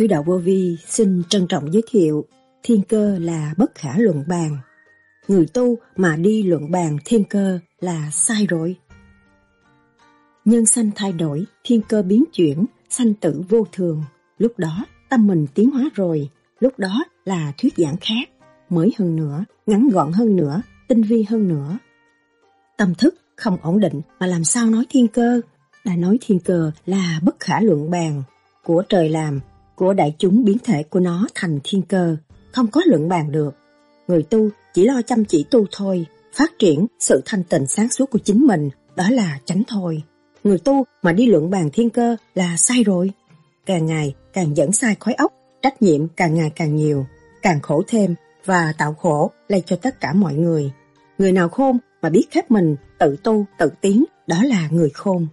Sứ 0.00 0.06
đạo 0.06 0.22
vô 0.22 0.38
vi 0.38 0.76
xin 0.86 1.22
trân 1.28 1.46
trọng 1.46 1.72
giới 1.72 1.82
thiệu 1.90 2.24
thiên 2.62 2.82
cơ 2.82 3.18
là 3.18 3.54
bất 3.56 3.74
khả 3.74 3.98
luận 3.98 4.24
bàn. 4.28 4.58
Người 5.28 5.46
tu 5.46 5.78
mà 5.96 6.16
đi 6.16 6.42
luận 6.42 6.70
bàn 6.70 6.98
thiên 7.04 7.24
cơ 7.24 7.58
là 7.80 8.10
sai 8.12 8.46
rồi. 8.46 8.76
Nhân 10.44 10.66
sanh 10.66 10.90
thay 10.94 11.12
đổi, 11.12 11.44
thiên 11.64 11.82
cơ 11.88 12.02
biến 12.02 12.24
chuyển, 12.32 12.64
sanh 12.90 13.14
tử 13.14 13.42
vô 13.48 13.66
thường. 13.72 14.02
Lúc 14.38 14.58
đó 14.58 14.86
tâm 15.08 15.26
mình 15.26 15.46
tiến 15.54 15.70
hóa 15.70 15.90
rồi, 15.94 16.28
lúc 16.60 16.78
đó 16.78 17.04
là 17.24 17.52
thuyết 17.58 17.74
giảng 17.76 17.96
khác, 18.00 18.28
mới 18.68 18.92
hơn 18.98 19.16
nữa, 19.16 19.44
ngắn 19.66 19.88
gọn 19.88 20.12
hơn 20.12 20.36
nữa, 20.36 20.62
tinh 20.88 21.02
vi 21.02 21.22
hơn 21.28 21.48
nữa. 21.48 21.78
Tâm 22.76 22.94
thức 22.94 23.14
không 23.36 23.58
ổn 23.62 23.80
định 23.80 24.00
mà 24.20 24.26
làm 24.26 24.44
sao 24.44 24.70
nói 24.70 24.84
thiên 24.88 25.08
cơ? 25.08 25.40
Đã 25.84 25.96
nói 25.96 26.18
thiên 26.20 26.38
cơ 26.38 26.70
là 26.86 27.20
bất 27.22 27.40
khả 27.40 27.60
luận 27.60 27.90
bàn, 27.90 28.22
của 28.64 28.82
trời 28.88 29.08
làm, 29.08 29.40
của 29.80 29.92
đại 29.92 30.14
chúng 30.18 30.44
biến 30.44 30.58
thể 30.64 30.82
của 30.82 31.00
nó 31.00 31.26
thành 31.34 31.58
thiên 31.64 31.82
cơ, 31.82 32.16
không 32.52 32.66
có 32.66 32.80
luận 32.86 33.08
bàn 33.08 33.32
được. 33.32 33.54
Người 34.08 34.22
tu 34.22 34.48
chỉ 34.74 34.84
lo 34.84 35.02
chăm 35.02 35.24
chỉ 35.24 35.44
tu 35.50 35.66
thôi, 35.72 36.06
phát 36.34 36.52
triển 36.58 36.86
sự 36.98 37.22
thanh 37.24 37.44
tịnh 37.44 37.66
sáng 37.66 37.88
suốt 37.88 38.10
của 38.10 38.18
chính 38.18 38.46
mình, 38.46 38.70
đó 38.96 39.04
là 39.10 39.38
tránh 39.44 39.62
thôi. 39.68 40.02
Người 40.44 40.58
tu 40.58 40.84
mà 41.02 41.12
đi 41.12 41.26
luận 41.26 41.50
bàn 41.50 41.70
thiên 41.72 41.90
cơ 41.90 42.16
là 42.34 42.56
sai 42.56 42.84
rồi. 42.84 43.10
Càng 43.66 43.86
ngày 43.86 44.14
càng 44.32 44.56
dẫn 44.56 44.72
sai 44.72 44.96
khói 45.00 45.14
ốc 45.14 45.32
trách 45.62 45.82
nhiệm 45.82 46.08
càng 46.08 46.34
ngày 46.34 46.50
càng 46.56 46.76
nhiều, 46.76 47.06
càng 47.42 47.60
khổ 47.60 47.82
thêm 47.88 48.14
và 48.44 48.72
tạo 48.78 48.94
khổ 48.94 49.30
lây 49.48 49.62
cho 49.66 49.76
tất 49.76 50.00
cả 50.00 50.12
mọi 50.12 50.34
người. 50.34 50.72
Người 51.18 51.32
nào 51.32 51.48
khôn 51.48 51.78
mà 52.02 52.10
biết 52.10 52.26
khép 52.30 52.50
mình, 52.50 52.76
tự 52.98 53.16
tu, 53.22 53.46
tự 53.58 53.70
tiến, 53.80 54.04
đó 54.26 54.42
là 54.42 54.68
người 54.70 54.90
khôn. 54.90 55.26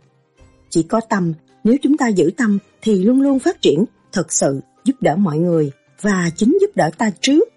Chỉ 0.69 0.83
có 0.83 1.01
tâm, 1.09 1.33
nếu 1.63 1.75
chúng 1.81 1.97
ta 1.97 2.07
giữ 2.07 2.31
tâm 2.37 2.59
thì 2.81 3.03
luôn 3.03 3.21
luôn 3.21 3.39
phát 3.39 3.61
triển, 3.61 3.85
thực 4.17 4.31
sự 4.31 4.61
giúp 4.83 4.95
đỡ 5.01 5.15
mọi 5.15 5.37
người 5.37 5.71
và 6.01 6.29
chính 6.35 6.57
giúp 6.61 6.71
đỡ 6.75 6.89
ta 6.97 7.11
trước. 7.21 7.49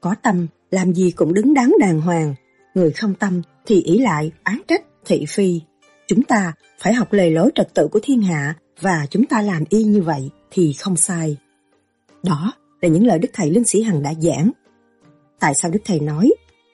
Có 0.00 0.14
tâm, 0.22 0.46
làm 0.70 0.92
gì 0.92 1.10
cũng 1.10 1.34
đứng 1.34 1.54
đắn 1.54 1.72
đàng 1.80 2.00
hoàng. 2.00 2.34
Người 2.74 2.90
không 2.90 3.14
tâm 3.14 3.42
thì 3.66 3.82
ý 3.82 3.98
lại, 3.98 4.32
án 4.42 4.60
trách, 4.68 4.82
thị 5.04 5.24
phi. 5.28 5.60
Chúng 6.06 6.22
ta 6.22 6.52
phải 6.78 6.94
học 6.94 7.12
lề 7.12 7.30
lối 7.30 7.50
trật 7.54 7.74
tự 7.74 7.88
của 7.88 8.00
thiên 8.02 8.22
hạ 8.22 8.54
và 8.80 9.06
chúng 9.10 9.26
ta 9.26 9.42
làm 9.42 9.64
y 9.68 9.82
như 9.82 10.02
vậy 10.02 10.30
thì 10.50 10.72
không 10.72 10.96
sai. 10.96 11.36
Đó 12.22 12.52
là 12.80 12.88
những 12.88 13.06
lời 13.06 13.18
Đức 13.18 13.28
Thầy 13.32 13.50
Lương 13.50 13.64
Sĩ 13.64 13.82
Hằng 13.82 14.02
đã 14.02 14.14
giảng. 14.20 14.50
Tại 15.40 15.54
sao 15.54 15.70
Đức 15.70 15.80
Thầy 15.84 16.00
nói, 16.00 16.32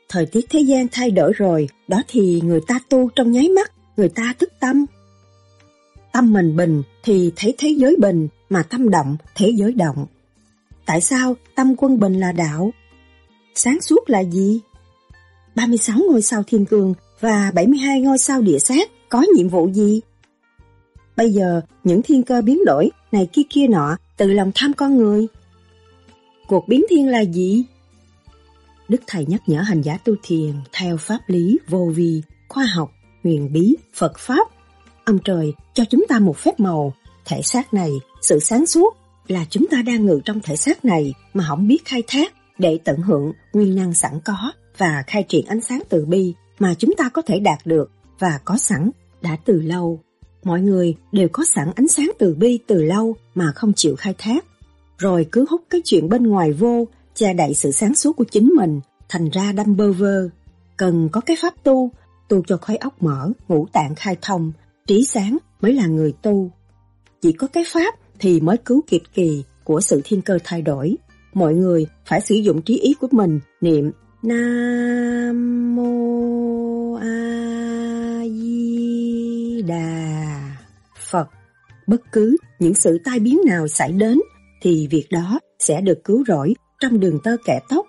thời 0.09 0.27
tiết 0.27 0.47
thế 0.51 0.61
gian 0.61 0.87
thay 0.93 1.11
đổi 1.11 1.33
rồi, 1.33 1.69
đó 1.89 2.03
thì 2.09 2.41
người 2.45 2.61
ta 2.67 2.81
tu 2.89 3.11
trong 3.17 3.33
nháy 3.33 3.49
mắt, 3.49 3.73
người 3.97 4.09
ta 4.09 4.35
thức 4.39 4.53
tâm. 4.61 4.87
Tâm 6.13 6.33
mình 6.33 6.57
bình 6.57 6.83
thì 7.05 7.33
thấy 7.37 7.55
thế 7.59 7.69
giới 7.69 7.97
bình, 8.01 8.29
mà 8.51 8.63
tâm 8.63 8.91
động, 8.91 9.17
thế 9.35 9.53
giới 9.57 9.73
động. 9.73 10.07
Tại 10.87 11.01
sao 11.01 11.37
tâm 11.55 11.75
quân 11.77 12.01
bình 12.01 12.21
là 12.21 12.33
đạo? 12.33 12.71
Sáng 13.55 13.81
suốt 13.81 14.11
là 14.11 14.25
gì? 14.25 14.61
36 15.55 15.99
ngôi 16.11 16.23
sao 16.23 16.43
thiên 16.47 16.65
cương 16.65 16.95
và 17.21 17.51
72 17.55 18.01
ngôi 18.01 18.19
sao 18.19 18.43
địa 18.43 18.59
sát 18.59 18.89
có 19.09 19.25
nhiệm 19.37 19.49
vụ 19.49 19.69
gì? 19.69 20.01
Bây 21.17 21.31
giờ, 21.31 21.61
những 21.85 22.03
thiên 22.03 22.23
cơ 22.23 22.43
biến 22.43 22.65
đổi 22.67 22.91
này 23.13 23.29
kia 23.33 23.43
kia 23.51 23.67
nọ 23.67 23.97
từ 24.17 24.33
lòng 24.33 24.53
tham 24.55 24.73
con 24.73 24.97
người. 24.97 25.27
Cuộc 26.49 26.69
biến 26.69 26.85
thiên 26.91 27.09
là 27.09 27.21
gì? 27.21 27.65
Đức 28.89 29.01
Thầy 29.07 29.27
nhắc 29.27 29.43
nhở 29.47 29.61
hành 29.61 29.83
giả 29.83 29.99
tu 30.05 30.15
thiền 30.23 30.53
theo 30.73 30.97
pháp 30.97 31.19
lý 31.27 31.59
vô 31.69 31.93
vi, 31.95 32.23
khoa 32.49 32.65
học, 32.65 32.91
huyền 33.25 33.53
bí, 33.53 33.77
Phật 33.95 34.19
Pháp. 34.19 34.49
Ông 35.05 35.19
trời 35.25 35.53
cho 35.75 35.85
chúng 35.91 36.05
ta 36.09 36.19
một 36.19 36.37
phép 36.37 36.61
màu, 36.61 36.95
thể 37.25 37.43
xác 37.43 37.75
này, 37.75 37.93
sự 38.23 38.39
sáng 38.39 38.67
suốt 38.67 38.97
là 39.29 39.45
chúng 39.51 39.67
ta 39.71 39.83
đang 39.83 40.07
ngự 40.07 40.21
trong 40.25 40.41
thể 40.41 40.57
xác 40.57 40.85
này 40.85 41.15
mà 41.35 41.45
không 41.49 41.69
biết 41.69 41.85
khai 41.85 42.03
thác 42.07 42.33
để 42.59 42.79
tận 42.85 43.01
hưởng 43.01 43.33
nguyên 43.53 43.77
năng 43.77 43.95
sẵn 43.95 44.21
có 44.25 44.53
và 44.79 45.05
khai 45.07 45.23
triển 45.23 45.47
ánh 45.47 45.61
sáng 45.61 45.83
từ 45.89 46.05
bi 46.05 46.35
mà 46.59 46.75
chúng 46.75 46.95
ta 46.99 47.09
có 47.09 47.23
thể 47.23 47.41
đạt 47.41 47.59
được 47.65 47.91
và 48.19 48.41
có 48.45 48.57
sẵn 48.57 48.91
đã 49.23 49.37
từ 49.45 49.61
lâu. 49.61 50.01
Mọi 50.43 50.61
người 50.61 50.97
đều 51.13 51.29
có 51.33 51.45
sẵn 51.55 51.71
ánh 51.75 51.89
sáng 51.89 52.11
từ 52.19 52.35
bi 52.35 52.59
từ 52.67 52.83
lâu 52.83 53.17
mà 53.35 53.53
không 53.55 53.73
chịu 53.73 53.97
khai 53.97 54.15
thác. 54.19 54.45
Rồi 54.99 55.27
cứ 55.33 55.47
hút 55.51 55.63
cái 55.71 55.81
chuyện 55.85 56.09
bên 56.09 56.23
ngoài 56.23 56.53
vô, 56.53 56.87
che 57.15 57.35
đậy 57.35 57.55
sự 57.55 57.71
sáng 57.71 57.95
suốt 57.95 58.17
của 58.17 58.25
chính 58.25 58.47
mình, 58.57 58.81
thành 59.09 59.29
ra 59.31 59.53
đâm 59.53 59.77
bơ 59.77 59.93
vơ. 59.93 60.29
Cần 60.77 61.09
có 61.13 61.21
cái 61.21 61.37
pháp 61.43 61.55
tu, 61.65 61.91
tu 62.29 62.43
cho 62.47 62.57
khói 62.57 62.77
óc 62.77 63.03
mở, 63.03 63.31
ngũ 63.49 63.67
tạng 63.73 63.95
khai 63.95 64.17
thông, 64.23 64.53
trí 64.87 65.05
sáng 65.05 65.39
mới 65.61 65.73
là 65.73 65.87
người 65.87 66.13
tu. 66.23 66.51
Chỉ 67.21 67.33
có 67.33 67.47
cái 67.47 67.65
pháp 67.73 67.95
thì 68.19 68.41
mới 68.41 68.57
cứu 68.57 68.83
kịp 68.87 69.03
kỳ 69.15 69.45
của 69.65 69.81
sự 69.81 70.01
thiên 70.05 70.23
cơ 70.23 70.39
thay 70.45 70.63
đổi. 70.63 70.97
Mọi 71.35 71.55
người 71.55 71.87
phải 72.07 72.21
sử 72.21 72.35
dụng 72.35 72.63
trí 72.63 72.79
ý 72.79 72.95
của 73.01 73.09
mình 73.11 73.41
niệm 73.61 73.91
Nam 74.23 75.77
Mô 75.77 76.95
A 76.95 78.21
Di 78.25 79.63
Đà 79.63 80.57
Phật. 81.11 81.29
Bất 81.87 82.13
cứ 82.13 82.37
những 82.59 82.75
sự 82.75 82.99
tai 83.05 83.21
biến 83.21 83.41
nào 83.47 83.69
xảy 83.69 83.93
đến 83.93 84.19
thì 84.63 84.89
việc 84.91 85.07
đó 85.11 85.41
sẽ 85.59 85.81
được 85.81 86.05
cứu 86.05 86.25
rỗi 86.29 86.55
trong 86.81 87.01
đường 87.01 87.19
tơ 87.25 87.37
kẻ 87.45 87.61
tóc. 87.69 87.87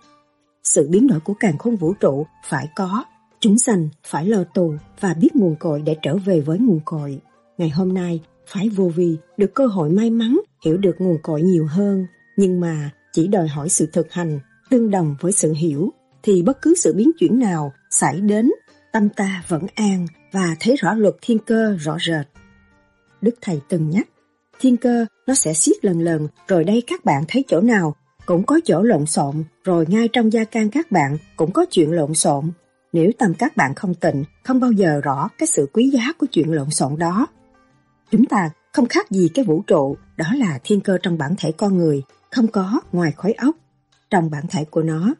Sự 0.63 0.87
biến 0.91 1.07
đổi 1.07 1.19
của 1.19 1.33
càng 1.39 1.57
khôn 1.57 1.75
vũ 1.75 1.93
trụ 1.93 2.25
phải 2.45 2.67
có, 2.75 3.03
chúng 3.39 3.57
sanh 3.57 3.89
phải 4.03 4.25
lo 4.25 4.43
tù 4.53 4.73
và 4.99 5.13
biết 5.13 5.35
nguồn 5.35 5.55
cội 5.55 5.81
để 5.81 5.95
trở 6.01 6.17
về 6.17 6.41
với 6.41 6.59
nguồn 6.59 6.79
cội. 6.85 7.19
Ngày 7.57 7.69
hôm 7.69 7.93
nay, 7.93 8.21
phải 8.49 8.69
vô 8.69 8.91
vi 8.95 9.17
được 9.37 9.53
cơ 9.55 9.67
hội 9.67 9.89
may 9.89 10.09
mắn 10.09 10.39
hiểu 10.65 10.77
được 10.77 10.95
nguồn 10.99 11.17
cội 11.23 11.41
nhiều 11.41 11.67
hơn, 11.67 12.05
nhưng 12.37 12.59
mà 12.59 12.89
chỉ 13.13 13.27
đòi 13.27 13.47
hỏi 13.47 13.69
sự 13.69 13.89
thực 13.93 14.11
hành 14.11 14.39
tương 14.69 14.91
đồng 14.91 15.15
với 15.21 15.31
sự 15.31 15.53
hiểu 15.53 15.93
thì 16.23 16.41
bất 16.41 16.61
cứ 16.61 16.75
sự 16.75 16.93
biến 16.93 17.11
chuyển 17.19 17.39
nào 17.39 17.73
xảy 17.89 18.21
đến, 18.21 18.51
tâm 18.91 19.09
ta 19.09 19.43
vẫn 19.47 19.65
an 19.75 20.07
và 20.31 20.55
thấy 20.59 20.75
rõ 20.75 20.93
luật 20.93 21.15
thiên 21.21 21.39
cơ 21.39 21.75
rõ 21.79 21.97
rệt. 22.07 22.27
Đức 23.21 23.35
Thầy 23.41 23.61
từng 23.69 23.89
nhắc, 23.89 24.07
thiên 24.59 24.77
cơ 24.77 25.05
nó 25.27 25.33
sẽ 25.33 25.53
xiết 25.53 25.85
lần 25.85 26.01
lần, 26.01 26.27
rồi 26.47 26.63
đây 26.63 26.83
các 26.87 27.05
bạn 27.05 27.23
thấy 27.27 27.43
chỗ 27.47 27.61
nào 27.61 27.95
cũng 28.25 28.43
có 28.43 28.59
chỗ 28.65 28.81
lộn 28.81 29.05
xộn, 29.05 29.43
rồi 29.63 29.85
ngay 29.89 30.07
trong 30.13 30.33
gia 30.33 30.43
can 30.43 30.69
các 30.69 30.91
bạn 30.91 31.17
cũng 31.35 31.51
có 31.51 31.65
chuyện 31.71 31.91
lộn 31.91 32.13
xộn. 32.13 32.51
Nếu 32.93 33.11
tâm 33.17 33.33
các 33.33 33.57
bạn 33.57 33.75
không 33.75 33.95
tịnh, 33.95 34.23
không 34.43 34.59
bao 34.59 34.71
giờ 34.71 35.01
rõ 35.03 35.29
cái 35.37 35.47
sự 35.47 35.69
quý 35.73 35.89
giá 35.89 36.13
của 36.17 36.27
chuyện 36.31 36.53
lộn 36.53 36.69
xộn 36.69 36.97
đó. 36.97 37.27
Chúng 38.11 38.25
ta 38.25 38.49
không 38.73 38.87
khác 38.87 39.11
gì 39.11 39.29
cái 39.33 39.45
vũ 39.45 39.63
trụ, 39.67 39.97
đó 40.17 40.25
là 40.35 40.59
thiên 40.63 40.81
cơ 40.81 40.97
trong 41.03 41.17
bản 41.17 41.35
thể 41.37 41.51
con 41.51 41.77
người, 41.77 42.03
không 42.31 42.47
có 42.47 42.81
ngoài 42.91 43.11
khói 43.11 43.33
óc. 43.33 43.55
Trong 44.09 44.29
bản 44.31 44.43
thể 44.49 44.65
của 44.65 44.83
nó, 44.83 45.13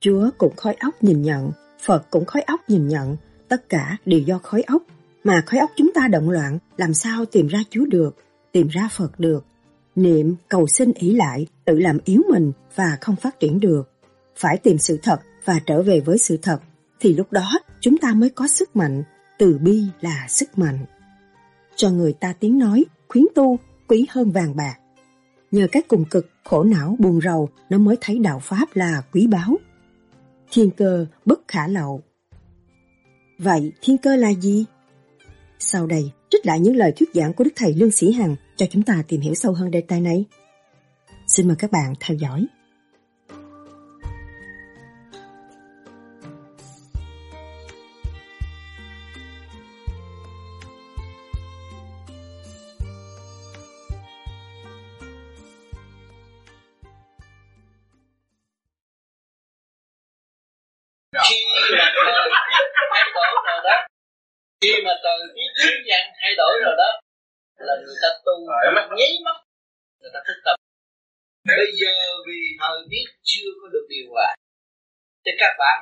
Chúa 0.00 0.30
cũng 0.38 0.56
khói 0.56 0.74
óc 0.74 0.94
nhìn 1.00 1.22
nhận, 1.22 1.50
Phật 1.84 2.06
cũng 2.10 2.24
khói 2.24 2.42
óc 2.42 2.60
nhìn 2.68 2.88
nhận, 2.88 3.16
tất 3.48 3.68
cả 3.68 3.96
đều 4.04 4.20
do 4.20 4.38
khói 4.38 4.62
óc. 4.62 4.82
Mà 5.24 5.42
khói 5.46 5.60
óc 5.60 5.70
chúng 5.76 5.90
ta 5.94 6.08
động 6.08 6.30
loạn, 6.30 6.58
làm 6.76 6.94
sao 6.94 7.24
tìm 7.24 7.46
ra 7.46 7.58
Chúa 7.70 7.84
được, 7.84 8.16
tìm 8.52 8.68
ra 8.68 8.88
Phật 8.92 9.20
được. 9.20 9.44
Niệm, 9.96 10.36
cầu 10.48 10.66
xin 10.66 10.92
ý 10.92 11.14
lại, 11.14 11.46
tự 11.64 11.78
làm 11.78 11.98
yếu 12.04 12.22
mình 12.30 12.52
và 12.74 12.98
không 13.00 13.16
phát 13.16 13.40
triển 13.40 13.60
được. 13.60 13.90
Phải 14.36 14.58
tìm 14.58 14.78
sự 14.78 14.98
thật 15.02 15.20
và 15.44 15.60
trở 15.66 15.82
về 15.82 16.00
với 16.00 16.18
sự 16.18 16.36
thật, 16.42 16.58
thì 17.00 17.14
lúc 17.14 17.32
đó 17.32 17.58
chúng 17.80 17.98
ta 17.98 18.12
mới 18.14 18.30
có 18.30 18.46
sức 18.46 18.76
mạnh, 18.76 19.02
từ 19.38 19.58
bi 19.58 19.84
là 20.00 20.26
sức 20.28 20.58
mạnh. 20.58 20.86
Cho 21.76 21.90
người 21.90 22.12
ta 22.12 22.32
tiếng 22.40 22.58
nói, 22.58 22.84
khuyến 23.08 23.24
tu, 23.34 23.58
quý 23.88 24.06
hơn 24.10 24.30
vàng 24.30 24.56
bạc. 24.56 24.76
Nhờ 25.50 25.66
các 25.72 25.84
cùng 25.88 26.04
cực, 26.10 26.30
khổ 26.44 26.64
não, 26.64 26.96
buồn 26.98 27.20
rầu, 27.20 27.48
nó 27.70 27.78
mới 27.78 27.96
thấy 28.00 28.18
đạo 28.18 28.38
Pháp 28.42 28.68
là 28.74 29.02
quý 29.12 29.26
báu. 29.26 29.56
Thiên 30.50 30.70
cơ 30.70 31.06
bất 31.24 31.40
khả 31.48 31.68
lậu. 31.68 32.02
Vậy 33.38 33.72
thiên 33.82 33.98
cơ 33.98 34.16
là 34.16 34.32
gì? 34.34 34.64
Sau 35.58 35.86
đây, 35.86 36.10
trích 36.30 36.46
lại 36.46 36.60
những 36.60 36.76
lời 36.76 36.92
thuyết 36.96 37.08
giảng 37.14 37.32
của 37.32 37.44
Đức 37.44 37.50
Thầy 37.56 37.74
Lương 37.74 37.90
Sĩ 37.90 38.12
Hằng 38.12 38.36
cho 38.56 38.66
chúng 38.70 38.82
ta 38.82 39.02
tìm 39.08 39.20
hiểu 39.20 39.34
sâu 39.34 39.52
hơn 39.52 39.70
đề 39.70 39.80
tài 39.80 40.00
này. 40.00 40.24
Xin 41.26 41.48
mời 41.48 41.56
các 41.56 41.70
bạn 41.70 41.94
theo 42.00 42.16
dõi. 42.16 42.46
Khi 61.26 61.38
mà 61.78 61.86
thay 62.92 63.06
đổi 63.14 63.30
rồi 63.46 63.60
đó. 63.68 63.76
Khi 64.62 64.72
mà 64.86 64.92
thời 65.04 65.18
tiết 65.34 65.50
biến 65.58 65.76
dạng 65.88 66.08
thay 66.20 66.32
đổi 66.40 66.52
rồi 66.64 66.74
đó 66.82 66.90
là 67.66 67.74
người 67.84 67.98
ta 68.02 68.08
tu 68.26 68.36
mắt 68.74 68.86
nháy 68.98 69.12
mắt 69.24 69.36
người 70.00 70.10
ta 70.14 70.20
thức 70.26 70.38
tập. 70.44 70.56
Bây 71.60 71.66
giờ 71.80 71.94
vì 72.26 72.40
thời 72.60 72.78
tiết 72.90 73.06
chưa 73.30 73.50
có 73.60 73.66
được 73.72 73.86
điều 73.88 74.06
hòa 74.12 74.34
thì 75.24 75.32
các 75.40 75.52
bạn 75.58 75.78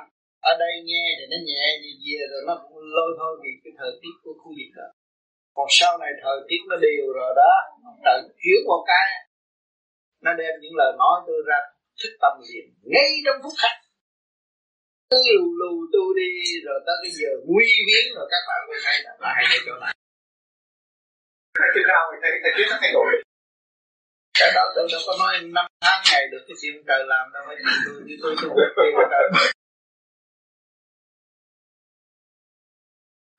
ở 0.50 0.52
đây 0.58 0.74
nghe 0.88 1.04
thì 1.18 1.24
nó 1.32 1.38
nhẹ 1.48 1.64
như 1.82 1.90
về 2.04 2.20
rồi 2.30 2.42
nó 2.48 2.54
cũng 2.62 2.76
lôi 2.96 3.10
thôi 3.18 3.32
vì 3.42 3.52
cái 3.64 3.72
thời 3.78 3.92
tiết 4.02 4.14
của 4.22 4.34
khu 4.40 4.50
vực 4.58 4.70
đó. 4.78 4.88
Còn 5.56 5.66
sau 5.70 5.98
này 5.98 6.10
thời 6.22 6.38
tiết 6.48 6.60
nó 6.70 6.76
đều 6.86 7.04
rồi 7.18 7.32
đó 7.36 7.52
trời 8.04 8.18
chuyển 8.40 8.60
một 8.70 8.82
cái 8.86 9.06
nó 10.24 10.32
đem 10.40 10.54
những 10.62 10.76
lời 10.80 10.92
nói 10.98 11.16
tôi 11.26 11.38
ra 11.48 11.58
thức 12.00 12.12
tâm 12.22 12.32
liền. 12.48 12.66
Ngay 12.92 13.10
trong 13.24 13.36
phút 13.42 13.52
khắc 13.62 13.76
cứ 15.10 15.18
lù 15.36 15.46
lù 15.60 15.72
tôi 15.92 16.08
đi 16.20 16.30
rồi 16.66 16.78
tới 16.86 16.96
cái 17.02 17.10
giờ 17.18 17.30
nguy 17.50 17.70
biến 17.86 18.04
rồi 18.16 18.26
các 18.32 18.42
bạn 18.48 18.60
mới 18.68 18.78
thấy 18.84 18.96
là 19.04 19.12
nó 19.20 19.28
hay 19.36 19.44
ở 19.56 19.58
chỗ 19.66 19.74
này 19.84 19.94
thầy 21.58 21.68
chưa 21.74 21.84
ra 21.90 21.98
thầy 22.22 22.32
thầy 22.42 22.52
chưa 22.56 22.76
thay 22.82 22.90
đổi 22.96 23.08
cái 24.38 24.50
đó 24.56 24.64
tôi 24.74 24.88
đâu 24.92 25.00
có 25.06 25.14
nói 25.22 25.32
năm 25.56 25.66
tháng 25.84 26.00
ngày 26.10 26.22
được 26.32 26.42
cái 26.48 26.56
chuyện 26.60 26.74
trời 26.88 27.02
làm 27.12 27.24
đâu 27.34 27.42
mấy 27.48 27.56
tôi 27.84 27.94
như 28.06 28.14
tôi 28.22 28.30
tôi 28.40 28.50
biết 28.56 28.70
cái 28.76 29.06
trời 29.12 29.24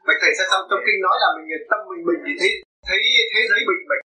Vậy 0.07 0.15
thầy 0.21 0.31
sao 0.37 0.59
trong 0.69 0.83
kinh 0.85 0.99
nói 1.05 1.15
là 1.23 1.29
mình 1.35 1.47
tâm 1.71 1.79
mình 1.89 2.01
bình 2.07 2.21
thì 2.25 2.33
thấy 2.39 2.51
thấy 2.87 2.99
thế 3.33 3.41
giới 3.49 3.59
bình 3.69 3.83
bình. 3.89 4.03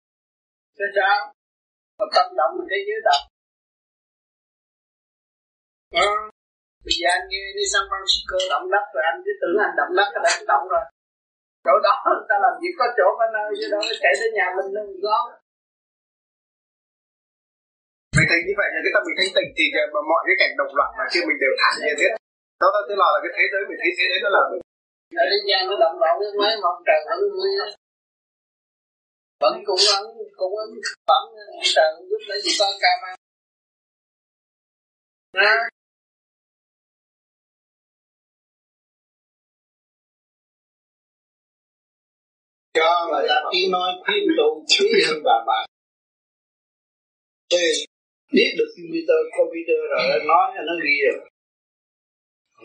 Thế 0.77 0.85
sao? 0.95 1.17
Mà 1.97 2.05
tâm 2.15 2.25
động 2.39 2.53
thế 2.69 2.77
giới 2.87 2.99
động. 3.07 3.23
À, 6.03 6.32
bây 6.85 6.95
giờ 6.99 7.07
anh 7.17 7.25
nghe 7.29 7.43
đi 7.57 7.63
San 7.71 7.83
Francisco 7.89 8.37
động 8.53 8.67
đất 8.73 8.85
rồi 8.93 9.03
anh 9.11 9.17
cứ 9.25 9.31
tưởng 9.41 9.55
anh 9.65 9.75
động 9.79 9.93
đất 9.99 10.09
là 10.23 10.29
anh 10.37 10.45
động 10.51 10.65
rồi. 10.73 10.85
Chỗ 11.65 11.73
đó 11.85 11.93
người 12.05 12.27
ta 12.29 12.35
làm 12.45 12.53
việc 12.61 12.73
có 12.79 12.85
chỗ 12.97 13.07
có 13.19 13.25
nơi 13.35 13.49
chứ 13.59 13.67
đâu 13.73 13.81
chạy 14.03 14.13
tới 14.19 14.29
nhà 14.37 14.47
mình 14.57 14.69
đâu 14.77 14.87
có. 15.05 15.17
Mình 18.15 18.27
thấy 18.29 18.39
như 18.45 18.53
vậy 18.59 18.69
là 18.73 18.79
cái 18.83 18.91
tâm 18.93 19.01
mình 19.07 19.17
thanh 19.19 19.33
tịnh 19.37 19.49
thì 19.57 19.65
mà 19.93 20.01
mọi 20.11 20.21
cái 20.27 20.35
cảnh 20.41 20.53
động 20.59 20.73
loạn 20.77 20.89
mà 20.97 21.05
kia 21.11 21.23
mình 21.27 21.39
đều 21.43 21.53
thản 21.61 21.73
nhiên 21.81 21.95
hết. 22.03 22.13
Đó 22.61 22.67
là 22.75 22.81
tức 22.87 22.97
là, 23.01 23.07
cái 23.23 23.31
thế 23.35 23.45
giới 23.51 23.61
mình 23.69 23.79
thấy 23.81 23.91
thế 23.97 24.05
giới 24.09 24.19
đó 24.25 24.29
là 24.37 24.41
mình 24.51 24.61
ở 25.23 25.25
thế 25.31 25.39
gian 25.47 25.61
nó 25.69 25.75
động 25.83 25.97
loạn 26.01 26.13
đến 26.21 26.31
mấy 26.39 26.53
mà 26.61 26.67
ông 26.73 26.83
trời 26.87 26.99
vẫn 27.09 27.19
vui 27.35 27.49
vẫn 29.43 29.55
cũng 29.67 29.83
ấn 29.97 30.03
cũng 30.39 30.55
ấn 30.63 30.69
phẩm 31.07 31.23
trời 31.75 31.89
giúp 32.09 32.21
lấy 32.29 32.39
gì 32.41 32.51
con 32.59 32.73
cam 32.83 32.97
cho 42.73 43.07
người 43.11 43.25
ta 43.29 43.35
tiếng 43.51 43.71
nói 43.71 43.89
khuyên 44.05 44.23
tụ 44.37 44.65
quý 44.79 45.01
hơn 45.07 45.19
bà 45.23 45.37
bà 45.47 45.59
biết 48.35 48.51
được 48.57 48.69
computer 48.77 49.19
computer 49.37 49.79
rồi 49.91 50.03
nó 50.09 50.17
nói 50.33 50.47
nó 50.67 50.73
ghi 50.85 50.97
rồi 51.05 51.29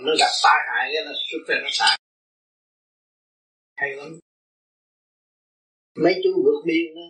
nó 0.04 0.12
gặp 0.22 0.32
tai 0.44 0.58
hại 0.68 0.84
cái 0.94 1.02
nó 1.06 1.12
xuất 1.28 1.42
ra 1.48 1.56
nó 1.64 1.70
xài. 1.78 1.96
Hay 3.76 3.90
lắm. 3.96 4.08
Mấy 6.02 6.14
chú 6.22 6.30
vượt 6.44 6.60
biên 6.68 6.88
đó. 6.96 7.06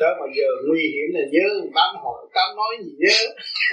Đó 0.00 0.08
mà 0.20 0.26
giờ 0.36 0.48
nguy 0.68 0.82
hiểm 0.92 1.08
là 1.16 1.24
nhớ 1.34 1.46
tám 1.76 1.90
hỏi 2.04 2.20
tám 2.34 2.48
nói 2.56 2.72
gì 2.84 2.92
nhớ. 3.02 3.18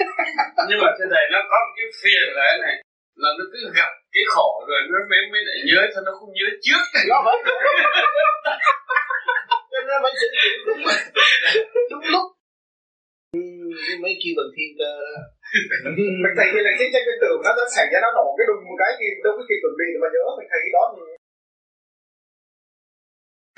Nhưng 0.68 0.80
mà 0.84 0.90
thế 0.98 1.04
này 1.14 1.24
nó 1.32 1.40
có 1.50 1.56
một 1.64 1.72
cái 1.76 1.88
phiền 2.00 2.26
là 2.38 2.46
này 2.66 2.76
là 3.22 3.30
nó 3.38 3.44
cứ 3.52 3.58
gặp 3.78 3.90
cái 4.18 4.26
khổ 4.34 4.50
rồi 4.70 4.80
nó 4.92 4.98
mới 5.10 5.22
mới 5.32 5.42
lại 5.48 5.58
nhớ 5.68 5.80
thôi 5.92 6.02
nó 6.06 6.12
không 6.18 6.32
nhớ 6.38 6.46
trước 6.64 6.84
nó 7.10 7.18
cho 9.72 9.78
nên 9.88 9.98
phải 10.04 10.14
sử 10.20 10.26
dụng 10.36 10.58
đúng. 10.68 10.80
Mà 10.86 10.94
đúng 11.90 12.04
lúc. 12.14 12.26
Ừ, 13.38 13.40
mấy 14.02 14.12
kia 14.20 14.34
bằng 14.38 14.50
thiên 14.54 14.70
cơ 14.80 14.90
đó. 15.16 15.22
Mình 16.22 16.34
thấy 16.38 16.46
như 16.52 16.60
là 16.66 16.72
chiến 16.78 16.88
tranh 16.92 17.04
nguyên 17.04 17.20
tử 17.22 17.32
nó 17.44 17.50
nó 17.58 17.64
xảy 17.76 17.86
ra 17.92 17.98
nó 18.04 18.10
nổ 18.18 18.26
cái 18.38 18.46
đùng 18.48 18.62
một 18.68 18.76
cái 18.82 18.92
thì 18.98 19.06
đâu 19.24 19.32
có 19.36 19.42
kịp 19.48 19.58
chuẩn 19.62 19.74
bị 19.80 19.88
mà 20.02 20.08
nhớ 20.14 20.24
mình 20.38 20.48
thấy 20.50 20.60
cái 20.64 20.72
đó. 20.76 20.84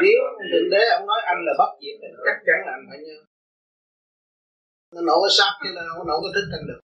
Thì 0.01 0.09
nếu 0.15 0.21
thượng 0.51 0.71
đế 0.73 0.83
ông 0.99 1.07
nói 1.11 1.21
anh 1.33 1.41
là 1.47 1.53
bất 1.61 1.71
diệt. 1.81 1.97
Chắc 2.27 2.39
chắn 2.47 2.59
là 2.67 2.73
anh 2.79 2.85
phải 2.91 2.99
nhớ. 3.05 3.17
Nó 4.95 5.01
nổ 5.09 5.17
cái 5.25 5.33
sáp 5.39 5.53
chứ 5.61 5.69
nó 5.77 5.83
nổ 6.11 6.17
cái 6.23 6.33
thức 6.35 6.47
thành 6.53 6.65
được 6.71 6.81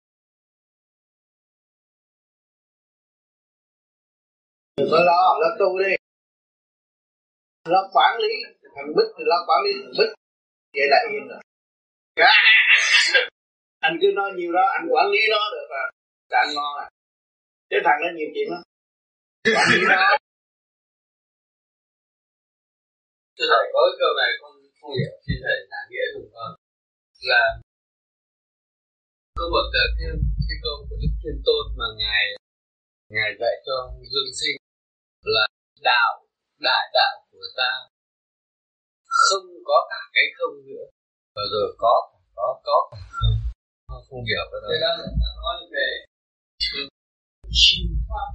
đừng 4.77 4.89
có 4.91 4.99
lo 5.09 5.21
lo 5.41 5.49
tu 5.59 5.79
đi. 5.79 5.91
Lo 7.73 7.81
quản 7.93 8.13
lý 8.23 8.33
thằng 8.75 8.89
bích 8.95 9.09
thì 9.15 9.23
lo 9.31 9.37
quản 9.47 9.59
lý 9.65 9.71
thằng 9.81 9.95
bích. 9.99 10.11
Vậy 10.75 10.87
là 10.93 10.99
yên 11.11 11.23
rồi 11.31 11.41
anh 13.87 13.95
cứ 14.01 14.07
nói 14.15 14.29
nhiều 14.37 14.51
đó 14.57 14.65
anh 14.77 14.85
quản 14.93 15.07
lý 15.13 15.21
nó 15.33 15.41
được 15.55 15.69
à 15.83 15.85
là 16.31 16.37
anh 16.43 16.51
ngon 16.55 16.73
à. 16.85 16.87
Cái 17.69 17.79
thằng 17.85 17.99
nó 18.03 18.09
nhiều 18.17 18.29
chuyện 18.33 18.47
lắm. 18.53 18.61
Quản 19.55 19.67
lý 19.71 19.79
nó 19.89 20.17
Thưa 23.35 23.47
thầy 23.51 23.65
có 23.73 23.79
cái 23.87 23.95
câu 24.01 24.11
này 24.21 24.31
con 24.41 24.51
không 24.79 24.93
hiểu 24.99 25.13
xin 25.25 25.37
thầy 25.43 25.57
giải 25.71 25.83
nghĩa 25.89 26.07
dùng 26.13 26.29
con 26.35 26.49
là 27.31 27.43
có 29.37 29.45
một 29.53 29.65
cái, 29.73 29.85
cái 30.47 30.57
câu 30.63 30.75
của 30.87 30.97
Đức 31.01 31.13
Thiên 31.21 31.37
Tôn 31.47 31.63
mà 31.79 31.87
ngài 32.01 32.23
ngài 33.15 33.29
dạy 33.39 33.55
cho 33.65 33.75
Dương 34.11 34.31
Sinh 34.39 34.57
là 35.35 35.45
đạo 35.89 36.13
đại 36.67 36.83
đạo 36.97 37.15
của 37.31 37.47
ta. 37.57 37.71
Không 39.25 39.47
có 39.69 39.77
cả 39.91 40.01
cái 40.15 40.25
không 40.37 40.55
nữa. 40.67 40.85
Và 41.35 41.43
rồi 41.53 41.75
có 41.77 41.93
có 42.35 42.47
có 42.65 42.79
cả 42.91 42.99
không. 43.17 43.37
Không, 43.87 44.03
không 44.09 44.23
hiểu 44.29 44.45
cái 44.51 44.59
đó. 44.63 44.67
Thế 44.71 44.77
đó 44.85 44.91
là 44.99 45.07
nói 45.43 45.55
về 45.73 45.87
siêu 47.59 47.85
pháp 48.09 48.29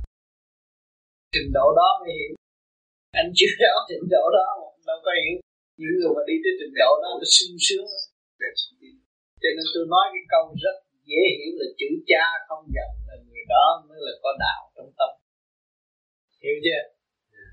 trình 1.33 1.51
độ 1.57 1.67
đó 1.81 1.89
mới 2.01 2.11
hiểu. 2.19 2.33
Anh 3.21 3.29
chưa 3.37 3.53
rõ 3.61 3.75
trình 3.89 4.07
độ 4.15 4.25
đó 4.39 4.47
mà 4.61 4.69
đâu 4.89 4.99
có 5.05 5.11
hiểu. 5.21 5.37
Những 5.81 5.95
người 5.99 6.13
mà 6.17 6.23
đi 6.29 6.37
tới 6.43 6.53
trình 6.61 6.75
độ 6.81 6.91
đó 7.03 7.09
là 7.21 7.27
sung 7.37 7.57
sướng 7.67 7.87
cho 9.43 9.49
nên 9.57 9.67
tôi 9.75 9.85
nói 9.95 10.05
cái 10.15 10.25
câu 10.35 10.45
rất 10.65 10.77
dễ 11.11 11.23
hiểu 11.37 11.53
là 11.61 11.67
chữ 11.79 11.89
cha 12.11 12.25
không 12.49 12.65
giận 12.77 12.91
là 13.09 13.15
người 13.27 13.45
đó 13.55 13.65
mới 13.89 13.99
là 14.07 14.13
có 14.23 14.31
đạo 14.45 14.61
trong 14.75 14.91
tâm 14.99 15.11
hiểu 16.45 16.57
chưa? 16.65 16.83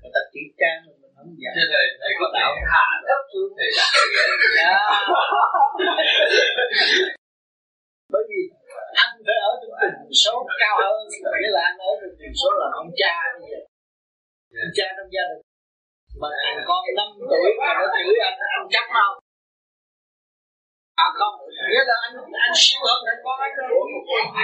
Người 0.00 0.12
ta 0.14 0.20
chữ 0.32 0.42
cha 0.60 0.70
mà 0.84 0.92
mình 1.00 1.12
không 1.16 1.30
Thế 1.56 1.64
thầy, 1.72 1.86
thầy 2.00 2.12
có 2.20 2.26
đạo 2.36 2.50
hạ 2.72 2.84
thấp 3.08 3.20
xuống 3.32 3.50
thầy 3.58 3.70
giải 3.76 3.90
dạ. 4.58 4.72
bởi 8.12 8.22
vì 8.30 8.40
anh 9.04 9.12
phải 9.26 9.38
ở 9.48 9.52
trong 9.60 9.74
tình 9.80 9.98
số 10.22 10.34
cao 10.62 10.76
hơn 10.82 10.98
nghĩa 11.40 11.52
là 11.56 11.62
anh 11.68 11.78
ở 11.88 11.90
trong 12.00 12.14
tình 12.20 12.34
số 12.40 12.50
là 12.60 12.66
ông 12.80 12.90
cha 13.00 13.14
bây 13.40 13.46
giờ. 13.50 13.60
Ông 14.66 14.72
cha 14.78 14.86
trong 14.96 15.10
gia 15.14 15.24
đình. 15.30 15.42
Mà 16.20 16.28
thằng 16.42 16.60
con 16.68 16.80
5 16.96 17.08
tuổi 17.30 17.48
mà 17.60 17.70
nó 17.78 17.84
chửi 17.94 18.14
anh 18.28 18.38
anh 18.56 18.66
chấp 18.74 18.86
không 18.96 19.16
à 21.04 21.06
không. 21.18 21.36
Nghĩa 21.70 21.84
là 21.90 21.96
anh 22.06 22.14
anh 22.46 22.54
siêu 22.62 22.80
hơn 22.88 22.98
thằng 23.06 23.20
con 23.24 23.36
anh 23.46 23.54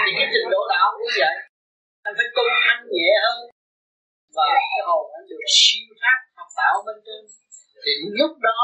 thì 0.04 0.10
cái 0.18 0.26
trình 0.32 0.48
độ 0.54 0.60
đạo 0.72 0.86
cũng 0.98 1.12
vậy. 1.22 1.36
Anh 2.06 2.14
phải 2.18 2.28
tu 2.36 2.44
thanh 2.64 2.82
nhẹ 2.94 3.10
hơn 3.24 3.38
và 4.36 4.46
cái 4.70 4.82
hồn 4.88 5.04
anh 5.16 5.26
được 5.30 5.44
siêu 5.58 5.86
thoát 6.00 6.18
học 6.38 6.50
đạo 6.60 6.74
bên 6.86 6.96
trên. 7.06 7.22
Thì 7.82 7.92
lúc 8.18 8.32
đó, 8.48 8.60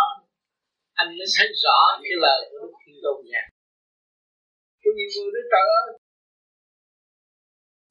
anh 1.00 1.08
mới 1.18 1.28
thấy 1.36 1.48
rõ 1.64 1.78
cái 2.02 2.14
lời 2.24 2.40
của 2.48 2.58
đức 2.62 2.72
thiên 2.82 2.96
tôn 3.04 3.18
nhà 3.30 3.44
có 4.90 4.90
nhiều 4.96 5.10
người 5.14 5.30
nói 5.34 5.44
trời 5.52 5.66
ơi. 5.80 5.88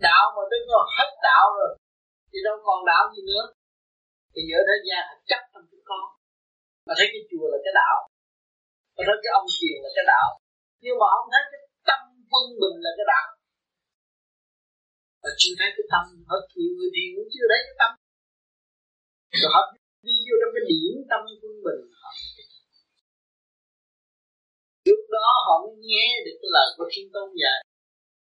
Đạo 0.08 0.26
mà 0.36 0.44
tới 0.50 0.60
có 0.70 0.78
hết 0.98 1.10
đạo 1.28 1.46
rồi, 1.58 1.72
thì 2.30 2.38
đâu 2.48 2.56
còn 2.68 2.80
đạo 2.92 3.04
gì 3.14 3.22
nữa. 3.32 3.46
Thì 4.34 4.42
giờ 4.50 4.60
thế 4.68 4.78
gian 4.88 5.02
họ 5.10 5.16
chấp 5.30 5.42
trong 5.52 5.66
chúng 5.72 5.86
con. 5.90 6.06
Mà 6.86 6.94
thấy 6.98 7.08
cái 7.14 7.22
chùa 7.30 7.46
là 7.52 7.60
cái 7.66 7.74
đạo, 7.82 7.98
mà 8.96 9.02
thấy 9.08 9.18
cái 9.24 9.32
ông 9.40 9.48
truyền 9.56 9.78
là 9.84 9.90
cái 9.96 10.06
đạo. 10.14 10.30
Nhưng 10.84 10.96
mà 11.02 11.08
ông 11.18 11.28
thấy 11.34 11.44
cái 11.52 11.62
tâm 11.90 12.02
quân 12.32 12.46
bình 12.62 12.78
là 12.86 12.92
cái 12.98 13.08
đạo 13.14 13.28
mà 15.22 15.30
chưa 15.42 15.54
thấy 15.60 15.70
cái 15.76 15.86
tâm 15.94 16.04
hết 16.30 16.44
nhiều 16.56 16.72
người 16.78 16.90
thiền 16.96 17.10
cũng 17.16 17.30
chưa 17.34 17.46
thấy 17.52 17.60
cái 17.68 17.76
tâm. 17.82 17.92
Rồi 19.42 19.50
họ 19.56 19.62
đi 20.08 20.16
vô 20.26 20.36
trong 20.42 20.52
cái 20.56 20.64
điểm 20.72 20.94
tâm 21.12 21.22
quân 21.42 21.56
bình. 21.66 21.84
Họ 22.02 22.12
lúc 24.90 25.02
đó 25.16 25.28
họ 25.46 25.56
mới 25.64 25.76
nghe 25.88 26.08
được 26.26 26.38
cái 26.42 26.50
lời 26.56 26.68
của 26.76 26.88
thiên 26.92 27.08
tôn 27.14 27.28
dạy. 27.42 27.60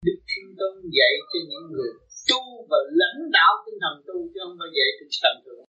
Đức 0.07 0.19
thiên 0.31 0.47
tôn 0.59 0.75
dạy 0.97 1.13
cho 1.31 1.39
những 1.51 1.67
người 1.75 1.93
tu 2.29 2.41
và 2.71 2.79
lãnh 3.01 3.21
đạo 3.37 3.53
tinh 3.65 3.79
thần 3.83 3.95
tu, 4.07 4.17
chứ 4.33 4.39
không 4.43 4.57
phải 4.61 4.71
dạy 4.77 4.89
tinh 4.99 5.13
thần 5.23 5.37
thường 5.45 5.69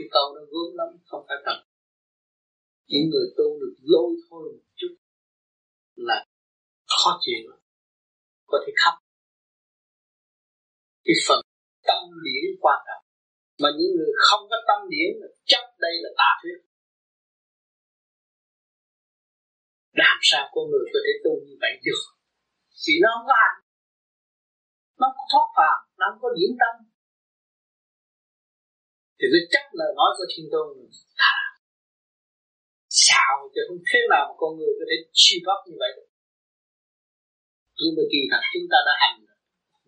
cái 0.00 0.08
câu 0.14 0.26
nó 0.34 0.42
gớm 0.52 0.68
lắm, 0.78 0.88
không 1.10 1.24
phải 1.28 1.38
thật. 1.44 1.58
Những 2.90 3.06
người 3.10 3.26
tu 3.36 3.46
được 3.60 3.74
lôi 3.82 4.10
thôi 4.30 4.42
một 4.56 4.64
chút 4.76 4.94
là 5.96 6.24
khó 6.86 7.18
chịu 7.20 7.52
có 8.46 8.58
thể 8.66 8.72
khóc 8.84 8.94
cái 11.10 11.20
phần 11.28 11.40
tâm 11.88 12.00
điển 12.26 12.44
quan 12.64 12.78
trọng. 12.86 13.04
Mà 13.62 13.68
những 13.76 13.92
người 13.96 14.12
không 14.26 14.42
có 14.50 14.58
tâm 14.68 14.80
điển 14.92 15.10
chắc 15.50 15.64
đây 15.84 15.94
là 16.04 16.10
tà 16.20 16.30
thuyết. 16.40 16.58
Làm 20.02 20.18
sao 20.30 20.42
con 20.54 20.64
người 20.70 20.86
có 20.92 20.98
thể 21.04 21.12
tu 21.24 21.32
như 21.46 21.54
vậy 21.62 21.72
được? 21.86 22.02
Vì 22.84 22.94
nó 23.02 23.08
không 23.14 23.26
có 23.30 23.34
hành. 23.42 23.58
Nó 25.00 25.06
không 25.08 25.18
có 25.20 25.26
thoát 25.32 25.48
phàm, 25.56 25.78
nó 25.98 26.04
không 26.10 26.22
có 26.24 26.28
điển 26.38 26.50
tâm. 26.60 26.74
Thì 29.18 29.26
nó 29.32 29.38
chắc 29.52 29.64
lời 29.80 29.92
nói 29.98 30.10
của 30.16 30.26
thiên 30.32 30.46
tôn 30.52 30.66
thà 31.20 31.36
xạo 33.06 33.34
chứ 33.54 33.60
không 33.68 33.82
thế 33.88 34.00
nào 34.12 34.24
mà 34.28 34.34
con 34.40 34.50
người 34.58 34.72
có 34.78 34.84
thể 34.88 34.96
siêu 35.22 35.40
cấp 35.46 35.58
như 35.66 35.76
vậy 35.82 35.90
được? 35.96 36.08
Nhưng 37.78 37.92
mà 37.96 38.02
kỳ 38.12 38.20
thật 38.30 38.42
chúng 38.52 38.68
ta 38.72 38.78
đã 38.88 38.94
hành 39.02 39.29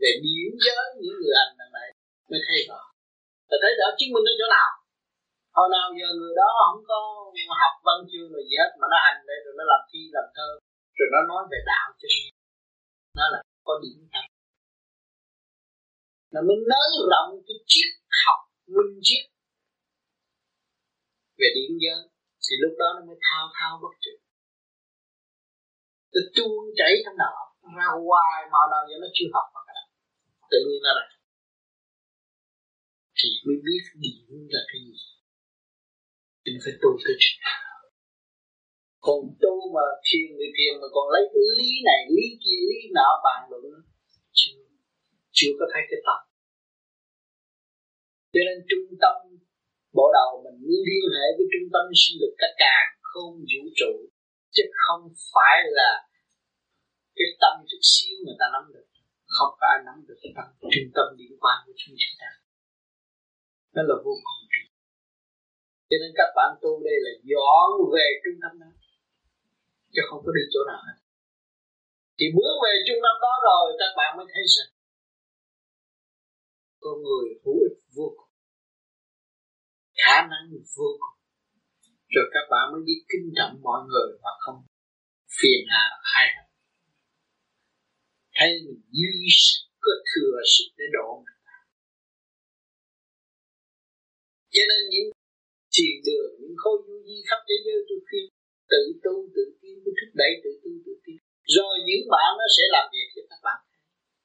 về 0.02 0.12
biến 0.22 0.50
giới 0.64 0.84
những 1.02 1.16
người 1.20 1.34
hành 1.40 1.54
đằng 1.60 1.72
này 1.78 1.88
mới 2.30 2.40
thấy 2.46 2.58
rõ 2.68 2.80
và 3.48 3.56
thấy 3.62 3.72
rõ 3.78 3.86
chứng 3.98 4.12
minh 4.14 4.26
ở 4.32 4.34
chỗ 4.40 4.46
nào? 4.56 4.70
Hồi 5.56 5.68
nào 5.74 5.86
giờ 5.98 6.08
người 6.18 6.34
đó 6.40 6.48
không 6.60 6.80
có 6.90 6.98
học 7.62 7.74
văn 7.86 7.98
chương 8.10 8.28
rồi 8.32 8.42
gì 8.48 8.54
hết, 8.60 8.70
mà 8.80 8.86
nó 8.92 8.98
hành 9.06 9.20
đây 9.28 9.38
rồi 9.44 9.54
nó 9.58 9.64
làm 9.72 9.82
thi, 9.90 10.00
làm 10.16 10.26
thơ, 10.36 10.48
rồi 10.98 11.08
nó 11.14 11.20
nói 11.30 11.42
về 11.50 11.58
đạo 11.70 11.88
cho 12.00 12.08
nó 13.18 13.24
là 13.32 13.38
có 13.66 13.74
điểm 13.82 13.98
thật 14.12 14.26
nó 16.32 16.40
mới 16.48 16.58
nới 16.70 16.88
rộng 17.12 17.30
cái 17.46 17.56
triết 17.70 17.90
học 18.22 18.40
minh 18.74 18.94
triết 19.06 19.24
về 21.38 21.48
điện 21.56 21.72
giới, 21.82 22.00
thì 22.44 22.52
lúc 22.62 22.72
đó 22.80 22.88
nó 22.96 23.00
mới 23.08 23.18
thao 23.26 23.44
thao 23.56 23.72
bất 23.82 23.94
tuyệt. 24.02 24.18
Nó 26.12 26.20
tuôn 26.34 26.62
chảy 26.78 26.92
trong 27.04 27.16
đó 27.22 27.32
ra 27.78 27.88
hoài 28.06 28.38
mà 28.52 28.60
nào 28.72 28.82
giờ 28.88 28.96
nó 29.02 29.08
chưa 29.16 29.28
học. 29.34 29.46
mà 29.54 29.60
tự 30.52 30.58
nhiên 30.66 30.80
nó 30.86 30.92
ra 30.98 31.06
thì 33.18 33.28
mới 33.46 33.56
biết 33.66 33.84
điểm 34.04 34.38
là 34.54 34.62
cái 34.70 34.80
gì. 34.88 34.98
Đừng 36.44 36.58
phải 36.64 36.74
tu 36.82 36.90
tới 37.04 37.14
trình 37.22 37.38
còn 39.06 39.20
tu 39.42 39.54
mà 39.76 39.86
thiền 40.06 40.28
thì 40.38 40.48
thiền, 40.56 40.72
mà 40.82 40.88
còn 40.94 41.06
lấy 41.14 41.24
cái 41.32 41.44
lý 41.58 41.70
này, 41.88 42.00
lý 42.16 42.26
kia, 42.42 42.60
lý 42.70 42.78
nọ, 42.96 43.08
bàn 43.26 43.40
luận 43.50 43.64
chưa 44.38 44.62
chưa 45.36 45.52
có 45.58 45.64
thấy 45.72 45.82
cái 45.90 46.00
tâm. 46.06 46.20
Cho 48.32 48.40
nên 48.46 48.58
trung 48.70 48.88
tâm 49.02 49.14
bộ 49.96 50.06
đầu 50.18 50.30
mình 50.44 50.58
liên 50.88 51.04
hệ 51.14 51.26
với 51.36 51.46
trung 51.52 51.68
tâm 51.74 51.84
sinh 52.00 52.16
lực 52.22 52.34
cả 52.42 52.48
càng 52.62 52.88
không 53.10 53.34
vũ 53.50 53.62
trụ, 53.78 53.92
chứ 54.54 54.62
không 54.82 55.02
phải 55.32 55.58
là 55.78 55.90
cái 57.16 57.28
tâm 57.42 57.54
chút 57.68 57.82
xíu 57.92 58.14
người 58.24 58.38
ta 58.40 58.46
nắm 58.54 58.64
được 58.74 58.88
không 59.36 59.52
có 59.58 59.64
ai 59.72 59.78
nắm 59.86 59.96
được 60.06 60.18
cái 60.22 60.32
tâm 60.36 60.46
trung 60.72 60.90
tâm 60.96 61.06
liên 61.18 61.32
quan 61.42 61.56
của 61.64 61.74
chúng 61.80 61.96
ta 62.20 62.30
nó 63.74 63.82
là 63.88 63.96
vô 64.04 64.14
cùng 64.24 64.42
cho 65.92 65.98
nên 66.02 66.12
các 66.20 66.30
bạn 66.36 66.50
tu 66.62 66.70
đây 66.88 66.96
là 67.06 67.12
dọn 67.30 67.68
về 67.94 68.06
trung 68.22 68.38
tâm 68.42 68.52
đó, 68.62 68.70
chứ 69.92 70.00
không 70.08 70.20
có 70.24 70.30
đi 70.36 70.42
chỗ 70.52 70.60
nào 70.70 70.80
hết. 70.86 70.98
Thì 72.18 72.26
bước 72.36 72.54
về 72.64 72.72
trung 72.86 73.00
tâm 73.04 73.14
đó 73.24 73.34
rồi 73.48 73.66
các 73.80 73.92
bạn 73.98 74.10
mới 74.16 74.26
thấy 74.32 74.44
rằng 74.54 74.70
con 76.82 76.96
người 77.04 77.26
hữu 77.42 77.58
ích 77.68 77.78
vô 77.96 78.06
cùng, 78.18 78.32
khả 80.02 80.16
năng 80.32 80.44
vô 80.76 80.90
cùng. 81.00 81.16
Rồi 82.14 82.26
các 82.34 82.44
bạn 82.52 82.64
mới 82.72 82.82
biết 82.88 83.00
kính 83.10 83.28
trọng 83.36 83.54
mọi 83.66 83.80
người 83.90 84.08
và 84.22 84.32
không 84.44 84.58
phiền 85.38 85.60
hà 85.72 85.84
ai 86.16 86.24
hết 86.34 86.46
thấy 88.36 88.50
mình 88.64 88.82
dư 88.98 89.12
sức 89.38 89.60
có 89.84 89.92
thừa 90.10 90.36
sức 90.54 90.68
để 90.78 90.86
độ 90.96 91.08
mình? 91.24 91.38
Cho 94.54 94.62
nên 94.70 94.82
những 94.92 95.08
thiền 95.74 95.94
đường, 96.06 96.30
những 96.40 96.56
khối 96.62 96.76
du 96.86 96.96
di 97.06 97.16
khắp 97.28 97.40
thế 97.48 97.56
giới 97.64 97.78
tôi 97.88 98.00
khuyên, 98.06 98.26
tự 98.72 98.82
tu, 99.04 99.14
tự 99.34 99.44
tiến, 99.60 99.76
mới 99.84 99.92
thúc 99.98 100.10
đẩy 100.20 100.32
tự 100.42 100.50
tu, 100.62 100.70
tự 100.84 100.92
tiến. 101.04 101.18
Rồi 101.56 101.74
những 101.88 102.04
bạn 102.12 102.30
nó 102.40 102.46
sẽ 102.56 102.64
làm 102.74 102.84
việc 102.94 103.08
cho 103.14 103.22
các 103.30 103.40
bạn. 103.46 103.60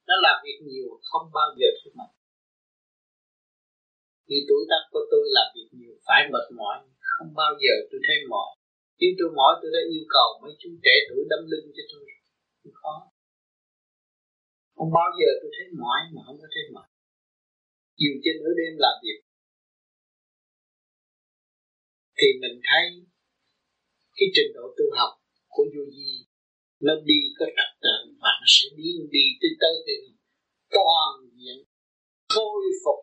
Nó 0.08 0.14
làm 0.26 0.36
việc 0.44 0.58
nhiều, 0.68 0.88
không 1.08 1.26
bao 1.36 1.48
giờ 1.58 1.68
thất 1.78 1.92
mệt 1.98 2.10
như 4.28 4.38
tuổi 4.48 4.62
tác 4.70 4.82
của 4.92 5.04
tôi 5.12 5.24
làm 5.36 5.48
việc 5.54 5.68
nhiều, 5.78 5.94
phải 6.06 6.22
mệt 6.32 6.46
mỏi, 6.60 6.76
không 7.12 7.30
bao 7.40 7.52
giờ 7.62 7.74
tôi 7.90 8.00
thấy 8.06 8.16
mỏi. 8.32 8.50
Khi 8.98 9.08
tôi 9.18 9.28
mỏi, 9.38 9.52
tôi 9.60 9.70
đã 9.76 9.80
yêu 9.92 10.04
cầu 10.16 10.28
mấy 10.42 10.52
chú 10.60 10.70
trẻ 10.84 10.94
tuổi 11.08 11.22
đâm 11.30 11.42
lưng 11.50 11.66
cho 11.76 11.84
tôi. 11.92 12.04
Không 12.62 12.76
khó 12.80 12.94
không 14.78 14.92
bao 14.98 15.08
giờ 15.18 15.28
tôi 15.40 15.50
thấy 15.56 15.66
mỏi 15.82 16.00
mà 16.14 16.20
không 16.26 16.38
có 16.42 16.48
thấy 16.54 16.64
mỏi 16.74 16.88
dù 18.02 18.12
trên 18.22 18.34
nửa 18.42 18.54
đêm 18.60 18.72
làm 18.84 18.96
việc, 19.04 19.20
thì 22.18 22.28
mình 22.42 22.56
thấy 22.68 22.84
cái 24.16 24.28
trình 24.34 24.50
độ 24.56 24.64
tu 24.76 24.86
học 24.98 25.12
của 25.54 25.64
vô 25.72 25.84
di 25.96 26.12
nó 26.86 26.94
đi 27.08 27.20
có 27.38 27.46
trật 27.56 27.70
tự 27.84 27.96
và 28.22 28.30
nó 28.40 28.46
sẽ 28.56 28.66
đi 28.76 28.90
đi 29.14 29.24
tới 29.40 29.52
tới 29.60 29.74
thì 29.86 29.96
toàn 30.74 31.12
diện, 31.36 31.58
khôi 32.34 32.62
phục 32.82 33.00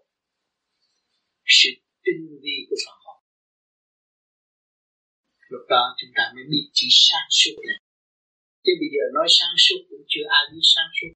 sự 1.57 1.69
tinh 2.05 2.23
vi 2.43 2.57
của 2.69 2.79
Phật 2.85 2.97
học. 3.05 3.19
Lúc 5.51 5.63
đó 5.69 5.83
chúng 5.97 6.13
ta 6.17 6.23
mới 6.35 6.43
biết 6.51 6.65
chỉ 6.73 6.87
sáng 7.07 7.29
suốt 7.39 7.55
này. 7.67 7.79
Chứ 8.63 8.71
bây 8.81 8.89
giờ 8.93 9.03
nói 9.13 9.27
sáng 9.37 9.55
suốt 9.65 9.79
cũng 9.89 10.05
chưa 10.11 10.25
ai 10.37 10.43
biết 10.51 10.65
sáng 10.73 10.89
suốt 10.97 11.11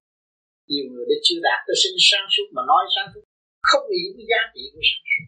nhiều 0.70 0.86
người 0.90 1.04
đã 1.10 1.16
chưa 1.26 1.40
đạt 1.46 1.60
tới 1.66 1.76
sinh 1.82 1.98
sáng 2.08 2.26
suốt 2.34 2.46
mà 2.56 2.62
nói 2.70 2.82
sáng 2.94 3.08
suốt. 3.12 3.24
Không 3.68 3.84
hiểu 3.92 4.08
cái 4.16 4.26
giá 4.30 4.40
trị 4.52 4.62
của 4.72 4.84
sáng 4.88 5.04
suốt. 5.10 5.26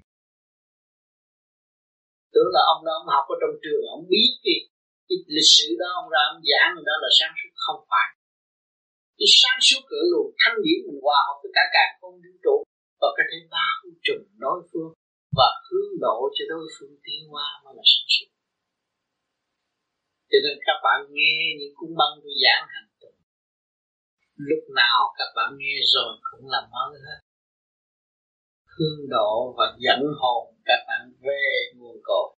Tưởng 2.32 2.50
là 2.54 2.62
ông 2.72 2.80
đó 2.86 2.92
ông 3.00 3.08
học 3.14 3.26
ở 3.34 3.36
trong 3.40 3.54
trường 3.64 3.84
ông 3.96 4.04
biết 4.12 4.30
cái, 4.44 4.56
cái 5.08 5.18
lịch 5.36 5.50
sử 5.56 5.68
đó 5.80 5.88
ông 6.00 6.08
ra 6.14 6.22
ông 6.32 6.40
giảng 6.50 6.68
người 6.72 6.86
đó 6.90 6.94
là 7.04 7.10
sáng 7.18 7.34
suốt. 7.38 7.52
Không 7.64 7.80
phải. 7.90 8.08
Cái 9.18 9.28
sáng 9.40 9.58
suốt 9.66 9.80
cửa 9.90 10.04
luồng 10.12 10.30
thanh 10.40 10.56
điển 10.64 10.78
mình 10.86 11.00
hòa 11.04 11.18
hợp 11.26 11.36
với 11.42 11.52
cả 11.56 11.64
càng 11.76 11.92
không 12.00 12.16
vũ 12.22 12.32
trụ 12.44 12.56
và 13.00 13.08
cái 13.16 13.26
thế 13.30 13.38
ba 13.54 13.66
bao 13.82 13.94
trùm 14.06 14.20
đối 14.44 14.58
phương 14.70 14.92
và 15.38 15.48
hướng 15.66 15.90
độ 16.04 16.18
cho 16.36 16.44
đối 16.52 16.66
phương 16.74 16.94
tiến 17.04 17.20
hoa 17.32 17.48
mới 17.64 17.72
là 17.78 17.84
sáng 17.92 18.08
suốt. 18.14 18.28
Cho 20.30 20.38
nên 20.44 20.56
các 20.66 20.78
bạn 20.84 20.98
nghe 21.16 21.36
những 21.58 21.74
cuốn 21.78 21.90
băng 22.00 22.14
tôi 22.22 22.34
giảng 22.44 22.64
hàng 22.72 22.88
lúc 24.48 24.62
nào 24.80 24.98
các 25.18 25.30
bạn 25.36 25.50
nghe 25.58 25.76
rồi 25.94 26.12
cũng 26.28 26.44
là 26.50 26.60
mới 26.72 27.00
hết. 27.06 27.20
Hương 28.74 29.08
độ 29.14 29.54
và 29.58 29.66
dẫn 29.78 30.00
hồn 30.20 30.54
các 30.64 30.80
bạn 30.88 31.12
về 31.20 31.44
nguồn 31.76 31.96
cội. 32.02 32.36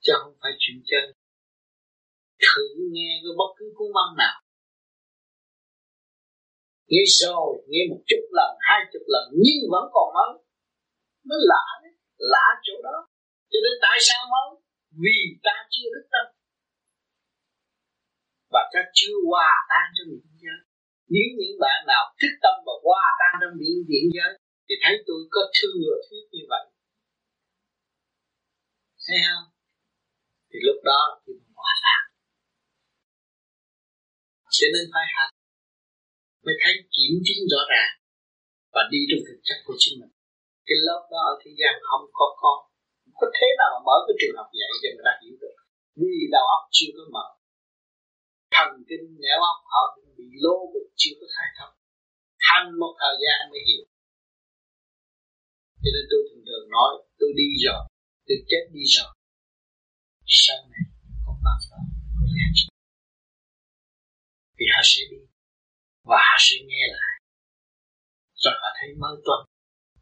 Chứ 0.00 0.12
không 0.22 0.34
phải 0.42 0.52
chuyện 0.58 0.82
chân. 0.90 1.04
thử 2.44 2.62
nghe 2.92 3.10
cái 3.22 3.32
bất 3.38 3.50
cứ 3.56 3.66
cuốn 3.76 3.88
băng 3.96 4.12
nào. 4.18 4.36
Nghe 6.90 7.02
rồi, 7.20 7.50
nghe 7.68 7.80
một 7.90 8.00
chục 8.10 8.24
lần, 8.38 8.50
hai 8.68 8.80
chục 8.92 9.02
lần, 9.06 9.24
nhưng 9.44 9.60
vẫn 9.72 9.84
còn 9.94 10.08
mới. 10.16 10.32
Nó 11.28 11.36
lạ 11.50 11.66
đấy, 11.82 11.92
lạ 12.16 12.46
chỗ 12.62 12.74
đó. 12.82 12.96
Cho 13.50 13.58
nên 13.64 13.74
tại 13.82 13.98
sao 14.00 14.22
mới? 14.32 14.48
Vì 15.02 15.18
ta 15.42 15.56
chưa 15.70 15.88
thức 15.94 16.06
tâm 16.12 16.26
và 18.52 18.62
ta 18.72 18.80
chưa 18.94 19.16
hòa 19.28 19.50
tan 19.70 19.86
trong 19.94 20.08
những 20.10 20.36
giới 20.42 20.60
nếu 21.14 21.26
những 21.38 21.56
bạn 21.64 21.78
nào 21.92 22.04
thức 22.20 22.32
tâm 22.42 22.54
và 22.66 22.74
qua 22.86 23.02
tan 23.20 23.32
trong 23.40 23.54
biển 23.60 23.76
diễn 23.88 24.04
giới, 24.16 24.32
thì 24.66 24.74
thấy 24.82 24.94
tôi 25.06 25.20
có 25.34 25.42
thừa 25.56 25.90
thuyết 26.04 26.24
như 26.34 26.42
vậy. 26.52 26.64
Thấy 29.04 29.18
không? 29.26 29.46
Thì 30.50 30.58
lúc 30.66 30.78
đó 30.90 31.00
thì 31.22 31.30
mình 31.38 31.52
hòa 31.60 31.74
tan 31.84 32.02
cho 34.56 34.66
nên 34.74 34.84
phải 34.94 35.06
học 35.16 35.30
mới 36.44 36.54
thấy 36.62 36.74
kiểm 36.94 37.14
chứng 37.26 37.42
rõ 37.52 37.62
ràng 37.72 37.92
và 38.74 38.82
đi 38.92 39.00
trong 39.08 39.22
thực 39.26 39.38
chất 39.46 39.58
của 39.66 39.76
chính 39.82 39.94
mình. 40.00 40.12
Cái 40.66 40.78
lớp 40.86 41.02
đó 41.12 41.20
ở 41.32 41.34
thế 41.42 41.50
gian 41.60 41.74
không 41.88 42.04
có 42.18 42.26
con. 42.42 42.58
Không 43.02 43.16
có 43.20 43.26
thế 43.36 43.48
nào 43.58 43.68
mà 43.74 43.80
mở 43.86 43.96
cái 44.06 44.14
trường 44.20 44.36
học 44.38 44.48
dạy 44.60 44.70
cho 44.82 44.88
người 44.92 45.06
ta 45.08 45.14
hiểu 45.22 45.34
được. 45.42 45.56
Vì 46.00 46.14
đầu 46.34 46.44
óc 46.56 46.62
chưa 46.76 46.90
có 46.96 47.04
mở 47.14 47.26
thần 48.54 48.70
kinh 48.88 49.06
nẻo 49.22 49.38
óc 49.52 49.58
họ 49.72 49.82
bị 50.18 50.28
lô 50.44 50.56
bị 50.74 50.82
chưa 51.00 51.14
có 51.20 51.26
khai 51.34 51.48
thông. 51.58 51.74
Hành 52.48 52.68
một 52.80 52.94
thời 53.00 53.16
gian 53.22 53.38
mới 53.50 53.60
hiểu. 53.68 53.84
Cho 55.82 55.90
nên 55.94 56.04
tôi 56.10 56.20
thường 56.26 56.44
thường 56.48 56.66
nói, 56.76 56.90
tôi 57.18 57.30
đi 57.40 57.48
rồi 57.66 57.82
tôi 58.26 58.38
chết 58.50 58.64
đi 58.76 58.84
rồi 58.96 59.10
sau 60.26 60.56
này, 60.72 60.84
không 61.24 61.40
bao 61.44 61.58
giờ 61.66 61.76
có 62.18 62.24
giá 62.36 62.46
trị 62.54 62.66
vì 64.56 64.66
họ 64.74 64.80
sẽ 64.84 65.02
đi, 65.10 65.20
và 66.08 66.18
họ 66.26 66.36
sẽ 66.38 66.56
nghe 66.68 66.84
lại. 66.96 67.14
Rồi 68.42 68.54
họ 68.60 68.68
thấy 68.76 68.88
mới 69.02 69.14
tuần 69.26 69.40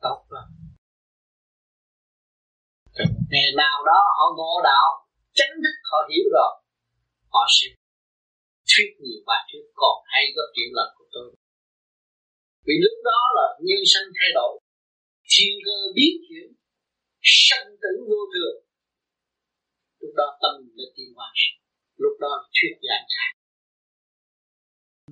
tốt 0.00 0.18
lắm. 0.34 0.48
Rồi 2.96 3.06
ngày 3.30 3.50
nào 3.56 3.78
đó 3.90 3.98
họ 4.16 4.24
ngộ 4.36 4.52
đạo, 4.64 4.88
chánh 5.34 5.54
thức 5.62 5.76
họ 5.90 5.98
hiểu 6.10 6.26
rồi, 6.36 6.52
họ 7.32 7.42
sẽ 7.56 7.66
thuyết 8.70 8.90
nhiều 9.02 9.20
bài 9.28 9.42
thuyết 9.48 9.66
còn 9.80 9.96
hay 10.12 10.22
gấp 10.36 10.48
chuyện 10.54 10.70
lần 10.78 10.88
của 10.98 11.08
tôi. 11.14 11.28
Vì 12.66 12.74
lúc 12.84 12.96
đó 13.10 13.20
là 13.38 13.46
nhân 13.66 13.82
sinh 13.92 14.08
thay 14.18 14.30
đổi, 14.38 14.52
thiên 15.32 15.52
cơ 15.66 15.76
biến 15.96 16.14
chuyển, 16.26 16.48
sanh 17.46 17.68
tử 17.82 17.92
vô 18.08 18.20
thường. 18.34 18.58
Lúc 20.00 20.12
đó 20.20 20.26
tâm 20.42 20.54
đã 20.76 20.84
tiến 20.96 21.10
hóa, 21.16 21.30
lúc 22.02 22.14
đó 22.20 22.32
thuyết 22.54 22.74
giảng 22.88 23.06
khác 23.14 23.32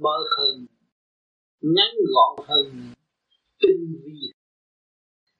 mơ 0.05 0.17
hơn, 0.37 0.67
ngắn 1.61 1.93
gọn 2.15 2.33
hơn, 2.49 2.67
tinh 3.61 3.83
vi 4.05 4.19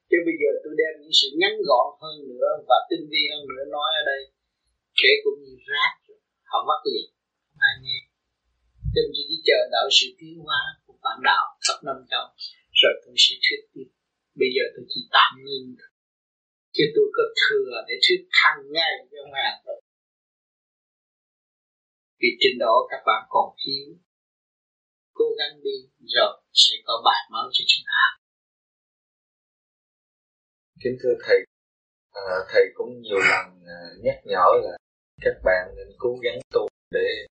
chứ 0.09 0.17
bây 0.27 0.35
giờ 0.41 0.49
tôi 0.63 0.73
đem 0.81 0.93
những 1.01 1.15
sự 1.19 1.27
ngắn 1.39 1.55
gọn 1.69 1.87
hơn 2.01 2.17
nữa 2.31 2.49
và 2.69 2.77
tinh 2.89 3.03
vi 3.11 3.21
hơn 3.31 3.43
nữa 3.49 3.63
nói 3.75 3.89
ở 4.01 4.03
đây, 4.11 4.21
kể 5.01 5.11
cũng 5.23 5.37
như 5.43 5.55
rác, 5.69 5.93
họ 6.49 6.59
mất 6.69 6.79
liền, 6.91 7.07
không 7.45 7.59
ai 7.69 7.75
nghe 7.83 7.99
cho 8.97 9.01
nên 9.03 9.11
chỉ 9.15 9.35
chờ 9.47 9.59
đợi 9.73 9.87
sự 9.97 10.07
tiến 10.19 10.35
hóa 10.45 10.61
của 10.85 10.97
bản 11.05 11.17
đạo 11.29 11.45
khắp 11.65 11.77
năm 11.87 11.97
châu 12.11 12.25
rồi 12.81 12.93
tôi 13.03 13.15
sẽ 13.25 13.35
thuyết 13.43 13.61
tiếp 13.73 13.87
bây 14.41 14.49
giờ 14.55 14.63
tôi 14.73 14.85
chỉ 14.91 15.01
tạm 15.15 15.31
ngưng. 15.45 15.75
Chứ 16.75 16.83
tôi 16.95 17.07
có 17.15 17.23
thừa 17.41 17.71
để 17.87 17.95
thuyết 18.03 18.21
hàng 18.41 18.61
ngày 18.75 18.93
cho 19.11 19.23
ngàn 19.33 19.53
rồi 19.65 19.81
vì 22.19 22.29
trình 22.39 22.57
độ 22.59 22.87
các 22.91 23.01
bạn 23.05 23.21
còn 23.29 23.55
thiếu. 23.61 23.87
Cố 25.13 25.25
gắng 25.39 25.63
đi 25.63 25.77
rồi 26.15 26.41
sẽ 26.53 26.75
có 26.85 26.93
bài 27.05 27.21
mới 27.31 27.49
cho 27.53 27.63
chúng 27.67 27.85
ta. 27.91 28.03
Kính 30.83 30.97
thưa 31.01 31.15
thầy 31.25 31.39
à, 32.11 32.37
thầy 32.51 32.63
cũng 32.73 33.01
nhiều 33.01 33.19
lần 33.19 33.45
à, 33.67 33.79
nhắc 34.03 34.17
nhở 34.25 34.45
là 34.63 34.77
các 35.21 35.35
bạn 35.43 35.73
nên 35.77 35.87
cố 35.97 36.17
gắng 36.23 36.39
tu 36.53 36.67
để 36.91 37.25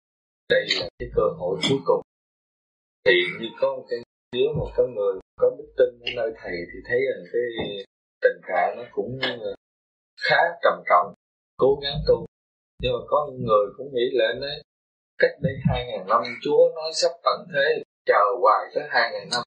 đây 0.49 0.67
là 0.81 0.89
cái 0.99 1.09
cơ 1.17 1.23
hội 1.39 1.59
cuối 1.69 1.79
cùng. 1.85 2.03
Thì 3.05 3.13
như 3.41 3.47
có 3.61 3.77
một 3.77 3.85
cái, 3.91 3.99
nếu 4.33 4.53
một 4.57 4.71
cái 4.77 4.87
người 4.87 5.15
có 5.41 5.51
đức 5.59 5.73
tin 5.79 6.01
ở 6.01 6.11
nơi 6.17 6.33
thầy 6.37 6.57
thì 6.73 6.79
thấy 6.89 6.99
rằng 7.09 7.25
cái 7.33 7.43
tình 8.23 8.41
trạng 8.49 8.75
nó 8.77 8.85
cũng 8.93 9.19
ờ, 9.23 9.55
khá 10.21 10.41
trầm 10.63 10.83
trọng, 10.89 11.15
cố 11.57 11.79
gắng 11.83 11.99
tu. 12.09 12.27
Nhưng 12.83 12.93
mà 12.93 12.99
có 13.09 13.29
những 13.31 13.47
người 13.47 13.67
cũng 13.77 13.95
nghĩ 13.95 14.11
lên 14.13 14.41
đấy 14.41 14.63
cách 15.19 15.35
đây 15.43 15.53
hai 15.69 15.87
ngàn 15.87 16.07
năm, 16.09 16.23
chúa 16.43 16.71
nói 16.75 16.91
sắp 16.93 17.13
tận 17.25 17.47
thế, 17.55 17.83
chờ 18.07 18.23
hoài 18.41 18.71
tới 18.75 18.85
hai 18.91 19.11
ngàn 19.13 19.29
năm 19.31 19.43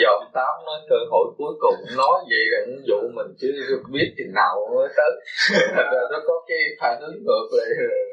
ông 0.00 0.24
tám 0.36 0.52
nói 0.66 0.78
cơ 0.90 0.98
hội 1.10 1.26
cuối 1.38 1.54
cùng 1.60 1.78
nói 1.96 2.16
vậy 2.30 2.44
là 2.52 2.58
dụ 2.88 3.00
mình 3.16 3.30
chứ 3.40 3.48
biết 3.92 4.08
thì 4.16 4.24
nào 4.38 4.54
mới 4.74 4.88
tới. 4.96 5.12
Nó 6.12 6.18
có 6.28 6.34
cái 6.48 6.58
phản 6.80 6.94
ứng 7.00 7.16
ngược 7.24 7.46
lại. 7.58 7.68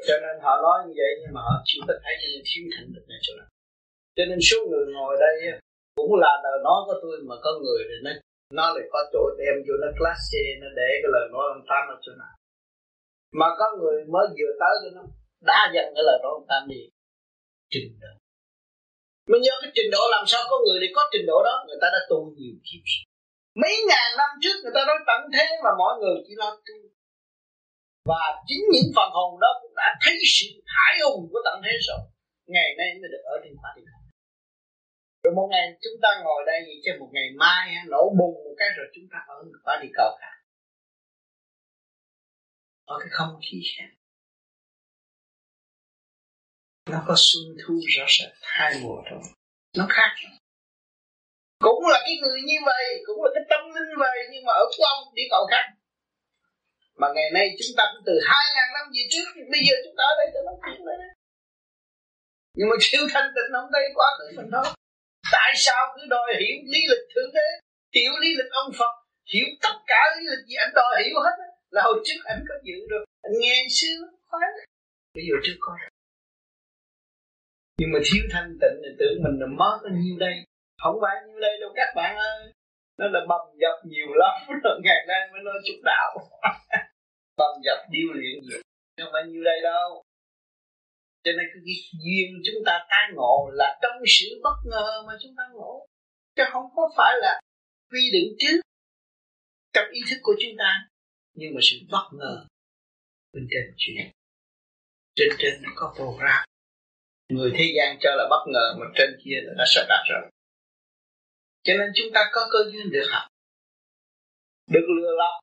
Cho 0.06 0.14
nên 0.22 0.34
họ 0.44 0.52
nói 0.66 0.76
như 0.86 0.92
vậy 1.00 1.12
nhưng 1.20 1.32
mà 1.34 1.40
họ 1.46 1.54
chưa 1.68 1.80
có 1.88 1.94
thấy 2.02 2.14
những 2.20 2.44
thiếu 2.48 2.64
thành 2.72 2.88
được 2.94 3.06
này 3.08 3.18
chỗ 3.22 3.32
nào. 3.38 3.48
Cho 4.16 4.24
nên 4.28 4.38
số 4.48 4.58
người 4.68 4.84
ngồi 4.94 5.16
đây 5.26 5.34
cũng 5.96 6.14
là 6.24 6.32
lời 6.44 6.58
nói 6.66 6.80
của 6.86 6.96
tôi 7.02 7.14
mà 7.28 7.36
có 7.44 7.50
người 7.62 7.80
thì 7.88 7.96
nó 8.04 8.10
nó 8.58 8.64
lại 8.74 8.84
có 8.92 9.00
chỗ 9.12 9.22
đem 9.38 9.54
vô 9.66 9.74
nó 9.82 9.88
class 9.98 10.20
C 10.30 10.32
nó 10.62 10.68
để 10.78 10.88
cái 11.02 11.10
lời 11.14 11.26
nói 11.32 11.44
ông 11.54 11.64
tám 11.70 11.82
ở 11.94 11.96
chỗ 12.04 12.12
nào. 12.22 12.34
Mà 13.38 13.46
có 13.58 13.66
người 13.78 13.96
mới 14.14 14.26
vừa 14.38 14.52
tới 14.60 14.74
cho 14.82 14.90
nó 14.96 15.02
đá 15.50 15.60
dần 15.74 15.86
cái 15.94 16.04
lời 16.08 16.18
nói 16.22 16.32
ông 16.38 16.46
tám 16.48 16.62
đi. 16.68 16.82
Trình 17.72 17.90
độ 18.00 18.19
mình 19.30 19.42
nhớ 19.44 19.54
cái 19.62 19.70
trình 19.76 19.90
độ 19.94 20.02
làm 20.16 20.24
sao 20.30 20.42
có 20.50 20.56
người 20.64 20.78
để 20.82 20.88
có 20.96 21.02
trình 21.12 21.26
độ 21.30 21.38
đó. 21.48 21.54
Người 21.66 21.80
ta 21.82 21.88
đã 21.94 22.00
tu 22.10 22.18
nhiều 22.38 22.56
kiếp 22.66 22.84
mấy 23.62 23.74
ngàn 23.88 24.08
năm 24.20 24.30
trước 24.42 24.56
người 24.62 24.74
ta 24.76 24.82
nói 24.90 24.98
tận 25.08 25.20
thế 25.34 25.46
mà 25.64 25.70
mọi 25.82 25.92
người 26.00 26.16
chỉ 26.26 26.32
lo 26.42 26.50
tu. 26.66 26.78
Và 28.10 28.24
chính 28.48 28.62
những 28.72 28.90
phần 28.96 29.10
hồn 29.16 29.40
đó 29.40 29.50
cũng 29.62 29.74
đã 29.80 29.88
thấy 30.02 30.14
sự 30.34 30.48
hải 30.74 30.94
hùng 31.04 31.22
của 31.30 31.40
tận 31.46 31.56
thế 31.64 31.74
rồi. 31.88 32.00
Ngày 32.54 32.70
nay 32.78 32.88
mới 33.00 33.08
được 33.12 33.22
ở 33.32 33.34
trên 33.42 33.54
quả 33.62 33.70
địa 33.76 33.90
rồi 35.22 35.34
một 35.34 35.48
ngày 35.50 35.64
chúng 35.84 36.00
ta 36.02 36.08
ngồi 36.24 36.42
đây 36.46 36.60
thì 36.66 36.72
cho 36.84 36.92
một 37.00 37.10
ngày 37.12 37.28
mai 37.36 37.74
nổ 37.88 38.02
bùng 38.18 38.34
một 38.44 38.54
cái 38.58 38.68
rồi 38.76 38.86
chúng 38.94 39.04
ta 39.12 39.18
ở 39.28 39.36
quả 39.64 39.80
địa 39.82 39.92
cầu 39.94 40.10
cả. 40.20 40.32
Ở 42.84 42.96
cái 43.00 43.08
không 43.10 43.40
khí 43.42 43.62
khác 43.76 43.90
nó 46.92 46.98
có 47.08 47.14
xuân 47.16 47.44
thu 47.60 47.74
rõ 47.94 48.04
rệt 48.08 48.32
hai 48.42 48.72
mùa 48.82 48.98
rồi. 49.10 49.22
Nó 49.78 49.86
khác. 49.90 50.10
Cũng 51.66 51.86
là 51.92 51.98
cái 52.06 52.16
người 52.22 52.40
như 52.50 52.58
vậy, 52.66 52.84
cũng 53.06 53.24
là 53.24 53.30
cái 53.34 53.44
tâm 53.50 53.60
linh 53.74 53.92
vậy, 53.98 54.18
nhưng 54.32 54.44
mà 54.46 54.52
ở 54.52 54.64
quan 54.78 54.92
một 55.00 55.10
địa 55.14 55.28
cầu 55.30 55.46
khác 55.50 55.64
mà 57.00 57.08
ngày 57.14 57.30
nay 57.36 57.46
chúng 57.58 57.76
ta 57.78 57.84
cũng 57.92 58.02
từ 58.06 58.14
hai 58.28 58.44
ngàn 58.54 58.68
năm 58.76 58.86
về 58.94 59.02
trước, 59.12 59.26
bây 59.52 59.60
giờ 59.66 59.74
chúng 59.84 59.96
ta 59.98 60.04
ở 60.12 60.14
đây 60.20 60.28
cho 60.34 60.40
nó 60.46 60.52
chuyện 60.64 60.86
đấy 60.86 61.10
nhưng 62.56 62.68
mà 62.70 62.76
siêu 62.80 63.04
thanh 63.12 63.28
tịnh 63.34 63.50
không 63.54 63.70
thấy 63.72 63.84
quá 63.96 64.08
khứ 64.18 64.26
mình 64.36 64.50
thôi 64.54 64.66
tại 65.32 65.50
sao 65.64 65.80
cứ 65.94 66.02
đòi 66.14 66.28
hiểu 66.40 66.56
lý 66.72 66.80
lịch 66.90 67.04
thượng 67.12 67.30
đế, 67.36 67.48
hiểu 67.96 68.12
lý 68.22 68.28
lịch 68.38 68.52
ông 68.62 68.70
phật, 68.78 68.94
hiểu 69.32 69.46
tất 69.62 69.76
cả 69.86 70.00
lý 70.14 70.22
lịch 70.32 70.44
gì 70.48 70.54
anh 70.64 70.72
đòi 70.74 71.02
hiểu 71.06 71.18
hết 71.26 71.36
là 71.70 71.82
hồi 71.82 71.98
trước 72.06 72.20
anh 72.24 72.40
có 72.48 72.54
dự 72.66 72.78
được. 72.90 73.04
Anh 73.22 73.32
nghe 73.40 73.66
xưa 73.70 73.98
khoái. 74.28 74.50
Bây 75.14 75.24
giờ 75.28 75.34
chưa 75.44 75.56
có 75.60 75.72
nhưng 77.80 77.90
mà 77.92 77.98
thiếu 78.06 78.24
thanh 78.32 78.50
tịnh 78.60 78.76
thì 78.82 78.90
tưởng 78.98 79.16
mình 79.24 79.36
là 79.40 79.46
mất 79.60 79.76
bao 79.84 79.92
nhiêu 80.00 80.16
đây? 80.18 80.34
Không 80.82 80.96
phải 81.02 81.14
nhiêu 81.26 81.40
đây 81.40 81.54
đâu 81.60 81.70
các 81.74 81.90
bạn 81.96 82.16
ơi. 82.16 82.52
Nó 82.98 83.06
là 83.14 83.20
bầm 83.28 83.44
dập 83.62 83.76
nhiều 83.90 84.10
lắm, 84.22 84.34
rồi 84.64 84.80
ngày 84.84 85.00
nay 85.08 85.20
mới 85.32 85.42
nói 85.44 85.54
chút 85.66 85.78
đạo. 85.84 86.10
Bầm 87.38 87.52
dập 87.64 87.78
điêu 87.90 88.08
luyện 88.12 88.36
gì? 88.42 88.56
Không 88.98 89.12
phải 89.12 89.22
nhiêu 89.28 89.42
đây 89.44 89.60
đâu. 89.62 90.02
Cho 91.24 91.32
nên 91.36 91.46
cái 91.52 91.74
duyên 92.04 92.28
chúng 92.46 92.62
ta 92.66 92.86
tái 92.90 93.04
ngộ 93.14 93.50
là 93.52 93.78
trong 93.82 93.92
sự 94.06 94.40
bất 94.42 94.56
ngờ 94.70 95.02
mà 95.06 95.12
chúng 95.22 95.34
ta 95.36 95.42
ngộ. 95.52 95.86
Chứ 96.36 96.42
không 96.52 96.66
có 96.76 96.90
phải 96.96 97.12
là 97.20 97.40
quy 97.90 98.02
định 98.12 98.36
trước 98.38 98.60
trong 99.72 99.88
ý 99.92 100.00
thức 100.10 100.18
của 100.22 100.34
chúng 100.40 100.52
ta. 100.58 100.88
Nhưng 101.34 101.54
mà 101.54 101.60
sự 101.62 101.76
bất 101.90 102.06
ngờ 102.12 102.46
bên 103.32 103.46
trên 103.50 103.74
chuyện. 103.76 104.10
Trên 105.14 105.28
trên 105.38 105.52
nó 105.62 105.70
có 105.76 105.94
program 105.96 106.49
người 107.30 107.52
thế 107.58 107.72
gian 107.76 107.96
cho 108.00 108.10
là 108.14 108.24
bất 108.30 108.44
ngờ, 108.52 108.74
mà 108.78 108.86
trên 108.96 109.10
kia 109.24 109.38
là 109.42 109.52
đã 109.58 109.64
sắp 109.66 109.84
đặt 109.88 110.02
rồi. 110.10 110.30
Cho 111.62 111.72
nên 111.78 111.88
chúng 111.94 112.12
ta 112.14 112.20
có 112.32 112.48
cơ 112.52 112.58
duyên 112.72 112.90
được 112.90 113.06
học, 113.10 113.28
được 114.70 114.86
lừa 114.96 115.12
lọc, 115.16 115.34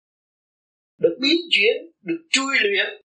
được 0.98 1.18
biến 1.22 1.38
chuyển, 1.50 1.76
được 2.02 2.22
chui 2.30 2.56
luyện. 2.62 3.02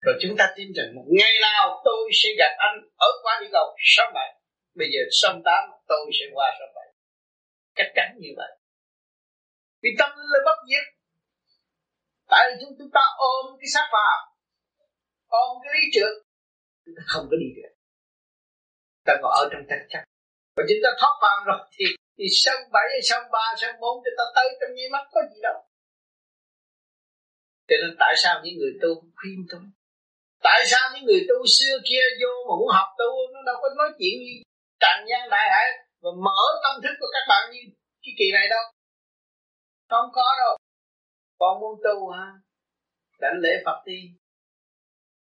Rồi 0.00 0.14
chúng 0.22 0.36
ta 0.38 0.52
tin 0.56 0.68
rằng 0.76 0.94
một 0.94 1.04
ngày 1.18 1.34
nào 1.40 1.82
tôi 1.84 2.10
sẽ 2.12 2.28
gặp 2.38 2.52
anh 2.58 2.76
ở 2.96 3.08
quá 3.22 3.38
địa 3.40 3.48
cầu 3.52 3.76
số 3.96 4.02
bảy 4.14 4.34
bây 4.74 4.88
giờ 4.92 5.00
sớm 5.10 5.42
tám, 5.44 5.62
tôi 5.88 6.10
sẽ 6.18 6.24
qua 6.32 6.46
số 6.58 6.66
bảy 6.74 6.88
chắc 7.74 7.88
chắn 7.94 8.08
như 8.18 8.28
vậy. 8.36 8.52
Vì 9.82 9.90
tâm 9.98 10.10
là 10.16 10.38
bất 10.44 10.58
diệt. 10.68 10.86
Tại 12.30 12.42
vì 12.48 12.64
chúng 12.78 12.90
ta 12.94 13.00
ôm 13.16 13.56
cái 13.60 13.68
xác 13.74 13.86
phàm, 13.92 14.20
ôm 15.26 15.58
cái 15.62 15.72
lý 15.74 15.82
trượt 15.92 16.27
chúng 16.88 16.96
ta 16.98 17.02
không 17.12 17.26
có 17.30 17.36
đi 17.42 17.48
được. 17.56 17.72
Ta 19.06 19.12
ngồi 19.20 19.32
ở 19.40 19.44
trong 19.50 19.64
tranh 19.70 19.84
chấp. 19.92 20.02
Và 20.56 20.62
chúng 20.68 20.80
ta 20.84 20.90
thoát 21.00 21.14
phàm 21.22 21.38
rồi 21.48 21.60
thì 21.74 21.84
thì 22.18 22.26
sân 22.44 22.58
bảy 22.74 22.88
sân 23.08 23.22
ba 23.34 23.46
sân 23.60 23.72
bốn 23.82 23.94
chúng 24.04 24.16
ta 24.18 24.24
tới 24.36 24.48
trong 24.60 24.72
nháy 24.76 24.88
mắt 24.94 25.04
có 25.14 25.20
gì 25.30 25.38
đâu. 25.42 25.58
Cho 27.68 27.76
nên 27.82 27.92
tại 28.02 28.14
sao 28.22 28.34
những 28.42 28.56
người 28.58 28.72
tu 28.82 28.90
khuyên 29.18 29.38
tôi? 29.50 29.64
Tại 30.46 30.60
sao 30.70 30.84
những 30.92 31.04
người 31.04 31.22
tu 31.28 31.38
xưa 31.56 31.74
kia 31.88 32.04
vô 32.20 32.32
mà 32.48 32.54
muốn 32.60 32.70
học 32.78 32.88
tu, 33.00 33.10
nó 33.32 33.40
đâu 33.48 33.56
có 33.62 33.68
nói 33.78 33.88
chuyện 33.98 34.14
gì? 34.26 34.36
Tràn 34.82 34.98
gian 35.08 35.30
đại 35.34 35.46
hải 35.54 35.66
và 36.02 36.10
mở 36.26 36.40
tâm 36.62 36.74
thức 36.82 36.94
của 37.00 37.10
các 37.14 37.24
bạn 37.30 37.42
như 37.52 37.60
cái 38.02 38.12
kỳ 38.18 38.26
này 38.36 38.46
đâu. 38.54 38.64
Không 39.90 40.08
có 40.12 40.26
đâu. 40.42 40.52
Con 41.38 41.60
muốn 41.60 41.74
tu 41.84 42.10
ha 42.10 42.26
đánh 43.20 43.38
lễ 43.40 43.52
phật 43.64 43.78
đi 43.86 44.00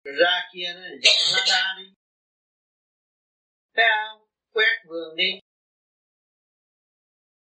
ra 0.03 0.49
kia 0.53 0.73
nó 0.75 0.81
dọn 1.03 1.19
lá 1.33 1.45
ra 1.51 1.63
đi. 1.77 1.87
Thấy 3.75 3.85
không 3.95 4.27
quét 4.53 4.75
vườn 4.87 5.15
đi. 5.15 5.39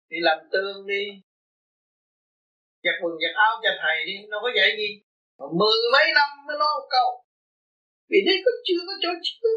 Đi 0.09 0.17
làm 0.21 0.39
tương 0.53 0.87
đi. 0.87 1.05
Giặt 2.85 2.95
quần, 3.03 3.13
giặt 3.23 3.35
áo 3.37 3.61
cho 3.63 3.71
thầy 3.83 4.05
đi 4.07 4.27
nó 4.29 4.39
có 4.43 4.49
dạy 4.57 4.71
gì. 4.79 4.91
Mà 5.39 5.47
mười 5.61 5.79
mấy 5.93 6.07
năm 6.15 6.29
mới 6.47 6.57
nói 6.59 6.69
một 6.79 6.87
câu 6.91 7.25
vì 8.11 8.19
đấy 8.27 8.37
có 8.45 8.51
chưa 8.67 8.83
có 8.87 8.95
chỗ 9.03 9.09
chứa. 9.23 9.49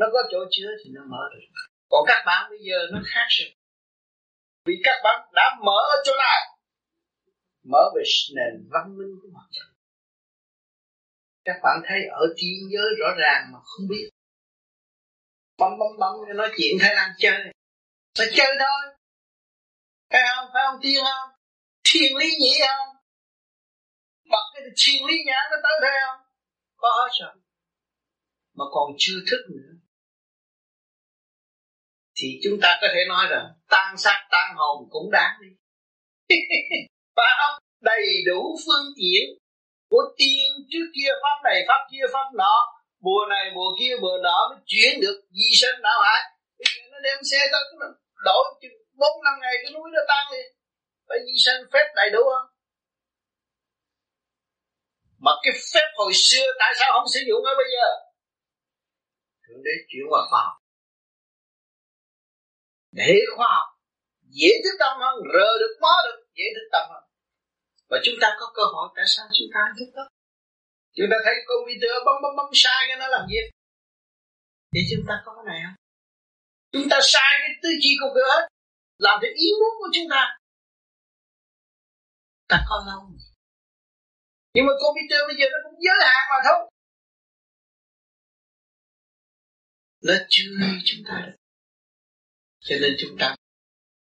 Nó 0.00 0.06
có 0.12 0.20
chỗ 0.30 0.38
chứa 0.50 0.70
thì 0.80 0.90
nó 0.94 1.02
mở 1.12 1.22
được. 1.32 1.46
Còn 1.90 2.04
các 2.06 2.22
bạn 2.26 2.50
bây 2.50 2.58
giờ 2.68 2.78
nó 2.92 3.00
khác 3.12 3.26
rồi. 3.28 3.50
Vì 4.64 4.74
các 4.84 4.98
bạn 5.04 5.18
đã 5.32 5.56
mở 5.66 5.78
ở 5.94 5.96
chỗ 6.04 6.12
nào? 6.18 6.40
Mở 7.70 7.82
về 7.94 8.02
nền 8.36 8.68
văn 8.72 8.86
minh 8.98 9.12
của 9.22 9.28
mặt 9.34 9.46
trời 9.52 9.67
các 11.48 11.60
bạn 11.62 11.76
thấy 11.88 11.98
ở 12.10 12.24
thiên 12.38 12.58
giới 12.72 12.88
rõ 13.00 13.08
ràng 13.22 13.42
mà 13.52 13.58
không 13.64 13.88
biết. 13.88 14.08
Bấm 15.58 15.72
bấm 15.78 15.92
bấm 15.98 16.36
nói 16.36 16.50
chuyện 16.56 16.76
thấy 16.80 16.94
đang 16.96 17.12
chơi. 17.18 17.38
Nó 18.18 18.24
chơi 18.36 18.56
thôi. 18.58 18.94
Phải 20.10 20.22
không? 20.28 20.50
Phải 20.54 20.62
không 20.66 20.80
tiên 20.82 21.04
không? 21.04 21.30
Thiên 21.84 22.16
lý 22.16 22.26
nhĩ 22.40 22.60
không? 22.68 22.88
Bật 24.30 24.44
cái 24.54 24.62
thiên 24.76 25.06
lý 25.06 25.14
nhãn 25.26 25.44
nó 25.50 25.56
tới 25.62 25.72
đây 25.82 25.96
không? 26.06 26.20
Có 26.76 26.88
hết 26.98 27.10
rồi. 27.20 27.34
Mà 28.54 28.64
còn 28.72 28.90
chưa 28.98 29.18
thức 29.30 29.42
nữa. 29.50 29.72
Thì 32.16 32.28
chúng 32.44 32.60
ta 32.62 32.78
có 32.80 32.88
thể 32.94 33.00
nói 33.08 33.26
rằng 33.30 33.46
tan 33.68 33.96
xác, 33.96 34.28
tan 34.30 34.54
hồn 34.56 34.88
cũng 34.90 35.10
đáng 35.10 35.40
đi. 35.42 35.48
Phải 37.16 37.32
không? 37.38 37.62
Đầy 37.80 38.06
đủ 38.26 38.56
phương 38.66 38.86
tiện 38.96 39.38
của 39.90 40.04
tiên 40.18 40.46
trước 40.70 40.86
kia 40.96 41.10
pháp 41.22 41.38
này, 41.44 41.58
pháp 41.68 41.80
kia 41.90 42.04
pháp 42.12 42.26
nọ. 42.34 42.56
Mùa 43.00 43.26
này, 43.30 43.44
mùa 43.54 43.70
kia, 43.78 43.94
mùa 44.02 44.16
nọ 44.22 44.38
mới 44.50 44.58
chuyển 44.66 45.00
được 45.00 45.18
di 45.30 45.48
sinh 45.60 45.82
đạo 45.82 46.00
hải 46.06 46.22
bây 46.58 46.66
giờ 46.74 46.82
nó 46.92 46.98
đem 47.06 47.18
xe 47.30 47.38
tới 47.52 47.62
đổi 48.24 48.44
bốn, 49.00 49.24
năm 49.24 49.34
ngày 49.40 49.54
cái 49.62 49.72
núi 49.74 49.90
nó 49.94 50.00
tan 50.08 50.24
đi 50.32 50.42
phải 51.08 51.18
di 51.26 51.36
sinh 51.44 51.62
phép 51.72 51.86
đầy 51.96 52.10
đủ 52.10 52.22
không? 52.32 52.48
Mà 55.24 55.32
cái 55.42 55.52
phép 55.74 55.88
hồi 55.98 56.12
xưa 56.14 56.46
tại 56.58 56.72
sao 56.78 56.88
không 56.92 57.08
sử 57.14 57.20
dụng 57.28 57.44
ở 57.44 57.52
bây 57.56 57.68
giờ? 57.74 57.88
Thượng 59.44 59.62
đế 59.64 59.74
chuyển 59.88 60.04
qua 60.10 60.20
khoa 60.30 60.40
học. 60.46 60.58
Để 62.92 63.14
khoa 63.36 63.48
học 63.56 63.68
dễ 64.20 64.50
thức 64.64 64.76
tâm 64.78 64.92
hơn, 65.00 65.14
rờ 65.34 65.50
được 65.60 65.74
mó 65.80 65.94
được, 66.04 66.18
dễ 66.34 66.44
thức 66.54 66.68
tâm 66.72 66.84
hơn 66.90 67.04
và 67.90 67.98
chúng 68.04 68.14
ta 68.22 68.28
có 68.40 68.46
cơ 68.56 68.62
hội 68.72 68.88
tại 68.96 69.04
sao 69.14 69.26
chúng 69.36 69.50
ta 69.54 69.60
thức 69.78 69.90
tâm 69.96 70.06
chúng 70.96 71.08
ta 71.10 71.16
thấy 71.24 71.34
computer 71.50 71.92
bấm 72.06 72.16
bấm 72.22 72.32
bấm 72.38 72.48
sai 72.54 72.80
cái 72.88 72.96
nó 73.02 73.08
làm 73.08 73.24
gì? 73.32 73.40
Thì 74.72 74.80
chúng 74.90 75.04
ta 75.08 75.14
có 75.24 75.30
cái 75.36 75.44
này 75.50 75.60
không? 75.64 75.76
Chúng 76.72 76.86
ta 76.90 76.98
sai 77.02 77.32
cái 77.42 77.52
tư 77.62 77.68
duy 77.82 77.92
của 78.00 78.10
cơ 78.14 78.22
hết 78.34 78.44
làm 78.98 79.18
theo 79.22 79.32
ý 79.44 79.48
muốn 79.60 79.72
của 79.78 79.90
chúng 79.94 80.08
ta. 80.10 80.22
Ta 82.48 82.56
có 82.68 82.76
lâu 82.88 83.00
nhưng 84.54 84.66
mà 84.66 84.72
computer 84.84 85.20
bây 85.28 85.36
giờ 85.38 85.46
nó 85.52 85.58
cũng 85.64 85.78
giới 85.84 85.98
hạn 86.10 86.22
mà 86.30 86.38
thôi. 86.46 86.60
Nó 90.06 90.14
chưa 90.28 90.50
chúng 90.84 91.02
ta 91.08 91.14
được. 91.26 91.36
Cho 92.60 92.76
nên 92.82 92.92
chúng 93.00 93.16
ta 93.20 93.34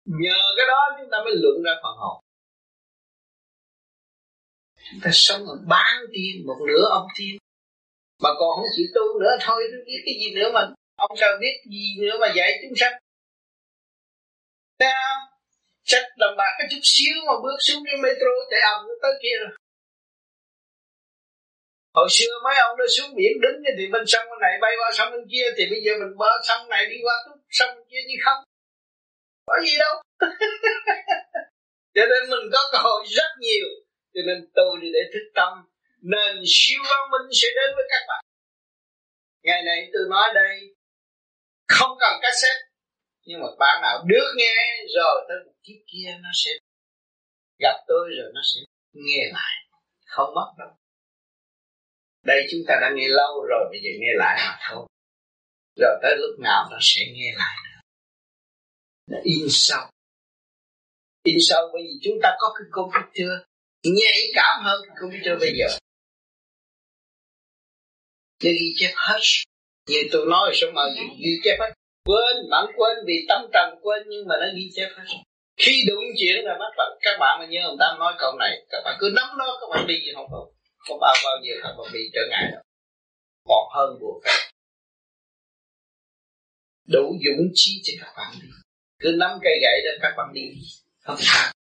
nhờ 0.05 0.39
cái 0.57 0.65
đó 0.71 0.79
chúng 0.97 1.09
ta 1.11 1.17
mới 1.25 1.33
luận 1.41 1.57
ra 1.65 1.71
phần 1.83 1.95
hồn 2.01 2.24
chúng 4.91 4.99
ta 5.03 5.09
sống 5.13 5.41
ở 5.53 5.55
bán 5.67 5.95
tiên, 6.13 6.43
một 6.47 6.59
nửa 6.67 6.83
ông 6.89 7.07
tiên. 7.17 7.37
Mà 8.23 8.29
còn 8.39 8.49
không 8.55 8.71
chịu 8.75 8.85
tu 8.95 9.19
nữa, 9.19 9.33
thôi 9.41 9.63
biết 9.85 10.01
cái 10.05 10.15
gì 10.21 10.35
nữa 10.35 10.51
mà 10.53 10.61
ông 10.95 11.11
sao 11.19 11.29
biết 11.41 11.55
gì 11.71 11.85
nữa 12.01 12.17
mà 12.21 12.27
dạy 12.35 12.51
chúng 12.61 12.75
sanh. 12.75 12.93
Thấy 14.79 14.89
không? 14.91 15.23
Sách 15.85 16.05
đồng 16.17 16.35
bạc 16.37 16.51
cái 16.57 16.67
chút 16.71 16.83
xíu 16.83 17.15
mà 17.27 17.33
bước 17.43 17.57
xuống 17.59 17.83
cái 17.85 17.97
metro 18.03 18.31
chạy 18.49 18.61
ầm 18.73 18.85
tới 19.01 19.13
kia 19.23 19.35
rồi. 19.39 19.51
Hồi 21.93 22.07
xưa 22.11 22.33
mấy 22.43 22.55
ông 22.67 22.77
nó 22.77 22.85
xuống 22.97 23.15
biển 23.15 23.33
đứng 23.41 23.57
thì 23.77 23.87
bên 23.93 24.03
sông 24.07 24.25
bên 24.29 24.39
này 24.41 24.53
bay 24.61 24.71
qua 24.79 24.91
sông 24.97 25.11
bên 25.11 25.23
kia, 25.31 25.45
Thì 25.57 25.63
bây 25.71 25.79
giờ 25.85 25.91
mình 26.01 26.17
bờ 26.17 26.31
sông 26.47 26.69
này 26.69 26.85
đi 26.89 26.97
qua 27.05 27.15
sông 27.49 27.75
bên 27.75 27.85
kia 27.91 28.03
như 28.07 28.15
không. 28.25 28.39
Có 29.47 29.55
gì 29.65 29.73
đâu. 29.79 29.95
Cho 31.95 32.03
nên 32.11 32.29
mình 32.29 32.45
có 32.53 32.59
cơ 32.71 32.77
hội 32.81 33.03
rất 33.07 33.29
nhiều. 33.39 33.67
Cho 34.15 34.21
nên 34.27 34.37
tu 34.55 34.77
đi 34.81 34.87
để 34.93 35.03
thức 35.13 35.25
tâm. 35.35 35.51
Nên 36.01 36.33
siêu 36.45 36.81
văn 36.89 37.01
minh 37.11 37.27
sẽ 37.41 37.47
đến 37.57 37.69
với 37.75 37.85
các 37.91 38.03
bạn. 38.09 38.23
Ngày 39.43 39.61
này 39.69 39.89
tôi 39.93 40.03
nói 40.09 40.27
đây, 40.33 40.55
Không 41.67 41.97
cần 41.99 42.13
cassette. 42.21 42.65
Nhưng 43.25 43.39
mà 43.41 43.47
bạn 43.59 43.81
nào 43.81 44.03
được 44.07 44.29
nghe, 44.35 44.55
Rồi 44.95 45.25
tới 45.27 45.37
một 45.45 45.55
kiếp 45.63 45.79
kia 45.91 46.09
nó 46.23 46.29
sẽ 46.33 46.51
Gặp 47.59 47.77
tôi, 47.87 48.09
rồi 48.17 48.31
nó 48.35 48.41
sẽ 48.49 48.59
nghe 48.93 49.21
lại. 49.33 49.55
Không 50.05 50.33
mất 50.35 50.53
đâu. 50.57 50.71
Đây 52.23 52.47
chúng 52.51 52.61
ta 52.67 52.73
đã 52.81 52.89
nghe 52.95 53.07
lâu 53.07 53.45
rồi, 53.49 53.65
bây 53.71 53.79
giờ 53.83 53.89
nghe 53.99 54.13
lại 54.15 54.35
mà 54.45 54.57
thôi. 54.69 54.87
Rồi 55.75 55.99
tới 56.01 56.15
lúc 56.17 56.39
nào 56.39 56.67
nó 56.71 56.77
sẽ 56.81 57.01
nghe 57.13 57.33
lại 57.37 57.55
nữa. 57.65 57.79
Nó 59.11 59.17
in 59.23 59.45
sâu. 59.49 59.89
In 61.23 61.37
sâu 61.39 61.69
bởi 61.73 61.81
vì 61.81 61.99
chúng 62.03 62.17
ta 62.23 62.29
có 62.39 62.53
cái 62.57 62.65
công 62.71 62.89
thức 62.93 63.09
chưa? 63.13 63.45
Nhạy 63.93 64.19
cảm 64.35 64.63
hơn 64.63 64.81
computer 65.01 65.39
bây 65.39 65.53
giờ. 65.59 65.67
Nó 68.43 68.51
ghi 68.59 68.73
chép 68.75 68.93
hết. 68.95 69.19
Như 69.89 69.99
tôi 70.11 70.25
nói 70.29 70.51
số 70.53 70.67
mà 70.73 70.81
ghi 71.23 71.33
chép 71.43 71.57
hết. 71.59 71.73
Quên, 72.05 72.35
bạn 72.51 72.65
quên 72.77 72.97
vì 73.07 73.25
tâm 73.29 73.41
trần 73.53 73.69
quên 73.81 74.03
nhưng 74.07 74.27
mà 74.27 74.35
nó 74.41 74.45
ghi 74.55 74.69
chép 74.75 74.89
hết. 74.97 75.03
Khi 75.57 75.83
đụng 75.87 76.03
chuyện 76.19 76.45
là 76.45 76.53
bắt 76.59 76.71
bạn, 76.77 76.91
các 77.01 77.17
bạn 77.19 77.39
mà 77.39 77.45
nhớ 77.45 77.59
ông 77.63 77.77
ta 77.79 77.95
nói 77.99 78.13
câu 78.19 78.35
này. 78.39 78.65
Các 78.69 78.81
bạn 78.85 78.97
cứ 78.99 79.11
nắm 79.15 79.27
nó, 79.37 79.57
các 79.61 79.67
bạn 79.71 79.87
đi 79.87 79.95
không 80.15 80.27
không 80.31 80.47
có 80.87 80.97
bao 81.01 81.15
bao 81.23 81.35
giờ 81.43 81.53
các 81.63 81.69
bạn 81.77 81.93
bị 81.93 81.99
trở 82.13 82.21
ngại 82.29 82.51
đâu. 82.51 82.61
Còn 83.47 83.63
hơn 83.75 83.99
buộc 84.01 84.23
phải 84.23 84.51
đủ 86.87 87.17
dũng 87.25 87.47
chí 87.53 87.81
cho 87.83 87.93
các 88.01 88.13
bạn 88.17 88.35
đi. 88.41 88.47
Cứ 88.99 89.15
nắm 89.19 89.39
cây 89.43 89.59
gậy 89.61 89.81
đó 89.85 89.91
các 90.01 90.13
bạn 90.17 90.33
đi. 90.33 90.41
Không 91.03 91.17
sao. 91.19 91.51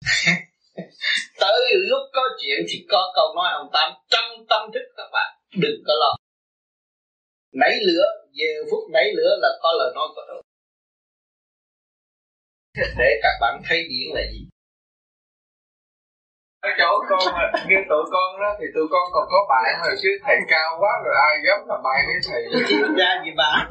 tới 1.40 1.74
lúc 1.88 2.02
có 2.12 2.22
chuyện 2.40 2.58
thì 2.68 2.86
có 2.88 3.12
câu 3.16 3.34
nói 3.36 3.48
ông 3.52 3.68
tám 3.72 3.92
trong 4.08 4.46
tâm 4.48 4.70
thức 4.74 4.86
các 4.96 5.08
bạn 5.12 5.30
đừng 5.62 5.82
có 5.86 5.92
lo. 6.00 6.16
Nảy 7.52 7.74
lửa 7.86 8.04
giờ 8.32 8.50
phút 8.70 8.90
nảy 8.92 9.12
lửa 9.16 9.38
là 9.42 9.48
có 9.62 9.72
lời 9.78 9.92
nói 9.94 10.08
của 10.14 10.22
tôi 10.28 10.42
để 12.98 13.20
các 13.22 13.32
bạn 13.40 13.62
thấy 13.68 13.78
điển 13.78 14.14
là 14.14 14.22
gì. 14.32 14.48
Ở 16.60 16.70
chỗ 16.78 17.04
con 17.08 17.18
như 17.68 17.76
tụi 17.88 18.04
con 18.12 18.40
đó 18.40 18.56
thì 18.60 18.66
tụi 18.74 18.86
con 18.90 19.02
còn 19.12 19.26
có 19.30 19.46
bạn 19.48 19.80
rồi 19.84 19.96
chứ 20.02 20.08
thầy 20.24 20.36
cao 20.48 20.76
quá 20.80 20.90
rồi 21.04 21.14
ai 21.28 21.38
dám 21.46 21.58
là 21.68 21.76
bài 21.84 22.02
với 22.06 22.16
thầy? 22.28 22.42
Ra 22.96 23.22
gì 23.24 23.30
bạn 23.36 23.70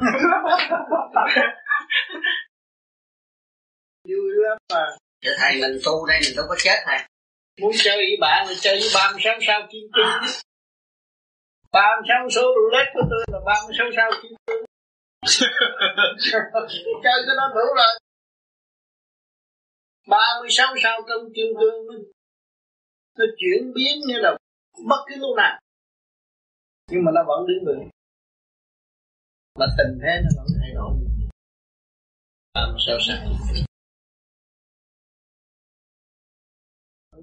vui 4.08 4.30
lắm 4.44 4.58
mà 4.72 4.86
Chứ 5.20 5.30
thầy 5.38 5.60
mình 5.60 5.80
tu 5.84 6.06
đây 6.06 6.20
mình 6.22 6.36
đâu 6.36 6.46
có 6.48 6.56
chết 6.58 6.78
thầy. 6.84 6.98
Muốn 7.60 7.72
chơi 7.84 7.96
với 7.96 8.16
bạn 8.20 8.46
thì 8.48 8.54
chơi 8.60 8.80
với 8.80 8.88
ba 8.94 9.10
mươi 9.12 9.20
sáu 9.24 9.34
sao 9.46 9.60
kim 9.70 9.82
cương 9.92 10.42
ba 11.72 11.86
mươi 11.96 12.06
sáu 12.08 12.30
số 12.30 12.42
roulette 12.56 12.90
của 12.94 13.06
tôi 13.10 13.24
là 13.32 13.38
ba 13.46 13.54
mươi 13.64 13.74
sáu 13.78 13.86
sao 13.96 14.10
kim 14.22 14.32
cương 14.46 14.64
chơi 17.04 17.18
cái 17.26 17.36
đó 17.36 17.46
đủ 17.54 17.66
rồi. 17.76 17.92
Ba 20.08 20.26
mươi 20.40 20.50
sáu 20.50 20.74
sao 20.82 21.00
trong 21.08 21.32
kim 21.34 21.46
cương 21.60 21.86
nó 23.18 23.24
chuyển 23.36 23.72
biến 23.74 24.00
như 24.06 24.18
là 24.18 24.36
bất 24.88 25.04
cứ 25.06 25.14
lúc 25.16 25.36
nào. 25.36 25.60
Nhưng 26.90 27.04
mà 27.04 27.12
nó 27.14 27.20
vẫn 27.26 27.46
đứng 27.46 27.64
vững. 27.66 27.88
Mà 29.58 29.66
tình 29.78 29.98
thế 30.02 30.20
nó 30.22 30.28
vẫn 30.36 30.46
thay 30.60 30.70
đổi. 30.74 30.92
Làm 32.54 32.76
sao 32.86 32.98
sao 33.00 33.65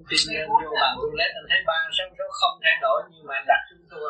Tuy 0.08 0.18
nhiên 0.28 0.44
vô 0.48 0.70
bàn 0.82 0.92
roulette 1.00 1.34
anh 1.38 1.46
thấy 1.50 1.60
ba 1.68 1.76
sáu 1.96 2.08
số 2.18 2.26
không 2.38 2.54
thay 2.64 2.76
đổi 2.84 2.98
nhưng 3.10 3.26
mà 3.26 3.34
anh 3.38 3.46
đặt 3.50 3.60
chúng 3.68 3.84
thua 3.90 4.08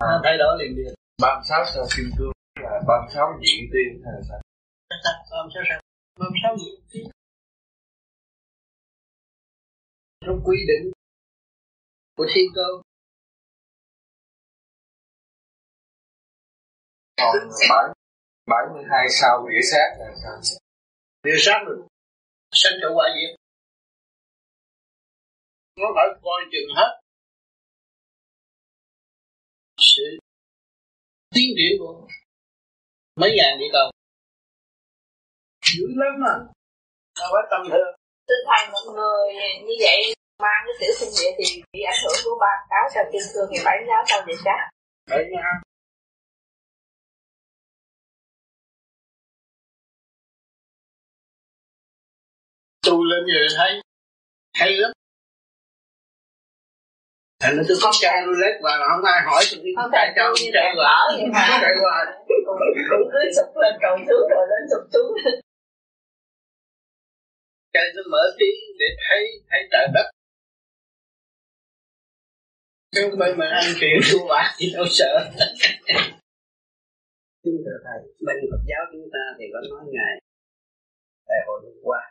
nó 0.00 0.20
thay 0.24 0.36
đổi 0.38 0.56
liền 0.58 0.76
liền. 0.76 0.94
36 1.22 1.64
sao 1.74 1.84
kim 1.96 2.06
cương 2.18 2.32
là 2.60 2.80
36 2.88 3.38
diện 3.42 3.70
tiên 3.72 4.02
hay 4.04 4.12
là 4.16 4.22
sao? 4.28 4.40
36 5.30 5.62
sao 5.68 5.80
36 6.20 6.56
diện 6.58 6.80
tiên. 6.90 7.06
Trong 10.26 10.40
quy 10.44 10.58
định 10.68 10.92
của 12.16 12.26
thiên 12.34 12.44
cơ. 12.54 12.66
Còn 17.16 17.34
bảy 17.70 17.86
bảy 18.46 18.64
mươi 18.72 18.84
hai 18.90 19.06
sao 19.20 19.48
địa 19.48 19.62
sát 19.70 19.88
là 19.98 20.06
sao? 20.22 20.58
Địa 21.24 21.36
sát 21.38 21.58
rồi 21.66 21.78
sanh 22.60 22.76
trở 22.80 22.88
quả 22.96 23.06
diệt 23.16 23.32
nó 25.80 25.88
phải 25.96 26.06
coi 26.22 26.40
chừng 26.52 26.68
hết 26.76 26.90
sự 29.94 30.18
tiến 31.34 31.48
triển 31.56 31.72
của 31.78 32.06
mấy 33.20 33.30
ngàn 33.36 33.58
địa 33.58 33.70
cầu. 33.72 33.90
Dữ 35.74 35.86
lắm 36.00 36.12
mà 36.24 36.34
đâu 37.18 37.28
phải 37.34 37.44
tầm 37.50 37.62
thường 37.70 37.94
tinh 38.28 38.42
thần 38.48 38.72
một 38.72 38.92
người 38.96 39.26
như 39.66 39.74
vậy 39.80 39.98
mang 40.42 40.62
cái 40.66 40.74
tiểu 40.80 40.92
sinh 40.98 41.12
địa 41.18 41.30
thì 41.38 41.62
bị 41.72 41.80
ảnh 41.92 42.00
hưởng 42.02 42.18
của 42.24 42.36
ba 42.40 42.52
cáo 42.70 42.84
sao 42.94 43.04
kim 43.12 43.24
cương 43.34 43.48
thì 43.50 43.58
bảy 43.64 43.78
giáo 43.88 44.02
sao 44.08 44.20
vậy 44.26 44.36
cha 44.44 44.58
đấy 45.10 45.24
nha 45.32 45.60
tu 52.90 53.04
lên 53.10 53.22
rồi 53.34 53.48
thấy 53.58 53.72
hay 54.60 54.70
lắm. 54.82 54.92
Thành 57.42 57.56
ra 57.56 57.62
tôi 57.68 57.76
có 57.82 57.90
chơi 58.02 58.16
roulette 58.26 58.60
và 58.62 58.72
không 58.88 59.04
ai 59.12 59.20
hỏi 59.28 59.42
tôi 59.50 59.60
đi. 59.64 59.70
Không 59.76 59.90
chạy 59.92 60.06
tôi 60.16 60.34
như 60.40 60.50
chạy 60.56 60.68
mở 60.76 60.96
vậy 61.16 61.26
mà. 61.34 61.44
Chạy 61.62 61.74
qua 61.82 61.96
cũng 62.90 63.04
cứ 63.12 63.20
sụp 63.36 63.50
lên 63.62 63.74
cầu 63.82 63.94
xuống 64.06 64.26
rồi 64.32 64.44
lên 64.50 64.62
sụp 64.70 64.84
xuống. 64.92 65.10
Chơi 67.74 67.86
tôi 67.94 68.04
mở 68.12 68.22
tí 68.38 68.50
để 68.80 68.86
thấy 69.08 69.22
thấy 69.50 69.60
trời 69.72 69.86
đất. 69.94 70.06
Chứ 72.92 73.00
không 73.10 73.18
phải 73.20 73.34
mà 73.34 73.46
ăn 73.60 73.64
tiền 73.80 74.00
thua 74.12 74.26
bạc 74.28 74.54
thì 74.58 74.66
đâu 74.74 74.84
sợ. 74.90 75.30
Kính 77.42 77.58
thưa 77.64 77.78
Thầy, 77.84 78.00
bên 78.26 78.36
Phật 78.50 78.62
giáo 78.70 78.82
chúng 78.92 79.08
ta 79.12 79.24
thì 79.38 79.44
có 79.52 79.60
nói 79.70 79.82
Ngài 79.92 80.14
Đại 81.28 81.38
hội 81.46 81.60
hôm 81.64 81.78
qua 81.82 82.10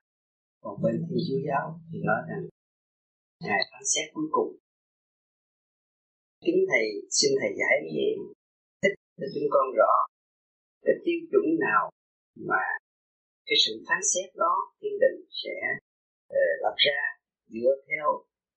còn 0.64 0.82
bên 0.84 0.96
Thiên 1.08 1.20
Chúa 1.28 1.42
giáo 1.48 1.66
thì 1.90 2.00
nói 2.10 2.22
rằng 2.30 2.44
Ngài 3.46 3.62
phán 3.72 3.84
xét 3.94 4.06
cuối 4.14 4.28
cùng. 4.32 4.52
Kính 6.46 6.66
Thầy, 6.70 6.86
xin 7.18 7.32
Thầy 7.40 7.52
giải 7.60 7.76
về 7.96 8.08
thích 8.82 8.96
cho 9.20 9.28
chúng 9.34 9.48
con 9.50 9.66
rõ 9.80 9.94
Cái 10.86 10.96
tiêu 11.04 11.20
chuẩn 11.32 11.46
nào 11.68 11.84
mà 12.50 12.64
cái 13.46 13.58
sự 13.66 13.74
phán 13.88 14.02
xét 14.12 14.30
đó 14.36 14.54
thiên 14.82 14.96
đình 15.04 15.18
sẽ 15.42 15.56
uh, 16.34 16.56
lập 16.64 16.76
ra 16.88 17.02
dựa 17.54 17.74
theo 17.88 18.06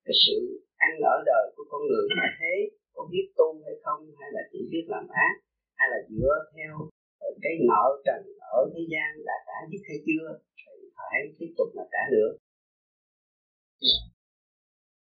cái 0.05 0.15
sự 0.27 0.37
ăn 0.77 0.93
ở 1.15 1.17
đời 1.27 1.45
của 1.57 1.65
con 1.71 1.83
người 1.89 2.07
mà 2.19 2.27
thế 2.41 2.55
có 2.95 3.03
biết 3.13 3.27
tu 3.39 3.49
hay 3.65 3.75
không 3.85 4.01
hay 4.21 4.29
là 4.33 4.43
chỉ 4.53 4.59
biết 4.73 4.85
làm 4.95 5.07
ác 5.09 5.35
hay 5.79 5.89
là 5.93 5.99
dựa 6.09 6.37
theo 6.55 6.73
ờ, 7.25 7.29
cái 7.43 7.55
nợ 7.69 7.85
trần 8.07 8.23
ở 8.59 8.61
thế 8.73 8.83
gian 8.93 9.11
đã 9.29 9.37
trả 9.47 9.59
dứt 9.71 9.83
hay 9.89 9.99
chưa? 10.07 10.27
Phải 10.97 11.17
tiếp 11.39 11.51
tục 11.59 11.69
là 11.77 11.85
trả 11.93 12.03
nữa 12.15 12.31
dạ. 13.87 13.99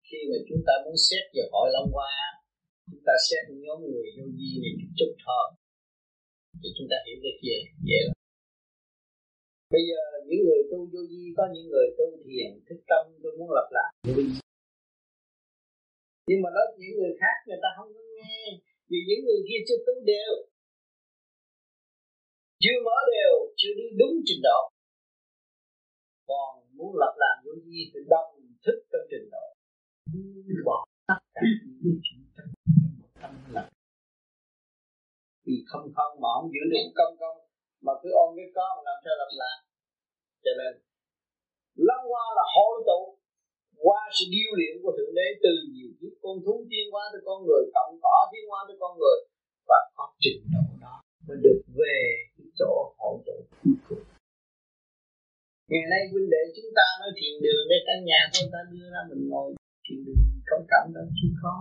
khi 0.07 0.19
mà 0.31 0.39
chúng 0.49 0.63
ta 0.67 0.75
muốn 0.85 0.97
xét 1.07 1.25
về 1.35 1.43
hội 1.53 1.69
Long 1.75 1.89
Hoa, 1.95 2.15
chúng 2.91 3.03
ta 3.07 3.15
xét 3.27 3.43
nhóm 3.65 3.79
người 3.91 4.07
vô 4.17 4.25
vi 4.39 4.51
này 4.63 4.73
chút 4.81 4.91
chút 4.99 5.13
thôi, 5.25 5.47
thì 6.61 6.69
chúng 6.77 6.89
ta 6.91 6.97
hiểu 7.07 7.19
được 7.25 7.37
kia 7.43 7.61
vậy 7.89 8.01
là 8.07 8.15
bây 9.73 9.83
giờ 9.89 10.01
những 10.29 10.43
người 10.47 10.61
tu 10.71 10.79
vô 10.93 11.01
vi 11.11 11.23
có 11.37 11.45
những 11.55 11.67
người 11.73 11.89
tu 11.99 12.07
thiền, 12.25 12.51
thức 12.67 12.81
tâm, 12.91 13.03
tôi 13.23 13.33
muốn 13.39 13.49
lập 13.57 13.69
lại. 13.77 13.91
Vô 14.07 14.23
nhưng 16.29 16.41
mà 16.43 16.49
nói 16.57 16.67
những 16.81 16.97
người 16.99 17.15
khác, 17.21 17.37
người 17.47 17.61
ta 17.65 17.69
không 17.77 17.91
có 17.95 18.03
nghe, 18.17 18.41
vì 18.91 18.99
những 19.09 19.23
người 19.27 19.41
kia 19.49 19.61
chưa 19.67 19.79
tu 19.87 19.95
đều. 20.13 20.33
Chưa 22.63 22.77
mở 22.87 22.99
đều, 23.17 23.35
chưa 23.61 23.73
đi 23.79 23.87
đúng 24.01 24.15
trình 24.27 24.43
độ 24.49 24.61
còn 26.33 26.51
muốn 26.77 26.91
lập 27.03 27.15
làm 27.23 27.37
vô 27.45 27.53
vi 27.67 27.81
thì 27.93 28.01
đồng 28.13 28.31
thức 28.65 28.79
trong 28.91 29.05
trình 29.11 29.27
độ. 29.35 29.47
Bỏ 30.67 30.79
tất 31.09 31.21
cả 31.35 31.41
những 31.83 31.99
chuyện 32.05 32.21
trong 32.37 32.51
một 33.01 33.11
tâm 33.23 33.35
lập 33.55 33.67
vì 35.47 35.57
không 35.71 35.87
không 35.97 36.13
mà 36.23 36.29
không 36.35 36.49
giữ 36.55 36.63
được 36.73 36.87
công 36.99 37.15
công 37.23 37.39
mà 37.87 37.93
cứ 38.03 38.09
ôm 38.23 38.31
cái 38.37 38.49
con 38.57 38.73
làm 38.87 38.99
sao 39.05 39.15
lập 39.21 39.31
lại 39.43 39.57
cho 40.45 40.53
nên 40.61 40.73
lăng 41.89 42.05
qua 42.11 42.25
là 42.39 42.45
hội 42.57 42.75
tụ, 42.89 43.01
qua 43.85 44.01
sự 44.17 44.25
điêu 44.35 44.51
luyện 44.59 44.75
của 44.83 44.93
thượng 44.97 45.15
đế 45.19 45.27
từ 45.45 45.53
nhiều 45.75 45.91
kiếp, 45.99 46.13
con 46.23 46.37
thú 46.45 46.55
tiến 46.71 46.87
hóa 46.93 47.05
tới 47.13 47.23
con 47.29 47.39
người, 47.47 47.63
cộng 47.75 47.93
cỏ 48.03 48.17
tiến 48.33 48.45
hóa 48.51 48.61
tới 48.69 48.77
con 48.83 48.93
người, 49.01 49.19
và 49.69 49.79
có 49.97 50.05
trình 50.25 50.41
độ 50.55 50.65
đó 50.85 50.95
mới 51.27 51.37
được 51.45 51.61
về 51.81 51.99
cái 52.37 52.47
chỗ 52.59 52.73
hội 52.99 53.17
tụ. 53.27 53.37
cuối 53.65 53.75
cùng 53.89 54.12
ngày 55.71 55.85
nay 55.93 56.03
huynh 56.13 56.29
đệ 56.35 56.43
chúng 56.57 56.71
ta 56.77 56.85
nói 57.01 57.11
thiền 57.19 57.35
đường 57.45 57.65
để 57.71 57.79
căn 57.87 57.99
nhà 58.11 58.21
của 58.33 58.47
ta 58.53 58.61
đưa 58.71 58.87
ra 58.95 59.01
mình 59.11 59.23
ngồi 59.31 59.49
thiền 59.85 59.99
đường 60.07 60.23
không 60.49 60.65
cảm 60.73 60.85
đó 60.95 61.03
chứ 61.19 61.29
khó. 61.41 61.57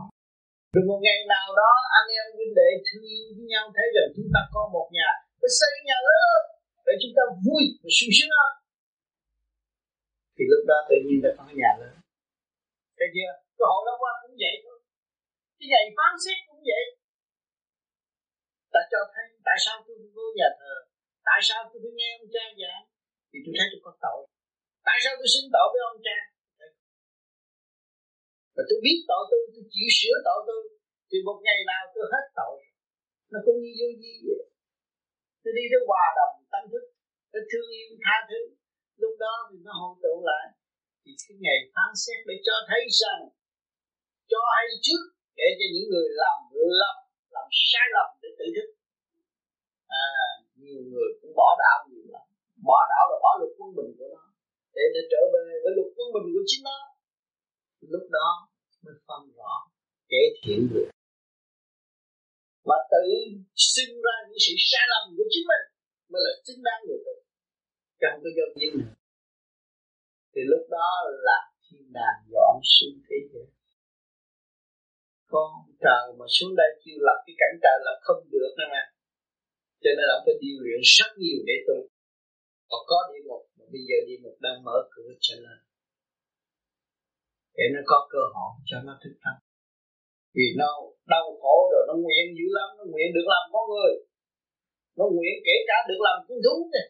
Rồi 0.74 0.84
một 0.90 1.00
ngày 1.06 1.20
nào 1.36 1.48
đó, 1.62 1.72
anh 2.00 2.08
em 2.18 2.26
huynh 2.38 2.54
đệ 2.60 2.70
thương 2.86 3.06
yêu 3.14 3.26
với 3.36 3.46
nhau, 3.54 3.64
thấy 3.76 3.88
rằng 3.96 4.10
chúng 4.16 4.30
ta 4.34 4.42
có 4.54 4.62
một 4.76 4.88
nhà, 4.98 5.10
phải 5.40 5.52
xây 5.60 5.74
nhà 5.88 5.98
lớn 6.10 6.40
để 6.86 6.94
chúng 7.02 7.14
ta 7.18 7.24
vui 7.46 7.64
và 7.82 7.90
sung 7.98 8.14
sướng 8.18 8.32
hơn. 8.38 8.52
Thì 10.36 10.44
lúc 10.52 10.62
đó 10.72 10.78
tự 10.90 10.98
nhiên 11.06 11.20
là 11.24 11.32
có 11.38 11.44
nhà 11.62 11.72
lớn. 11.82 11.96
Thấy 12.98 13.08
chưa? 13.16 13.32
Cái 13.58 13.66
hội 13.72 13.82
đó 13.88 13.94
qua 14.02 14.12
cũng 14.22 14.36
vậy 14.44 14.56
thôi. 14.64 14.78
Cái 15.58 15.68
ngày 15.72 15.86
phán 15.98 16.14
xét 16.24 16.38
cũng 16.48 16.62
vậy. 16.70 16.84
Ta 18.74 18.82
cho 18.92 19.00
thấy 19.14 19.26
tại 19.48 19.58
sao 19.64 19.76
tôi 19.86 19.96
vô 20.16 20.26
nhà 20.40 20.50
thờ? 20.60 20.76
Tại 21.28 21.40
sao 21.48 21.60
tôi 21.70 21.80
phải 21.84 21.94
nghe 21.98 22.10
ông 22.20 22.30
cha 22.34 22.46
giảng? 22.62 22.84
Thì 23.32 23.38
tôi 23.44 23.54
thấy 23.58 23.68
tôi 23.72 23.82
có 23.86 23.92
tội. 24.06 24.20
Tại 24.88 24.98
sao 25.04 25.14
tôi 25.20 25.30
xin 25.34 25.44
tội 25.56 25.68
với 25.74 25.82
ông 25.90 26.00
cha? 26.08 26.18
Và 28.56 28.64
tôi 28.70 28.80
biết 28.86 28.98
tội 29.10 29.24
tôi 29.32 29.42
tôi 29.54 29.64
chịu 29.74 29.88
sửa 29.98 30.16
tội 30.28 30.40
tôi. 30.48 30.62
Thì 31.10 31.18
một 31.28 31.38
ngày 31.46 31.60
nào 31.72 31.84
tôi 31.94 32.06
hết 32.14 32.26
tội. 32.40 32.56
Nó 33.32 33.40
cũng 33.46 33.58
như 33.64 33.72
vô 33.80 33.88
gì 34.02 34.14
vậy. 34.28 34.42
Tôi 35.42 35.52
đi 35.58 35.64
tới 35.72 35.82
hòa 35.90 36.06
đồng 36.18 36.36
tâm 36.54 36.64
thức. 36.72 36.86
Tôi 37.32 37.42
thương 37.50 37.70
yêu, 37.78 37.90
tha 38.04 38.16
thứ. 38.30 38.42
Lúc 39.02 39.14
đó 39.24 39.36
thì 39.50 39.58
nó 39.66 39.72
hội 39.82 39.94
tụ 40.04 40.14
lại. 40.30 40.46
Thì 41.04 41.12
cái 41.24 41.36
ngày 41.44 41.60
phán 41.74 41.92
xét 42.04 42.20
để 42.30 42.36
cho 42.48 42.56
thấy 42.70 42.82
rằng, 43.02 43.22
cho 44.32 44.42
hay 44.56 44.68
trước 44.86 45.02
để 45.40 45.48
cho 45.58 45.66
những 45.74 45.88
người 45.92 46.08
làm 46.22 46.38
lầm, 46.82 46.96
làm 47.36 47.48
sai 47.70 47.88
lầm 47.96 48.10
để 48.22 48.30
tự 48.40 48.48
thức. 48.56 48.68
À 50.06 50.06
nhiều 50.62 50.82
người 50.92 51.10
cũng 51.20 51.34
bỏ 51.40 51.50
đạo 51.64 51.78
nhiều 51.90 52.01
bỏ 52.68 52.80
đạo 52.92 53.06
là 53.12 53.18
bỏ 53.24 53.32
luật 53.40 53.52
quân 53.58 53.70
bình 53.78 53.92
của 53.98 54.08
nó. 54.14 54.24
Để 54.76 54.84
để 54.94 55.02
trở 55.12 55.22
về 55.34 55.46
với 55.64 55.72
luật 55.78 55.90
quân 55.96 56.08
bình 56.16 56.28
của 56.34 56.46
chính 56.50 56.64
nó. 56.70 56.78
Lúc 57.94 58.06
đó 58.18 58.30
mới 58.84 58.96
phân 59.08 59.22
rõ 59.38 59.54
kẻ 60.12 60.22
thiện 60.42 60.60
được. 60.74 60.90
Mà 62.70 62.78
tự 62.92 63.06
sinh 63.74 63.94
ra 64.06 64.16
những 64.28 64.42
sự 64.46 64.54
sai 64.70 64.86
lầm 64.92 65.04
của 65.18 65.28
chính 65.34 65.46
mình 65.52 65.66
mới 66.12 66.22
là 66.26 66.34
chính 66.46 66.60
đáng 66.68 66.82
người 66.88 67.00
tu 67.06 67.16
trong 68.00 68.14
không 68.14 68.24
có 68.24 68.30
do 68.38 68.46
duyên 68.56 68.74
nữa 68.80 68.94
thì 70.34 70.42
lúc 70.52 70.64
đó 70.78 70.90
là 71.28 71.40
thiên 71.64 71.86
đàng 71.98 72.20
dọn 72.34 72.56
sinh 72.76 72.96
thế 73.08 73.18
giới. 73.32 73.48
Con 75.32 75.52
trời 75.84 76.06
mà 76.20 76.26
xuống 76.36 76.54
đây 76.56 76.70
chưa 76.84 76.98
lập 77.08 77.18
cái 77.26 77.36
cảnh 77.42 77.56
trời 77.64 77.78
là 77.86 77.94
không 78.02 78.22
được 78.32 78.52
nữa 78.58 78.68
mà. 78.74 78.84
Cho 79.84 79.90
nên 79.98 80.06
là 80.12 80.18
phải 80.26 80.36
điều 80.42 80.58
luyện 80.64 80.82
rất 80.98 81.12
nhiều 81.22 81.40
để 81.48 81.56
tu. 81.68 81.78
Họ 82.72 82.80
có 82.90 82.98
địa 83.10 83.24
ngục 83.28 83.44
mà 83.58 83.66
bây 83.74 83.82
giờ 83.88 83.98
địa 84.08 84.20
ngục 84.22 84.38
đang 84.46 84.58
mở 84.68 84.78
cửa 84.94 85.12
trở 85.26 85.36
lên. 85.46 85.60
Để 87.58 87.66
nó 87.74 87.82
có 87.92 87.98
cơ 88.14 88.24
hội 88.34 88.52
cho 88.70 88.78
nó 88.88 88.94
thức 89.02 89.14
tâm. 89.24 89.36
Vì 90.36 90.48
nó 90.62 90.70
đau 91.14 91.26
khổ 91.42 91.56
rồi, 91.72 91.84
nó 91.90 91.96
nguyện 92.04 92.26
dữ 92.38 92.48
lắm, 92.58 92.70
nó 92.78 92.84
nguyện 92.92 93.08
được 93.16 93.28
làm 93.34 93.44
con 93.54 93.66
người. 93.72 93.94
Nó 94.98 95.06
nguyện 95.16 95.36
kể 95.46 95.56
cả 95.70 95.78
được 95.90 96.00
làm 96.08 96.18
con 96.28 96.38
thú 96.46 96.56
này 96.74 96.88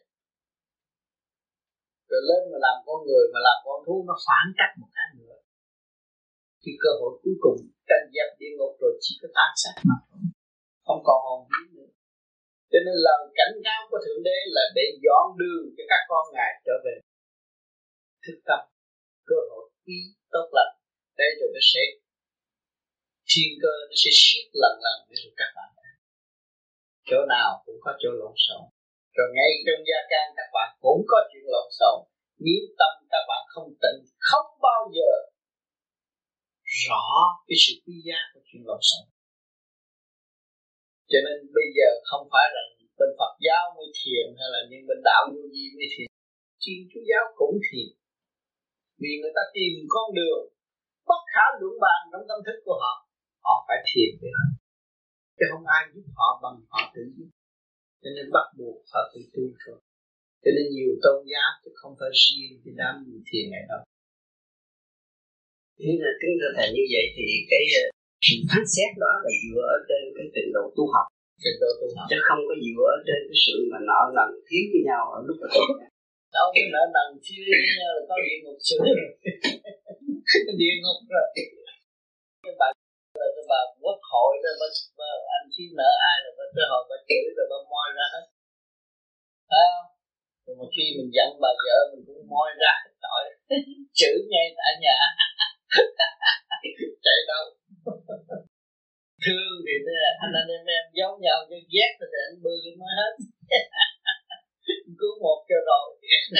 rồi 2.12 2.22
lên 2.28 2.42
mà 2.52 2.58
làm 2.66 2.76
con 2.86 2.98
người, 3.06 3.24
mà 3.32 3.40
làm 3.48 3.58
con 3.66 3.78
thú, 3.86 3.94
nó 4.08 4.14
phản 4.26 4.46
cách 4.58 4.72
một 4.80 4.90
cái 4.96 5.08
nữa. 5.18 5.38
Thì 6.62 6.70
cơ 6.82 6.90
hội 7.00 7.12
cuối 7.22 7.36
cùng 7.44 7.58
tranh 7.88 8.06
dẹp 8.14 8.28
địa 8.40 8.52
ngục 8.58 8.72
rồi 8.82 8.92
chỉ 9.04 9.12
có 9.22 9.28
tan 9.36 9.50
sát 9.62 9.76
mà 9.88 9.96
thôi. 10.06 10.20
Không 10.86 11.00
còn 11.06 11.18
hồn 11.24 11.40
vía 11.50 11.66
nữa 11.76 11.90
cho 12.72 12.78
nên 12.84 12.96
lời 13.06 13.22
cảnh 13.38 13.54
cáo 13.66 13.80
của 13.90 14.00
thượng 14.04 14.22
đế 14.28 14.38
là 14.56 14.64
để 14.76 14.86
dọn 15.04 15.26
đường 15.40 15.64
cho 15.76 15.84
các 15.92 16.02
con 16.10 16.24
ngài 16.34 16.52
trở 16.66 16.74
về. 16.84 16.94
Thức 18.24 18.38
tâm 18.48 18.60
cơ 19.30 19.38
hội 19.50 19.64
quý 19.84 19.98
tốt 20.34 20.46
lành. 20.56 20.74
Đây 21.20 21.30
rồi 21.38 21.50
nó 21.56 21.62
sẽ 21.72 21.82
thiên 23.30 23.50
cơ, 23.62 23.74
nó 23.88 23.96
sẽ 24.02 24.10
siết 24.20 24.46
lần 24.62 24.74
lần 24.84 24.98
để 25.08 25.14
rồi 25.22 25.34
các 25.40 25.50
bạn 25.56 25.72
chỗ 27.12 27.20
nào 27.34 27.62
cũng 27.64 27.78
có 27.84 27.92
chỗ 28.00 28.10
lộn 28.20 28.34
xộn. 28.46 28.64
Rồi 29.16 29.28
ngay 29.36 29.50
trong 29.66 29.82
gia 29.88 30.00
can 30.12 30.26
các 30.36 30.48
bạn 30.56 30.68
cũng 30.80 31.02
có 31.10 31.18
chuyện 31.30 31.44
lộn 31.54 31.68
xộn. 31.78 31.98
Nếu 32.44 32.62
tâm 32.78 32.92
các 33.12 33.24
bạn 33.30 33.42
không 33.52 33.68
tỉnh 33.82 33.98
không 34.18 34.48
bao 34.62 34.82
giờ 34.96 35.12
rõ 36.86 37.06
cái 37.46 37.56
sự 37.64 37.72
quý 37.84 37.94
giá 38.08 38.18
của 38.34 38.40
chuyện 38.46 38.62
lộn 38.68 38.80
xộn 38.88 39.04
cho 41.12 41.18
nên 41.26 41.36
bây 41.58 41.68
giờ 41.76 41.88
không 42.10 42.24
phải 42.32 42.46
là 42.54 42.62
bên 42.98 43.10
Phật 43.18 43.32
giáo 43.46 43.62
mới 43.76 43.88
thiền 43.98 44.26
hay 44.38 44.48
là 44.54 44.60
những 44.70 44.84
bên 44.88 45.00
đạo 45.08 45.22
vô 45.32 45.42
vi 45.52 45.64
mới 45.76 45.88
thiền. 45.94 46.08
Thiên 46.62 46.80
Chúa 46.90 47.04
giáo 47.10 47.24
cũng 47.40 47.56
thiền. 47.66 47.88
Vì 49.00 49.12
người 49.20 49.32
ta 49.36 49.44
tìm 49.56 49.72
con 49.94 50.06
đường, 50.18 50.42
bất 51.10 51.22
khả 51.32 51.44
luận 51.60 51.74
bàn 51.84 52.00
trong 52.10 52.24
tâm 52.28 52.38
thức 52.46 52.58
của 52.66 52.76
họ 52.82 52.94
họ 53.46 53.54
phải 53.66 53.78
thiền 53.88 54.10
với 54.20 54.30
họ. 54.36 54.46
Chứ 55.36 55.44
không 55.50 55.64
ai 55.76 55.82
giúp 55.92 56.06
họ 56.18 56.28
bằng 56.42 56.56
họ 56.72 56.82
tự 56.94 57.02
giúp. 57.16 57.30
Cho 58.02 58.10
nên 58.16 58.26
bắt 58.36 58.46
buộc 58.58 58.78
họ 58.92 59.00
tự 59.12 59.20
tu 59.34 59.44
thôi. 59.62 59.78
Cho 60.42 60.50
nên 60.56 60.66
nhiều 60.74 60.92
tôn 61.04 61.18
giáo 61.32 61.50
chứ 61.62 61.70
không 61.80 61.94
phải 61.98 62.10
riêng 62.22 62.54
cái 62.62 62.74
đám 62.80 62.94
thiền 63.28 63.44
này 63.54 63.64
đâu. 63.70 63.82
Thế 65.78 65.90
là 66.02 66.12
tính 66.20 66.34
ra 66.40 66.48
thầy 66.56 66.68
như 66.76 66.84
vậy 66.94 67.06
thì 67.16 67.26
cái 67.50 67.64
sự 68.26 68.36
phán 68.48 68.64
xét 68.74 68.90
đó 69.04 69.12
là 69.24 69.30
dựa 69.42 69.62
ở 69.76 69.78
trên 69.88 70.02
cái 70.16 70.26
trình 70.34 70.50
độ 70.56 70.64
tu 70.76 70.84
học. 70.94 71.06
Trình 71.44 71.58
độ 71.62 71.70
tu 71.80 71.86
học. 71.96 72.06
Chứ 72.10 72.18
không 72.28 72.40
có 72.48 72.54
dựa 72.66 72.86
ở 72.96 72.98
trên 73.06 73.20
cái 73.28 73.38
sự 73.44 73.56
mà 73.70 73.78
nợ 73.88 74.00
nần 74.16 74.30
thiếu 74.46 74.64
với 74.72 74.82
nhau 74.88 75.02
ở 75.16 75.18
lúc 75.28 75.36
mà 75.42 75.48
tu. 75.54 75.64
Đâu 76.36 76.46
cái 76.54 76.64
nợ 76.74 76.82
nần 76.96 77.08
chia 77.26 77.44
với 77.50 77.72
nhau 77.80 77.90
là 77.96 78.02
có 78.08 78.14
địa 78.26 78.38
ngục 78.42 78.58
sửa 78.68 78.82
địa 80.62 80.74
ngục 80.82 80.98
rồi. 81.14 81.26
Cái 82.44 82.54
bà 82.60 82.68
là 83.20 83.26
cái 83.36 83.44
bà 83.52 83.60
quốc 83.82 84.00
hội 84.12 84.32
đó 84.44 84.50
bà, 84.60 84.68
bà 84.98 85.10
anh 85.36 85.46
thiếu 85.54 85.68
nợ 85.80 85.90
ai 86.10 86.16
là 86.24 86.30
bà 86.38 86.44
tới 86.54 86.64
hồi 86.70 86.82
bà 86.90 86.96
chửi 87.08 87.26
rồi 87.36 87.46
bà 87.52 87.58
moi 87.72 87.88
ra 87.98 88.06
hết. 88.14 88.24
Phải 89.50 89.62
không? 89.70 89.86
Rồi 90.44 90.54
một 90.60 90.68
khi 90.74 90.84
mình 90.96 91.10
giận 91.16 91.30
bà 91.44 91.50
vợ 91.64 91.76
mình 91.90 92.02
cũng 92.06 92.22
moi 92.32 92.48
ra 92.62 92.72
tội. 93.04 93.22
Chửi 93.98 94.16
ngay 94.32 94.46
tại 94.58 94.72
nhà. 94.84 94.98
Chạy 97.06 97.18
đâu 97.30 97.44
thương 99.24 99.54
thì 99.66 99.74
thế 99.84 99.94
à? 100.10 100.12
anh 100.24 100.32
anh 100.40 100.50
em 100.56 100.64
em 100.78 100.84
giống 100.98 101.16
nhau 101.24 101.38
nhưng 101.48 101.64
ghét 101.74 101.90
thì 101.98 102.18
anh 102.28 102.36
bư 102.44 102.54
nó 102.80 102.88
hết 102.98 103.12
cứ 105.00 105.08
một 105.24 105.38
cho 105.48 105.58
rồi. 105.68 105.86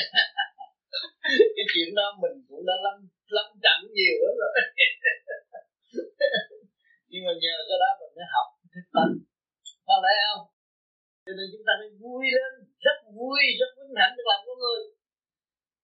Cái 1.57 1.66
chuyện 1.72 1.88
đó 1.98 2.07
mình 2.22 2.37
cũng 2.48 2.62
đã 2.68 2.76
lâm 2.85 2.96
lâm 3.37 3.46
trận 3.64 3.78
nhiều 3.96 4.16
lắm 4.24 4.35
rồi. 4.42 4.52
Nhưng 7.11 7.24
mà 7.26 7.33
nhờ 7.42 7.57
cái 7.68 7.78
đó 7.83 7.90
mình 8.00 8.12
mới 8.16 8.26
học, 8.35 8.48
thích 8.72 8.88
tâm 8.96 9.09
có 9.88 9.94
lẽ 10.05 10.16
không? 10.28 10.44
Cho 11.24 11.33
nên 11.38 11.46
chúng 11.52 11.64
ta 11.66 11.72
phải 11.81 11.90
vui 12.02 12.24
lên, 12.37 12.52
rất 12.87 12.98
vui, 13.16 13.40
rất 13.61 13.70
vinh 13.78 13.94
hạnh 14.00 14.14
được 14.16 14.26
làm 14.31 14.40
con 14.46 14.59
người. 14.62 14.83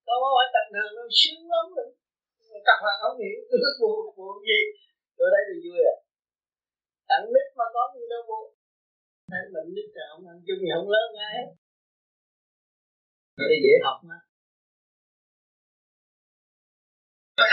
Đâu 0.09 0.19
có 0.23 0.29
phải 0.37 0.49
tầm 0.55 0.67
thường 0.75 0.93
đâu, 0.99 1.09
sướng 1.21 1.45
lắm 1.55 1.67
rồi 1.77 1.89
các 2.69 2.79
bạn 2.85 2.97
không 3.03 3.17
hiểu. 3.23 3.39
Buồn 3.81 4.01
buồn 4.17 4.37
gì? 4.49 4.61
Tôi 5.19 5.29
thấy 5.33 5.43
thì 5.49 5.57
vui 5.65 5.81
à. 5.95 5.97
Tặng 7.11 7.27
nít 7.35 7.47
mà 7.59 7.67
có 7.75 7.83
gì 7.95 8.05
đâu 8.13 8.23
buồn 8.29 8.45
thấy 9.31 9.43
mình 9.55 9.69
nít 9.77 9.89
rồi 9.97 10.07
không 10.11 10.25
ăn 10.33 10.39
chung 10.47 10.61
gì 10.63 10.71
không 10.77 10.89
lớn 10.95 11.07
ngay 11.19 11.37
để 13.51 13.57
dễ 13.65 13.75
học 13.87 13.99
mà. 14.11 14.19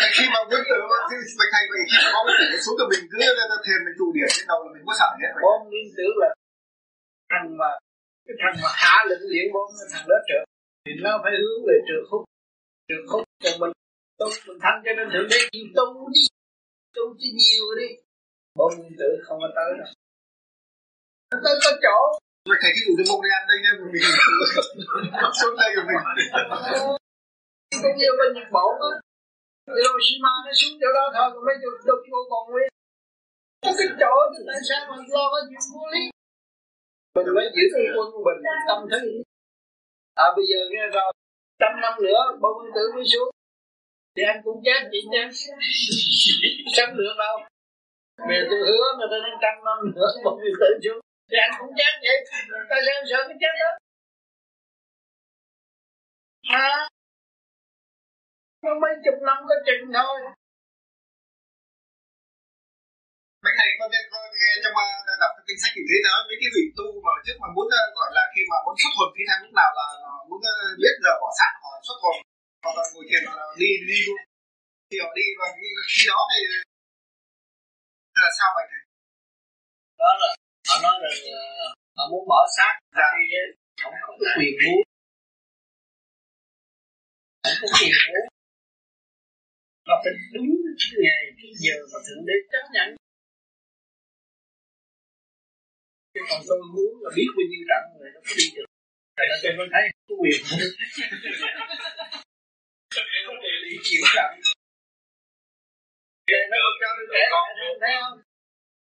Là 0.01 0.09
khi 0.17 0.25
mà 0.33 0.39
muốn 0.49 0.61
tự 0.69 0.77
mình 1.39 1.51
thành 1.53 1.67
vậy 1.71 1.83
khi 1.91 1.99
có 2.13 2.19
cái 2.27 2.59
xuống 2.63 2.75
từ 2.79 2.83
mình 2.91 3.03
cứ 3.11 3.17
thiền 3.65 3.79
mình 3.85 3.95
trụ 3.97 4.07
điểm 4.15 4.29
trên 4.35 4.45
đầu 4.51 4.59
là 4.63 4.69
mình 4.73 4.83
có 4.87 4.93
sợ 4.99 5.09
hết. 5.21 5.31
Bom 5.43 5.59
liên 5.73 5.87
tưởng 5.97 6.15
là 6.21 6.29
thằng 7.31 7.47
mà 7.59 7.71
cái 8.25 8.35
thằng 8.41 8.55
mà 8.63 8.69
hạ 8.81 8.95
lệnh 9.09 9.23
luyện 9.31 9.45
bom 9.53 9.67
thằng 9.93 10.05
đó 10.11 10.17
trượt 10.27 10.43
thì 10.83 10.91
nó 11.05 11.11
phải 11.23 11.33
hướng 11.41 11.61
về 11.67 11.77
trượt 11.87 12.03
khúc. 12.09 12.21
Trượt 12.87 13.03
khúc 13.09 13.21
còn 13.43 13.55
mình 13.61 13.71
tu 14.19 14.27
mình 14.47 14.59
thanh 14.63 14.77
cho 14.85 14.91
nên 14.97 15.05
thượng 15.13 15.27
đế. 15.31 15.39
Chịu 15.53 15.67
tu 15.77 15.85
đi 16.15 16.23
tu 16.95 17.03
cho 17.19 17.29
nhiều 17.39 17.65
đi. 17.79 17.89
Bom 18.57 18.71
liên 18.81 18.93
tưởng 18.99 19.15
không 19.25 19.39
có 19.43 19.49
tới 19.57 19.69
đâu. 19.79 19.89
Nó 21.31 21.37
tới 21.45 21.55
có 21.63 21.71
chỗ. 21.85 21.97
Rồi 22.49 22.57
thầy 22.61 22.71
cái 22.75 22.83
dụ 22.85 22.93
cái 22.97 23.05
mông 23.09 23.21
đây 23.23 23.31
ăn 23.37 23.43
đây 23.51 23.57
nha 23.63 23.71
mình. 23.79 24.03
Xuống 25.39 25.55
đây 25.61 25.69
rồi 25.75 25.85
mình. 25.89 26.01
Cũng 27.83 27.95
như 27.99 28.09
bên 28.19 28.29
Nhật 28.35 28.47
Bản 28.55 28.71
á. 28.89 28.93
Hiroshima 29.75 30.33
nó 30.45 30.51
xuống 30.59 30.75
chỗ 30.81 30.89
đó 30.97 31.03
thôi 31.15 31.27
còn 31.33 31.41
mấy 31.47 31.55
chục 31.61 31.75
chục 31.87 31.99
vô 32.11 32.19
còn 32.31 32.43
nguyên. 32.51 32.69
Có 33.63 33.71
cái 33.77 33.87
chỗ 34.01 34.13
thì 34.33 34.41
tại 34.47 34.59
sao 34.69 34.81
mà 34.89 34.95
lo 35.15 35.25
cái 35.33 35.43
chuyện 35.49 35.63
vô 35.73 35.83
lý? 35.93 36.03
Mình 37.15 37.27
phải 37.35 37.47
giữ 37.55 37.65
cái 37.73 37.85
quân 37.95 38.07
bình 38.25 38.39
tâm 38.67 38.79
thế. 38.91 39.01
À 40.23 40.27
bây 40.35 40.45
giờ 40.49 40.59
nghe 40.71 40.83
rồi 40.95 41.09
trăm 41.61 41.71
năm 41.83 41.93
nữa 42.05 42.19
bao 42.43 42.51
nhiêu 42.59 42.71
tử 42.75 42.83
mới 42.95 43.05
xuống 43.11 43.29
thì 44.15 44.21
anh 44.31 44.39
cũng 44.45 44.59
chết 44.65 44.79
chị 44.91 44.99
nha. 45.11 45.23
Sắp 46.75 46.89
được 46.97 47.15
đâu 47.23 47.35
Mẹ 48.27 48.37
tôi 48.49 48.59
hứa 48.69 48.85
mà 48.99 49.05
tôi 49.11 49.19
đang 49.25 49.37
trăm 49.43 49.55
năm 49.67 49.77
nữa 49.95 50.09
một 50.25 50.35
người 50.39 50.53
tự 50.61 50.69
xuống 50.83 50.99
thì 51.29 51.37
anh 51.45 51.53
cũng 51.59 51.71
chết 51.79 51.93
vậy. 52.05 52.17
Ta 52.69 52.77
sẽ 52.85 52.93
sợ 53.09 53.19
cái 53.27 53.37
chết 53.41 53.53
đó? 53.63 53.71
Hả? 56.53 56.71
Nó 58.63 58.71
mấy 58.81 58.93
chục 59.05 59.17
năm 59.27 59.37
có 59.49 59.55
chừng 59.67 59.85
thôi. 59.97 60.15
Mấy 63.43 63.53
thầy 63.59 63.69
con 63.79 63.87
nghe, 63.91 64.01
con 64.11 64.21
nghe 64.39 64.51
trong 64.63 64.75
uh, 64.81 65.19
đọc 65.21 65.31
kinh 65.47 65.59
sách 65.61 65.73
thì 65.75 65.83
thấy 65.89 65.99
đó 66.07 66.15
mấy 66.27 66.37
cái 66.41 66.49
vị 66.55 66.63
tu 66.77 66.87
mà 67.05 67.13
trước 67.25 67.37
mà 67.41 67.47
muốn 67.55 67.67
uh, 67.79 67.89
gọi 67.97 68.09
là 68.17 68.23
khi 68.33 68.41
mà 68.51 68.57
muốn 68.65 68.75
xuất 68.81 68.93
hồn 68.97 69.09
thì 69.15 69.23
thang 69.27 69.41
lúc 69.43 69.53
nào 69.59 69.69
là 69.79 69.85
muốn 70.29 70.39
uh, 70.49 70.73
biết 70.81 70.95
giờ 71.03 71.13
bỏ 71.21 71.29
sát 71.39 71.51
họ 71.63 71.71
xuất 71.87 71.99
hồn? 72.03 72.17
Hoặc 72.65 72.75
là 72.79 72.83
ngồi 72.93 73.05
thiền 73.09 73.23
là 73.27 73.45
đi 73.61 73.69
đi 73.89 73.97
luôn. 74.07 74.21
Thì 74.89 74.95
họ 75.03 75.09
đi 75.19 75.25
và 75.39 75.47
khi, 75.57 75.69
đó 76.11 76.21
thì 76.31 76.41
là 78.23 78.29
sao 78.37 78.49
vậy 78.55 78.65
thầy? 78.71 78.83
Đó 80.01 80.09
là 80.21 80.29
họ 80.69 80.75
nói 80.85 80.95
rằng 81.03 81.17
uh, 81.35 81.69
họ 81.97 82.03
muốn 82.11 82.23
bỏ 82.31 82.41
xác 82.57 82.73
dạ. 82.97 83.07
thì 83.15 83.23
không 83.81 83.93
có 84.05 84.11
cái 84.19 84.33
quyền 84.37 84.53
muốn. 84.63 84.79
Không 87.43 87.57
có 87.61 87.67
quyền 87.75 87.93
muốn. 88.09 88.25
Mà 89.87 89.95
phải 90.03 90.13
đúng 90.33 90.51
cái 90.81 90.95
ngày 91.05 91.23
cái 91.37 91.51
giờ 91.63 91.75
mà 91.91 91.99
thượng 92.05 92.23
đế 92.27 92.35
chấp 92.51 92.65
nhận 92.75 92.87
chứ 96.13 96.21
còn 96.29 96.41
tôi 96.47 96.59
muốn 96.73 96.91
là 97.03 97.09
biết 97.17 97.29
bao 97.37 97.45
nhiêu 97.51 97.63
trận 97.69 97.83
rồi 97.99 98.09
nó 98.13 98.19
có 98.27 98.33
đi 98.39 98.47
được. 98.55 98.67
Tại 99.17 99.25
là 99.29 99.35
tôi 99.43 99.51
mới 99.57 99.67
thấy 99.73 99.83
có 100.07 100.15
quyền 100.21 100.41
đi 103.65 103.75
chịu 103.87 104.03
trận 104.15 104.31
Vậy 106.31 106.43
nó 106.51 106.57
còn 106.63 106.73
cho 106.81 106.89
tôi 106.97 107.07
trẻ 107.13 107.23
lại 107.33 107.49
thấy 107.57 107.69
thấy 107.81 107.93
không 108.01 108.17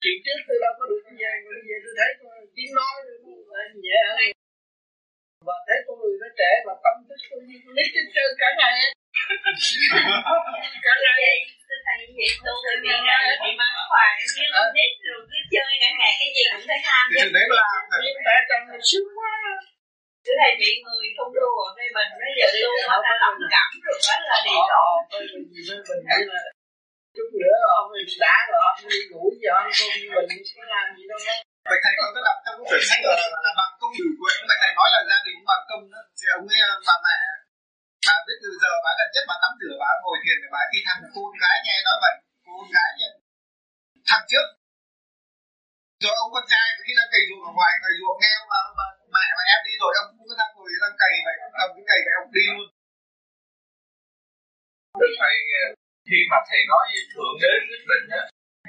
chuyện 0.01 0.17
trước 0.25 0.39
tôi 0.47 0.57
đâu 0.63 0.73
có 0.79 0.83
được 0.89 1.01
vậy 1.21 1.37
mà 1.45 1.51
bây 1.57 1.63
giờ 1.67 1.75
tôi 1.83 1.93
thấy 1.99 2.09
tiếng 2.55 2.71
nói 2.77 2.93
nó 3.51 3.61
nhẹ 3.85 3.99
hơn 4.09 4.31
và 5.47 5.55
thấy 5.67 5.77
con 5.85 5.95
người 5.99 6.15
nó 6.21 6.29
trẻ 6.39 6.51
mà 6.67 6.73
tâm 6.83 6.95
thức 7.07 7.19
tôi 7.29 7.41
như 7.47 7.57
con 7.63 7.73
nít 7.77 7.87
trên 7.93 8.05
chơi 8.15 8.27
cả 8.41 8.49
ngày 8.59 8.77
cả 10.85 10.93
ngày 11.03 11.15
vậy 11.25 11.37
tôi 11.69 11.79
thấy 11.85 11.99
vậy 12.17 12.29
tôi 12.45 12.55
tôi 12.65 12.75
ngày 12.85 12.99
ngày 13.07 13.23
bị 13.43 13.51
mắng 13.59 13.75
hoài 13.91 14.11
như 14.35 14.45
con 14.55 14.67
nít 14.77 14.91
rồi 15.07 15.21
cứ 15.29 15.39
chơi 15.53 15.71
cả 15.81 15.89
ngày 15.99 16.13
cái 16.19 16.29
gì 16.35 16.43
cũng 16.51 16.65
phải 16.69 16.79
ham 16.87 17.05
thượng 17.13 17.33
đế 17.35 17.43
làm 17.59 17.81
tại 18.27 18.39
trong 18.49 18.63
sướng 18.89 19.09
quá 19.17 19.33
tôi 20.25 20.35
thấy 20.39 20.51
bị 20.61 20.71
người 20.83 21.05
không 21.17 21.31
tu 21.35 21.47
ở 21.67 21.69
đây 21.77 21.87
mình 21.95 22.11
bây 22.21 22.31
giờ 22.37 22.47
tu 22.53 22.69
họ 22.89 22.97
đã 23.05 23.13
lầm 23.21 23.35
cảm 23.53 23.69
rồi 23.85 23.97
đó 24.07 24.15
là 24.29 24.37
đi 24.47 24.55
họ 24.71 24.83
rồi. 25.11 25.23
với 25.67 25.77
mình 25.87 26.29
là 26.33 26.41
chút 27.15 27.29
nữa 27.41 27.57
ông 27.79 27.87
mình 27.93 28.07
đã 28.25 28.35
rồi 28.49 28.61
ông 28.69 28.79
đi 28.93 28.99
ngủ 29.09 29.23
giờ 29.41 29.51
ông 29.61 29.71
không 29.77 29.93
như 30.01 30.09
mình 30.17 30.43
có 30.57 30.63
làm 30.73 30.85
gì 30.97 31.03
đâu 31.11 31.21
đó 31.27 31.35
Vậy 31.69 31.79
thầy 31.83 31.93
con 31.99 32.09
có 32.15 32.21
đọc 32.27 32.37
trong 32.45 32.55
cái 32.57 32.65
quyển 32.69 32.83
sách 32.89 33.01
là, 33.07 33.15
là 33.45 33.51
bằng 33.59 33.73
công 33.79 33.93
biểu 33.97 34.11
quyền 34.19 34.37
Vậy 34.49 34.57
thầy 34.61 34.71
nói 34.77 34.87
là 34.95 35.01
gia 35.09 35.19
đình 35.25 35.37
bằng 35.49 35.63
công 35.69 35.83
đó. 35.93 36.01
Thì 36.17 36.25
ông 36.37 36.45
ấy 36.53 36.59
bà 36.87 36.95
mẹ 37.05 37.17
Bà 38.07 38.15
biết 38.25 38.37
từ 38.43 38.49
giờ 38.61 38.71
bà 38.85 38.91
gần 38.99 39.09
chết 39.13 39.23
bà 39.29 39.35
tắm 39.43 39.51
rửa 39.61 39.75
bà 39.83 39.91
ngồi 40.01 40.17
thiền 40.23 40.37
để 40.41 40.47
bà 40.55 40.61
khi 40.71 40.79
thằng 40.87 40.99
cô 41.13 41.21
con 41.27 41.37
gái 41.43 41.55
nghe 41.65 41.75
nói 41.87 41.97
vậy. 42.03 42.15
Cô 42.43 42.51
con 42.59 42.69
gái 42.75 42.89
nghe 42.97 43.09
Thằng 44.09 44.23
trước 44.31 44.45
Rồi 46.03 46.13
ông 46.23 46.31
con 46.35 46.45
trai 46.51 46.67
khi 46.85 46.93
đang 46.99 47.09
cày 47.13 47.23
ruộng 47.27 47.43
ở 47.49 47.51
ngoài 47.57 47.73
cày 47.83 47.93
ruộng 47.99 48.17
nghe 48.21 48.31
ông 48.41 48.49
bà, 48.51 48.59
bà, 48.79 48.87
mẹ 49.15 49.25
và 49.37 49.43
em 49.53 49.59
đi 49.67 49.73
rồi 49.81 49.91
Ông 50.01 50.07
cũng 50.17 50.27
có 50.29 50.35
đang 50.41 50.51
ngồi 50.53 50.69
đang 50.83 50.95
cày 51.01 51.13
vậy 51.25 51.35
Ông 51.45 51.53
cầm 51.59 51.69
cái 51.75 51.85
cày 51.89 51.99
vậy 52.05 52.13
ông 52.21 52.29
đi 52.37 52.45
luôn. 52.55 52.67
Thầy 55.19 55.35
khi 56.09 56.19
mà 56.31 56.37
thầy 56.49 56.61
nói 56.71 56.85
thượng 57.13 57.35
đế 57.43 57.53
quyết 57.67 57.83
định 57.91 58.05
á 58.19 58.23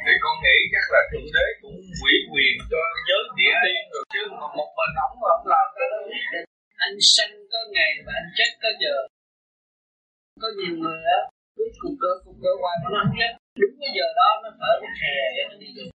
thì 0.04 0.12
con 0.22 0.34
nghĩ 0.44 0.56
chắc 0.72 0.86
là 0.94 1.00
thượng 1.10 1.28
đế 1.36 1.46
cũng 1.62 1.76
ủy 2.04 2.14
quyền 2.32 2.54
cho 2.70 2.80
giới 3.08 3.22
địa 3.38 3.54
tiên 3.62 3.82
rồi 3.92 4.04
chứ 4.14 4.22
mà 4.40 4.46
một 4.58 4.70
mình 4.78 4.94
ổng 5.06 5.14
mà 5.22 5.28
ổng 5.36 5.46
làm 5.52 5.66
cái 5.76 5.86
đó. 5.92 5.98
Anh 6.86 6.96
sanh 7.14 7.34
có 7.52 7.60
ngày 7.74 7.92
và 8.06 8.12
anh 8.20 8.30
chết 8.36 8.50
có 8.62 8.70
giờ. 8.82 8.96
Có 10.42 10.48
nhiều 10.58 10.74
người 10.82 11.00
á 11.18 11.20
cứ 11.56 11.64
cùng 11.82 11.96
cỡ 12.02 12.12
cùng 12.24 12.38
cỡ 12.42 12.52
hoài 12.60 12.76
mà 12.82 12.88
nó 12.92 12.98
không 13.02 13.14
chết 13.18 13.32
đúng 13.60 13.74
cái 13.80 13.90
giờ 13.96 14.06
đó 14.20 14.28
nó 14.42 14.50
thở 14.60 14.72
cái 14.82 14.92
khè 15.00 15.16
nó 15.50 15.56
đi 15.62 15.68
được 15.76 15.90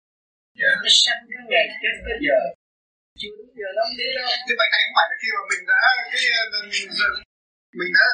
yeah. 0.61 0.75
nó 0.83 0.91
sanh 1.03 1.23
có 1.29 1.41
ngày 1.51 1.67
chết 1.83 1.95
có 2.07 2.15
giờ 2.27 2.39
chưa 3.21 3.33
đúng 3.39 3.53
giờ 3.59 3.69
không 3.77 3.95
đi 4.01 4.09
đâu. 4.19 4.29
Thế 4.47 4.53
vậy 4.61 4.69
thầy 4.73 4.81
không 4.85 4.95
phải 4.97 5.07
là 5.11 5.17
khi 5.21 5.29
mà 5.37 5.43
mình 5.51 5.63
đã 5.71 5.81
cái 6.13 6.23
Mình 7.79 7.91
đã 7.97 8.05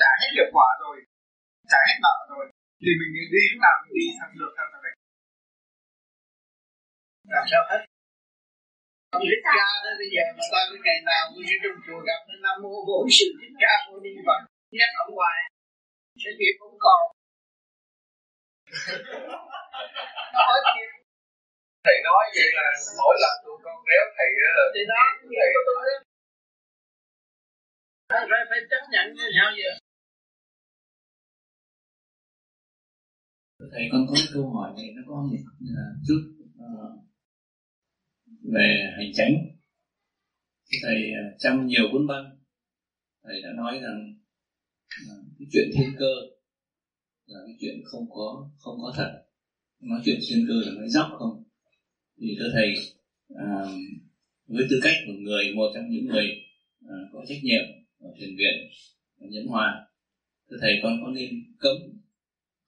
trả 0.00 0.10
hết 0.20 0.30
nghiệp 0.32 0.48
quả 0.56 0.68
rồi 0.84 0.96
Trả 1.70 1.80
hết 1.88 1.96
nợ 2.04 2.16
rồi 2.32 2.44
Thì 2.82 2.90
mình 3.00 3.10
đi 3.34 3.42
lúc 3.50 3.60
nào 3.66 3.76
mình 3.82 3.94
đi 3.98 4.04
theo 4.16 4.28
được 4.40 4.52
theo 4.56 4.66
thầy 4.72 4.92
làm 7.34 7.44
sao 7.50 7.62
hết? 7.70 7.80
Ông 9.14 9.22
thích 9.28 9.42
ca 9.56 9.68
đó 9.84 9.90
bây 10.00 10.08
giờ 10.14 10.22
mà 10.36 10.44
ta 10.52 10.60
cái 10.70 10.80
ngày 10.86 10.98
nào 11.10 11.22
cũng 11.30 11.44
như 11.46 11.56
trong 11.62 11.78
chùa 11.86 12.00
gặp 12.08 12.20
nên 12.28 12.38
nam 12.44 12.56
mô 12.62 12.72
bổn 12.88 13.04
sư 13.16 13.26
thích 13.40 13.54
ca 13.62 13.72
mâu 13.86 14.00
ni 14.04 14.12
phật 14.26 14.40
nhắc 14.78 14.90
ông 15.02 15.12
hoài 15.18 15.40
sẽ 16.22 16.30
nghiệp 16.38 16.54
cũng 16.60 16.76
còn. 16.84 17.02
Nó 20.32 20.40
hỏi 20.48 20.60
chuyện 20.72 20.99
thầy 21.84 21.96
nói 22.06 22.24
vậy 22.36 22.48
là 22.58 22.66
mỗi 22.98 23.14
lần 23.22 23.34
tụi 23.44 23.56
con 23.64 23.76
réo 23.88 24.04
thầy 24.16 24.30
á 24.48 24.50
là 24.58 24.64
thì 24.74 24.80
đó 24.92 25.02
nghiệp 25.30 25.48
của 25.54 25.64
tôi 25.68 25.82
đó 28.10 28.20
phải 28.30 28.42
phải 28.50 28.60
chấp 28.70 28.82
nhận 28.92 29.06
như 29.16 29.26
sao 29.36 29.50
vậy? 29.58 29.74
Thầy 33.72 33.88
con 33.92 34.06
có 34.08 34.14
cái 34.16 34.28
câu 34.34 34.50
hỏi 34.54 34.70
này 34.76 34.88
nó 34.96 35.02
có 35.08 35.14
một 35.14 35.42
uh, 35.80 35.96
chút 36.06 36.22
uh, 36.64 36.92
về 38.54 38.68
hành 38.96 39.12
chánh. 39.14 39.34
Thầy 40.82 40.98
uh, 41.18 41.40
trong 41.42 41.66
nhiều 41.66 41.84
cuốn 41.92 42.06
băng. 42.06 42.24
Thầy 43.24 43.42
đã 43.42 43.48
nói 43.56 43.80
rằng 43.82 43.98
uh, 45.04 45.24
cái 45.38 45.46
chuyện 45.52 45.68
thiên 45.74 45.90
cơ 45.98 46.12
là 47.26 47.38
cái 47.46 47.56
chuyện 47.60 47.74
không 47.84 48.10
có 48.10 48.50
không 48.58 48.76
có 48.82 48.92
thật. 48.96 49.22
Nói 49.80 50.00
chuyện 50.04 50.18
thiên 50.28 50.44
cơ 50.48 50.54
là 50.66 50.72
nói 50.78 50.88
dốc 50.88 51.08
không 51.18 51.49
thì 52.20 52.36
thưa 52.38 52.50
thầy 52.52 52.74
à, 53.36 53.46
với 54.46 54.66
tư 54.70 54.80
cách 54.82 54.94
của 55.06 55.12
người 55.12 55.54
một 55.54 55.70
trong 55.74 55.90
những 55.90 56.06
người 56.06 56.26
à, 56.88 56.96
có 57.12 57.24
trách 57.28 57.40
nhiệm 57.42 57.64
ở 58.00 58.08
thiền 58.20 58.36
viện 58.36 58.54
ở 59.20 59.26
nhẫn 59.30 59.46
hòa 59.46 59.86
thưa 60.50 60.56
thầy 60.60 60.72
con 60.82 61.00
có 61.04 61.10
nên 61.10 61.28
cấm 61.58 61.76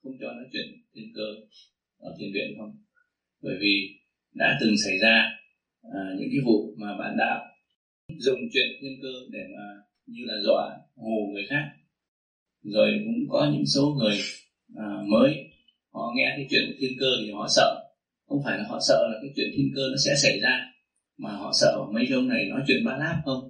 không 0.02 0.12
cho 0.20 0.26
nói 0.26 0.44
chuyện 0.52 0.66
thiên 0.94 1.12
cơ 1.14 1.26
ở 1.98 2.16
thiền 2.18 2.32
viện 2.34 2.54
không? 2.58 2.72
Bởi 3.42 3.54
vì 3.60 3.88
đã 4.34 4.58
từng 4.60 4.74
xảy 4.84 4.98
ra 4.98 5.30
à, 5.82 6.00
những 6.18 6.28
cái 6.32 6.40
vụ 6.44 6.74
mà 6.76 6.96
bạn 6.98 7.16
đạo 7.18 7.40
dùng 8.18 8.38
chuyện 8.52 8.68
thiên 8.80 8.98
cơ 9.02 9.12
để 9.30 9.38
mà 9.56 9.64
như 10.06 10.24
là 10.26 10.34
dọa 10.44 10.76
hù 10.96 11.30
người 11.32 11.46
khác. 11.48 11.64
Rồi 12.62 12.90
cũng 13.04 13.28
có 13.28 13.50
những 13.52 13.66
số 13.66 13.96
người 13.98 14.18
à, 14.76 14.86
mới 15.06 15.34
họ 15.92 16.12
nghe 16.16 16.34
cái 16.36 16.46
chuyện 16.50 16.76
thiên 16.80 16.92
cơ 17.00 17.06
thì 17.20 17.32
họ 17.32 17.46
sợ 17.56 17.81
không 18.32 18.42
phải 18.44 18.58
là 18.58 18.64
họ 18.68 18.78
sợ 18.88 19.08
là 19.10 19.16
cái 19.22 19.30
chuyện 19.36 19.48
thiên 19.56 19.68
cơ 19.76 19.82
nó 19.90 19.96
sẽ 20.04 20.12
xảy 20.24 20.40
ra 20.40 20.54
mà 21.18 21.30
họ 21.42 21.50
sợ 21.60 21.72
mấy 21.94 22.04
ông 22.14 22.28
này 22.28 22.42
nói 22.50 22.60
chuyện 22.66 22.84
ba 22.84 22.96
láp 22.96 23.16
không? 23.24 23.42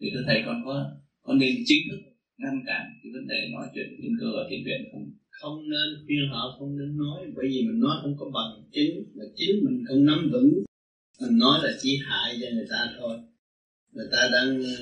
Thì 0.00 0.06
thưa 0.14 0.24
thầy 0.26 0.42
con 0.46 0.62
có 0.64 0.90
có 1.22 1.34
nên 1.34 1.54
chính 1.66 1.82
thức 1.90 2.00
ngăn 2.38 2.56
cản 2.66 2.82
cái 3.02 3.12
vấn 3.14 3.26
đề 3.28 3.48
nói 3.54 3.66
chuyện 3.74 3.88
thiên 4.02 4.12
cơ 4.20 4.26
ở 4.40 4.46
thiền 4.50 4.60
viện 4.66 4.80
không? 4.92 5.06
Không 5.30 5.56
nên 5.70 5.88
khuyên 6.06 6.22
họ 6.32 6.56
không 6.58 6.78
nên 6.78 6.96
nói 6.96 7.18
bởi 7.36 7.46
vì 7.48 7.60
mình 7.68 7.80
nói 7.80 7.96
không 8.02 8.14
có 8.18 8.26
bằng 8.36 8.52
chứng 8.74 9.04
mà 9.16 9.24
chính 9.36 9.64
mình 9.64 9.84
không 9.88 10.04
nắm 10.04 10.30
vững. 10.32 10.52
Mình 11.20 11.38
nói 11.38 11.58
là 11.62 11.70
chỉ 11.80 11.98
hại 12.06 12.38
cho 12.40 12.46
người 12.54 12.66
ta 12.70 12.92
thôi. 12.98 13.18
Người 13.92 14.08
ta 14.12 14.28
đang 14.32 14.62
ờ, 14.62 14.76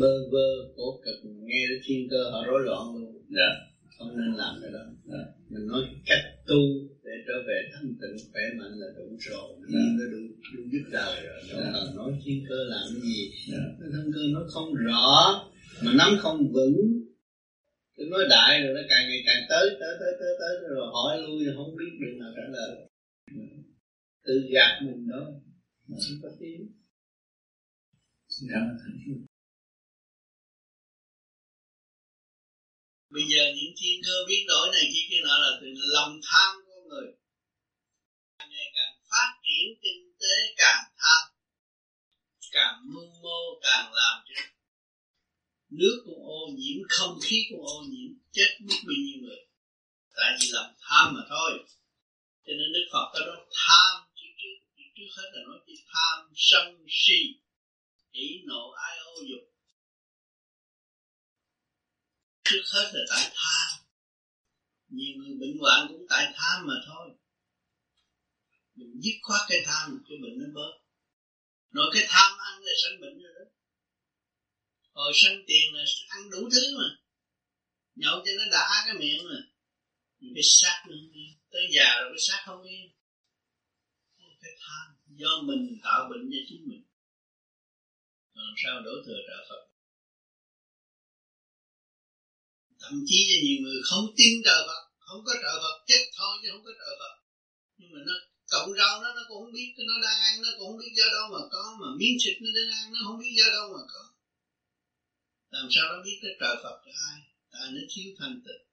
bơ 0.00 0.12
vơ 0.32 0.48
khổ 0.76 1.00
cực 1.04 1.30
nghe 1.48 1.62
thiên 1.84 2.08
cơ 2.10 2.30
họ 2.32 2.44
rối 2.46 2.60
loạn 2.64 2.82
luôn. 2.94 3.12
Dạ. 3.36 3.50
không 3.98 4.16
nên 4.16 4.34
làm 4.34 4.54
cái 4.62 4.70
đó. 4.72 4.84
Dạ. 5.04 5.24
mình 5.50 5.66
nói 5.66 5.82
cách 6.06 6.24
tu 6.46 6.60
để 7.06 7.12
trở 7.26 7.36
về 7.48 7.58
thanh 7.72 7.88
tịnh 8.00 8.16
khỏe 8.32 8.42
mạnh 8.58 8.74
là 8.80 8.86
đủ 8.96 9.16
rồi. 9.20 9.50
Dạ. 9.72 9.80
nó 9.98 10.04
đủ 10.12 10.22
đủ 10.54 10.62
giúp 10.72 10.84
đời 10.92 11.26
rồi. 11.26 11.40
Đâu 11.50 11.60
dạ. 11.64 11.70
cần 11.74 11.96
nói 11.96 12.12
thiên 12.24 12.44
cơ 12.48 12.58
làm 12.72 12.84
cái 12.92 13.00
gì. 13.02 13.32
Dạ. 13.52 13.62
thiên 13.78 14.12
cơ 14.14 14.20
nó 14.34 14.40
không 14.48 14.74
rõ 14.74 15.10
mà 15.84 15.92
nắm 15.98 16.10
không 16.18 16.52
vững. 16.52 17.02
Tôi 17.96 18.06
nói 18.06 18.24
đại 18.30 18.62
rồi 18.62 18.74
nó 18.74 18.80
càng 18.90 19.04
ngày 19.08 19.22
càng 19.26 19.42
tới 19.48 19.66
tới 19.80 19.92
tới 20.00 20.12
tới 20.20 20.32
tới 20.40 20.68
rồi 20.68 20.86
hỏi 20.92 21.22
lui 21.22 21.44
rồi 21.44 21.54
không 21.56 21.76
biết 21.76 21.92
được 22.00 22.14
nào 22.20 22.32
trả 22.36 22.42
lời. 22.56 22.72
Tự 24.24 24.34
gạt 24.52 24.80
mình 24.82 25.08
đó. 25.08 25.22
Mà 25.88 25.96
không 26.08 26.18
có 26.22 26.28
tiếng. 26.40 26.72
Xin 28.28 28.48
cảm 28.52 28.62
ơn 28.62 28.76
bây 33.16 33.24
giờ 33.32 33.42
những 33.56 33.72
thiên 33.80 33.96
cơ 34.06 34.16
biến 34.28 34.42
đổi 34.52 34.66
này 34.74 34.84
kia 34.92 35.04
kia 35.10 35.20
nọ 35.26 35.36
là 35.44 35.50
từ 35.60 35.68
lòng 35.94 36.12
tham 36.28 36.65
người. 36.88 37.06
Càng 38.38 38.50
ngày 38.50 38.72
càng 38.74 38.94
phát 39.10 39.30
triển 39.42 39.78
kinh 39.82 40.12
tế 40.20 40.54
càng 40.56 40.84
tham 40.98 41.36
càng 42.56 42.80
mưu 42.84 43.10
mô 43.22 43.60
càng 43.62 43.92
làm 43.92 44.24
cho 44.26 44.42
nước 45.68 46.02
cũng 46.04 46.26
ô 46.26 46.48
nhiễm, 46.56 46.76
không 46.88 47.18
khí 47.24 47.46
cũng 47.50 47.66
ô 47.66 47.82
nhiễm, 47.88 48.10
chết 48.32 48.58
mất 48.60 48.76
bao 48.86 48.96
nhiêu 49.04 49.18
người. 49.22 49.40
Tại 50.16 50.36
vì 50.40 50.48
làm 50.50 50.70
tham 50.80 51.14
mà 51.14 51.20
thôi. 51.28 51.50
Cho 52.46 52.52
nên 52.58 52.72
đức 52.74 52.86
phật 52.92 53.10
có 53.12 53.20
nói 53.26 53.46
tham 53.52 54.02
chữ 54.16 54.26
trước 54.38 54.56
chữ 54.76 54.82
trước 54.96 55.08
hết 55.16 55.28
là 55.32 55.40
nói 55.46 55.58
chữ 55.66 55.72
tham 55.92 56.32
sân 56.36 56.86
si 56.88 57.20
hỉ 58.12 58.42
nộ 58.44 58.70
ai 58.70 58.98
ô 58.98 59.14
dục. 59.30 59.52
Trước 62.44 62.62
hết 62.72 62.90
là 62.92 63.00
tại 63.10 63.30
tham 63.34 63.85
nhiều 64.88 65.16
người 65.16 65.34
bệnh 65.40 65.58
hoạn 65.58 65.86
cũng 65.88 66.06
tại 66.08 66.32
tham 66.34 66.66
mà 66.66 66.74
thôi. 66.86 67.14
Mình 68.74 69.00
dứt 69.02 69.14
khoát 69.22 69.40
cái 69.48 69.58
tham, 69.66 70.04
cái 70.08 70.18
bệnh 70.22 70.38
nó 70.38 70.46
bớt. 70.54 70.72
Nói 71.70 71.86
cái 71.94 72.04
tham 72.08 72.38
ăn 72.38 72.62
là 72.62 72.72
sanh 72.82 73.00
bệnh 73.00 73.22
rồi 73.22 73.32
đó. 73.38 73.44
Hồi 74.92 75.12
sanh 75.14 75.42
tiền 75.46 75.74
là 75.74 75.84
ăn 76.08 76.30
đủ 76.30 76.48
thứ 76.52 76.78
mà. 76.78 76.98
Nhậu 77.94 78.16
cho 78.24 78.32
nó 78.38 78.44
đã 78.52 78.82
cái 78.86 78.94
miệng 78.94 79.24
mà. 79.28 79.38
Mình 80.20 80.32
cái 80.34 80.42
xác 80.44 80.84
nó 80.88 80.94
không 80.94 81.12
yên 81.12 81.38
tới 81.50 81.62
già 81.76 82.00
rồi 82.00 82.10
cái 82.12 82.20
xác 82.28 82.42
không 82.46 82.62
yên. 82.62 82.90
Cái 84.42 84.52
tham 84.60 84.96
do 85.06 85.42
mình 85.42 85.78
tạo 85.82 86.08
bệnh 86.10 86.30
cho 86.30 86.38
chính 86.48 86.68
mình. 86.68 86.82
Làm 88.34 88.54
sao 88.64 88.80
đổ 88.80 88.90
thừa 89.06 89.18
trợ 89.26 89.46
Phật? 89.48 89.65
Thậm 92.86 92.98
chí 93.08 93.18
là 93.30 93.38
nhiều 93.44 93.58
người 93.62 93.80
không 93.90 94.06
tin 94.16 94.32
trời 94.46 94.60
Phật, 94.68 94.82
không 95.06 95.20
có 95.26 95.32
trời 95.42 95.56
Phật 95.62 95.76
chết 95.88 96.02
thôi 96.16 96.32
chứ 96.42 96.48
không 96.52 96.64
có 96.64 96.72
trời 96.80 96.94
Phật. 97.00 97.14
Nhưng 97.78 97.90
mà 97.92 98.00
nó, 98.08 98.14
cộng 98.52 98.70
rau 98.78 98.94
nó 99.02 99.08
nó 99.16 99.22
cũng 99.28 99.38
không 99.42 99.52
biết, 99.52 99.68
nó 99.90 99.94
đang 100.04 100.18
ăn, 100.28 100.34
nó 100.42 100.50
cũng 100.58 100.66
không 100.68 100.80
biết 100.82 100.92
do 100.98 101.06
đâu 101.16 101.26
mà 101.34 101.40
có, 101.52 101.62
mà 101.80 101.88
miếng 101.98 102.16
thịt 102.22 102.36
nó 102.42 102.50
đang 102.56 102.70
ăn, 102.78 102.84
nó 102.92 102.98
không 103.06 103.18
biết 103.20 103.32
do 103.38 103.46
đâu 103.56 103.66
mà 103.74 103.82
có. 103.92 104.02
Làm 105.54 105.66
sao 105.74 105.84
nó 105.92 105.98
biết 106.04 106.18
cái 106.22 106.32
trời 106.40 106.56
Phật 106.62 106.76
là 106.86 106.94
ai? 107.10 107.18
Tại 107.52 107.66
nó 107.74 107.80
thiếu 107.90 108.08
thanh 108.18 108.36
tịnh. 108.46 108.64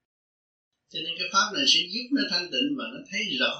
Cho 0.91 0.99
nên 1.03 1.14
cái 1.20 1.28
pháp 1.34 1.47
này 1.55 1.66
sẽ 1.68 1.80
giúp 1.93 2.05
nó 2.18 2.24
thanh 2.32 2.47
tịnh 2.53 2.68
và 2.78 2.86
nó 2.93 2.99
thấy 3.11 3.22
rõ 3.39 3.55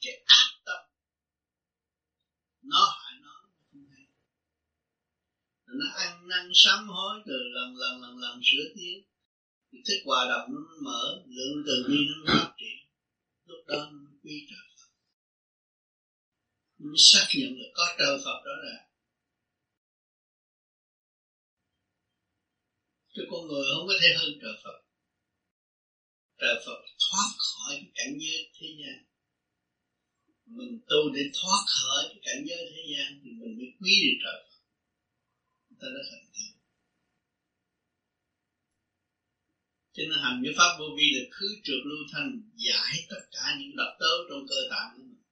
cái 0.00 0.14
ác 0.26 0.48
tâm. 0.66 0.80
Nó 2.62 2.82
hại 2.98 3.12
nó 3.24 3.32
không 3.70 3.86
hay. 3.90 4.04
Nó 5.66 5.86
ăn 6.04 6.28
năn 6.28 6.50
sám 6.54 6.88
hối 6.88 7.14
từ 7.26 7.36
lần 7.56 7.76
lần 7.76 8.02
lần 8.02 8.16
lần, 8.16 8.40
sửa 8.44 8.64
tiến 8.76 9.11
thức 9.86 10.00
hòa 10.04 10.26
động 10.28 10.48
nó 10.54 10.76
mở 10.82 11.02
lượng 11.26 11.62
từ 11.66 11.74
bi 11.88 11.96
nó 12.08 12.34
phát 12.34 12.52
triển. 12.58 12.78
Lúc 13.44 13.66
đó 13.66 13.90
nó 13.92 14.10
quy 14.22 14.46
trời 14.50 14.66
Phật. 14.76 14.90
Nó 16.78 16.94
xác 16.98 17.26
nhận 17.38 17.50
là 17.58 17.68
có 17.74 17.84
trời 17.98 18.18
Phật 18.24 18.38
đó 18.46 18.54
là 18.64 18.88
chứ 23.14 23.22
con 23.30 23.40
người 23.46 23.64
không 23.74 23.86
có 23.88 23.94
thể 24.00 24.08
hơn 24.18 24.30
trời 24.42 24.56
Phật. 24.64 24.78
Trời 26.40 26.56
Phật 26.66 26.80
thoát 27.04 27.30
khỏi 27.38 27.72
cái 27.80 27.90
cảnh 27.94 28.14
giới 28.20 28.50
thế 28.54 28.66
gian. 28.80 28.98
Mình 30.46 30.80
tu 30.88 31.00
để 31.14 31.22
thoát 31.34 31.62
khỏi 31.66 32.02
cái 32.08 32.20
cảnh 32.26 32.44
giới 32.48 32.62
thế 32.70 32.82
gian 32.92 33.20
thì 33.24 33.30
mình 33.30 33.52
mới 33.58 33.68
quý 33.80 33.92
được 34.04 34.16
trời 34.24 34.38
Phật. 34.48 34.60
Ta 35.80 35.88
đã 35.94 36.02
thành 36.10 36.26
tựu 36.34 36.51
cho 39.94 40.02
nên 40.08 40.18
hành 40.24 40.40
cái 40.44 40.52
pháp 40.58 40.72
vô 40.78 40.86
vi 40.96 41.06
là 41.14 41.22
khứ 41.30 41.48
trượt 41.64 41.80
lưu 41.88 42.02
thanh, 42.12 42.30
giải 42.66 42.94
tất 43.10 43.22
cả 43.34 43.56
những 43.58 43.76
độc 43.76 43.92
tố 44.00 44.12
trong 44.28 44.46
cơ 44.50 44.60
tạng 44.70 44.88
của 44.96 45.02
mình. 45.02 45.22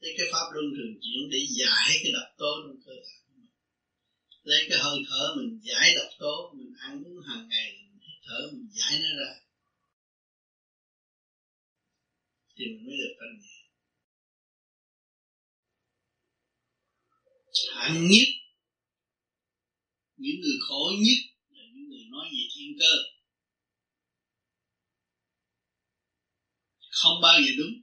Lấy 0.00 0.12
cái 0.18 0.26
pháp 0.32 0.46
luân 0.54 0.66
thường 0.76 0.94
chuyển 1.02 1.20
để 1.32 1.40
giải 1.58 1.90
cái 2.02 2.12
độc 2.18 2.30
tố 2.38 2.50
trong 2.64 2.78
cơ 2.86 2.94
tạng 3.04 3.20
của 3.26 3.34
mình. 3.36 3.50
Lấy 4.42 4.60
cái 4.68 4.78
hơi 4.84 4.98
thở 5.08 5.34
mình 5.36 5.60
giải 5.62 5.94
độc 5.96 6.10
tố, 6.18 6.54
mình 6.56 6.72
ăn 6.78 7.04
uống 7.04 7.20
hàng 7.28 7.48
ngày, 7.48 7.68
mình 7.82 7.98
hít 8.06 8.18
thở, 8.26 8.38
mình 8.52 8.68
giải 8.72 9.00
nó 9.02 9.10
ra. 9.20 9.32
Thì 12.56 12.64
mình 12.64 12.86
mới 12.86 12.96
được 13.00 13.14
thanh 13.20 13.36
nhẹ. 13.42 13.56
Hạng 17.74 18.08
nhất, 18.08 18.28
những 20.16 20.40
người 20.40 20.58
khổ 20.68 20.92
nhất 21.06 21.20
là 21.50 21.62
những 21.74 21.88
người 21.88 22.04
nói 22.10 22.26
về 22.32 22.44
thiên 22.54 22.78
cơ. 22.80 23.15
Không 27.00 27.20
bao 27.22 27.38
giờ 27.40 27.52
đúng. 27.58 27.74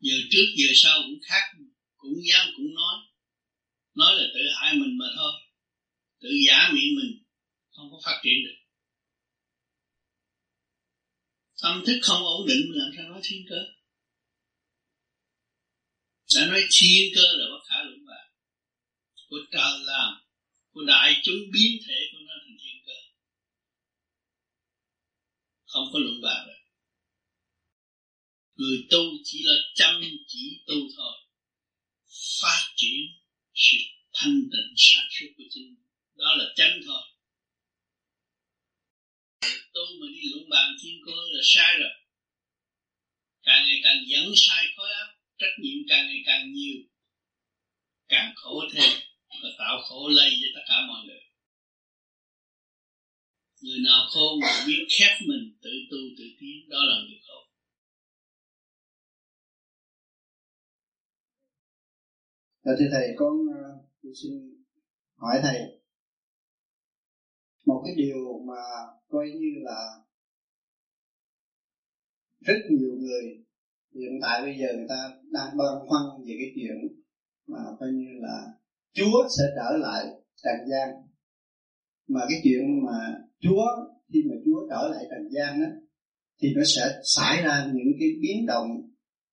Giờ 0.00 0.16
trước, 0.30 0.46
giờ 0.56 0.68
sau 0.74 1.02
cũng 1.02 1.18
khác, 1.22 1.44
cũng 1.96 2.18
dám, 2.30 2.46
cũng 2.56 2.74
nói. 2.74 2.96
Nói 3.94 4.14
là 4.14 4.24
tự 4.34 4.40
hại 4.60 4.74
mình 4.74 4.98
mà 4.98 5.06
thôi. 5.16 5.32
Tự 6.20 6.28
giả 6.46 6.70
miệng 6.74 6.94
mình, 6.98 7.22
không 7.70 7.90
có 7.90 8.00
phát 8.04 8.20
triển 8.22 8.38
được. 8.44 8.58
Tâm 11.62 11.82
thức 11.86 11.98
không 12.02 12.22
ổn 12.22 12.46
định 12.48 12.62
làm 12.74 12.90
sao 12.96 13.08
nói 13.08 13.20
thiên 13.24 13.46
cơ? 13.50 13.60
Đã 16.34 16.46
nói 16.46 16.64
thiên 16.70 17.12
cơ 17.14 17.22
là 17.22 17.44
bất 17.50 17.62
khả 17.68 17.76
luận 17.82 18.06
bàn 18.06 18.26
của 19.28 19.36
trời 19.50 19.72
làm 19.84 20.12
của 20.72 20.84
đại 20.86 21.20
chúng 21.22 21.40
biến 21.52 21.72
thể 21.86 21.98
của 22.12 22.18
nó 22.26 22.34
thành 22.44 22.56
thiên 22.62 22.82
cơ 22.86 22.92
không 25.74 25.88
có 25.92 25.98
luận 25.98 26.20
bàn 26.22 26.46
được. 26.46 26.62
Người 28.54 28.86
tu 28.90 29.02
chỉ 29.24 29.42
là 29.44 29.54
chăm 29.74 30.00
chỉ 30.26 30.58
tu 30.66 30.74
thôi. 30.96 31.14
Phát 32.42 32.72
triển 32.76 33.00
sự 33.54 33.76
thanh 34.12 34.40
tịnh 34.52 34.74
sáng 34.76 35.08
suốt 35.10 35.26
của 35.36 35.44
chính 35.50 35.64
mình. 35.64 35.84
Đó 36.16 36.34
là 36.38 36.44
chánh 36.56 36.80
thôi. 36.86 37.02
Tu 39.74 39.82
mà 40.00 40.06
đi 40.14 40.20
luận 40.32 40.48
bàn 40.50 40.76
thiên 40.82 41.00
cơ 41.06 41.12
là 41.12 41.40
sai 41.42 41.76
rồi. 41.80 41.94
Càng 43.42 43.66
ngày 43.66 43.80
càng 43.82 44.04
dẫn 44.06 44.32
sai 44.36 44.64
khối 44.76 44.92
óc, 44.92 45.08
trách 45.38 45.54
nhiệm 45.62 45.78
càng 45.88 46.06
ngày 46.06 46.22
càng 46.26 46.52
nhiều. 46.52 46.76
Càng 48.08 48.32
khổ 48.36 48.64
thêm 48.72 48.92
và 49.42 49.48
tạo 49.58 49.78
khổ 49.82 50.08
lây 50.08 50.30
cho 50.42 50.48
tất 50.54 50.64
cả 50.68 50.74
mọi 50.88 51.06
người 51.06 51.23
người 53.64 53.80
nào 53.88 54.00
khôn 54.12 54.32
mà 54.42 54.52
biết 54.66 54.82
khép 54.94 55.14
mình 55.28 55.44
tự 55.62 55.70
tu 55.90 56.00
tự 56.18 56.24
tiến 56.38 56.56
đó 56.70 56.78
là 56.90 56.96
người 57.04 57.20
khôn. 57.26 57.44
Dạ 62.64 62.72
thưa 62.78 62.88
thầy, 62.92 63.06
con 63.16 63.32
ờ, 63.62 63.62
tôi 64.02 64.12
xin 64.22 64.32
hỏi 65.16 65.36
thầy. 65.42 65.58
Một 67.66 67.82
cái 67.86 67.94
điều 67.96 68.38
mà 68.48 68.62
coi 69.08 69.26
như 69.26 69.52
là 69.62 69.80
rất 72.40 72.58
nhiều 72.70 72.94
người 72.96 73.44
hiện 73.94 74.12
tại 74.22 74.42
bây 74.42 74.54
giờ 74.58 74.66
người 74.76 74.86
ta 74.88 75.00
đang 75.32 75.56
băn 75.56 75.74
khoăn 75.88 76.02
về 76.26 76.34
cái 76.40 76.50
chuyện 76.54 76.76
mà 77.46 77.58
coi 77.80 77.88
như 77.92 78.08
là 78.20 78.36
Chúa 78.92 79.28
sẽ 79.38 79.44
trở 79.56 79.76
lại 79.76 80.04
trần 80.42 80.56
gian. 80.70 80.88
Mà 82.08 82.20
cái 82.28 82.40
chuyện 82.44 82.84
mà 82.86 83.23
Chúa 83.44 83.66
khi 84.12 84.22
mà 84.28 84.34
Chúa 84.44 84.66
trở 84.70 84.88
lại 84.92 85.04
trần 85.10 85.28
gian 85.30 85.60
đó 85.60 85.68
thì 86.42 86.48
nó 86.56 86.62
sẽ 86.64 86.82
xảy 87.02 87.42
ra 87.42 87.70
những 87.74 87.92
cái 88.00 88.08
biến 88.22 88.46
động 88.46 88.68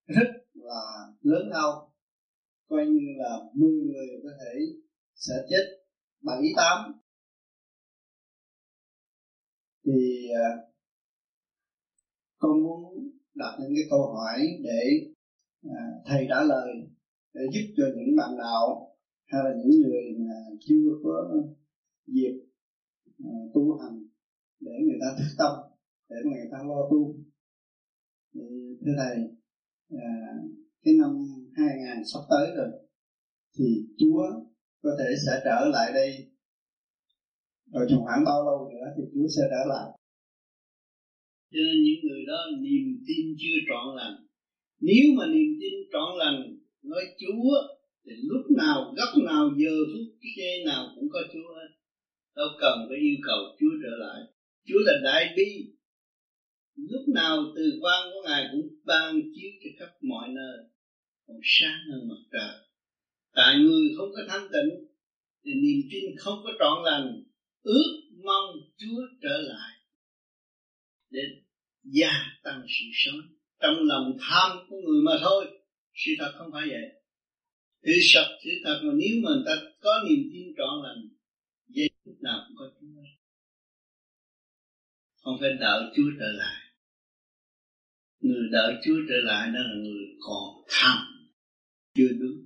rất 0.07 0.29
là 0.53 0.81
lớn 1.21 1.47
lao 1.49 1.91
coi 2.69 2.85
như 2.85 3.07
là 3.17 3.39
10 3.53 3.71
người 3.71 4.07
có 4.23 4.29
thể 4.39 4.59
sẽ 5.15 5.33
chết 5.49 5.65
bảy 6.21 6.41
tám. 6.55 6.93
Thì 9.85 10.27
à, 10.35 10.47
con 12.37 12.63
muốn 12.63 13.09
đặt 13.35 13.57
những 13.59 13.73
cái 13.75 13.83
câu 13.89 14.13
hỏi 14.13 14.39
để 14.63 15.11
à, 15.63 15.81
thầy 16.05 16.25
trả 16.29 16.43
lời 16.43 16.67
để 17.33 17.41
giúp 17.53 17.73
cho 17.77 17.83
những 17.95 18.15
bạn 18.17 18.29
đạo 18.37 18.95
hay 19.25 19.41
là 19.43 19.51
những 19.57 19.81
người 19.81 20.03
mà 20.19 20.35
chưa 20.59 20.89
có 21.03 21.33
dịp 22.07 22.50
À, 23.23 23.33
tu 23.53 23.77
hành 23.79 23.97
để 24.59 24.71
người 24.85 24.99
ta 25.01 25.07
thức 25.17 25.31
tâm 25.37 25.53
để 26.09 26.15
mà 26.25 26.31
người 26.35 26.51
ta 26.51 26.57
lo 26.69 26.79
tu. 26.91 27.15
Thì 28.33 28.41
thưa 28.81 28.95
thầy 28.97 29.15
à, 29.89 30.07
cái 30.83 30.93
năm 31.01 31.11
2000 31.55 32.03
sắp 32.13 32.23
tới 32.29 32.45
rồi 32.57 32.69
thì 33.57 33.65
Chúa 33.99 34.23
có 34.83 34.89
thể 34.99 35.09
sẽ 35.25 35.41
trở 35.45 35.59
lại 35.73 35.91
đây. 35.93 36.09
Rồi 37.73 37.85
trong 37.89 38.03
khoảng 38.05 38.23
bao 38.25 38.39
lâu 38.47 38.69
nữa 38.73 38.87
thì 38.95 39.03
Chúa 39.13 39.27
sẽ 39.35 39.43
trở 39.53 39.63
lại. 39.73 39.87
Cho 41.51 41.61
nên 41.67 41.77
những 41.85 42.01
người 42.05 42.23
đó 42.27 42.39
niềm 42.63 42.85
tin 43.07 43.25
chưa 43.41 43.57
trọn 43.69 43.85
lành. 43.97 44.15
Nếu 44.79 45.05
mà 45.17 45.25
niềm 45.33 45.51
tin 45.61 45.73
trọn 45.93 46.09
lành 46.21 46.39
nói 46.83 47.03
Chúa 47.21 47.53
thì 48.05 48.11
lúc 48.31 48.45
nào 48.57 48.93
góc 48.97 49.23
nào 49.25 49.43
giờ 49.61 49.73
phút 49.91 50.07
giây 50.37 50.55
nào 50.65 50.83
cũng 50.95 51.07
có 51.13 51.19
Chúa 51.33 51.49
hết 51.57 51.80
đâu 52.35 52.47
cần 52.59 52.85
phải 52.89 52.97
yêu 52.97 53.17
cầu 53.27 53.39
Chúa 53.59 53.73
trở 53.83 53.93
lại. 54.05 54.19
Chúa 54.67 54.79
là 54.85 54.93
đại 55.03 55.33
bi. 55.37 55.49
Lúc 56.75 57.01
nào 57.13 57.37
từ 57.55 57.79
quan 57.81 58.09
của 58.13 58.21
Ngài 58.29 58.43
cũng 58.51 58.67
ban 58.85 59.15
chiếu 59.35 59.51
cho 59.63 59.69
khắp 59.79 59.91
mọi 60.01 60.29
nơi. 60.29 60.57
Còn 61.27 61.37
sáng 61.43 61.79
hơn 61.91 62.07
mặt 62.09 62.21
trời. 62.31 62.55
Tại 63.33 63.55
người 63.59 63.85
không 63.97 64.09
có 64.15 64.21
thanh 64.27 64.47
tịnh, 64.53 64.87
thì 65.45 65.51
niềm 65.53 65.81
tin 65.91 66.03
không 66.17 66.39
có 66.43 66.51
trọn 66.59 66.83
lành. 66.85 67.23
Ước 67.61 68.01
mong 68.25 68.55
Chúa 68.77 69.01
trở 69.21 69.37
lại 69.37 69.71
để 71.09 71.21
gia 71.83 72.11
tăng 72.43 72.61
sự 72.67 72.85
sống. 72.93 73.21
Trong 73.59 73.75
lòng 73.81 74.17
tham 74.19 74.57
của 74.69 74.75
người 74.75 75.01
mà 75.05 75.11
thôi, 75.21 75.45
sự 75.93 76.11
thật 76.19 76.31
không 76.37 76.49
phải 76.53 76.67
vậy. 76.69 77.01
Sự 77.83 77.91
thật 78.13 78.37
sự 78.43 78.49
thật 78.63 78.79
mà 78.83 78.93
nếu 78.97 79.21
mà 79.23 79.29
người 79.35 79.43
ta 79.45 79.55
có 79.81 80.03
niềm 80.09 80.29
tin 80.33 80.53
trọn 80.57 80.83
lành 80.83 81.20
lúc 82.11 82.21
nào 82.21 82.39
cũng 82.47 82.55
có 82.57 82.65
Chúa. 82.79 83.03
Không 85.23 85.37
phải 85.39 85.49
đợi 85.59 85.83
Chúa 85.95 86.09
trở 86.19 86.31
lại. 86.31 86.61
Người 88.19 88.49
đợi 88.51 88.73
Chúa 88.83 88.99
trở 89.09 89.15
lại 89.23 89.47
đó 89.47 89.59
là 89.59 89.75
người 89.83 90.05
còn 90.19 90.63
tham 90.67 90.97
chưa 91.93 92.11
đúng. 92.19 92.45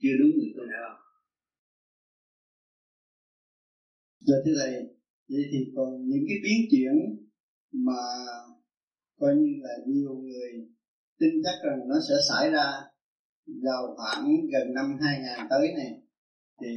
Chưa 0.00 0.14
đúng 0.20 0.30
người 0.38 0.52
tôi 0.56 0.66
nào 0.66 0.98
Dạ 4.20 4.36
thưa 4.44 4.52
thầy, 4.60 4.72
vậy 5.28 5.42
thì 5.52 5.58
còn 5.76 6.08
những 6.08 6.24
cái 6.28 6.38
biến 6.42 6.68
chuyển 6.70 7.26
mà 7.72 8.02
coi 9.18 9.34
như 9.36 9.52
là 9.62 9.74
nhiều 9.86 10.14
người 10.14 10.50
tin 11.18 11.30
chắc 11.44 11.58
rằng 11.64 11.88
nó 11.88 11.94
sẽ 12.08 12.14
xảy 12.28 12.50
ra 12.50 12.66
vào 13.46 13.94
khoảng 13.96 14.24
gần 14.52 14.74
năm 14.74 14.98
2000 15.00 15.46
tới 15.50 15.72
này 15.76 16.02
thì 16.60 16.68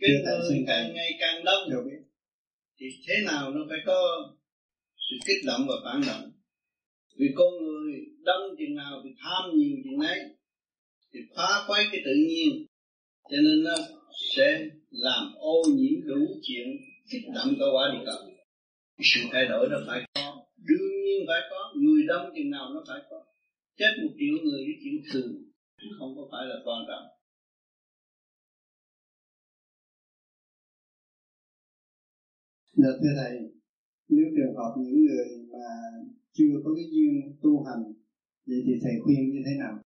cái 0.00 0.10
người 0.24 0.64
càng 0.66 0.94
ngày 0.94 1.10
càng 1.20 1.44
đông 1.44 1.68
biết. 1.86 2.02
thì 2.78 2.86
thế 3.06 3.14
nào 3.26 3.50
nó 3.50 3.60
phải 3.68 3.78
có 3.86 3.98
sự 4.96 5.16
kích 5.26 5.42
động 5.46 5.60
và 5.68 5.74
phản 5.84 6.00
động. 6.06 6.30
Vì 7.18 7.26
con 7.34 7.52
người 7.64 7.92
đông 8.24 8.42
chừng 8.58 8.74
nào 8.76 9.00
thì 9.04 9.10
tham 9.22 9.50
nhiều 9.54 9.76
chừng 9.84 10.00
nấy 10.00 10.18
thì 11.12 11.20
phá 11.36 11.64
quấy 11.66 11.84
cái 11.92 12.00
tự 12.04 12.14
nhiên. 12.28 12.66
Cho 13.30 13.36
nên 13.44 13.64
nó 13.64 13.74
sẽ 14.34 14.66
làm 14.90 15.32
ô 15.38 15.62
nhiễm 15.76 16.06
đủ 16.06 16.40
chuyện 16.42 16.66
kích 17.10 17.22
động 17.34 17.54
cả 17.58 17.66
quả 17.74 17.84
địa 17.92 18.04
cầu. 18.06 18.30
Sự 19.02 19.20
thay 19.32 19.46
đổi 19.46 19.68
nó 19.70 19.78
phải 19.86 20.00
có 20.14 20.46
đương 20.68 21.04
nhiên 21.04 21.24
phải 21.28 21.40
có 21.50 21.74
người 21.76 22.02
đông 22.08 22.32
chừng 22.36 22.50
nào 22.50 22.70
nó 22.74 22.84
phải 22.88 23.00
có. 23.10 23.24
Chết 23.78 23.92
một 24.02 24.12
triệu 24.18 24.44
người 24.44 24.60
cái 24.66 24.76
chuyện 24.82 25.02
thường 25.12 25.32
không 25.98 26.16
có 26.16 26.22
phải 26.32 26.46
là 26.46 26.56
quan 26.64 26.84
trọng 26.88 27.19
Dạ 32.82 32.88
thưa 33.00 33.14
thầy, 33.16 33.32
nếu 34.08 34.26
trường 34.36 34.56
hợp 34.56 34.72
những 34.78 35.04
người 35.06 35.26
mà 35.52 35.66
chưa 36.32 36.54
có 36.64 36.70
cái 36.76 36.84
duyên 36.92 37.38
tu 37.42 37.64
hành, 37.64 37.82
vậy 38.46 38.62
thì 38.66 38.72
thầy 38.82 38.92
khuyên 39.04 39.30
như 39.32 39.40
thế 39.46 39.52
nào? 39.58 39.82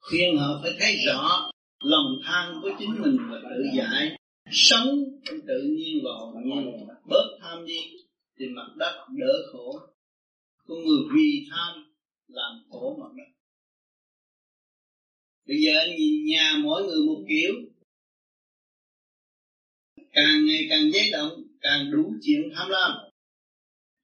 Khuyên 0.00 0.36
họ 0.36 0.60
phải 0.62 0.72
thấy 0.80 0.96
rõ 1.06 1.50
lòng 1.84 2.06
tham 2.24 2.54
của 2.62 2.70
chính 2.78 2.90
mình 3.02 3.16
và 3.30 3.38
tự 3.50 3.62
giải. 3.76 4.16
Sống 4.50 4.88
trong 5.24 5.38
tự 5.46 5.62
nhiên 5.76 5.98
và 6.04 6.10
hồn 6.18 6.34
nhiên. 6.44 6.86
Bớt 7.08 7.38
tham 7.40 7.66
đi 7.66 7.78
thì 8.38 8.44
mặt 8.56 8.68
đất 8.76 9.06
đỡ 9.18 9.32
khổ. 9.52 9.80
Con 10.66 10.78
người 10.78 11.02
vì 11.14 11.46
tham 11.50 11.94
làm 12.28 12.52
khổ 12.70 12.96
mặt 13.00 13.12
đất. 13.16 13.30
Bây 15.46 15.56
giờ 15.64 15.72
anh 15.78 15.96
nhìn 15.98 16.26
nhà 16.26 16.60
mỗi 16.64 16.82
người 16.82 17.06
một 17.06 17.24
kiểu. 17.28 17.54
Càng 20.12 20.46
ngày 20.46 20.66
càng 20.70 20.90
giấy 20.92 21.10
động 21.12 21.51
càng 21.62 21.90
đủ 21.92 22.12
chuyện 22.22 22.40
tham 22.56 22.68
lam 22.68 22.92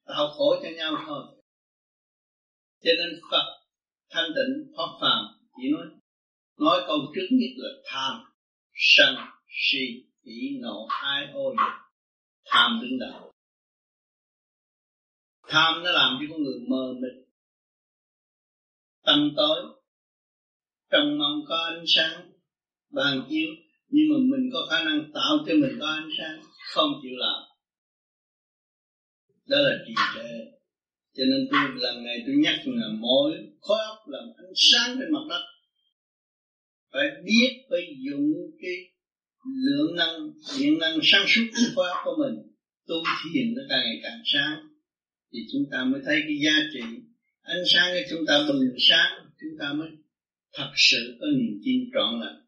tạo 0.06 0.28
khổ 0.28 0.56
cho 0.62 0.68
nhau 0.76 0.94
thôi. 1.06 1.24
Cho 2.82 2.90
nên 2.98 3.20
Phật 3.30 3.44
thanh 4.11 4.30
tịnh, 4.34 4.72
thoát 4.76 4.98
phàm, 5.00 5.24
chỉ 5.56 5.68
nói 5.72 5.86
nói 6.59 6.84
câu 6.86 6.98
trước 7.14 7.26
nhất 7.30 7.50
là 7.56 7.70
tham, 7.84 8.24
sân, 8.74 9.14
si 9.48 9.78
hỉ 10.24 10.59
nộ 10.61 10.86
ai 10.88 11.26
ô, 11.34 11.50
dục, 11.50 11.74
tham 12.44 12.80
đứng 12.82 12.98
đầu. 12.98 13.32
Tham 15.48 15.82
nó 15.82 15.90
làm 15.90 16.18
cho 16.20 16.26
con 16.30 16.42
người 16.42 16.59
mờ 16.68 16.92
mịt 17.00 17.28
tâm 19.09 19.30
tối, 19.36 19.59
trong 20.90 21.18
mong 21.18 21.40
có 21.48 21.56
ánh 21.56 21.84
sáng 21.86 22.30
bàn 22.90 23.22
chiếu, 23.30 23.48
nhưng 23.88 24.04
mà 24.12 24.18
mình 24.30 24.50
có 24.52 24.66
khả 24.70 24.84
năng 24.84 25.12
tạo 25.14 25.38
cho 25.46 25.54
mình 25.54 25.78
có 25.80 25.86
ánh 25.86 26.09
sáng, 26.18 26.42
không 26.74 26.92
chịu 27.02 27.12
làm 27.16 27.47
đó 29.49 29.59
là 29.59 29.74
trì 29.86 29.94
trệ. 30.14 30.30
Cho 31.16 31.24
nên 31.30 31.49
tôi, 31.51 31.61
lần 31.74 32.05
này 32.05 32.16
tôi 32.26 32.34
nhắc 32.44 32.59
là 32.66 32.88
mỗi 33.01 33.32
khối 33.61 33.78
óc 33.78 33.99
làm 34.07 34.24
ánh 34.36 34.53
sáng 34.55 34.96
trên 34.99 35.12
mặt 35.12 35.24
đất. 35.28 35.44
Phải 36.92 37.07
biết 37.24 37.51
phải 37.70 37.82
dùng 38.07 38.32
cái 38.62 38.76
lượng 39.66 39.96
năng, 39.96 40.14
điện 40.59 40.78
năng 40.78 40.99
sáng 41.03 41.24
suốt 41.26 41.42
của 41.53 41.68
khối 41.74 41.88
óc 41.88 41.99
của 42.05 42.16
mình. 42.24 42.36
Tu 42.86 42.96
thiền 43.34 43.55
nó 43.55 43.62
càng 43.68 43.80
ngày 43.84 44.01
càng 44.03 44.20
sáng. 44.24 44.68
Thì 45.32 45.38
chúng 45.53 45.64
ta 45.70 45.84
mới 45.84 46.01
thấy 46.05 46.20
cái 46.20 46.36
giá 46.44 46.57
trị. 46.72 46.80
Ánh 47.42 47.62
sáng 47.72 47.94
của 47.94 48.07
chúng 48.11 48.26
ta 48.26 48.44
bừng 48.49 48.61
sáng, 48.78 49.12
chúng 49.40 49.59
ta 49.61 49.72
mới 49.72 49.88
thật 50.53 50.70
sự 50.76 51.16
có 51.20 51.26
niềm 51.26 51.61
tin 51.64 51.90
trọn 51.94 52.20
lành. 52.20 52.40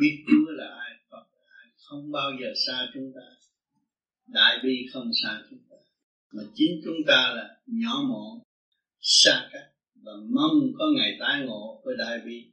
Biết 0.00 0.24
Chúa 0.26 0.50
là 0.52 0.68
ai, 0.84 0.92
Phật 1.10 1.26
là 1.32 1.44
ai, 1.60 1.70
không 1.76 2.12
bao 2.12 2.30
giờ 2.40 2.52
xa 2.66 2.86
chúng 2.94 3.12
ta 3.14 3.35
đại 4.26 4.58
bi 4.64 4.86
không 4.92 5.10
xa 5.22 5.42
chúng 5.50 5.58
ta 5.70 5.76
mà 6.32 6.42
chính 6.54 6.80
chúng 6.84 6.96
ta 7.06 7.32
là 7.36 7.56
nhỏ 7.66 8.02
mọn 8.08 8.38
xa 9.00 9.48
cách 9.52 9.72
và 9.94 10.12
mong 10.30 10.72
có 10.78 10.84
ngày 10.96 11.16
tái 11.20 11.46
ngộ 11.46 11.82
với 11.84 11.96
đại 11.98 12.18
bi 12.26 12.52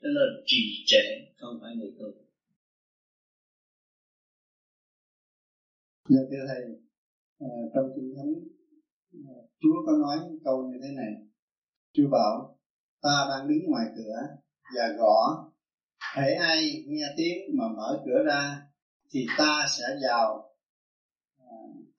đó 0.00 0.08
là 0.12 0.22
trì 0.46 0.84
trệ 0.86 1.32
không 1.36 1.58
phải 1.62 1.76
người 1.76 1.92
tu 1.98 2.06
Dạ 6.08 6.20
thưa 6.30 6.44
thầy, 6.48 6.62
à, 7.38 7.48
trong 7.74 7.92
kinh 7.96 8.14
thánh 8.16 8.34
à, 9.12 9.36
Chúa 9.60 9.86
có 9.86 9.92
nói 9.92 10.18
câu 10.44 10.62
như 10.62 10.78
thế 10.82 10.88
này. 10.96 11.12
Chúa 11.92 12.08
bảo, 12.10 12.58
ta 13.02 13.26
đang 13.30 13.48
đứng 13.48 13.70
ngoài 13.70 13.86
cửa 13.96 14.16
và 14.76 14.96
gõ. 14.98 15.50
Hãy 15.98 16.34
ai 16.34 16.84
nghe 16.86 17.06
tiếng 17.16 17.38
mà 17.58 17.64
mở 17.76 18.02
cửa 18.06 18.22
ra 18.26 18.62
thì 19.10 19.26
ta 19.38 19.66
sẽ 19.78 19.84
vào 20.02 20.49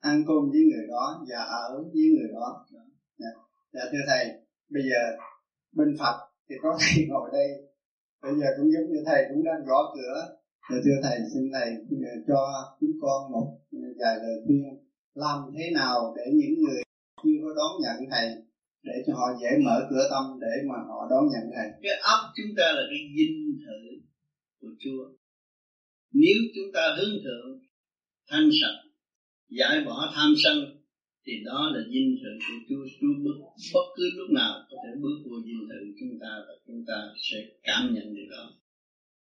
ăn 0.02 0.24
cơm 0.28 0.50
với 0.52 0.62
người 0.70 0.86
đó 0.88 1.04
và 1.28 1.38
ở 1.62 1.82
với 1.94 2.06
người 2.14 2.28
đó. 2.32 2.66
Dạ, 3.18 3.32
dạ 3.72 3.80
thưa 3.92 4.04
thầy, 4.08 4.24
bây 4.74 4.82
giờ 4.82 5.02
bên 5.72 5.96
Phật 6.00 6.16
thì 6.48 6.54
có 6.62 6.70
thầy 6.80 7.06
ngồi 7.08 7.30
đây. 7.32 7.48
Bây 8.22 8.34
giờ 8.40 8.46
cũng 8.56 8.72
giống 8.72 8.86
như 8.90 8.98
thầy 9.06 9.20
cũng 9.28 9.44
đang 9.44 9.64
gõ 9.66 9.94
cửa. 9.94 10.16
Thì 10.70 10.76
thưa 10.84 10.98
thầy 11.02 11.18
xin 11.34 11.42
thầy 11.52 11.68
ờ, 12.10 12.14
cho 12.28 12.40
chúng 12.80 12.94
con 13.02 13.32
một 13.32 13.48
ờ, 13.72 13.88
vài 14.00 14.16
lời 14.22 14.36
khuyên 14.46 14.62
làm 15.14 15.38
thế 15.56 15.70
nào 15.74 16.14
để 16.16 16.24
những 16.40 16.54
người 16.60 16.82
chưa 17.22 17.38
có 17.42 17.50
đón 17.58 17.72
nhận 17.82 18.10
thầy 18.10 18.26
để 18.82 18.92
cho 19.06 19.14
họ 19.14 19.26
dễ 19.42 19.50
mở 19.64 19.86
cửa 19.90 20.08
tâm 20.10 20.24
để 20.40 20.54
mà 20.68 20.76
họ 20.88 21.06
đón 21.10 21.24
nhận 21.32 21.44
thầy. 21.56 21.68
Cái 21.82 21.92
óc 22.02 22.20
chúng 22.36 22.52
ta 22.56 22.66
là 22.76 22.82
cái 22.90 23.00
dinh 23.16 23.58
thự 23.64 23.80
của 24.60 24.72
Chúa. 24.78 25.02
Nếu 26.12 26.38
chúng 26.54 26.70
ta 26.74 26.82
hướng 26.96 27.14
thượng 27.24 27.58
thanh 28.30 28.48
sạch 28.60 28.81
giải 29.58 29.84
bỏ 29.86 30.12
tham 30.14 30.34
sân, 30.44 30.56
thì 31.26 31.32
đó 31.44 31.70
là 31.74 31.80
dinh 31.92 32.16
thự 32.22 32.32
của 32.46 32.58
Chúa. 32.68 32.84
Chúa 33.00 33.14
bước, 33.24 33.38
bất 33.74 33.86
cứ 33.96 34.04
lúc 34.16 34.30
nào 34.30 34.52
có 34.70 34.76
thể 34.84 34.90
bước 35.02 35.18
vô 35.24 35.36
dinh 35.46 35.68
thự 35.68 35.80
chúng 36.00 36.18
ta 36.20 36.32
và 36.46 36.54
chúng 36.66 36.84
ta 36.86 36.98
sẽ 37.30 37.38
cảm 37.62 37.94
nhận 37.94 38.14
được 38.14 38.28
đó. 38.30 38.44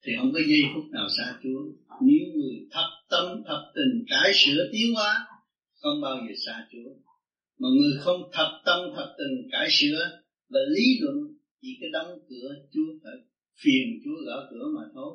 Thì 0.04 0.12
không 0.18 0.32
có 0.32 0.40
giây 0.48 0.62
phút 0.74 0.84
nào 0.92 1.08
xa 1.16 1.38
Chúa. 1.42 1.60
Nếu 2.00 2.26
người 2.36 2.56
thập 2.70 2.90
tâm 3.10 3.42
thập 3.46 3.60
tình 3.74 4.04
cải 4.08 4.32
sửa 4.34 4.70
tiến 4.72 4.94
hóa, 4.94 5.26
không 5.80 6.00
bao 6.00 6.16
giờ 6.16 6.34
xa 6.46 6.66
Chúa. 6.72 6.90
Mà 7.58 7.68
người 7.78 7.92
không 8.00 8.20
thập 8.32 8.50
tâm 8.64 8.78
thập 8.96 9.08
tình 9.18 9.48
cải 9.52 9.68
sửa 9.70 10.00
và 10.50 10.60
lý 10.74 10.84
luận 11.00 11.16
chỉ 11.62 11.68
cái 11.80 11.90
đóng 11.92 12.18
cửa, 12.28 12.48
Chúa 12.72 12.88
phải 13.02 13.12
phiền, 13.62 14.00
Chúa 14.04 14.16
gõ 14.26 14.48
cửa 14.50 14.66
mà 14.76 14.84
thôi. 14.94 15.12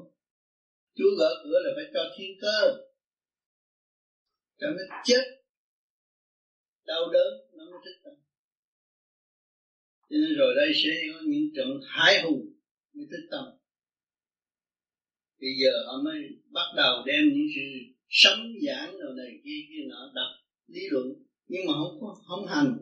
Chúa 0.97 1.11
gõ 1.19 1.29
cửa 1.43 1.57
là 1.63 1.71
phải 1.75 1.85
cho 1.93 2.01
thiên 2.17 2.31
cơ 2.41 2.86
cho 4.59 4.67
nó 4.69 5.01
chết. 5.05 5.23
Đau 6.85 7.09
đớn, 7.13 7.33
nó 7.57 7.65
mới 7.65 7.79
thích 7.85 8.01
tâm. 8.03 8.13
Cho 10.09 10.17
nên 10.21 10.37
rồi 10.37 10.55
đây 10.55 10.71
sẽ 10.83 10.89
có 11.13 11.19
những 11.25 11.49
trận 11.55 11.67
thái 11.89 12.21
hùng 12.21 12.53
mới 12.93 13.05
thích 13.11 13.27
tâm. 13.31 13.45
Bây 15.41 15.49
giờ 15.61 15.71
họ 15.85 16.01
mới 16.03 16.19
bắt 16.51 16.67
đầu 16.75 17.03
đem 17.05 17.21
những 17.33 17.47
sự 17.55 17.61
sống 18.09 18.53
giảng 18.67 18.97
rồi 18.97 19.13
này 19.17 19.39
kia 19.43 19.59
kia 19.69 19.83
nọ, 19.89 20.11
đọc 20.15 20.31
lý 20.67 20.81
luận. 20.89 21.07
Nhưng 21.47 21.61
mà 21.67 21.73
không 21.73 21.97
có, 22.01 22.21
không 22.27 22.47
hành. 22.47 22.77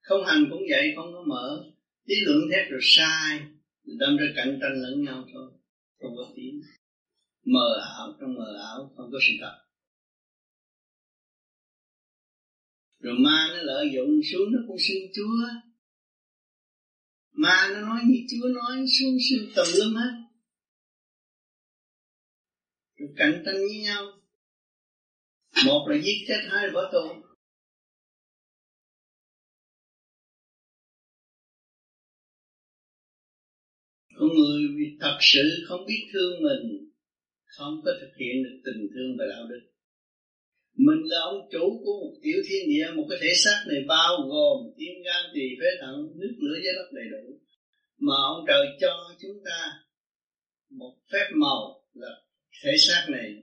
Không 0.00 0.24
hành 0.24 0.46
cũng 0.50 0.62
vậy, 0.70 0.92
không 0.96 1.12
có 1.12 1.24
mở. 1.26 1.64
Lý 2.04 2.16
luận 2.26 2.38
thét 2.52 2.70
rồi 2.70 2.80
sai. 2.82 3.40
Đâm 3.84 4.16
ra 4.16 4.26
cạnh 4.36 4.58
tranh 4.60 4.82
lẫn 4.82 5.04
nhau 5.04 5.24
thôi. 5.32 5.50
Không 6.00 6.16
có 6.16 6.32
tiếng. 6.36 6.62
Mờ 7.44 7.80
ảo 7.96 8.16
trong 8.20 8.34
mờ 8.34 8.58
ảo, 8.58 8.92
không 8.96 9.10
có 9.12 9.18
sự 9.22 9.32
thật. 9.40 9.65
Rồi 13.06 13.18
ma 13.18 13.48
nó 13.50 13.62
lợi 13.62 13.90
dụng, 13.94 14.20
xuống 14.32 14.52
nó 14.52 14.58
cũng 14.66 14.76
xưng 14.78 15.12
chúa. 15.14 15.46
Ma 17.32 17.70
nó 17.72 17.80
nói 17.80 18.00
như 18.06 18.18
chúa 18.30 18.48
nói, 18.48 18.84
xuống 18.98 19.16
xưng 19.30 19.52
tùm 19.56 19.66
lum 19.78 19.94
hết. 19.94 20.12
Rồi 22.96 23.08
cạnh 23.16 23.42
tranh 23.46 23.54
với 23.54 23.78
nhau. 23.82 24.02
Một 25.66 25.86
là 25.88 25.96
giết 26.04 26.24
chết, 26.28 26.40
hai 26.50 26.66
là 26.66 26.72
bỏ 26.74 26.90
tù. 26.92 27.22
Con 34.18 34.28
người 34.28 34.96
thật 35.00 35.18
sự 35.20 35.64
không 35.68 35.86
biết 35.86 36.10
thương 36.12 36.42
mình, 36.42 36.90
không 37.44 37.80
có 37.84 37.92
thực 38.00 38.12
hiện 38.20 38.42
được 38.44 38.60
tình 38.64 38.88
thương 38.94 39.16
và 39.18 39.24
đạo 39.30 39.46
đức 39.48 39.75
mình 40.76 41.02
là 41.04 41.20
ông 41.20 41.48
chủ 41.52 41.80
của 41.84 41.92
một 42.02 42.14
tiểu 42.22 42.38
thiên 42.48 42.68
địa, 42.68 42.86
một 42.96 43.06
cái 43.10 43.18
thể 43.22 43.32
xác 43.44 43.64
này 43.68 43.80
bao 43.88 44.16
gồm 44.28 44.72
tim 44.78 44.94
gan, 45.04 45.22
tỳ 45.34 45.40
phế 45.60 45.66
thận 45.80 45.96
nước 46.16 46.34
lửa 46.38 46.56
gió 46.64 46.70
đất 46.76 46.88
đầy 46.92 47.04
đủ. 47.12 47.40
Mà 47.98 48.14
ông 48.34 48.44
trời 48.48 48.66
cho 48.80 49.14
chúng 49.22 49.44
ta 49.44 49.72
một 50.70 50.94
phép 51.12 51.28
màu 51.34 51.82
là 51.94 52.08
thể 52.64 52.72
xác 52.78 53.06
này. 53.08 53.42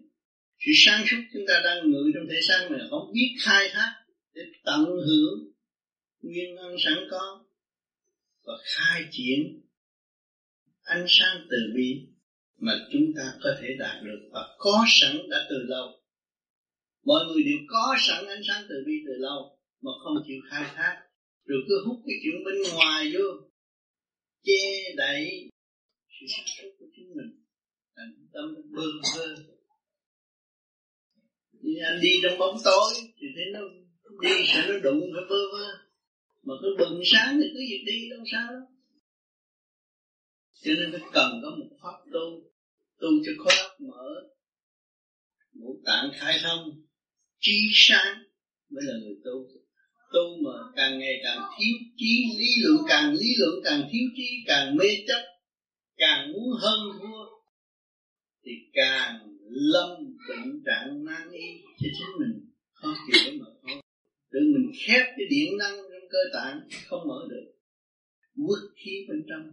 Sự 0.65 0.71
sáng 0.85 1.03
suốt 1.07 1.17
chúng 1.33 1.43
ta 1.47 1.61
đang 1.65 1.91
ngự 1.91 2.11
trong 2.13 2.27
thể 2.29 2.39
xác 2.47 2.67
này 2.71 2.79
không 2.89 3.11
biết 3.13 3.35
khai 3.45 3.67
thác 3.73 3.93
để 4.33 4.41
tận 4.65 4.85
hưởng 4.85 5.53
nguyên 6.21 6.55
năng 6.55 6.75
sẵn 6.85 6.93
có 7.11 7.45
và 8.45 8.53
khai 8.63 9.05
triển 9.11 9.61
ánh 10.83 11.05
sáng 11.07 11.47
từ 11.49 11.57
bi 11.75 12.07
mà 12.57 12.73
chúng 12.91 13.13
ta 13.17 13.33
có 13.43 13.55
thể 13.61 13.67
đạt 13.79 14.03
được 14.03 14.29
và 14.31 14.55
có 14.57 14.85
sẵn 14.87 15.17
đã 15.29 15.47
từ 15.49 15.55
lâu 15.67 16.02
mọi 17.03 17.25
người 17.25 17.43
đều 17.43 17.59
có 17.67 17.95
sẵn 18.07 18.25
ánh 18.25 18.41
sáng 18.47 18.63
từ 18.69 18.75
bi 18.85 18.93
từ 19.07 19.13
lâu, 19.17 19.57
mà 19.81 19.91
không 20.03 20.23
chịu 20.27 20.37
khai 20.49 20.63
thác. 20.75 20.95
Rồi 21.45 21.59
cứ 21.67 21.75
hút 21.85 21.99
cái 22.07 22.15
chuyện 22.23 22.43
bên 22.45 22.55
ngoài 22.73 23.11
vô. 23.13 23.25
Che 24.43 24.61
đậy 24.97 25.49
sự 26.09 26.25
sáng 26.29 26.45
suốt 26.57 26.69
của 26.79 26.85
chúng 26.95 27.09
mình. 27.17 27.43
Thành 27.95 28.27
tâm 28.33 28.55
bơ 28.75 28.83
vơ. 29.15 29.35
Như 31.51 31.73
anh 31.83 31.99
đi 32.01 32.09
trong 32.23 32.39
bóng 32.39 32.57
tối, 32.63 32.93
thì 33.17 33.27
thấy 33.35 33.45
nó 33.53 33.59
đi 34.21 34.45
sẽ 34.47 34.65
nó 34.67 34.79
đụng 34.79 35.01
phải 35.13 35.23
bơ 35.29 35.41
vơ. 35.53 35.67
Mà 36.43 36.53
cứ 36.61 36.67
bừng 36.79 37.01
sáng 37.05 37.39
thì 37.41 37.47
cứ 37.53 37.59
việc 37.69 37.83
đi 37.85 38.09
đâu 38.09 38.19
sao 38.31 38.47
đó 38.51 38.73
cho 40.63 40.71
nên 40.79 40.91
phải 40.91 41.01
cần 41.13 41.31
có 41.43 41.49
một 41.59 41.77
pháp 41.81 41.97
tu. 42.13 42.51
Tu 42.99 43.09
cho 43.25 43.31
khối 43.37 43.53
óc 43.67 43.81
mở. 43.81 44.05
Ngũ 45.53 45.81
tạng 45.85 46.11
khai 46.19 46.39
thông 46.43 46.83
trí 47.43 47.57
sáng 47.73 48.13
mới 48.69 48.83
là 48.87 48.93
người 49.01 49.17
tu. 49.25 49.35
Tu 50.13 50.25
mà 50.45 50.57
càng 50.75 50.99
ngày 50.99 51.15
càng 51.23 51.39
thiếu 51.57 51.75
trí, 51.97 52.13
lý 52.39 52.49
luận 52.63 52.85
càng, 52.89 53.13
lý 53.13 53.29
luận 53.39 53.55
càng 53.63 53.81
thiếu 53.91 54.05
trí, 54.17 54.27
càng 54.47 54.75
mê 54.77 54.85
chấp, 55.07 55.21
càng 55.97 56.31
muốn 56.31 56.47
hơn 56.61 56.79
thua, 56.99 57.23
thì 58.45 58.51
càng 58.73 59.13
lâm 59.49 59.89
tình 60.29 60.61
trạng 60.65 61.05
nan 61.05 61.31
y. 61.31 61.47
Cho 61.79 61.89
chính 61.97 62.13
mình 62.19 62.51
khó 62.73 62.95
chịu 63.07 63.33
mà 63.39 63.45
thôi 63.61 63.83
tự 64.33 64.39
mình 64.53 64.71
khép 64.81 65.05
cái 65.17 65.25
điện 65.29 65.57
năng 65.57 65.75
trong 65.77 66.07
cơ 66.13 66.19
tạng, 66.33 66.59
không 66.87 67.07
mở 67.07 67.19
được. 67.29 67.45
Quất 68.47 68.59
khí 68.75 68.91
bên 69.09 69.25
trong. 69.29 69.51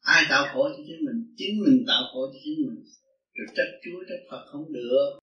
Ai 0.00 0.24
tạo 0.30 0.44
khổ 0.52 0.68
cho 0.68 0.82
chính 0.86 1.04
mình? 1.06 1.34
Chính 1.36 1.60
mình 1.62 1.84
tạo 1.86 2.02
khổ 2.12 2.20
cho 2.32 2.38
chính 2.44 2.58
mình. 2.66 2.84
Rồi 3.34 3.46
trách 3.56 3.72
chúa, 3.84 3.98
trách 4.08 4.24
phật 4.30 4.44
không 4.52 4.72
được 4.72 5.18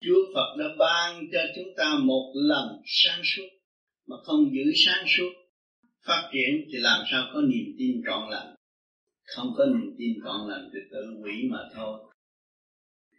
chúa 0.00 0.34
phật 0.34 0.56
đã 0.58 0.64
ban 0.78 1.24
cho 1.32 1.40
chúng 1.56 1.74
ta 1.76 1.98
một 2.02 2.32
lần 2.34 2.82
sáng 2.84 3.20
suốt 3.24 3.48
mà 4.06 4.16
không 4.24 4.50
giữ 4.52 4.72
sáng 4.86 5.04
suốt. 5.16 5.32
Phát 6.06 6.30
triển 6.32 6.66
thì 6.72 6.78
làm 6.78 7.04
sao 7.10 7.30
có 7.34 7.40
niềm 7.40 7.74
tin 7.78 8.02
trọn 8.06 8.30
lành? 8.30 8.54
Không 9.24 9.54
có 9.56 9.64
niềm 9.66 9.94
tin 9.98 10.12
trọn 10.24 10.50
lành 10.50 10.70
thì 10.72 10.78
tự 10.90 11.20
hủy 11.20 11.32
mà 11.50 11.58
thôi. 11.74 11.98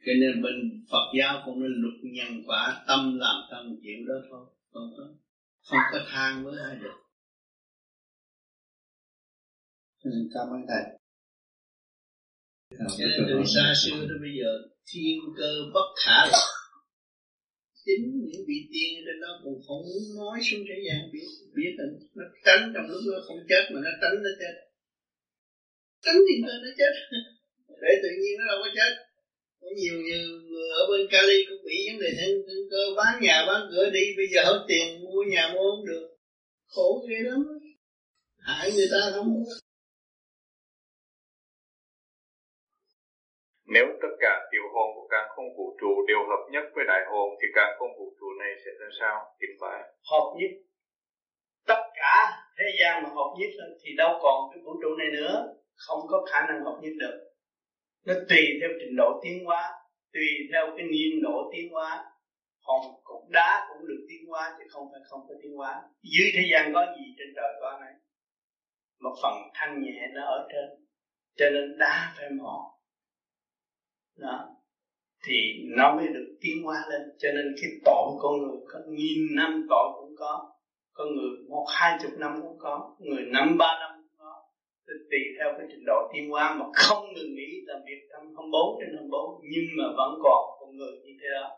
Cho 0.06 0.12
nên 0.22 0.42
bên 0.44 0.86
Phật 0.92 1.06
giáo 1.20 1.44
cũng 1.46 1.60
nên 1.62 1.72
luật 1.82 1.94
nhân 2.04 2.44
quả 2.48 2.84
tâm 2.88 3.18
làm 3.20 3.36
tâm 3.52 3.76
chịu 3.82 4.06
đó 4.08 4.16
thôi. 4.30 4.46
Không 4.72 4.90
có 4.98 5.04
không 5.64 5.80
có 5.92 6.00
than 6.08 6.44
với 6.44 6.60
ai 6.70 6.76
được. 6.76 6.98
Xin 10.04 10.30
cảm 10.34 10.48
ơn 10.48 10.62
thầy. 10.68 10.84
Cho 12.72 12.86
nên 13.00 13.10
từ 13.28 13.44
xa 13.56 13.74
xưa 13.84 14.00
đến 14.00 14.22
bây 14.22 14.32
giờ 14.40 14.70
thiên 14.94 15.20
cơ 15.38 15.52
bất 15.74 15.88
khả 16.06 16.28
chính 17.90 18.06
những 18.30 18.44
vị 18.50 18.60
tiên 18.72 18.90
trên 19.06 19.18
đó 19.24 19.32
cũng 19.44 19.60
không 19.66 19.82
muốn 19.90 20.04
nói 20.20 20.38
xuống 20.48 20.64
thế 20.70 20.78
gian 20.86 21.00
biết 21.14 21.28
biết 21.56 21.72
là 21.78 21.86
nó 22.18 22.26
tránh 22.46 22.64
trong 22.74 22.86
lúc 22.92 23.02
nó 23.14 23.20
không 23.28 23.42
chết 23.50 23.64
mà 23.72 23.80
nó 23.86 23.92
tránh 24.02 24.16
nó 24.26 24.32
chết. 24.42 24.54
Tránh 26.06 26.20
thì 26.28 26.36
cơ 26.46 26.54
nó 26.64 26.72
chết. 26.80 26.94
Để 27.84 27.92
tự 28.04 28.10
nhiên 28.20 28.34
nó 28.40 28.44
đâu 28.52 28.60
có 28.64 28.70
chết. 28.78 28.92
Có 29.62 29.68
nhiều 29.80 29.96
như 30.08 30.20
ở 30.80 30.82
bên 30.90 31.02
Cali 31.12 31.40
cũng 31.50 31.62
bị 31.66 31.78
vấn 31.88 32.00
đề 32.02 32.10
thiên 32.20 32.62
cơ, 32.72 32.84
bán 32.98 33.14
nhà, 33.22 33.46
bán 33.48 33.62
cửa 33.72 33.90
đi. 33.90 34.06
Bây 34.18 34.28
giờ 34.34 34.42
hết 34.46 34.66
tiền 34.68 34.86
mua 35.04 35.24
nhà 35.34 35.44
mua 35.54 35.66
không 35.72 35.86
được. 35.86 36.08
Khổ 36.68 37.06
ghê 37.10 37.20
lắm. 37.30 37.42
Hại 38.38 38.72
người 38.72 38.88
ta 38.92 39.12
không 39.14 39.44
Nếu 43.74 43.86
tất 44.02 44.14
cả 44.20 44.48
tiểu 44.52 44.66
hồn 44.74 44.88
của 44.96 45.08
càng 45.10 45.28
không 45.36 45.46
vũ 45.58 45.78
trụ 45.82 46.06
đều 46.08 46.20
hợp 46.30 46.44
nhất 46.52 46.64
với 46.76 46.86
đại 46.88 47.02
hồn 47.12 47.30
thì 47.42 47.48
càng 47.56 47.76
không 47.80 47.92
vũ 48.00 48.14
trụ 48.20 48.26
này 48.40 48.52
sẽ 48.66 48.72
ra 48.80 48.88
sao? 49.00 49.36
Kính 49.40 49.56
phải. 49.62 49.80
Hợp 50.12 50.28
nhất. 50.40 50.52
Tất 51.68 51.82
cả 51.96 52.16
thế 52.58 52.66
gian 52.80 53.04
mà 53.04 53.10
hợp 53.10 53.32
nhất 53.40 53.50
thì 53.84 53.90
đâu 53.98 54.20
còn 54.22 54.50
cái 54.52 54.62
vũ 54.64 54.72
trụ 54.82 54.90
này 54.96 55.08
nữa. 55.12 55.54
Không 55.76 56.00
có 56.08 56.26
khả 56.32 56.40
năng 56.48 56.64
hợp 56.66 56.78
nhất 56.82 56.94
được. 57.00 57.16
Nó 58.06 58.14
tùy 58.30 58.44
theo 58.62 58.70
trình 58.80 58.96
độ 58.98 59.20
tiến 59.24 59.46
hóa, 59.46 59.64
tùy 60.14 60.28
theo 60.54 60.66
cái 60.78 60.86
niên 60.86 61.22
độ 61.24 61.52
tiến 61.54 61.72
hóa. 61.72 62.06
Hòn 62.68 62.82
cục 63.04 63.30
đá 63.30 63.68
cũng 63.70 63.88
được 63.88 64.06
tiến 64.10 64.30
hóa 64.30 64.56
chứ 64.58 64.64
không 64.70 64.88
phải 64.92 65.02
không 65.10 65.20
có 65.28 65.36
tiến 65.42 65.52
hóa. 65.56 65.82
Dưới 66.04 66.32
thế 66.34 66.44
gian 66.52 66.74
có 66.74 66.86
gì 66.98 67.06
trên 67.18 67.28
trời 67.36 67.52
có 67.62 67.78
này. 67.82 67.94
Một 69.00 69.16
phần 69.24 69.34
thanh 69.54 69.84
nhẹ 69.84 70.08
nó 70.14 70.26
ở 70.26 70.48
trên. 70.52 70.86
Cho 71.36 71.50
nên 71.50 71.78
đá 71.78 72.14
phải 72.18 72.30
mòn 72.30 72.79
đó. 74.22 74.48
Thì 75.26 75.36
nó 75.78 75.96
mới 75.96 76.08
được 76.08 76.38
tiến 76.42 76.64
hóa 76.64 76.86
lên. 76.90 77.02
Cho 77.18 77.30
nên 77.36 77.56
cái 77.62 77.70
tội 77.86 78.08
con 78.20 78.38
người 78.38 78.58
có 78.68 78.80
nghìn 78.88 79.36
năm 79.36 79.66
tội 79.70 79.88
cũng 80.00 80.16
có. 80.20 80.52
Có 80.94 81.06
người 81.06 81.30
một, 81.50 81.66
hai 81.70 81.98
chục 82.02 82.12
năm 82.18 82.40
cũng 82.42 82.58
có. 82.60 82.96
Người 83.00 83.24
năm, 83.34 83.58
ba 83.58 83.78
năm 83.80 83.92
cũng 83.96 84.18
có. 84.18 84.34
Thì 84.88 84.94
tùy 85.12 85.20
theo 85.38 85.54
cái 85.58 85.68
trình 85.72 85.84
độ 85.86 86.10
tiến 86.14 86.30
hóa 86.30 86.56
mà 86.60 86.66
không 86.74 87.14
ngừng 87.14 87.36
nghĩ 87.36 87.52
làm 87.66 87.80
việc 87.88 88.02
trong 88.12 88.24
24 88.24 88.78
trên 88.80 88.90
24 88.96 89.42
nhưng 89.52 89.68
mà 89.78 89.86
vẫn 89.98 90.12
còn 90.24 90.42
con 90.60 90.70
người 90.78 90.92
như 91.04 91.14
thế 91.22 91.28
đó. 91.42 91.50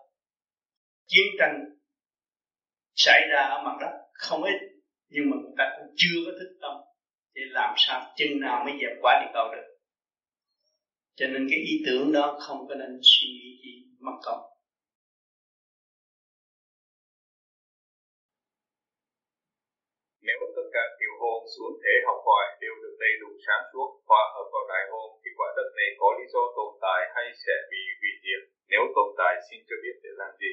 Chiến 1.08 1.28
tranh 1.40 1.56
xảy 2.96 3.22
ra 3.32 3.42
ở 3.42 3.64
mặt 3.66 3.78
đất 3.82 3.94
không 4.14 4.44
ít. 4.44 4.60
Nhưng 5.10 5.30
mà 5.30 5.38
người 5.42 5.54
ta 5.58 5.66
cũng 5.78 5.94
chưa 5.96 6.18
có 6.26 6.32
thức 6.40 6.58
tâm 6.62 6.72
để 7.36 7.42
làm 7.50 7.74
sao 7.78 8.02
chừng 8.16 8.40
nào 8.40 8.64
mới 8.66 8.74
dẹp 8.82 8.98
quả 9.02 9.22
địa 9.22 9.32
cầu 9.34 9.48
được 9.56 9.71
cho 11.22 11.28
nên 11.34 11.44
cái 11.50 11.60
ý 11.72 11.74
tưởng 11.86 12.06
đó 12.18 12.26
không 12.46 12.60
có 12.68 12.74
nên 12.82 12.94
suy 13.10 13.28
nghĩ 13.36 13.50
gì 13.64 13.74
mất 14.06 14.18
công. 14.26 14.44
Nếu 20.28 20.38
tất 20.56 20.68
cả 20.76 20.84
tiểu 21.00 21.14
hồn 21.22 21.40
xuống 21.54 21.74
thế 21.82 21.94
học 22.08 22.20
hỏi 22.28 22.46
đều 22.62 22.76
được 22.84 22.96
đầy 23.04 23.14
đủ 23.22 23.30
sáng 23.46 23.64
suốt 23.72 23.90
và 24.10 24.22
hợp 24.34 24.48
vào 24.54 24.66
đại 24.72 24.84
hồn 24.92 25.10
thì 25.22 25.30
quả 25.38 25.48
đất 25.58 25.70
này 25.80 25.90
có 26.00 26.08
lý 26.18 26.26
do 26.34 26.44
tồn 26.58 26.72
tại 26.86 27.02
hay 27.16 27.28
sẽ 27.44 27.56
bị 27.72 27.82
hủy 28.00 28.12
diệt? 28.24 28.42
Nếu 28.72 28.84
tồn 28.96 29.10
tại 29.20 29.34
xin 29.48 29.60
cho 29.68 29.76
biết 29.84 29.96
để 30.04 30.12
làm 30.22 30.32
gì? 30.42 30.52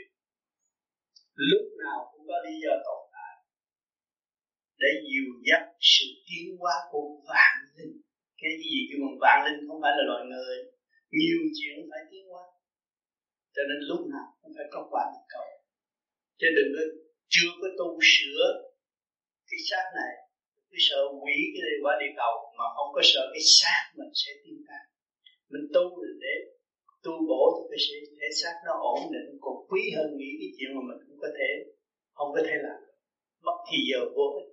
Lúc 1.50 1.64
nào 1.82 1.98
cũng 2.10 2.24
có 2.28 2.36
lý 2.46 2.54
do 2.64 2.74
tồn 2.86 3.02
tại 3.14 3.34
để 4.82 4.90
dìu 5.08 5.28
dắt 5.48 5.62
sự 5.92 6.06
tiến 6.26 6.46
hóa 6.60 6.74
của 6.90 7.06
vạn 7.28 7.54
linh 7.76 8.07
không 9.78 9.82
phải 9.82 9.92
là 9.98 10.04
loài 10.10 10.22
người. 10.30 10.56
Nhiều 11.18 11.40
chuyện 11.56 11.76
phải 11.90 12.02
tiến 12.10 12.24
qua 12.32 12.44
cho 13.54 13.62
nên 13.68 13.78
lúc 13.90 14.00
nào 14.12 14.26
cũng 14.40 14.52
phải 14.56 14.66
có 14.72 14.80
quả 14.90 15.04
cầu. 15.34 15.48
Chứ 16.38 16.46
đừng 16.56 16.70
có, 16.76 16.82
chưa 17.34 17.52
có 17.60 17.68
tu 17.78 17.88
sửa 18.12 18.44
cái 19.48 19.60
xác 19.68 19.84
này, 20.00 20.14
cái 20.70 20.80
sợ 20.88 21.00
quỷ 21.22 21.36
cái 21.52 21.62
này 21.66 21.76
qua 21.82 21.92
địa 22.00 22.12
cầu, 22.20 22.34
mà 22.58 22.66
không 22.76 22.90
có 22.96 23.00
sợ 23.10 23.22
cái 23.34 23.44
xác 23.58 23.82
mình 23.98 24.12
sẽ 24.20 24.30
tiến 24.42 24.58
ra 24.68 24.78
mình 25.52 25.64
tu 25.74 25.84
là 26.02 26.12
để 26.24 26.34
tu 27.04 27.14
bổ 27.28 27.42
thì 27.56 27.64
cái 27.70 27.80
sẽ 27.84 27.94
thể 28.18 28.28
xác 28.40 28.54
nó 28.66 28.72
ổn 28.94 29.00
định, 29.14 29.28
còn 29.44 29.56
quý 29.68 29.82
hơn 29.96 30.08
nghĩ 30.18 30.30
cái 30.40 30.50
chuyện 30.56 30.70
mà 30.76 30.82
mình 30.88 31.00
cũng 31.06 31.18
có 31.24 31.28
thể, 31.38 31.50
không 32.16 32.30
có 32.34 32.40
thể 32.46 32.54
làm. 32.66 32.80
Mất 33.46 33.58
thì 33.68 33.78
giờ 33.90 34.00
vô 34.16 34.26
ích. 34.40 34.47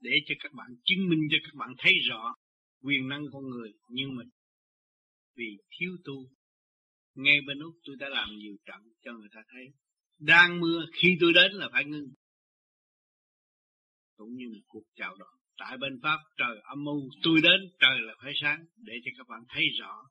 Để 0.00 0.10
cho 0.26 0.34
các 0.40 0.52
bạn 0.52 0.68
chứng 0.84 1.08
minh, 1.08 1.20
cho 1.30 1.38
các 1.42 1.54
bạn 1.54 1.74
thấy 1.78 1.92
rõ 2.08 2.34
quyền 2.82 3.08
năng 3.08 3.24
con 3.32 3.48
người. 3.50 3.72
Nhưng 3.88 4.14
mà 4.16 4.22
vì 5.36 5.58
thiếu 5.70 5.96
tu, 6.04 6.30
ngay 7.14 7.40
bên 7.46 7.58
úc 7.58 7.74
tôi 7.84 7.96
đã 7.98 8.08
làm 8.08 8.28
nhiều 8.38 8.56
trận 8.64 8.80
cho 9.04 9.12
người 9.12 9.28
ta 9.32 9.40
thấy. 9.52 9.64
Đang 10.18 10.60
mưa, 10.60 10.86
khi 10.92 11.16
tôi 11.20 11.32
đến 11.32 11.52
là 11.52 11.68
phải 11.72 11.84
ngưng. 11.84 12.08
Cũng 14.16 14.34
như 14.34 14.48
một 14.48 14.62
cuộc 14.68 14.84
chào 14.94 15.16
đón. 15.16 15.34
Tại 15.56 15.78
bên 15.78 16.00
pháp, 16.02 16.18
trời 16.36 16.60
âm 16.62 16.84
u. 16.84 17.10
Tôi 17.22 17.40
đến, 17.42 17.60
trời 17.78 18.00
là 18.00 18.14
phải 18.22 18.32
sáng, 18.42 18.64
để 18.76 18.92
cho 19.04 19.10
các 19.18 19.28
bạn 19.28 19.44
thấy 19.48 19.64
rõ 19.80 20.02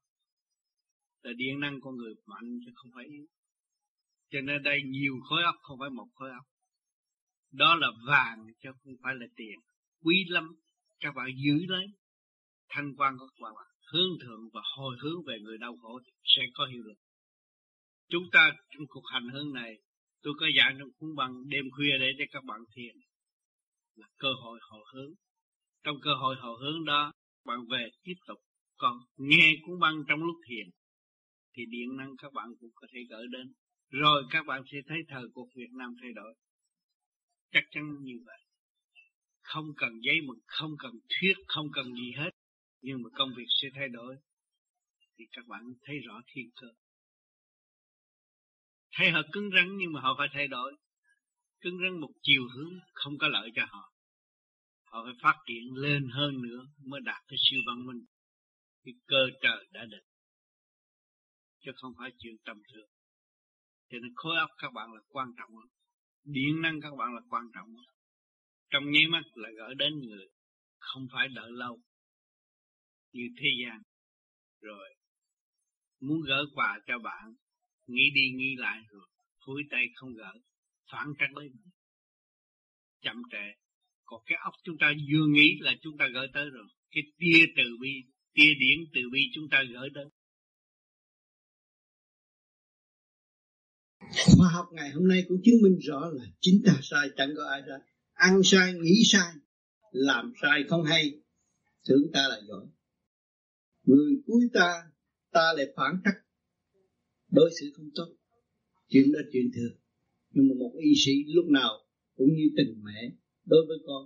là 1.22 1.32
điện 1.38 1.60
năng 1.60 1.82
con 1.82 1.96
người 1.96 2.14
mạnh 2.26 2.60
chứ 2.66 2.72
không 2.76 2.92
phải 2.96 3.06
yếu. 3.06 3.26
Cho 4.32 4.42
nên 4.42 4.64
đây 4.64 4.82
nhiều 4.86 5.14
khối 5.30 5.44
óc, 5.44 5.56
không 5.62 5.80
phải 5.80 5.90
một 5.90 6.08
khối 6.14 6.30
óc. 6.32 6.46
Đó 7.52 7.76
là 7.76 7.88
vàng 8.08 8.48
chứ 8.64 8.70
không 8.84 8.94
phải 9.04 9.16
là 9.16 9.26
tiền 9.36 9.60
quý 10.04 10.26
lắm. 10.28 10.56
Các 11.00 11.16
bạn 11.16 11.28
giữ 11.46 11.66
lấy. 11.68 11.86
Thanh 12.70 12.96
quan 12.98 13.18
của 13.18 13.28
các 13.28 13.42
bạn, 13.44 13.54
hướng 13.92 14.12
thượng 14.22 14.50
và 14.54 14.62
hồi 14.78 14.98
hướng 15.02 15.20
về 15.28 15.40
người 15.42 15.58
đau 15.58 15.76
khổ 15.82 16.00
sẽ 16.24 16.42
có 16.54 16.66
hiệu 16.66 16.84
lực. 16.84 16.98
Chúng 18.10 18.24
ta 18.32 18.52
trong 18.70 18.88
cuộc 18.88 19.04
hành 19.14 19.30
hương 19.34 19.54
này, 19.54 19.74
tôi 20.22 20.34
có 20.40 20.46
giảng 20.58 20.76
trong 20.80 20.90
cuốn 20.98 21.16
băng 21.16 21.34
đêm 21.48 21.66
khuya 21.72 21.98
để 22.00 22.12
cho 22.18 22.26
các 22.32 22.44
bạn 22.46 22.60
thiền. 22.76 22.96
Là 23.96 24.08
cơ 24.18 24.28
hội 24.44 24.60
hồi 24.62 24.86
hướng. 24.94 25.14
Trong 25.84 25.96
cơ 26.02 26.14
hội 26.16 26.36
hồi 26.40 26.60
hướng 26.62 26.86
đó 26.86 27.14
bạn 27.46 27.60
về 27.72 27.90
tiếp 28.04 28.16
tục. 28.28 28.38
Còn 28.78 28.98
nghe 29.18 29.56
cuốn 29.66 29.80
băng 29.80 30.04
trong 30.08 30.20
lúc 30.20 30.36
thiền, 30.50 30.68
thì 31.54 31.64
điện 31.70 31.98
năng 31.98 32.18
các 32.18 32.34
bạn 32.34 32.48
cũng 32.60 32.70
có 32.76 32.88
thể 32.94 33.00
gửi 33.10 33.26
đến. 33.32 33.54
Rồi 33.90 34.24
các 34.30 34.46
bạn 34.46 34.64
sẽ 34.72 34.78
thấy 34.88 34.98
thời 35.08 35.24
cuộc 35.34 35.48
Việt 35.56 35.72
Nam 35.72 35.94
thay 36.02 36.12
đổi. 36.16 36.34
Chắc 37.52 37.64
chắn 37.72 37.84
như 38.02 38.14
vậy 38.26 38.49
không 39.54 39.66
cần 39.78 39.92
giấy 40.02 40.22
mực, 40.28 40.38
không 40.46 40.72
cần 40.80 40.92
thuyết, 41.10 41.34
không 41.48 41.68
cần 41.74 41.94
gì 41.94 42.12
hết. 42.18 42.30
Nhưng 42.82 43.02
mà 43.02 43.10
công 43.14 43.30
việc 43.38 43.48
sẽ 43.62 43.68
thay 43.76 43.90
đổi. 43.90 44.16
Thì 45.18 45.26
các 45.32 45.48
bạn 45.48 45.62
thấy 45.82 45.96
rõ 46.00 46.22
thiên 46.28 46.50
cơ. 46.56 46.68
Thấy 48.92 49.12
họ 49.12 49.22
cứng 49.32 49.50
rắn 49.56 49.78
nhưng 49.78 49.94
mà 49.94 50.02
họ 50.02 50.16
phải 50.18 50.28
thay 50.34 50.48
đổi. 50.48 50.76
Cứng 51.62 51.78
rắn 51.84 52.00
một 52.02 52.12
chiều 52.22 52.42
hướng, 52.56 52.80
không 52.94 53.18
có 53.18 53.28
lợi 53.28 53.50
cho 53.56 53.66
họ. 53.66 53.94
Họ 54.84 55.04
phải 55.06 55.14
phát 55.22 55.36
triển 55.48 55.74
lên 55.76 56.10
hơn 56.10 56.42
nữa 56.42 56.66
mới 56.86 57.02
đạt 57.04 57.22
tới 57.28 57.38
siêu 57.50 57.60
văn 57.68 57.86
minh. 57.86 58.06
Cái 58.84 58.94
cơ 59.08 59.28
trời 59.42 59.68
đã 59.72 59.86
định. 59.86 60.06
Chứ 61.60 61.72
không 61.76 61.94
phải 61.98 62.12
chuyện 62.20 62.36
tầm 62.46 62.58
thường. 62.74 62.90
Cho 63.90 63.98
nên 64.02 64.12
khối 64.16 64.38
óc 64.38 64.50
các 64.58 64.74
bạn 64.74 64.94
là 64.94 65.02
quan 65.10 65.28
trọng 65.38 65.60
lắm 65.60 65.68
điện 66.24 66.62
năng 66.62 66.82
các 66.82 66.96
bạn 66.98 67.16
là 67.16 67.22
quan 67.30 67.44
trọng 67.54 67.68
lắm 67.76 67.99
trong 68.70 68.92
nháy 68.92 69.04
mắt 69.10 69.24
là 69.34 69.50
gửi 69.58 69.76
đến 69.78 70.00
người, 70.00 70.28
không 70.80 71.08
phải 71.14 71.28
đợi 71.28 71.52
lâu. 71.52 71.80
Như 73.14 73.28
thế 73.38 73.48
gian. 73.64 73.82
Rồi, 74.62 74.96
muốn 76.00 76.22
gỡ 76.28 76.46
quà 76.56 76.80
cho 76.88 77.00
bạn, 77.00 77.34
nghĩ 77.88 78.04
đi 78.16 78.22
nghĩ 78.36 78.56
lại 78.58 78.80
rồi 78.90 79.08
phủi 79.46 79.64
tay 79.72 79.86
không 79.96 80.14
gỡ, 80.14 80.34
phản 80.92 81.08
trắc 81.20 81.38
lấy 81.38 81.50
mình 81.50 81.72
chậm 83.02 83.22
trễ. 83.32 83.46
Còn 84.06 84.22
cái 84.26 84.38
óc 84.44 84.54
chúng 84.64 84.78
ta 84.80 84.94
vừa 85.12 85.26
nghĩ 85.28 85.58
là 85.60 85.74
chúng 85.82 85.98
ta 85.98 86.06
gửi 86.14 86.28
tới 86.34 86.50
rồi. 86.50 86.68
Cái 86.92 87.04
tia 87.18 87.46
từ 87.58 87.78
bi, 87.82 87.94
tia 88.34 88.54
điển 88.60 88.80
từ 88.94 89.02
bi 89.12 89.20
chúng 89.34 89.50
ta 89.52 89.64
gửi 89.74 89.90
tới 89.96 90.06
khoa 94.38 94.50
học 94.50 94.66
ngày 94.72 94.90
hôm 94.92 95.08
nay 95.08 95.24
cũng 95.28 95.38
chứng 95.44 95.62
minh 95.64 95.78
rõ 95.88 96.00
là 96.14 96.26
chính 96.40 96.62
ta 96.66 96.74
sai, 96.82 97.10
chẳng 97.18 97.30
có 97.38 97.50
ai 97.50 97.62
sai 97.68 97.80
ăn 98.20 98.42
sai, 98.44 98.74
nghĩ 98.74 99.04
sai, 99.06 99.34
làm 99.92 100.34
sai 100.42 100.64
không 100.68 100.84
hay, 100.84 101.22
tưởng 101.88 102.12
ta 102.14 102.28
là 102.30 102.42
giỏi. 102.48 102.66
Người 103.84 104.22
cuối 104.26 104.50
ta 104.54 104.92
ta 105.32 105.54
lại 105.58 105.74
phản 105.76 106.02
trắc 106.06 106.14
đối 107.32 107.50
xử 107.60 107.72
không 107.76 107.90
tốt. 107.96 108.16
Chuyện 108.88 109.12
đó 109.12 109.20
chuyện 109.32 109.52
thường. 109.56 109.78
Nhưng 110.32 110.48
mà 110.48 110.54
một 110.60 110.74
y 110.80 110.94
sĩ 111.06 111.12
lúc 111.28 111.46
nào 111.46 111.70
cũng 112.16 112.34
như 112.34 112.44
tình 112.58 112.84
mẹ 112.84 113.12
đối 113.46 113.66
với 113.68 113.78
con, 113.86 114.06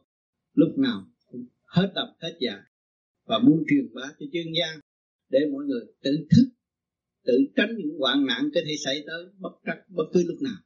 lúc 0.53 0.77
nào 0.77 1.11
cũng 1.25 1.45
hết 1.65 1.91
độc 1.95 2.07
hết 2.19 2.37
dạ 2.39 2.63
và 3.25 3.39
muốn 3.39 3.63
truyền 3.69 3.93
bá 3.93 4.11
cho 4.19 4.25
chuyên 4.33 4.45
gia 4.57 4.81
để 5.29 5.39
mọi 5.51 5.65
người 5.65 5.85
tự 6.03 6.11
thức, 6.29 6.49
tự 7.25 7.33
tránh 7.55 7.75
những 7.77 7.99
hoạn 7.99 8.25
nạn 8.25 8.49
có 8.53 8.61
thể 8.65 8.75
xảy 8.85 9.03
tới 9.07 9.25
bất 9.39 9.53
trắc 9.65 9.89
bất 9.89 10.05
cứ 10.13 10.23
lúc 10.27 10.41
nào. 10.41 10.61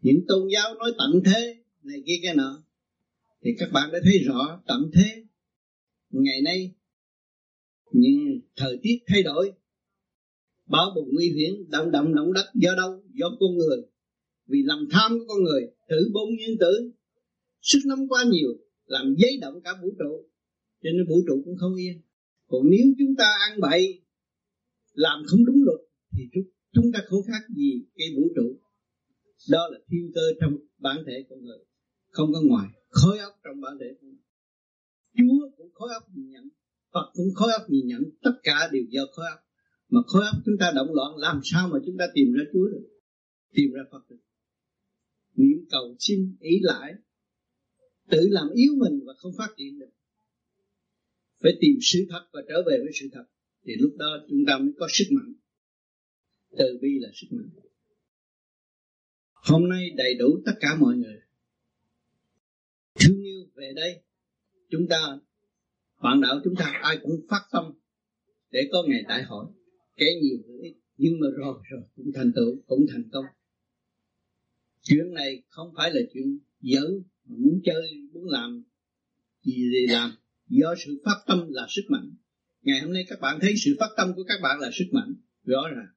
Những 0.00 0.20
tôn 0.28 0.48
giáo 0.54 0.74
nói 0.74 0.92
tận 0.98 1.22
thế 1.24 1.64
này 1.88 2.02
kia 2.06 2.20
cái 2.22 2.34
nọ. 2.34 2.62
Thì 3.42 3.50
các 3.58 3.68
bạn 3.72 3.90
đã 3.92 3.98
thấy 4.04 4.18
rõ 4.18 4.62
tận 4.66 4.90
thế 4.94 5.24
ngày 6.10 6.42
nay. 6.42 6.74
Nhưng 7.92 8.40
thời 8.56 8.78
tiết 8.82 8.98
thay 9.06 9.22
đổi. 9.22 9.52
Báo 10.66 10.92
bùng 10.94 11.08
nguy 11.14 11.32
hiểm, 11.32 11.70
động 11.70 11.90
động 11.90 12.14
động 12.14 12.32
đất, 12.32 12.46
do 12.54 12.74
đâu? 12.76 13.02
Do 13.12 13.26
con 13.40 13.56
người. 13.56 13.78
Vì 14.46 14.62
lòng 14.64 14.80
tham 14.90 15.18
của 15.18 15.24
con 15.28 15.42
người 15.44 15.62
thử 15.88 16.10
bốn 16.14 16.28
nguyên 16.36 16.58
tử. 16.60 16.92
Sức 17.62 17.78
nóng 17.86 18.08
quá 18.08 18.24
nhiều, 18.30 18.48
làm 18.86 19.14
giấy 19.18 19.38
động 19.40 19.60
cả 19.64 19.70
vũ 19.82 19.88
trụ. 19.98 20.28
Cho 20.82 20.90
nên 20.94 21.06
vũ 21.08 21.22
trụ 21.26 21.42
cũng 21.44 21.56
không 21.56 21.76
yên. 21.76 22.00
Còn 22.46 22.70
nếu 22.70 22.86
chúng 22.98 23.14
ta 23.18 23.24
ăn 23.48 23.60
bậy, 23.60 24.02
làm 24.92 25.22
không 25.26 25.44
đúng 25.44 25.62
luật, 25.64 25.80
thì 26.16 26.40
chúng 26.72 26.92
ta 26.92 27.00
không 27.06 27.20
khác 27.26 27.42
gì 27.56 27.84
cái 27.96 28.08
vũ 28.16 28.28
trụ. 28.36 28.56
Đó 29.50 29.68
là 29.72 29.78
thiên 29.90 30.10
cơ 30.14 30.20
trong 30.40 30.56
bản 30.78 30.96
thể 31.06 31.24
con 31.30 31.44
người 31.44 31.58
không 32.18 32.32
có 32.32 32.40
ngoài. 32.50 32.68
Khối 32.88 33.18
óc 33.18 33.34
trong 33.44 33.60
bản 33.60 33.74
thể 33.80 33.90
chúa 35.18 35.50
cũng 35.56 35.70
khối 35.74 35.90
óc 35.94 36.04
nhìn 36.14 36.30
nhận. 36.30 36.48
Phật 36.92 37.06
cũng 37.12 37.34
khối 37.34 37.52
óc 37.52 37.70
nhìn 37.70 37.86
nhận. 37.86 38.02
Tất 38.22 38.36
cả 38.42 38.68
đều 38.72 38.82
do 38.88 39.02
khối 39.12 39.26
óc. 39.34 39.40
Mà 39.88 40.00
khối 40.06 40.24
óc 40.32 40.36
chúng 40.44 40.54
ta 40.60 40.72
động 40.74 40.94
loạn, 40.94 41.16
làm 41.16 41.40
sao 41.44 41.68
mà 41.72 41.78
chúng 41.86 41.96
ta 41.98 42.04
tìm 42.14 42.32
ra 42.32 42.44
chúa 42.52 42.66
được? 42.72 42.86
Tìm 43.54 43.72
ra 43.72 43.82
phật 43.90 44.10
được. 44.10 44.22
Niệm 45.34 45.58
cầu 45.70 45.96
xin 45.98 46.36
ý 46.40 46.58
lại. 46.62 46.92
Tự 48.10 48.28
làm 48.30 48.48
yếu 48.54 48.72
mình 48.76 49.00
và 49.06 49.12
không 49.18 49.32
phát 49.38 49.50
triển 49.56 49.78
được. 49.78 49.90
Phải 51.42 51.52
tìm 51.60 51.78
sự 51.80 52.06
thật 52.10 52.28
và 52.32 52.40
trở 52.48 52.62
về 52.66 52.78
với 52.82 52.92
sự 53.00 53.08
thật. 53.12 53.24
Thì 53.64 53.72
lúc 53.78 53.92
đó 53.98 54.26
chúng 54.28 54.44
ta 54.46 54.58
mới 54.58 54.72
có 54.78 54.86
sức 54.90 55.04
mạnh. 55.10 55.34
Từ 56.58 56.78
bi 56.82 56.88
là 57.00 57.08
sức 57.14 57.26
mạnh. 57.30 57.48
Hôm 59.32 59.68
nay 59.68 59.90
đầy 59.96 60.14
đủ 60.14 60.42
tất 60.46 60.52
cả 60.60 60.76
mọi 60.80 60.96
người 60.96 61.17
thương 63.28 63.50
về 63.54 63.72
đây, 63.76 64.02
chúng 64.70 64.86
ta, 64.90 65.18
bạn 66.02 66.20
đạo 66.20 66.40
chúng 66.44 66.54
ta 66.58 66.78
ai 66.82 66.98
cũng 67.02 67.12
phát 67.30 67.42
tâm 67.52 67.64
để 68.50 68.68
có 68.72 68.84
ngày 68.88 69.02
đại 69.08 69.22
hội. 69.22 69.46
Kể 69.96 70.06
nhiều 70.22 70.38
nữa 70.46 70.58
ít, 70.62 70.74
nhưng 70.96 71.20
mà 71.20 71.26
rồi 71.36 71.62
rồi, 71.70 71.82
cũng 71.96 72.12
thành 72.14 72.32
tựu, 72.36 72.62
cũng 72.66 72.86
thành 72.92 73.08
công. 73.12 73.24
Chuyện 74.82 75.14
này 75.14 75.42
không 75.48 75.72
phải 75.76 75.90
là 75.94 76.00
chuyện 76.12 76.38
giỡn, 76.60 77.02
muốn 77.24 77.60
chơi, 77.64 78.08
muốn 78.12 78.28
làm 78.28 78.64
gì 79.42 79.70
thì 79.72 79.92
làm. 79.92 80.10
Do 80.48 80.74
sự 80.84 81.02
phát 81.04 81.24
tâm 81.26 81.46
là 81.50 81.66
sức 81.68 81.82
mạnh. 81.88 82.14
Ngày 82.62 82.80
hôm 82.80 82.92
nay 82.92 83.04
các 83.08 83.20
bạn 83.20 83.38
thấy 83.40 83.54
sự 83.64 83.76
phát 83.80 83.90
tâm 83.96 84.12
của 84.16 84.24
các 84.28 84.40
bạn 84.42 84.60
là 84.60 84.70
sức 84.78 84.86
mạnh. 84.92 85.14
Rõ 85.44 85.68
ràng, 85.76 85.94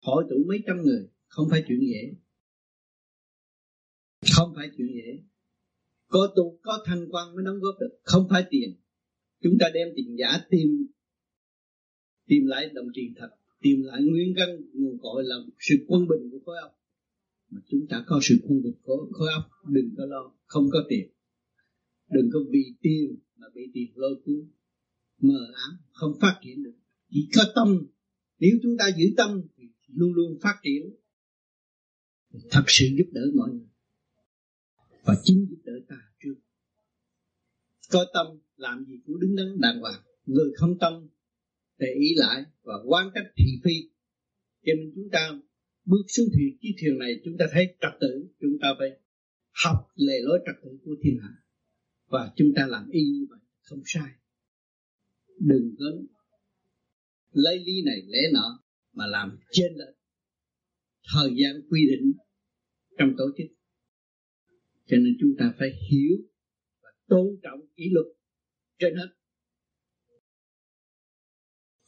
hội 0.00 0.24
tụ 0.30 0.36
mấy 0.48 0.62
trăm 0.66 0.82
người 0.82 1.08
không 1.26 1.48
phải 1.50 1.64
chuyện 1.68 1.80
dễ. 1.80 2.14
Không 4.36 4.52
phải 4.56 4.70
chuyện 4.76 4.88
dễ 4.94 5.22
có 6.08 6.32
tu, 6.36 6.58
có 6.62 6.82
thanh 6.86 7.06
quan 7.10 7.34
mới 7.34 7.44
đóng 7.44 7.58
góp 7.60 7.74
được. 7.80 7.98
Không 8.02 8.26
phải 8.30 8.44
tiền. 8.50 8.76
Chúng 9.42 9.56
ta 9.60 9.66
đem 9.74 9.88
tiền 9.96 10.16
giả 10.18 10.40
tìm 10.50 10.86
tìm 12.28 12.46
lại 12.46 12.70
đồng 12.74 12.88
tiền 12.94 13.14
thật, 13.16 13.30
tìm 13.60 13.82
lại 13.82 14.02
nguyên 14.02 14.34
căn, 14.36 14.48
nguồn 14.72 14.98
cội 14.98 15.24
là 15.24 15.36
sự 15.58 15.74
quân 15.88 16.08
bình 16.08 16.30
của 16.30 16.38
khối 16.46 16.56
óc. 16.62 16.80
Mà 17.50 17.60
chúng 17.70 17.86
ta 17.88 18.04
có 18.06 18.20
sự 18.22 18.38
quân 18.42 18.62
bình 18.62 18.74
của 18.82 19.08
khối 19.12 19.28
óc, 19.32 19.42
đừng 19.68 19.94
có 19.96 20.06
lo, 20.06 20.32
không 20.46 20.70
có 20.72 20.84
tiền. 20.88 21.08
Đừng 22.10 22.30
có 22.32 22.38
vì 22.50 22.64
tiền 22.80 23.18
mà 23.36 23.46
bị 23.54 23.62
tiền 23.74 23.92
lôi 23.94 24.14
cuốn. 24.24 24.48
Mờ 25.20 25.38
ám, 25.54 25.76
không 25.92 26.12
phát 26.20 26.40
triển 26.42 26.62
được. 26.62 26.74
Chỉ 27.10 27.28
có 27.36 27.42
tâm. 27.54 27.86
Nếu 28.38 28.50
chúng 28.62 28.76
ta 28.78 28.84
giữ 28.98 29.04
tâm 29.16 29.42
thì 29.56 29.64
luôn 29.86 30.12
luôn 30.12 30.38
phát 30.42 30.54
triển. 30.62 30.82
Thật 32.50 32.64
sự 32.66 32.86
giúp 32.98 33.06
đỡ 33.12 33.20
mọi 33.34 33.50
người 33.50 33.68
và 35.08 35.14
chính 35.24 35.46
giúp 35.50 35.62
đỡ 35.64 35.72
ta 35.88 35.96
trước. 36.22 36.34
Có 37.90 38.06
tâm 38.14 38.26
làm 38.56 38.84
gì 38.88 38.94
cũng 39.06 39.20
đứng 39.20 39.36
đắn 39.36 39.46
đàng 39.60 39.80
hoàng, 39.80 40.02
người 40.24 40.50
không 40.56 40.78
tâm 40.80 41.08
để 41.78 41.86
ý 42.00 42.14
lại 42.16 42.44
và 42.62 42.74
quan 42.86 43.10
cách 43.14 43.24
thị 43.36 43.44
phi. 43.64 43.90
Cho 44.64 44.72
nên 44.78 44.92
chúng 44.94 45.10
ta 45.12 45.30
bước 45.84 46.04
xuống 46.08 46.26
thuyền, 46.32 46.58
chiếc 46.60 46.72
thuyền 46.80 46.98
này 46.98 47.20
chúng 47.24 47.36
ta 47.38 47.46
thấy 47.52 47.76
trật 47.80 47.92
tự, 48.00 48.28
chúng 48.40 48.56
ta 48.62 48.68
phải 48.78 48.88
học 49.64 49.76
lề 49.94 50.14
lối 50.20 50.38
trật 50.46 50.56
tự 50.64 50.78
của 50.84 50.96
thiên 51.02 51.18
hạ. 51.22 51.34
Và 52.06 52.32
chúng 52.36 52.48
ta 52.56 52.66
làm 52.66 52.90
y 52.90 53.00
như 53.00 53.26
vậy 53.30 53.40
không 53.62 53.82
sai. 53.84 54.10
Đừng 55.38 55.74
có 55.78 55.86
lấy 57.32 57.58
lý 57.58 57.82
này 57.84 58.02
lẽ 58.06 58.20
nọ 58.32 58.64
mà 58.92 59.06
làm 59.06 59.38
trên 59.52 59.72
lệch 59.74 59.96
thời 61.14 61.30
gian 61.36 61.68
quy 61.70 61.80
định 61.90 62.12
trong 62.98 63.14
tổ 63.18 63.24
chức 63.36 63.57
cho 64.88 64.96
nên 64.96 65.16
chúng 65.20 65.34
ta 65.38 65.54
phải 65.58 65.68
hiểu 65.90 66.16
và 66.82 66.90
tôn 67.08 67.26
trọng 67.42 67.60
kỷ 67.76 67.84
luật 67.92 68.06
trên 68.78 68.96
hết. 68.96 69.08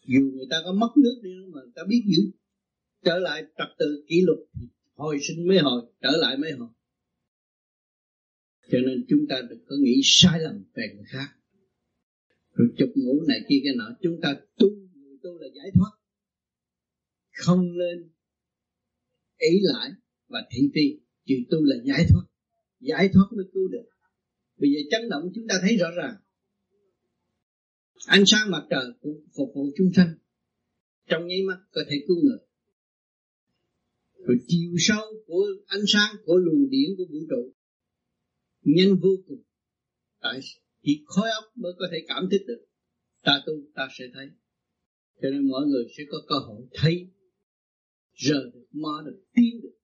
Dù 0.06 0.20
người 0.34 0.46
ta 0.50 0.56
có 0.64 0.72
mất 0.72 0.92
nước 0.96 1.20
đi 1.22 1.30
mà 1.52 1.60
người 1.62 1.72
ta 1.74 1.82
biết 1.88 2.02
giữ. 2.06 2.22
Trở 3.04 3.18
lại 3.18 3.42
trật 3.58 3.68
tự 3.78 4.04
kỷ 4.08 4.22
luật 4.26 4.38
hồi 4.94 5.18
sinh 5.22 5.48
mới 5.48 5.58
hồi, 5.58 5.82
trở 6.00 6.10
lại 6.10 6.36
mới 6.36 6.52
hồi. 6.52 6.68
Cho 8.70 8.78
nên 8.86 9.04
chúng 9.08 9.26
ta 9.28 9.42
đừng 9.50 9.64
có 9.66 9.76
nghĩ 9.80 10.00
sai 10.04 10.40
lầm 10.40 10.64
về 10.74 10.84
người 10.94 11.04
khác. 11.06 11.28
Rồi 12.52 12.68
chụp 12.78 12.88
ngủ 12.94 13.22
này 13.28 13.38
kia 13.48 13.60
cái 13.64 13.74
nọ, 13.76 13.96
chúng 14.02 14.20
ta 14.22 14.40
tu, 14.58 14.68
người 14.94 15.18
tu 15.22 15.38
là 15.38 15.46
giải 15.54 15.70
thoát. 15.74 15.90
Không 17.32 17.78
nên 17.78 18.10
ý 19.38 19.58
lại 19.62 19.90
và 20.28 20.48
thị 20.50 20.70
phi 20.74 21.00
chữ 21.26 21.34
tu 21.50 21.64
là 21.64 21.76
giải 21.84 22.06
thoát 22.10 22.29
giải 22.80 23.10
thoát 23.14 23.26
mới 23.36 23.44
cứu 23.52 23.68
được. 23.68 23.84
Bây 24.56 24.70
giờ 24.70 24.78
chấn 24.90 25.08
động 25.08 25.30
chúng 25.34 25.46
ta 25.48 25.54
thấy 25.62 25.76
rõ 25.76 25.90
ràng. 25.96 26.14
Ánh 28.06 28.24
sáng 28.26 28.50
mặt 28.50 28.66
trời 28.70 28.84
cũng 29.00 29.24
phục 29.36 29.52
vụ 29.54 29.70
chúng 29.76 29.90
sanh. 29.96 30.14
Trong 31.06 31.26
nháy 31.26 31.42
mắt 31.42 31.58
có 31.72 31.80
thể 31.90 31.96
cứu 32.08 32.16
người. 32.22 32.38
Rồi 34.26 34.36
chiều 34.46 34.72
sâu 34.78 35.06
của 35.26 35.46
ánh 35.66 35.84
sáng 35.86 36.16
của 36.24 36.36
luồng 36.36 36.70
điển 36.70 36.90
của 36.98 37.04
vũ 37.10 37.18
trụ, 37.30 37.52
nhanh 38.62 38.96
vô 39.02 39.10
cùng. 39.26 39.42
Tại 40.20 40.40
chỉ 40.82 41.02
khối 41.06 41.30
óc 41.30 41.44
mới 41.54 41.72
có 41.78 41.86
thể 41.92 42.04
cảm 42.08 42.28
thức 42.30 42.40
được. 42.46 42.66
Ta 43.22 43.42
tu, 43.46 43.52
ta 43.74 43.88
sẽ 43.98 44.04
thấy. 44.14 44.26
Cho 45.22 45.30
nên 45.30 45.48
mọi 45.48 45.66
người 45.66 45.84
sẽ 45.96 46.02
có 46.10 46.18
cơ 46.28 46.34
hội 46.38 46.66
thấy 46.72 47.08
rời 48.14 48.50
được 48.54 48.66
mơ 48.72 49.02
được, 49.06 49.24
tiến 49.34 49.60
được. 49.62 49.76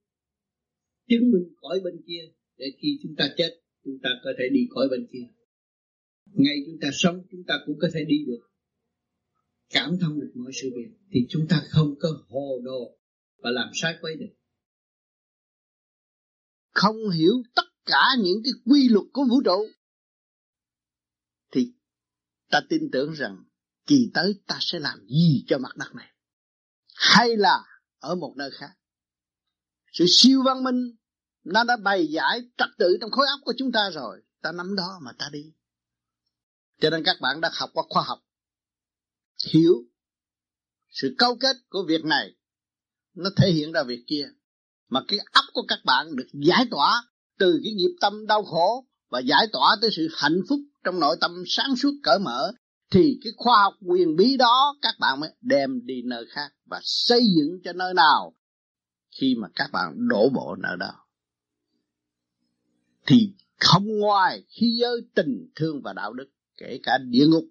Chứng 1.08 1.30
minh 1.32 1.54
cõi 1.60 1.80
bên 1.84 2.02
kia 2.06 2.32
để 2.56 2.66
khi 2.82 2.98
chúng 3.02 3.14
ta 3.16 3.28
chết, 3.36 3.60
chúng 3.84 3.98
ta 4.02 4.10
có 4.24 4.30
thể 4.38 4.44
đi 4.52 4.60
khỏi 4.74 4.88
bên 4.90 5.06
kia. 5.12 5.26
Ngay 6.24 6.56
chúng 6.66 6.78
ta 6.80 6.88
sống, 6.92 7.22
chúng 7.30 7.44
ta 7.46 7.54
cũng 7.66 7.78
có 7.80 7.88
thể 7.94 8.04
đi 8.08 8.24
được. 8.26 8.40
Cảm 9.70 9.98
thông 10.00 10.20
được 10.20 10.32
mọi 10.34 10.52
sự 10.62 10.70
việc, 10.76 10.90
thì 11.12 11.20
chúng 11.28 11.46
ta 11.48 11.62
không 11.68 11.94
có 12.00 12.08
hồ 12.28 12.60
đồ 12.64 12.98
và 13.36 13.50
làm 13.50 13.68
sai 13.74 13.96
quấy 14.00 14.16
được. 14.16 14.34
Không 16.70 17.10
hiểu 17.10 17.42
tất 17.54 17.66
cả 17.84 18.04
những 18.18 18.42
cái 18.44 18.52
quy 18.64 18.88
luật 18.88 19.04
của 19.12 19.24
vũ 19.30 19.42
trụ, 19.44 19.66
thì 21.52 21.72
ta 22.50 22.60
tin 22.68 22.90
tưởng 22.92 23.12
rằng 23.12 23.44
kỳ 23.86 24.10
tới 24.14 24.34
ta 24.46 24.58
sẽ 24.60 24.78
làm 24.78 24.98
gì 25.08 25.44
cho 25.46 25.58
mặt 25.58 25.76
đất 25.76 25.94
này? 25.94 26.12
Hay 26.94 27.36
là 27.36 27.64
ở 27.98 28.14
một 28.14 28.34
nơi 28.36 28.50
khác? 28.50 28.70
Sự 29.92 30.04
siêu 30.08 30.42
văn 30.44 30.64
minh 30.64 30.96
nó 31.46 31.64
đã 31.64 31.76
bày 31.76 32.06
giải 32.06 32.40
trật 32.58 32.68
tự 32.78 32.96
trong 33.00 33.10
khối 33.10 33.26
óc 33.26 33.40
của 33.44 33.54
chúng 33.56 33.72
ta 33.72 33.90
rồi. 33.90 34.22
Ta 34.42 34.52
nắm 34.52 34.76
đó 34.76 34.98
mà 35.02 35.12
ta 35.18 35.28
đi. 35.32 35.52
Cho 36.80 36.90
nên 36.90 37.02
các 37.04 37.16
bạn 37.20 37.40
đã 37.40 37.50
học 37.52 37.70
qua 37.72 37.84
khoa 37.88 38.02
học. 38.02 38.18
Hiểu 39.52 39.74
sự 40.90 41.14
câu 41.18 41.36
kết 41.36 41.56
của 41.68 41.84
việc 41.88 42.04
này. 42.04 42.34
Nó 43.14 43.30
thể 43.36 43.50
hiện 43.50 43.72
ra 43.72 43.82
việc 43.82 44.04
kia. 44.06 44.28
Mà 44.88 45.00
cái 45.08 45.18
óc 45.32 45.44
của 45.52 45.64
các 45.68 45.78
bạn 45.84 46.16
được 46.16 46.28
giải 46.32 46.66
tỏa 46.70 47.02
từ 47.38 47.60
cái 47.64 47.72
nghiệp 47.72 47.96
tâm 48.00 48.26
đau 48.26 48.44
khổ 48.44 48.86
và 49.08 49.20
giải 49.20 49.46
tỏa 49.52 49.76
tới 49.80 49.90
sự 49.96 50.08
hạnh 50.16 50.40
phúc 50.48 50.58
trong 50.84 51.00
nội 51.00 51.16
tâm 51.20 51.44
sáng 51.46 51.76
suốt 51.76 51.92
cởi 52.02 52.18
mở, 52.18 52.52
thì 52.90 53.18
cái 53.24 53.32
khoa 53.36 53.62
học 53.62 53.74
quyền 53.80 54.16
bí 54.16 54.36
đó 54.36 54.76
các 54.82 54.94
bạn 55.00 55.20
mới 55.20 55.30
đem 55.40 55.86
đi 55.86 56.02
nơi 56.04 56.26
khác 56.30 56.52
và 56.64 56.80
xây 56.82 57.20
dựng 57.36 57.60
cho 57.64 57.72
nơi 57.72 57.94
nào 57.94 58.34
khi 59.20 59.34
mà 59.38 59.48
các 59.54 59.70
bạn 59.72 60.08
đổ 60.08 60.28
bộ 60.34 60.56
nơi 60.58 60.76
đó 60.78 61.05
thì 63.06 63.34
không 63.60 63.98
ngoài 63.98 64.44
khi 64.48 64.78
giới 64.80 65.00
tình 65.14 65.50
thương 65.54 65.80
và 65.84 65.92
đạo 65.92 66.12
đức, 66.12 66.28
kể 66.56 66.80
cả 66.82 66.98
địa 66.98 67.26
ngục, 67.26 67.44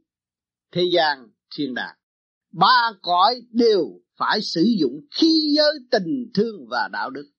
thế 0.71 0.83
gian, 0.93 1.29
thiên 1.55 1.73
đàng. 1.73 1.97
Ba 2.51 2.91
cõi 3.01 3.41
đều 3.49 4.01
phải 4.17 4.41
sử 4.41 4.63
dụng 4.79 5.01
khi 5.11 5.53
giới 5.57 5.73
tình 5.91 6.31
thương 6.33 6.67
và 6.69 6.89
đạo 6.93 7.09
đức. 7.09 7.31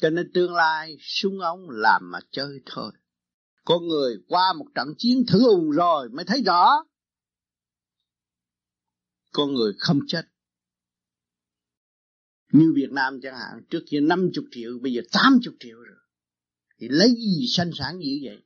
Cho 0.00 0.10
nên 0.10 0.30
tương 0.34 0.54
lai 0.54 0.96
súng 1.00 1.40
ống 1.40 1.70
làm 1.70 2.10
mà 2.10 2.18
chơi 2.30 2.60
thôi. 2.66 2.92
Con 3.64 3.88
người 3.88 4.16
qua 4.28 4.52
một 4.58 4.66
trận 4.74 4.88
chiến 4.98 5.24
thử 5.28 5.38
hùng 5.38 5.70
rồi 5.70 6.08
mới 6.08 6.24
thấy 6.24 6.42
rõ. 6.42 6.84
Con 9.32 9.54
người 9.54 9.72
không 9.78 10.00
chết. 10.06 10.22
Như 12.52 12.72
Việt 12.76 12.90
Nam 12.90 13.20
chẳng 13.22 13.34
hạn, 13.34 13.64
trước 13.70 13.80
kia 13.90 14.00
50 14.00 14.30
triệu, 14.50 14.78
bây 14.82 14.92
giờ 14.92 15.02
80 15.12 15.56
triệu 15.60 15.76
rồi 15.76 16.07
thì 16.80 16.88
lấy 16.88 17.08
gì 17.08 17.46
sanh 17.48 17.70
sản 17.74 17.98
dữ 18.00 18.12
vậy? 18.24 18.42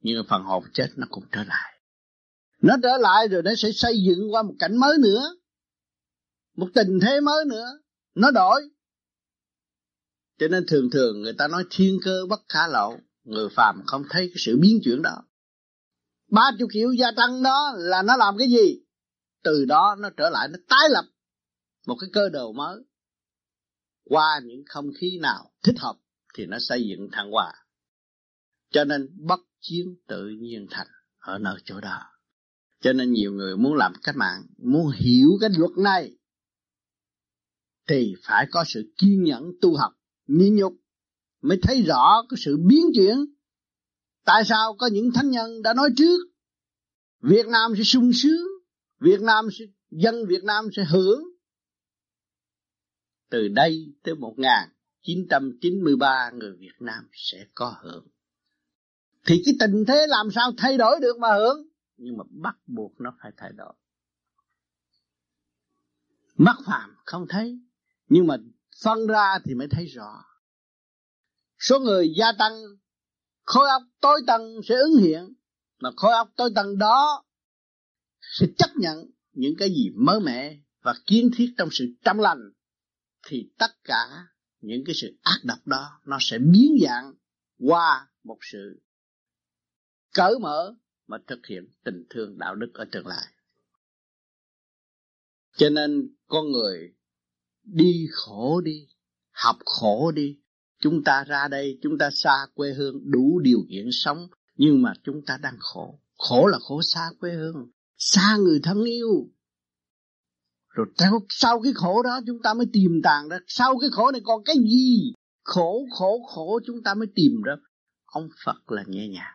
Nhưng 0.00 0.24
phần 0.28 0.42
hồn 0.42 0.64
chết 0.72 0.88
nó 0.96 1.06
cũng 1.10 1.24
trở 1.32 1.44
lại. 1.44 1.80
Nó 2.62 2.76
trở 2.82 2.96
lại 3.00 3.28
rồi 3.28 3.42
nó 3.42 3.50
sẽ 3.56 3.72
xây 3.72 4.02
dựng 4.06 4.32
qua 4.32 4.42
một 4.42 4.54
cảnh 4.58 4.76
mới 4.76 4.98
nữa. 4.98 5.36
Một 6.56 6.68
tình 6.74 6.98
thế 7.02 7.20
mới 7.20 7.44
nữa. 7.44 7.66
Nó 8.14 8.30
đổi. 8.30 8.62
Cho 10.38 10.48
nên 10.48 10.64
thường 10.68 10.90
thường 10.90 11.22
người 11.22 11.32
ta 11.38 11.48
nói 11.48 11.64
thiên 11.70 11.98
cơ 12.04 12.26
bất 12.28 12.40
khả 12.48 12.66
lộ. 12.66 12.96
Người 13.24 13.48
phàm 13.56 13.82
không 13.86 14.02
thấy 14.10 14.28
cái 14.28 14.36
sự 14.38 14.58
biến 14.60 14.80
chuyển 14.84 15.02
đó. 15.02 15.24
Ba 16.30 16.50
chục 16.58 16.68
triệu 16.72 16.92
gia 16.92 17.10
tăng 17.16 17.42
đó 17.42 17.72
là 17.76 18.02
nó 18.02 18.16
làm 18.16 18.38
cái 18.38 18.48
gì? 18.48 18.80
Từ 19.42 19.64
đó 19.64 19.96
nó 19.98 20.10
trở 20.16 20.30
lại, 20.30 20.48
nó 20.48 20.58
tái 20.68 20.88
lập 20.90 21.04
một 21.86 21.96
cái 22.00 22.10
cơ 22.12 22.28
đồ 22.28 22.52
mới. 22.52 22.82
Qua 24.04 24.40
những 24.44 24.62
không 24.66 24.90
khí 25.00 25.18
nào 25.22 25.50
thích 25.62 25.76
hợp 25.78 25.96
thì 26.34 26.46
nó 26.46 26.58
xây 26.58 26.86
dựng 26.88 27.08
thăng 27.12 27.30
hoa. 27.30 27.52
Cho 28.70 28.84
nên 28.84 29.08
bất 29.26 29.40
chiến 29.60 29.96
tự 30.06 30.28
nhiên 30.28 30.66
thành 30.70 30.88
ở 31.18 31.38
nơi 31.38 31.56
chỗ 31.64 31.80
đó. 31.80 32.00
Cho 32.80 32.92
nên 32.92 33.12
nhiều 33.12 33.32
người 33.32 33.56
muốn 33.56 33.74
làm 33.74 33.92
cách 34.02 34.16
mạng, 34.16 34.46
muốn 34.58 34.90
hiểu 34.90 35.28
cái 35.40 35.50
luật 35.58 35.70
này, 35.76 36.16
thì 37.88 38.14
phải 38.22 38.46
có 38.50 38.64
sự 38.66 38.92
kiên 38.98 39.22
nhẫn 39.22 39.52
tu 39.60 39.76
học 39.76 39.92
nhịn 40.26 40.56
nhục, 40.56 40.72
mới 41.40 41.58
thấy 41.62 41.82
rõ 41.82 42.22
cái 42.28 42.38
sự 42.44 42.56
biến 42.66 42.84
chuyển. 42.94 43.16
Tại 44.24 44.42
sao 44.44 44.76
có 44.78 44.86
những 44.86 45.10
thánh 45.14 45.30
nhân 45.30 45.62
đã 45.62 45.74
nói 45.74 45.90
trước, 45.96 46.18
Việt 47.20 47.46
Nam 47.46 47.72
sẽ 47.76 47.82
sung 47.84 48.10
sướng, 48.14 48.46
Việt 49.00 49.20
Nam 49.20 49.48
sẽ, 49.58 49.64
dân 49.90 50.26
Việt 50.26 50.44
Nam 50.44 50.68
sẽ 50.76 50.84
hưởng. 50.84 51.22
Từ 53.30 53.48
đây 53.48 53.94
tới 54.02 54.14
một 54.14 54.34
ngàn. 54.36 54.68
993 55.04 56.30
người 56.34 56.52
Việt 56.58 56.74
Nam 56.80 57.08
sẽ 57.12 57.46
có 57.54 57.76
hưởng. 57.82 58.06
Thì 59.26 59.42
cái 59.44 59.54
tình 59.60 59.84
thế 59.88 60.06
làm 60.08 60.30
sao 60.34 60.52
thay 60.58 60.78
đổi 60.78 61.00
được 61.00 61.18
mà 61.18 61.28
hưởng? 61.34 61.68
Nhưng 61.96 62.16
mà 62.16 62.24
bắt 62.30 62.56
buộc 62.66 63.00
nó 63.00 63.16
phải 63.22 63.32
thay 63.36 63.50
đổi. 63.56 63.74
Mắt 66.36 66.56
phàm 66.66 66.96
không 67.04 67.26
thấy, 67.28 67.58
nhưng 68.08 68.26
mà 68.26 68.36
phân 68.82 69.06
ra 69.06 69.38
thì 69.44 69.54
mới 69.54 69.68
thấy 69.70 69.86
rõ. 69.86 70.24
Số 71.58 71.78
người 71.78 72.14
gia 72.16 72.32
tăng, 72.38 72.52
khối 73.42 73.68
óc 73.68 73.82
tối 74.00 74.20
tầng 74.26 74.60
sẽ 74.68 74.74
ứng 74.74 74.96
hiện, 74.96 75.34
mà 75.80 75.90
khối 75.96 76.12
óc 76.12 76.28
tối 76.36 76.50
tầng 76.54 76.78
đó 76.78 77.24
sẽ 78.38 78.46
chấp 78.58 78.70
nhận 78.76 79.10
những 79.32 79.54
cái 79.58 79.68
gì 79.68 79.90
mới 79.94 80.20
mẻ 80.20 80.58
và 80.82 80.94
kiến 81.06 81.30
thiết 81.36 81.54
trong 81.58 81.68
sự 81.72 81.84
trong 82.04 82.20
lành, 82.20 82.40
thì 83.26 83.50
tất 83.58 83.70
cả 83.84 84.26
những 84.66 84.84
cái 84.86 84.94
sự 84.94 85.18
ác 85.22 85.38
độc 85.44 85.66
đó, 85.66 86.00
nó 86.04 86.18
sẽ 86.20 86.38
biến 86.38 86.76
dạng 86.82 87.14
qua 87.58 88.08
một 88.24 88.38
sự 88.52 88.80
cởi 90.14 90.38
mở 90.40 90.74
mà 91.06 91.18
thực 91.26 91.46
hiện 91.46 91.68
tình 91.84 92.06
thương 92.10 92.38
đạo 92.38 92.54
đức 92.54 92.70
ở 92.74 92.84
tương 92.92 93.06
lai. 93.06 93.26
Cho 95.56 95.70
nên 95.70 96.14
con 96.26 96.52
người 96.52 96.94
đi 97.64 98.06
khổ 98.12 98.60
đi, 98.60 98.88
học 99.30 99.56
khổ 99.64 100.12
đi. 100.14 100.38
Chúng 100.80 101.04
ta 101.04 101.24
ra 101.24 101.48
đây, 101.48 101.78
chúng 101.82 101.98
ta 101.98 102.10
xa 102.12 102.46
quê 102.54 102.72
hương, 102.72 103.10
đủ 103.10 103.38
điều 103.38 103.58
kiện 103.70 103.88
sống, 103.90 104.28
nhưng 104.56 104.82
mà 104.82 104.92
chúng 105.04 105.24
ta 105.26 105.38
đang 105.42 105.56
khổ. 105.58 106.00
Khổ 106.18 106.46
là 106.46 106.58
khổ 106.58 106.82
xa 106.82 107.10
quê 107.20 107.32
hương, 107.32 107.70
xa 107.96 108.36
người 108.36 108.60
thân 108.62 108.84
yêu 108.84 109.30
rồi 110.74 110.86
sau 111.28 111.60
cái 111.62 111.72
khổ 111.74 112.02
đó 112.02 112.20
chúng 112.26 112.42
ta 112.42 112.54
mới 112.54 112.66
tìm 112.72 113.00
tàng 113.04 113.28
ra 113.28 113.38
sau 113.46 113.78
cái 113.78 113.90
khổ 113.92 114.10
này 114.12 114.20
còn 114.24 114.44
cái 114.44 114.56
gì? 114.56 115.12
Khổ 115.44 115.86
khổ 115.90 116.26
khổ 116.28 116.60
chúng 116.66 116.82
ta 116.82 116.94
mới 116.94 117.08
tìm 117.14 117.42
ra. 117.44 117.52
Ông 118.04 118.28
Phật 118.44 118.72
là 118.72 118.84
nhẹ 118.86 119.08
nhàng. 119.08 119.34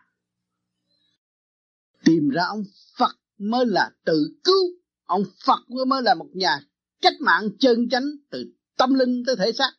Tìm 2.04 2.30
ra 2.30 2.44
ông 2.44 2.64
Phật 2.98 3.16
mới 3.38 3.66
là 3.66 3.92
tự 4.06 4.40
cứu. 4.44 4.66
Ông 5.06 5.24
Phật 5.46 5.60
mới 5.88 6.02
là 6.02 6.14
một 6.14 6.30
nhà 6.34 6.60
cách 7.02 7.14
mạng 7.20 7.50
chân 7.60 7.90
chánh 7.90 8.06
từ 8.32 8.46
tâm 8.78 8.94
linh 8.94 9.24
tới 9.26 9.36
thể 9.36 9.52
xác. 9.52 9.72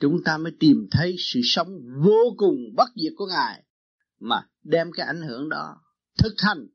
Chúng 0.00 0.22
ta 0.24 0.38
mới 0.38 0.52
tìm 0.60 0.88
thấy 0.90 1.16
sự 1.18 1.40
sống 1.44 1.68
vô 2.04 2.34
cùng 2.36 2.56
bất 2.76 2.88
diệt 3.02 3.12
của 3.16 3.26
ngài 3.26 3.64
mà 4.20 4.48
đem 4.62 4.90
cái 4.92 5.06
ảnh 5.06 5.22
hưởng 5.22 5.48
đó 5.48 5.76
thực 6.18 6.34
hành, 6.38 6.66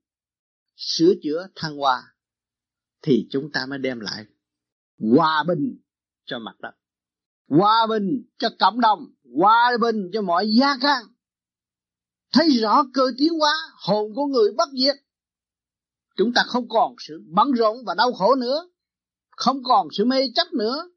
sửa 0.75 1.13
chữa 1.23 1.47
thăng 1.55 1.77
hoa 1.77 2.03
thì 3.01 3.27
chúng 3.31 3.51
ta 3.51 3.65
mới 3.65 3.79
đem 3.79 3.99
lại 3.99 4.25
hòa 4.99 5.43
bình 5.47 5.77
cho 6.25 6.39
mặt 6.39 6.59
đất, 6.59 6.71
hòa 7.47 7.87
bình 7.89 8.23
cho 8.37 8.49
cộng 8.59 8.81
đồng, 8.81 9.05
hòa 9.37 9.71
bình 9.81 10.09
cho 10.13 10.21
mọi 10.21 10.47
gia 10.59 10.77
can 10.81 11.03
thấy 12.33 12.49
rõ 12.49 12.83
cơ 12.93 13.11
tiến 13.17 13.33
hóa, 13.39 13.53
hồn 13.87 14.13
của 14.15 14.25
người 14.25 14.51
bất 14.57 14.69
diệt, 14.81 14.95
chúng 16.17 16.33
ta 16.33 16.43
không 16.47 16.69
còn 16.69 16.95
sự 16.99 17.23
bận 17.27 17.51
rộn 17.51 17.77
và 17.85 17.93
đau 17.93 18.13
khổ 18.13 18.35
nữa, 18.35 18.69
không 19.29 19.63
còn 19.63 19.87
sự 19.91 20.05
mê 20.05 20.21
chấp 20.35 20.53
nữa, 20.53 20.89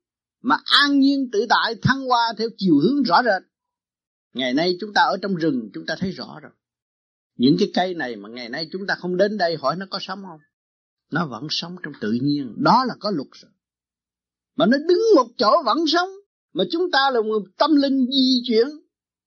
mà 0.42 0.56
an 0.64 1.00
nhiên 1.00 1.28
tự 1.32 1.46
tại 1.48 1.74
thăng 1.82 2.04
hoa 2.06 2.32
theo 2.38 2.48
chiều 2.56 2.74
hướng 2.82 3.02
rõ 3.02 3.22
rệt. 3.22 3.42
Ngày 4.32 4.54
nay 4.54 4.76
chúng 4.80 4.92
ta 4.94 5.02
ở 5.02 5.16
trong 5.22 5.34
rừng, 5.34 5.70
chúng 5.74 5.86
ta 5.86 5.96
thấy 5.98 6.10
rõ 6.10 6.40
rồi. 6.42 6.52
Những 7.36 7.56
cái 7.58 7.70
cây 7.74 7.94
này 7.94 8.16
mà 8.16 8.28
ngày 8.28 8.48
nay 8.48 8.68
chúng 8.72 8.86
ta 8.86 8.94
không 8.94 9.16
đến 9.16 9.38
đây 9.38 9.56
hỏi 9.56 9.76
nó 9.76 9.86
có 9.90 9.98
sống 10.02 10.22
không? 10.22 10.40
Nó 11.10 11.26
vẫn 11.26 11.46
sống 11.50 11.76
trong 11.82 11.92
tự 12.00 12.12
nhiên. 12.22 12.54
Đó 12.56 12.84
là 12.84 12.94
có 13.00 13.10
luật 13.10 13.28
rồi. 13.32 13.50
Mà 14.56 14.66
nó 14.66 14.78
đứng 14.88 15.00
một 15.16 15.26
chỗ 15.36 15.62
vẫn 15.64 15.78
sống. 15.86 16.08
Mà 16.52 16.64
chúng 16.72 16.90
ta 16.90 17.10
là 17.10 17.20
một 17.20 17.42
tâm 17.56 17.76
linh 17.76 18.06
di 18.06 18.42
chuyển. 18.46 18.66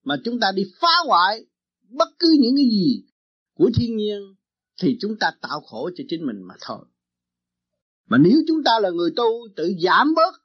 Mà 0.03 0.15
chúng 0.25 0.39
ta 0.39 0.51
đi 0.55 0.63
phá 0.81 0.93
hoại 1.07 1.45
bất 1.89 2.09
cứ 2.19 2.35
những 2.39 2.55
cái 2.55 2.65
gì 2.65 3.03
của 3.53 3.69
thiên 3.75 3.97
nhiên, 3.97 4.35
thì 4.81 4.97
chúng 5.01 5.15
ta 5.19 5.31
tạo 5.41 5.61
khổ 5.61 5.89
cho 5.95 6.03
chính 6.09 6.25
mình 6.25 6.41
mà 6.41 6.53
thôi. 6.61 6.85
Mà 8.05 8.17
nếu 8.17 8.41
chúng 8.47 8.63
ta 8.63 8.79
là 8.79 8.89
người 8.89 9.11
tu 9.15 9.47
tự 9.55 9.73
giảm 9.79 10.13
bớt, 10.15 10.41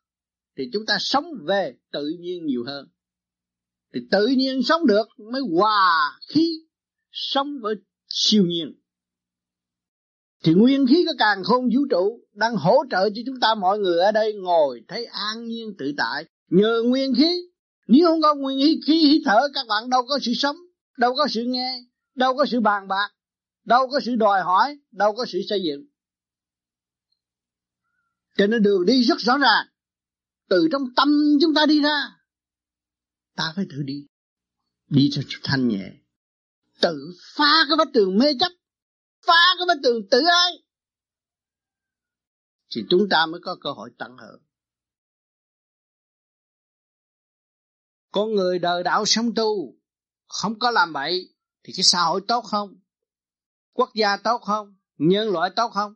thì 0.56 0.70
chúng 0.72 0.86
ta 0.86 0.96
sống 1.00 1.24
về 1.44 1.76
tự 1.92 2.08
nhiên 2.20 2.46
nhiều 2.46 2.64
hơn. 2.66 2.88
Thì 3.94 4.00
tự 4.10 4.26
nhiên 4.26 4.62
sống 4.62 4.86
được 4.86 5.08
mới 5.32 5.42
hòa 5.56 6.18
khí, 6.28 6.66
sống 7.12 7.58
với 7.60 7.74
siêu 8.08 8.46
nhiên 8.46 8.74
thì 10.44 10.54
nguyên 10.54 10.86
khí 10.86 11.04
của 11.06 11.14
càng 11.18 11.44
khôn 11.44 11.64
vũ 11.74 11.80
trụ 11.90 12.20
đang 12.32 12.56
hỗ 12.56 12.84
trợ 12.90 13.10
cho 13.10 13.22
chúng 13.26 13.40
ta 13.40 13.54
mọi 13.54 13.78
người 13.78 13.98
ở 13.98 14.12
đây 14.12 14.34
ngồi 14.34 14.80
thấy 14.88 15.04
an 15.04 15.44
nhiên 15.44 15.74
tự 15.78 15.92
tại. 15.96 16.24
Nhờ 16.50 16.82
nguyên 16.84 17.14
khí, 17.14 17.42
nếu 17.86 18.06
không 18.06 18.20
có 18.22 18.34
nguyên 18.34 18.58
khí 18.58 18.80
khí 18.86 19.08
hít 19.08 19.22
thở, 19.24 19.48
các 19.54 19.66
bạn 19.68 19.90
đâu 19.90 20.02
có 20.08 20.18
sự 20.22 20.32
sống, 20.34 20.56
đâu 20.98 21.14
có 21.16 21.26
sự 21.30 21.44
nghe, 21.46 21.84
đâu 22.14 22.36
có 22.36 22.46
sự 22.46 22.60
bàn 22.60 22.88
bạc, 22.88 23.10
đâu 23.64 23.88
có 23.88 24.00
sự 24.00 24.16
đòi 24.16 24.42
hỏi, 24.42 24.78
đâu 24.92 25.14
có 25.16 25.24
sự 25.28 25.40
xây 25.48 25.62
dựng. 25.64 25.84
Cho 28.36 28.46
nên 28.46 28.62
đường 28.62 28.86
đi 28.86 29.02
rất 29.02 29.18
rõ 29.18 29.38
ràng. 29.38 29.66
Từ 30.48 30.68
trong 30.72 30.82
tâm 30.96 31.08
chúng 31.40 31.54
ta 31.54 31.66
đi 31.66 31.82
ra, 31.82 32.18
ta 33.36 33.52
phải 33.56 33.64
tự 33.70 33.82
đi. 33.82 34.06
Đi 34.88 35.10
cho 35.12 35.22
thanh 35.42 35.68
nhẹ. 35.68 35.90
Tự 36.80 37.14
phá 37.36 37.64
cái 37.68 37.76
vách 37.76 37.88
tường 37.92 38.18
mê 38.18 38.26
chấp 38.40 38.52
phá 39.28 39.42
cái 39.58 39.66
bức 39.66 39.80
tường 39.82 40.08
tự 40.10 40.22
ai 40.44 40.52
thì 42.74 42.84
chúng 42.90 43.08
ta 43.10 43.26
mới 43.26 43.40
có 43.44 43.56
cơ 43.60 43.70
hội 43.70 43.90
tận 43.98 44.16
hưởng. 44.16 44.42
Con 48.10 48.34
người 48.34 48.58
đời 48.58 48.82
đạo 48.82 49.04
sống 49.06 49.34
tu, 49.36 49.78
không 50.28 50.58
có 50.58 50.70
làm 50.70 50.92
bậy, 50.92 51.34
thì 51.62 51.72
cái 51.76 51.84
xã 51.84 52.00
hội 52.00 52.20
tốt 52.28 52.40
không? 52.40 52.80
Quốc 53.72 53.90
gia 53.94 54.16
tốt 54.16 54.38
không? 54.38 54.76
Nhân 54.96 55.28
loại 55.28 55.50
tốt 55.56 55.70
không? 55.74 55.94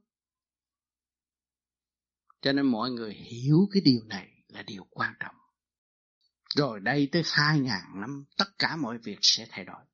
Cho 2.41 2.53
nên 2.53 2.67
mọi 2.67 2.91
người 2.91 3.15
hiểu 3.15 3.69
cái 3.73 3.83
điều 3.85 4.01
này 4.05 4.29
là 4.49 4.63
điều 4.63 4.87
quan 4.91 5.15
trọng. 5.21 5.35
Rồi 6.57 6.81
đây 6.81 7.09
tới 7.13 7.23
hai 7.27 7.61
ngàn 7.61 8.01
năm, 8.01 8.25
tất 8.37 8.59
cả 8.59 8.77
mọi 8.77 8.99
việc 8.99 9.19
sẽ 9.23 9.47
thay 9.51 9.65
đổi 9.65 9.85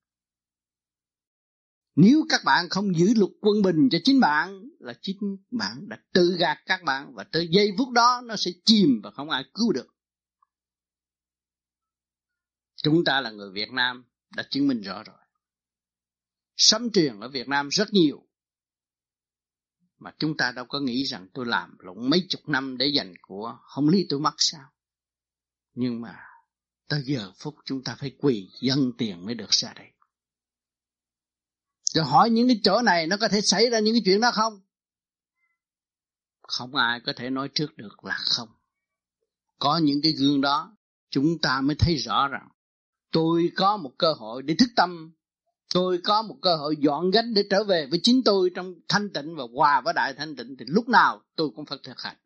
nếu 2.00 2.26
các 2.28 2.40
bạn 2.44 2.68
không 2.68 2.96
giữ 2.96 3.14
luật 3.16 3.30
quân 3.40 3.62
bình 3.62 3.88
cho 3.90 3.98
chính 4.04 4.20
bạn, 4.20 4.68
là 4.78 4.94
chính 5.02 5.36
bạn 5.50 5.88
đã 5.88 5.98
tự 6.12 6.36
gạt 6.38 6.58
các 6.66 6.82
bạn 6.84 7.14
và 7.14 7.24
tới 7.24 7.48
giây 7.50 7.70
phút 7.78 7.90
đó 7.90 8.22
nó 8.24 8.36
sẽ 8.36 8.50
chìm 8.64 9.00
và 9.02 9.10
không 9.10 9.30
ai 9.30 9.44
cứu 9.54 9.72
được. 9.72 9.86
Chúng 12.82 13.04
ta 13.04 13.20
là 13.20 13.30
người 13.30 13.50
Việt 13.50 13.70
Nam 13.72 14.04
đã 14.36 14.42
chứng 14.50 14.68
minh 14.68 14.80
rõ 14.80 15.02
rồi. 15.02 15.16
Sấm 16.56 16.90
truyền 16.90 17.20
ở 17.20 17.28
Việt 17.28 17.48
Nam 17.48 17.68
rất 17.68 17.92
nhiều. 17.92 18.26
Mà 19.98 20.14
chúng 20.18 20.36
ta 20.36 20.52
đâu 20.52 20.64
có 20.64 20.80
nghĩ 20.80 21.04
rằng 21.04 21.28
tôi 21.34 21.46
làm 21.46 21.76
lụng 21.78 22.10
mấy 22.10 22.26
chục 22.28 22.48
năm 22.48 22.78
để 22.78 22.86
dành 22.86 23.14
của 23.22 23.58
không 23.62 23.88
lý 23.88 24.06
tôi 24.08 24.20
mất 24.20 24.34
sao. 24.38 24.70
Nhưng 25.74 26.00
mà 26.00 26.16
tới 26.88 27.02
giờ 27.06 27.32
phút 27.36 27.54
chúng 27.64 27.84
ta 27.84 27.96
phải 27.98 28.16
quỳ 28.18 28.50
dân 28.60 28.92
tiền 28.98 29.26
mới 29.26 29.34
được 29.34 29.50
ra 29.50 29.72
đây. 29.74 29.88
Rồi 31.94 32.04
hỏi 32.04 32.30
những 32.30 32.48
cái 32.48 32.60
chỗ 32.64 32.82
này 32.82 33.06
nó 33.06 33.16
có 33.16 33.28
thể 33.28 33.40
xảy 33.40 33.70
ra 33.70 33.78
những 33.78 33.94
cái 33.94 34.02
chuyện 34.04 34.20
đó 34.20 34.30
không? 34.30 34.60
Không 36.42 36.74
ai 36.74 37.00
có 37.06 37.12
thể 37.16 37.30
nói 37.30 37.48
trước 37.54 37.76
được 37.76 38.04
là 38.04 38.16
không. 38.18 38.48
Có 39.58 39.78
những 39.78 40.00
cái 40.02 40.12
gương 40.12 40.40
đó, 40.40 40.76
chúng 41.10 41.38
ta 41.42 41.60
mới 41.60 41.76
thấy 41.78 41.96
rõ 41.96 42.28
rằng, 42.28 42.48
tôi 43.12 43.52
có 43.56 43.76
một 43.76 43.92
cơ 43.98 44.12
hội 44.12 44.42
để 44.42 44.54
thức 44.58 44.68
tâm, 44.76 45.14
tôi 45.74 46.00
có 46.04 46.22
một 46.22 46.36
cơ 46.42 46.56
hội 46.56 46.76
dọn 46.76 47.10
gánh 47.10 47.34
để 47.34 47.44
trở 47.50 47.64
về 47.64 47.86
với 47.90 48.00
chính 48.02 48.22
tôi 48.24 48.50
trong 48.54 48.74
thanh 48.88 49.12
tịnh 49.12 49.36
và 49.36 49.44
hòa 49.54 49.80
với 49.80 49.94
đại 49.94 50.14
thanh 50.14 50.36
tịnh, 50.36 50.56
thì 50.58 50.64
lúc 50.68 50.88
nào 50.88 51.22
tôi 51.36 51.50
cũng 51.56 51.66
phải 51.66 51.78
thực 51.82 52.00
hành 52.00 52.16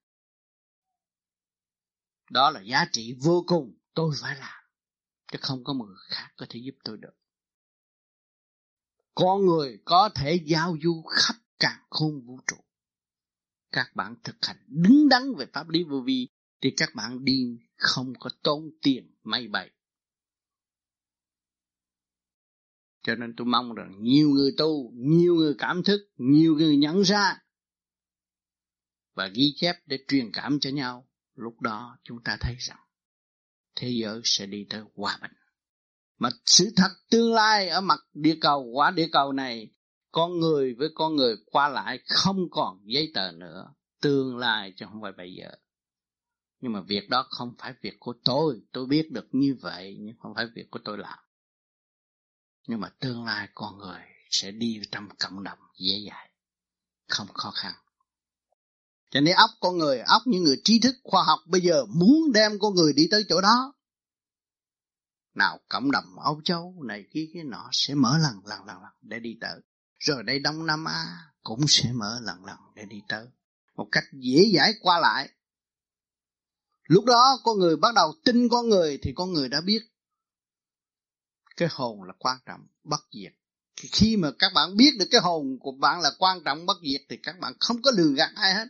đó 2.33 2.51
là 2.51 2.61
giá 2.61 2.87
trị 2.93 3.17
vô 3.21 3.45
cùng 3.47 3.79
tôi 3.95 4.15
phải 4.21 4.37
làm, 4.37 4.63
chứ 5.33 5.39
không 5.43 5.65
có 5.65 5.73
một 5.73 5.85
người 5.85 5.97
khác 6.09 6.29
có 6.37 6.47
thể 6.49 6.61
giúp 6.65 6.75
tôi 6.85 6.97
được 6.97 7.22
con 9.15 9.47
người 9.47 9.79
có 9.85 10.11
thể 10.15 10.41
giao 10.47 10.77
du 10.83 11.03
khắp 11.03 11.35
cả 11.59 11.83
khôn 11.91 12.21
vũ 12.27 12.41
trụ. 12.47 12.57
Các 13.73 13.87
bạn 13.95 14.17
thực 14.25 14.37
hành 14.43 14.65
đứng 14.67 15.09
đắn 15.09 15.35
về 15.39 15.47
pháp 15.53 15.69
lý 15.69 15.85
vô 15.85 16.01
vi 16.01 16.29
thì 16.61 16.71
các 16.77 16.95
bạn 16.95 17.25
đi 17.25 17.59
không 17.77 18.13
có 18.21 18.31
tốn 18.43 18.71
tiền 18.83 19.15
may 19.23 19.49
bay. 19.49 19.71
cho 23.03 23.15
nên 23.15 23.35
tôi 23.37 23.47
mong 23.47 23.75
rằng 23.75 24.03
nhiều 24.03 24.29
người 24.31 24.55
tu, 24.59 24.93
nhiều 24.95 25.35
người 25.35 25.55
cảm 25.59 25.83
thức, 25.83 26.01
nhiều 26.17 26.55
người 26.55 26.77
nhận 26.77 27.03
ra 27.03 27.39
và 29.15 29.29
ghi 29.29 29.53
chép 29.57 29.77
để 29.87 29.99
truyền 30.09 30.31
cảm 30.33 30.61
cho 30.61 30.71
nhau. 30.71 31.09
Lúc 31.35 31.61
đó 31.61 31.99
chúng 32.03 32.19
ta 32.25 32.37
thấy 32.41 32.57
rằng 32.59 32.79
thế 33.77 33.91
giới 34.03 34.21
sẽ 34.25 34.47
đi 34.47 34.67
tới 34.71 34.83
hòa 34.95 35.19
bình 35.23 35.42
mà 36.23 36.29
sự 36.47 36.73
thật 36.77 36.91
tương 37.11 37.35
lai 37.35 37.69
ở 37.69 37.81
mặt 37.81 38.01
địa 38.15 38.37
cầu, 38.41 38.63
quả 38.63 38.91
địa 38.91 39.09
cầu 39.13 39.33
này, 39.33 39.71
con 40.13 40.41
người 40.41 40.75
với 40.75 40.89
con 40.95 41.17
người 41.17 41.37
qua 41.47 41.69
lại 41.69 41.99
không 42.09 42.51
còn 42.51 42.81
giấy 42.85 43.11
tờ 43.15 43.33
nữa. 43.33 43.75
Tương 44.03 44.37
lai 44.37 44.73
chứ 44.77 44.87
không 44.89 45.03
phải 45.03 45.13
bây 45.13 45.35
giờ. 45.35 45.51
Nhưng 46.61 46.73
mà 46.73 46.81
việc 46.81 47.09
đó 47.09 47.27
không 47.31 47.55
phải 47.59 47.75
việc 47.83 47.97
của 48.01 48.15
tôi. 48.25 48.61
Tôi 48.73 48.87
biết 48.87 49.13
được 49.13 49.29
như 49.33 49.57
vậy, 49.61 49.97
nhưng 50.01 50.17
không 50.19 50.35
phải 50.35 50.47
việc 50.55 50.71
của 50.71 50.79
tôi 50.85 50.99
làm. 50.99 51.19
Nhưng 52.69 52.81
mà 52.81 52.89
tương 52.89 53.25
lai 53.25 53.49
con 53.55 53.79
người 53.79 54.01
sẽ 54.31 54.51
đi 54.51 54.81
trong 54.93 55.09
cộng 55.19 55.43
đồng 55.43 55.59
dễ 55.79 55.99
dàng, 56.07 56.31
không 57.09 57.29
khó 57.35 57.51
khăn. 57.51 57.73
Cho 59.11 59.21
nên 59.21 59.37
óc 59.37 59.51
con 59.61 59.79
người, 59.79 59.99
óc 59.99 60.23
những 60.27 60.43
người 60.43 60.61
trí 60.65 60.81
thức 60.81 60.95
khoa 61.03 61.25
học 61.25 61.41
bây 61.47 61.61
giờ 61.61 61.85
muốn 61.85 62.33
đem 62.35 62.53
con 62.59 62.75
người 62.75 62.93
đi 62.93 63.09
tới 63.11 63.25
chỗ 63.29 63.41
đó 63.41 63.75
nào, 65.35 65.61
cộng 65.69 65.91
đồng 65.91 66.19
Âu 66.19 66.41
Châu 66.45 66.75
này 66.87 67.05
kia 67.13 67.29
cái 67.35 67.43
nọ 67.45 67.69
sẽ 67.73 67.95
mở 67.95 68.19
lần 68.19 68.47
lần 68.47 68.67
lần 68.67 68.83
lần 68.83 68.93
để 69.03 69.19
đi 69.19 69.39
tới. 69.41 69.61
Rồi 69.99 70.23
đây 70.23 70.39
Đông 70.39 70.67
Nam 70.67 70.85
Á 70.85 71.07
cũng 71.43 71.61
sẽ 71.69 71.93
mở 71.93 72.21
lần 72.23 72.45
lần 72.45 72.59
để 72.75 72.85
đi 72.85 73.03
tới. 73.09 73.27
Một 73.77 73.89
cách 73.93 74.05
dễ 74.13 74.53
dãi 74.57 74.73
qua 74.81 74.99
lại. 74.99 75.29
Lúc 76.83 77.05
đó 77.05 77.41
con 77.45 77.59
người 77.59 77.77
bắt 77.77 77.95
đầu 77.95 78.15
tin 78.25 78.49
con 78.49 78.69
người 78.69 78.99
thì 79.03 79.13
con 79.15 79.33
người 79.33 79.49
đã 79.49 79.61
biết 79.61 79.83
cái 81.57 81.69
hồn 81.73 82.03
là 82.03 82.15
quan 82.19 82.39
trọng, 82.47 82.61
bất 82.85 83.01
diệt. 83.13 83.33
Khi 83.77 84.17
mà 84.17 84.31
các 84.39 84.53
bạn 84.55 84.77
biết 84.77 84.91
được 84.99 85.07
cái 85.11 85.21
hồn 85.21 85.59
của 85.61 85.73
bạn 85.73 86.01
là 86.01 86.11
quan 86.19 86.45
trọng, 86.45 86.67
bất 86.67 86.77
diệt 86.83 87.01
thì 87.09 87.17
các 87.23 87.39
bạn 87.41 87.53
không 87.61 87.83
có 87.83 87.91
lừa 87.97 88.13
gạt 88.17 88.31
ai 88.35 88.55
hết. 88.55 88.69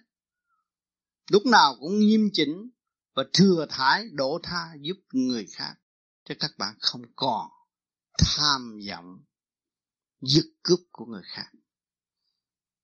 Lúc 1.30 1.46
nào 1.46 1.76
cũng 1.80 1.98
nghiêm 1.98 2.30
chỉnh 2.32 2.70
và 3.14 3.24
thừa 3.32 3.66
thải, 3.68 4.08
đổ 4.12 4.40
tha 4.42 4.74
giúp 4.80 4.96
người 5.12 5.46
khác 5.52 5.74
cho 6.24 6.34
các 6.40 6.50
bạn 6.58 6.74
không 6.80 7.02
còn 7.16 7.50
tham 8.18 8.78
vọng 8.88 9.24
giật 10.20 10.44
cướp 10.62 10.78
của 10.92 11.04
người 11.04 11.22
khác. 11.24 11.50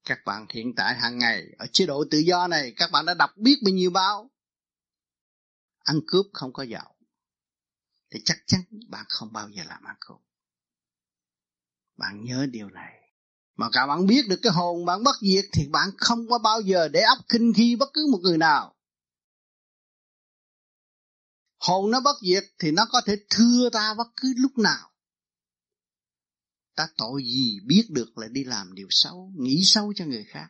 Các 0.05 0.19
bạn 0.25 0.47
hiện 0.51 0.75
tại 0.77 0.95
hàng 0.95 1.19
ngày 1.19 1.47
ở 1.59 1.67
chế 1.73 1.87
độ 1.87 2.05
tự 2.11 2.19
do 2.19 2.47
này, 2.49 2.73
các 2.77 2.91
bạn 2.93 3.07
đã 3.07 3.15
đọc 3.15 3.31
biết 3.37 3.57
bao 3.65 3.75
nhiêu 3.75 3.91
báo. 3.91 4.31
Ăn 5.79 6.01
cướp 6.07 6.27
không 6.33 6.53
có 6.53 6.63
giàu 6.63 6.95
thì 8.11 8.21
chắc 8.25 8.37
chắn 8.47 8.61
bạn 8.89 9.05
không 9.09 9.33
bao 9.33 9.49
giờ 9.49 9.65
làm 9.65 9.85
ăn 9.85 9.97
cướp 10.01 10.19
bạn 11.99 12.25
nhớ 12.25 12.47
điều 12.51 12.71
này. 12.71 12.95
Mà 13.57 13.69
cả 13.73 13.87
bạn 13.87 14.07
biết 14.07 14.29
được 14.29 14.41
cái 14.43 14.53
hồn 14.53 14.85
bạn 14.85 15.05
bất 15.05 15.17
diệt 15.21 15.45
thì 15.53 15.69
bạn 15.69 15.89
không 15.97 16.29
có 16.29 16.39
bao 16.39 16.61
giờ 16.61 16.89
để 16.89 17.01
ấp 17.01 17.19
kinh 17.29 17.53
khi 17.57 17.77
bất 17.77 17.89
cứ 17.95 18.09
một 18.13 18.19
người 18.23 18.39
nào 18.39 18.75
hồn 21.59 21.91
nó 21.91 22.01
bất 22.05 22.17
diệt 22.23 22.45
thì 22.59 22.71
nó 22.71 22.83
có 22.93 23.01
thể 23.07 23.17
thưa 23.31 23.71
ta 23.73 23.95
bất 23.99 24.09
cứ 24.17 24.35
lúc 24.37 24.53
nào. 24.59 24.91
Ta 26.77 26.89
tội 26.97 27.23
gì 27.23 27.61
biết 27.67 27.85
được 27.91 28.19
là 28.19 28.27
đi 28.33 28.45
làm 28.45 28.75
điều 28.75 28.87
xấu, 28.91 29.31
nghĩ 29.37 29.61
xấu 29.65 29.93
cho 29.97 30.05
người 30.05 30.25
khác. 30.25 30.49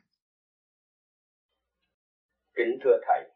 Kính 2.54 2.78
thưa 2.84 2.98
thầy, 3.06 3.30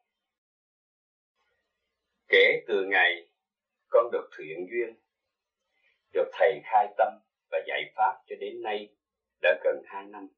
kể 2.29 2.65
từ 2.69 2.75
ngày 2.91 3.29
con 3.89 4.05
được 4.13 4.31
thiện 4.39 4.67
duyên, 4.71 5.01
được 6.13 6.31
thầy 6.33 6.61
khai 6.65 6.87
tâm 6.99 7.09
và 7.51 7.59
dạy 7.69 7.81
pháp 7.97 8.23
cho 8.27 8.37
đến 8.41 8.63
nay 8.63 8.95
đã 9.43 9.51
gần 9.65 9.83
hai 9.87 10.07
năm. 10.07 10.29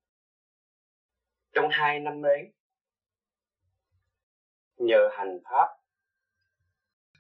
Trong 1.53 1.65
hai 1.71 2.01
năm 2.01 2.23
ấy, 2.23 2.53
nhờ 4.77 5.09
hành 5.19 5.39
pháp 5.45 5.84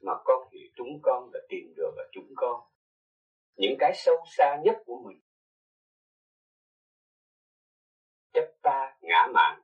mà 0.04 0.12
con 0.24 0.48
hiểu 0.52 0.68
chúng 0.76 1.00
con 1.02 1.30
đã 1.32 1.40
tìm 1.48 1.74
được 1.76 1.94
ở 1.96 2.04
chúng 2.12 2.32
con. 2.36 2.60
Những 3.56 3.76
cái 3.78 3.92
sâu 3.94 4.16
xa 4.26 4.56
nhất 4.64 4.76
của 4.86 5.02
mình. 5.06 5.20
Chấp 8.32 8.52
ta 8.62 8.96
ngã 9.00 9.26
mạn. 9.34 9.62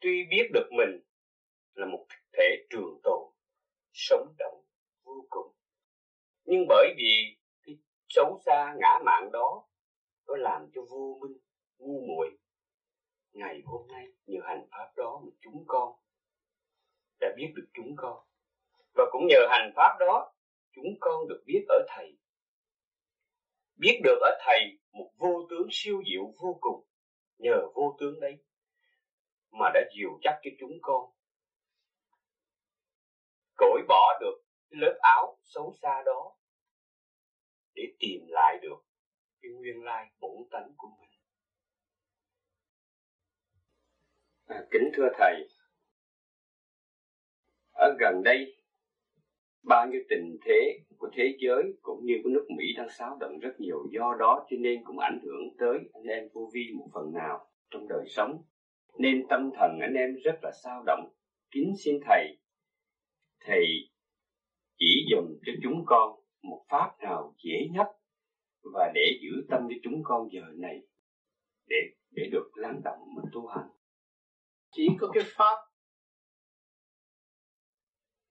Tuy 0.00 0.24
biết 0.30 0.50
được 0.52 0.68
mình 0.70 1.00
là 1.74 1.86
một 1.86 2.06
thể 2.32 2.66
trường 2.70 3.00
tồn, 3.02 3.32
sống 3.92 4.34
động, 4.38 4.64
vô 5.02 5.26
cùng. 5.30 5.54
Nhưng 6.44 6.66
bởi 6.68 6.94
vì 6.96 7.36
cái 7.62 7.78
xấu 8.08 8.40
xa 8.46 8.74
ngã 8.80 8.98
mạn 9.04 9.30
đó, 9.32 9.68
nó 10.26 10.36
làm 10.36 10.70
cho 10.74 10.82
vô 10.90 11.18
minh, 11.22 11.38
ngu 11.78 12.00
muội. 12.06 12.38
Ngày 13.32 13.62
hôm 13.64 13.88
nay 13.88 14.06
nhờ 14.26 14.40
hành 14.42 14.68
pháp 14.70 14.92
đó 14.96 15.20
mà 15.24 15.30
chúng 15.40 15.64
con 15.66 15.96
đã 17.20 17.28
biết 17.36 17.52
được 17.56 17.68
chúng 17.74 17.96
con 17.96 18.29
và 19.00 19.06
cũng 19.10 19.26
nhờ 19.26 19.46
hành 19.50 19.72
pháp 19.76 19.96
đó 20.00 20.32
chúng 20.72 20.94
con 21.00 21.28
được 21.28 21.42
biết 21.46 21.64
ở 21.68 21.84
thầy. 21.88 22.18
Biết 23.76 24.00
được 24.04 24.18
ở 24.20 24.38
thầy 24.44 24.78
một 24.92 25.10
vô 25.16 25.46
tướng 25.50 25.68
siêu 25.70 26.02
diệu 26.10 26.24
vô 26.42 26.58
cùng 26.60 26.86
nhờ 27.38 27.68
vô 27.74 27.96
tướng 28.00 28.20
đấy 28.20 28.44
mà 29.50 29.70
đã 29.74 29.80
dìu 29.96 30.10
chắc 30.22 30.40
cho 30.42 30.50
chúng 30.60 30.78
con. 30.82 31.10
Cởi 33.56 33.82
bỏ 33.88 34.18
được 34.20 34.42
lớp 34.68 34.98
áo 35.02 35.38
xấu 35.44 35.74
xa 35.82 36.02
đó 36.06 36.36
để 37.74 37.82
tìm 37.98 38.20
lại 38.28 38.58
được 38.62 38.78
cái 39.42 39.50
nguyên 39.52 39.84
lai 39.84 40.06
bổn 40.20 40.36
tánh 40.50 40.72
của 40.76 40.88
mình. 41.00 41.10
À, 44.46 44.64
kính 44.70 44.90
thưa 44.96 45.08
thầy 45.18 45.48
ở 47.72 47.96
gần 48.00 48.22
đây 48.24 48.59
bao 49.62 49.86
nhiêu 49.86 50.02
tình 50.08 50.38
thế 50.44 50.78
của 50.98 51.08
thế 51.12 51.36
giới 51.38 51.62
cũng 51.82 52.04
như 52.04 52.14
của 52.24 52.30
nước 52.30 52.46
Mỹ 52.56 52.64
đang 52.76 52.88
xáo 52.98 53.16
động 53.20 53.38
rất 53.38 53.60
nhiều. 53.60 53.86
Do 53.90 54.16
đó 54.18 54.46
cho 54.50 54.56
nên 54.60 54.84
cũng 54.84 54.98
ảnh 54.98 55.20
hưởng 55.22 55.56
tới 55.58 55.78
anh 55.92 56.02
em 56.02 56.28
vô 56.32 56.50
vi 56.54 56.62
một 56.78 56.88
phần 56.94 57.12
nào 57.14 57.46
trong 57.70 57.88
đời 57.88 58.04
sống. 58.06 58.42
Nên 58.98 59.26
tâm 59.28 59.50
thần 59.58 59.78
anh 59.80 59.94
em 59.94 60.14
rất 60.24 60.38
là 60.42 60.50
sao 60.64 60.82
động. 60.86 61.12
Kính 61.50 61.72
xin 61.84 62.00
thầy 62.06 62.36
thầy 63.46 63.64
chỉ 64.78 65.06
dùng 65.10 65.38
cho 65.46 65.52
chúng 65.62 65.82
con 65.86 66.20
một 66.42 66.64
pháp 66.68 66.90
nào 67.00 67.34
dễ 67.44 67.68
nhất 67.72 67.86
và 68.74 68.92
để 68.94 69.18
giữ 69.22 69.46
tâm 69.50 69.60
cho 69.68 69.76
chúng 69.82 70.02
con 70.04 70.28
giờ 70.32 70.42
này 70.56 70.80
để 71.66 71.76
để 72.10 72.28
được 72.32 72.50
lắng 72.54 72.80
động 72.84 72.98
mà 73.16 73.22
tu 73.32 73.46
hành. 73.46 73.68
Chỉ 74.72 74.88
có 74.98 75.08
cái 75.14 75.24
pháp 75.26 75.69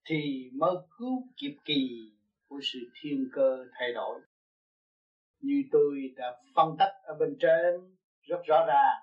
thì 0.09 0.49
mới 0.53 0.75
cứu 0.97 1.23
kịp 1.37 1.57
kỳ 1.65 2.11
của 2.47 2.59
sự 2.73 2.79
thiên 3.01 3.29
cơ 3.33 3.65
thay 3.79 3.93
đổi. 3.93 4.19
Như 5.39 5.63
tôi 5.71 6.13
đã 6.15 6.41
phân 6.55 6.75
tích 6.79 6.93
ở 7.03 7.15
bên 7.19 7.37
trên, 7.39 7.95
rất 8.21 8.41
rõ 8.45 8.65
ràng, 8.67 8.97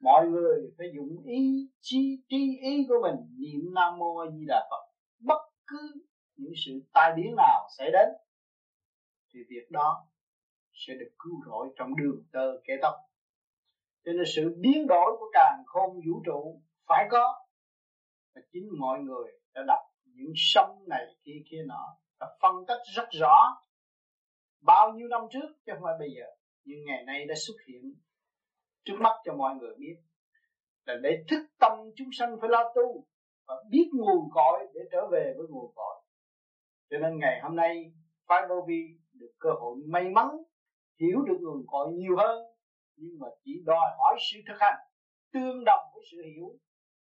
mọi 0.00 0.26
người 0.28 0.72
phải 0.78 0.86
dùng 0.96 1.22
ý 1.24 1.68
chi 1.80 2.22
trí 2.28 2.58
ý 2.62 2.86
của 2.88 2.94
mình 3.02 3.16
niệm 3.38 3.74
nam 3.74 3.98
mô 3.98 4.16
a 4.16 4.30
di 4.30 4.44
đà 4.48 4.68
phật. 4.70 4.92
Bất 5.18 5.40
cứ 5.66 5.92
những 6.36 6.52
sự 6.66 6.72
tai 6.92 7.12
biến 7.16 7.34
nào 7.36 7.68
xảy 7.78 7.90
đến, 7.92 8.08
thì 9.34 9.40
việc 9.48 9.70
đó 9.70 10.06
sẽ 10.72 10.94
được 10.94 11.10
cứu 11.18 11.32
rỗi 11.46 11.68
trong 11.76 11.96
đường 11.96 12.24
tơ 12.32 12.60
kế 12.64 12.74
tóc. 12.82 12.94
Cho 14.04 14.12
nên 14.12 14.24
sự 14.36 14.56
biến 14.60 14.86
đổi 14.86 15.16
của 15.18 15.30
càng 15.32 15.62
khôn 15.66 15.94
vũ 15.94 16.22
trụ 16.26 16.60
phải 16.86 17.08
có, 17.10 17.46
và 18.34 18.42
chính 18.52 18.68
mọi 18.78 19.00
người 19.00 19.32
đã 19.54 19.62
đọc 19.66 19.89
những 20.20 20.32
sông 20.36 20.84
này, 20.88 21.04
kia 21.24 21.42
kia 21.50 21.62
nọ, 21.66 21.96
và 22.20 22.26
phân 22.42 22.54
tích 22.68 22.82
rất 22.96 23.08
rõ 23.20 23.62
bao 24.62 24.92
nhiêu 24.92 25.08
năm 25.08 25.20
trước 25.32 25.48
chứ 25.66 25.72
không 25.72 25.82
phải 25.82 25.94
bây 25.98 26.08
giờ. 26.16 26.26
Nhưng 26.64 26.78
ngày 26.86 27.04
nay 27.06 27.26
đã 27.26 27.34
xuất 27.46 27.54
hiện 27.68 27.82
trước 28.84 28.96
mắt 29.00 29.16
cho 29.24 29.34
mọi 29.34 29.54
người 29.54 29.74
biết 29.78 29.96
là 30.86 30.94
để 31.02 31.24
thức 31.28 31.46
tâm 31.60 31.72
chúng 31.96 32.08
sanh 32.12 32.36
phải 32.40 32.50
lo 32.50 32.72
tu 32.74 33.06
và 33.46 33.54
biết 33.70 33.90
nguồn 33.92 34.30
cội 34.30 34.58
để 34.74 34.80
trở 34.92 35.08
về 35.12 35.34
với 35.36 35.46
nguồn 35.48 35.72
cội. 35.74 35.96
Cho 36.90 36.98
nên 36.98 37.18
ngày 37.18 37.40
hôm 37.42 37.56
nay, 37.56 37.92
phái 38.28 38.42
vô 38.48 38.64
vi 38.68 38.82
được 39.12 39.32
cơ 39.38 39.50
hội 39.60 39.76
may 39.88 40.04
mắn, 40.08 40.28
hiểu 41.00 41.18
được 41.26 41.38
nguồn 41.40 41.66
cội 41.66 41.92
nhiều 41.92 42.16
hơn, 42.16 42.42
nhưng 42.96 43.18
mà 43.20 43.26
chỉ 43.44 43.52
đòi 43.64 43.86
hỏi 43.98 44.16
sự 44.32 44.38
thực 44.48 44.56
hành, 44.60 44.78
tương 45.32 45.64
đồng 45.64 45.84
với 45.94 46.04
sự 46.12 46.16
hiểu 46.34 46.58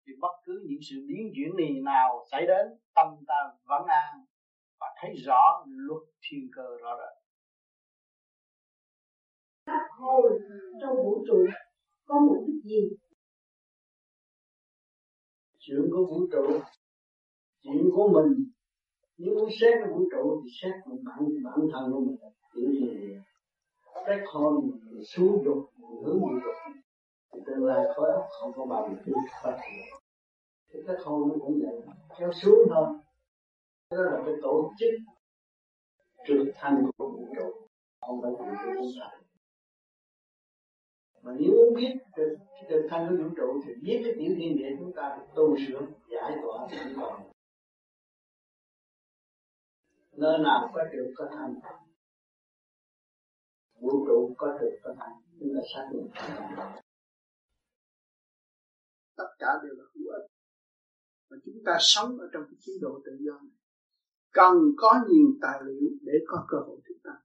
thì 0.07 0.13
bất 0.19 0.35
cứ 0.45 0.65
những 0.67 0.79
sự 0.89 0.95
biến 1.07 1.31
chuyển 1.35 1.51
gì 1.57 1.81
nào 1.81 2.25
xảy 2.31 2.45
đến 2.47 2.67
tâm 2.95 3.07
ta 3.27 3.39
vẫn 3.63 3.85
an 3.87 4.25
và 4.79 4.87
thấy 5.01 5.15
rõ 5.25 5.65
luật 5.65 6.01
thiên 6.21 6.49
cơ 6.55 6.77
rõ 6.81 6.97
rệt. 6.97 7.21
Hồi 9.99 10.39
trong 10.81 10.95
vũ 10.95 11.25
trụ 11.27 11.45
có 12.05 12.19
mục 12.19 12.37
đích 12.47 12.63
gì? 12.63 12.89
Chuyện 15.59 15.81
của 15.91 16.05
vũ 16.05 16.27
trụ 16.31 16.59
chuyện 17.63 17.89
của 17.95 18.07
mình. 18.07 18.51
Nếu 19.17 19.35
muốn 19.35 19.49
xét 19.61 19.73
cái 19.79 19.93
vũ 19.93 20.09
trụ 20.11 20.41
thì 20.43 20.49
xét 20.61 20.73
một 20.85 20.97
bản 21.03 21.19
bản 21.43 21.59
thân 21.73 21.91
của 21.91 21.99
mình. 21.99 22.17
Chuyện 22.53 22.71
gì 22.71 23.15
xét 24.07 24.19
hồn 24.33 24.79
xuống 25.15 25.43
dục 25.45 25.73
hướng 26.05 26.19
trụ 26.43 26.80
thì 27.31 27.39
tương 27.45 27.65
lai 27.65 27.85
khối 27.95 28.11
óc 28.11 28.27
không 28.29 28.51
có 28.55 28.65
bao 28.65 28.89
giờ 29.05 29.13
phát 29.43 29.57
triển 29.61 29.99
thì 30.73 30.79
cái 30.87 30.95
khôn 31.03 31.29
nó 31.29 31.35
cũng 31.39 31.59
vậy 31.61 31.95
kéo 32.19 32.31
xuống 32.31 32.59
thôi. 32.69 32.87
Đó 33.91 34.01
là 34.01 34.21
cái 34.25 34.35
tổ 34.41 34.71
chức 34.79 34.89
trưởng 36.27 36.47
thành 36.55 36.83
của 36.97 37.09
vũ 37.09 37.27
trụ, 37.35 37.67
không 38.01 38.21
phải 38.21 38.31
vũ 38.31 38.45
trụ 38.45 38.71
chúng 38.77 38.91
ta 38.99 39.21
mà 41.23 41.31
nếu 41.39 41.51
muốn 41.55 41.73
biết 41.75 41.93
cái 42.15 42.25
từ 42.69 42.87
thanh 42.89 43.07
của 43.09 43.23
vũ 43.23 43.29
trụ 43.37 43.61
thì 43.65 43.73
biết 43.81 44.01
cái 44.03 44.13
tiểu 44.17 44.35
thiên 44.37 44.57
địa 44.57 44.75
chúng 44.79 44.93
ta 44.95 45.17
được 45.17 45.25
tu 45.35 45.57
sửa, 45.67 45.81
giải 46.09 46.31
tỏa 46.41 46.67
sẵn 46.71 46.93
còn. 46.97 47.21
Nơi 50.11 50.37
nào 50.37 50.69
có 50.73 50.83
được 50.93 51.13
có 51.15 51.29
thành? 51.35 51.55
Vũ 53.79 54.05
trụ 54.07 54.33
có 54.37 54.57
được 54.61 54.79
có 54.83 54.93
thành 54.99 55.21
chúng 55.39 55.49
ta 55.55 55.61
xác 55.73 55.89
định 55.91 56.07
tất 59.21 59.31
cả 59.39 59.51
đều 59.63 59.73
là 59.79 59.85
hữu 59.93 60.07
ích. 60.17 60.27
Và 61.29 61.37
chúng 61.45 61.59
ta 61.65 61.73
sống 61.79 62.11
ở 62.19 62.27
trong 62.33 62.43
cái 62.49 62.57
chế 62.59 62.73
độ 62.81 63.01
tự 63.05 63.11
do 63.25 63.35
này, 63.47 63.57
cần 64.33 64.55
có 64.77 64.91
nhiều 65.09 65.27
tài 65.41 65.59
liệu 65.67 65.89
để 66.01 66.13
có 66.27 66.45
cơ 66.51 66.57
hội 66.67 66.79
thực 66.87 66.97
tập 67.03 67.19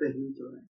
về 0.00 0.08
hiểu 0.14 0.30
chỗ 0.38 0.44
này. 0.54 0.64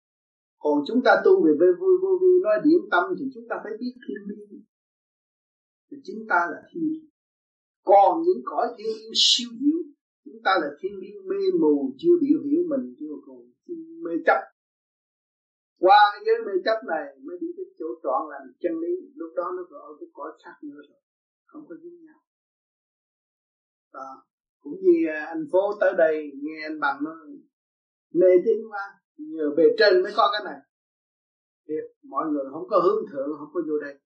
Còn 0.63 0.83
chúng 0.87 1.01
ta 1.05 1.21
tu 1.25 1.45
về 1.45 1.51
vô 1.59 1.67
vui 1.79 1.95
vô 2.03 2.11
vi, 2.21 2.33
nói 2.43 2.57
điểm 2.63 2.81
tâm 2.91 3.03
thì 3.19 3.25
chúng 3.33 3.47
ta 3.49 3.55
phải 3.63 3.73
biết 3.79 3.93
thiên 4.03 4.21
liêng 4.29 4.61
thì 5.91 5.97
chúng 6.07 6.21
ta 6.29 6.39
là 6.51 6.59
thiên 6.69 6.83
liêng 6.91 7.13
còn 7.83 8.21
những 8.25 8.41
cõi 8.45 8.67
thiên 8.77 8.87
nhiên 8.87 9.11
siêu 9.15 9.49
diệu, 9.59 9.79
chúng 10.25 10.41
ta 10.43 10.51
là 10.61 10.67
thiên 10.79 10.99
nhiên 10.99 11.27
mê 11.29 11.41
mù, 11.61 11.93
chưa 11.97 12.15
biểu 12.21 12.39
hiểu 12.43 12.61
mình, 12.69 12.95
chưa 12.99 13.15
còn 13.25 13.37
mê 14.03 14.11
chấp 14.25 14.39
qua 15.83 16.01
cái 16.13 16.21
giới 16.25 16.37
mê 16.45 16.53
chấp 16.65 16.79
này 16.93 17.05
mới 17.25 17.35
đi 17.41 17.47
tới 17.57 17.65
chỗ 17.79 17.87
trọn 18.03 18.21
lành 18.31 18.47
chân 18.61 18.73
lý. 18.83 18.93
Lúc 19.15 19.31
đó 19.35 19.45
nó 19.57 19.63
gọi 19.69 19.93
cái 19.99 20.09
cõi 20.13 20.31
khác 20.43 20.57
nữa 20.61 20.81
rồi. 20.89 21.01
Không 21.45 21.63
có 21.69 21.75
dính 21.81 22.05
nhau. 22.05 22.19
Đó. 23.93 24.09
Cũng 24.61 24.77
như 24.81 24.95
à, 25.09 25.25
anh 25.25 25.45
phố 25.51 25.77
tới 25.79 25.93
đây 25.97 26.31
nghe 26.43 26.63
anh 26.63 26.79
bằng 26.79 26.97
nó 27.03 27.11
mê 28.13 28.27
tín 28.45 28.57
quá, 28.71 28.85
nhờ 29.17 29.45
bề 29.57 29.63
trên 29.77 30.03
mới 30.03 30.11
có 30.15 30.29
cái 30.33 30.41
này. 30.45 30.59
Thì 31.67 31.73
mọi 32.03 32.25
người 32.31 32.45
không 32.51 32.67
có 32.69 32.79
hướng 32.79 33.05
thượng, 33.11 33.29
không 33.39 33.51
có 33.53 33.61
vô 33.67 33.79
đây. 33.81 33.99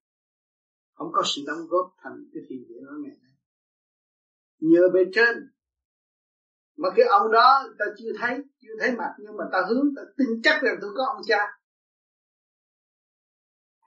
Không 0.93 1.11
có 1.13 1.21
sự 1.25 1.41
đóng 1.47 1.67
góp 1.69 1.93
thành 2.03 2.25
cái 2.33 2.43
thiền 2.49 2.59
viện 2.69 2.83
nó 2.85 2.91
ngày 3.03 3.17
nay. 3.21 3.31
Nhờ 4.59 4.81
bề 4.93 4.99
trên. 5.13 5.35
Mà 6.77 6.89
cái 6.95 7.05
ông 7.05 7.31
đó 7.31 7.63
ta 7.79 7.85
chưa 7.97 8.11
thấy 8.19 8.37
chưa 8.61 8.73
thấy 8.79 8.91
mặt, 8.97 9.15
nhưng 9.19 9.37
mà 9.37 9.43
ta 9.51 9.59
hướng, 9.69 9.85
ta 9.95 10.01
tin 10.17 10.27
chắc 10.43 10.61
rằng 10.63 10.77
tôi 10.81 10.91
có 10.95 11.05
ông 11.05 11.21
cha 11.27 11.56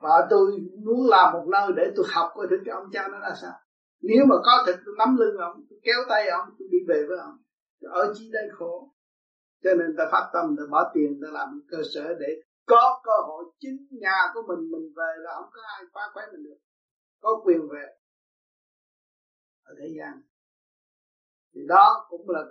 và 0.01 0.27
tôi 0.31 0.47
muốn 0.85 1.07
làm 1.09 1.33
một 1.33 1.45
nơi 1.53 1.73
để 1.77 1.93
tôi 1.97 2.07
học 2.15 2.33
coi 2.35 2.47
thử 2.51 2.57
cái 2.65 2.75
ông 2.75 2.87
cha 2.93 3.09
nó 3.13 3.19
là 3.19 3.35
sao. 3.43 3.53
Nếu 4.01 4.25
mà 4.29 4.37
có 4.45 4.65
thịt 4.67 4.77
tôi 4.85 4.95
nắm 4.99 5.17
lưng 5.17 5.37
ông, 5.37 5.65
tôi 5.71 5.79
kéo 5.83 6.01
tay 6.09 6.29
ông, 6.29 6.47
tôi 6.59 6.69
đi 6.71 6.79
về 6.89 7.07
với 7.09 7.19
ông. 7.19 7.37
Ở 7.83 8.13
chi 8.15 8.31
đây 8.33 8.49
khổ. 8.53 8.93
Cho 9.63 9.71
nên 9.79 9.97
ta 9.99 10.05
phát 10.13 10.31
tâm, 10.33 10.57
ta 10.59 10.63
bỏ 10.71 10.91
tiền, 10.95 11.21
ta 11.23 11.29
làm 11.33 11.49
cơ 11.71 11.79
sở 11.95 12.15
để 12.21 12.43
có 12.67 13.01
cơ 13.05 13.13
hội 13.27 13.45
chính 13.59 13.77
nhà 13.91 14.19
của 14.35 14.43
mình 14.49 14.71
mình 14.71 14.93
về 14.97 15.13
là 15.19 15.31
không 15.35 15.51
có 15.53 15.61
ai 15.77 15.85
phá 15.95 16.01
quấy 16.15 16.27
mình 16.33 16.45
được. 16.45 16.59
Có 17.21 17.41
quyền 17.45 17.69
về 17.73 17.85
ở 19.63 19.75
thế 19.79 19.89
gian. 19.99 20.23
Thì 21.55 21.61
đó 21.69 22.07
cũng 22.09 22.31
là 22.31 22.43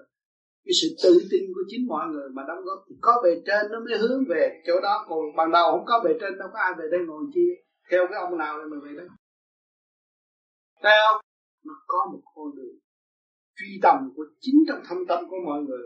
cái 0.70 0.78
sự 0.82 0.88
tự 1.04 1.14
tin 1.32 1.44
của 1.56 1.64
chính 1.70 1.84
mọi 1.88 2.06
người 2.12 2.30
mà 2.36 2.42
đóng 2.48 2.62
góp. 2.66 2.80
Thì 2.88 2.96
có 3.02 3.14
bề 3.24 3.32
trên 3.48 3.72
nó 3.72 3.78
mới 3.86 3.98
hướng 4.02 4.24
về 4.32 4.44
chỗ 4.68 4.76
đó, 4.88 5.06
còn 5.10 5.20
ban 5.38 5.52
đầu 5.52 5.66
không 5.72 5.86
có 5.86 6.02
bề 6.06 6.12
trên, 6.22 6.38
đâu 6.40 6.50
có 6.54 6.60
ai 6.60 6.72
về 6.80 6.86
đây 6.92 7.02
ngồi 7.08 7.24
chi 7.34 7.46
theo 7.90 8.02
cái 8.10 8.20
ông 8.26 8.38
nào 8.38 8.54
mà 8.72 8.78
về 8.86 8.92
đây 9.00 9.08
thấy 10.84 10.96
không 11.04 11.22
nó 11.66 11.74
có 11.88 12.00
một 12.12 12.22
con 12.36 12.56
đường 12.56 12.76
truy 13.58 13.80
tầm 13.82 13.98
của 14.16 14.26
chính 14.40 14.56
trong 14.68 14.82
thâm 14.88 14.98
tâm 15.10 15.20
của 15.30 15.38
mọi 15.46 15.62
người 15.62 15.86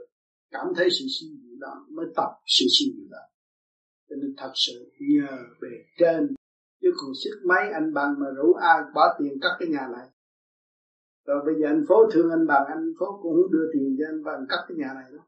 cảm 0.51 0.67
thấy 0.75 0.87
sự 0.89 1.05
suy 1.19 1.27
nghĩ 1.27 1.53
đó, 1.59 1.85
mới 1.89 2.05
tập 2.15 2.31
sự 2.45 2.65
suy 2.79 2.85
nghĩ 2.85 3.07
đó. 3.11 3.23
Cho 4.09 4.15
nên 4.21 4.33
thật 4.37 4.51
sự 4.55 4.91
nhờ 4.99 5.37
bề 5.61 5.73
trên 5.99 6.35
chứ 6.81 6.89
còn 6.97 7.11
sức 7.23 7.41
mấy 7.49 7.63
anh 7.73 7.93
bằng 7.93 8.15
mà 8.19 8.25
rủ 8.37 8.53
ai 8.53 8.77
bỏ 8.95 9.15
tiền 9.19 9.33
cắt 9.41 9.55
cái 9.59 9.67
nhà 9.67 9.87
lại 9.91 10.07
rồi 11.25 11.41
bây 11.45 11.55
giờ 11.59 11.67
anh 11.67 11.83
phố 11.87 12.09
thương 12.11 12.29
anh 12.29 12.47
bằng, 12.47 12.65
anh 12.67 12.93
phố 12.99 13.19
cũng 13.21 13.33
không 13.35 13.51
đưa 13.51 13.65
tiền 13.73 13.95
cho 13.99 14.05
anh 14.07 14.23
bằng 14.23 14.45
cắt 14.49 14.65
cái 14.67 14.77
nhà 14.77 14.93
này 14.95 15.11
đó 15.11 15.23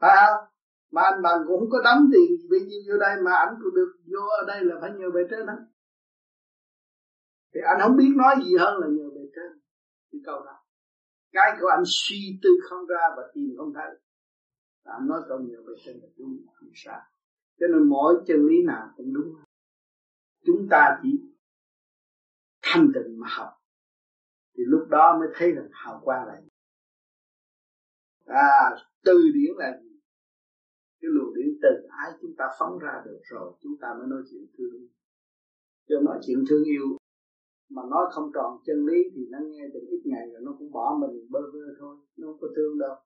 phải 0.00 0.16
không? 0.20 0.44
Mà 0.92 1.02
anh 1.02 1.22
bằng 1.22 1.38
cũng 1.46 1.60
không 1.60 1.70
có 1.70 1.78
đóng 1.84 2.02
tiền 2.12 2.30
bao 2.50 2.60
nhiêu 2.68 2.80
vô 2.88 2.98
đây 2.98 3.22
mà 3.22 3.32
anh 3.32 3.54
cũng 3.62 3.74
được 3.74 3.92
vô 4.12 4.26
ở 4.40 4.44
đây 4.46 4.64
là 4.64 4.74
phải 4.80 4.90
nhờ 4.90 5.10
bề 5.14 5.20
trên 5.30 5.46
đó. 5.46 5.54
Thì 7.54 7.60
anh 7.64 7.80
không 7.82 7.96
biết 7.96 8.12
nói 8.16 8.34
gì 8.44 8.56
hơn 8.60 8.80
là 8.80 8.86
nhờ 8.86 9.10
bề 9.14 9.22
trên. 9.34 9.60
Thì 10.12 10.18
câu 10.24 10.44
đó. 10.44 10.56
Cái 11.32 11.56
của 11.60 11.68
anh 11.68 11.82
suy 11.86 12.38
tư 12.42 12.50
không 12.68 12.86
ra 12.86 13.04
và 13.16 13.22
tìm 13.34 13.54
không 13.58 13.72
thấy. 13.74 13.90
Là 14.84 14.92
anh 14.92 15.06
nói 15.08 15.20
câu 15.28 15.38
nhờ 15.38 15.56
bề 15.66 15.72
trên 15.84 15.96
là 16.02 16.08
đúng, 16.18 16.36
không 16.54 16.70
sai. 16.74 17.00
Cho 17.60 17.66
nên 17.66 17.88
mỗi 17.88 18.14
chân 18.26 18.46
lý 18.46 18.56
nào 18.66 18.92
cũng 18.96 19.14
đúng. 19.14 19.34
Chúng 20.46 20.66
ta 20.70 21.00
chỉ 21.02 21.08
thanh 22.62 22.92
tịnh 22.94 23.20
mà 23.20 23.28
học 23.30 23.48
thì 24.60 24.64
lúc 24.66 24.88
đó 24.88 25.16
mới 25.18 25.28
thấy 25.34 25.52
rằng 25.52 25.68
hào 25.72 26.00
quang 26.04 26.26
là 26.26 26.40
gì. 26.40 26.48
À 28.26 28.76
từ 29.04 29.30
điển 29.34 29.52
là 29.56 29.78
gì? 29.82 30.00
Cái 31.00 31.10
luồng 31.14 31.34
điển 31.34 31.58
từ 31.62 31.68
ái 31.90 32.12
chúng 32.20 32.34
ta 32.38 32.44
phóng 32.58 32.78
ra 32.78 33.02
được 33.04 33.20
rồi, 33.22 33.52
chúng 33.62 33.72
ta 33.80 33.88
mới 33.98 34.06
nói 34.06 34.22
chuyện 34.30 34.46
thương 34.58 34.88
cho 35.88 36.00
nói 36.00 36.18
chuyện 36.26 36.44
thương 36.48 36.64
yêu 36.64 36.96
mà 37.70 37.82
nói 37.90 38.06
không 38.12 38.30
tròn 38.34 38.58
chân 38.66 38.86
lý 38.86 39.02
thì 39.14 39.26
nó 39.30 39.38
nghe 39.42 39.68
được 39.72 39.86
ít 39.90 40.02
ngày 40.04 40.30
rồi 40.32 40.40
nó 40.44 40.52
cũng 40.58 40.72
bỏ 40.72 40.98
mình 41.00 41.26
bơ 41.30 41.40
vơ 41.52 41.74
thôi, 41.80 41.96
nó 42.16 42.26
không 42.26 42.38
có 42.40 42.48
thương 42.56 42.78
đâu. 42.78 42.96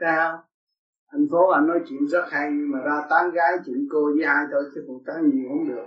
Sao 0.00 0.44
anh 1.06 1.26
phố 1.30 1.48
anh 1.48 1.66
nói 1.66 1.80
chuyện 1.88 2.06
rất 2.06 2.24
hay, 2.30 2.50
nhưng 2.52 2.70
mà 2.70 2.78
ra 2.78 3.06
tán 3.10 3.30
gái 3.30 3.58
chuyện 3.66 3.86
cô 3.90 4.04
với 4.04 4.24
ai 4.24 4.44
thôi 4.52 4.62
chứ 4.74 4.84
còn 4.88 5.04
tán 5.06 5.30
nhiều 5.30 5.48
không 5.48 5.68
được. 5.68 5.86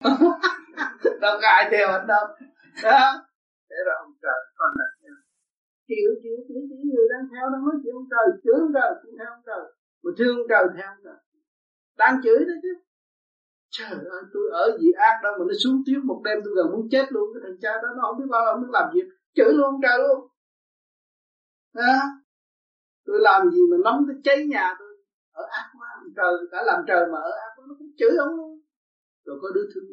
Đâu 1.20 1.38
có 1.42 1.48
ai 1.48 1.68
theo 1.70 1.88
anh 1.88 2.06
đâu 2.06 2.26
đó 2.82 3.31
để 3.72 3.78
rồi 3.86 3.96
ông 4.04 4.12
trời 4.24 4.38
con 4.58 4.70
là 4.78 4.86
chịu 5.88 6.10
chịu 6.22 6.36
chịu 6.48 6.60
chịu 6.68 6.82
người 6.90 7.06
đang 7.12 7.24
theo 7.32 7.44
đang 7.52 7.62
nói 7.66 7.76
chuyện 7.82 7.94
ông 8.00 8.08
trời. 8.12 8.26
Chửi 8.44 8.56
ông 8.66 8.72
trời 8.76 8.90
cũng 9.02 9.14
theo 9.18 9.28
ông 9.36 9.44
trời. 9.48 9.64
Mà 10.02 10.10
thương 10.18 10.34
ông 10.40 10.48
trời 10.52 10.64
theo 10.76 10.86
ông 10.94 11.02
trời. 11.06 11.18
Đang 12.00 12.14
chửi 12.24 12.38
đó 12.48 12.54
chứ. 12.64 12.72
Trời 13.76 13.98
ơi 14.16 14.22
tôi 14.32 14.44
ở 14.62 14.64
gì 14.80 14.88
ác 15.08 15.16
đâu 15.24 15.32
mà 15.38 15.44
nó 15.48 15.54
xuống 15.62 15.78
tiếng 15.86 16.06
một 16.10 16.20
đêm 16.26 16.38
tôi 16.44 16.52
gần 16.56 16.66
muốn 16.72 16.84
chết 16.92 17.06
luôn. 17.14 17.26
Cái 17.32 17.40
thằng 17.44 17.58
cha 17.62 17.72
đó 17.82 17.88
nó 17.96 18.00
không 18.06 18.18
biết 18.18 18.28
bao 18.34 18.42
không 18.46 18.60
biết 18.62 18.72
làm 18.78 18.86
gì. 18.94 19.00
Chửi 19.36 19.50
luôn 19.56 19.66
ông 19.72 19.80
trời 19.84 19.98
luôn. 20.04 20.20
À, 21.92 21.98
tôi 23.06 23.18
làm 23.28 23.50
gì 23.50 23.60
mà 23.70 23.76
nóng 23.84 24.00
cái 24.08 24.16
cháy 24.26 24.38
nhà 24.52 24.66
tôi? 24.78 24.92
Ở 25.42 25.44
ác 25.58 25.66
quá 25.78 25.88
ông 26.02 26.12
trời. 26.16 26.34
Đã 26.52 26.62
làm 26.68 26.80
trời 26.88 27.04
mà 27.12 27.18
ở 27.30 27.32
ác 27.44 27.50
quá 27.56 27.64
nó 27.68 27.74
cũng 27.78 27.92
chửi 27.98 28.14
ông 28.26 28.34
luôn. 28.38 28.52
Rồi 29.24 29.38
có 29.42 29.48
đứa 29.54 29.66
thương 29.74 29.84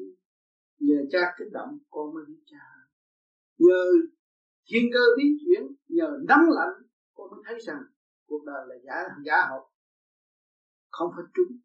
nhờ 0.79 0.99
cha 1.11 1.35
kích 1.37 1.51
động 1.51 1.77
con 1.89 2.13
mới 2.13 2.23
biết 2.27 2.41
cha 2.51 2.63
nhờ 3.59 3.83
thiên 4.67 4.83
cơ 4.93 5.03
biến 5.17 5.31
chuyển 5.41 5.63
nhờ 5.87 6.09
nắng 6.27 6.45
lạnh 6.49 6.75
con 7.13 7.31
mới 7.31 7.39
thấy 7.45 7.57
rằng 7.67 7.81
cuộc 8.25 8.45
đời 8.45 8.61
là 8.67 8.75
giả 8.85 8.95
giả 9.25 9.47
học 9.49 9.63
không 10.89 11.11
phải 11.15 11.25
trúng 11.35 11.59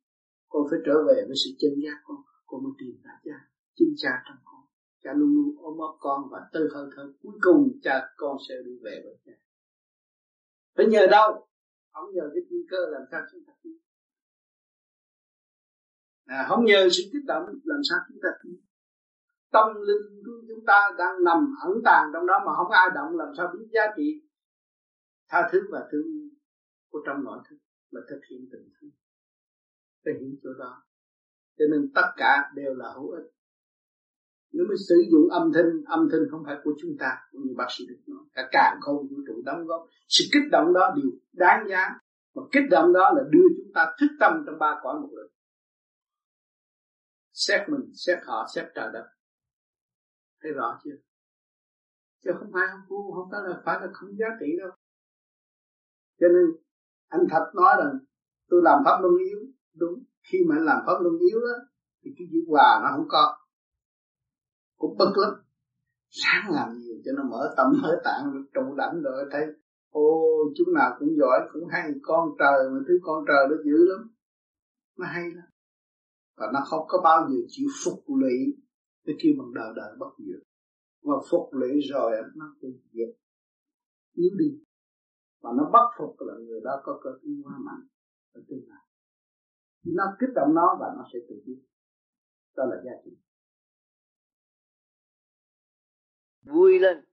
con 0.54 0.62
phải 0.70 0.80
trở 0.86 0.96
về 1.08 1.18
với 1.28 1.36
sự 1.42 1.50
chân 1.60 1.72
giác 1.84 1.96
con. 2.04 2.16
Con 2.46 2.62
mới 2.64 2.72
tìm 2.78 2.94
ra 3.04 3.10
cha 3.24 3.36
chính 3.76 3.94
cha 3.96 4.12
trong 4.26 4.40
con. 4.44 4.62
Cha 5.02 5.10
luôn 5.18 5.30
luôn 5.34 5.56
ôm 5.58 5.78
ấp 5.78 5.94
con 5.98 6.20
và 6.30 6.40
từ 6.52 6.68
hơi 6.74 6.86
thở 6.96 7.12
cuối 7.22 7.32
cùng 7.40 7.78
cha 7.82 7.94
con 8.16 8.36
sẽ 8.48 8.54
đi 8.64 8.72
về 8.84 9.02
với 9.04 9.16
cha. 9.24 9.32
Phải 10.76 10.86
nhờ 10.86 11.06
đâu? 11.10 11.48
Không 11.92 12.14
nhờ 12.14 12.30
cái 12.34 12.42
thiên 12.50 12.62
cơ 12.70 12.76
làm 12.90 13.02
sao 13.10 13.20
chúng 13.32 13.44
ta 13.46 13.52
tin. 13.62 13.72
À, 16.24 16.46
không 16.48 16.64
nhờ 16.64 16.88
sự 16.90 17.02
kích 17.12 17.24
động 17.26 17.42
làm 17.64 17.80
sao 17.90 17.98
chúng 18.08 18.18
ta 18.22 18.28
tin 18.42 18.63
tâm 19.54 19.66
linh 19.88 20.06
của 20.24 20.38
chúng 20.48 20.64
ta 20.66 20.78
đang 20.98 21.24
nằm 21.24 21.38
ẩn 21.68 21.72
tàng 21.84 22.10
trong 22.12 22.26
đó 22.26 22.34
mà 22.46 22.52
không 22.56 22.70
ai 22.70 22.86
động, 22.94 23.16
làm 23.16 23.28
sao 23.36 23.46
biết 23.52 23.66
giá 23.72 23.82
trị 23.96 24.08
tha 25.28 25.48
thứ 25.52 25.60
và 25.72 25.88
thương 25.92 26.06
của 26.90 27.00
trong 27.06 27.24
nội 27.24 27.38
thức 27.50 27.56
là 27.90 28.00
thực 28.10 28.20
hiện 28.30 28.40
tình 28.52 28.68
thương 28.80 28.90
phải 30.04 30.14
hiểu 30.20 30.30
chỗ 30.42 30.50
đó. 30.58 30.82
Cho 31.58 31.64
nên 31.70 31.92
tất 31.94 32.08
cả 32.16 32.50
đều 32.54 32.74
là 32.74 32.92
hữu 32.94 33.10
ích. 33.10 33.30
Nếu 34.52 34.64
mới 34.68 34.76
sử 34.88 34.94
dụng 35.10 35.28
âm 35.30 35.52
thanh 35.54 35.70
âm 35.86 36.08
thanh 36.12 36.20
không 36.30 36.42
phải 36.46 36.56
của 36.64 36.72
chúng 36.82 36.96
ta, 36.98 37.10
cũng 37.32 37.42
như 37.46 37.54
bác 37.56 37.66
sĩ 37.78 37.84
được 37.88 38.00
nói. 38.06 38.24
Cả 38.32 38.48
càng 38.52 38.78
không 38.80 38.96
vũ 38.96 39.16
trụ 39.26 39.42
đóng 39.44 39.66
góp. 39.66 39.86
Sự 40.08 40.24
kích 40.32 40.50
động 40.52 40.72
đó 40.72 40.94
đều 40.96 41.10
đáng 41.32 41.66
giá. 41.68 41.88
Mà 42.34 42.42
kích 42.52 42.64
động 42.70 42.92
đó 42.92 43.12
là 43.16 43.22
đưa 43.30 43.48
chúng 43.56 43.72
ta 43.74 43.96
thức 44.00 44.16
tâm 44.20 44.42
trong 44.46 44.58
ba 44.58 44.80
cõi 44.82 45.00
một 45.00 45.08
lần 45.12 45.26
xét 47.34 47.68
mình, 47.68 47.92
xét 47.94 48.18
họ, 48.24 48.46
xét 48.54 48.64
trời 48.74 48.90
đất 48.92 49.06
thấy 50.44 50.52
rõ 50.52 50.80
chưa? 50.84 50.96
Chứ 52.24 52.30
không 52.38 52.50
phải 52.54 52.62
không 52.72 52.80
phu 52.88 53.12
không 53.14 53.28
phải 53.30 53.40
là 53.44 53.62
phải 53.64 53.76
là 53.80 53.88
không 53.92 54.10
giá 54.18 54.26
trị 54.40 54.46
đâu. 54.60 54.70
Cho 56.20 56.28
nên, 56.34 56.46
anh 57.08 57.20
thật 57.30 57.44
nói 57.54 57.72
rằng 57.78 57.92
tôi 58.48 58.60
làm 58.64 58.78
pháp 58.84 58.98
luân 59.02 59.14
yếu. 59.28 59.38
Đúng, 59.74 59.94
khi 60.28 60.38
mà 60.48 60.56
anh 60.56 60.64
làm 60.64 60.78
pháp 60.86 60.98
luân 61.02 61.18
yếu 61.18 61.40
đó, 61.40 61.56
thì 62.02 62.10
cái 62.18 62.26
chữ 62.32 62.38
hòa 62.48 62.80
nó 62.82 62.88
không 62.96 63.08
có. 63.08 63.36
Cũng 64.76 64.96
bực 64.98 65.12
lắm. 65.16 65.32
Sáng 66.10 66.50
làm 66.50 66.78
nhiều 66.78 66.96
cho 67.04 67.12
nó 67.16 67.22
mở 67.30 67.54
tâm, 67.56 67.66
mở 67.82 68.00
tạng 68.04 68.44
trụ 68.54 68.74
đảnh 68.76 69.02
rồi 69.02 69.28
thấy, 69.32 69.46
ô, 69.90 70.06
chú 70.56 70.64
nào 70.74 70.96
cũng 70.98 71.08
giỏi, 71.18 71.38
cũng 71.52 71.68
hay, 71.72 71.90
con 72.02 72.28
trời 72.38 72.70
mà 72.72 72.78
thứ 72.88 72.98
con 73.02 73.24
trời 73.28 73.46
nó 73.50 73.56
dữ 73.64 73.78
lắm. 73.90 74.10
Nó 74.98 75.06
hay 75.06 75.24
lắm. 75.34 75.48
Và 76.36 76.46
nó 76.54 76.60
không 76.70 76.84
có 76.88 77.00
bao 77.04 77.28
giờ 77.28 77.36
chịu 77.48 77.68
phục 77.84 78.04
lụy 78.06 78.63
tôi 79.04 79.16
kêu 79.22 79.32
bằng 79.38 79.54
đời 79.54 79.72
đời 79.76 79.96
bất 79.98 80.12
diệt 80.18 80.42
và 81.02 81.14
phục 81.30 81.54
lễ 81.54 81.72
rồi 81.92 82.12
nó 82.36 82.56
cũng 82.60 82.78
diệt. 82.92 83.08
Yếu 84.12 84.30
đi. 84.38 84.64
Và 85.40 85.50
nó 85.58 85.70
bắt 85.72 85.86
phục 85.98 86.16
là 86.20 86.34
người 86.46 86.60
đó 86.64 86.80
có 86.84 87.00
cơ 87.04 87.10
tiến 87.22 87.42
hóa 87.44 87.58
mạnh. 87.58 87.88
Ở 88.32 88.40
tương 88.48 88.68
lai 88.68 88.84
nó 89.84 90.04
kích 90.20 90.30
động 90.34 90.54
nó 90.54 90.76
và 90.80 90.86
nó 90.96 91.04
sẽ 91.12 91.18
tự 91.28 91.42
biết 91.46 91.62
đó 92.56 92.64
là 92.64 92.76
giá 92.84 92.90
trị. 93.04 93.10
Vui 96.42 96.78
lên. 96.78 97.04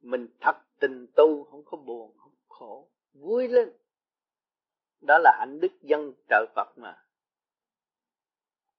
Mình 0.00 0.28
thật 0.40 0.56
tình 0.80 1.06
tu, 1.16 1.44
không 1.44 1.64
có 1.64 1.76
buồn, 1.76 2.16
không 2.18 2.34
khổ. 2.48 2.90
Vui 3.12 3.48
lên. 3.48 3.68
Đó 5.00 5.18
là 5.18 5.36
hạnh 5.38 5.58
đức 5.60 5.72
dân 5.82 6.12
trợ 6.28 6.46
Phật 6.54 6.68
mà. 6.76 7.06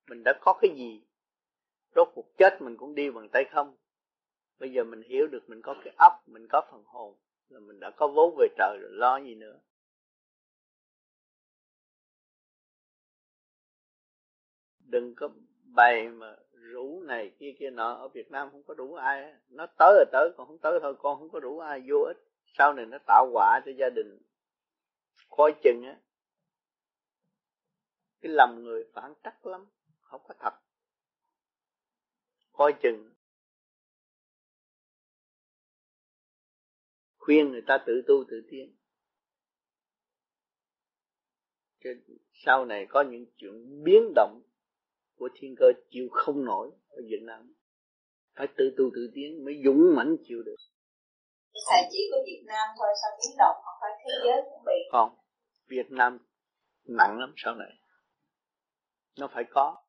Mình 0.09 0.23
đã 0.25 0.39
có 0.41 0.59
cái 0.61 0.71
gì 0.77 1.08
rốt 1.95 2.07
cuộc 2.15 2.37
chết 2.37 2.61
mình 2.61 2.77
cũng 2.77 2.95
đi 2.95 3.11
bằng 3.11 3.29
tay 3.29 3.45
không? 3.51 3.75
Bây 4.59 4.71
giờ 4.71 4.83
mình 4.83 5.01
hiểu 5.01 5.27
được 5.27 5.49
mình 5.49 5.61
có 5.61 5.75
cái 5.83 5.93
óc, 5.97 6.13
mình 6.27 6.47
có 6.49 6.61
phần 6.71 6.83
hồn, 6.85 7.17
là 7.49 7.59
mình 7.59 7.79
đã 7.79 7.91
có 7.97 8.07
vốn 8.07 8.35
về 8.37 8.47
trời 8.57 8.77
rồi, 8.81 8.91
lo 8.91 9.17
gì 9.17 9.35
nữa? 9.35 9.59
Đừng 14.79 15.15
có 15.15 15.29
bày 15.75 16.09
mà 16.09 16.35
rủ 16.51 17.01
này 17.01 17.31
kia 17.39 17.55
kia 17.59 17.69
nọ. 17.69 17.93
Ở 17.93 18.07
Việt 18.07 18.31
Nam 18.31 18.49
không 18.51 18.63
có 18.63 18.73
đủ 18.73 18.93
ai 18.93 19.33
nó 19.49 19.65
tới 19.77 19.93
là 19.97 20.05
tới, 20.11 20.31
còn 20.37 20.47
không 20.47 20.57
tới 20.57 20.79
thôi, 20.81 20.95
con 20.99 21.19
không 21.19 21.29
có 21.29 21.39
đủ 21.39 21.59
ai 21.59 21.83
vô 21.87 21.97
ích. 21.99 22.17
Sau 22.45 22.73
này 22.73 22.85
nó 22.85 22.97
tạo 23.07 23.29
quả 23.33 23.61
cho 23.65 23.71
gia 23.77 23.89
đình. 23.95 24.19
Coi 25.29 25.53
chừng 25.63 25.83
á, 25.83 25.99
cái 28.21 28.31
lòng 28.31 28.63
người 28.63 28.83
phản 28.93 29.13
trắc 29.23 29.45
lắm, 29.45 29.65
không 30.01 30.21
có 30.27 30.33
thật 30.39 30.53
coi 32.59 32.73
chừng. 32.83 33.13
Khuyên 37.17 37.51
người 37.51 37.61
ta 37.67 37.77
tự 37.87 37.93
tu 38.07 38.13
tự 38.29 38.41
tiến. 38.51 38.75
Chứ 41.83 41.89
sau 42.33 42.65
này 42.65 42.85
có 42.89 43.03
những 43.11 43.25
chuyện 43.37 43.83
biến 43.83 44.13
động 44.15 44.41
của 45.15 45.29
thiên 45.35 45.55
cơ 45.57 45.65
chịu 45.89 46.07
không 46.11 46.45
nổi 46.45 46.71
ở 46.89 47.01
Việt 47.09 47.21
Nam. 47.21 47.53
Phải 48.35 48.47
tự 48.57 48.73
tu 48.77 48.83
tự 48.95 49.11
tiến 49.13 49.45
mới 49.45 49.61
dũng 49.65 49.95
mãnh 49.95 50.15
chịu 50.23 50.43
được. 50.45 50.55
Thầy 51.69 51.81
chỉ 51.91 51.99
có 52.11 52.17
Việt 52.25 52.43
Nam 52.47 52.67
thôi 52.77 52.87
sao 53.01 53.11
biến 53.17 53.37
động? 53.37 53.55
Không 53.65 53.77
phải 53.81 53.91
thế 53.99 54.11
giới 54.23 54.41
cũng 54.51 54.63
bị. 54.65 54.79
Không 54.91 55.17
Việt 55.67 55.91
Nam 55.91 56.17
nặng 56.83 57.19
lắm 57.19 57.33
sau 57.37 57.55
này. 57.55 57.71
Nó 59.19 59.29
phải 59.33 59.43
có 59.49 59.88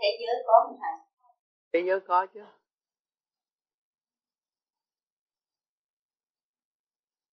thế 0.00 0.18
giới 0.20 0.44
có 0.46 0.52
không 0.66 0.78
thầy 0.80 1.04
thế 1.74 1.82
giới 1.86 2.00
có 2.00 2.26
chứ. 2.26 2.44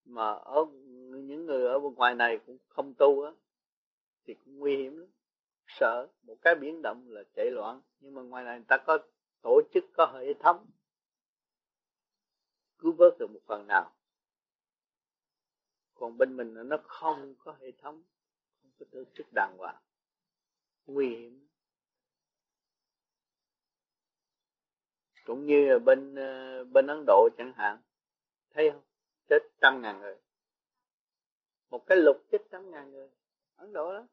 Mà 0.06 0.32
ở 0.32 0.66
những 1.12 1.46
người 1.46 1.68
ở 1.68 1.80
bên 1.80 1.94
ngoài 1.94 2.16
này 2.16 2.40
cũng 2.46 2.58
không 2.70 2.94
tu 2.98 3.24
á, 3.24 3.32
thì 4.24 4.34
cũng 4.34 4.60
nguy 4.60 4.78
hiểm 4.78 4.98
lắm. 4.98 5.10
Sợ 5.68 6.08
một 6.22 6.36
cái 6.42 6.56
biến 6.56 6.82
động 6.82 7.06
là 7.08 7.24
chạy 7.36 7.52
loạn. 7.52 7.82
Nhưng 8.00 8.14
mà 8.14 8.22
ngoài 8.22 8.44
này 8.44 8.58
người 8.58 8.66
ta 8.68 8.78
có 8.78 8.98
tổ 9.42 9.62
chức, 9.74 9.84
có 9.94 10.06
hệ 10.06 10.34
thống 10.34 10.66
cứu 12.78 12.94
vớt 12.98 13.14
được 13.20 13.28
một 13.32 13.40
phần 13.46 13.68
nào. 13.68 13.92
Còn 15.94 16.18
bên 16.18 16.38
mình 16.38 16.54
nó 16.70 16.78
không 16.84 17.36
có 17.40 17.56
hệ 17.60 17.72
thống, 17.72 18.04
không 18.62 18.72
có 18.80 18.86
tổ 18.92 19.04
chức 19.14 19.28
đàng 19.36 19.58
hoàng. 19.58 19.82
Nguy 20.86 21.10
hiểm 21.10 21.48
cũng 25.32 25.46
như 25.46 25.80
bên 25.80 26.16
ờ, 26.16 26.64
bên 26.64 26.88
Ấn 26.88 27.04
Độ 27.08 27.30
chẳng 27.38 27.54
hạn. 27.56 27.78
Thấy 28.54 28.72
không? 28.72 28.82
Chết 29.30 29.40
trăm 29.62 29.82
ngàn 29.82 30.00
người. 30.00 30.16
Một 31.70 31.86
cái 31.88 31.98
lục 31.98 32.18
chết 32.32 32.38
trăm 32.52 32.72
ngàn 32.72 32.92
người. 32.92 33.10
Ấn 33.56 33.74
Độ 33.74 33.94
đó 33.94 34.08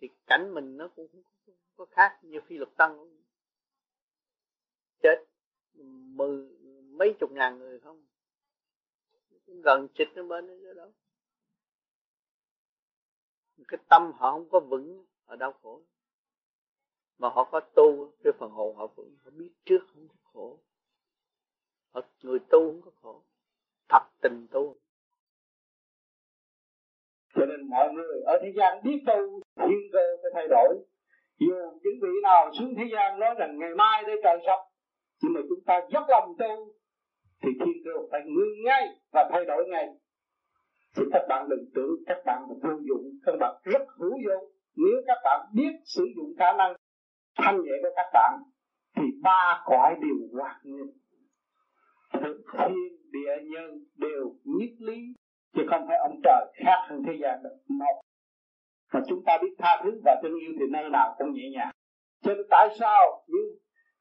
thì 0.00 0.08
cảnh 0.26 0.54
mình 0.54 0.76
nó 0.76 0.88
cũng 0.88 1.08
không 1.12 1.22
có 1.76 1.86
khác 1.90 2.18
như 2.22 2.40
phi 2.46 2.58
lục 2.58 2.76
tăng. 2.76 3.22
Chết 5.02 5.24
mười, 6.14 6.48
mấy 6.90 7.14
chục 7.20 7.32
ngàn 7.32 7.58
người 7.58 7.80
không? 7.80 8.04
Gần 9.46 9.88
chịch 9.94 10.08
nó 10.14 10.22
bên 10.22 10.64
đó 10.64 10.72
đâu 10.72 10.92
cái 13.68 13.78
tâm 13.88 14.12
họ 14.12 14.32
không 14.32 14.48
có 14.48 14.60
vững 14.60 15.04
ở 15.26 15.36
đau 15.36 15.52
khổ 15.52 15.82
mà 17.18 17.28
họ 17.28 17.48
có 17.52 17.60
tu 17.60 18.12
cái 18.24 18.32
phần 18.38 18.50
hồn 18.50 18.76
họ 18.76 18.86
vững 18.86 19.16
họ 19.24 19.30
biết 19.38 19.50
trước 19.64 19.78
không 19.94 20.08
có 20.08 20.14
khổ. 20.32 20.58
Họ, 21.94 22.00
người 22.22 22.38
tu 22.38 22.70
không 22.70 22.82
có 22.84 22.90
khổ. 23.02 23.22
Thật 23.88 24.02
tình 24.22 24.46
tu. 24.50 24.76
Cho 27.34 27.46
nên 27.46 27.68
mọi 27.70 27.92
người 27.92 28.20
ở 28.26 28.38
thế 28.42 28.52
gian 28.56 28.82
biết 28.84 28.98
tu 29.06 29.40
thiên 29.56 29.80
cơ 29.92 30.16
phải 30.22 30.30
thay 30.34 30.46
đổi. 30.50 30.84
Dù 31.38 31.54
những 31.82 31.94
vị 32.02 32.08
nào 32.22 32.50
xuống 32.58 32.74
thế 32.78 32.84
gian 32.92 33.20
nói 33.20 33.34
rằng 33.38 33.58
ngày 33.58 33.74
mai 33.74 34.02
đây 34.06 34.16
trời 34.24 34.38
sập, 34.46 34.58
nhưng 35.22 35.32
mà 35.32 35.40
chúng 35.48 35.64
ta 35.66 35.80
dốc 35.92 36.04
lòng 36.08 36.34
tu, 36.38 36.72
thì 37.42 37.50
thiên 37.60 37.74
cơ 37.84 37.90
phải 38.10 38.20
ngưng 38.24 38.64
ngay 38.64 38.88
và 39.12 39.28
thay 39.32 39.44
đổi 39.44 39.64
ngay. 39.68 39.88
Thì 40.96 41.02
các 41.12 41.22
bạn 41.28 41.48
đừng 41.50 41.64
tưởng 41.74 41.96
các 42.06 42.18
bạn 42.26 42.42
là 42.48 42.54
vô 42.62 42.80
dụng, 42.88 43.10
các 43.26 43.32
bạn 43.40 43.54
rất 43.64 43.82
hữu 43.98 44.18
dụng. 44.26 44.52
Nếu 44.76 45.02
các 45.06 45.18
bạn 45.24 45.46
biết 45.54 45.72
sử 45.84 46.06
dụng 46.16 46.32
khả 46.38 46.52
năng 46.58 46.74
thanh 47.36 47.56
nhẹ 47.62 47.72
với 47.82 47.92
các 47.96 48.06
bạn, 48.12 48.32
thì 48.96 49.02
ba 49.22 49.62
cõi 49.64 49.94
đều 50.00 50.16
hoạt 50.32 50.56
nguyên 50.64 50.86
thiên, 52.52 52.76
địa 53.12 53.36
nhân 53.52 53.70
đều 53.96 54.34
nhất 54.44 54.70
lý, 54.78 54.98
chứ 55.54 55.62
không 55.70 55.84
phải 55.88 55.98
ông 55.98 56.20
trời 56.24 56.46
khác 56.64 56.86
hơn 56.88 57.02
thế 57.06 57.12
gian 57.22 57.42
được. 57.42 57.56
Một, 57.68 58.00
mà 58.92 59.00
chúng 59.08 59.24
ta 59.26 59.38
biết 59.42 59.54
tha 59.58 59.80
thứ 59.84 60.00
và 60.04 60.20
thương 60.22 60.40
yêu 60.40 60.52
thì 60.58 60.64
nơi 60.72 60.90
nào 60.90 61.14
cũng 61.18 61.32
nhẹ 61.32 61.50
nhàng. 61.52 61.70
Cho 62.22 62.34
nên 62.34 62.46
tại 62.50 62.68
sao 62.80 63.24
những 63.26 63.48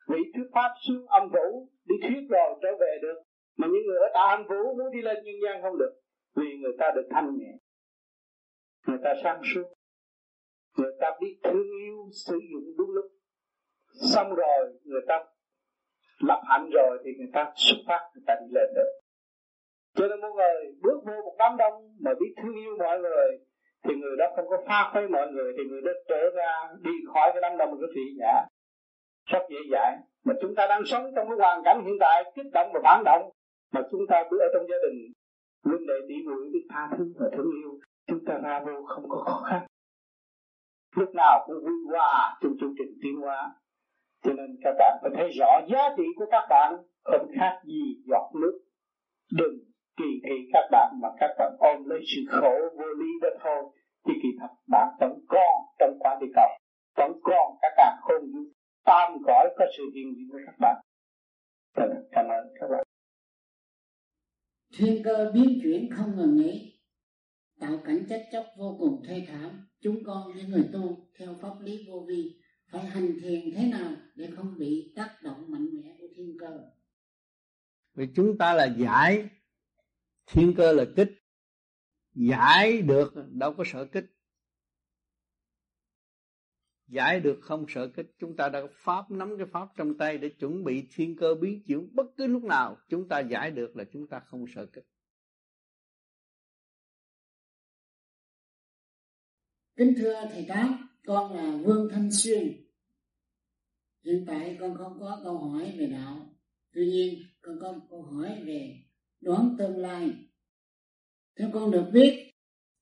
vị 0.10 0.32
thuyết 0.34 0.50
pháp 0.54 0.70
xuống 0.88 1.08
âm 1.08 1.30
vũ 1.30 1.70
đi 1.86 1.96
thuyết 2.02 2.28
rồi 2.30 2.60
trở 2.62 2.70
về 2.80 2.98
được, 3.02 3.22
mà 3.58 3.68
những 3.68 3.86
người 3.88 3.98
ở 3.98 4.08
tại 4.14 4.38
âm 4.38 4.48
vũ 4.48 4.78
muốn 4.78 4.92
đi 4.94 5.02
lên 5.02 5.16
nhân 5.24 5.36
gian 5.44 5.62
không 5.62 5.78
được? 5.78 5.94
Vì 6.36 6.58
người 6.62 6.74
ta 6.80 6.92
được 6.96 7.08
thanh 7.12 7.38
nhẹ. 7.38 7.52
Người 8.88 8.98
ta 9.04 9.14
sáng 9.24 9.42
suốt. 9.54 9.74
Người 10.78 10.92
ta 11.02 11.12
biết 11.22 11.40
thương 11.44 11.68
yêu 11.84 12.10
sử 12.28 12.40
dụng 12.52 12.78
đúng 12.78 12.90
lúc 12.90 13.06
xong 13.94 14.36
rồi, 14.36 14.80
người 14.84 15.02
ta 15.08 15.24
lập 16.20 16.42
hạnh 16.50 16.70
rồi 16.74 16.98
thì 17.06 17.12
người 17.18 17.30
ta 17.34 17.52
xuất 17.56 17.78
phát, 17.88 18.10
người 18.16 18.24
ta 18.28 18.36
đi 18.42 18.48
lên 18.52 18.70
được. 18.76 18.92
Cho 19.96 20.08
nên 20.08 20.22
mọi 20.22 20.32
người 20.32 20.74
bước 20.82 21.00
vô 21.06 21.14
một 21.26 21.36
đám 21.40 21.58
đông 21.58 21.74
mà 22.02 22.12
biết 22.20 22.34
thương 22.44 22.56
yêu 22.56 22.78
mọi 22.80 23.00
người, 23.00 23.28
thì 23.84 23.96
người 23.96 24.16
đó 24.18 24.26
không 24.36 24.46
có 24.50 24.58
pha 24.68 24.92
với 24.94 25.08
mọi 25.08 25.28
người, 25.32 25.54
thì 25.58 25.64
người 25.70 25.82
đó 25.82 25.92
trở 26.10 26.30
ra 26.36 26.52
đi 26.82 26.92
khỏi 27.14 27.30
cái 27.34 27.42
đám 27.42 27.58
đông 27.58 27.78
cái 27.82 27.90
thị 27.96 28.02
nhã. 28.20 28.34
Rất 29.26 29.40
dễ 29.50 29.58
dãi. 29.72 29.98
Mà 30.26 30.34
chúng 30.42 30.56
ta 30.56 30.68
đang 30.68 30.82
sống 30.86 31.12
trong 31.16 31.28
cái 31.30 31.38
hoàn 31.38 31.64
cảnh 31.66 31.84
hiện 31.86 31.98
tại, 32.00 32.32
kích 32.36 32.52
động 32.54 32.72
và 32.74 32.80
phản 32.84 33.04
động, 33.06 33.30
mà 33.74 33.82
chúng 33.92 34.02
ta 34.10 34.24
bước 34.32 34.38
ở 34.40 34.48
trong 34.54 34.68
gia 34.70 34.78
đình 34.84 35.12
luôn 35.64 35.88
đệ 35.88 35.94
tỷ 36.08 36.16
muội 36.26 36.50
biết 36.54 36.68
tha 36.70 36.90
thứ 36.98 37.14
và 37.20 37.30
thương 37.38 37.52
yêu, 37.62 37.80
chúng 38.08 38.26
ta 38.26 38.40
ra 38.44 38.62
vô 38.66 38.86
không 38.86 39.10
có 39.10 39.18
khó 39.18 39.44
khăn. 39.50 39.68
Lúc 40.96 41.10
nào 41.16 41.44
cũng 41.46 41.64
vui 41.64 41.80
hòa 41.92 42.38
trong 42.42 42.54
chương 42.60 42.74
trình 42.78 42.98
tiến 43.04 43.16
hóa 43.22 43.52
cho 44.24 44.34
nên 44.34 44.58
các 44.64 44.74
bạn 44.80 44.98
phải 45.02 45.12
thấy 45.16 45.30
rõ 45.40 45.62
giá 45.72 45.96
trị 45.98 46.04
của 46.16 46.26
các 46.32 46.46
bạn 46.50 46.74
không 47.04 47.28
khác 47.40 47.62
gì 47.66 47.84
giọt 48.10 48.32
nước. 48.42 48.60
Đừng 49.32 49.58
kỳ 49.98 50.10
thị 50.24 50.36
các 50.54 50.68
bạn 50.72 51.00
mà 51.02 51.10
các 51.20 51.30
bạn 51.40 51.52
ôm 51.60 51.86
lấy 51.86 52.00
sự 52.16 52.22
khổ 52.28 52.56
vô 52.78 52.86
lý 53.00 53.10
đó 53.22 53.30
thôi. 53.44 53.64
Thì 54.06 54.14
kỳ 54.24 54.30
thật 54.40 54.54
bạn 54.68 54.88
vẫn 55.00 55.20
còn 55.28 55.56
trong 55.80 55.98
quả 56.00 56.18
địa 56.22 56.32
cầu. 56.36 56.50
Vẫn 56.98 57.12
còn 57.24 57.58
các 57.62 57.74
bạn 57.78 57.98
không 58.02 58.22
vũ 58.34 58.40
tam 58.86 59.18
cõi 59.26 59.50
có 59.58 59.66
sự 59.78 59.84
hiện 59.96 60.14
diện 60.16 60.28
của 60.32 60.40
các 60.46 60.56
bạn. 60.60 60.76
Cảm 62.12 62.28
ơn 62.28 62.54
các 62.60 62.68
bạn. 62.72 62.84
Thiên 64.78 65.04
cơ 65.04 65.32
biến 65.34 65.60
chuyển 65.64 65.90
không 65.92 66.16
ngừng 66.16 66.36
nghỉ. 66.36 66.80
Tạo 67.60 67.78
cảnh 67.86 68.06
chất 68.10 68.22
chóc 68.32 68.46
vô 68.60 68.76
cùng 68.80 69.02
thê 69.08 69.26
thảm. 69.28 69.68
Chúng 69.82 69.98
con 70.06 70.22
những 70.36 70.50
người 70.50 70.70
tu 70.74 70.98
theo 71.20 71.30
pháp 71.42 71.54
lý 71.62 71.86
vô 71.90 72.06
vi 72.08 72.43
phải 72.74 72.86
hành 72.86 73.20
thiền 73.22 73.54
thế 73.56 73.68
nào 73.68 73.96
để 74.16 74.30
không 74.36 74.58
bị 74.58 74.94
tác 74.96 75.18
động 75.24 75.52
mạnh 75.52 75.68
mẽ 75.74 75.96
của 76.00 76.08
thiên 76.16 76.38
cơ? 76.40 76.72
Vì 77.94 78.08
chúng 78.16 78.38
ta 78.38 78.54
là 78.54 78.76
giải. 78.78 79.30
Thiên 80.26 80.54
cơ 80.58 80.72
là 80.72 80.86
kích. 80.96 81.10
Giải 82.14 82.82
được 82.82 83.14
đâu 83.32 83.54
có 83.54 83.64
sợ 83.68 83.86
kích. 83.86 84.06
Giải 86.88 87.20
được 87.20 87.40
không 87.42 87.66
sợ 87.68 87.88
kích 87.96 88.12
chúng 88.20 88.36
ta 88.36 88.50
đã 88.50 88.62
có 88.62 88.68
pháp 88.72 89.12
nắm 89.12 89.38
cái 89.38 89.48
pháp 89.52 89.68
trong 89.76 89.98
tay 89.98 90.18
để 90.18 90.30
chuẩn 90.30 90.64
bị 90.64 90.88
thiên 90.92 91.16
cơ 91.16 91.36
biến 91.36 91.64
chuyển 91.68 91.96
bất 91.96 92.06
cứ 92.18 92.28
lúc 92.28 92.44
nào. 92.44 92.78
Chúng 92.90 93.08
ta 93.08 93.20
giải 93.20 93.52
được 93.52 93.76
là 93.76 93.84
chúng 93.94 94.08
ta 94.08 94.20
không 94.20 94.46
sợ 94.56 94.66
kích. 94.66 94.86
Kính 99.76 99.94
thưa 99.98 100.30
thầy 100.32 100.46
tám 100.50 100.90
con 101.06 101.34
là 101.34 101.58
vương 101.66 101.90
thanh 101.92 102.12
xuyên 102.12 102.63
hiện 104.04 104.26
tại 104.28 104.58
con 104.60 104.78
không 104.78 105.00
có 105.00 105.22
câu 105.24 105.38
hỏi 105.38 105.74
về 105.78 105.88
đạo. 105.88 106.30
Tuy 106.74 106.86
nhiên 106.86 107.20
con 107.42 107.58
có 107.62 107.80
câu 107.90 108.02
hỏi 108.02 108.44
về 108.46 108.76
đoán 109.22 109.56
tương 109.60 109.78
lai. 109.78 110.12
Theo 111.36 111.50
con 111.54 111.72
được 111.72 111.86
biết 111.94 112.34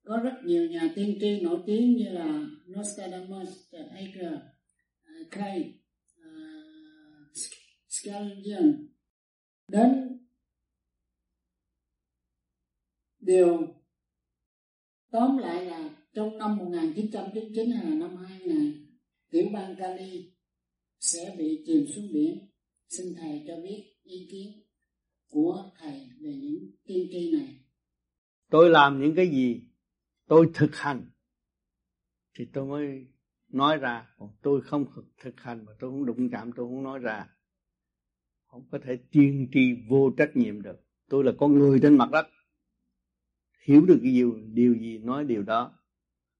có 0.03 0.17
rất 0.17 0.33
nhiều 0.45 0.69
nhà 0.69 0.91
tiên 0.95 1.17
tri 1.21 1.41
nổi 1.41 1.59
tiếng 1.65 1.95
như 1.95 2.09
là 2.09 2.45
Nostradamus, 2.67 3.49
Ager, 3.71 4.33
à, 5.03 5.13
Kay, 5.31 5.73
uh, 6.19 6.31
đến 9.67 10.19
điều 13.19 13.75
tóm 15.11 15.37
lại 15.37 15.65
là 15.65 15.89
trong 16.13 16.37
năm 16.37 16.57
1999 16.57 17.71
hay 17.71 17.85
là 17.85 17.95
năm 17.95 18.17
2000 18.17 18.85
tiểu 19.29 19.49
bang 19.53 19.75
Cali 19.75 20.31
sẽ 21.01 21.35
bị 21.37 21.63
chìm 21.65 21.85
xuống 21.87 22.13
biển. 22.13 22.47
Xin 22.87 23.05
thầy 23.17 23.43
cho 23.47 23.53
biết 23.63 23.93
ý 24.03 24.27
kiến 24.31 24.63
của 25.29 25.71
thầy 25.79 26.09
về 26.19 26.33
những 26.35 26.71
tiên 26.85 27.07
tri 27.11 27.31
này. 27.31 27.59
Tôi 28.49 28.69
làm 28.69 29.01
những 29.01 29.15
cái 29.15 29.29
gì 29.29 29.61
tôi 30.27 30.51
thực 30.53 30.75
hành 30.75 31.09
thì 32.37 32.45
tôi 32.53 32.65
mới 32.65 33.07
nói 33.47 33.77
ra. 33.77 34.13
Còn 34.17 34.29
tôi 34.41 34.61
không 34.61 34.85
thực 35.21 35.39
hành 35.39 35.65
mà 35.65 35.71
tôi 35.79 35.91
không 35.91 36.05
đụng 36.05 36.29
chạm, 36.31 36.51
tôi 36.55 36.65
không 36.65 36.83
nói 36.83 36.99
ra. 36.99 37.27
Không 38.45 38.67
có 38.71 38.79
thể 38.83 38.97
tiên 39.11 39.47
tri 39.53 39.75
vô 39.89 40.11
trách 40.17 40.31
nhiệm 40.35 40.61
được. 40.61 40.85
Tôi 41.09 41.23
là 41.23 41.31
con 41.39 41.59
người 41.59 41.79
trên 41.81 41.97
mặt 41.97 42.09
đất. 42.11 42.27
Hiểu 43.63 43.85
được 43.85 43.99
cái 44.03 44.11
điều 44.11 44.39
điều 44.53 44.73
gì 44.73 44.97
nói 44.97 45.25
điều 45.25 45.43
đó. 45.43 45.79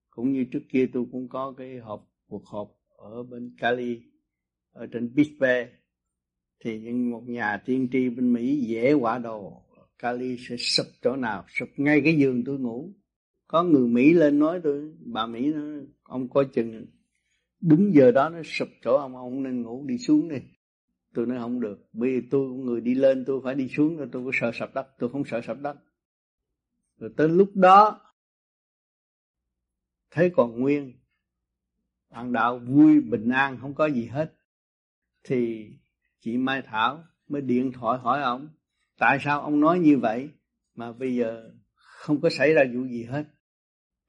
Cũng 0.10 0.34
như 0.34 0.46
trước 0.52 0.64
kia 0.70 0.90
tôi 0.94 1.06
cũng 1.12 1.30
có 1.30 1.54
cái 1.58 1.78
họp 1.80 2.12
cuộc 2.28 2.46
họp 2.46 2.72
ở 2.98 3.24
bên 3.24 3.56
Cali 3.58 4.11
ở 4.72 4.88
trên 4.88 5.16
Big 5.16 5.40
Bay, 5.40 5.70
thì 6.60 6.80
những 6.80 7.12
một 7.12 7.24
nhà 7.28 7.58
tiên 7.66 7.88
tri 7.92 8.10
bên 8.10 8.34
Mỹ 8.34 8.60
dễ 8.68 8.94
quả 8.94 9.18
đồ. 9.18 9.64
Kali 10.00 10.38
sẽ 10.38 10.58
sụp 10.58 10.86
chỗ 11.02 11.16
nào, 11.16 11.46
sụp 11.48 11.70
ngay 11.78 12.02
cái 12.04 12.18
giường 12.18 12.44
tôi 12.46 12.60
ngủ. 12.60 12.94
Có 13.48 13.64
người 13.64 13.88
Mỹ 13.88 14.14
lên 14.14 14.40
nói 14.40 14.60
tôi, 14.64 14.94
bà 15.00 15.26
Mỹ 15.26 15.54
nói, 15.54 15.86
ông 16.04 16.30
coi 16.30 16.46
chừng, 16.54 16.86
đúng 17.62 17.96
giờ 17.96 18.12
đó 18.12 18.30
nó 18.30 18.44
sụp 18.44 18.68
chỗ 18.84 18.98
ông 18.98 19.16
ông 19.16 19.44
nên 19.44 19.62
ngủ 19.62 19.86
đi 19.88 19.98
xuống 19.98 20.30
đi. 20.30 20.38
Tôi 21.14 21.26
nói, 21.26 21.40
không 21.40 21.60
được, 21.60 21.90
bởi 21.94 22.10
vì 22.10 22.28
tôi, 22.30 22.50
người 22.50 22.82
đi 22.82 22.96
lên 22.96 23.24
tôi 23.28 23.42
phải 23.44 23.56
đi 23.56 23.68
xuống 23.68 23.98
rồi 23.98 24.10
tôi 24.12 24.26
có 24.26 24.32
sợ 24.34 24.52
sập 24.54 24.74
đất, 24.74 24.88
tôi 25.00 25.10
không 25.10 25.24
sợ 25.26 25.42
sập 25.48 25.62
đất. 25.62 25.78
Rồi 26.98 27.10
tới 27.18 27.30
lúc 27.30 27.56
đó, 27.56 28.02
thấy 30.12 30.32
còn 30.36 30.60
nguyên. 30.60 30.94
Bạn 32.10 32.34
đạo 32.34 32.60
vui, 32.60 33.02
bình 33.02 33.30
an, 33.30 33.58
không 33.62 33.76
có 33.76 33.90
gì 33.90 34.06
hết 34.06 34.34
thì 35.24 35.70
chị 36.20 36.38
Mai 36.38 36.62
Thảo 36.62 37.04
mới 37.28 37.42
điện 37.42 37.72
thoại 37.72 38.00
hỏi 38.00 38.22
ông, 38.22 38.50
tại 38.98 39.18
sao 39.22 39.42
ông 39.42 39.60
nói 39.60 39.80
như 39.80 39.98
vậy 39.98 40.30
mà 40.76 40.92
bây 40.92 41.16
giờ 41.16 41.52
không 41.76 42.22
có 42.22 42.30
xảy 42.30 42.54
ra 42.54 42.64
vụ 42.74 42.86
gì 42.88 43.04
hết? 43.04 43.24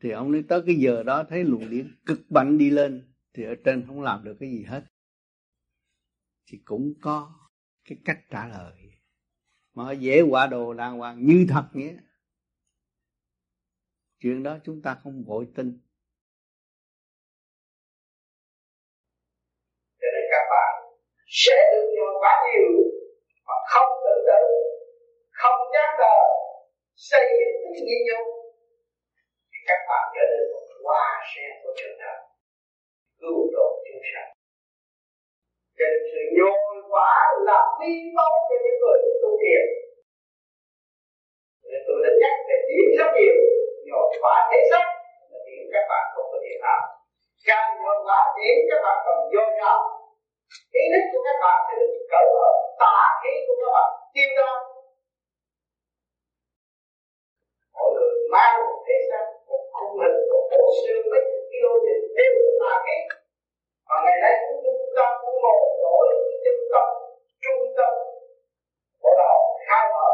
Thì 0.01 0.11
ông 0.11 0.33
nói, 0.33 0.45
tới 0.49 0.63
cái 0.67 0.75
giờ 0.75 1.03
đó 1.03 1.25
thấy 1.29 1.45
luồng 1.45 1.71
điện 1.71 1.97
cực 2.07 2.33
mạnh 2.33 2.59
đi 2.59 2.71
lên 2.71 3.15
thì 3.35 3.45
ở 3.45 3.55
trên 3.65 3.85
không 3.87 4.03
làm 4.03 4.25
được 4.25 4.37
cái 4.41 4.51
gì 4.51 4.65
hết. 4.65 4.85
Thì 6.47 6.59
cũng 6.65 6.93
có 7.01 7.33
cái 7.85 7.99
cách 8.05 8.19
trả 8.31 8.49
lời. 8.49 8.73
Mà 9.75 9.93
dễ 9.93 10.23
quả 10.23 10.47
đồ 10.47 10.75
đàng 10.75 10.99
hoàng 10.99 11.27
như 11.27 11.47
thật 11.49 11.69
nghĩa 11.73 11.97
chuyện 14.23 14.43
đó 14.43 14.59
chúng 14.65 14.83
ta 14.83 14.95
không 14.95 15.25
vội 15.25 15.49
tin 15.55 15.81
cho 20.01 20.07
nên 20.15 20.25
các 20.31 20.45
bạn 20.51 20.73
sẽ 21.41 21.57
được 21.73 21.87
nhồi 21.97 22.13
quá 22.21 22.33
nhiều, 22.45 22.69
mà 23.47 23.57
không 23.73 23.91
tự 24.05 24.15
tử, 24.29 24.43
không 25.41 25.59
dám 25.75 25.91
đờ 26.03 26.19
xây 27.11 27.25
dựng 27.39 27.55
những 27.63 27.85
nghi 27.87 27.99
nhung 28.09 28.29
thì 29.51 29.59
các 29.69 29.81
bạn 29.89 30.05
trở 30.15 30.25
nên 30.31 30.43
một 30.53 30.67
hoa 30.85 31.07
sen 31.31 31.51
của 31.63 31.73
trường 31.79 31.97
thần 32.03 32.19
cứu 33.21 33.39
độ 33.55 33.67
chúng 33.87 34.03
sanh 34.11 34.31
cho 35.77 35.85
nên 35.91 36.03
sự 36.13 36.23
nhồi 36.39 36.75
quả 36.93 37.15
là 37.49 37.59
vi 37.79 37.93
tấu 38.17 38.33
cho 38.49 38.57
những 38.65 38.79
người 38.81 38.99
tu 39.23 39.31
thiền 39.43 39.65
nên 41.73 41.83
tôi 41.87 41.97
đã 42.05 42.11
nhắc 42.21 42.35
về 42.49 42.57
điểm 42.69 42.89
rất 42.99 43.11
nhiều, 43.19 43.37
nhồi 43.89 44.07
quả 44.23 44.37
thế 44.51 44.59
sách 44.71 44.87
là 45.31 45.39
điểm 45.47 45.65
các 45.75 45.85
bạn 45.91 46.05
không 46.15 46.29
có 46.33 46.39
thể 46.45 46.53
làm. 46.65 46.81
càng 47.49 47.69
nhồi 47.81 47.97
quả 48.07 48.21
điểm 48.39 48.57
các 48.71 48.81
bạn 48.85 48.97
còn 49.07 49.19
vô 49.33 49.45
nhau 49.61 49.79
ý 50.81 50.83
thức 50.93 51.05
của 51.13 51.23
các 51.27 51.37
bạn 51.43 51.59
sẽ 51.67 51.73
được 51.81 51.93
cởi 52.13 52.27
mở 52.35 52.49
tả 52.81 52.97
khí 53.21 53.33
của 53.47 53.57
các 53.61 53.71
bạn 53.77 53.89
tiêu 54.15 54.31
ra. 54.39 54.51
mọi 57.75 57.89
người 57.95 58.13
mang 58.35 58.55
một 58.67 58.79
thể 58.87 58.97
xác 59.09 59.25
một 59.49 59.63
khung 59.77 59.97
hình, 60.03 60.19
một 60.33 60.45
bộ 60.53 60.65
xương 60.81 61.05
mấy 61.11 61.23
chục 61.31 61.45
kilo 61.51 61.73
thì 61.85 61.95
đều 62.19 62.33
là 62.45 62.53
tà 62.63 62.73
khí. 62.85 62.99
Mà 63.89 63.97
ngày 64.05 64.17
nay 64.23 64.35
cũng 64.43 64.59
trung 64.65 64.83
tâm, 64.97 65.09
cũng 65.23 65.39
một 65.45 65.61
đổi 65.83 66.07
chân 66.45 66.59
tâm, 66.73 66.87
trung 67.43 67.63
tâm. 67.77 67.93
Của 69.03 69.15
đạo 69.21 69.39
khai 69.67 69.85
mở 69.95 70.09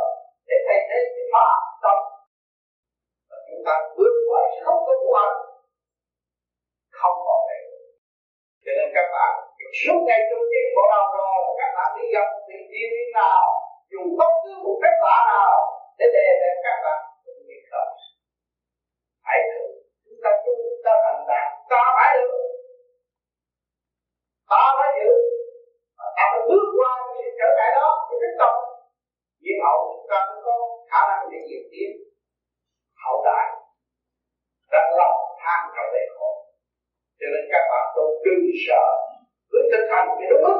để 0.48 0.56
thay 0.66 0.78
thế 0.88 0.98
cái 1.14 1.24
phà 1.32 1.48
tâm. 1.82 1.98
Và 3.30 3.36
chúng 3.46 3.62
ta 3.66 3.74
bước 3.96 4.14
qua, 4.28 4.42
không 4.64 4.80
có 4.86 4.92
vụ 5.02 5.12
không 6.98 7.18
còn 7.26 7.40
này 7.48 7.60
cho 8.68 8.74
nên 8.78 8.88
các 8.96 9.08
bạn 9.14 9.32
suốt 9.80 9.98
ngày 10.06 10.20
trong 10.28 10.44
tim 10.50 10.66
bộ 10.76 10.84
đầu 10.94 11.06
rồi 11.16 11.38
các 11.60 11.70
bạn 11.76 11.88
đi 11.96 12.04
gặp 12.14 12.28
vị 12.48 12.58
thiên 12.70 12.88
liên 12.96 13.10
nào 13.20 13.42
dùng 13.92 14.08
bất 14.18 14.32
cứ 14.42 14.52
một 14.64 14.76
phép 14.82 14.94
lạ 15.06 15.18
nào, 15.32 15.54
để 15.98 16.06
đề 16.14 16.26
bẹp 16.40 16.56
các 16.66 16.76
bạn 16.84 17.00
cũng 17.24 17.40
biết 17.48 17.62
không 17.70 17.92
hãy 19.28 19.38
thử, 19.50 19.64
chúng 20.04 20.20
ta 20.24 20.30
tu 20.44 20.54
ta 20.84 20.92
thành 21.04 21.22
đạt, 21.30 21.48
ta 21.70 21.82
phải 21.96 22.10
được. 22.16 22.38
Ta 24.50 24.62
phải 24.78 24.90
giữ. 24.98 25.12
Ta 26.16 26.24
phải 26.30 26.40
bước 26.48 26.66
qua 26.78 26.90
những 27.00 27.16
sự 27.20 27.28
trở 27.38 27.48
ngại 27.56 27.70
đó 27.78 27.88
để 28.08 28.16
tiếp 28.22 28.34
tục 28.42 28.54
nhiên 29.42 29.58
hậu 29.64 29.78
chúng 29.92 30.06
ta 30.10 30.18
cũng 30.28 30.42
có 30.46 30.54
khả 30.90 31.00
năng 31.08 31.22
để 31.30 31.38
diễn 31.48 31.64
tiến. 31.72 31.90
Hậu 33.02 33.16
đại 33.28 33.46
đang 34.72 34.90
lòng 34.98 35.16
than 35.42 35.60
trong 35.74 35.88
bể 35.94 36.04
khổ 36.16 36.47
cho 37.18 37.26
nên 37.32 37.44
các 37.52 37.64
bạn 37.70 37.84
tu 37.94 38.04
đừng 38.24 38.44
sợ. 38.66 38.86
Cứ 39.50 39.58
thực 39.72 39.84
hành 39.92 40.08
cái 40.18 40.26
đúng 40.30 40.42
mức 40.46 40.58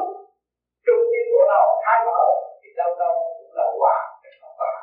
trung 0.85 1.03
tâm 1.11 1.25
của 1.31 1.45
nào 1.51 1.65
khai 1.83 1.99
mở 2.07 2.21
thì 2.61 2.69
đâu 2.79 2.91
đâu 3.03 3.15
cũng 3.37 3.53
là 3.59 3.67
quả 3.81 3.97
không 4.41 4.55
phải 4.59 4.81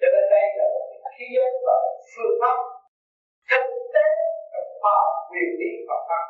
cho 0.00 0.06
nên 0.14 0.24
đây 0.34 0.44
là 0.58 0.66
một 0.74 0.84
cái 0.90 1.12
khí 1.16 1.26
giới 1.36 1.50
và 1.66 1.74
một 1.84 1.96
phương 2.12 2.36
pháp 2.40 2.56
thực 3.50 3.64
tế 3.94 4.08
khoa 4.80 4.98
quyền 5.30 5.50
lý 5.60 5.70
và 5.88 5.96
pháp. 6.08 6.24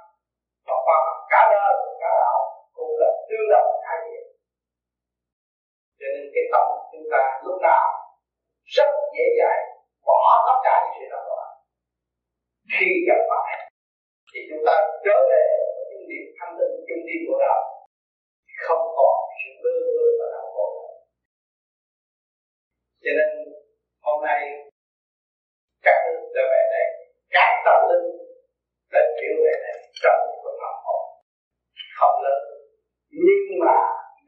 Và 0.67 0.77
khoa 0.85 0.97
học 1.07 1.19
cả 1.33 1.43
đời, 1.55 1.75
cả 2.03 2.11
đạo 2.23 2.39
cũng 2.77 2.93
là 3.01 3.11
tương 3.29 3.47
đồng 3.53 3.71
hai 3.87 3.99
điểm 4.07 4.27
cho 5.99 6.07
nên 6.15 6.25
cái 6.35 6.45
tâm 6.53 6.65
chúng 6.93 7.07
ta 7.13 7.23
lúc 7.45 7.59
nào 7.69 7.85
rất 8.77 8.91
dễ 9.17 9.27
dàng, 9.39 9.65
bỏ 10.07 10.23
tất 10.47 10.59
cả 10.67 10.75
những 10.83 10.95
sự 10.99 11.07
đó 11.13 11.21
loạn 11.29 11.51
khi 12.73 12.89
gặp 13.09 13.21
phải 13.31 13.70
thì 14.31 14.41
chúng 14.49 14.63
ta 14.67 14.75
trở 15.05 15.17
về 15.31 15.43
với 15.77 15.85
những 15.91 16.07
điểm 16.11 16.27
thanh 16.37 16.53
tịnh 16.59 16.75
trung 16.87 17.03
tâm 17.07 17.19
của 17.27 17.39
đạo. 17.45 17.61
Không 18.65 18.85
còn 18.99 19.17
sự 19.39 19.51
bơ 19.63 19.75
vơ 19.95 20.07
và 20.19 20.27
đau 20.35 20.47
khổ 20.55 20.67
cho 23.05 23.11
nên 23.19 23.31
hôm 24.07 24.19
nay, 24.29 24.41
các 25.87 25.97
đức 26.07 26.21
đã 26.35 26.43
về 26.53 26.63
đây. 26.75 26.87
Các 27.35 27.51
tâm 27.65 27.79
linh 27.91 28.09
đã 28.93 29.01
chuyển 29.17 29.35
về 29.45 29.55
đây 29.65 29.77
trong 30.03 30.19
một 30.27 30.41
cái 30.45 30.55
học 30.63 30.75
học 32.01 32.15
lớn. 32.25 32.41
Nhưng 33.25 33.47
mà 33.65 33.77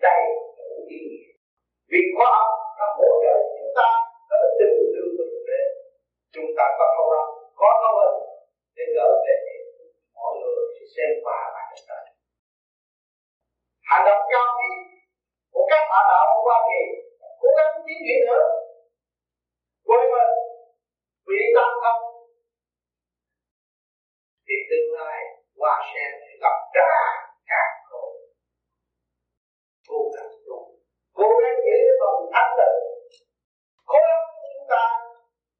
đây 0.06 0.20
đủ 0.58 0.70
ý 0.94 0.98
nghĩa. 1.08 1.28
Vì 1.90 2.00
khoa 2.14 2.28
học 2.38 2.52
đã 2.78 2.86
hỗ 2.98 3.10
trợ 3.24 3.34
chúng 3.58 3.72
ta 3.78 3.88
ở 4.38 4.40
từng 4.58 4.76
đường 4.94 5.10
của 5.16 5.26
thực 5.32 5.42
tế 5.48 5.60
chúng 6.34 6.48
ta 6.58 6.64
có 6.78 6.84
thâu 6.94 7.08
âm 7.20 7.26
có 7.60 7.70
thâu 7.82 7.94
âm 8.08 8.14
để 8.76 8.84
gỡ 8.96 9.08
về 9.26 9.34
mọi 10.82 10.90
xem 10.96 11.10
qua 11.24 11.38
bạn 11.54 11.66
thực 11.70 11.82
tế 11.88 12.00
hành 13.88 14.04
động 14.06 14.22
cao 14.32 14.46
quý 14.58 14.70
của 15.52 15.64
các 15.70 15.82
bạn 15.90 16.04
đạo 16.10 16.24
ở 16.34 16.38
Hoa 16.46 16.58
Kỳ, 16.68 16.82
cố 17.40 17.48
gắng 17.58 17.72
tiến 17.86 17.98
triển 18.06 18.20
nữa. 18.28 18.46
Quên 19.86 20.04
mình, 20.12 20.32
vì 21.28 21.40
tâm 21.56 21.70
không 21.82 22.02
thì 24.46 24.54
tương 24.68 24.88
lai 24.98 25.18
hoa 25.58 25.74
sen 25.90 26.10
sẽ 26.22 26.32
gặp 26.44 26.58
ra 26.76 26.92
càng 27.50 27.72
khổ 27.88 28.04
cố 29.88 29.98
gắng 30.14 30.32
tu, 30.46 30.58
cố 31.18 31.28
gắng 31.42 31.56
giữ 31.64 31.76
cái 31.86 31.96
phần 32.00 32.16
thanh 32.34 32.52
tịnh. 32.58 32.78
Khối 33.88 34.02
óc 34.16 34.24
chúng 34.54 34.66
ta 34.72 34.84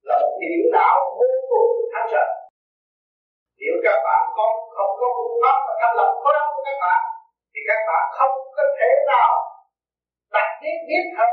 là 0.07 0.15
một 0.23 0.35
điểm 0.41 0.63
não 0.73 0.97
vô 1.19 1.27
cùng 1.51 1.71
thanh 1.93 2.09
sạch 2.13 2.42
nếu 3.63 3.75
các 3.87 3.99
bạn 4.07 4.23
có, 4.37 4.47
không 4.77 4.93
có 5.01 5.07
phương 5.17 5.37
pháp 5.43 5.57
và 5.67 5.73
thanh 5.81 5.95
lập 5.99 6.11
khối 6.23 6.35
óc 6.43 6.49
của 6.55 6.63
các 6.69 6.79
bạn, 6.85 7.01
thì 7.53 7.61
các 7.69 7.81
bạn 7.89 8.05
không 8.19 8.35
có 8.57 8.65
thể 8.79 8.91
nào 9.13 9.33
đặt 10.35 10.49
biết 10.61 10.77
biết 10.89 11.05
hơn 11.17 11.33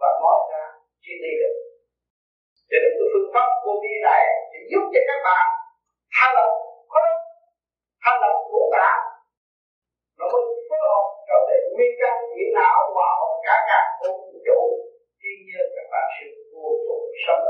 và 0.00 0.08
nói 0.20 0.38
ra 0.50 0.64
chuyện 1.02 1.18
đi 1.24 1.32
được. 1.40 1.56
Cho 2.68 2.76
nên 2.82 2.92
cái 2.98 3.08
phương 3.12 3.30
pháp 3.34 3.48
vô 3.64 3.72
vi 3.82 3.94
này 4.08 4.22
sẽ 4.50 4.58
giúp 4.70 4.82
cho 4.92 5.00
các 5.08 5.20
bạn 5.28 5.46
thanh 6.14 6.32
lập 6.36 6.50
khối 6.90 7.02
óc 7.12 7.20
thanh 8.02 8.18
lập 8.22 8.34
ngũ 8.50 8.62
tạng 8.76 9.02
nó 10.18 10.24
mới 10.32 10.42
phối 10.68 10.80
hợp 10.90 11.06
trở 11.28 11.38
về 11.48 11.58
nguyên 11.72 11.92
căn 12.00 12.14
điện 12.34 12.50
não 12.58 12.78
hòa 12.94 13.08
hợp 13.20 13.34
cả 13.46 13.56
cả 13.70 13.80
vô 14.00 14.10
vũ 14.22 14.38
trụ. 14.46 14.60
Tuy 15.20 15.32
nhiên 15.46 15.64
các 15.76 15.86
bạn 15.92 16.06
sẽ 16.16 16.26
vô 16.52 16.68
cùng 16.86 17.06
sống 17.24 17.44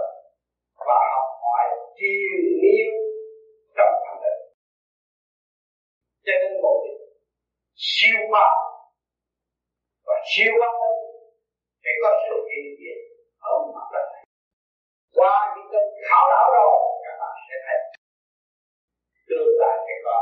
và 0.87 0.99
học 1.13 1.29
hỏi 1.43 1.65
chiều 1.99 2.43
yêu 2.75 3.16
trong 3.77 3.93
thanh 4.05 4.21
định 4.25 4.43
cho 6.27 6.33
nên 6.43 6.53
một 6.63 6.79
siêu 7.87 8.19
khoa 8.31 8.49
và 10.07 10.17
siêu 10.31 10.53
văn 10.61 10.73
thân 10.81 10.97
phải 11.83 11.95
có 12.03 12.11
sự 12.25 12.37
hiện 12.51 12.67
diện 12.81 12.99
ở 13.51 13.53
mặt 13.75 13.87
đất 13.95 14.07
này. 14.15 14.25
Qua 15.17 15.35
những 15.53 15.69
kênh 15.73 15.89
khảo 16.09 16.25
đảo 16.33 16.47
đó, 16.57 16.69
các 17.05 17.15
bạn 17.21 17.35
sẽ 17.47 17.57
thấy. 17.67 17.79
Tương 19.29 19.53
lai 19.61 19.77
sẽ 19.87 19.95
có 20.07 20.17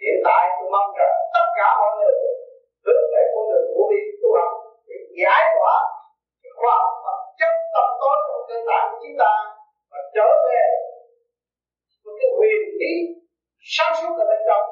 hiện 0.00 0.16
tại 0.26 0.42
tôi 0.56 0.68
mong 0.74 0.90
rằng 0.98 1.14
tất 1.34 1.46
cả 1.58 1.68
mọi 1.80 1.92
người 1.98 2.14
hướng 2.84 3.04
về 3.12 3.22
con 3.32 3.44
đường 3.50 3.66
của 3.74 3.86
đi 3.92 4.00
tu 4.20 4.28
học 4.38 4.52
để 4.88 4.96
giải 5.20 5.42
tỏa 5.54 5.76
khoa 6.58 6.74
học 6.82 6.94
và 7.04 7.14
chất 7.38 7.52
tâm 7.74 7.86
tối 8.00 8.16
trong 8.26 8.42
cơ 8.48 8.56
tạng 8.68 8.86
của 8.90 8.98
chúng 9.02 9.16
ta 9.22 9.32
và 9.90 9.98
trở 10.14 10.28
về 10.46 10.62
một 12.04 12.14
cái 12.20 12.30
quyền 12.38 12.62
lý 12.80 12.94
sáng 13.74 13.92
suốt 13.98 14.12
ở 14.22 14.24
bên 14.30 14.40
trong. 14.48 14.66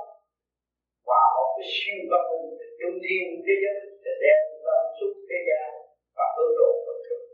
Và 1.09 1.23
một 1.37 1.49
cái 1.57 1.67
siêu 1.75 1.99
văn 2.11 2.23
minh 2.31 2.49
trung 2.81 2.97
thiên 3.05 3.25
thế 3.45 3.55
giới 3.63 3.79
để 4.05 4.13
đem 4.23 4.39
tâm 4.65 4.81
suốt 4.97 5.13
thế 5.29 5.39
gian 5.49 5.69
và 6.17 6.27
hướng 6.35 6.53
độ 6.59 6.69
vật 6.87 6.99
người. 7.07 7.25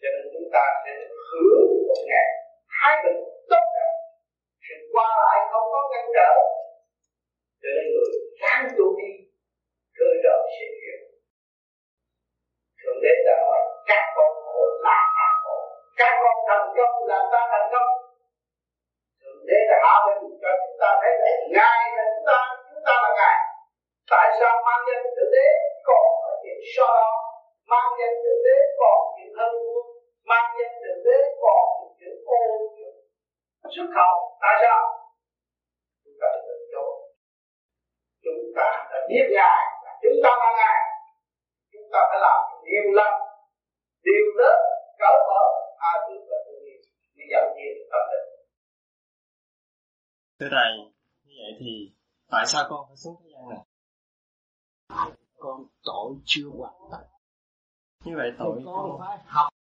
Cho 0.00 0.08
nên 0.14 0.24
chúng 0.32 0.48
ta 0.54 0.64
sẽ 0.82 0.92
hướng 1.28 1.66
một 1.88 2.00
ngày 2.10 2.28
thái 2.74 2.94
bình 3.02 3.20
tốt 3.50 3.64
đẹp 3.74 3.92
sự 4.66 4.76
qua 4.92 5.08
lại 5.24 5.38
không 5.50 5.66
có 5.72 5.80
ngăn 5.90 6.04
trở. 6.16 6.32
Cho 7.62 7.68
nên 7.74 7.84
người 7.92 8.10
ráng 8.40 8.64
tu 8.76 8.86
đi, 8.98 9.10
cơ 9.98 10.08
trợ 10.24 10.36
sự 10.56 10.66
việc 10.82 11.00
thượng 12.78 13.00
đế 13.02 13.14
đã 13.26 13.34
nói 13.44 13.58
các 13.88 14.04
con 14.16 14.30
khổ 14.44 14.60
là 14.86 14.98
các 15.16 15.32
khổ. 15.42 15.56
Các 16.00 16.12
con 16.22 16.36
thành 16.48 16.68
công 16.76 16.94
là 17.08 17.18
ta 17.32 17.40
thành 17.52 17.68
công 17.72 18.05
đây 19.50 19.60
là 19.70 19.76
họ 19.84 19.94
hạ 20.06 20.12
cho 20.42 20.50
chúng 20.62 20.78
ta 20.82 20.90
thấy 21.00 21.12
là 21.24 21.32
ngài 21.54 21.80
là 21.96 22.04
chúng 22.12 22.26
ta 22.30 22.38
chúng 22.70 22.82
ta 22.86 22.94
là 23.04 23.10
ngài. 23.18 23.36
Tại 24.12 24.26
sao 24.38 24.52
mang 24.66 24.82
danh 24.88 25.06
tử 25.16 25.24
đế 25.34 25.46
còn 25.88 26.04
có 26.22 26.30
chuyện 26.42 26.58
so 26.74 26.86
đo? 27.00 27.12
Mang 27.72 27.90
danh 27.98 28.16
tử 28.24 28.32
đế 28.46 28.56
còn 28.80 28.98
chuyện 29.14 29.30
hơn 29.38 29.52
luôn 29.64 29.86
mang 30.30 30.48
danh 30.58 30.74
tử 30.82 30.92
đế 31.06 31.18
còn 31.42 31.62
những 31.78 31.94
chuyện 31.98 32.14
ô 32.26 32.40
nhiễm 32.74 32.94
xuất 33.74 33.88
khẩu. 33.96 34.14
Tại 34.42 34.54
sao? 34.62 34.80
Chúng 36.04 36.16
ta 36.20 36.28
tự 36.46 36.54
chối. 36.72 36.92
Chúng 38.24 38.42
ta 38.56 38.68
đã 38.92 38.98
biết 39.08 39.26
ngài 39.36 39.76
chúng 40.02 40.18
ta 40.24 40.30
là 40.42 40.50
ngài. 40.60 40.80
Chúng 41.72 41.88
ta 41.92 42.00
phải 42.08 42.18
làm 42.26 42.38
nhiều 42.64 42.86
lần. 42.98 43.12
Điều 44.06 44.26
lớn 44.38 44.58
cỡ 44.98 45.12
mở, 45.28 45.42
tha 45.80 45.92
thứ 46.04 46.14
và 46.30 46.36
thương 46.46 46.62
yêu. 46.70 46.80
Để 47.16 47.24
dẫn 47.30 47.44
dắt 47.56 47.76
tâm 47.90 48.02
linh 48.10 48.35
thưa 50.38 50.48
thầy 50.50 50.92
như 51.24 51.34
vậy 51.38 51.56
thì 51.60 51.92
tại 52.30 52.44
sao 52.46 52.66
con 52.68 52.88
phải 52.88 52.96
xuống 52.96 53.16
thế 53.24 53.30
gian 53.32 53.48
này? 53.48 53.58
Con 55.38 55.66
tội 55.82 56.14
chưa 56.24 56.48
hoàn 56.58 56.74
tất. 56.92 57.06
Như 58.04 58.12
vậy 58.16 58.30
tội 58.38 58.56
thì 58.58 58.64
con 58.66 58.98
phải 58.98 59.18
học 59.26 59.52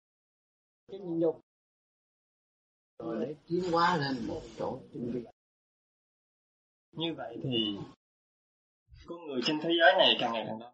cái 0.91 0.99
nhục. 0.99 1.41
Rồi 2.99 3.17
để 3.19 3.35
tiến 3.47 3.71
hóa 3.71 3.97
lên 3.97 4.27
một 4.27 4.41
chỗ 4.57 4.79
tinh 4.93 5.11
vi. 5.13 5.23
Như 6.91 7.13
vậy 7.17 7.37
thì 7.43 7.77
con 9.05 9.27
người 9.27 9.41
trên 9.45 9.59
thế 9.61 9.69
giới 9.79 9.93
này 9.97 10.17
càng 10.19 10.33
ngày 10.33 10.43
càng 10.47 10.59
đông. 10.59 10.73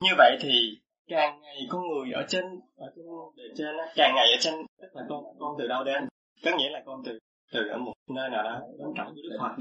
Như 0.00 0.10
vậy 0.18 0.38
thì 0.40 0.78
càng 1.06 1.40
ngày 1.40 1.66
con 1.70 1.82
người 1.88 2.12
ở 2.12 2.26
trên 2.28 2.44
ở 2.76 2.92
trên 2.96 3.06
bề 3.36 3.42
trên 3.56 3.76
càng 3.94 4.14
ngày 4.14 4.32
ở 4.32 4.36
trên 4.40 4.54
tức 4.80 4.88
là 4.92 5.02
con 5.08 5.24
con 5.38 5.56
từ 5.58 5.66
đâu 5.68 5.84
đến? 5.84 6.08
Có 6.44 6.50
nghĩa 6.58 6.70
là 6.70 6.82
con 6.86 7.02
từ 7.04 7.18
từ 7.54 7.60
ở 7.70 7.78
một 7.78 7.92
nơi 8.08 8.28
nào 8.30 8.42
đó 8.42 8.60
đến 8.78 8.88
trọng 8.96 9.14
với 9.14 9.22
đức 9.22 9.36
phật 9.40 9.52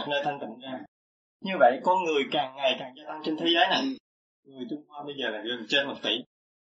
một 0.00 0.06
nơi 0.10 0.20
thanh 0.24 0.38
tịnh 0.40 0.58
ra. 0.62 0.80
Như 1.40 1.52
vậy 1.60 1.80
con 1.84 2.04
người 2.04 2.22
càng 2.32 2.56
ngày 2.56 2.76
càng 2.78 2.92
gia 2.96 3.04
tăng 3.08 3.20
trên 3.24 3.36
thế 3.36 3.46
giới 3.54 3.64
này. 3.70 3.82
Người 4.44 4.66
trung 4.70 4.84
hoa 4.88 5.02
bây 5.06 5.14
giờ 5.18 5.28
là 5.30 5.42
gần 5.48 5.66
trên 5.68 5.86
một 5.86 5.94
tỷ. 6.02 6.14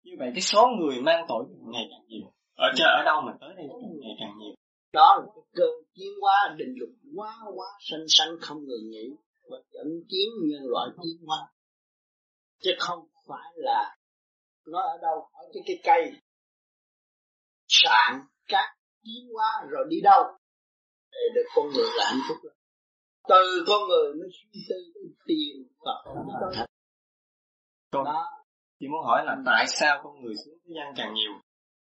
Như 0.03 0.13
vậy 0.19 0.31
cái 0.33 0.41
số 0.41 0.67
người 0.79 1.01
mang 1.01 1.25
tội 1.27 1.45
ngày 1.73 1.87
càng 1.91 2.05
nhiều. 2.07 2.31
Ở 2.55 2.67
trên 2.75 2.87
ở 2.87 3.03
đâu 3.05 3.21
mà 3.21 3.33
tới 3.41 3.49
đây 3.57 3.65
ngày 4.01 4.15
càng 4.19 4.37
nhiều. 4.37 4.55
Đó 4.93 5.15
là 5.19 5.25
cái 5.35 5.43
cơ 5.55 5.65
tiến 5.93 6.11
hóa 6.21 6.55
định 6.57 6.73
luật 6.77 6.91
quá 7.15 7.35
quá 7.55 7.67
sanh 7.79 8.05
sanh 8.07 8.29
không 8.41 8.57
ngừng 8.57 8.89
nghỉ 8.89 9.07
và 9.49 9.57
dẫn 9.71 9.87
tiến 10.09 10.29
nhân 10.49 10.61
loại 10.63 10.89
tiến 11.03 11.27
hóa. 11.27 11.37
Chứ 12.61 12.71
không 12.79 12.99
phải 13.27 13.51
là 13.55 13.95
nó 14.67 14.81
ở 14.81 14.97
đâu 15.01 15.29
ở 15.33 15.43
cái 15.53 15.63
cái 15.65 15.77
cây. 15.83 16.11
Sạn 17.67 18.21
cát 18.47 18.69
tiến 19.03 19.29
hóa 19.33 19.67
rồi 19.69 19.85
đi 19.89 20.01
đâu 20.01 20.23
để 21.17 21.25
được 21.35 21.47
con 21.55 21.67
người 21.73 21.89
là 21.97 22.05
hạnh 22.09 22.21
phúc. 22.27 22.37
Từ 23.29 23.63
con 23.67 23.81
người 23.89 24.13
mới 24.13 24.29
suy 24.31 24.59
tư 24.69 24.75
tiền 25.25 25.67
Phật. 25.85 26.11
Thật 26.53 26.65
con 27.91 28.05
chỉ 28.79 28.87
muốn 28.87 29.03
hỏi 29.03 29.25
là 29.25 29.35
tại 29.45 29.65
sao 29.67 30.01
con 30.03 30.21
người 30.21 30.33
xuống 30.45 30.57
thế 30.65 30.71
gian 30.75 30.93
càng 30.97 31.13
nhiều? 31.13 31.31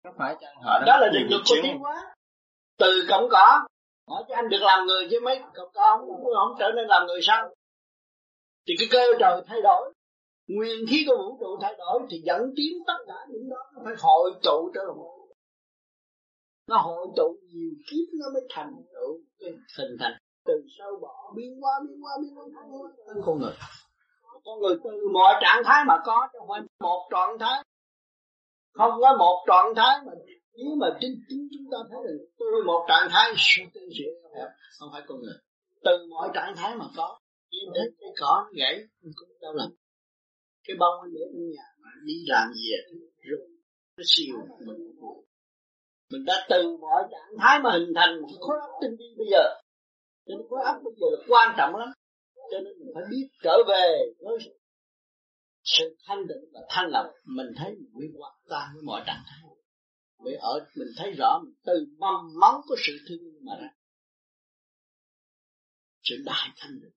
Có 0.04 0.12
phải 0.18 0.36
chăng 0.41 0.56
họ 0.64 0.80
đã 0.80 0.86
đó 0.88 0.98
là 1.02 1.10
định 1.14 1.28
luật 1.30 1.41
của 1.50 1.56
tiến 1.64 1.78
hóa 1.80 2.16
từ 2.78 3.06
cộng 3.10 3.30
cỏ 3.32 3.68
hỏi 4.08 4.24
cho 4.30 4.36
anh 4.36 4.50
được 4.50 4.62
làm 4.62 4.88
người 4.88 5.08
chứ 5.12 5.20
mấy 5.24 5.40
cộng 5.54 5.72
cỏ 5.74 5.98
không, 6.00 6.24
không 6.24 6.56
trở 6.60 6.72
nên 6.76 6.88
làm 6.88 7.08
người 7.08 7.20
sao? 7.22 7.50
Thì 8.68 8.74
cái 8.80 8.88
cơ 8.91 9.04
trời 9.20 9.41
thay 9.48 9.62
đổi. 9.62 9.94
Nguyên 10.48 10.86
khí 10.90 11.06
của 11.08 11.18
vũ 11.18 11.38
trụ 11.40 11.58
thay 11.62 11.76
đổi 11.78 12.00
thì 12.10 12.18
dẫn 12.24 12.41
tiến 12.56 12.74
tất 12.88 12.98
cả 13.08 13.14
những 13.30 13.50
đó 13.50 13.58
nó 13.76 13.82
phải 13.86 13.94
hội 14.00 14.32
tụ 14.44 14.72
trở 14.74 14.82
lại 14.82 14.96
nó 16.70 16.78
hội 16.78 17.08
tụ 17.18 17.38
nhiều 17.50 17.72
kiếp 17.88 18.08
nó 18.20 18.26
mới 18.34 18.44
thành 18.50 18.72
tựu, 18.94 19.12
cái 19.40 19.52
hình 19.78 19.98
thành. 20.00 20.12
Từ 20.46 20.54
sâu 20.78 21.00
bỏ, 21.02 21.34
biến 21.36 21.64
qua 21.64 21.72
biến 21.88 21.98
qua 22.04 22.12
biến 22.22 22.38
qua 22.38 22.46
biến 22.46 22.82
qua 22.82 22.91
từ 22.98 23.22
con 23.26 23.40
người. 23.40 23.54
Con 24.46 24.60
người 24.60 24.76
từ 24.84 24.90
mọi 25.14 25.34
trạng 25.41 25.62
thái 25.66 25.84
mà 25.88 25.96
có 26.06 26.28
trong 26.34 26.48
phải 26.50 26.62
một 26.80 27.10
trạng 27.12 27.40
thái. 27.40 27.64
Không 28.74 28.91
có 29.02 29.18
một 29.20 29.46
trạng 29.48 29.76
thái 29.76 29.98
mà, 30.06 30.12
nếu 30.54 30.76
mà 30.82 30.88
chính 31.02 31.16
chính 31.30 31.48
chúng 31.52 31.68
ta 31.72 31.78
thấy 31.90 32.00
là 32.04 32.12
tôi 32.38 32.64
một 32.66 32.86
trạng 32.88 33.08
thái 33.12 33.34
suy 33.38 33.64
tư 33.74 33.82
không 34.80 34.90
phải 34.94 35.02
con 35.08 35.20
người. 35.22 35.38
Từ 35.84 35.91
mọi 36.10 36.30
trạng 36.34 36.54
thái 36.56 36.76
mà 36.76 36.86
có 36.98 37.20
nhìn 37.52 37.70
thấy 37.76 37.91
cái 38.00 38.10
cỏ, 38.20 38.46
nó 38.46 38.52
gãy 38.56 38.76
mình 39.02 39.14
cũng 39.16 39.30
đau 39.41 39.54
lòng 39.54 39.72
cái 40.68 40.76
bông 40.80 40.96
nó 41.02 41.08
để 41.14 41.20
trong 41.34 41.50
nhà, 41.56 41.68
mà 41.82 41.90
đi 42.06 42.14
làm 42.28 42.54
gì 42.54 42.72
rồi 43.22 43.48
nó 43.98 44.04
siêu, 44.08 44.36
mình 44.66 44.78
mình 46.10 46.26
đã 46.26 46.48
từ 46.49 46.77
mọi 46.81 47.03
trạng 47.11 47.38
thái 47.40 47.60
mà 47.64 47.72
hình 47.72 47.94
thành 47.95 48.22
một 48.22 48.27
khối 48.40 48.57
óc 48.61 48.69
tinh 48.81 48.95
vi 48.99 49.06
bây 49.18 49.27
giờ. 49.31 49.44
Cho 50.26 50.36
nên 50.38 50.48
khối 50.49 50.60
óc 50.65 50.76
bây 50.84 50.94
giờ 50.99 51.07
là 51.11 51.26
quan 51.27 51.56
trọng 51.57 51.76
lắm. 51.76 51.90
Cho 52.52 52.57
nên 52.64 52.73
mình 52.80 52.90
phải 52.95 53.03
biết 53.11 53.27
trở 53.44 53.57
về 53.68 54.14
với 54.19 54.38
sự 55.64 55.98
thanh 56.07 56.27
định 56.27 56.44
và 56.53 56.61
thanh 56.69 56.90
lọc. 56.90 57.06
Mình 57.26 57.48
thấy 57.57 57.72
mình 57.72 57.91
mới 57.94 58.07
hòa 58.18 58.31
tan 58.49 58.69
với 58.73 58.84
mọi 58.84 59.03
trạng 59.07 59.23
thái. 59.26 59.40
Để 60.26 60.31
ở, 60.40 60.68
mình 60.76 60.88
thấy 60.98 61.11
rõ, 61.18 61.40
mình 61.44 61.53
từ 61.65 61.86
mầm 61.98 62.40
móng 62.41 62.61
của 62.68 62.76
sự 62.88 62.94
thương 63.10 63.19
yêu 63.19 63.40
mà 63.41 63.53
ra. 63.61 63.69
Sự 66.03 66.15
đại 66.26 66.49
thanh 66.57 66.80
định. 66.81 66.94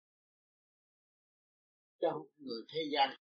Cho 2.01 2.23
người 2.39 2.63
thế 2.69 2.81
gian 2.93 3.17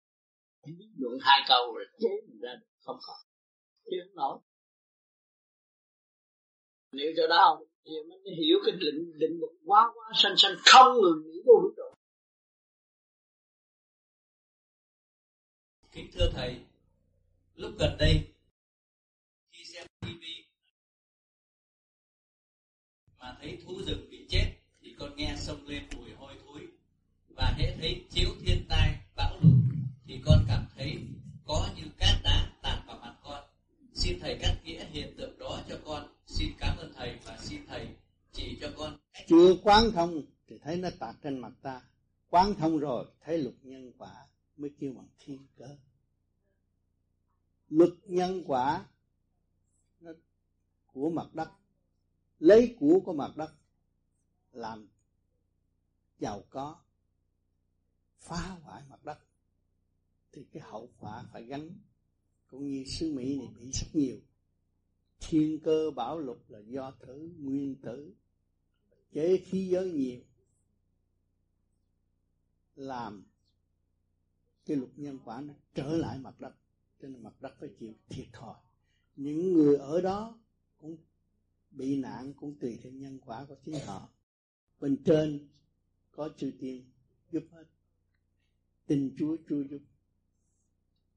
biết 0.66 0.89
luận 0.98 1.19
hai 1.20 1.40
câu 1.48 1.74
rồi, 1.74 1.85
chế 2.01 2.09
mình 2.28 2.40
ra 2.40 2.55
được, 2.61 2.66
không 2.85 2.97
có 3.06 3.15
chứ 3.85 3.97
không 4.05 4.15
nổi 4.15 4.39
nếu 6.95 7.12
cho 7.16 7.27
đó 7.27 7.39
không? 7.45 7.69
Thì 7.85 7.93
mình 8.09 8.37
hiểu 8.39 8.59
cái 8.65 8.75
định 8.81 9.19
định 9.19 9.39
luật 9.41 9.53
quá 9.66 9.83
quá 9.95 10.07
sanh 10.23 10.35
sanh, 10.37 10.55
không 10.65 10.95
ngừng 11.03 11.23
nghỉ 11.27 11.41
của 11.45 11.61
vũ 11.62 11.71
trụ 11.77 11.95
kính 15.95 16.11
thưa 16.12 16.31
thầy, 16.35 16.57
lúc 17.55 17.73
gần 17.79 17.97
đây, 17.99 18.29
khi 19.53 19.65
xem 19.65 19.87
TV 20.01 20.25
mà 23.19 23.37
thấy 23.41 23.59
thú 23.65 23.83
rừng 23.87 24.11
bị 24.11 24.27
chết, 24.29 24.53
thì 24.83 24.95
con 24.99 25.16
nghe 25.16 25.35
sông 25.39 25.66
lên 25.66 25.83
mùi 25.97 26.11
hôi 26.11 26.35
thối 26.45 26.61
và 27.29 27.55
hễ 27.59 27.77
thấy 27.81 28.05
chiếu 28.11 28.29
thiên 28.41 28.66
tai, 28.69 28.99
bão 29.16 29.39
lụt, 29.43 29.55
thì 30.07 30.21
con 30.25 30.45
cảm 30.49 30.66
thấy 30.77 30.99
có 31.47 31.69
như 31.77 31.83
cát 31.99 32.16
đá 32.25 32.53
tạt 32.62 32.79
vào 32.87 32.99
mặt 32.99 33.15
con. 33.23 33.45
Xin 33.95 34.19
thầy 34.21 34.39
cắt 34.41 34.57
nghĩa 34.65 34.85
hiện 34.85 35.15
tượng 35.16 35.39
đó 35.39 35.61
cho 35.69 35.79
con 35.85 36.14
xin 36.35 36.52
cảm 36.59 36.77
ơn 36.77 36.93
thầy 36.94 37.19
và 37.24 37.39
xin 37.39 37.66
thầy 37.66 37.89
chỉ 38.32 38.59
cho 38.61 38.73
con 38.77 38.98
chưa 39.27 39.56
quán 39.62 39.90
thông 39.93 40.23
thì 40.47 40.59
thấy 40.59 40.77
nó 40.77 40.89
tạt 40.98 41.16
trên 41.23 41.39
mặt 41.39 41.52
ta. 41.62 41.82
Quán 42.28 42.55
thông 42.55 42.78
rồi 42.78 43.06
thấy 43.20 43.39
luật 43.39 43.55
nhân 43.62 43.93
quả 43.98 44.27
mới 44.56 44.70
kêu 44.78 44.93
bằng 44.93 45.09
thiên 45.19 45.47
cơ. 45.56 45.77
Luật 47.69 47.90
nhân 48.06 48.43
quả 48.47 48.86
nó 50.01 50.12
của 50.86 51.11
mặt 51.11 51.35
đất, 51.35 51.51
lấy 52.39 52.77
của 52.81 53.01
của 53.05 53.12
mặt 53.12 53.36
đất 53.36 53.55
làm 54.52 54.89
giàu 56.19 56.44
có, 56.51 56.77
phá 58.20 58.48
hoại 58.62 58.82
mặt 58.89 59.05
đất, 59.05 59.19
thì 60.32 60.47
cái 60.52 60.62
hậu 60.66 60.89
quả 60.98 61.24
phải 61.32 61.44
gánh. 61.44 61.70
Cũng 62.51 62.69
như 62.69 62.85
xứ 62.85 63.12
Mỹ 63.12 63.39
này 63.39 63.48
bị 63.56 63.70
rất 63.73 63.86
nhiều 63.93 64.20
thiên 65.29 65.61
cơ 65.65 65.91
bảo 65.97 66.19
lục 66.19 66.51
là 66.51 66.59
do 66.59 66.93
thử 67.01 67.31
nguyên 67.39 67.75
tử 67.75 68.15
chế 69.13 69.37
khí 69.37 69.69
giới 69.69 69.93
nhiều 69.93 70.21
làm 72.77 73.25
cái 74.67 74.77
luật 74.77 74.91
nhân 74.97 75.19
quả 75.25 75.41
nó 75.41 75.55
trở 75.75 75.97
lại 75.97 76.19
mặt 76.19 76.41
đất, 76.41 76.55
cho 77.03 77.09
nên 77.09 77.23
mặt 77.23 77.43
đất 77.43 77.55
phải 77.61 77.69
chịu 77.79 77.93
thiệt 78.09 78.27
thòi. 78.33 78.55
Những 79.17 79.53
người 79.53 79.77
ở 79.77 80.01
đó 80.01 80.39
cũng 80.79 80.97
bị 81.71 81.97
nạn, 81.97 82.35
cũng 82.35 82.59
tùy 82.61 82.79
theo 82.83 82.93
nhân 82.93 83.19
quả 83.19 83.45
của 83.49 83.57
chính 83.65 83.75
họ. 83.87 84.09
Bên 84.81 84.97
trên 85.05 85.49
có 86.11 86.29
chư 86.37 86.53
tiên 86.59 86.85
giúp 87.31 87.45
hết. 87.53 87.65
Tình 88.87 89.15
chúa 89.19 89.37
chúa 89.49 89.63
giúp. 89.63 89.81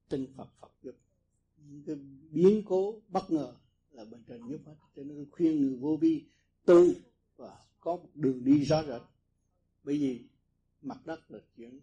Tình 0.10 0.28
phật 0.38 0.48
phật 0.60 0.72
giúp. 0.82 0.96
Những 1.58 1.84
cái 1.86 1.96
biến 2.32 2.64
cố 2.66 3.02
bất 3.08 3.32
ngờ 3.32 3.56
là 3.98 4.06
bên 4.06 4.24
trên 4.28 4.48
giúp 4.50 4.62
hết. 4.66 4.76
Cho 4.96 5.04
nên 5.04 5.32
khuyên 5.32 5.62
người 5.62 5.76
vô 5.76 5.98
vi 6.02 6.26
tu 6.66 6.86
và 7.38 7.66
có 7.80 7.96
một 7.96 8.10
đường 8.14 8.44
đi 8.44 8.64
rõ 8.64 8.84
rệt. 8.84 9.02
Bởi 9.84 9.98
vì 9.98 10.26
mặt 10.82 11.06
đất 11.06 11.32
là 11.32 11.40
chuyện 11.58 11.80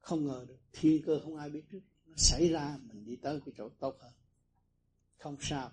không 0.00 0.26
ngờ 0.26 0.44
được. 0.48 0.58
Thiên 0.72 1.02
cơ 1.06 1.20
không 1.20 1.36
ai 1.36 1.50
biết 1.50 1.62
trước. 1.72 1.80
Nó 2.06 2.14
xảy 2.16 2.48
ra, 2.48 2.78
mình 2.82 3.04
đi 3.04 3.16
tới 3.16 3.40
cái 3.46 3.54
chỗ 3.58 3.68
tốt 3.68 3.96
hơn. 4.00 4.12
Không 5.18 5.36
sao. 5.40 5.72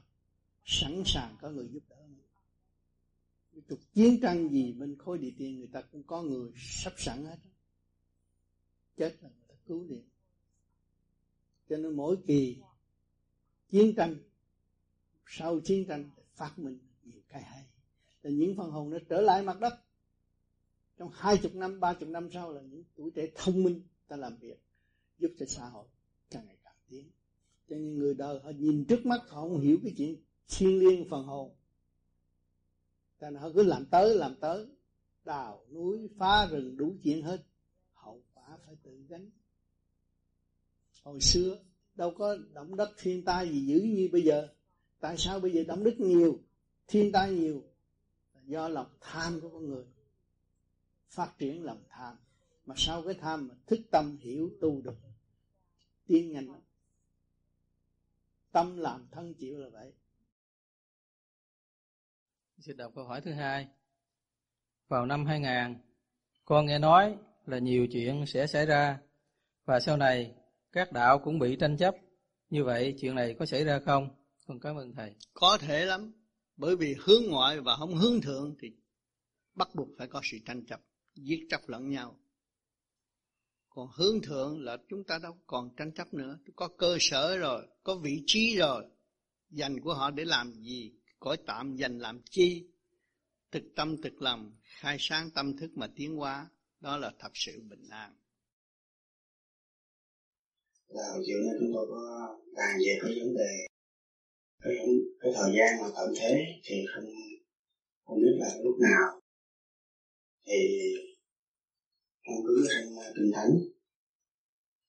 Sẵn 0.66 1.04
sàng 1.06 1.38
có 1.41 1.50
người 1.50 1.70
giúp 1.74 1.84
đỡ 1.90 2.08
mình. 2.08 3.64
Cuộc 3.70 3.94
chiến 3.94 4.20
tranh 4.22 4.50
gì 4.50 4.74
bên 4.74 4.98
khối 4.98 5.18
địa 5.18 5.32
tiên 5.38 5.58
người 5.58 5.68
ta 5.68 5.82
cũng 5.82 6.04
có 6.04 6.22
người 6.22 6.52
sắp 6.58 6.94
sẵn 6.98 7.26
hết. 7.26 7.38
Chết 8.98 9.18
là 9.22 9.30
người 9.30 9.46
ta 9.48 9.56
cứu 9.68 9.84
liền. 9.90 10.04
Cho 11.70 11.78
nên 11.78 11.96
mỗi 11.96 12.18
kỳ 12.28 12.58
chiến 13.70 13.94
tranh, 13.96 14.16
sau 15.28 15.60
chiến 15.60 15.86
tranh 15.88 16.10
phát 16.34 16.60
minh 16.60 16.80
nhiều 17.04 17.22
cái 17.30 17.44
hay. 17.44 17.64
Là 18.24 18.32
những 18.32 18.56
phần 18.58 18.72
hồn 18.72 18.90
nó 18.90 18.98
trở 19.10 19.22
lại 19.22 19.44
mặt 19.44 19.60
đất. 19.60 19.74
Trong 20.98 21.10
hai 21.14 21.38
chục 21.38 21.56
năm, 21.56 21.80
ba 21.80 21.94
chục 21.94 22.10
năm 22.10 22.30
sau 22.34 22.52
là 22.52 22.62
những 22.62 22.84
tuổi 22.96 23.12
trẻ 23.12 23.28
thông 23.36 23.64
minh 23.64 23.82
ta 24.08 24.16
làm 24.16 24.38
việc, 24.38 24.60
giúp 25.20 25.32
cho 25.40 25.46
xã 25.46 25.66
hội 25.66 25.88
càng 26.30 26.46
ngày 26.46 26.58
càng 26.64 26.76
tiến. 26.90 27.10
Cho 27.70 27.76
nên 27.76 27.98
người 27.98 28.14
đời 28.14 28.40
họ 28.44 28.50
nhìn 28.50 28.86
trước 28.86 29.06
mắt, 29.06 29.22
họ 29.28 29.41
không 29.41 29.60
hiểu 29.60 29.78
cái 29.84 29.94
chuyện 29.98 30.16
thiên 30.48 30.80
liêng 30.80 31.10
phần 31.10 31.26
hồn. 31.26 31.52
Cho 33.22 33.30
nên 33.30 33.41
họ 33.41 33.50
cứ 33.56 33.64
làm 33.64 33.86
tới 33.86 34.16
làm 34.16 34.36
tới. 34.36 34.68
Đào 35.26 35.66
núi, 35.72 36.10
phá 36.18 36.46
rừng 36.46 36.78
đủ 36.78 36.96
chuyện 37.04 37.22
hết. 37.22 37.44
Hậu 37.94 38.22
quả 38.34 38.58
phải 38.66 38.76
tự 38.84 39.04
gánh. 39.10 39.30
Hồi 41.04 41.22
xưa 41.22 41.58
đâu 42.00 42.14
có 42.18 42.38
động 42.54 42.76
đất 42.76 42.90
thiên 42.98 43.26
tai 43.26 43.50
gì 43.50 43.66
dữ 43.66 43.82
như 43.82 44.10
bây 44.12 44.22
giờ. 44.22 44.48
Tại 45.00 45.18
sao 45.18 45.40
bây 45.40 45.52
giờ 45.52 45.64
động 45.68 45.84
đất 45.84 46.00
nhiều 46.00 46.40
thiên 46.88 47.12
tai 47.12 47.32
nhiều? 47.32 47.64
Do 48.46 48.68
lòng 48.68 48.88
tham 49.02 49.40
của 49.42 49.50
con 49.50 49.66
người 49.66 49.86
phát 51.10 51.34
triển 51.38 51.64
lòng 51.64 51.84
tham. 51.90 52.16
Mà 52.66 52.76
sau 52.78 53.04
cái 53.04 53.14
tham 53.14 53.48
mà 53.48 53.56
thức 53.68 53.80
tâm 53.92 54.18
hiểu 54.22 54.50
tu 54.62 54.82
được 54.82 54.96
tiến 56.08 56.32
nhanh 56.32 56.52
lắm. 56.52 56.62
Tâm 58.52 58.78
làm 58.78 59.08
thân 59.12 59.34
chịu 59.34 59.58
là 59.58 59.70
vậy. 59.70 59.94
Xin 62.60 62.78
đọc 62.78 62.92
câu 62.96 63.06
hỏi 63.06 63.22
thứ 63.22 63.32
hai. 63.32 63.68
Vào 64.88 65.06
năm 65.06 65.26
2000, 65.26 65.82
con 66.46 66.66
nghe 66.66 66.80
nói 66.80 67.18
là 67.46 67.60
nhiều 67.60 67.88
chuyện 67.92 68.26
sẽ 68.26 68.48
xảy 68.48 68.66
ra 68.66 69.00
và 69.66 69.80
sau 69.80 69.98
này 69.98 70.39
các 70.72 70.91
đạo 70.91 71.20
cũng 71.20 71.40
bị 71.40 71.56
tranh 71.60 71.78
chấp. 71.78 71.96
Như 72.50 72.64
vậy 72.64 72.96
chuyện 73.02 73.16
này 73.16 73.36
có 73.40 73.46
xảy 73.46 73.64
ra 73.64 73.80
không? 73.86 74.10
Con 74.48 74.60
cảm 74.60 74.76
ơn 74.76 74.94
thầy. 74.96 75.16
Có 75.34 75.58
thể 75.62 75.86
lắm. 75.86 76.14
Bởi 76.58 76.76
vì 76.76 76.96
hướng 77.00 77.24
ngoại 77.30 77.60
và 77.60 77.76
không 77.76 77.96
hướng 77.96 78.22
thượng 78.22 78.56
thì 78.62 78.68
bắt 79.56 79.76
buộc 79.76 79.88
phải 79.98 80.08
có 80.08 80.22
sự 80.32 80.38
tranh 80.46 80.66
chấp, 80.66 80.80
giết 81.16 81.46
chấp 81.50 81.62
lẫn 81.68 81.90
nhau. 81.90 82.20
Còn 83.70 83.88
hướng 83.94 84.22
thượng 84.22 84.64
là 84.64 84.78
chúng 84.90 85.04
ta 85.04 85.20
đâu 85.24 85.38
còn 85.48 85.76
tranh 85.78 85.91
chấp 85.91 86.14
nữa. 86.14 86.40
Có 86.56 86.68
cơ 86.78 86.98
sở 87.00 87.38
rồi, 87.38 87.68
có 87.84 87.96
vị 87.96 88.24
trí 88.26 88.56
rồi. 88.58 88.86
Dành 89.50 89.82
của 89.82 89.94
họ 89.94 90.12
để 90.12 90.26
làm 90.26 90.54
gì? 90.54 90.94
Cõi 91.20 91.38
tạm 91.48 91.76
dành 91.76 92.00
làm 92.00 92.22
chi? 92.30 92.68
Thực 93.52 93.64
tâm 93.76 94.02
thực 94.02 94.22
lòng, 94.22 94.52
khai 94.64 94.98
sáng 95.00 95.30
tâm 95.32 95.58
thức 95.58 95.72
mà 95.76 95.88
tiến 95.96 96.16
hóa. 96.16 96.50
Đó 96.80 96.98
là 96.98 97.12
thật 97.20 97.32
sự 97.34 97.62
bình 97.70 97.90
an. 97.90 98.16
Là 100.90 101.03
hồi 101.11 101.24
chiều 101.26 101.38
nay 101.38 101.56
chúng 101.60 101.72
tôi 101.74 101.86
có 101.90 102.02
bàn 102.56 102.74
về 102.86 102.94
cái 103.02 103.11
vấn 103.20 103.34
đề 103.38 103.52
cái, 104.64 104.76
cái 105.20 105.32
thời 105.36 105.52
gian 105.57 105.70
mà 105.82 105.88
tận 105.95 106.14
thế 106.20 106.32
thì 106.64 106.76
không 106.94 107.06
không 108.06 108.18
biết 108.22 108.36
là 108.38 108.49
lúc 108.64 108.76
nào. 108.80 109.22
Thì 110.48 110.60
ông 112.28 112.44
cứ 112.48 112.68
trong 112.70 112.95
kinh 113.16 113.32
thánh 113.36 113.52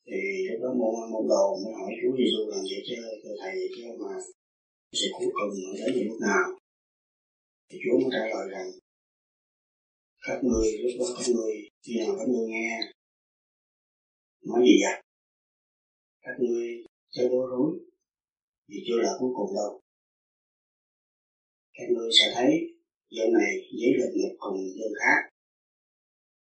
thì 0.07 0.21
lúc 0.49 0.61
đó 0.63 0.69
môn 0.81 1.11
môn 1.13 1.29
đồ 1.29 1.45
mới 1.65 1.73
hỏi 1.79 1.91
Chúa 2.03 2.13
tôi 2.37 2.47
làm 2.51 2.63
vậy 2.71 2.83
chứ 2.89 2.97
thưa 3.23 3.35
thầy 3.41 3.55
chứ 3.77 3.83
mà 3.99 4.15
sự 4.93 5.07
cuối 5.19 5.29
cùng 5.35 5.53
nó 5.65 5.73
đến 5.79 5.97
những 5.97 6.09
lúc 6.09 6.21
nào? 6.21 6.47
Thì 7.69 7.79
Chúa 7.83 7.99
mới 7.99 8.11
trả 8.13 8.19
lời 8.19 8.49
rằng 8.51 8.71
các 10.27 10.45
người 10.45 10.79
lúc 10.79 10.93
đó 11.01 11.07
các 11.19 11.35
người 11.35 11.55
khi 11.83 11.93
nào 11.99 12.15
các 12.19 12.29
người 12.29 12.49
nghe 12.49 12.81
nói 14.47 14.61
gì 14.67 14.75
vậy? 14.85 15.00
Người 16.41 16.85
sẽ 16.85 17.23
chơi 17.23 17.29
bối 17.29 17.47
rối, 17.51 17.79
vì 18.69 18.77
chưa 18.87 18.99
là 19.03 19.13
cuối 19.19 19.31
cùng 19.37 19.51
đâu. 19.55 19.81
Các 21.73 21.87
ngươi 21.95 22.11
sẽ 22.19 22.33
thấy 22.35 22.51
giờ 23.11 23.25
này 23.39 23.53
giấy 23.79 23.91
lịch 23.99 24.15
nhập 24.21 24.33
cùng 24.39 24.57
dân 24.79 24.93
khác. 25.01 25.21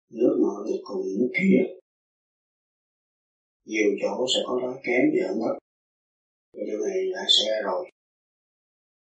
Nước 0.10 0.38
nọ 0.42 0.64
nhập 0.66 0.80
cùng 0.84 1.02
nước 1.20 1.30
kia 1.40 1.76
nhiều 3.66 3.90
chỗ 4.02 4.26
sẽ 4.34 4.40
có 4.46 4.60
đói 4.62 4.76
kém 4.86 5.04
và 5.16 5.28
mất 5.40 5.54
đất 5.54 5.58
và 6.54 6.62
điều 6.68 6.80
này 6.80 6.98
đã 7.14 7.22
xảy 7.36 7.46
ra 7.52 7.62
rồi. 7.64 7.90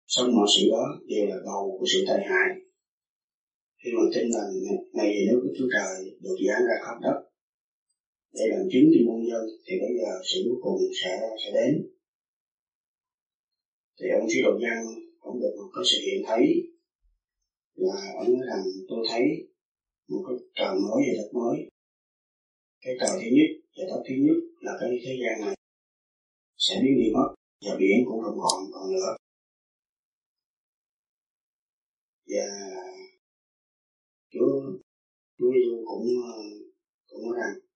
Xong 0.08 0.36
mọi 0.36 0.48
sự 0.56 0.62
đó 0.72 0.84
đều 1.08 1.26
là 1.26 1.36
đầu 1.46 1.78
của 1.80 1.86
sự 1.94 2.04
tai 2.08 2.20
hại. 2.30 2.50
Khi 3.84 3.90
mà 3.96 4.04
tin 4.14 4.32
rằng 4.32 4.50
ngày 4.94 5.08
gì 5.14 5.28
nước 5.28 5.40
của 5.44 5.54
Chúa 5.58 5.68
Trời 5.74 6.18
được 6.22 6.38
giáng 6.48 6.62
ra 6.68 6.76
khắp 6.86 6.96
đất 7.02 7.27
để 8.38 8.46
làm 8.52 8.64
chứng 8.72 8.88
cho 8.94 9.00
muôn 9.08 9.20
dân, 9.30 9.44
thì 9.66 9.74
bây 9.84 9.94
giờ 10.00 10.10
sự 10.30 10.38
cuối 10.46 10.60
cùng 10.62 10.80
sẽ 11.02 11.12
sẽ 11.42 11.50
đến. 11.58 11.74
Thì 14.00 14.06
ông 14.20 14.28
sứ 14.32 14.40
đồ 14.46 14.54
nhân 14.64 14.80
ông 15.20 15.40
được 15.42 15.54
một 15.58 15.70
cái 15.76 15.84
sự 15.90 15.98
hiện 16.06 16.20
thấy 16.28 16.44
là 17.76 18.00
ông 18.22 18.34
nói 18.34 18.46
rằng, 18.50 18.64
tôi 18.90 19.06
thấy 19.10 19.24
một 20.10 20.22
cái 20.28 20.36
trời 20.56 20.76
mới 20.86 21.00
và 21.08 21.14
đất 21.18 21.30
mới. 21.40 21.58
Cái 22.84 22.94
trời 23.00 23.14
thứ 23.22 23.30
nhất 23.38 23.50
và 23.76 23.84
đất 23.90 24.02
thứ 24.08 24.16
nhất 24.26 24.40
là 24.62 24.72
cái 24.80 24.90
thế 25.06 25.14
gian 25.22 25.36
này 25.46 25.56
sẽ 26.58 26.76
biến 26.84 26.96
đi 27.02 27.08
mất 27.14 27.30
và 27.66 27.76
biển 27.80 27.98
cũng 28.06 28.22
không 28.24 28.38
còn 28.44 28.60
còn 28.74 28.92
nữa. 28.94 29.12
Và 32.32 32.48
Chúa 34.34 34.50
Chúa 35.38 35.52
cũng 35.86 36.08
ờ, 36.24 36.38
cũng 37.08 37.22
nói 37.24 37.36
rằng 37.40 37.67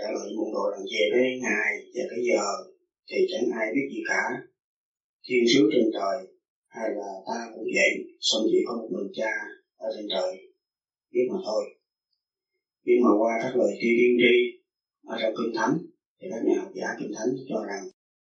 trả 0.00 0.08
lời 0.16 0.28
môn 0.36 0.48
đồ 0.54 0.64
rằng 0.72 0.84
về 0.92 1.02
với 1.12 1.26
ngày 1.44 1.72
và 1.94 2.02
cái 2.10 2.20
giờ 2.28 2.44
thì 3.08 3.18
chẳng 3.30 3.46
ai 3.60 3.66
biết 3.74 3.86
gì 3.92 4.00
cả. 4.10 4.22
Thiên 5.26 5.44
sứ 5.52 5.62
trên 5.72 5.86
trời 5.96 6.16
hay 6.76 6.88
là 6.98 7.10
ta 7.28 7.38
cũng 7.54 7.68
vậy, 7.76 7.92
xong 8.28 8.42
chỉ 8.50 8.58
có 8.66 8.72
một 8.78 8.88
mình 8.94 9.10
cha 9.18 9.32
ở 9.76 9.88
trên 9.94 10.06
trời. 10.14 10.30
Biết 11.12 11.26
mà 11.30 11.38
thôi. 11.46 11.62
Nhưng 12.84 13.00
mà 13.04 13.10
qua 13.20 13.32
các 13.42 13.52
lời 13.60 13.72
kia 13.80 13.94
tiên 13.98 14.14
tri 14.22 14.34
ở 15.12 15.14
trong 15.20 15.34
kinh 15.38 15.52
thánh 15.56 15.74
thì 16.18 16.24
các 16.30 16.42
nhà 16.46 16.56
học 16.62 16.72
giả 16.78 16.88
kinh 16.98 17.12
thánh 17.16 17.30
cho 17.48 17.58
rằng 17.70 17.84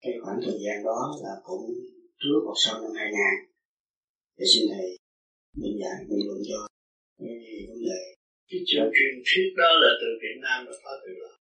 cái 0.03 0.13
khoảng 0.23 0.39
thời 0.45 0.59
gian 0.65 0.85
đó 0.89 0.99
là 1.25 1.35
cũng 1.49 1.65
trước 2.21 2.41
hoặc 2.45 2.59
sau 2.65 2.75
năm 2.83 2.93
2000 2.95 3.15
để 4.39 4.45
xin 4.53 4.63
thầy 4.73 4.87
mình 5.61 5.75
giải 5.83 5.99
bình 6.09 6.23
luận 6.27 6.41
cho 6.49 6.59
cái 7.19 7.37
vấn 7.69 7.81
đề. 7.89 8.01
Cái 8.49 8.61
chuyện 8.67 8.87
truyền 8.95 9.15
thuyết 9.27 9.49
đó 9.61 9.71
là 9.83 9.91
từ 10.01 10.09
Việt 10.23 10.39
Nam 10.45 10.59
và 10.67 10.75
có 10.85 10.93
từ 11.05 11.13
đó 11.23 11.34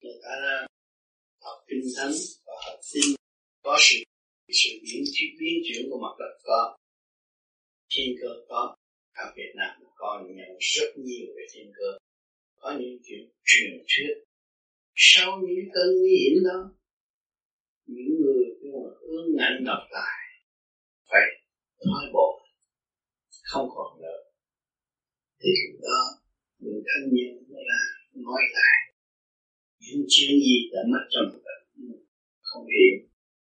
người 0.00 0.18
ta 0.24 0.66
học 1.40 1.58
kinh 1.68 1.86
thánh 1.96 2.12
và 2.46 2.54
học 2.66 2.78
tin, 2.94 3.16
có 3.62 3.76
sự 3.80 3.96
sự 4.48 4.70
biến 4.82 5.04
chuyển 5.14 5.30
biến 5.40 5.54
chuyển 5.66 5.90
của 5.90 5.98
mặt 6.04 6.14
đất 6.18 6.32
có. 6.44 6.76
Thiên 7.90 8.16
cơ 8.20 8.28
có 8.48 8.76
ở 9.14 9.32
Việt 9.36 9.52
Nam 9.56 9.82
còn 9.96 10.36
nhận 10.36 10.56
rất 10.60 10.90
nhiều 10.96 11.26
về 11.36 11.46
thiên 11.52 11.72
cơ. 11.74 11.98
Có 12.60 12.76
những 12.80 12.98
chuyện 13.04 13.30
truyền 13.44 13.70
thuyết. 13.88 14.14
Sau 14.94 15.38
những 15.38 15.68
cơn 15.74 15.98
nguy 16.00 16.10
hiểm 16.10 16.44
đó, 16.44 16.70
những 17.86 18.20
người 18.20 18.44
mà 18.72 18.90
ương 19.00 19.36
ngạnh 19.36 19.64
độc 19.66 19.82
tài, 19.92 20.40
phải 21.10 21.20
thoái 21.84 22.06
bộ, 22.12 22.46
không 23.42 23.68
còn 23.74 24.00
nữa 24.02 24.26
thì 25.40 25.50
lúc 25.64 25.80
đó, 25.82 26.00
những 26.58 26.82
thân 26.86 27.02
nhân 27.14 27.44
là 27.48 27.80
nói 28.14 28.42
lại 28.52 28.85
những 29.86 30.06
chuyện 30.08 30.34
gì 30.46 30.56
đã 30.72 30.80
mất 30.92 31.04
trong 31.12 31.26
cuộc 31.32 31.42
đời 31.48 31.60
không 32.48 32.66
hiểu 32.74 32.94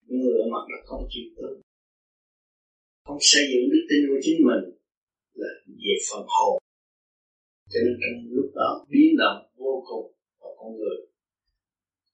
những 0.07 0.21
người 0.21 0.37
ở 0.43 0.47
mặt 0.55 0.65
đất 0.71 0.83
không 0.87 1.09
chịu 1.11 1.27
tốt 1.37 1.55
không 3.05 3.19
xây 3.21 3.43
dựng 3.51 3.71
đức 3.73 3.83
tin 3.89 4.01
của 4.09 4.21
chính 4.23 4.39
mình 4.49 4.65
là 5.41 5.51
về 5.67 5.95
phần 6.09 6.25
hồn. 6.35 6.63
Cho 7.71 7.79
nên 7.85 7.95
trong 8.01 8.17
lúc 8.37 8.51
đó, 8.55 8.87
biến 8.91 9.11
động 9.19 9.41
vô 9.57 9.85
cùng 9.89 10.07
và 10.41 10.49
con 10.59 10.77
người. 10.77 10.99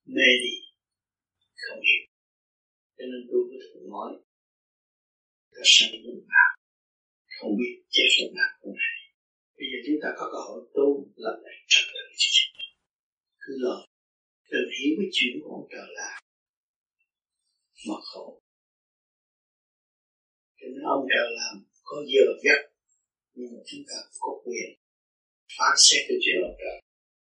Mê 0.04 0.28
đi, 0.44 0.54
không 1.62 1.80
hiểu 1.86 2.02
cho 2.96 3.04
nên 3.10 3.20
tôi 3.28 3.40
có 3.48 3.56
thường 3.62 3.90
nói, 3.90 4.10
ta 5.52 5.62
sanh 5.64 5.92
lúc 6.04 6.24
nào, 6.34 6.50
không 7.36 7.52
biết 7.58 7.74
chết 7.90 8.08
lúc 8.20 8.32
nào 8.34 8.50
cũng 8.60 8.74
hay. 8.84 8.98
Bây 9.56 9.66
giờ 9.70 9.78
chúng 9.86 9.98
ta 10.02 10.08
có 10.18 10.24
cơ 10.32 10.38
hội 10.48 10.60
tu 10.74 10.86
lập 11.16 11.36
lại 11.44 11.54
trật 11.68 11.84
tự 11.92 12.02
cứ 13.40 13.52
lo 13.58 13.89
đừng 14.50 14.68
hiểu 14.78 14.92
cái 14.98 15.08
chuyện 15.12 15.32
của 15.42 15.50
ông 15.50 15.66
trời 15.72 15.88
là 15.98 16.20
mà 17.88 17.94
khổ. 18.08 18.42
Cho 20.58 20.66
nên 20.72 20.82
ông 20.96 21.06
trời 21.12 21.26
làm 21.38 21.64
có 21.82 21.96
giờ 22.12 22.24
giấc, 22.44 22.60
nhưng 23.34 23.52
mà 23.52 23.60
chúng 23.66 23.82
ta 23.88 23.96
có 24.20 24.28
quyền, 24.44 24.68
phán 25.58 25.74
xét 25.76 26.02
cái 26.08 26.18
chuyện 26.22 26.36
ông 26.42 26.56
trời. 26.62 26.76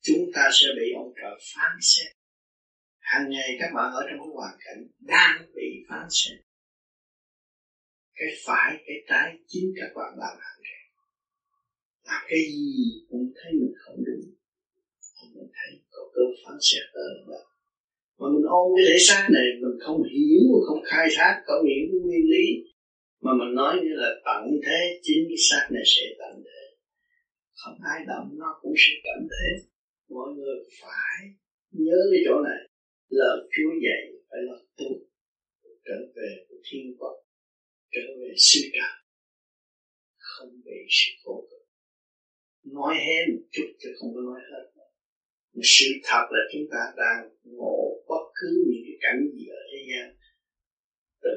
Chúng 0.02 0.32
ta 0.36 0.50
sẽ 0.54 0.68
bị 0.78 0.88
ông 0.96 1.14
trời 1.16 1.36
phán 1.54 1.72
xét. 1.82 2.12
Hàng 3.00 3.30
ngày 3.30 3.50
các 3.60 3.70
bạn 3.76 3.88
ở 3.94 4.02
trong 4.08 4.20
cái 4.20 4.30
hoàn 4.34 4.56
cảnh 4.66 4.88
đang 5.00 5.52
bị 5.56 5.68
phán 5.90 6.08
xét. 6.10 6.38
Cái 8.14 8.30
phải, 8.46 8.84
cái 8.86 8.98
trái 9.10 9.38
chính 9.48 9.74
các 9.80 9.92
bạn 9.96 10.12
làm 10.18 10.38
hàng 10.46 10.60
ngày. 10.62 10.84
Làm 12.04 12.22
cái 12.30 12.40
gì 12.40 13.06
cũng 13.10 13.34
thấy 13.36 13.52
mình 13.54 13.74
không 13.86 14.04
đúng. 14.06 14.36
Không 15.16 15.30
mình 15.36 15.52
thấy 15.54 15.83
cơ 16.14 16.24
phán 16.42 16.58
xét 16.68 16.86
ở 16.94 17.08
đó 17.28 17.42
mà 18.20 18.28
mình 18.34 18.46
ôm 18.60 18.66
cái 18.76 18.84
thể 18.88 18.98
xác 19.08 19.24
này, 19.36 19.48
mình 19.62 19.78
không 19.86 20.00
hiểu, 20.14 20.46
không 20.68 20.82
khai 20.90 21.08
thác 21.16 21.34
có 21.48 21.56
cái 21.64 21.78
nguyên 22.04 22.26
lý, 22.34 22.46
mà 23.24 23.32
mình 23.40 23.52
nói 23.56 23.74
như 23.84 23.92
là 24.02 24.10
tận 24.26 24.44
thế 24.66 24.80
chính 25.06 25.24
cái 25.30 25.40
xác 25.50 25.64
này 25.72 25.84
sẽ 25.94 26.06
tận 26.20 26.44
thế. 26.46 26.64
Không 27.62 27.78
ai 27.94 28.00
động, 28.08 28.28
nó 28.42 28.50
cũng 28.62 28.74
sẽ 28.84 28.94
tận 29.06 29.28
thế. 29.32 29.48
Mọi 30.10 30.30
người 30.36 30.58
phải 30.82 31.20
nhớ 31.72 32.00
cái 32.12 32.22
chỗ 32.26 32.36
này. 32.48 32.60
Lời 33.10 33.38
Chúa 33.54 33.72
dạy 33.86 34.04
phải 34.30 34.40
là 34.48 34.58
tu, 34.78 34.90
trở 35.86 36.00
về 36.16 36.30
của 36.50 36.56
thiên 36.66 36.96
quốc 36.98 37.16
trở 37.94 38.06
về 38.20 38.34
sư 38.38 38.62
cảm 38.74 38.96
không 40.18 40.62
bị 40.66 40.78
sự 40.90 41.12
khổ 41.24 41.48
cực. 41.50 41.64
Nói 42.64 42.96
hết 42.96 43.24
một 43.34 43.44
chút 43.52 43.68
chứ 43.80 43.90
không 44.00 44.14
có 44.16 44.22
nói 44.22 44.40
hết 44.52 44.73
sự 45.62 45.86
thật 46.04 46.26
là 46.32 46.40
chúng 46.52 46.68
ta 46.72 46.82
đang 46.98 47.30
ngộ 47.44 48.04
bất 48.08 48.24
cứ 48.36 48.64
những 48.70 48.84
cái 48.88 48.98
cảnh 49.02 49.20
gì 49.34 49.48
ở 49.48 49.62
thế 49.72 49.80
gian. 49.90 50.16
Từ 51.22 51.30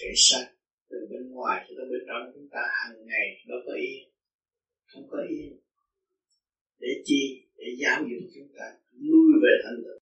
thể 0.00 0.08
xác, 0.16 0.46
từ 0.90 0.96
bên 1.10 1.30
ngoài 1.30 1.66
cho 1.68 1.74
tới 1.76 1.86
bên 1.90 2.00
trong 2.08 2.32
chúng 2.34 2.48
ta 2.50 2.60
hàng 2.78 3.06
ngày 3.06 3.26
nó 3.46 3.56
có 3.66 3.72
yên 3.72 4.10
không 4.86 5.06
có 5.10 5.18
yên 5.30 5.64
để 6.84 7.02
chi? 7.04 7.22
Để 7.56 7.66
giáo 7.80 7.98
dục 8.10 8.24
chúng 8.34 8.50
ta. 8.58 8.66
Lui 9.08 9.28
về 9.42 9.52
thanh 9.64 9.78
tịnh. 9.84 10.02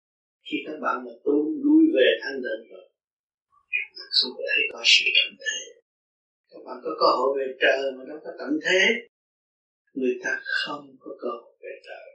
Khi 0.47 0.57
các 0.67 0.77
bạn 0.85 0.97
mà 1.05 1.13
tu, 1.25 1.37
lui 1.65 1.83
về 1.97 2.09
thanh 2.23 2.39
tịnh 2.45 2.63
rồi 2.71 2.85
các 3.75 3.91
bạn 3.97 4.09
không 4.19 4.33
có 4.37 4.43
thấy 4.51 4.63
có 4.73 4.83
sự 4.85 5.05
tận 5.17 5.31
thế. 5.43 5.59
Các 6.51 6.61
bạn 6.67 6.77
có 6.85 6.91
cơ 7.01 7.09
hội 7.19 7.31
về 7.39 7.47
trời 7.63 7.93
mà 7.97 8.03
nó 8.09 8.15
có 8.25 8.31
tận 8.39 8.53
thế. 8.65 8.83
Người 9.95 10.15
ta 10.25 10.33
không 10.43 10.97
có 11.01 11.11
cơ 11.23 11.29
hội 11.43 11.55
về 11.63 11.75
trời 11.87 12.08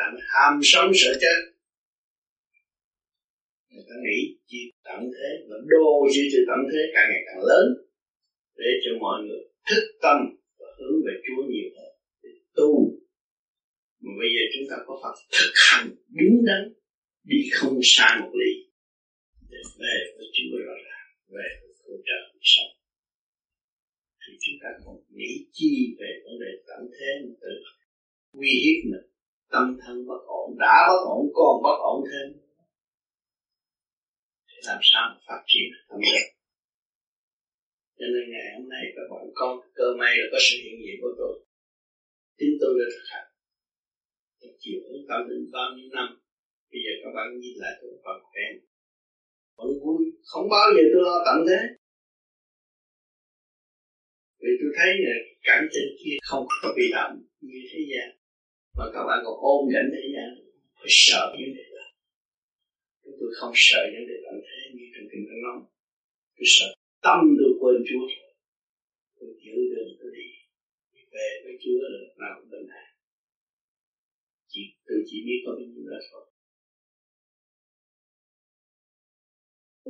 ta 0.00 0.06
mới 0.12 0.22
ham 0.34 0.54
sống 0.72 0.90
sợ 1.00 1.12
chết. 1.22 1.38
Người 3.70 3.84
ta 3.88 3.94
nghĩ 4.04 4.18
chỉ 4.50 4.60
tận 4.86 5.00
thế 5.14 5.28
và 5.48 5.56
đô 5.72 5.86
duy 6.14 6.24
từ 6.32 6.38
tận 6.48 6.60
thế 6.70 6.82
càng 6.94 7.06
ngày 7.10 7.22
càng 7.28 7.42
lớn, 7.50 7.66
để 8.60 8.70
cho 8.82 8.90
mọi 9.04 9.16
người 9.24 9.42
thức 9.68 9.84
tâm 10.04 10.18
và 10.58 10.68
hướng 10.78 10.96
về 11.06 11.14
Chúa 11.24 11.42
nhiều 11.52 11.68
hơn, 11.76 11.92
để 12.22 12.30
tu. 12.56 12.70
Mà 14.02 14.10
bây 14.20 14.28
giờ 14.34 14.42
chúng 14.52 14.66
ta 14.70 14.76
có 14.86 14.92
Phật 15.02 15.14
thực 15.36 15.52
hành 15.68 15.88
đúng 16.18 16.38
đắn, 16.48 16.62
đi 17.30 17.38
không 17.56 17.78
sai 17.82 18.12
một 18.20 18.32
ly, 18.40 18.52
để 19.50 19.60
về 19.80 19.96
với 20.16 20.26
Chúa 20.36 20.56
rõ 20.66 20.76
ràng, 20.86 21.06
về 21.34 21.48
với 21.60 21.72
hỗ 21.84 21.94
trợ 22.08 22.20
sống. 22.52 22.72
Thì 24.22 24.32
chúng 24.42 24.58
ta 24.62 24.68
không 24.84 24.98
nghĩ 25.16 25.32
chi 25.52 25.72
về 25.98 26.10
vấn 26.24 26.34
đề 26.42 26.52
tận 26.68 26.82
thế 26.94 27.10
mà 27.24 27.32
tự 27.42 27.54
quy 28.38 28.52
hiếp 28.64 28.78
mình 28.92 29.09
tâm 29.50 29.78
thân 29.80 30.06
bất 30.08 30.22
ổn, 30.26 30.58
đã 30.58 30.76
bất 30.88 31.02
ổn, 31.14 31.22
còn 31.34 31.62
bất 31.62 31.76
ổn 31.92 32.04
thêm. 32.10 32.40
Để 34.48 34.58
làm 34.66 34.78
sao 34.82 35.02
mà 35.10 35.20
phát 35.26 35.42
triển 35.46 35.66
tâm 35.88 36.00
linh 36.00 36.40
cho 38.00 38.06
nên 38.14 38.24
ngày 38.32 38.46
hôm 38.54 38.66
nay 38.74 38.84
các 38.96 39.06
bạn 39.10 39.24
con 39.40 39.52
cơ 39.78 39.86
may 40.00 40.12
là 40.18 40.26
có 40.32 40.38
sự 40.46 40.56
hiện 40.64 40.76
diện 40.82 40.96
của 41.02 41.12
tôi. 41.20 41.34
Chính 42.38 42.54
tôi 42.60 42.72
đã 42.78 42.86
thực 42.94 43.06
hành. 43.12 43.28
Tôi 44.40 44.50
chịu 44.62 44.78
ứng 44.92 45.04
tâm 45.08 45.20
đến 45.30 45.40
bao 45.56 45.68
nhiêu 45.76 45.88
năm. 45.96 46.08
Bây 46.70 46.80
giờ 46.84 46.92
các 47.02 47.10
bạn 47.16 47.26
nhìn 47.40 47.56
lại 47.62 47.72
tôi 47.80 47.90
còn 48.04 48.16
khỏe. 48.28 48.46
Vẫn 49.58 49.70
vui. 49.82 50.02
Không 50.30 50.46
bao 50.54 50.66
giờ 50.74 50.82
tôi 50.92 51.02
lo 51.08 51.16
tận 51.26 51.38
thế. 51.48 51.60
Vì 54.42 54.52
tôi 54.60 54.70
thấy 54.76 54.90
là 55.04 55.14
cảnh 55.48 55.64
trên 55.72 55.88
kia 56.00 56.16
không 56.28 56.44
có 56.62 56.68
bị 56.76 56.86
động 56.96 57.14
như 57.40 57.60
thế 57.70 57.80
gian 57.90 58.08
mà 58.76 58.84
các 58.94 59.02
bạn 59.08 59.18
còn 59.24 59.36
ôm 59.52 59.60
cảnh 59.72 59.88
thế 59.94 60.04
gian 60.14 60.28
phải 60.80 60.92
sợ 61.06 61.22
những 61.38 61.52
điều 61.56 61.70
đó. 61.76 61.86
Tôi 63.20 63.30
không 63.38 63.52
sợ 63.66 63.80
những 63.92 64.06
điều 64.08 64.20
tận 64.24 64.36
thế 64.46 64.58
như 64.74 64.84
trong 64.92 65.06
kinh 65.10 65.24
thánh 65.28 65.42
nói. 65.46 65.58
Tôi 66.36 66.46
sợ 66.56 66.68
tâm 67.06 67.20
tôi 67.38 67.50
quên 67.60 67.76
Chúa. 67.88 68.04
Rồi 68.16 68.32
tôi 69.18 69.30
giữ 69.44 69.56
đường 69.72 69.90
tôi 70.00 70.10
đi. 70.18 70.28
Về 71.14 71.28
với 71.44 71.54
Chúa 71.62 71.78
là 71.82 71.98
lúc 72.02 72.14
nào 72.22 72.32
cũng 72.38 72.50
bình 72.52 72.68
an. 72.80 72.88
Chỉ 74.52 74.62
tôi 74.86 74.98
chỉ 75.08 75.16
biết 75.26 75.40
có 75.44 75.52
những 75.58 75.72
điều 75.74 75.86
đó 75.92 75.98
thôi. 76.10 76.24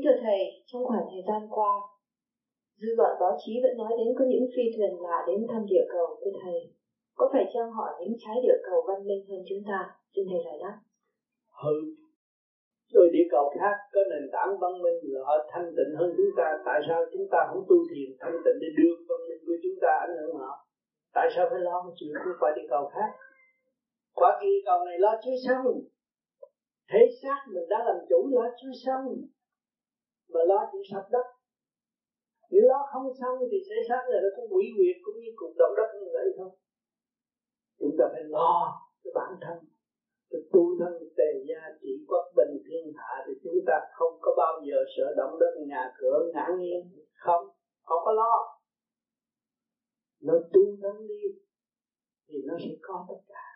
Thưa 0.05 0.17
Thầy, 0.25 0.41
trong 0.69 0.83
khoảng 0.89 1.07
thời 1.11 1.23
gian 1.29 1.43
qua, 1.57 1.73
dư 2.81 2.89
luận 2.99 3.13
báo 3.21 3.35
chí 3.43 3.53
vẫn 3.65 3.75
nói 3.83 3.93
đến 3.99 4.09
có 4.19 4.25
những 4.31 4.47
phi 4.55 4.65
thuyền 4.75 4.93
lạ 5.05 5.19
đến 5.29 5.39
thăm 5.51 5.63
địa 5.73 5.87
cầu 5.95 6.07
thưa 6.21 6.35
Thầy. 6.43 6.59
Có 7.21 7.27
phải 7.33 7.47
chăng 7.55 7.71
họ 7.77 7.87
những 8.01 8.17
trái 8.23 8.37
địa 8.45 8.59
cầu 8.67 8.79
văn 8.89 8.99
minh 9.09 9.23
hơn 9.29 9.41
chúng 9.49 9.63
ta? 9.69 9.79
Xin 10.13 10.25
Thầy 10.31 10.41
giải 10.47 10.59
đáp. 10.63 10.77
Hừ, 11.63 11.77
rồi 12.95 13.07
địa 13.15 13.27
cầu 13.35 13.45
khác 13.59 13.77
có 13.93 14.01
nền 14.11 14.25
tảng 14.35 14.53
văn 14.61 14.75
minh 14.85 14.99
là 15.13 15.21
họ 15.29 15.35
thanh 15.53 15.69
tịnh 15.77 15.93
hơn 15.99 16.11
chúng 16.17 16.33
ta. 16.39 16.47
Tại 16.67 16.79
sao 16.87 16.99
chúng 17.13 17.27
ta 17.33 17.39
không 17.49 17.63
tu 17.69 17.79
thiền 17.91 18.09
thanh 18.21 18.37
tịnh 18.45 18.59
để 18.63 18.69
đưa 18.79 18.93
văn 19.09 19.21
minh 19.29 19.43
của 19.47 19.59
chúng 19.63 19.79
ta 19.83 19.93
ảnh 20.07 20.15
hưởng 20.21 20.37
họ? 20.43 20.53
Tại 21.17 21.27
sao 21.35 21.45
phải 21.51 21.61
lo 21.67 21.77
một 21.85 21.95
chuyện 21.99 22.15
của 22.25 22.35
quả 22.41 22.51
địa 22.57 22.69
cầu 22.73 22.85
khác? 22.95 23.11
Quả 24.19 24.31
địa 24.43 24.59
cầu 24.69 24.79
này 24.89 24.97
lo 25.05 25.13
chưa 25.25 25.39
xong. 25.47 25.67
Thế 26.91 27.01
xác 27.23 27.41
mình 27.55 27.67
đã 27.73 27.79
làm 27.87 27.99
chủ 28.09 28.19
lo 28.35 28.47
chưa 28.61 28.75
xong. 28.85 29.05
Mà 30.33 30.41
lo 30.51 30.61
chuyện 30.71 30.83
sạch 30.91 31.09
đất. 31.15 31.27
Nếu 32.51 32.63
lo 32.71 32.81
không 32.93 33.07
xong 33.21 33.37
thì 33.51 33.59
sẽ 33.69 33.77
xác 33.89 34.03
này 34.11 34.21
nó 34.25 34.31
cũng 34.37 34.49
quỷ 34.55 34.67
quyệt 34.77 34.97
cũng 35.05 35.17
như 35.23 35.31
cuộc 35.37 35.53
động 35.59 35.75
đất 35.79 35.91
như 36.01 36.09
vậy 36.19 36.29
thôi 36.39 36.51
chúng 37.81 37.95
ta 37.99 38.05
phải 38.13 38.25
lo 38.37 38.53
cái 39.03 39.13
bản 39.15 39.33
thân. 39.43 39.59
Cái 40.31 40.41
tu 40.53 40.63
thân 40.79 40.93
tề 41.17 41.31
gia 41.49 41.63
trị 41.81 41.93
quốc 42.09 42.25
bình 42.37 42.63
thiên 42.67 42.93
hạ 42.97 43.13
thì 43.27 43.33
chúng 43.45 43.59
ta 43.67 43.77
không 43.93 44.15
có 44.21 44.31
bao 44.37 44.55
giờ 44.67 44.77
sợ 44.97 45.15
động 45.17 45.39
đất, 45.41 45.53
nhà 45.67 45.93
cửa, 45.99 46.31
ngã 46.35 46.47
nghiêng. 46.59 46.85
Không 47.15 47.45
không 47.83 48.03
có 48.05 48.13
lo. 48.13 48.35
Nó 50.27 50.35
tu 50.53 50.63
thân 50.83 51.07
đi 51.07 51.23
thì 52.29 52.37
nó 52.47 52.55
sẽ 52.59 52.73
có 52.83 53.07
tất 53.09 53.21
cả. 53.29 53.47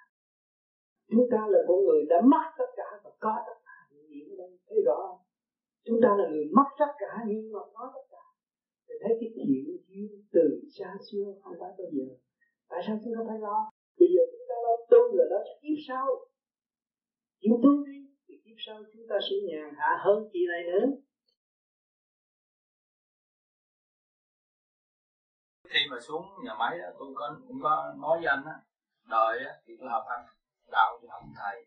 Chúng 1.11 1.27
ta 1.31 1.47
là 1.49 1.59
con 1.69 1.85
người 1.85 2.03
đã 2.09 2.21
mất 2.33 2.47
tất 2.59 2.71
cả 2.77 2.89
và 3.05 3.11
có 3.21 3.35
tất 3.47 3.59
cả. 3.65 3.79
Những 4.09 4.37
đây 4.37 4.59
thấy 4.69 4.79
rõ 4.87 4.97
không? 5.09 5.21
Chúng 5.85 5.99
ta 6.03 6.09
là 6.19 6.29
người 6.31 6.47
mất 6.57 6.69
tất 6.79 6.93
cả 6.99 7.13
nhưng 7.27 7.53
mà 7.53 7.61
có 7.75 7.93
tất 7.95 8.07
cả. 8.11 8.25
Để 8.89 8.95
thấy 9.03 9.17
cái 9.21 9.31
chuyện 9.35 9.65
duyên 9.89 10.25
từ 10.33 10.61
xa 10.79 10.95
xưa 11.07 11.25
không 11.43 11.55
phải 11.61 11.71
bây 11.79 11.87
giờ. 11.93 12.07
Tại 12.69 12.81
sao 12.87 12.99
chúng 13.05 13.15
ta 13.17 13.23
phải 13.29 13.39
lo? 13.39 13.71
Bây 13.99 14.09
giờ 14.15 14.23
chúng 14.33 14.47
ta 14.49 14.55
lo 14.65 14.75
tu 14.91 15.17
là 15.17 15.25
đó 15.31 15.37
cho 15.47 15.55
kiếp 15.63 15.79
sau. 15.89 16.07
Chịu 17.41 17.55
tu 17.63 17.85
đi 17.87 17.99
thì 18.29 18.35
kiếp 18.45 18.57
sau 18.67 18.77
chúng 18.93 19.07
ta 19.09 19.17
sẽ 19.31 19.37
nhàn 19.49 19.75
hạ 19.79 19.91
hơn 20.05 20.29
chị 20.33 20.39
này 20.53 20.63
nữa. 20.73 20.87
Khi 25.69 25.81
mà 25.91 26.01
xuống 26.01 26.25
nhà 26.45 26.55
máy 26.59 26.79
đó, 26.79 26.89
tôi 26.99 27.09
có 27.15 27.37
cũng 27.49 27.59
có 27.63 27.95
nói 28.03 28.19
với 28.19 28.27
anh 28.27 28.45
á 28.45 28.57
đời 29.11 29.39
á 29.45 29.53
thì 29.67 29.75
tôi 29.81 29.89
học 29.89 30.05
anh 30.07 30.27
đạo 30.73 30.99
thì 31.03 31.09
học 31.11 31.23
thầy. 31.37 31.67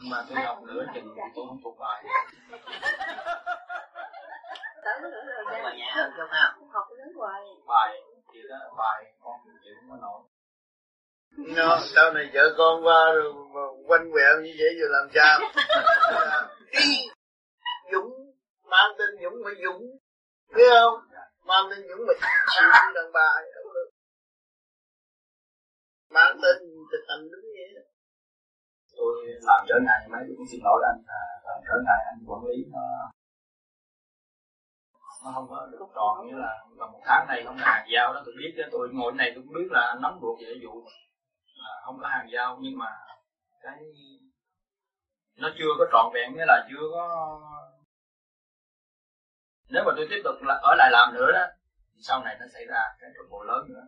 Nhưng 0.00 0.10
mà 0.10 0.24
tôi 0.28 0.38
học 0.40 0.58
nửa 0.62 0.84
chừng 0.94 1.12
thì 1.16 1.22
tôi 1.34 1.44
không 1.48 1.60
thuộc 1.64 1.78
bài. 1.78 2.04
Mà 5.62 5.72
hơn. 5.94 6.12
Học 6.68 6.86
đến 6.98 7.14
hoài. 7.16 7.42
bài 7.66 7.96
thì 8.32 8.40
đó 8.48 8.56
bài 8.78 9.14
con 9.20 9.40
chịu 9.64 9.74
không 9.80 9.90
có 9.90 9.96
nổi 9.96 10.22
nó 11.36 11.78
sau 11.94 12.12
này 12.12 12.30
vợ 12.34 12.54
con 12.58 12.86
qua 12.86 13.12
rồi 13.12 13.32
quanh 13.86 14.12
quẹo 14.12 14.40
như 14.42 14.52
vậy 14.58 14.74
rồi 14.80 14.88
làm 14.90 15.08
sao? 15.14 15.40
Dũng 17.92 18.10
mang 18.70 18.90
tên 18.98 19.10
dũng 19.22 19.34
phải 19.44 19.54
dũng. 19.64 19.82
Biết 20.54 20.70
không? 20.80 20.94
Mang 21.46 21.64
tên 21.70 21.88
dũng 21.88 22.06
mà 22.06 22.14
chịu 22.54 22.68
đàn 22.94 23.12
bà 23.12 23.28
mang 26.12 26.38
tên 26.42 26.56
thực 26.92 27.02
hành 27.08 27.22
đúng 27.32 27.46
vậy 27.56 27.84
tôi 28.96 29.12
làm 29.48 29.60
trở 29.68 29.74
ngại 29.86 30.00
mấy 30.12 30.22
tôi 30.26 30.34
cũng 30.38 30.46
xin 30.50 30.60
lỗi 30.64 30.80
anh. 30.90 31.00
À, 31.06 31.24
làm 31.46 31.58
trở 31.66 31.76
ngại 31.86 32.00
anh 32.10 32.18
quản 32.28 32.40
lý 32.48 32.56
nó. 32.72 32.86
Nó 35.24 35.30
không 35.34 35.46
có 35.50 35.68
được 35.72 35.78
tròn 35.94 36.26
như 36.26 36.36
là, 36.44 36.52
là 36.78 36.86
một 36.86 37.00
tháng 37.04 37.26
này 37.28 37.42
không 37.46 37.56
hàng 37.56 37.86
giao 37.92 38.14
đó. 38.14 38.22
Tôi 38.24 38.34
biết 38.38 38.52
chứ 38.56 38.62
tôi 38.72 38.88
ngồi 38.92 39.12
này 39.12 39.32
tôi 39.34 39.44
cũng 39.44 39.54
biết 39.54 39.68
là 39.70 39.94
nóng 40.02 40.18
ruột 40.22 40.38
về 40.40 40.54
vụ. 40.64 40.74
là 40.84 41.11
không 41.84 41.98
có 42.00 42.08
hàng 42.08 42.28
giao 42.32 42.58
nhưng 42.62 42.78
mà 42.78 42.90
cái 43.62 43.78
nó 45.36 45.48
chưa 45.58 45.72
có 45.78 45.84
trọn 45.92 46.12
vẹn 46.14 46.34
nghĩa 46.34 46.44
là 46.46 46.66
chưa 46.70 46.86
có 46.92 47.04
nếu 49.72 49.82
mà 49.86 49.92
tôi 49.96 50.06
tiếp 50.10 50.20
tục 50.24 50.34
là 50.42 50.54
ở 50.54 50.74
lại 50.78 50.90
làm 50.92 51.14
nữa 51.14 51.30
đó 51.32 51.44
thì 51.94 52.00
sau 52.08 52.22
này 52.24 52.36
nó 52.40 52.46
xảy 52.54 52.64
ra 52.66 52.82
cái 53.00 53.10
bộ 53.30 53.42
lớn 53.42 53.62
nữa. 53.68 53.86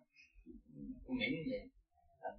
Tôi 1.07 1.15
nghĩ 1.19 1.29
như 1.37 1.45
vậy. 1.53 1.65
Là 2.23 2.31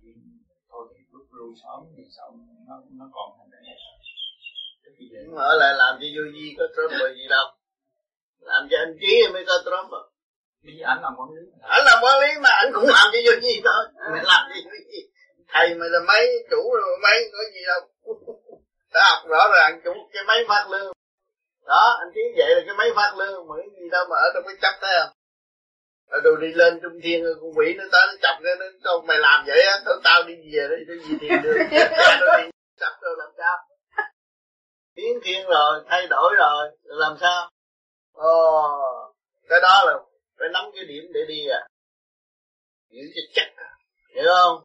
thôi 0.69 0.83
thì 0.91 0.99
bước 1.11 1.25
lui 1.31 1.51
sớm 1.61 1.79
thì 1.97 2.03
sau 2.17 2.27
nó 2.67 2.75
nó 2.99 3.05
còn 3.15 3.27
thành 3.37 3.49
cái 3.51 3.61
này. 3.67 3.77
Nhưng 5.25 5.35
mà 5.35 5.41
ở 5.51 5.53
lại 5.61 5.73
làm 5.81 5.93
cho 5.99 6.07
vô 6.15 6.23
vi 6.33 6.55
có 6.57 6.65
Trump 6.75 6.91
gì 7.17 7.27
đâu. 7.29 7.45
Làm 8.39 8.67
cho 8.69 8.77
anh 8.83 8.93
trí 9.01 9.13
mới 9.33 9.43
có 9.47 9.53
Trump 9.65 9.91
à. 9.99 10.03
Bây 10.63 10.73
giờ 10.77 10.83
anh 10.93 11.01
làm 11.01 11.13
quản 11.17 11.29
lý 11.35 11.41
Anh 11.61 11.83
làm 11.89 11.97
quản 12.03 12.17
lý 12.23 12.29
mà 12.43 12.49
anh 12.61 12.69
cũng 12.75 12.87
làm 12.97 13.07
cho 13.13 13.19
vô 13.25 13.33
gì 13.45 13.55
thôi. 13.67 13.83
Mình 14.13 14.25
làm 14.33 14.43
gì 14.51 14.59
vô 14.65 14.77
gì 14.91 15.01
Thầy 15.47 15.76
mà 15.76 15.85
là 15.89 15.99
mấy 16.07 16.45
chủ 16.51 16.76
rồi 16.76 16.97
mấy 17.03 17.30
có 17.31 17.39
gì 17.53 17.61
đâu. 17.67 17.81
Đã 18.93 19.01
học 19.03 19.27
rõ 19.27 19.51
ràng 19.57 19.81
chủ 19.84 19.93
cái 20.13 20.23
máy 20.27 20.38
phát 20.47 20.67
lương. 20.72 20.93
Đó 21.65 21.97
anh 21.99 22.11
thấy 22.13 22.23
vậy 22.38 22.55
là 22.55 22.61
cái 22.65 22.76
máy 22.77 22.89
phát 22.95 23.17
lương 23.17 23.47
Mà 23.47 23.55
cái 23.57 23.67
gì 23.81 23.89
đâu 23.91 24.05
mà 24.09 24.15
ở 24.15 24.31
trong 24.34 24.43
cái 24.47 24.55
chấp 24.61 24.77
thấy 24.81 24.91
không? 25.01 25.15
Rồi 26.09 26.22
đồ 26.23 26.35
đi 26.35 26.47
lên 26.53 26.80
trung 26.81 26.99
thiên 27.03 27.23
con 27.41 27.51
quỷ 27.57 27.73
nó 27.77 27.84
tới 27.91 28.07
nó 28.07 28.13
chọc 28.22 28.41
nó 28.41 28.55
nó 28.59 28.65
đâu 28.84 29.01
mày 29.07 29.17
làm 29.17 29.45
vậy 29.45 29.61
á? 29.61 29.77
Tao 29.85 29.95
tao 30.03 30.23
đi 30.23 30.34
về 30.53 30.67
đây 30.69 30.80
đi 30.88 31.03
gì 31.03 31.15
thiền 31.22 31.41
đường 31.43 31.57
nó 32.19 32.38
đi 32.38 32.49
chọc 32.80 32.93
rồi 33.01 33.15
làm 33.17 33.30
sao? 33.38 33.57
Biến 34.95 35.19
thiên 35.23 35.47
rồi 35.47 35.84
thay 35.89 36.07
đổi 36.07 36.34
rồi 36.38 36.72
làm 36.84 37.17
sao? 37.22 37.49
Ồ 38.13 38.85
cái 39.49 39.59
đó 39.61 39.84
là 39.85 39.93
phải 40.39 40.47
nắm 40.53 40.65
cái 40.76 40.85
điểm 40.85 41.03
để 41.13 41.19
đi 41.27 41.47
à. 41.47 41.67
Giữ 42.89 43.01
cho 43.15 43.22
chắc 43.34 43.47
à. 43.55 43.69
Hiểu 44.15 44.26
không 44.43 44.63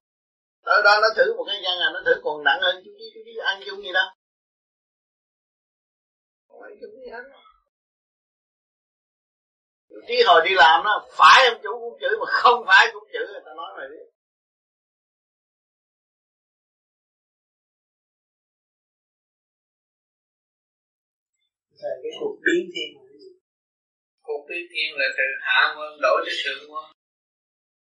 tới 0.64 0.82
đó 0.84 0.92
nó 1.02 1.08
thử 1.16 1.34
một 1.36 1.44
cái 1.48 1.60
gian 1.64 1.78
à 1.86 1.88
nó 1.94 2.00
thử 2.06 2.20
còn 2.24 2.44
nặng 2.44 2.58
hơn 2.60 2.82
chú 2.84 2.90
chú 3.14 3.20
chú 3.24 3.40
ăn 3.40 3.60
chung 3.66 3.82
gì 3.82 3.92
đâu 3.92 4.08
không 6.48 6.62
ăn 6.62 6.72
chung 6.80 6.90
gì 7.00 7.10
hết 7.10 7.22
tí 10.08 10.22
hồi 10.26 10.40
đi 10.48 10.54
làm 10.54 10.84
đó 10.84 11.08
phải 11.18 11.48
ông 11.48 11.60
chủ 11.62 11.70
cũng 11.80 11.98
chửi 12.00 12.10
mà 12.20 12.26
không 12.28 12.64
phải 12.66 12.86
cũng 12.92 13.04
chửi 13.12 13.26
người 13.26 13.42
ta 13.46 13.52
nói 13.56 13.70
mày 13.76 13.88
biết. 13.90 14.06
Cái 21.82 22.12
cuộc 22.20 22.36
biến 22.44 22.70
thiên 22.74 22.88
cuộc 24.22 24.46
biến 24.48 24.66
thiên 24.70 24.88
là 24.98 25.06
từ 25.16 25.24
hạ 25.40 25.74
nguyên 25.76 26.00
đổi 26.02 26.22
tới 26.26 26.34
thượng 26.44 26.68
nguyên 26.68 26.92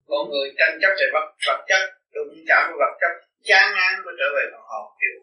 con 0.09 0.31
người 0.31 0.49
tranh 0.59 0.79
chấp 0.83 0.93
về 0.99 1.07
vật 1.13 1.27
vật 1.47 1.65
chất 1.69 2.00
đụng 2.15 2.33
chạm 2.49 2.63
với 2.69 2.77
vật 2.83 2.95
chất 3.01 3.13
chán 3.49 3.67
ngán 3.77 3.93
mới 4.05 4.15
trở 4.19 4.29
về 4.37 4.45
phần 4.53 4.65
hồn 4.71 4.87
kêu 5.01 5.17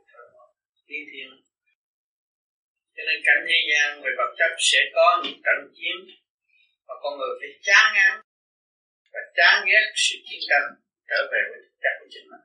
biến 0.87 1.03
thiên 1.11 1.29
cho 2.95 3.03
nên 3.07 3.17
cảnh 3.27 3.41
thế 3.47 3.57
gian 3.69 3.87
về 4.03 4.11
vật 4.19 4.31
chất 4.39 4.51
sẽ 4.69 4.81
có 4.95 5.07
những 5.23 5.39
trận 5.45 5.59
chiến 5.77 5.97
và 6.87 6.95
con 7.01 7.11
người 7.17 7.33
phải 7.39 7.51
chán 7.67 7.85
ngán 7.95 8.13
và 9.13 9.21
chán 9.37 9.55
ghét 9.69 9.85
sự 10.05 10.15
chiến 10.27 10.41
tranh 10.49 10.67
trở 11.09 11.19
về 11.31 11.41
với 11.49 11.59
thực 11.63 11.75
chất 11.83 11.93
của 11.99 12.09
chính 12.13 12.27
mình. 12.31 12.43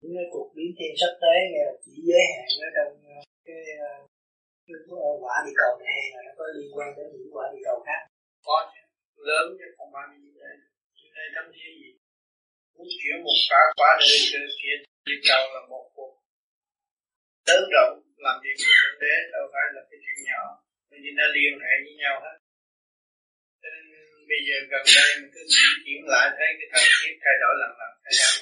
Những 0.00 0.14
cái 0.16 0.26
cuộc 0.32 0.48
biến 0.56 0.70
thiên 0.78 0.92
sắp 1.00 1.12
tới 1.22 1.38
chỉ 1.84 1.94
giới 2.08 2.24
hạn 2.34 2.48
ở 2.66 2.68
trong 2.76 2.92
ờ, 3.14 3.18
cái, 3.46 3.60
ờ, 3.88 3.90
cái 4.66 4.76
quả 5.22 5.36
địa 5.44 5.56
cầu 5.60 5.72
này 5.80 5.98
hay 6.02 6.10
là 6.14 6.20
nó 6.26 6.32
có 6.38 6.44
liên 6.56 6.70
quan 6.76 6.88
đến 6.96 7.06
những 7.12 7.32
quả 7.36 7.44
địa 7.52 7.64
cầu 7.68 7.78
khác? 7.86 8.00
Có 8.46 8.56
lớn 9.28 9.46
chứ 9.58 9.66
không 9.76 9.92
thế. 10.40 10.54
Như 10.96 11.08
thế 11.14 11.24
thậm 11.34 11.46
chí 11.54 11.64
gì 11.80 11.90
muốn 12.78 12.88
chuyển 13.00 13.16
một 13.26 13.38
cả 13.50 13.60
quả 13.78 13.90
đời 14.00 14.18
kia 14.60 14.76
đi 15.06 15.14
cầu 15.28 15.42
là 15.54 15.60
một 15.70 15.84
cuộc 15.94 16.12
lớn 17.48 17.62
rộng 17.74 17.94
làm 18.26 18.36
việc 18.44 18.56
của 18.62 18.72
thượng 18.78 18.98
đế 19.02 19.14
đâu 19.34 19.44
phải 19.52 19.66
là 19.74 19.82
cái 19.88 19.98
chuyện 20.02 20.18
nhỏ. 20.28 20.42
Bởi 20.88 20.98
vì 21.02 21.10
nó 21.18 21.26
liên 21.36 21.52
hệ 21.64 21.74
với 21.84 21.94
nhau 22.02 22.14
hết. 22.24 22.36
Cho 23.60 23.68
nên 23.74 23.84
bây 24.30 24.40
giờ 24.46 24.56
gần 24.72 24.84
đây 24.96 25.08
mình 25.18 25.30
cứ 25.34 25.42
chuyển 25.54 25.74
chuyển 25.84 26.00
lại 26.12 26.26
thấy 26.36 26.48
cái 26.58 26.68
thời 26.72 26.84
tiết 27.00 27.14
thay 27.22 27.36
đổi 27.42 27.54
lần 27.60 27.72
lần 27.80 27.92
thay 28.04 28.14
đổi 28.20 28.32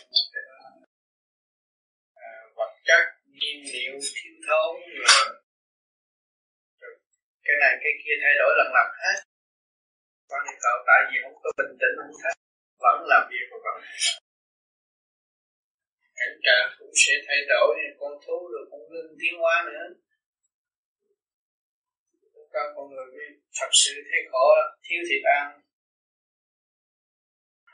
à, 2.27 2.31
vật 2.59 2.73
chất 2.89 3.03
nhiên 3.39 3.59
liệu 3.73 3.95
thiếu 4.17 4.35
thốn 4.47 4.73
rồi, 5.03 5.29
cái 7.47 7.57
này 7.63 7.73
cái 7.83 7.93
kia 8.03 8.17
thay 8.23 8.35
đổi 8.41 8.51
lần 8.59 8.69
lần 8.77 8.89
hết. 9.03 9.19
Quan 10.29 10.41
niệm 10.47 10.59
cậu 10.65 10.77
tại 10.89 11.01
vì 11.09 11.17
không 11.23 11.39
có 11.43 11.49
bình 11.59 11.73
tĩnh 11.81 11.95
không 11.99 12.17
thấy 12.23 12.35
vẫn 12.85 12.97
làm 13.13 13.23
việc 13.31 13.47
và 13.51 13.59
vẫn 13.65 13.77
cảnh 16.19 16.37
trạng 16.45 16.67
cũng 16.79 16.93
sẽ 17.03 17.13
thay 17.27 17.41
đổi 17.49 17.75
con 18.01 18.13
thú 18.27 18.37
rồi 18.53 18.65
cũng 18.71 18.85
ngưng 18.91 19.17
tiến 19.21 19.35
hóa 19.41 19.57
nữa. 19.67 19.85
Các 22.53 22.67
con 22.75 22.85
người 22.91 23.07
mới 23.15 23.29
thật 23.59 23.71
sự 23.73 23.93
thấy 24.09 24.21
khổ, 24.31 24.47
thiếu 24.85 25.01
thịt 25.09 25.23
ăn 25.41 25.47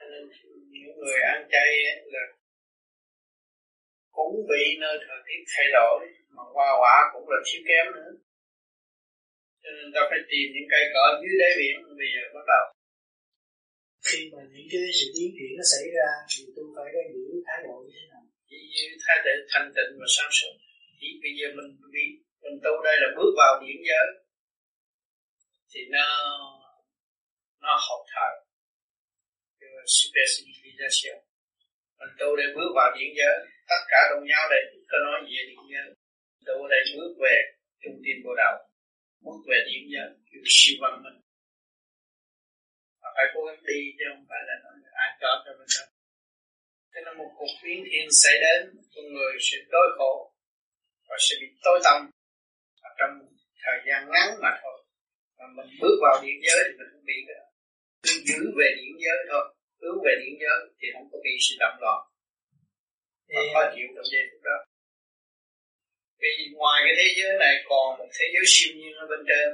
cho 0.02 0.09
nên 0.12 0.24
những 0.70 0.97
người 0.98 1.20
ăn 1.32 1.48
chay 1.52 1.70
là 2.14 2.24
cũng 4.16 4.35
bị 4.51 4.64
nơi 4.81 4.97
thời 5.05 5.20
tiết 5.27 5.40
thay 5.52 5.66
đổi, 5.77 5.98
mà 6.35 6.43
hoa 6.55 6.70
quả 6.81 6.97
cũng 7.12 7.27
là 7.31 7.39
thiếu 7.47 7.62
kém 7.69 7.86
nữa. 7.97 8.12
Cho 9.62 9.70
nên 9.77 9.86
ta 9.94 10.01
phải 10.10 10.20
tìm 10.31 10.47
những 10.55 10.69
cây 10.73 10.85
cỏ 10.94 11.05
dưới 11.20 11.35
đáy 11.40 11.52
biển, 11.60 11.74
bây 12.01 12.09
giờ 12.14 12.23
bắt 12.35 12.44
đầu. 12.52 12.64
Khi 14.06 14.20
mà 14.32 14.43
những 14.52 14.69
cái 14.73 14.81
sự 14.98 15.06
biến 15.14 15.31
chuyển 15.36 15.52
nó 15.59 15.64
xảy 15.74 15.86
ra, 15.97 16.09
thì 16.31 16.40
tôi 16.56 16.66
phải 16.77 16.89
có 16.94 17.01
giữ 17.12 17.24
thái 17.47 17.59
độ 17.64 17.74
như 17.85 17.90
thế 17.97 18.05
nào? 18.10 18.11
Chỉ 18.52 18.60
như 18.74 18.86
thái 19.02 19.16
độ 19.24 19.34
thanh 19.50 19.68
tịnh 19.76 19.92
và 20.00 20.06
sáng 20.16 20.32
suốt. 20.38 20.54
Chỉ 21.00 21.08
bây 21.22 21.32
giờ 21.38 21.46
mình 21.56 21.70
bị 21.94 22.04
mình 22.42 22.56
tu 22.64 22.72
đây 22.86 22.96
là 23.02 23.08
bước 23.16 23.32
vào 23.40 23.52
điển 23.62 23.78
giới. 23.88 24.06
Thì 25.70 25.80
nó 25.94 26.06
nó 27.64 27.72
học 27.86 28.00
thời 28.12 28.32
specialization 29.98 31.18
mình 31.98 32.12
tu 32.18 32.28
để 32.36 32.46
bước 32.56 32.70
vào 32.78 32.88
điển 32.96 33.10
giới. 33.18 33.36
Tất 33.70 33.82
cả 33.90 34.00
đồng 34.10 34.24
nhau 34.30 34.44
đây 34.54 34.62
có 34.90 34.96
nói 35.04 35.18
gì 35.28 35.38
điển 35.48 35.62
giới. 35.72 35.88
Tu 36.46 36.68
đây 36.72 36.82
bước 36.96 37.12
về 37.24 37.36
trung 37.82 37.98
tâm 38.04 38.16
bộ 38.24 38.32
đạo. 38.42 38.54
Bước 39.24 39.40
về 39.48 39.58
điển 39.68 39.82
giới, 39.92 40.08
kiểu 40.28 40.42
siêu 40.56 40.76
văn 40.82 40.94
minh. 41.04 41.18
Phải 43.14 43.26
cố 43.34 43.40
gắng 43.46 43.62
đi 43.68 43.78
chứ 43.98 44.04
không 44.10 44.24
phải 44.28 44.40
là 44.48 44.54
nói 44.64 44.74
ai 45.04 45.10
cho 45.20 45.30
cho 45.44 45.52
mình 45.58 45.70
đâu 45.78 45.91
cho 46.93 47.01
nên 47.05 47.14
một 47.19 47.31
cuộc 47.39 47.52
biến 47.62 47.85
thiên 47.90 48.06
xảy 48.23 48.36
đến 48.44 48.60
con 48.94 49.05
người 49.14 49.32
sẽ 49.47 49.56
đối 49.74 49.89
khổ 49.98 50.32
và 51.09 51.16
sẽ 51.27 51.35
bị 51.40 51.47
tối 51.64 51.78
tâm 51.85 52.10
ở 52.89 52.90
trong 52.98 53.12
thời 53.62 53.78
gian 53.86 54.01
ngắn 54.12 54.28
mà 54.43 54.52
thôi. 54.62 54.78
Mà 55.39 55.47
mình 55.56 55.70
bước 55.81 55.97
vào 56.05 56.16
điện 56.24 56.39
giới 56.47 56.59
thì 56.66 56.73
mình 56.78 56.89
không 56.93 57.05
bị 57.10 57.19
cái 57.27 57.36
đó 57.40 57.47
cứ 58.02 58.12
giữ 58.28 58.40
về 58.59 58.69
điện 58.78 58.94
giới 59.05 59.19
thôi. 59.31 59.44
Hướng 59.81 59.98
về 60.05 60.12
điện 60.23 60.35
giới 60.43 60.59
thì 60.78 60.86
không 60.94 61.09
có 61.12 61.19
bị 61.24 61.35
sự 61.44 61.55
động 61.62 61.77
loạn. 61.82 62.01
Và 63.32 63.40
khó 63.52 63.62
chịu 63.74 63.86
trong 63.94 64.09
giây 64.12 64.23
phút 64.31 64.43
đó. 64.48 64.59
Vì 66.20 66.32
ngoài 66.59 66.78
cái 66.85 66.94
thế 66.98 67.09
giới 67.19 67.32
này 67.44 67.55
còn 67.69 67.98
một 67.98 68.10
thế 68.16 68.27
giới 68.35 68.44
siêu 68.52 68.73
nhiên 68.78 68.94
ở 69.02 69.06
bên 69.10 69.20
trên 69.28 69.48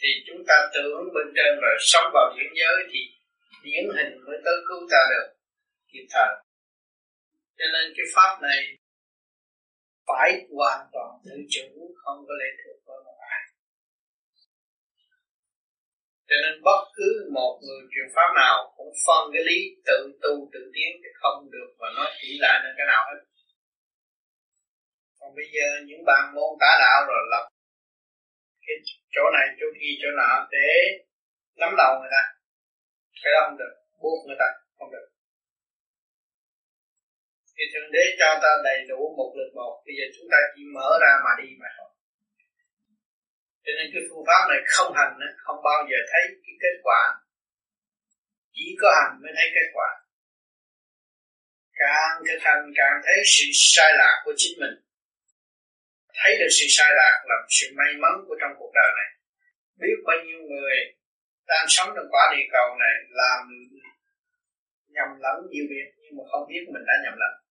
thì 0.00 0.08
chúng 0.26 0.40
ta 0.48 0.56
tưởng 0.74 1.04
bên 1.14 1.26
trên 1.36 1.52
rồi 1.62 1.76
sống 1.92 2.08
vào 2.14 2.26
điện 2.36 2.50
giới 2.60 2.76
thì 2.90 3.00
điển 3.64 3.84
hình 3.96 4.12
mới 4.26 4.38
tới 4.44 4.56
cứu 4.68 4.80
ta 4.92 5.00
được 5.12 5.26
kịp 5.92 6.06
thời 6.14 6.43
cho 7.58 7.66
nên 7.74 7.84
cái 7.96 8.06
pháp 8.14 8.32
này 8.42 8.60
phải 10.08 10.30
hoàn 10.56 10.80
toàn 10.92 11.10
tự 11.24 11.36
chủ, 11.54 11.68
không 12.02 12.18
có 12.26 12.34
lệ 12.40 12.50
thuộc 12.60 12.78
vào 12.86 12.98
một 13.06 13.18
ai. 13.34 13.42
Cho 16.28 16.36
nên 16.42 16.54
bất 16.68 16.82
cứ 16.96 17.10
một 17.34 17.54
người 17.64 17.82
truyền 17.92 18.08
pháp 18.14 18.30
nào 18.42 18.56
cũng 18.76 18.92
phân 19.06 19.22
cái 19.32 19.42
lý 19.48 19.58
tự 19.88 19.98
tu 20.22 20.34
tự 20.52 20.60
tiến 20.74 20.90
thì 21.02 21.10
không 21.20 21.50
được 21.54 21.70
và 21.78 21.88
nói 21.96 22.08
chỉ 22.20 22.30
lại 22.40 22.56
nên 22.62 22.72
cái 22.78 22.86
nào 22.92 23.02
hết. 23.08 23.20
Còn 25.18 25.30
bây 25.38 25.46
giờ 25.54 25.66
những 25.88 26.04
bạn 26.06 26.22
môn 26.34 26.50
tả 26.60 26.72
đạo 26.84 26.98
rồi 27.08 27.22
lập 27.32 27.44
cái 28.66 28.76
chỗ 29.14 29.24
này, 29.36 29.46
chỗ 29.60 29.66
kia, 29.78 29.92
chỗ 30.02 30.08
nọ 30.18 30.48
để 30.50 30.70
nắm 31.60 31.70
đầu 31.80 31.92
người 32.00 32.12
ta. 32.16 32.22
Cái 33.22 33.30
đó 33.34 33.40
không 33.46 33.58
được? 33.58 33.74
Buộc 34.02 34.20
người 34.26 34.36
ta 34.38 34.48
không 34.78 34.90
được 34.94 35.06
thì 37.56 37.64
thượng 37.72 37.92
đế 37.94 38.04
cho 38.20 38.28
ta 38.42 38.50
đầy 38.68 38.78
đủ 38.90 39.00
một 39.18 39.30
lượt 39.36 39.50
một. 39.58 39.72
Bây 39.86 39.94
giờ 39.98 40.04
chúng 40.14 40.28
ta 40.32 40.38
chỉ 40.52 40.62
mở 40.74 40.88
ra 41.02 41.12
mà 41.24 41.32
đi 41.40 41.48
mà 41.62 41.68
thôi. 41.76 41.90
Cho 43.64 43.72
nên 43.76 43.86
cái 43.92 44.02
phương 44.08 44.24
pháp 44.28 44.42
này 44.50 44.60
không 44.74 44.92
hành 44.98 45.12
không 45.44 45.58
bao 45.68 45.80
giờ 45.90 45.98
thấy 46.10 46.22
cái 46.44 46.54
kết 46.62 46.76
quả. 46.86 47.02
Chỉ 48.54 48.66
có 48.80 48.88
hành 48.98 49.12
mới 49.22 49.32
thấy 49.36 49.46
kết 49.56 49.68
quả. 49.76 49.90
Càng 51.82 52.14
thực 52.26 52.40
hành, 52.46 52.62
càng 52.80 52.96
thấy 53.04 53.16
sự 53.34 53.44
sai 53.72 53.92
lạc 54.00 54.16
của 54.24 54.34
chính 54.36 54.54
mình. 54.60 54.74
Thấy 56.18 56.32
được 56.40 56.52
sự 56.56 56.66
sai 56.76 56.90
lạc 56.98 57.16
là 57.28 57.36
sự 57.48 57.66
may 57.78 57.92
mắn 58.02 58.12
của 58.26 58.36
trong 58.40 58.52
cuộc 58.58 58.72
đời 58.74 58.90
này. 59.00 59.10
Biết 59.80 59.98
bao 60.06 60.16
nhiêu 60.24 60.40
người 60.50 60.76
đang 61.46 61.66
sống 61.68 61.88
trong 61.96 62.08
quả 62.10 62.24
địa 62.32 62.46
cầu 62.52 62.68
này 62.84 62.94
làm 63.20 63.40
nhầm 64.94 65.08
lẫn 65.24 65.36
nhiều 65.50 65.66
việc 65.70 65.88
nhưng 66.02 66.16
mà 66.16 66.24
không 66.30 66.44
biết 66.48 66.62
mình 66.74 66.84
đã 66.86 66.94
nhầm 67.04 67.14
lẫn 67.22 67.43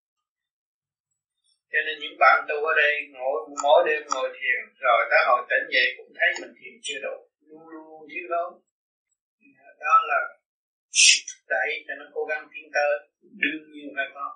cho 1.74 1.80
nên 1.86 1.96
những 2.02 2.18
bạn 2.24 2.38
tu 2.50 2.56
ở 2.72 2.74
đây 2.84 2.94
ngồi 3.14 3.38
mỗi 3.64 3.80
đêm, 3.88 4.02
ngồi 4.14 4.30
thiền, 4.38 4.62
rồi 4.86 5.00
tới 5.12 5.22
hồi 5.28 5.42
tỉnh 5.50 5.66
dậy 5.76 5.88
cũng 5.98 6.12
thấy 6.18 6.30
mình 6.42 6.54
thiền 6.60 6.74
chưa 6.86 7.00
đủ 7.06 7.16
luôn 7.50 7.66
luôn 7.74 8.10
thiếu 8.10 8.26
đó 8.34 8.46
đó 9.86 9.96
là 10.12 10.20
đẩy 11.50 11.70
cho 11.88 11.94
nó 12.00 12.06
cố 12.14 12.22
gắng 12.30 12.48
tiến 12.52 12.66
tới, 12.74 12.92
đương 13.22 13.64
nhiên 13.72 13.88
phải 13.96 14.06
có. 14.14 14.28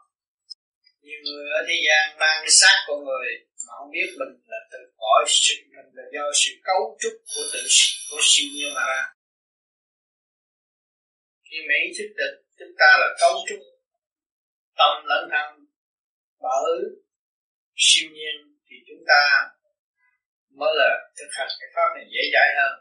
Nhiều 1.01 1.19
người 1.25 1.45
ở 1.59 1.61
thế 1.67 1.75
gian 1.85 2.19
mang 2.19 2.37
cái 2.43 2.53
xác 2.61 2.77
của 2.87 2.97
người 3.07 3.29
mà 3.65 3.71
không 3.77 3.91
biết 3.91 4.09
mình 4.19 4.33
là 4.51 4.59
từ 4.71 4.79
cõi 4.97 5.25
sự, 5.27 5.55
mình 5.75 5.89
là 5.97 6.03
do 6.13 6.23
sự 6.41 6.51
cấu 6.63 6.97
trúc 7.01 7.13
của 7.35 7.45
tự, 7.53 7.61
của 8.09 8.19
siêu 8.21 8.47
nhiên 8.53 8.73
mà 8.75 8.81
ra. 8.91 9.03
Khi 11.49 11.57
mấy 11.69 11.81
thức 11.97 12.09
định 12.17 12.37
chúng 12.59 12.73
ta 12.79 12.89
là 13.01 13.07
cấu 13.21 13.33
trúc 13.47 13.59
tâm 14.77 15.05
lẫn 15.05 15.29
thân 15.31 15.65
bởi 16.39 16.79
siêu 17.77 18.09
nhiên 18.13 18.35
thì 18.67 18.75
chúng 18.87 19.03
ta 19.07 19.21
mới 20.59 20.73
là 20.75 20.89
thực 21.17 21.29
hành 21.37 21.47
cái 21.59 21.69
pháp 21.75 21.89
này 21.95 22.05
dễ 22.13 22.21
dãi 22.33 22.49
hơn. 22.57 22.73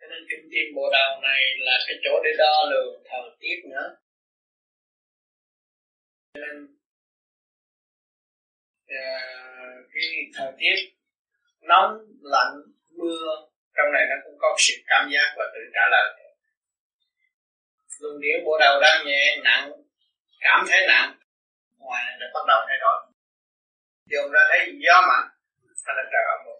Cho 0.00 0.06
nên 0.10 0.20
trung 0.30 0.50
tâm 0.52 0.66
bộ 0.76 0.90
đầu 0.92 1.20
này 1.22 1.40
là 1.58 1.76
cái 1.86 1.96
chỗ 2.04 2.12
để 2.24 2.30
đo 2.38 2.54
lường 2.70 3.02
thời 3.10 3.30
tiết 3.40 3.58
nữa. 3.70 3.86
Cho 6.34 6.40
nên 6.40 6.56
uh, 8.98 9.90
cái 9.92 10.06
thời 10.34 10.52
tiết 10.58 10.76
nóng 11.60 11.92
lạnh 12.22 12.54
mưa 12.98 13.26
trong 13.76 13.92
này 13.92 14.02
nó 14.10 14.16
cũng 14.24 14.36
có 14.38 14.56
sự 14.58 14.74
cảm 14.86 15.10
giác 15.12 15.34
và 15.36 15.44
tự 15.54 15.60
trả 15.74 15.84
lời. 15.90 16.14
Luồng 18.00 18.20
điển 18.20 18.44
bộ 18.44 18.58
đầu 18.60 18.80
đang 18.80 19.06
nhẹ 19.06 19.36
nặng 19.44 19.72
cảm 20.40 20.66
thấy 20.68 20.86
nặng 20.88 21.17
ngoài 21.78 22.04
nó 22.20 22.26
bắt 22.34 22.44
đầu 22.50 22.60
thay 22.68 22.78
đổi. 22.84 22.98
Dồn 24.10 24.26
ra 24.34 24.42
thấy 24.50 24.60
gió 24.84 24.96
mạnh, 25.08 25.28
hay 25.86 25.94
là 25.96 26.04
trời 26.12 26.24
âm 26.34 26.40
rồi 26.46 26.58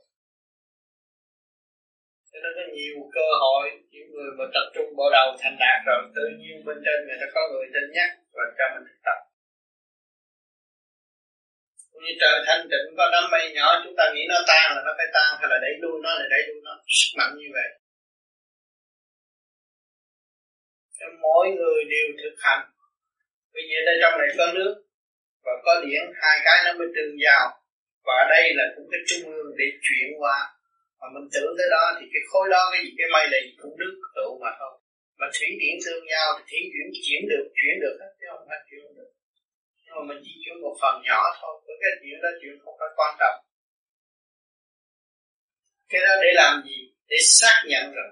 cho 2.32 2.38
nên 2.42 2.52
có 2.58 2.64
nhiều 2.76 2.96
cơ 3.16 3.26
hội, 3.42 3.64
những 3.92 4.08
người 4.14 4.30
mà 4.38 4.44
tập 4.54 4.66
trung 4.74 4.88
bộ 4.98 5.06
đầu 5.16 5.28
thành 5.40 5.56
đạt 5.62 5.78
rồi, 5.86 6.00
tự 6.16 6.24
nhiên 6.38 6.56
bên 6.66 6.76
trên 6.84 6.98
người 7.06 7.18
ta 7.20 7.26
có 7.34 7.40
người 7.50 7.66
tin 7.74 7.84
nhắc 7.96 8.10
và 8.34 8.44
cho 8.58 8.64
mình 8.74 8.84
thực 8.88 9.00
tập. 9.06 9.18
Như 12.04 12.12
trời 12.20 12.36
thanh 12.46 12.62
tịnh, 12.70 12.86
có 12.98 13.04
đám 13.12 13.24
mây 13.32 13.44
nhỏ, 13.56 13.68
chúng 13.84 13.96
ta 13.98 14.04
nghĩ 14.14 14.24
nó 14.32 14.38
tan 14.50 14.66
là 14.74 14.80
nó 14.86 14.92
phải 14.98 15.08
tan, 15.16 15.30
hay 15.40 15.48
là 15.52 15.56
đẩy 15.64 15.74
lui 15.82 15.96
nó 16.04 16.10
là 16.18 16.26
đẩy 16.32 16.42
lui 16.48 16.60
nó. 16.66 16.74
Sức 16.98 17.10
mạnh 17.18 17.32
như 17.40 17.48
vậy. 17.56 17.68
Mỗi 21.22 21.46
người 21.56 21.80
đều 21.92 22.06
thực 22.22 22.36
hành. 22.44 22.62
Bây 23.54 23.62
giờ 23.68 23.78
đây 23.86 23.96
trong 24.02 24.14
này 24.20 24.28
có 24.38 24.46
nước 24.54 24.72
và 25.48 25.54
có 25.64 25.72
điện, 25.84 26.02
hai 26.22 26.36
cái 26.46 26.58
nó 26.64 26.70
mới 26.78 26.88
tương 26.94 27.14
giao 27.24 27.44
và 28.06 28.18
đây 28.34 28.44
là 28.58 28.64
cũng 28.74 28.86
cái 28.92 29.00
trung 29.08 29.24
ương 29.36 29.50
để 29.58 29.66
chuyển 29.84 30.08
qua 30.22 30.38
mà 31.00 31.06
mình 31.14 31.26
tưởng 31.32 31.52
tới 31.58 31.68
đó 31.76 31.84
thì 31.96 32.04
cái 32.12 32.22
khối 32.30 32.46
đó 32.54 32.62
cái 32.72 32.80
gì, 32.84 32.90
cái 32.98 33.08
mây 33.14 33.24
này 33.32 33.42
cũng 33.60 33.74
nước 33.80 33.94
tụ 34.16 34.28
mà 34.42 34.50
thôi. 34.58 34.74
Mà 35.18 35.26
thủy 35.34 35.48
điển 35.60 35.76
tương 35.84 36.04
nhau 36.12 36.26
thì 36.36 36.42
thủy 36.50 36.60
chuyển 36.72 36.88
chuyển 37.04 37.22
được 37.32 37.44
chuyển 37.58 37.74
được 37.82 37.96
hết, 38.00 38.10
chứ 38.18 38.26
không 38.30 38.44
phải 38.48 38.60
chuyển 38.68 38.84
được. 38.96 39.10
Nhưng 39.84 39.94
mà 39.96 40.02
mình 40.08 40.20
chỉ 40.24 40.32
chuyển 40.42 40.56
một 40.64 40.74
phần 40.82 40.94
nhỏ 41.08 41.20
thôi 41.40 41.54
với 41.66 41.76
cái 41.82 41.92
chuyện 42.00 42.18
đó 42.24 42.30
chuyện 42.40 42.54
không 42.62 42.76
phải 42.80 42.90
quan 42.98 43.12
trọng. 43.20 43.38
Cái 45.90 46.00
đó 46.06 46.12
để 46.22 46.30
làm 46.40 46.52
gì? 46.66 46.78
Để 47.10 47.18
xác 47.38 47.56
nhận 47.70 47.84
rằng 47.96 48.10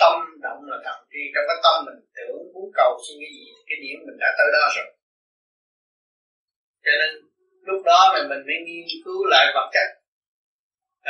tâm 0.00 0.14
động 0.44 0.60
là 0.70 0.76
thần 0.84 0.98
tri 1.10 1.22
trong 1.34 1.44
cái 1.48 1.58
tâm 1.64 1.76
mình 1.86 2.00
tưởng, 2.16 2.38
muốn 2.54 2.68
cầu 2.78 2.90
xin 3.04 3.16
cái 3.22 3.30
gì 3.36 3.44
cái 3.68 3.78
điểm 3.84 3.98
mình 4.06 4.18
đã 4.22 4.28
tới 4.38 4.48
đó 4.56 4.64
rồi 4.76 4.88
cho 6.84 6.92
nên 7.00 7.10
lúc 7.68 7.80
đó 7.90 8.00
mà 8.14 8.20
mình 8.30 8.42
mới 8.48 8.58
nghiên 8.66 8.86
cứu 9.04 9.20
lại 9.32 9.44
vật 9.54 9.68
chất. 9.74 9.88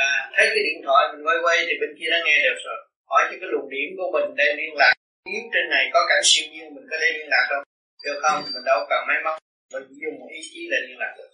À, 0.07 0.11
thấy 0.33 0.45
cái 0.53 0.63
điện 0.67 0.79
thoại 0.85 1.01
mình 1.11 1.25
quay 1.27 1.37
quay 1.45 1.57
thì 1.67 1.73
bên 1.81 1.91
kia 1.97 2.09
đã 2.13 2.19
nghe 2.25 2.37
được 2.45 2.59
rồi. 2.65 2.79
Hỏi 3.09 3.21
cho 3.29 3.35
cái 3.41 3.49
luồng 3.51 3.69
điểm 3.73 3.89
của 3.97 4.09
mình 4.13 4.35
đây 4.41 4.49
liên 4.59 4.73
lạc. 4.81 4.93
Nếu 5.25 5.43
trên 5.53 5.65
này 5.75 5.83
có 5.93 5.99
cảnh 6.09 6.23
siêu 6.29 6.45
nhiên 6.51 6.75
mình 6.75 6.87
có 6.91 6.97
thể 7.01 7.09
liên 7.17 7.27
lạc 7.33 7.45
không? 7.49 7.63
Được 8.05 8.19
không? 8.23 8.37
Mình 8.53 8.65
đâu 8.69 8.79
cần 8.89 9.01
máy 9.07 9.17
móc. 9.25 9.35
Mình 9.73 9.83
chỉ 9.89 9.95
dùng 10.03 10.19
một 10.19 10.27
ý 10.37 10.39
chí 10.51 10.59
là 10.71 10.77
liên 10.85 10.97
lạc 11.01 11.13
được. 11.17 11.31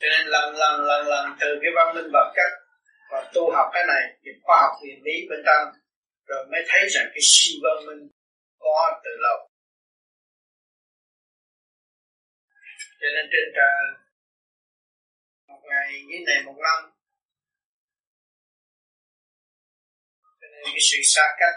Cho 0.00 0.08
nên 0.12 0.26
lần 0.34 0.56
lần 0.62 0.74
lần 0.90 1.06
lần 1.06 1.24
từ 1.40 1.48
cái 1.62 1.70
văn 1.76 1.94
minh 1.94 2.10
vật 2.12 2.28
chất 2.36 2.50
và 3.10 3.30
tu 3.34 3.50
học 3.50 3.68
cái 3.74 3.84
này 3.86 4.02
thì 4.22 4.30
khoa 4.42 4.56
học 4.62 4.72
huyền 4.80 4.98
lý 5.04 5.16
bên 5.30 5.40
trong 5.46 5.62
rồi 6.28 6.46
mới 6.50 6.60
thấy 6.68 6.88
rằng 6.88 7.06
cái 7.14 7.22
siêu 7.22 7.56
văn 7.62 7.86
minh 7.86 8.08
có 8.58 9.00
từ 9.04 9.10
lâu. 9.24 9.47
Cho 13.00 13.08
nên 13.14 13.24
trên 13.32 13.46
trời 13.56 13.78
một 15.48 15.60
ngày 15.70 15.88
dưới 16.08 16.20
này 16.26 16.38
một 16.46 16.58
năm. 16.66 16.80
Cho 20.40 20.46
nên 20.52 20.62
cái 20.64 20.82
sự 20.90 20.98
xa 21.14 21.26
cách 21.40 21.56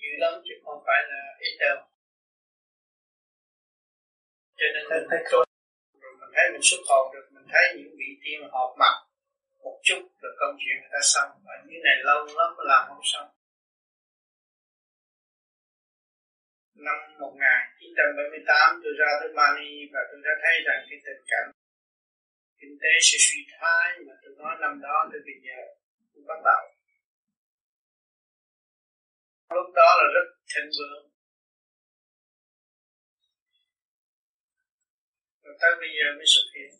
dữ 0.00 0.12
lắm 0.22 0.32
chứ 0.44 0.54
không 0.64 0.80
phải 0.86 1.00
là 1.10 1.20
ít 1.46 1.54
đâu. 1.64 1.78
Cho 4.58 4.66
nên 4.74 4.82
mình 4.90 5.06
thấy 5.10 5.20
rồi 5.32 5.44
mình 6.20 6.30
thấy 6.34 6.44
mình 6.52 6.64
xuất 6.68 6.82
hồn 6.88 7.04
được 7.14 7.26
mình 7.34 7.46
thấy 7.52 7.64
những 7.76 7.92
vị 7.98 8.10
tiên 8.22 8.40
họp 8.52 8.70
mặt 8.78 8.96
một 9.64 9.76
chút 9.82 10.02
rồi 10.20 10.32
công 10.40 10.56
chuyện 10.60 10.76
người 10.80 10.92
ta 10.92 11.00
xong. 11.12 11.30
Và 11.44 11.54
như 11.66 11.76
này 11.84 11.96
lâu 12.08 12.18
lắm 12.38 12.48
mới 12.56 12.66
làm 12.72 12.82
không 12.88 13.04
xong 13.12 13.28
năm 16.88 16.98
1978 17.20 18.80
tôi 18.82 18.92
ra 19.00 19.10
tới 19.20 19.30
Mali 19.38 19.72
và 19.92 20.00
tôi 20.08 20.20
đã 20.26 20.34
thấy 20.42 20.56
rằng 20.66 20.80
cái 20.88 20.98
tình 21.06 21.22
cảnh 21.32 21.48
kinh 22.60 22.74
tế 22.82 22.92
sẽ 23.06 23.16
suy 23.26 23.40
thoái 23.52 23.86
mà 24.06 24.14
tôi 24.22 24.32
nói 24.40 24.54
năm 24.62 24.72
đó 24.84 24.96
tới 25.10 25.20
bây 25.26 25.36
giờ 25.46 25.58
cũng 26.12 26.26
bắt 26.30 26.40
đầu 26.48 26.62
lúc 29.56 29.68
đó 29.74 29.88
là 29.98 30.06
rất 30.14 30.26
thịnh 30.52 30.70
vượng. 30.78 31.04
Rồi 35.42 35.54
tới 35.60 35.72
bây 35.80 35.90
giờ 35.96 36.06
mới 36.16 36.26
xuất 36.34 36.46
hiện. 36.54 36.70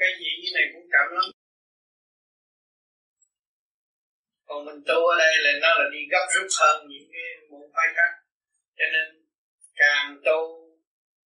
Cái 0.00 0.12
gì 0.20 0.30
như 0.40 0.50
này 0.54 0.66
cũng 0.72 0.86
cảm 0.92 1.06
lắm. 1.16 1.37
Còn 4.48 4.58
mình 4.66 4.80
tu 4.88 4.98
ở 5.12 5.14
đây 5.24 5.34
là 5.44 5.50
nó 5.62 5.70
là 5.78 5.86
đi 5.94 6.00
gấp 6.12 6.24
rút 6.34 6.48
hơn 6.60 6.76
những 6.90 7.08
cái 7.12 7.28
môn 7.50 7.64
phái 7.74 7.88
khác. 7.96 8.12
Cho 8.78 8.86
nên 8.94 9.06
càng 9.80 10.06
tu 10.26 10.38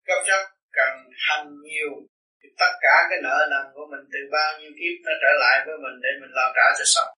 gấp 0.09 0.20
rút 0.28 0.44
càng 0.77 0.97
hành 1.27 1.47
nhiều 1.66 1.93
thì 2.39 2.49
tất 2.61 2.73
cả 2.85 2.94
cái 3.11 3.19
nợ 3.23 3.36
nần 3.53 3.65
của 3.74 3.86
mình 3.93 4.05
từ 4.12 4.20
bao 4.36 4.51
nhiêu 4.59 4.73
kiếp 4.78 4.94
nó 5.07 5.12
trở 5.23 5.32
lại 5.43 5.57
với 5.66 5.77
mình 5.85 5.97
để 6.05 6.11
mình 6.20 6.32
lo 6.39 6.47
trả 6.57 6.66
cho 6.78 6.85
xong. 6.94 7.11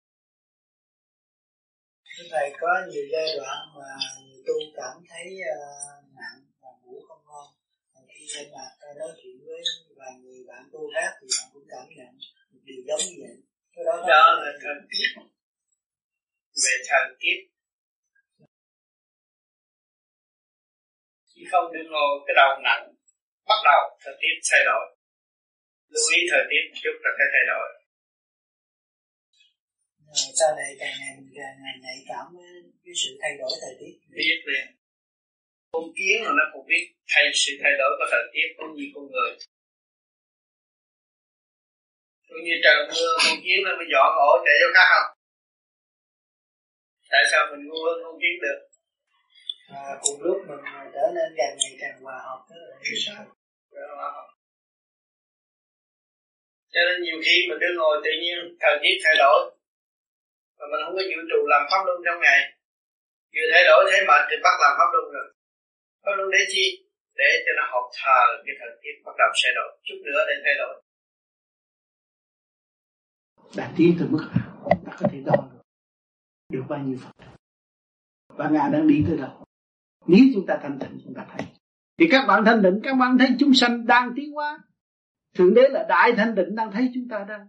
Thưa 2.13 2.25
Thầy 2.33 2.47
có 2.61 2.71
nhiều 2.89 3.05
giai 3.13 3.29
đoạn 3.39 3.59
mà 3.79 3.91
người 4.25 4.43
tu 4.47 4.57
cảm 4.79 4.95
thấy 5.11 5.27
uh, 5.53 6.05
nặng 6.19 6.41
và 6.63 6.71
ngủ 6.83 6.97
không 7.09 7.23
ngon. 7.29 7.49
Khi 8.13 8.25
lên 8.35 8.47
mặt 8.55 8.71
nói 8.99 9.11
chuyện 9.23 9.37
với 9.47 9.61
vài 9.99 10.13
người 10.23 10.41
bạn 10.49 10.63
tu 10.73 10.81
khác 10.95 11.11
thì 11.21 11.27
họ 11.37 11.45
cũng 11.53 11.67
cảm 11.73 11.87
nhận 11.97 12.13
một 12.53 12.63
điều 12.69 12.81
giống 12.89 13.03
như 13.07 13.15
vậy. 13.23 13.37
Cái 13.75 13.85
đó, 13.89 13.95
đó 14.09 14.25
là 14.43 14.51
thời 14.63 14.75
tiết 14.91 15.09
về 16.65 16.75
thời 16.89 17.07
tiết. 17.21 17.39
Chỉ 21.31 21.41
không 21.51 21.73
được 21.73 21.87
ngồi 21.93 22.11
cái 22.27 22.35
đầu 22.41 22.51
nặng 22.67 22.85
bắt 23.49 23.61
đầu 23.69 23.81
thời 24.03 24.15
tiết 24.21 24.35
thay 24.51 24.63
đổi. 24.71 24.85
Lưu 25.93 26.07
ý 26.17 26.21
thời 26.31 26.45
tiết 26.51 26.63
chút 26.83 26.97
là 27.05 27.11
cái 27.19 27.29
thay 27.33 27.45
đổi. 27.53 27.67
Rồi 30.17 30.33
sau 30.41 30.51
này 30.59 30.71
càng 30.81 30.95
ngày 31.01 31.13
mình 31.19 31.33
càng 31.39 31.57
ngày 31.63 31.77
nhạy 31.85 31.99
cảm 32.09 32.25
với 32.37 32.51
cái 32.85 32.95
sự 33.03 33.11
thay 33.21 33.33
đổi 33.41 33.51
thời 33.63 33.75
tiết. 33.81 33.95
Biết 34.17 34.39
liền 34.47 34.67
con 35.73 35.85
kiến 35.97 36.17
mà 36.25 36.31
nó 36.39 36.45
cũng 36.53 36.67
biết 36.71 36.85
thay 37.11 37.25
sự 37.43 37.53
thay 37.63 37.73
đổi 37.81 37.91
của 37.99 38.07
thời 38.13 38.25
tiết 38.33 38.49
cũng 38.57 38.73
như 38.77 38.87
con 38.95 39.05
người. 39.13 39.33
Cũng 42.29 42.43
như 42.47 42.55
trời 42.65 42.79
mưa 42.89 43.13
con 43.25 43.37
kiến 43.45 43.59
nó 43.65 43.71
mới 43.79 43.87
dọn 43.93 44.11
ổ 44.29 44.31
để 44.47 44.55
cho 44.61 44.69
cá 44.77 44.85
không 44.91 45.24
tại 47.11 47.23
sao 47.31 47.43
mình 47.51 47.63
ngu 47.69 47.79
hơn 47.87 47.97
con 48.05 48.21
kiến 48.21 48.35
được? 48.45 48.59
À, 49.69 49.83
cùng 50.03 50.23
lúc 50.23 50.39
mình 50.49 50.63
trở 50.95 51.05
nên 51.17 51.29
càng 51.39 51.57
ngày 51.61 51.77
càng 51.81 51.97
hòa 52.03 52.19
hợp 52.27 52.41
với 52.49 52.59
lại 52.71 52.95
sao 53.07 53.25
cho 56.75 56.81
nên 56.89 56.97
nhiều 57.03 57.19
khi 57.25 57.35
mình 57.49 57.59
đứng 57.63 57.75
ngồi 57.77 57.97
tự 58.05 58.13
nhiên 58.23 58.37
thời 58.63 58.77
tiết 58.83 58.97
thay 59.05 59.15
đổi. 59.23 59.39
Mà 60.59 60.65
mình 60.71 60.81
không 60.85 60.95
có 60.97 61.03
dự 61.11 61.19
trù 61.31 61.41
làm 61.53 61.63
pháp 61.71 61.81
luân 61.87 61.99
trong 62.07 62.21
ngày. 62.25 62.41
Vừa 63.35 63.47
thay 63.53 63.65
đổi 63.69 63.81
thế 63.91 63.99
mà 64.09 64.17
thì 64.29 64.37
bắt 64.45 64.57
làm 64.63 64.73
pháp 64.79 64.89
luân 64.95 65.07
rồi. 65.17 65.27
Pháp 66.03 66.13
luân 66.17 66.29
để 66.35 66.43
chi? 66.53 66.67
Để 67.21 67.31
cho 67.45 67.53
nó 67.59 67.65
học 67.73 67.87
thờ 67.99 68.23
cái 68.47 68.55
thời 68.61 68.73
tiết 68.83 68.95
bắt 69.05 69.15
đầu 69.21 69.31
thay 69.43 69.53
đổi. 69.59 69.71
Chút 69.87 69.99
nữa 70.07 70.21
để 70.29 70.37
thay 70.45 70.55
đổi. 70.61 70.75
Đã 73.59 73.67
tiến 73.77 73.91
từ 73.99 74.05
mức 74.13 74.25
nào? 74.37 74.51
Ta 74.87 74.93
có 75.01 75.07
thể 75.13 75.19
đo 75.27 75.37
được 75.51 75.64
được 76.55 76.65
bao 76.69 76.79
nhiêu 76.79 76.97
phần. 77.01 77.13
Và 78.29 78.49
ngài 78.49 78.71
đang 78.73 78.89
đi 78.89 79.05
tới 79.09 79.17
đâu? 79.17 79.45
Nếu 80.07 80.21
chúng 80.35 80.47
ta 80.47 80.59
thanh 80.63 80.79
tịnh, 80.79 80.99
chúng 81.05 81.15
ta 81.15 81.27
thấy. 81.31 81.47
Thì 81.99 82.07
các 82.11 82.27
bạn 82.27 82.45
thanh 82.45 82.63
định 82.63 82.81
các 82.83 82.95
bạn 82.95 83.19
thấy 83.19 83.29
chúng 83.39 83.55
sanh 83.55 83.87
đang 83.87 84.13
tiến 84.17 84.33
hóa. 84.33 84.59
Thượng 85.35 85.55
đế 85.55 85.69
là 85.69 85.87
đại 85.89 86.13
thanh 86.17 86.35
định 86.35 86.55
đang 86.55 86.73
thấy 86.73 86.91
chúng 86.95 87.09
ta 87.09 87.25
đang 87.29 87.49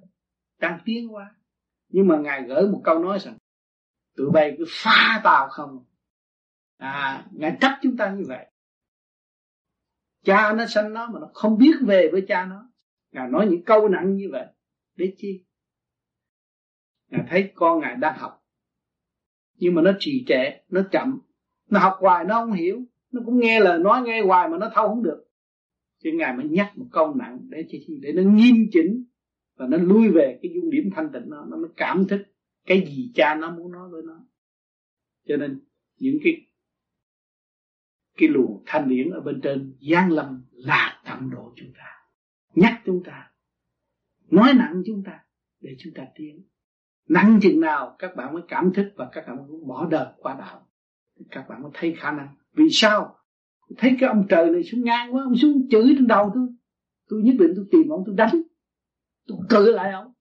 đang 0.60 0.80
tiến 0.86 1.08
hóa. 1.08 1.36
Nhưng 1.90 2.08
mà 2.08 2.18
ngài 2.18 2.44
gửi 2.48 2.68
một 2.68 2.82
câu 2.84 3.00
nói 3.00 3.20
rằng, 3.20 3.38
tụi 4.16 4.32
bay 4.32 4.56
cứ 4.58 4.66
pha 4.68 5.22
tào 5.24 5.48
không. 5.50 5.86
À 6.78 7.26
ngài 7.32 7.58
trách 7.62 7.80
chúng 7.82 7.98
ta 7.98 8.12
như 8.12 8.24
vậy. 8.28 8.52
Cha 10.24 10.54
nó 10.54 10.66
sanh 10.66 10.94
nó 10.94 11.08
mà 11.08 11.20
nó 11.20 11.30
không 11.34 11.58
biết 11.58 11.74
về 11.82 12.10
với 12.12 12.26
cha 12.28 12.46
nó. 12.46 12.70
Ngài 13.12 13.28
nói 13.28 13.48
những 13.50 13.64
câu 13.66 13.90
nặng 13.90 14.16
như 14.16 14.30
vậy, 14.32 14.46
để 14.96 15.14
chi? 15.18 15.46
Ngài 17.08 17.26
thấy 17.30 17.52
con 17.56 17.80
ngài 17.80 17.96
đang 17.96 18.18
học 18.18 18.45
nhưng 19.58 19.76
mà 19.76 19.82
nó 19.82 19.92
trì 20.00 20.26
trệ, 20.28 20.60
nó 20.70 20.82
chậm. 20.92 21.20
Nó 21.70 21.80
học 21.80 21.94
hoài 22.00 22.26
nó 22.26 22.36
không 22.36 22.52
hiểu. 22.52 22.82
Nó 23.12 23.22
cũng 23.26 23.40
nghe 23.40 23.60
lời 23.60 23.80
nói, 23.80 24.02
nghe 24.02 24.22
hoài 24.22 24.50
mà 24.50 24.58
nó 24.58 24.72
thâu 24.76 24.88
không 24.88 25.04
được. 25.04 25.26
Thì 26.04 26.12
ngài 26.12 26.38
mới 26.38 26.48
nhắc 26.48 26.78
một 26.78 26.86
câu 26.92 27.16
nặng 27.16 27.40
để 27.50 27.66
để 28.02 28.14
nó 28.14 28.24
nghiêm 28.24 28.56
chỉnh 28.72 29.04
và 29.56 29.68
nó 29.68 29.78
lui 29.78 30.10
về 30.10 30.40
cái 30.42 30.52
dung 30.56 30.70
điểm 30.70 30.90
thanh 30.96 31.10
tịnh 31.14 31.30
nó 31.30 31.46
nó 31.50 31.58
mới 31.58 31.70
cảm 31.78 32.08
thức 32.08 32.22
cái 32.66 32.86
gì 32.88 33.12
cha 33.16 33.36
nó 33.36 33.52
muốn 33.52 33.72
nói 33.72 33.90
với 33.90 34.02
nó. 34.06 34.26
Cho 35.28 35.38
nên 35.38 35.60
những 36.00 36.18
cái 36.24 36.46
cái 38.18 38.30
luồng 38.30 38.64
thanh 38.66 38.90
điển 38.90 39.10
ở 39.10 39.22
bên 39.22 39.42
trên 39.42 39.76
giáng 39.92 40.12
lâm 40.12 40.46
là 40.52 41.02
tận 41.06 41.30
độ 41.30 41.54
chúng 41.56 41.74
ta. 41.74 42.10
Nhắc 42.56 42.82
chúng 42.86 43.04
ta. 43.04 43.32
Nói 44.30 44.54
nặng 44.54 44.84
chúng 44.86 45.04
ta 45.04 45.20
để 45.62 45.76
chúng 45.80 45.94
ta 45.94 46.08
tiến 46.16 46.44
nặng 47.10 47.40
chừng 47.42 47.60
nào 47.60 47.96
các 48.00 48.16
bạn 48.16 48.34
mới 48.34 48.44
cảm 48.48 48.74
thức 48.74 48.94
và 48.96 49.10
các 49.12 49.28
bạn 49.28 49.38
mới 49.38 49.60
bỏ 49.68 49.88
đời 49.92 50.08
qua 50.18 50.36
đạo. 50.40 50.68
Các 51.32 51.46
bạn 51.50 51.62
mới 51.62 51.72
thấy 51.74 51.96
khả 51.98 52.12
năng. 52.12 52.36
Vì 52.54 52.70
sao? 52.72 53.16
Thấy 53.78 53.98
cái 54.00 54.10
ông 54.10 54.26
trời 54.30 54.50
này 54.50 54.64
xuống 54.64 54.84
ngang 54.84 55.16
quá 55.16 55.24
ông 55.24 55.36
xuống 55.36 55.68
chửi 55.72 55.96
trên 55.98 56.08
đầu 56.08 56.32
tôi. 56.34 56.48
Tôi 57.10 57.22
nhất 57.24 57.36
định 57.40 57.54
tôi 57.56 57.66
tìm 57.72 57.90
ông 57.90 58.04
tôi 58.06 58.16
đánh. 58.16 58.42
Tôi 59.28 59.38
cự 59.50 59.72
lại 59.72 59.92
ông. 59.92 60.14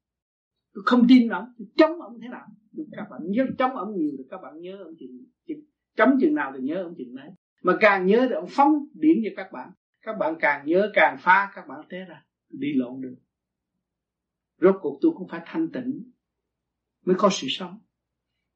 Tôi 0.75 0.83
không 0.87 1.07
tin 1.09 1.29
ông 1.29 1.53
tôi 1.59 1.69
chống 1.77 2.01
ông 2.01 2.19
thế 2.23 2.29
nào. 2.29 2.47
Các 2.93 3.07
bạn 3.11 3.21
nhớ 3.25 3.47
chống 3.59 3.77
ông 3.77 3.97
nhiều 3.97 4.11
thì 4.19 4.25
các 4.31 4.41
bạn 4.43 4.61
nhớ 4.61 4.77
ông 4.85 4.95
chừng, 4.99 5.25
chừng 5.47 5.59
chống 5.97 6.19
chừng 6.21 6.35
nào 6.35 6.53
thì 6.55 6.61
nhớ 6.63 6.83
ông 6.83 6.95
chừng 6.99 7.15
đấy. 7.15 7.31
Mà 7.63 7.77
càng 7.81 8.07
nhớ 8.07 8.27
thì 8.29 8.35
ông 8.35 8.49
phóng 8.49 8.73
điển 8.95 9.17
cho 9.25 9.31
các 9.37 9.53
bạn. 9.53 9.71
Các 10.03 10.17
bạn 10.19 10.35
càng 10.41 10.67
nhớ 10.67 10.91
càng 10.95 11.17
phá 11.21 11.53
các 11.55 11.69
bạn 11.69 11.81
té 11.89 12.05
ra. 12.09 12.25
Đi 12.51 12.73
lộn 12.75 13.01
được. 13.01 13.17
Rốt 14.61 14.77
cuộc 14.81 14.99
tôi 15.03 15.13
cũng 15.15 15.29
phải 15.29 15.41
thanh 15.45 15.73
tịnh 15.73 16.13
mới 17.05 17.17
có 17.19 17.29
sự 17.33 17.47
sống. 17.51 17.79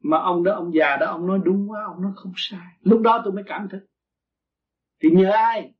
Mà 0.03 0.19
ông 0.19 0.45
đó 0.45 0.55
ông 0.55 0.75
già 0.75 0.97
đó 0.97 1.07
ông 1.07 1.27
nói 1.27 1.41
đúng 1.45 1.71
quá 1.71 1.85
ông 1.87 2.03
nói 2.03 2.13
không 2.17 2.33
sai. 2.37 2.67
Lúc 2.81 3.01
đó 3.01 3.21
tôi 3.25 3.33
mới 3.33 3.45
cảm 3.47 3.69
thức. 3.69 3.87
Thì 5.03 5.11
nhờ 5.11 5.31
ai? 5.31 5.75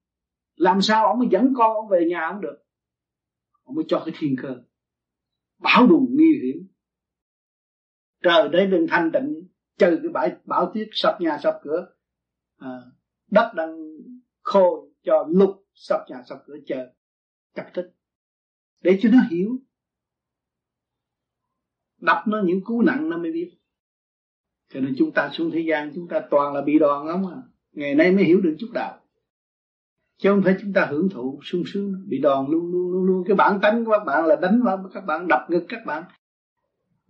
Làm 0.55 0.83
sao 0.83 1.07
ông 1.07 1.19
mới 1.19 1.29
dẫn 1.31 1.55
con 1.57 1.75
ông 1.77 1.89
về 1.89 2.07
nhà 2.11 2.27
ông 2.33 2.41
được? 2.41 2.65
Ông 3.63 3.75
mới 3.75 3.85
cho 3.89 4.03
cái 4.07 4.15
thiên 4.19 4.37
cơ. 4.43 4.63
Bảo 5.59 5.87
đủ 5.87 6.09
nguy 6.11 6.41
hiểm. 6.43 6.69
Trời 8.23 8.49
đấy 8.49 8.67
đừng 8.67 8.87
thanh 8.89 9.11
tịnh. 9.13 9.49
Trừ 9.79 9.99
cái 10.03 10.13
bãi 10.13 10.37
bảo 10.45 10.71
tiết 10.75 10.89
sập 10.93 11.21
nhà 11.21 11.39
sập 11.43 11.61
cửa. 11.63 11.87
À, 12.57 12.79
đất 13.31 13.53
đang 13.57 13.77
khô 14.43 14.89
cho 15.03 15.27
lục 15.29 15.65
sập 15.75 16.01
nhà 16.09 16.23
sập 16.27 16.39
cửa 16.47 16.57
chờ. 16.67 16.93
Chập 17.55 17.67
tích. 17.75 17.91
Để 18.81 18.99
cho 19.03 19.09
nó 19.13 19.19
hiểu 19.31 19.59
đập 22.01 22.23
nó 22.27 22.43
những 22.45 22.65
cú 22.65 22.83
nặng 22.83 23.11
nó 23.11 23.19
mới 23.19 23.33
biết. 23.33 23.51
Cho 24.75 24.81
nên 24.81 24.95
chúng 24.99 25.13
ta 25.13 25.31
xuống 25.33 25.51
thế 25.51 25.61
gian, 25.61 25.93
chúng 25.95 26.09
ta 26.09 26.21
toàn 26.31 26.55
là 26.55 26.63
bị 26.63 26.79
đòn 26.79 27.07
lắm 27.07 27.23
à. 27.31 27.39
Ngày 27.73 27.95
nay 27.95 28.13
mới 28.13 28.25
hiểu 28.25 28.41
được 28.41 28.57
chút 28.59 28.69
đạo. 28.75 28.99
Chứ 30.19 30.31
không 30.31 30.43
phải 30.43 30.57
chúng 30.61 30.73
ta 30.73 30.87
hưởng 30.91 31.09
thụ 31.09 31.41
sung 31.43 31.63
sướng, 31.67 32.05
bị 32.09 32.19
đòn 32.19 32.47
luôn 32.51 32.73
luôn 32.73 32.93
luôn 32.93 33.05
luôn. 33.05 33.25
Cái 33.27 33.37
bản 33.37 33.59
tánh 33.63 33.85
của 33.85 33.91
các 33.91 34.05
bạn 34.05 34.27
là 34.27 34.37
đánh 34.37 34.61
các 34.95 35.05
bạn, 35.07 35.29
đập 35.29 35.47
ngực 35.49 35.65
các 35.69 35.87
bạn, 35.87 36.05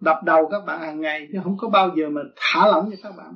đập 0.00 0.16
đầu 0.24 0.48
các 0.50 0.60
bạn 0.66 0.80
hàng 0.80 1.00
ngày. 1.00 1.28
Chứ 1.32 1.38
không 1.44 1.56
có 1.56 1.68
bao 1.68 1.94
giờ 1.96 2.10
mà 2.10 2.22
thả 2.36 2.66
lỏng 2.66 2.90
cho 2.90 2.96
các 3.02 3.16
bạn. 3.16 3.34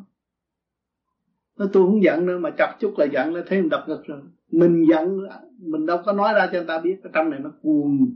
Nó 1.58 1.66
tôi 1.72 1.86
không 1.86 2.02
giận 2.02 2.26
nữa 2.26 2.38
mà 2.38 2.50
chập 2.58 2.76
chút 2.80 2.94
là 2.98 3.06
giận 3.12 3.34
là 3.34 3.42
thấy 3.46 3.60
mình 3.60 3.68
đập 3.68 3.84
ngực 3.88 4.02
rồi. 4.06 4.20
Mình 4.50 4.84
giận, 4.88 5.18
mình 5.58 5.86
đâu 5.86 6.02
có 6.04 6.12
nói 6.12 6.34
ra 6.34 6.46
cho 6.46 6.52
người 6.58 6.66
ta 6.68 6.80
biết 6.80 6.96
ở 7.02 7.10
trong 7.12 7.30
này 7.30 7.40
nó 7.40 7.50
cuồng. 7.62 8.14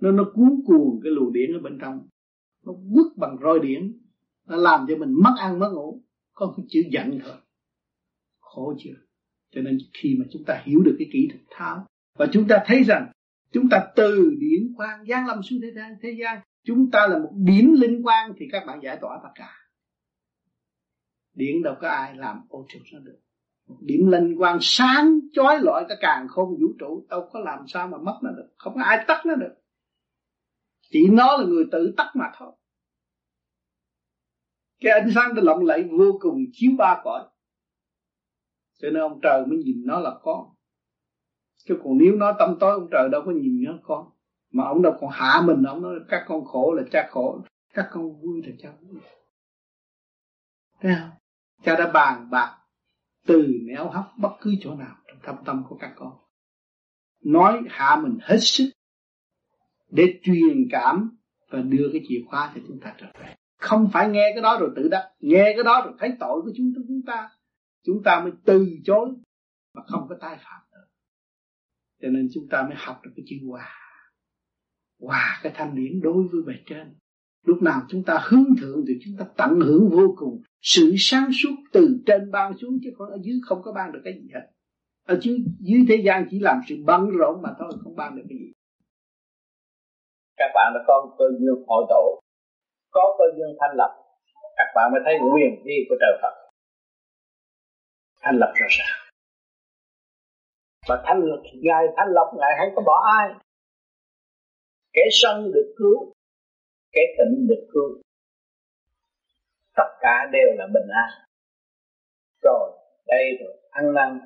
Nó 0.00 0.10
nó 0.10 0.24
cuốn 0.34 0.60
cuồng 0.66 1.00
cái 1.02 1.12
luồng 1.12 1.32
điện 1.32 1.54
ở 1.54 1.58
bên 1.58 1.78
trong 1.80 2.08
nó 2.64 2.72
quất 2.72 3.06
bằng 3.16 3.36
roi 3.42 3.60
điển, 3.60 3.98
nó 4.46 4.56
làm 4.56 4.86
cho 4.88 4.96
mình 4.96 5.12
mất 5.12 5.34
ăn, 5.38 5.58
mất 5.58 5.70
ngủ. 5.74 6.02
Có 6.32 6.54
cái 6.56 6.66
chữ 6.68 6.82
giận 6.90 7.18
thôi. 7.24 7.34
Khổ 8.40 8.74
chưa? 8.78 8.94
Cho 9.54 9.60
nên 9.60 9.78
khi 9.92 10.16
mà 10.18 10.24
chúng 10.32 10.44
ta 10.44 10.62
hiểu 10.64 10.82
được 10.84 10.96
cái 10.98 11.08
kỹ 11.12 11.28
thuật 11.30 11.42
tháo, 11.50 11.86
và 12.18 12.26
chúng 12.32 12.48
ta 12.48 12.62
thấy 12.66 12.82
rằng 12.82 13.12
chúng 13.52 13.68
ta 13.70 13.86
từ 13.96 14.30
điển 14.38 14.74
quang 14.76 15.04
giáng 15.06 15.26
lâm 15.26 15.42
xuống 15.42 15.58
thế 15.62 15.72
gian 15.76 15.96
thế 16.02 16.16
gian, 16.20 16.40
chúng 16.64 16.90
ta 16.90 17.06
là 17.06 17.18
một 17.18 17.32
điểm 17.34 17.72
linh 17.72 18.02
quang, 18.02 18.32
thì 18.36 18.46
các 18.52 18.64
bạn 18.66 18.80
giải 18.82 18.98
tỏa 19.00 19.20
tất 19.22 19.28
cả. 19.34 19.50
Điển 21.34 21.62
đâu 21.62 21.74
có 21.80 21.88
ai 21.88 22.16
làm 22.16 22.40
ô 22.48 22.66
trực 22.72 22.82
nó 22.92 22.98
được. 22.98 23.18
Một 23.68 23.76
điểm 23.80 24.06
linh 24.06 24.36
quang 24.38 24.58
sáng 24.60 25.18
chói 25.32 25.58
lọi 25.60 25.84
cả 25.88 25.94
càng 26.00 26.28
không 26.28 26.48
vũ 26.48 26.74
trụ, 26.78 27.06
đâu 27.08 27.28
có 27.32 27.40
làm 27.40 27.58
sao 27.68 27.88
mà 27.88 27.98
mất 27.98 28.18
nó 28.22 28.30
được. 28.30 28.48
Không 28.58 28.74
có 28.74 28.82
ai 28.82 29.04
tắt 29.08 29.26
nó 29.26 29.34
được 29.34 29.54
chỉ 30.90 31.08
nó 31.10 31.36
là 31.36 31.44
người 31.44 31.64
tự 31.72 31.94
tắt 31.96 32.12
mà 32.14 32.32
thôi. 32.38 32.52
Cái 34.80 34.92
ánh 34.92 35.10
sáng 35.14 35.34
nó 35.34 35.42
lộng 35.42 35.64
lẫy 35.64 35.84
vô 35.98 36.18
cùng 36.20 36.38
chiếu 36.52 36.70
ba 36.78 37.00
cõi. 37.04 37.28
Cho 38.78 38.90
nên 38.90 39.02
ông 39.02 39.20
trời 39.22 39.46
mới 39.46 39.58
nhìn 39.58 39.82
nó 39.86 40.00
là 40.00 40.18
con. 40.22 40.54
Chứ 41.64 41.78
còn 41.84 41.98
nếu 41.98 42.14
nó 42.14 42.32
tâm 42.38 42.56
tối, 42.60 42.72
ông 42.72 42.88
trời 42.92 43.08
đâu 43.12 43.22
có 43.26 43.32
nhìn 43.32 43.64
nó 43.64 43.78
con. 43.82 44.10
Mà 44.52 44.64
ông 44.64 44.82
đâu 44.82 44.96
còn 45.00 45.10
hạ 45.10 45.42
mình, 45.44 45.62
ông 45.62 45.82
nói 45.82 45.94
các 46.08 46.24
con 46.28 46.44
khổ 46.44 46.72
là 46.72 46.82
cha 46.92 47.08
khổ, 47.10 47.40
các 47.74 47.88
con 47.92 48.20
vui 48.20 48.42
là 48.46 48.52
cha 48.58 48.72
vui. 48.80 49.00
Thấy 50.80 50.94
không? 51.00 51.10
Cha 51.62 51.76
đã 51.76 51.90
bàn 51.92 52.30
bạc 52.30 52.58
từ 53.26 53.48
néo 53.66 53.90
hấp 53.90 54.04
bất 54.18 54.32
cứ 54.40 54.54
chỗ 54.60 54.74
nào 54.74 54.96
trong 55.06 55.18
thâm 55.22 55.36
tâm 55.44 55.64
của 55.68 55.76
các 55.80 55.92
con. 55.96 56.12
Nói 57.24 57.62
hạ 57.68 58.00
mình 58.02 58.18
hết 58.22 58.38
sức 58.40 58.70
để 59.90 60.20
truyền 60.22 60.68
cảm 60.70 61.16
và 61.50 61.60
đưa 61.60 61.88
cái 61.92 62.02
chìa 62.08 62.20
khóa 62.26 62.52
cho 62.54 62.60
chúng 62.68 62.80
ta 62.80 62.94
trở 62.98 63.06
về. 63.20 63.34
Không 63.60 63.88
phải 63.92 64.08
nghe 64.08 64.30
cái 64.34 64.42
đó 64.42 64.58
rồi 64.60 64.70
tự 64.76 64.88
đắc 64.88 65.10
nghe 65.20 65.52
cái 65.54 65.64
đó 65.64 65.82
rồi 65.84 65.94
thấy 65.98 66.12
tội 66.20 66.42
của 66.42 66.50
chúng 66.56 66.72
ta 66.74 66.80
chúng 66.88 67.02
ta 67.06 67.30
chúng 67.84 68.02
ta 68.02 68.20
mới 68.20 68.32
từ 68.44 68.66
chối 68.84 69.08
và 69.74 69.82
không 69.86 70.06
có 70.08 70.16
tái 70.20 70.36
phạm 70.36 70.62
nữa. 70.72 70.86
Cho 72.02 72.08
nên 72.08 72.28
chúng 72.34 72.48
ta 72.48 72.62
mới 72.62 72.74
học 72.76 73.00
được 73.04 73.10
cái 73.16 73.24
chữ 73.28 73.36
hòa. 73.48 73.68
Hòa 75.00 75.40
cái 75.42 75.52
thanh 75.56 75.74
điển 75.74 76.00
đối 76.00 76.28
với 76.28 76.42
bề 76.46 76.54
trên. 76.66 76.94
Lúc 77.46 77.62
nào 77.62 77.82
chúng 77.88 78.04
ta 78.04 78.18
hướng 78.28 78.56
thượng 78.60 78.84
thì 78.88 78.94
chúng 79.04 79.16
ta 79.18 79.24
tận 79.36 79.60
hưởng 79.60 79.88
vô 79.90 80.14
cùng. 80.16 80.42
Sự 80.60 80.94
sáng 80.98 81.30
suốt 81.32 81.56
từ 81.72 82.02
trên 82.06 82.30
ban 82.30 82.58
xuống 82.58 82.78
chứ 82.84 82.90
còn 82.98 83.10
ở 83.10 83.18
dưới 83.22 83.40
không 83.42 83.62
có 83.62 83.72
ban 83.72 83.92
được 83.92 84.00
cái 84.04 84.14
gì 84.22 84.28
hết. 84.34 84.50
Ở 85.06 85.18
dưới, 85.22 85.38
dưới 85.60 85.84
thế 85.88 85.96
gian 86.04 86.26
chỉ 86.30 86.38
làm 86.38 86.60
sự 86.68 86.76
bận 86.84 87.10
rộn 87.10 87.42
mà 87.42 87.50
thôi 87.58 87.72
không 87.84 87.96
ban 87.96 88.16
được 88.16 88.24
cái 88.28 88.38
gì 88.38 88.49
các 90.40 90.50
bạn 90.54 90.72
đã 90.74 90.80
có 90.88 90.94
cơ 91.18 91.24
duyên 91.38 91.56
hội 91.68 91.82
tụ. 91.88 92.04
Có 92.90 93.16
cơ 93.18 93.24
duyên 93.36 93.50
thanh 93.60 93.74
lập. 93.80 93.92
Các 94.56 94.68
bạn 94.74 94.86
mới 94.92 95.00
thấy 95.04 95.14
quyền 95.34 95.52
uy 95.64 95.76
của 95.88 95.96
trời 96.00 96.14
Phật. 96.22 96.34
Thanh 98.22 98.36
lập 98.40 98.52
ra 98.54 98.66
sao? 98.70 98.92
Và 100.88 101.02
thanh 101.06 101.20
lập, 101.20 101.42
ngài 101.62 101.84
thanh 101.96 102.08
lập, 102.08 102.28
ngài 102.38 102.52
không 102.58 102.72
có 102.76 102.82
bỏ 102.86 102.96
ai. 103.18 103.28
Kẻ 104.92 105.02
sân 105.10 105.52
được 105.54 105.74
cứu, 105.78 106.12
kẻ 106.92 107.02
tịnh 107.18 107.46
được 107.48 107.68
cứu. 107.72 108.02
Tất 109.76 109.90
cả 110.00 110.28
đều 110.32 110.48
là 110.58 110.66
bình 110.74 110.88
an. 111.02 111.10
Rồi, 112.42 112.70
đây 113.06 113.24
rồi, 113.40 113.54
ăn 113.70 113.94
năn. 113.94 114.20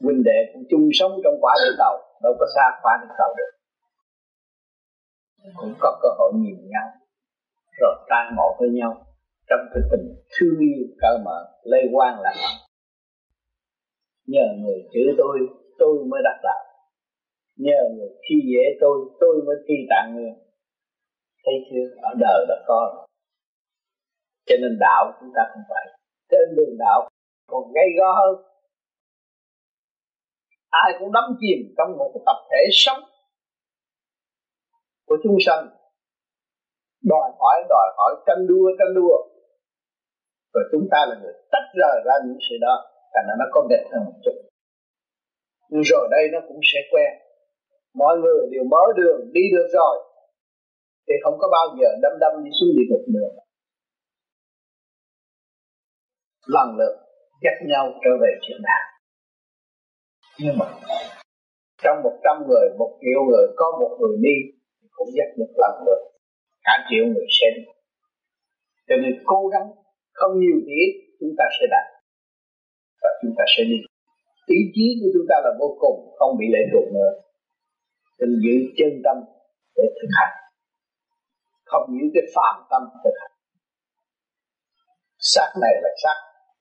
Huynh 0.00 0.22
đệ 0.24 0.50
cũng 0.52 0.62
chung 0.70 0.88
sống 0.92 1.12
trong 1.24 1.34
quả 1.40 1.54
địa 1.64 1.74
cầu, 1.78 1.98
đâu 2.22 2.32
có 2.38 2.46
xa 2.54 2.80
quả 2.82 2.98
địa 3.02 3.14
cầu 3.18 3.34
được 3.36 3.57
cũng 5.56 5.74
có 5.78 5.98
cơ 6.02 6.08
hội 6.18 6.32
nhìn 6.36 6.56
nhau, 6.68 6.88
rồi 7.80 7.94
tan 8.08 8.34
ngộ 8.36 8.56
với 8.60 8.68
nhau. 8.70 9.04
Trong 9.48 9.60
cái 9.74 9.82
tình 9.90 10.14
thương 10.32 10.58
yêu 10.58 10.86
cỡ 11.00 11.18
mở, 11.24 11.38
lây 11.62 11.82
quan 11.92 12.20
là 12.20 12.32
nhờ 14.26 14.46
người 14.58 14.88
chữ 14.92 15.00
tôi 15.18 15.38
tôi 15.78 16.04
mới 16.10 16.20
đắc 16.24 16.38
đạo. 16.42 16.64
Nhờ 17.56 17.80
người 17.96 18.08
khi 18.28 18.34
dễ 18.52 18.64
tôi 18.80 18.98
tôi 19.20 19.42
mới 19.46 19.56
thi 19.68 19.74
tạng 19.90 20.14
người. 20.16 20.32
Thấy 21.44 21.54
chưa? 21.70 22.02
Ở 22.02 22.14
đời 22.20 22.46
là 22.48 22.64
có 22.66 23.06
cho 24.48 24.56
nên 24.62 24.78
đạo 24.80 25.04
chúng 25.20 25.30
ta 25.36 25.42
không 25.52 25.62
phải 25.68 25.84
trên 26.30 26.56
đường 26.56 26.76
đạo, 26.78 27.08
còn 27.46 27.72
gây 27.74 27.88
go 27.98 28.10
hơn. 28.20 28.34
Ai 30.70 30.92
cũng 30.98 31.12
đắm 31.12 31.24
chìm 31.40 31.58
trong 31.76 31.98
một 31.98 32.10
cái 32.14 32.22
tập 32.26 32.38
thể 32.50 32.62
sống 32.70 33.07
của 35.08 35.16
chúng 35.22 35.36
sanh. 35.46 35.68
Đòi 37.02 37.30
hỏi 37.38 37.56
đòi 37.68 37.88
hỏi, 37.96 38.12
tranh 38.26 38.46
đua 38.48 38.66
tranh 38.78 38.94
đua. 38.94 39.16
Rồi 40.54 40.64
chúng 40.72 40.88
ta 40.90 41.06
là 41.08 41.14
người 41.22 41.32
tách 41.52 41.68
rời 41.80 41.96
ra 42.06 42.14
những 42.26 42.38
sự 42.50 42.56
đó, 42.60 42.74
thành 43.14 43.24
ra 43.28 43.34
nó 43.38 43.44
có 43.52 43.66
đẹp 43.70 43.84
hơn 43.92 44.04
một 44.04 44.16
chút. 44.24 44.36
Nhưng 45.70 45.82
rồi 45.82 46.08
đây 46.10 46.24
nó 46.32 46.38
cũng 46.48 46.60
sẽ 46.62 46.80
quen. 46.92 47.12
Mọi 47.94 48.18
người 48.18 48.40
đều 48.52 48.64
mở 48.64 48.84
đường, 48.96 49.20
đi 49.32 49.40
được 49.52 49.68
rồi. 49.72 49.96
Thì 51.08 51.14
không 51.24 51.36
có 51.38 51.48
bao 51.52 51.76
giờ 51.80 51.88
đâm 52.02 52.12
đâm 52.20 52.44
đi 52.44 52.50
xuống 52.60 52.68
địa 52.76 52.86
ngục 52.90 53.04
nữa. 53.08 53.30
Lần 56.46 56.76
lượt 56.78 56.94
dắt 57.42 57.54
nhau 57.66 57.92
trở 58.04 58.10
về 58.22 58.30
chuyện 58.42 58.60
đạo 58.62 58.98
nhưng 60.40 60.58
mà 60.58 60.66
trong 61.82 62.02
một 62.02 62.20
trăm 62.24 62.36
người, 62.48 62.68
một 62.78 62.98
triệu 63.00 63.24
người, 63.28 63.46
có 63.56 63.78
một 63.80 63.96
người 64.00 64.16
đi 64.20 64.57
cũng 64.98 65.10
dắt 65.16 65.28
một 65.40 65.52
lần 65.62 65.74
được 65.86 66.00
cả 66.66 66.74
triệu 66.88 67.04
người 67.12 67.28
xem. 67.38 67.54
Cho 68.88 68.96
nên 69.02 69.12
cố 69.30 69.40
gắng, 69.52 69.68
không 70.18 70.32
nhiều 70.40 70.58
thiết 70.66 70.88
chúng 71.20 71.34
ta 71.38 71.44
sẽ 71.56 71.64
đạt. 71.74 71.86
Và 73.02 73.10
chúng 73.22 73.34
ta 73.38 73.44
sẽ 73.56 73.62
đi. 73.70 73.78
Ý 74.46 74.60
chí 74.74 74.86
của 75.00 75.10
chúng 75.14 75.26
ta 75.30 75.36
là 75.44 75.50
vô 75.60 75.68
cùng, 75.82 75.98
không 76.18 76.32
bị 76.40 76.46
lệ 76.54 76.62
thuộc 76.72 76.86
nữa. 76.96 77.10
Nên 78.18 78.30
giữ 78.44 78.56
chân 78.78 78.92
tâm 79.04 79.16
để 79.76 79.84
thực 79.98 80.10
hành. 80.18 80.34
Không 81.64 81.84
giữ 81.94 82.04
cái 82.14 82.24
phạm 82.34 82.54
tâm 82.70 82.82
thực 83.04 83.14
hành. 83.20 83.34
Sắc 85.18 85.50
này 85.62 85.74
là 85.82 85.90
sắc 86.02 86.16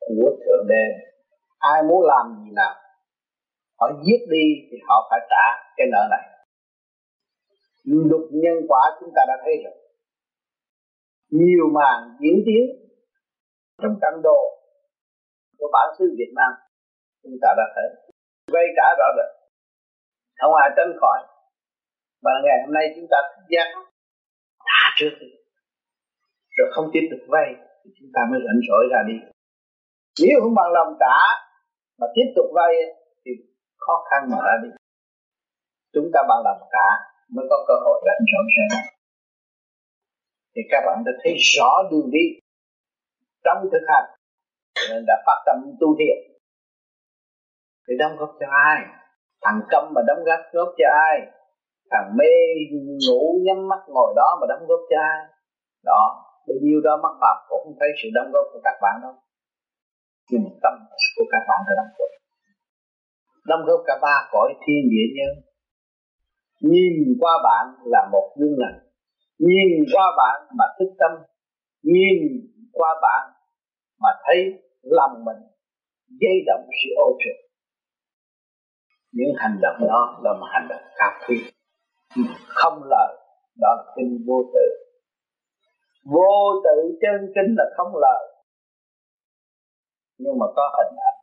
của 0.08 0.30
thượng 0.46 0.66
đế. 0.70 0.84
Ai 1.58 1.84
muốn 1.84 2.02
làm 2.12 2.26
gì 2.40 2.52
nào, 2.56 2.76
họ 3.80 3.88
giết 4.06 4.22
đi 4.30 4.46
thì 4.72 4.78
họ 4.88 5.08
phải 5.10 5.20
trả 5.30 5.46
cái 5.78 5.88
nợ 5.92 6.08
này 6.12 6.37
luật 8.10 8.26
nhân 8.32 8.58
quả 8.70 8.82
chúng 9.00 9.12
ta 9.16 9.22
đã 9.28 9.36
thấy 9.44 9.54
rồi. 9.64 9.76
Nhiều 11.30 11.66
màn 11.74 12.18
diễn 12.22 12.38
tiến 12.46 12.64
trong 13.82 13.96
căn 14.02 14.14
đồ 14.24 14.40
của 15.58 15.70
bản 15.74 15.88
xứ 16.00 16.06
Việt 16.18 16.32
Nam 16.36 16.52
chúng 17.24 17.38
ta 17.42 17.50
đã 17.58 17.64
thấy. 17.76 17.88
Vay 18.54 18.66
trả 18.78 18.88
rõ 19.00 19.08
rồi 19.18 19.30
không 20.40 20.54
ai 20.54 20.70
tránh 20.78 20.94
khỏi. 21.02 21.20
Và 22.24 22.32
ngày 22.44 22.58
hôm 22.66 22.74
nay 22.74 22.86
chúng 22.96 23.08
ta 23.12 23.18
thức 23.30 23.44
giác. 23.50 23.68
Trả 24.66 24.84
trước 24.98 25.14
đi 25.20 25.28
rồi 26.58 26.68
không 26.74 26.88
tiếp 26.94 27.06
tục 27.12 27.24
vay 27.34 27.48
thì 27.82 27.90
chúng 27.98 28.10
ta 28.16 28.22
mới 28.30 28.40
rảnh 28.46 28.62
rỗi 28.70 28.84
ra 28.92 29.00
đi. 29.10 29.18
Nếu 30.22 30.36
không 30.42 30.56
bằng 30.60 30.72
lòng 30.78 30.92
trả 31.00 31.18
mà 32.00 32.08
tiếp 32.16 32.28
tục 32.36 32.46
vay 32.58 32.74
thì 33.26 33.32
khó 33.78 33.96
khăn 34.10 34.22
mà 34.32 34.38
ra 34.46 34.56
đi. 34.64 34.70
Chúng 35.94 36.10
ta 36.14 36.20
bằng 36.30 36.42
lòng 36.48 36.62
trả 36.74 36.88
mới 37.34 37.46
có 37.50 37.58
cơ 37.68 37.76
hội 37.86 37.98
rảnh 38.06 38.24
rỗi 38.32 38.46
ra 38.56 38.68
thì 40.58 40.62
các 40.72 40.82
bạn 40.86 40.98
đã 41.06 41.12
thấy 41.22 41.34
rõ 41.56 41.72
đường 41.92 42.10
đi 42.12 42.26
trong 43.46 43.58
thực 43.72 43.84
hành 43.92 44.08
nên 44.90 45.04
đã 45.08 45.16
phát 45.26 45.40
tâm 45.46 45.58
tu 45.80 45.88
thiện. 46.00 46.18
Thì 47.86 47.94
đóng 48.00 48.16
góp 48.20 48.32
cho 48.40 48.48
ai? 48.70 48.80
Thằng 49.44 49.60
câm 49.72 49.84
mà 49.96 50.02
đóng 50.08 50.22
góp 50.28 50.40
góp 50.54 50.70
cho 50.78 50.88
ai? 51.10 51.18
Thằng 51.92 52.08
mê 52.18 52.34
ngủ 53.06 53.22
nhắm 53.46 53.68
mắt 53.72 53.82
ngồi 53.88 54.14
đó 54.16 54.30
mà 54.40 54.46
đóng 54.52 54.68
góp 54.70 54.80
cho 54.90 54.98
ai? 55.14 55.20
Đó 55.90 56.04
bao 56.48 56.58
nhiêu 56.62 56.80
đó 56.88 56.94
mắc 57.04 57.14
phạm 57.22 57.38
cũng 57.50 57.62
không 57.64 57.78
thấy 57.80 57.90
sự 58.00 58.08
đóng 58.18 58.30
góp 58.34 58.46
của 58.54 58.62
các 58.64 58.78
bạn 58.84 58.96
đâu. 59.04 59.16
Nhưng 60.32 60.44
tâm 60.64 60.74
của 61.16 61.26
các 61.32 61.44
bạn 61.50 61.60
đã 61.68 61.74
đóng 61.80 61.92
góp. 61.98 62.12
Đóng 63.50 63.64
góp 63.68 63.80
cả 63.88 63.96
ba 64.02 64.16
cõi 64.32 64.50
thiên 64.64 64.82
địa 64.94 65.08
nhân 65.18 65.34
nhìn 66.62 67.18
qua 67.20 67.34
bạn 67.44 67.86
là 67.86 68.10
một 68.12 68.36
gương 68.38 68.56
lành. 68.58 68.80
Nhìn 69.40 69.86
qua 69.94 70.06
bạn 70.18 70.48
mà 70.58 70.66
thức 70.80 70.96
tâm. 71.00 71.12
Nhìn 71.84 72.18
qua 72.72 72.90
bạn 73.02 73.34
mà 74.00 74.10
thấy 74.26 74.64
lòng 74.84 75.26
mình 75.26 75.38
dây 76.08 76.44
động 76.48 76.70
sự 76.84 76.90
ô 76.96 77.18
trực 77.20 77.48
những 79.18 79.34
hành 79.38 79.58
động 79.62 79.78
đó 79.88 80.20
là 80.24 80.34
một 80.34 80.48
hành 80.54 80.68
động 80.70 80.82
cao 80.96 81.12
quý. 81.28 81.38
Không 82.48 82.84
lời, 82.84 83.18
đó 83.62 83.70
là 83.78 83.94
kinh 83.96 84.24
vô 84.28 84.44
tự. 84.54 84.68
Vô 86.06 86.62
tự 86.64 86.98
chân 87.02 87.32
kinh 87.36 87.56
là 87.58 87.66
không 87.78 87.92
lời. 87.96 88.24
Nhưng 90.18 90.40
mà 90.40 90.46
có 90.56 90.64
hình 90.78 90.98
ảnh, 91.10 91.20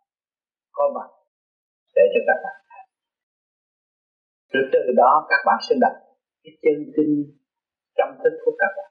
có 0.73 0.85
mặt 0.95 1.09
để 1.95 2.03
cho 2.15 2.21
các 2.27 2.39
bạn 2.45 2.57
rồi 4.55 4.65
từ 4.73 4.93
đó 4.97 5.27
các 5.29 5.41
bạn 5.47 5.59
sẽ 5.69 5.75
đặt 5.81 5.95
cái 6.43 6.53
chân 6.63 6.93
kinh 6.97 7.15
tâm 7.97 8.09
thức 8.25 8.33
của 8.45 8.53
các 8.59 8.73
bạn. 8.77 8.91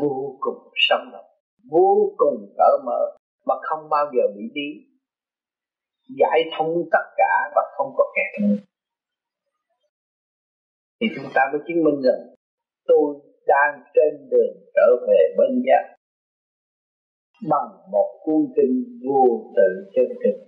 Vô 0.00 0.36
cùng 0.40 0.72
sống 0.74 1.10
động, 1.12 1.30
vô 1.70 2.14
cùng 2.16 2.54
cởi 2.58 2.78
mở 2.86 3.16
mà 3.46 3.54
không 3.62 3.88
bao 3.90 4.04
giờ 4.14 4.22
bị 4.36 4.42
đi 4.54 4.68
giải 6.20 6.40
thông 6.58 6.74
tất 6.92 7.04
cả 7.16 7.50
và 7.54 7.62
không 7.76 7.94
có 7.96 8.04
kẹt 8.16 8.42
nữa. 8.42 8.56
Thì 11.00 11.06
chúng 11.16 11.30
ta 11.34 11.42
mới 11.52 11.60
chứng 11.68 11.84
minh 11.84 12.02
rằng 12.02 12.34
tôi 12.86 13.14
đang 13.46 13.82
trên 13.94 14.28
đường 14.30 14.56
trở 14.74 15.06
về 15.08 15.34
bên 15.38 15.62
giác 15.66 15.94
bằng 17.50 17.90
một 17.90 18.20
cuốn 18.24 18.52
kinh 18.56 19.00
vô 19.04 19.52
tự 19.56 19.90
chân 19.94 20.06
thực. 20.24 20.47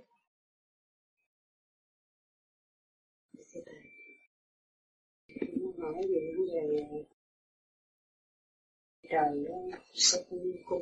Hỏi 5.81 5.93
về 6.09 6.33
vấn 6.37 6.45
đề 6.47 7.05
trời 9.09 9.45
sẽ 9.93 10.23
cung 10.65 10.81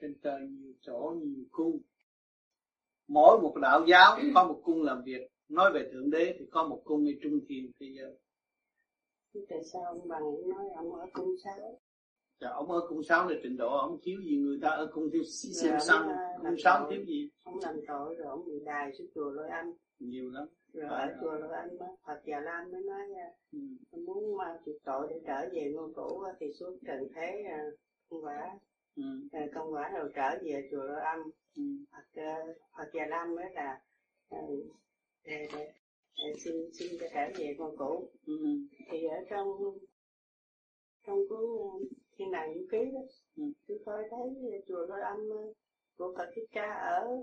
trên 0.00 0.14
trời 0.22 0.40
nhiều 0.48 0.72
chỗ 0.80 1.14
nhiều 1.22 1.44
cung. 1.50 1.80
Mỗi 3.08 3.40
một 3.40 3.54
đạo 3.62 3.84
giáo 3.88 4.18
có 4.34 4.44
một 4.44 4.60
cung 4.64 4.82
làm 4.82 5.02
việc. 5.04 5.28
Nói 5.48 5.72
về 5.74 5.88
thượng 5.92 6.10
đế 6.10 6.36
thì 6.38 6.46
có 6.50 6.68
một 6.68 6.82
cung 6.84 7.06
ở 7.06 7.12
trung 7.22 7.40
thiên 7.48 7.72
thế 7.80 7.86
giới. 7.96 8.18
Tại 9.48 9.64
sao 9.72 9.82
ông 9.84 10.08
bằng 10.08 10.22
nói 10.48 10.64
ông 10.76 10.94
ở 10.94 11.06
cung 11.12 11.34
sáu? 11.44 11.80
Dạ, 12.40 12.48
ông 12.48 12.70
ở 12.70 12.80
cung 12.88 13.02
sáu 13.02 13.28
là 13.28 13.36
trình 13.42 13.56
độ 13.56 13.78
ông 13.78 13.98
thiếu 14.02 14.20
gì 14.24 14.36
người 14.36 14.58
ta 14.62 14.68
ở 14.68 14.90
cung 14.92 15.10
thiếu 15.12 15.22
xem 15.62 15.74
xăm. 15.80 16.08
cung 16.40 16.56
sáu 16.64 16.90
thiếu 16.90 17.04
gì? 17.04 17.30
Ông 17.44 17.58
làm 17.62 17.76
tội 17.88 18.14
rồi 18.14 18.26
ông 18.26 18.44
bị 18.46 18.52
đài 18.64 18.92
xuống 18.98 19.06
chùa 19.14 19.30
lôi 19.30 19.48
anh 19.48 19.72
nhiều 19.98 20.30
lắm 20.30 20.48
rồi 20.76 20.88
ở 20.90 21.16
chùa 21.20 21.32
lôi 21.32 21.52
anh 21.52 21.76
Phật 22.06 22.20
Già 22.24 22.40
Lam 22.40 22.72
mới 22.72 22.82
nói 22.82 23.08
ừ. 23.52 23.58
muốn 24.06 24.36
mà 24.36 24.58
chịu 24.64 24.74
tội 24.84 25.06
để 25.10 25.20
trở 25.26 25.48
về 25.52 25.72
ngôi 25.74 25.92
cũ 25.94 26.24
thì 26.40 26.46
xuống 26.52 26.78
trần 26.86 27.08
thế 27.14 27.44
không 28.10 28.24
quả 28.24 28.58
ừ. 28.96 29.02
công 29.54 29.72
quả 29.72 29.90
rồi 29.90 30.10
trở 30.14 30.38
về 30.42 30.68
chùa 30.70 30.82
lôi 30.82 31.00
âm 31.00 31.20
ừ. 31.56 31.62
Phật 31.92 32.22
Phật 32.76 32.90
Già 32.94 33.06
Lam 33.06 33.34
mới 33.34 33.50
là 33.54 33.80
để, 34.30 34.38
để, 35.24 35.48
để 36.16 36.34
xin 36.44 36.72
xin 36.72 36.92
cho 37.00 37.06
trở 37.14 37.38
về 37.38 37.54
ngôi 37.58 37.76
cũ 37.76 38.10
ừ. 38.26 38.34
thì 38.90 39.06
ở 39.06 39.24
trong 39.30 39.48
trong 41.06 41.18
cuốn 41.28 41.82
thiên 42.16 42.30
đàng 42.30 42.54
vũ 42.54 42.60
ký 42.70 42.78
đó 42.94 43.00
ừ. 43.36 43.42
tôi 43.66 43.78
coi 43.86 44.02
thấy 44.10 44.62
chùa 44.68 44.86
lôi 44.86 45.00
âm 45.00 45.28
của 45.96 46.14
Phật 46.16 46.30
Thích 46.34 46.48
Ca 46.52 46.72
ở 46.72 47.22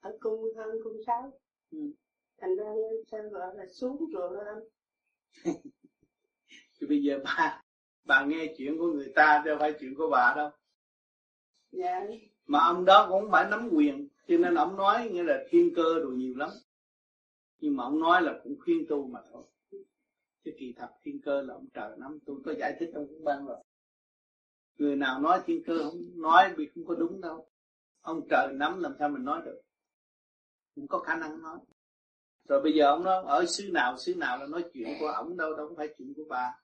ở 0.00 0.16
cung 0.20 0.44
hơn 0.56 0.76
cung 0.84 0.96
sáu 1.06 1.32
ừ. 1.70 1.78
Thành 2.44 2.56
ra 2.56 2.64
sao 3.10 3.20
gọi 3.30 3.56
là 3.56 3.66
xuống 3.66 3.96
chùa 4.12 4.30
lôi 4.30 4.44
âm 4.46 4.58
thì 6.80 6.86
bây 6.86 7.02
giờ 7.02 7.18
bà 7.24 7.62
bà 8.04 8.24
nghe 8.24 8.54
chuyện 8.58 8.78
của 8.78 8.86
người 8.86 9.12
ta 9.14 9.42
đâu 9.44 9.56
phải 9.60 9.74
chuyện 9.80 9.94
của 9.94 10.08
bà 10.10 10.34
đâu. 10.36 10.50
Dạ. 11.70 12.06
Mà 12.46 12.58
ông 12.58 12.84
đó 12.84 13.06
cũng 13.10 13.30
phải 13.30 13.50
nắm 13.50 13.68
quyền 13.72 14.08
cho 14.28 14.36
nên 14.36 14.54
ông 14.54 14.76
nói 14.76 15.08
nghĩa 15.08 15.22
là 15.22 15.44
thiên 15.50 15.74
cơ 15.76 16.00
đồ 16.02 16.08
nhiều 16.08 16.34
lắm. 16.36 16.50
Nhưng 17.58 17.76
mà 17.76 17.84
ông 17.84 18.00
nói 18.00 18.22
là 18.22 18.40
cũng 18.42 18.56
khuyên 18.60 18.86
tu 18.88 19.06
mà 19.06 19.20
thôi. 19.32 19.44
Chứ 20.44 20.50
kỳ 20.58 20.74
thật 20.76 20.88
thiên 21.02 21.20
cơ 21.20 21.42
là 21.42 21.54
ông 21.54 21.66
trời 21.74 21.96
nắm. 21.98 22.18
Tôi 22.26 22.36
có 22.44 22.54
giải 22.54 22.76
thích 22.80 22.90
trong 22.94 23.08
cuốn 23.08 23.24
băng 23.24 23.46
rồi. 23.46 23.64
Người 24.78 24.96
nào 24.96 25.20
nói 25.20 25.40
thiên 25.46 25.62
cơ 25.66 25.78
không 25.78 26.22
nói 26.22 26.54
vì 26.56 26.70
không 26.74 26.84
có 26.86 26.94
đúng 26.94 27.20
đâu. 27.20 27.48
Ông 28.00 28.20
trời 28.30 28.52
nắm 28.52 28.80
làm 28.80 28.94
sao 28.98 29.08
mình 29.08 29.24
nói 29.24 29.42
được? 29.44 29.60
Không 30.74 30.88
có 30.88 30.98
khả 30.98 31.16
năng 31.16 31.42
nói 31.42 31.58
rồi 32.48 32.60
bây 32.60 32.72
giờ 32.72 32.86
ông 32.86 33.04
nói 33.04 33.24
ở 33.26 33.46
xứ 33.46 33.70
nào 33.72 33.96
xứ 33.98 34.14
nào 34.14 34.38
là 34.38 34.46
nói 34.46 34.64
chuyện 34.72 34.88
của 35.00 35.06
ổng 35.06 35.36
đâu 35.36 35.54
đâu 35.54 35.74
phải 35.76 35.88
chuyện 35.98 36.14
của 36.16 36.24
bà. 36.28 36.60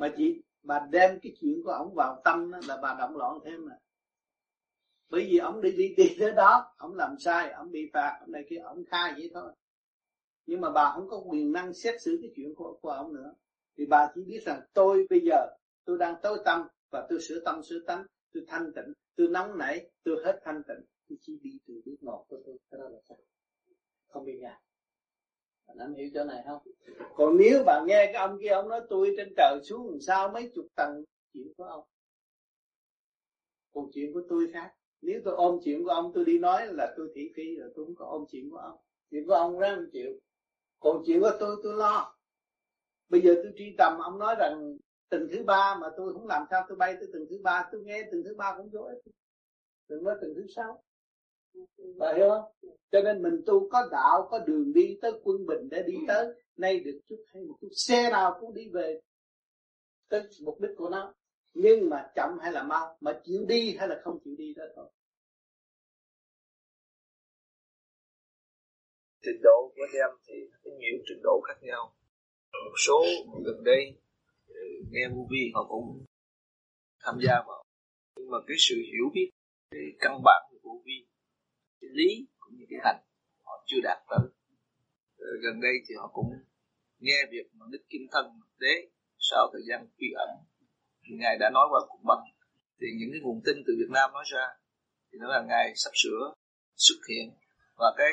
Mà 0.00 0.12
chỉ 0.16 0.42
bà 0.62 0.86
đem 0.90 1.18
cái 1.22 1.32
chuyện 1.40 1.62
của 1.64 1.70
ổng 1.70 1.94
vào 1.94 2.20
tâm 2.24 2.50
đó, 2.50 2.58
là 2.68 2.78
bà 2.82 2.94
động 2.98 3.16
loạn 3.16 3.38
thêm 3.44 3.66
mà 3.66 3.78
bởi 5.08 5.28
vì 5.30 5.38
ổng 5.38 5.60
đi 5.60 5.72
đi 5.72 5.94
đi 5.96 6.16
tới 6.20 6.32
đó 6.32 6.74
ổng 6.78 6.94
làm 6.94 7.18
sai 7.18 7.50
ổng 7.50 7.70
bị 7.70 7.90
phạt 7.92 8.18
ổng 8.20 8.32
này 8.32 8.44
kia 8.50 8.56
ổng 8.56 8.84
khai 8.84 9.12
vậy 9.16 9.30
thôi. 9.34 9.52
Nhưng 10.46 10.60
mà 10.60 10.70
bà 10.70 10.92
không 10.94 11.08
có 11.08 11.22
quyền 11.26 11.52
năng 11.52 11.74
xét 11.74 12.02
xử 12.02 12.18
cái 12.22 12.30
chuyện 12.36 12.54
của 12.54 12.78
của 12.82 12.90
ông 12.90 13.14
nữa. 13.14 13.34
Thì 13.78 13.86
bà 13.86 14.12
chỉ 14.14 14.24
biết 14.24 14.42
rằng 14.44 14.60
tôi 14.72 15.06
bây 15.10 15.20
giờ 15.20 15.46
tôi 15.84 15.98
đang 15.98 16.14
tối 16.22 16.38
tâm 16.44 16.66
và 16.90 17.06
tôi 17.08 17.20
sửa 17.20 17.40
tâm 17.44 17.62
sửa 17.62 17.78
tánh 17.86 18.06
tôi 18.34 18.44
thanh 18.48 18.72
tịnh 18.74 18.92
tôi 19.16 19.28
nóng 19.28 19.58
nảy 19.58 19.90
tôi 20.04 20.22
hết 20.24 20.40
thanh 20.44 20.62
tịnh. 20.68 20.86
Tôi 21.08 21.18
chỉ 21.20 21.38
đi 21.42 21.58
từ 21.66 21.82
bước 21.86 21.96
ngọt 22.00 22.24
của 22.28 22.38
tôi 22.46 22.58
cái 22.70 22.80
đó 22.80 22.88
là 22.88 22.98
sao 23.08 23.18
không 24.12 24.24
bị 24.24 24.38
ngạt 24.38 24.58
bạn 25.66 25.78
nắm 25.78 25.94
hiểu 25.94 26.10
chỗ 26.14 26.24
này 26.24 26.42
không? 26.46 26.62
Còn 27.14 27.36
nếu 27.38 27.64
bạn 27.66 27.84
nghe 27.86 28.10
cái 28.12 28.14
ông 28.14 28.38
kia, 28.42 28.48
ông 28.48 28.68
nói 28.68 28.80
tôi 28.88 29.14
trên 29.16 29.32
trời 29.36 29.60
xuống 29.64 29.90
làm 29.90 30.00
sao 30.00 30.28
mấy 30.28 30.50
chục 30.54 30.66
tầng 30.74 31.04
chuyện 31.32 31.52
của 31.56 31.64
ông? 31.64 31.84
Còn 33.74 33.90
chuyện 33.92 34.12
của 34.12 34.22
tôi 34.28 34.50
khác. 34.52 34.74
Nếu 35.00 35.20
tôi 35.24 35.34
ôm 35.34 35.60
chuyện 35.64 35.84
của 35.84 35.90
ông, 35.90 36.12
tôi 36.14 36.24
đi 36.24 36.38
nói 36.38 36.66
là 36.66 36.94
tôi 36.96 37.12
thị 37.14 37.32
phi 37.36 37.56
rồi 37.56 37.72
tôi 37.74 37.84
không 37.86 37.94
có 37.94 38.06
ôm 38.06 38.24
chuyện 38.30 38.50
của 38.50 38.56
ông. 38.56 38.78
Chuyện 39.10 39.26
của 39.26 39.34
ông 39.34 39.58
ráng 39.58 39.86
chịu. 39.92 40.12
Còn 40.80 41.02
chuyện 41.06 41.20
của 41.20 41.36
tôi 41.40 41.56
tôi 41.62 41.74
lo. 41.74 42.16
Bây 43.08 43.20
giờ 43.20 43.34
tôi 43.42 43.52
tri 43.56 43.74
tầm, 43.78 43.98
ông 43.98 44.18
nói 44.18 44.34
rằng 44.38 44.76
từng 45.08 45.28
thứ 45.32 45.44
ba 45.44 45.78
mà 45.80 45.88
tôi 45.96 46.12
không 46.12 46.26
làm 46.26 46.46
sao 46.50 46.64
tôi 46.68 46.76
bay 46.76 46.96
tới 47.00 47.08
từng 47.12 47.26
thứ 47.30 47.38
ba. 47.42 47.68
Tôi 47.72 47.82
nghe 47.84 48.08
từng 48.12 48.24
thứ 48.24 48.34
ba 48.34 48.54
cũng 48.56 48.70
vô 48.70 48.80
ích 48.80 48.98
đừng 49.92 50.04
nói 50.04 50.16
từng 50.20 50.34
thứ 50.34 50.46
sáu 50.56 50.82
bà 51.98 52.14
hiểu 52.16 52.28
không? 52.28 52.72
Cho 52.92 53.00
nên 53.02 53.22
mình 53.22 53.42
tu 53.46 53.68
có 53.70 53.88
đạo, 53.90 54.28
có 54.30 54.38
đường 54.38 54.72
đi 54.72 54.98
tới 55.02 55.12
quân 55.24 55.46
bình 55.46 55.68
để 55.70 55.82
đi 55.86 55.94
tới. 56.08 56.26
Nay 56.56 56.80
được 56.80 57.00
chút 57.08 57.24
hay 57.26 57.42
một 57.42 57.54
chút, 57.60 57.68
xe 57.72 58.10
nào 58.10 58.36
cũng 58.40 58.54
đi 58.54 58.68
về 58.72 59.00
tới 60.08 60.22
mục 60.44 60.60
đích 60.60 60.70
của 60.76 60.88
nó. 60.88 61.14
Nhưng 61.54 61.88
mà 61.90 62.10
chậm 62.14 62.38
hay 62.40 62.52
là 62.52 62.62
mau, 62.62 62.96
mà 63.00 63.20
chịu 63.24 63.44
đi 63.48 63.76
hay 63.78 63.88
là 63.88 64.00
không 64.04 64.18
chịu 64.24 64.34
đi 64.38 64.54
đó 64.54 64.64
thôi. 64.76 64.90
Trình 69.22 69.40
độ 69.42 69.72
của 69.76 69.82
anh 69.82 69.94
em 69.94 70.10
thì 70.26 70.34
có 70.64 70.70
nhiều 70.78 70.98
trình 71.06 71.20
độ 71.22 71.40
khác 71.44 71.58
nhau. 71.62 71.94
Một 72.52 72.76
số 72.86 73.04
gần 73.44 73.64
đây 73.64 73.96
ừ, 74.46 74.54
nghe 74.90 75.08
movie 75.08 75.50
họ 75.54 75.66
cũng 75.68 76.04
tham 77.00 77.18
gia 77.26 77.34
vào. 77.46 77.64
Nhưng 78.16 78.30
mà 78.30 78.38
cái 78.46 78.56
sự 78.58 78.74
hiểu 78.76 79.10
biết 79.14 79.30
cái 79.70 79.80
căn 79.98 80.22
bản 80.24 80.42
của 80.50 80.58
movie 80.68 81.04
cái 81.82 81.90
lý 81.98 82.26
cũng 82.38 82.54
như 82.58 82.64
cái 82.70 82.80
hành 82.84 83.00
họ 83.46 83.64
chưa 83.66 83.80
đạt 83.82 83.98
tới. 84.10 84.26
Ờ, 85.18 85.28
gần 85.44 85.60
đây 85.60 85.74
thì 85.86 85.94
họ 86.00 86.10
cũng 86.12 86.30
nghe 86.98 87.18
việc 87.30 87.46
mà 87.52 87.66
đức 87.72 87.82
kim 87.88 88.02
thân 88.12 88.26
đế 88.58 88.74
sau 89.18 89.50
thời 89.52 89.62
gian 89.68 89.88
quy 89.98 90.06
ẩn, 90.16 90.30
thì 91.02 91.10
ngài 91.20 91.38
đã 91.40 91.50
nói 91.50 91.66
qua 91.70 91.80
cuộc 91.88 92.02
bằng 92.04 92.24
thì 92.80 92.86
những 92.98 93.10
cái 93.12 93.20
nguồn 93.22 93.40
tin 93.44 93.56
từ 93.66 93.72
Việt 93.78 93.90
Nam 93.90 94.12
nói 94.12 94.24
ra, 94.32 94.46
thì 95.12 95.18
nó 95.20 95.28
là 95.28 95.42
ngài 95.48 95.72
sắp 95.76 95.90
sửa 96.02 96.34
xuất 96.76 97.00
hiện. 97.08 97.26
Và 97.76 97.94
cái 97.96 98.12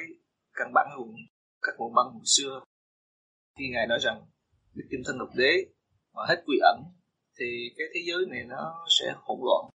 căn 0.54 0.72
bản 0.74 0.88
nguồn, 0.98 1.16
các 1.62 1.72
nguồn 1.78 1.94
băng 1.96 2.06
hồi 2.06 2.26
xưa, 2.26 2.62
khi 3.58 3.70
ngài 3.74 3.88
nói 3.88 4.00
rằng 4.02 4.26
đức 4.74 4.86
kim 4.92 5.00
thân 5.06 5.18
lục 5.18 5.30
đế 5.36 5.54
mà 6.14 6.22
hết 6.30 6.44
quy 6.46 6.58
ẩn, 6.62 6.78
thì 7.40 7.46
cái 7.78 7.88
thế 7.94 8.00
giới 8.08 8.26
này 8.32 8.44
nó 8.44 8.86
sẽ 9.00 9.14
hỗn 9.16 9.40
loạn. 9.48 9.72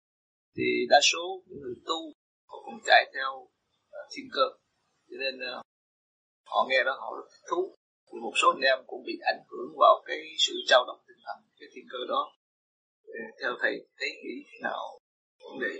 Thì 0.57 0.63
đa 0.89 0.99
số 1.11 1.43
những 1.47 1.61
người 1.61 1.75
tu, 1.85 2.13
họ 2.45 2.57
cũng 2.65 2.79
chạy 2.85 3.11
theo 3.13 3.47
thiên 4.11 4.27
cơ 4.35 4.45
cho 5.09 5.17
nên 5.23 5.35
ờ, 5.39 5.61
họ 6.51 6.59
nghe 6.69 6.83
đó 6.85 6.93
họ 7.01 7.09
rất 7.17 7.27
thích 7.31 7.45
thú. 7.49 7.61
Thì 8.07 8.15
một 8.25 8.33
số 8.41 8.47
anh 8.55 8.65
em 8.71 8.77
cũng 8.87 9.03
bị 9.07 9.15
ảnh 9.33 9.41
hưởng 9.49 9.69
vào 9.83 9.95
cái 10.07 10.19
sự 10.45 10.53
trao 10.69 10.81
động 10.87 11.01
tinh 11.07 11.21
thần 11.25 11.37
cái 11.59 11.69
thiên 11.73 11.85
cơ 11.93 11.99
đó. 12.13 12.21
Ờ, 13.05 13.23
theo 13.39 13.51
thầy 13.61 13.73
thấy 13.97 14.09
nghĩ 14.23 14.35
thế 14.49 14.57
nào? 14.67 14.81
Vấn 15.43 15.59
đề 15.63 15.71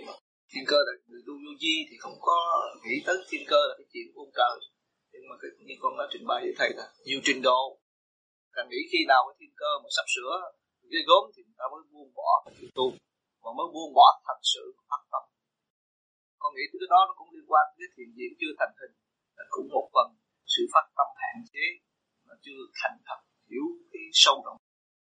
thiên 0.50 0.64
cơ 0.66 0.78
là 0.86 0.92
người 1.08 1.22
tu 1.26 1.34
vô 1.42 1.52
di 1.62 1.76
thì 1.88 1.96
không 2.04 2.16
có 2.20 2.36
nghĩ 2.86 2.96
tới 3.06 3.16
thiên 3.30 3.44
cơ 3.52 3.60
là 3.68 3.74
cái 3.78 3.86
chuyện 3.92 4.06
của 4.14 4.26
trời. 4.38 4.56
Nhưng 5.12 5.24
mà 5.28 5.34
cái, 5.40 5.50
như 5.66 5.74
con 5.82 5.92
đã 5.98 6.04
trình 6.12 6.24
bày 6.30 6.40
với 6.44 6.54
thầy 6.58 6.70
là 6.78 6.86
nhiều 7.06 7.20
trình 7.24 7.42
độ. 7.42 7.62
Càng 8.54 8.68
nghĩ 8.70 8.80
khi 8.92 9.00
nào 9.08 9.22
cái 9.26 9.34
thiên 9.40 9.52
cơ 9.62 9.70
mà 9.82 9.88
sắp 9.96 10.06
sửa 10.14 10.32
cái 10.94 11.02
gốm 11.08 11.22
thì 11.34 11.40
người 11.46 11.58
ta 11.60 11.64
mới 11.72 11.82
buông 11.92 12.10
bỏ 12.18 12.30
cái 12.46 12.68
tu. 12.74 12.86
Mà 13.42 13.50
mới 13.58 13.68
buông 13.74 13.92
bỏ 13.98 14.08
thật 14.26 14.38
sự 14.52 14.64
phát 14.88 15.02
tâm 15.12 15.22
con 16.44 16.52
nghĩ 16.54 16.64
cái 16.72 16.88
đó 16.94 17.00
nó 17.08 17.12
cũng 17.18 17.30
liên 17.34 17.46
quan 17.52 17.64
đến 17.78 17.88
thiền 17.94 18.08
diễn 18.16 18.30
chưa 18.40 18.52
thành 18.58 18.74
hình. 18.80 18.94
Là 19.36 19.44
cũng 19.54 19.66
một 19.76 19.86
phần 19.94 20.08
sự 20.52 20.62
phát 20.72 20.86
tâm 20.98 21.08
hạn 21.22 21.36
chế 21.52 21.64
mà 22.26 22.34
chưa 22.44 22.60
thành 22.80 22.96
thật 23.06 23.20
hiểu 23.50 23.66
cái 23.92 24.04
sâu 24.22 24.36
rộng 24.46 24.60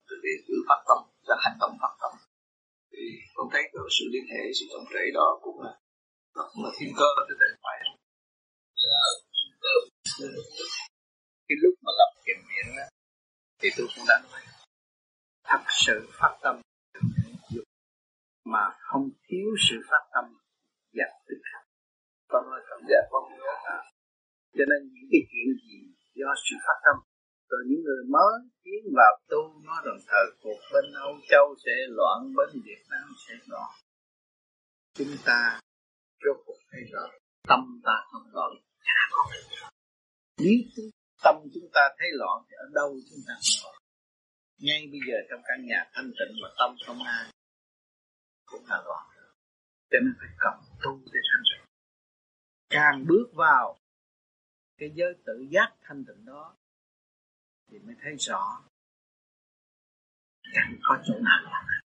từ 0.07 0.15
cái 0.23 0.34
sự 0.47 0.55
phát 0.68 0.80
tâm 0.89 0.99
là 1.30 1.35
hành 1.43 1.57
động 1.61 1.73
phát 1.81 1.93
tâm. 2.01 2.11
Thì 2.91 3.03
con 3.35 3.47
thấy 3.51 3.64
có 3.73 3.80
sự 3.95 4.05
liên 4.14 4.26
hệ 4.34 4.43
sự 4.57 4.65
tổng 4.73 4.88
thể 4.93 5.03
đó 5.14 5.27
cũng 5.43 5.57
là 5.65 5.73
nó 6.35 6.43
cũng 6.51 6.61
là 6.65 6.72
thiên 6.77 6.91
cơ 6.99 7.10
cho 7.27 7.35
thầy 7.39 7.51
phải 7.64 7.77
cái 11.47 11.57
lúc 11.64 11.73
mà 11.85 11.91
lập 11.99 12.11
kiểm 12.26 12.39
miệng 12.49 12.76
đó, 12.77 12.84
thì 13.60 13.69
tôi 13.77 13.88
cũng 13.95 14.05
đã 14.07 14.15
nói 14.31 14.41
thật 15.43 15.64
sự 15.85 16.07
phát 16.19 16.34
tâm 16.43 16.61
mà 18.45 18.64
không 18.80 19.10
thiếu 19.27 19.47
sự 19.69 19.76
phát 19.89 20.03
tâm 20.14 20.26
giác 20.98 21.11
tức 21.28 21.40
khắc 21.49 21.64
con 22.32 22.44
ơi, 22.56 22.61
cảm 22.70 22.82
giác 22.90 23.03
con 23.11 23.24
nhớ 23.32 23.53
là. 23.68 23.78
Cho 24.57 24.64
nên 24.72 24.82
những 24.94 25.07
cái 25.11 25.22
chuyện 25.30 25.48
gì 25.65 25.80
do 26.20 26.30
sự 26.45 26.56
phát 26.65 26.78
tâm, 26.86 26.98
rồi 27.49 27.61
những 27.70 27.82
người 27.86 28.03
mới 28.15 28.34
tiến 28.64 28.82
vào 28.99 29.14
tu 29.32 29.41
nói 29.68 29.80
rằng 29.86 29.99
thời 30.10 30.28
cuộc 30.41 30.60
bên 30.74 30.86
Âu 31.07 31.14
Châu 31.32 31.45
sẽ 31.65 31.76
loạn, 31.98 32.20
bên 32.38 32.49
Việt 32.65 32.84
Nam 32.91 33.07
sẽ 33.28 33.34
loạn. 33.52 33.70
Chúng 34.98 35.15
ta 35.26 35.60
rốt 36.24 36.38
cuộc 36.45 36.61
hay 36.72 36.82
rõ 36.91 37.03
tâm 37.49 37.82
ta 37.86 37.95
không 38.11 38.28
loạn 38.34 38.52
nếu 40.38 40.86
tâm 41.24 41.36
chúng 41.53 41.70
ta 41.74 41.82
thấy 41.98 42.07
loạn 42.11 42.38
thì 42.48 42.53
ở 42.57 42.68
đâu 42.74 42.90
chúng 43.10 43.20
ta 43.28 43.34
không 43.34 43.64
loạn. 43.64 43.82
Ngay 44.60 44.82
bây 44.91 45.02
giờ 45.07 45.18
trong 45.30 45.41
căn 45.48 45.65
nhà 45.65 45.80
thanh 45.94 46.11
tịnh 46.18 46.34
mà 46.41 46.49
tâm 46.60 46.76
không 46.86 47.03
ai 47.03 47.24
cũng 48.45 48.65
là 48.70 48.82
loạn 48.86 49.12
cho 49.94 49.99
nên 49.99 50.14
phải 50.20 50.30
cầm 50.38 50.53
tu 50.84 50.99
để 51.14 51.20
thanh 51.32 51.44
tịnh 51.49 51.65
càng 52.70 53.06
bước 53.07 53.28
vào 53.34 53.80
cái 54.78 54.91
giới 54.95 55.14
tự 55.26 55.45
giác 55.49 55.70
thanh 55.82 56.06
tịnh 56.06 56.26
đó 56.26 56.57
thì 57.68 57.80
mới 57.80 57.95
thấy 58.02 58.15
rõ 58.18 58.65
chẳng 60.53 60.76
có 60.84 61.03
chỗ 61.06 61.14
nào 61.14 61.41
là 61.44 61.82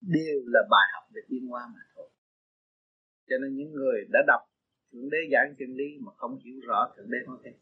đều 0.00 0.40
là 0.46 0.60
bài 0.70 0.88
học 0.94 1.04
để 1.14 1.20
tiến 1.28 1.52
qua 1.52 1.62
mà 1.74 1.80
thôi. 1.94 2.10
Cho 3.28 3.36
nên 3.42 3.56
những 3.56 3.72
người 3.72 4.04
đã 4.12 4.20
đọc 4.26 4.40
thượng 4.92 5.10
đế 5.10 5.18
giảng 5.32 5.54
chân 5.58 5.74
lý 5.74 5.98
mà 6.00 6.12
không 6.16 6.38
hiểu 6.44 6.60
rõ 6.68 6.94
thượng 6.96 7.10
đế 7.10 7.18
nói 7.26 7.38
thế 7.44 7.52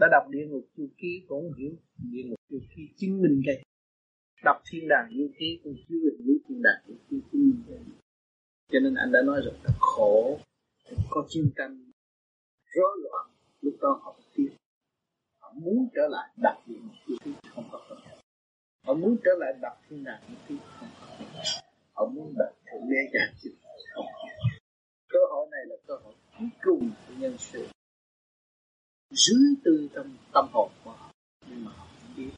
đã 0.00 0.06
đọc 0.10 0.24
địa 0.30 0.46
ngục 0.46 0.68
chu 0.76 0.88
ký 0.98 1.24
cũng 1.28 1.42
không 1.42 1.58
hiểu 1.58 1.76
địa 2.12 2.22
ngục 2.26 2.40
chu 2.50 2.58
ký 2.76 2.82
chứng 2.96 3.22
minh 3.22 3.40
cái 3.46 3.62
đọc 4.44 4.56
thiên 4.70 4.88
đàng 4.88 5.08
du 5.16 5.30
ký 5.38 5.60
cũng 5.64 5.74
chưa 5.88 5.96
hiểu 6.18 6.34
thiên 6.48 6.62
đàng 6.62 6.82
du 6.86 6.94
ký 7.10 7.16
chứng 7.32 7.50
minh 7.50 7.62
cái 7.68 7.78
cho 8.72 8.78
nên 8.80 8.94
anh 8.94 9.12
đã 9.12 9.22
nói 9.22 9.40
rằng 9.44 9.54
là 9.64 9.70
khổ, 9.80 10.38
có 11.10 11.26
chiến 11.28 11.50
tranh, 11.56 11.92
rối 12.74 12.98
loạn, 13.02 13.26
lúc 13.60 13.74
đó 13.80 14.00
họ 14.02 14.20
tiếp 14.34 14.50
họ 15.40 15.52
muốn 15.56 15.88
trở 15.94 16.08
lại 16.08 16.28
đặt 16.36 16.56
địa 16.66 16.78
ngục 16.82 17.18
chu 17.24 17.32
không 17.54 17.68
có 17.72 17.80
phần 17.88 17.98
họ 18.86 18.94
muốn 18.94 19.16
trở 19.24 19.30
lại 19.38 19.52
đặt 19.60 19.76
thiên 19.88 20.04
đàng 20.04 20.22
du 20.28 20.34
ký 20.48 20.54
không 20.80 20.88
có 21.00 21.06
phần 21.18 21.28
họ 21.92 22.06
muốn 22.06 22.34
đặt 22.38 22.52
thượng 22.66 22.90
đế 22.90 22.96
giảng 23.12 23.34
chân 23.42 23.52
không 23.94 24.06
cơ 25.08 25.18
hội 25.30 25.46
này 25.50 25.60
là 25.66 25.76
cơ 25.86 25.94
hội 26.04 26.14
cuối 26.38 26.48
cùng 26.62 26.90
của 27.08 27.14
nhân 27.18 27.36
sự. 27.38 27.68
Dưới 29.10 29.54
tư 29.64 29.88
trong 29.94 30.16
tâm 30.32 30.48
hồn 30.52 30.70
của 30.84 30.90
họ. 30.90 31.10
Nhưng 31.48 31.64
mà 31.64 31.70
họ 31.76 31.86
không 32.00 32.14
biết. 32.16 32.30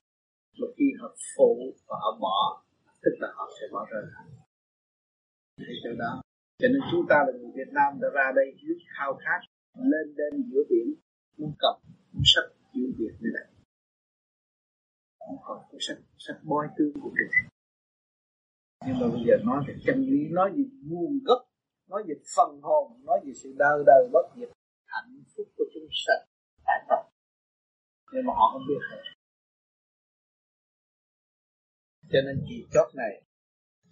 Một 0.60 0.66
khi 0.76 0.84
họ 1.00 1.14
phụ 1.36 1.72
và 1.86 1.96
họ 2.00 2.18
bỏ, 2.20 2.62
tức 3.02 3.10
là 3.20 3.28
họ 3.34 3.50
sẽ 3.60 3.66
bỏ 3.72 3.86
rơi 3.90 4.02
thì 5.58 5.74
từ 5.84 5.90
đó 5.98 6.22
cho 6.58 6.68
nên 6.68 6.80
chúng 6.90 7.06
ta 7.08 7.16
là 7.26 7.32
người 7.38 7.50
Việt 7.54 7.70
Nam 7.72 7.98
đã 8.02 8.08
ra 8.14 8.32
đây 8.36 8.46
rất 8.62 8.80
khao 8.96 9.18
khát, 9.24 9.40
lên 9.74 10.14
lên 10.16 10.42
giữa 10.50 10.62
biển 10.70 10.94
muốn 11.38 11.52
cầm 11.58 11.74
cuốn 12.12 12.22
sách 12.24 12.48
chữ 12.74 12.92
Việt 12.98 13.14
như 13.20 13.30
này. 13.34 13.48
Còn 15.18 15.58
ờ, 15.58 15.64
cuốn 15.70 15.80
sách 15.80 15.98
sách 16.18 16.36
bói 16.42 16.68
tương 16.78 17.00
của 17.00 17.10
Việt 17.10 17.48
nhưng 18.86 19.00
mà 19.00 19.06
bây 19.08 19.24
giờ 19.26 19.34
nói 19.44 19.64
về 19.68 19.74
chân 19.84 20.00
lý, 20.00 20.28
nói 20.30 20.50
về 20.50 20.64
nguồn 20.82 21.18
gốc, 21.24 21.48
nói 21.88 22.02
về 22.08 22.14
phần 22.36 22.60
hồn, 22.62 23.04
nói 23.04 23.20
về 23.24 23.32
sự 23.34 23.54
đời 23.58 23.82
đời 23.86 24.08
bất 24.12 24.26
diệt, 24.36 24.48
hạnh 24.86 25.22
phúc 25.36 25.46
của 25.56 25.64
chúng 25.74 25.88
sanh. 26.06 26.28
Tại 26.66 26.86
tập 26.88 27.08
nhưng 28.12 28.26
mà 28.26 28.32
họ 28.36 28.50
không 28.52 28.62
biết 28.68 28.80
hết. 28.90 29.02
Cho 32.10 32.18
nên 32.26 32.44
chị 32.48 32.66
chót 32.72 32.94
này 32.94 33.22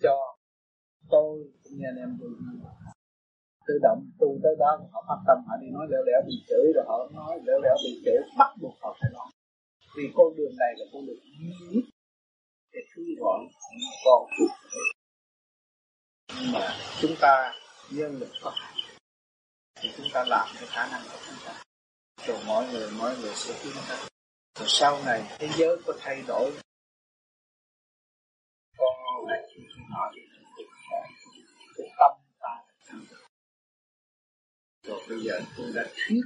cho 0.00 0.35
tôi 1.10 1.30
cũng 1.62 1.72
như 1.78 1.84
anh 1.90 1.98
em 2.04 2.18
tôi 2.20 2.30
tự 3.66 3.74
động 3.82 4.00
tu 4.20 4.38
tới 4.42 4.54
đó, 4.58 4.70
họ 4.92 5.04
phát 5.08 5.20
tâm, 5.26 5.38
họ 5.46 5.54
đi 5.60 5.66
nói 5.70 5.86
lẻo 5.90 6.02
lẻo, 6.06 6.20
bị 6.26 6.34
chửi 6.48 6.72
rồi 6.74 6.84
họ 6.88 6.96
nói 7.14 7.40
lẻo 7.46 7.58
lẻo, 7.64 7.76
bị 7.84 8.02
chửi, 8.04 8.18
bắt 8.38 8.50
buộc 8.60 8.74
họ 8.80 8.96
phải 9.00 9.10
nói. 9.12 9.28
Vì 9.96 10.04
con 10.14 10.36
đường 10.36 10.54
này 10.58 10.72
là 10.78 10.84
con 10.92 11.06
đường 11.06 11.20
duy 11.38 11.48
nhất 11.70 11.84
để 12.72 12.80
cứu 12.94 13.04
gọi 13.20 13.38
con 14.04 14.26
nhưng 16.40 16.52
mà 16.52 16.76
chúng 17.00 17.14
ta 17.20 17.54
nhân 17.90 18.18
lực 18.18 18.28
có 18.42 18.50
hạn, 18.50 18.74
thì 19.80 19.88
chúng 19.96 20.06
ta 20.12 20.24
làm 20.24 20.48
cái 20.54 20.66
khả 20.66 20.88
năng 20.92 21.02
của 21.12 21.18
chúng 21.26 21.36
ta. 21.46 21.62
Rồi 22.26 22.38
mọi 22.46 22.66
người 22.72 22.90
mọi 22.90 23.16
người 23.20 23.32
sẽ 23.34 23.60
tiến 23.64 23.72
tới 23.88 23.98
rồi 24.58 24.68
sau 24.68 25.04
này 25.04 25.36
thế 25.38 25.48
giới 25.56 25.76
có 25.86 25.92
thay 25.98 26.22
đổi. 26.28 26.52
Con 28.78 29.26
lại 29.28 29.42
chỉ 29.48 29.62
nói 29.90 30.12
cái 31.76 31.86
tâm 31.98 32.10
ta. 32.40 32.62
Rồi 34.82 35.00
bây 35.08 35.18
giờ 35.20 35.40
tôi 35.56 35.66
đã 35.74 35.84
thuyết 35.96 36.20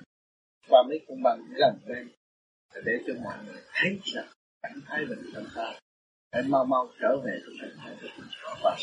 qua 0.68 0.82
mấy 0.88 1.04
con 1.08 1.22
bằng 1.22 1.40
gần 1.58 1.78
đây. 1.86 2.04
Để 2.84 2.92
cho 3.06 3.14
mọi 3.24 3.38
người 3.46 3.62
thấy 3.74 4.00
rằng 4.04 4.28
cảnh 4.62 4.80
thái 4.86 5.04
bình 5.08 5.30
tâm 5.34 5.44
ta 5.56 5.80
hãy 6.32 6.42
mau 6.42 6.64
mau 6.64 6.88
trở 7.00 7.16
về 7.24 7.32
với 7.46 7.54
cảnh 7.60 7.76
thái 7.78 7.96
bình 8.02 8.26
và 8.62 8.76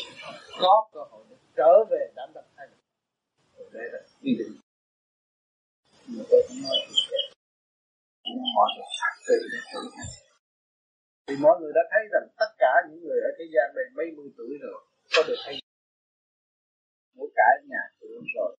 có 0.60 0.88
cơ 0.92 1.00
hội 1.10 1.24
để 1.30 1.36
trở 1.56 1.84
về 1.90 2.12
đảm 2.16 2.28
đất 2.34 2.44
thái 2.56 2.66
bình 2.66 2.78
đây 3.72 3.88
là 3.92 3.98
quy 4.22 4.36
định. 4.38 4.60
Mà 6.06 6.24
tôi 6.30 6.42
cũng 6.48 6.62
nói 6.62 6.78
cũng 8.24 8.42
mọi 8.56 8.68
người 8.76 8.88
phát 9.00 9.14
sự 9.26 9.48
để 9.52 9.58
thử 9.72 9.80
thì 11.26 11.34
mọi 11.40 11.60
người 11.60 11.72
đã 11.74 11.82
thấy 11.90 12.02
rằng 12.12 12.26
tất 12.38 12.50
cả 12.58 12.72
những 12.88 13.00
người 13.04 13.20
ở 13.28 13.30
thế 13.38 13.44
gian 13.54 13.66
này 13.76 13.84
mấy 13.96 14.06
mươi 14.16 14.28
tuổi 14.36 14.52
rồi, 14.62 14.78
có 15.16 15.22
được 15.28 15.40
hay 15.46 15.54
mỗi 17.18 17.28
cả 17.38 17.48
nhà 17.70 17.82
cửa 18.00 18.18
rồi. 18.36 18.50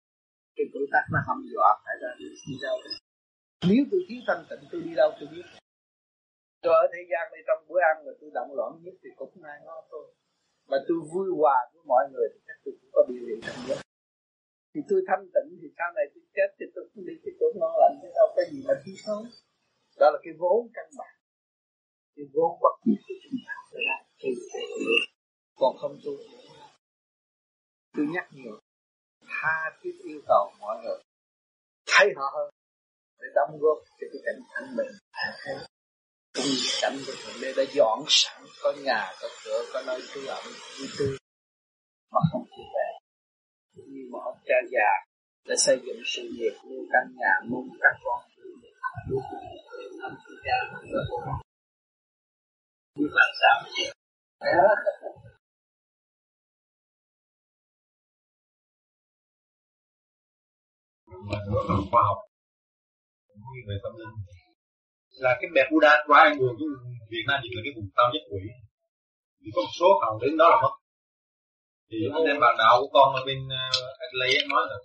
Cái 0.56 0.66
tuổi 0.72 0.86
tác 0.92 1.04
nó 1.12 1.18
hâm 1.28 1.38
dọa 1.52 1.70
phải 1.84 1.94
ra 2.02 2.10
đi 2.18 2.54
đâu. 2.62 2.76
Nếu 3.68 3.82
tôi 3.90 4.00
thiếu 4.08 4.20
thanh 4.26 4.44
tịnh, 4.50 4.62
tôi 4.70 4.80
đi 4.86 4.92
đâu 5.00 5.10
tôi 5.18 5.28
biết. 5.32 5.46
Tôi 6.62 6.74
ở 6.82 6.84
thế 6.92 7.02
gian 7.10 7.24
này 7.32 7.42
trong 7.46 7.60
bữa 7.68 7.80
ăn 7.90 7.96
mà 8.06 8.12
tôi 8.20 8.30
động 8.34 8.50
loạn 8.56 8.70
nhất 8.84 8.94
thì 9.02 9.10
cũng 9.16 9.30
không 9.34 9.44
ai 9.52 9.58
nói 9.66 9.80
tôi 9.90 10.04
mà 10.70 10.78
tôi 10.88 10.98
vui 11.12 11.28
hòa 11.38 11.58
với 11.72 11.82
mọi 11.86 12.04
người 12.12 12.28
thì 12.32 12.40
chắc 12.46 12.56
tôi 12.64 12.74
cũng 12.80 12.90
có 12.92 13.00
biểu 13.08 13.22
hiện 13.28 13.40
trong 13.46 13.60
đó 13.68 13.76
thì 14.74 14.80
tôi 14.88 15.00
thanh 15.08 15.24
tịnh 15.34 15.48
thì 15.60 15.68
sau 15.78 15.88
này 15.96 16.04
tôi 16.14 16.24
chết 16.36 16.48
thì 16.58 16.66
tôi 16.74 16.84
cũng 16.94 17.04
đi 17.08 17.14
cái 17.24 17.32
chỗ 17.40 17.46
ngon 17.58 17.74
lành 17.80 17.96
chứ 18.02 18.08
đâu 18.18 18.28
có 18.36 18.42
gì 18.50 18.58
mà 18.68 18.74
thiếu 18.84 18.96
thốn. 19.06 19.22
Đó 20.00 20.06
là 20.10 20.18
cái 20.24 20.34
vốn 20.40 20.68
căn 20.76 20.88
bản. 20.98 21.14
Cái 22.16 22.26
vốn 22.34 22.50
bất 22.62 22.74
diệt 22.84 23.00
của 23.08 23.14
chúng 23.22 23.40
ta. 23.46 23.56
Là 23.88 23.98
cái 24.20 24.32
còn 25.60 25.76
không 25.80 25.96
tu 26.04 26.12
tôi 27.98 28.06
nhắc 28.10 28.26
nhiều 28.32 28.60
tha 29.28 29.70
thiết 29.80 29.92
yêu 30.04 30.20
cầu 30.26 30.52
mọi 30.60 30.76
người 30.82 30.98
thấy 31.86 32.08
họ 32.16 32.26
hơn 32.36 32.50
để 33.20 33.26
đóng 33.34 33.58
góp 33.60 33.78
cho 34.00 34.06
cái 34.12 34.20
cảnh 34.26 34.40
thanh 34.50 34.76
bình. 34.76 34.92
Cũng 36.34 36.44
như 36.44 36.68
cảnh 36.82 36.96
của 37.06 37.12
thượng 37.22 37.40
đế 37.42 37.52
đã 37.56 37.62
dọn 37.72 38.04
sẵn, 38.08 38.42
có 38.62 38.72
nhà, 38.82 39.12
có 39.20 39.28
cửa, 39.44 39.64
có 39.72 39.82
nơi 39.86 40.00
trú 40.14 40.20
ẩn 40.28 40.44
vui 40.78 40.88
tươi 40.98 41.16
mà 42.12 42.20
không 42.32 42.44
chịu 42.56 42.66
về. 42.74 42.88
Như 43.74 44.08
một 44.10 44.20
ông 44.24 44.38
cha 44.44 44.54
già 44.70 44.90
đã 45.48 45.54
xây 45.58 45.80
dựng 45.86 46.02
sự 46.04 46.22
nghiệp 46.22 46.54
nuôi 46.64 46.86
căn 46.92 47.16
nhà 47.16 47.32
mong 47.50 47.68
các 47.80 47.94
con 48.04 48.20
như 49.08 49.18
thăm 50.02 50.12
làm 52.96 53.30
sao 53.40 53.62
vậy 53.76 53.92
là 61.32 61.38
khoa 61.90 62.02
học. 62.08 62.18
Cũng 63.28 63.40
như 63.52 63.60
về 63.68 63.76
tâm 63.84 63.92
linh. 64.00 64.14
Là 65.24 65.32
cái 65.40 65.48
mẹ 65.54 65.62
Buddha 65.70 65.92
qua 66.08 66.20
người 66.38 66.54
của 66.58 66.68
Việt 67.12 67.24
Nam 67.28 67.38
chỉ 67.42 67.50
là 67.56 67.62
cái 67.64 67.72
vùng 67.76 67.88
cao 67.96 68.06
nhất 68.12 68.24
quỷ 68.30 68.42
thì 69.40 69.48
có 69.54 69.60
một 69.66 69.72
số 69.78 69.88
hầu 70.02 70.14
đến 70.22 70.32
đó 70.40 70.46
là 70.52 70.58
mất. 70.64 70.74
Thì 71.88 71.98
anh 72.16 72.24
em 72.30 72.36
bạn 72.44 72.54
đạo 72.62 72.74
của 72.80 72.90
con 72.96 73.08
ở 73.18 73.22
bên 73.28 73.40
ờ, 73.60 73.64
Adelaide 74.04 74.42
nói 74.52 74.62
là 74.70 74.76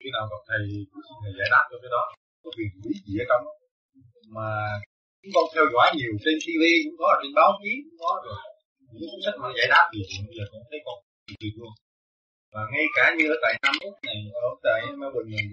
khi 0.00 0.08
nào 0.14 0.24
gặp 0.30 0.40
thầy 0.48 0.62
cũng 0.90 1.02
xin 1.06 1.16
thầy 1.22 1.32
giải 1.38 1.48
đáp 1.54 1.64
cho 1.70 1.76
cái 1.82 1.90
đó, 1.96 2.02
có 2.42 2.48
việc 2.58 2.70
quỷ 2.82 2.92
gì 3.06 3.14
ở 3.22 3.26
trong 3.30 3.42
mà 4.36 4.48
chúng 5.20 5.32
con 5.36 5.44
theo 5.52 5.64
dõi 5.72 5.88
nhiều 5.98 6.12
trên 6.24 6.36
TV 6.44 6.62
cũng 6.84 6.96
có 7.00 7.08
trên 7.20 7.32
báo 7.38 7.50
chí, 7.60 7.72
cũng 7.84 7.98
có 8.02 8.10
rồi. 8.26 8.40
Những 8.92 9.08
cuốn 9.10 9.20
sách 9.24 9.36
mà 9.42 9.48
giải 9.56 9.68
đáp 9.74 9.84
thì 9.92 10.00
bây 10.26 10.34
giờ 10.36 10.44
cũng 10.50 10.64
thấy 10.70 10.80
con 10.86 10.96
tuyệt 11.40 11.54
luôn. 11.60 11.72
Và 12.52 12.62
ngay 12.72 12.86
cả 12.96 13.04
như 13.16 13.26
ở 13.34 13.36
tại 13.42 13.52
Nam 13.62 13.74
Úc 13.86 13.94
này, 14.08 14.18
ở 14.44 14.48
tại 14.66 14.80
Melbourne 15.00 15.30
này 15.36 15.46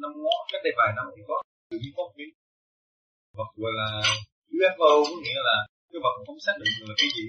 năm 0.00 0.12
ngó 0.22 0.36
cách 0.50 0.62
đây 0.64 0.72
vài 0.80 0.90
năm 0.96 1.06
thì 1.14 1.22
có 1.28 1.36
từ 1.70 1.76
nhiên 1.82 1.92
có 1.96 2.04
cái 2.16 2.28
vật 3.38 3.50
gọi 3.60 3.72
là 3.80 3.88
UFO 4.56 4.92
có 5.08 5.16
nghĩa 5.24 5.40
là 5.48 5.56
cái 5.90 6.00
vật 6.04 6.14
không 6.26 6.40
xác 6.46 6.56
định 6.60 6.72
được 6.80 6.94
cái 7.00 7.08
gì. 7.16 7.26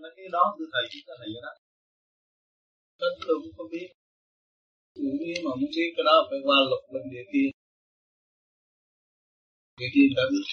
Nó 0.00 0.08
cái 0.16 0.26
đó 0.34 0.42
từ 0.58 0.64
thầy, 0.72 0.84
chúng 0.90 1.04
ta 1.06 1.12
thầy 1.18 1.28
vậy 1.34 1.42
đó 1.46 1.52
tất 3.00 3.12
tôi 3.26 3.36
cũng 3.42 3.54
không 3.56 3.70
biết. 3.74 3.88
Nếu 4.94 5.36
mà 5.44 5.50
muốn 5.60 5.70
biết 5.76 5.88
cái 5.96 6.04
đó 6.08 6.16
phải 6.28 6.38
qua 6.46 6.56
luật 6.70 6.82
bên 6.92 7.02
địa 7.12 7.24
tiên 7.32 7.50
địa 9.78 9.90
tiên 9.94 10.08
đã 10.16 10.22
biết. 10.32 10.46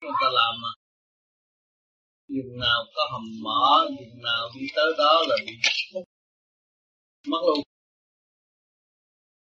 Người 0.00 0.16
ta 0.20 0.28
làm 0.38 0.52
mà. 0.62 0.72
Dùng 2.28 2.52
nào 2.64 2.80
có 2.94 3.02
hầm 3.12 3.24
mỏ, 3.44 3.86
dùng 3.98 4.22
nào 4.22 4.42
đi 4.54 4.66
tới 4.76 4.90
đó 4.98 5.12
là 5.28 5.36
bị 5.46 5.54
mất 7.30 7.42
luôn 7.46 7.69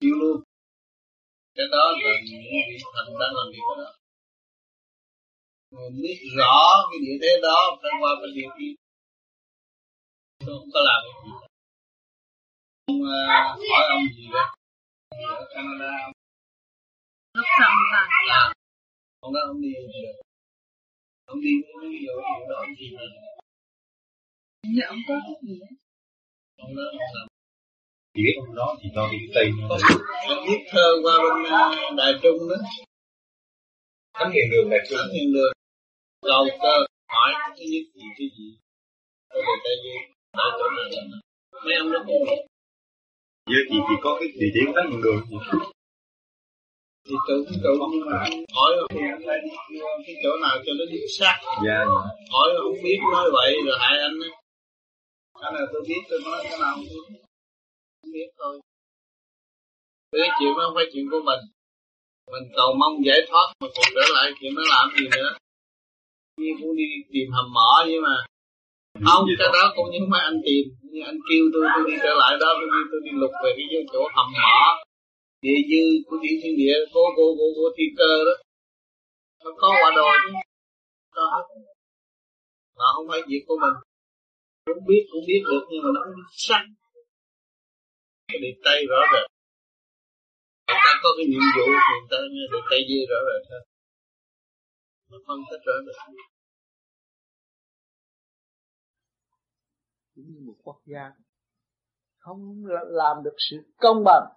chịu 0.06 0.18
luôn. 0.22 0.38
Cái 1.56 1.66
đó 1.72 1.84
là 2.02 2.12
những 2.28 2.44
thần 2.96 3.08
đang 3.20 3.34
làm 3.38 3.48
việc 3.54 3.68
đó 3.82 3.90
người 5.76 5.90
biết 6.04 6.20
rõ 6.38 6.58
cái 6.90 7.00
địa 7.06 7.18
thế 7.22 7.32
đó 7.42 7.58
phải 7.82 7.92
qua 8.02 8.12
bên 8.22 8.32
địa 8.36 8.50
kia 8.58 8.74
tôi 10.46 10.56
không 10.60 10.72
có 10.74 10.80
làm 10.90 11.00
cái 11.06 11.14
gì. 11.24 11.32
Ông 12.88 13.02
uh, 13.02 13.70
hỏi 13.72 13.84
ông 13.96 14.06
gì 14.16 14.26
đó. 14.34 14.46
Ở 15.10 15.46
Canada. 15.54 15.94
Lúc 17.38 17.46
rộng 17.62 17.80
vàng 17.92 18.10
là 18.28 18.54
ông 19.20 19.34
đó 19.34 19.40
ông 19.52 19.62
đi 19.62 19.70
gì 19.94 20.04
ông 21.26 21.42
đi 21.42 21.52
cái 21.82 21.90
vô 22.06 22.14
chỗ 22.16 22.46
đó 22.50 22.56
ông 22.64 22.76
gì 22.80 22.88
mà 22.96 23.04
ông 24.88 25.02
có 25.08 25.16
cái 25.26 25.36
gì 25.48 25.60
đó 25.62 25.68
ông 26.64 26.76
đó 26.76 26.84
ông 26.92 27.00
làm 27.16 27.28
chỉ 28.16 28.22
biết 28.26 28.36
ông 28.38 28.56
đó 28.56 28.78
thì 28.82 28.90
cho 28.96 29.10
đi 29.12 29.18
tây 29.36 29.46
con 29.70 29.80
viết 30.48 30.60
thơ 30.72 30.88
qua 31.04 31.14
bên 31.24 31.96
đại 31.96 32.14
trung 32.24 32.50
đó 32.50 32.56
thánh 34.18 34.32
hiền 34.32 34.48
đường 34.52 34.70
đại 34.70 34.80
trung. 34.90 34.98
Thánh 35.02 35.14
hiền 35.14 35.34
đường. 35.34 35.54
Cầu 36.22 36.44
cơ 36.64 36.76
hỏi 37.16 37.32
thứ 37.58 37.66
nhất 37.74 37.86
gì 37.96 38.06
cái 38.18 38.28
gì? 38.38 38.48
Tôi 39.30 39.42
về 39.48 39.56
tây 39.64 39.76
dương. 39.84 40.04
Tại 40.38 40.50
chỗ 40.58 40.66
này 40.78 40.86
là 40.92 41.18
mấy 41.66 41.76
ông 41.82 41.92
đó 41.92 42.00
cũng 42.08 42.24
giờ 43.52 43.60
thì 43.70 43.78
chỉ 43.88 43.96
có 44.04 44.18
cái 44.20 44.28
địa 44.40 44.52
chỉ 44.54 44.62
của 44.68 44.74
thánh 44.76 44.92
hiền 44.92 45.02
đường 45.06 45.22
gì 45.30 45.38
thì 47.08 47.16
tự 47.28 47.46
tự 47.64 47.72
hỏi 48.56 48.72
cái 50.06 50.16
chỗ 50.24 50.30
nào 50.42 50.56
cho 50.66 50.72
nó 50.78 50.86
chính 50.92 51.08
xác. 51.18 51.38
Dạ 51.66 51.80
dạ. 51.92 52.02
Hỏi 52.34 52.50
không 52.64 52.84
biết 52.84 53.00
nói 53.14 53.26
vậy 53.34 53.56
rồi 53.66 53.78
hại 53.80 53.98
anh 54.00 54.16
cái 55.42 55.52
nào 55.54 55.66
tôi 55.74 55.82
biết 55.88 56.02
tôi 56.10 56.20
nói 56.26 56.40
cái 56.44 56.60
nào 56.62 56.74
không 56.76 56.84
biết. 56.84 57.02
không 57.08 57.25
biết 58.14 58.30
thôi. 58.40 58.60
Cái 60.12 60.30
chuyện 60.40 60.52
không 60.58 60.74
phải 60.76 60.86
chuyện 60.94 61.06
của 61.12 61.22
mình. 61.30 61.42
Mình 62.34 62.46
cầu 62.58 62.70
mong 62.82 62.96
giải 63.08 63.20
thoát 63.28 63.48
mà 63.60 63.68
còn 63.76 63.88
trở 63.96 64.06
lại 64.16 64.32
chuyện 64.40 64.52
nó 64.58 64.64
làm 64.74 64.86
gì 64.96 65.06
nữa? 65.16 65.30
Như 66.42 66.52
cũng 66.60 66.76
đi 66.76 66.84
tìm 67.14 67.28
hầm 67.36 67.48
mỏ 67.58 67.72
nhưng 67.88 68.02
mà. 68.08 68.16
Không 69.06 69.26
cái 69.40 69.50
đó? 69.54 69.64
cũng 69.76 69.90
như 69.92 70.00
mấy 70.12 70.22
anh 70.30 70.40
tìm. 70.46 70.64
Như 70.92 71.02
anh 71.10 71.20
kêu 71.28 71.44
tôi 71.54 71.64
tôi 71.76 71.84
đi 71.88 71.96
trở 72.04 72.14
lại 72.22 72.34
đó 72.42 72.50
tôi 72.60 72.68
đi 72.74 72.82
tôi 72.92 73.02
đi 73.06 73.12
lục 73.22 73.34
về 73.44 73.52
cái 73.58 73.66
chỗ 73.94 74.02
hầm 74.16 74.28
mỏ. 74.44 74.60
Địa 75.42 75.60
dư 75.72 75.84
của 76.06 76.18
địa 76.24 76.36
thiên 76.42 76.56
địa 76.58 76.78
cô 76.94 77.02
cô 77.18 77.26
cô 77.38 77.46
cô 77.58 77.66
thiên 77.78 77.92
cơ 78.00 78.12
đó. 78.28 78.36
Nó 79.44 79.52
có 79.62 79.70
quả 79.82 79.92
đồ 79.96 80.08
chứ. 80.24 80.32
Đó 81.16 81.28
mà 82.78 82.86
không 82.94 83.08
phải 83.10 83.22
việc 83.28 83.44
của 83.48 83.58
mình. 83.62 83.76
Cũng 84.66 84.86
biết 84.88 85.04
cũng 85.12 85.24
biết 85.28 85.42
được 85.50 85.64
nhưng 85.70 85.84
mà 85.84 85.90
nó 85.94 86.00
không 86.04 86.14
cái 86.50 86.60
đi 88.28 88.52
tây 88.66 88.80
rõ 88.90 89.00
rệt 89.14 89.26
người 90.68 90.82
ta 90.86 90.94
có 91.04 91.10
cái 91.18 91.26
nhiệm 91.32 91.46
vụ 91.56 91.66
thì 91.86 91.96
người 92.00 92.10
ta 92.12 92.18
nghe 92.34 92.44
được 92.52 92.64
tây 92.70 92.82
dư 92.90 93.00
rõ 93.10 93.20
rệt 93.28 93.44
hơn 93.52 93.64
mà 95.10 95.18
phân 95.28 95.40
tích 95.50 95.62
rõ 95.68 95.74
rệt 95.86 95.96
cũng 100.16 100.26
như 100.28 100.40
một 100.48 100.56
quốc 100.64 100.82
gia 100.86 101.12
không 102.26 102.66
làm 102.88 103.24
được 103.24 103.36
sự 103.38 103.58
công 103.78 104.04
bằng, 104.06 104.28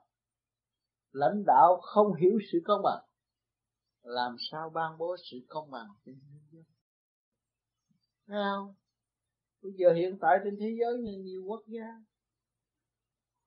lãnh 1.12 1.44
đạo 1.46 1.80
không 1.82 2.14
hiểu 2.14 2.38
sự 2.52 2.58
công 2.64 2.80
bằng, 2.84 3.04
làm 4.02 4.36
sao 4.50 4.70
ban 4.70 4.98
bố 4.98 5.16
sự 5.30 5.36
công 5.48 5.70
bằng 5.70 5.86
trên 6.04 6.20
thế 6.20 6.38
giới? 6.52 6.64
Không? 8.26 8.74
Bây 9.62 9.72
giờ 9.72 9.92
hiện 9.92 10.18
tại 10.20 10.38
trên 10.44 10.56
thế 10.60 10.76
giới 10.80 10.92
này 11.04 11.14
nhiều 11.16 11.42
quốc 11.46 11.62
gia 11.66 11.86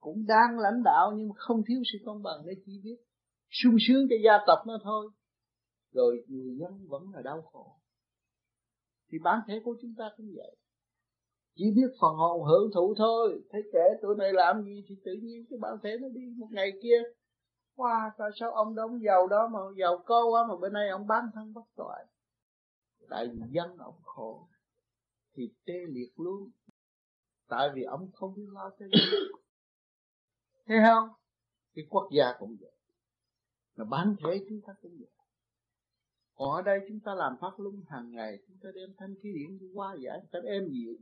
cũng 0.01 0.25
đang 0.27 0.59
lãnh 0.59 0.83
đạo 0.83 1.11
nhưng 1.15 1.29
không 1.35 1.61
thiếu 1.67 1.81
sự 1.93 1.97
công 2.05 2.23
bằng 2.23 2.37
để 2.45 2.53
chỉ 2.65 2.81
biết. 2.83 2.97
Sung 3.49 3.75
sướng 3.87 4.07
cho 4.09 4.15
gia 4.23 4.33
tộc 4.47 4.59
nó 4.67 4.77
thôi. 4.83 5.09
Rồi 5.93 6.25
người 6.27 6.57
dân 6.59 6.87
vẫn 6.87 7.03
là 7.13 7.21
đau 7.21 7.41
khổ. 7.41 7.75
Thì 9.11 9.17
bản 9.23 9.39
thể 9.47 9.61
của 9.63 9.75
chúng 9.81 9.93
ta 9.97 10.05
cũng 10.17 10.27
vậy. 10.35 10.55
Chỉ 11.55 11.65
biết 11.75 11.87
phần 12.01 12.15
hồn 12.15 12.43
hưởng 12.43 12.71
thụ 12.73 12.93
thôi. 12.97 13.43
Thấy 13.49 13.61
kẻ 13.73 13.83
tụi 14.01 14.15
này 14.15 14.33
làm 14.33 14.63
gì 14.63 14.83
thì 14.87 14.95
tự 15.05 15.11
nhiên 15.21 15.45
cái 15.49 15.59
bản 15.61 15.77
thể 15.83 15.97
nó 16.01 16.07
đi 16.09 16.21
một 16.37 16.47
ngày 16.51 16.71
kia. 16.83 17.01
Wow 17.75 18.09
tại 18.17 18.29
sao 18.39 18.51
ông 18.51 18.75
đóng 18.75 18.99
giàu 19.03 19.27
đó 19.27 19.49
mà 19.53 19.59
giàu 19.77 20.03
có 20.05 20.25
quá 20.31 20.47
mà 20.49 20.55
bên 20.61 20.73
đây 20.73 20.89
ông 20.89 21.07
bán 21.07 21.23
thân 21.33 21.53
bất 21.53 21.65
toại? 21.75 22.05
Tại 23.09 23.27
vì 23.27 23.39
dân 23.51 23.77
ông 23.77 23.99
khổ. 24.03 24.47
Thì 25.35 25.43
tê 25.65 25.73
liệt 25.89 26.19
luôn. 26.19 26.49
Tại 27.49 27.69
vì 27.75 27.83
ông 27.83 28.11
không 28.13 28.33
biết 28.35 28.47
lo 28.51 28.69
cho 28.79 28.85
dân 28.85 29.40
thấy 30.65 30.77
không? 30.87 31.09
Cái 31.75 31.85
quốc 31.89 32.09
gia 32.15 32.33
cũng 32.39 32.57
vậy. 32.61 32.71
Mà 33.75 33.85
bán 33.85 34.15
thế 34.23 34.45
chúng 34.49 34.61
ta 34.67 34.73
cũng 34.81 34.91
vậy. 34.99 35.09
Còn 36.35 36.55
ở 36.55 36.61
đây 36.61 36.79
chúng 36.87 36.99
ta 36.99 37.15
làm 37.15 37.35
pháp 37.41 37.51
luân 37.57 37.83
hàng 37.89 38.11
ngày 38.11 38.37
chúng 38.47 38.57
ta 38.63 38.69
đem 38.75 38.89
thanh 38.97 39.15
khí 39.23 39.33
điển 39.33 39.59
đi 39.59 39.67
qua 39.73 39.95
giải 39.99 40.19
ta 40.31 40.39
êm 40.45 40.69
dịu 40.71 40.97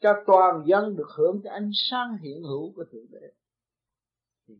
cho 0.00 0.12
toàn 0.26 0.64
dân 0.66 0.96
được 0.96 1.08
hưởng 1.16 1.40
cái 1.44 1.52
ánh 1.52 1.70
sáng 1.74 2.16
hiện 2.22 2.42
hữu 2.42 2.72
của 2.76 2.84
thượng 2.92 3.06
đế. 3.10 3.32
Thì 4.46 4.54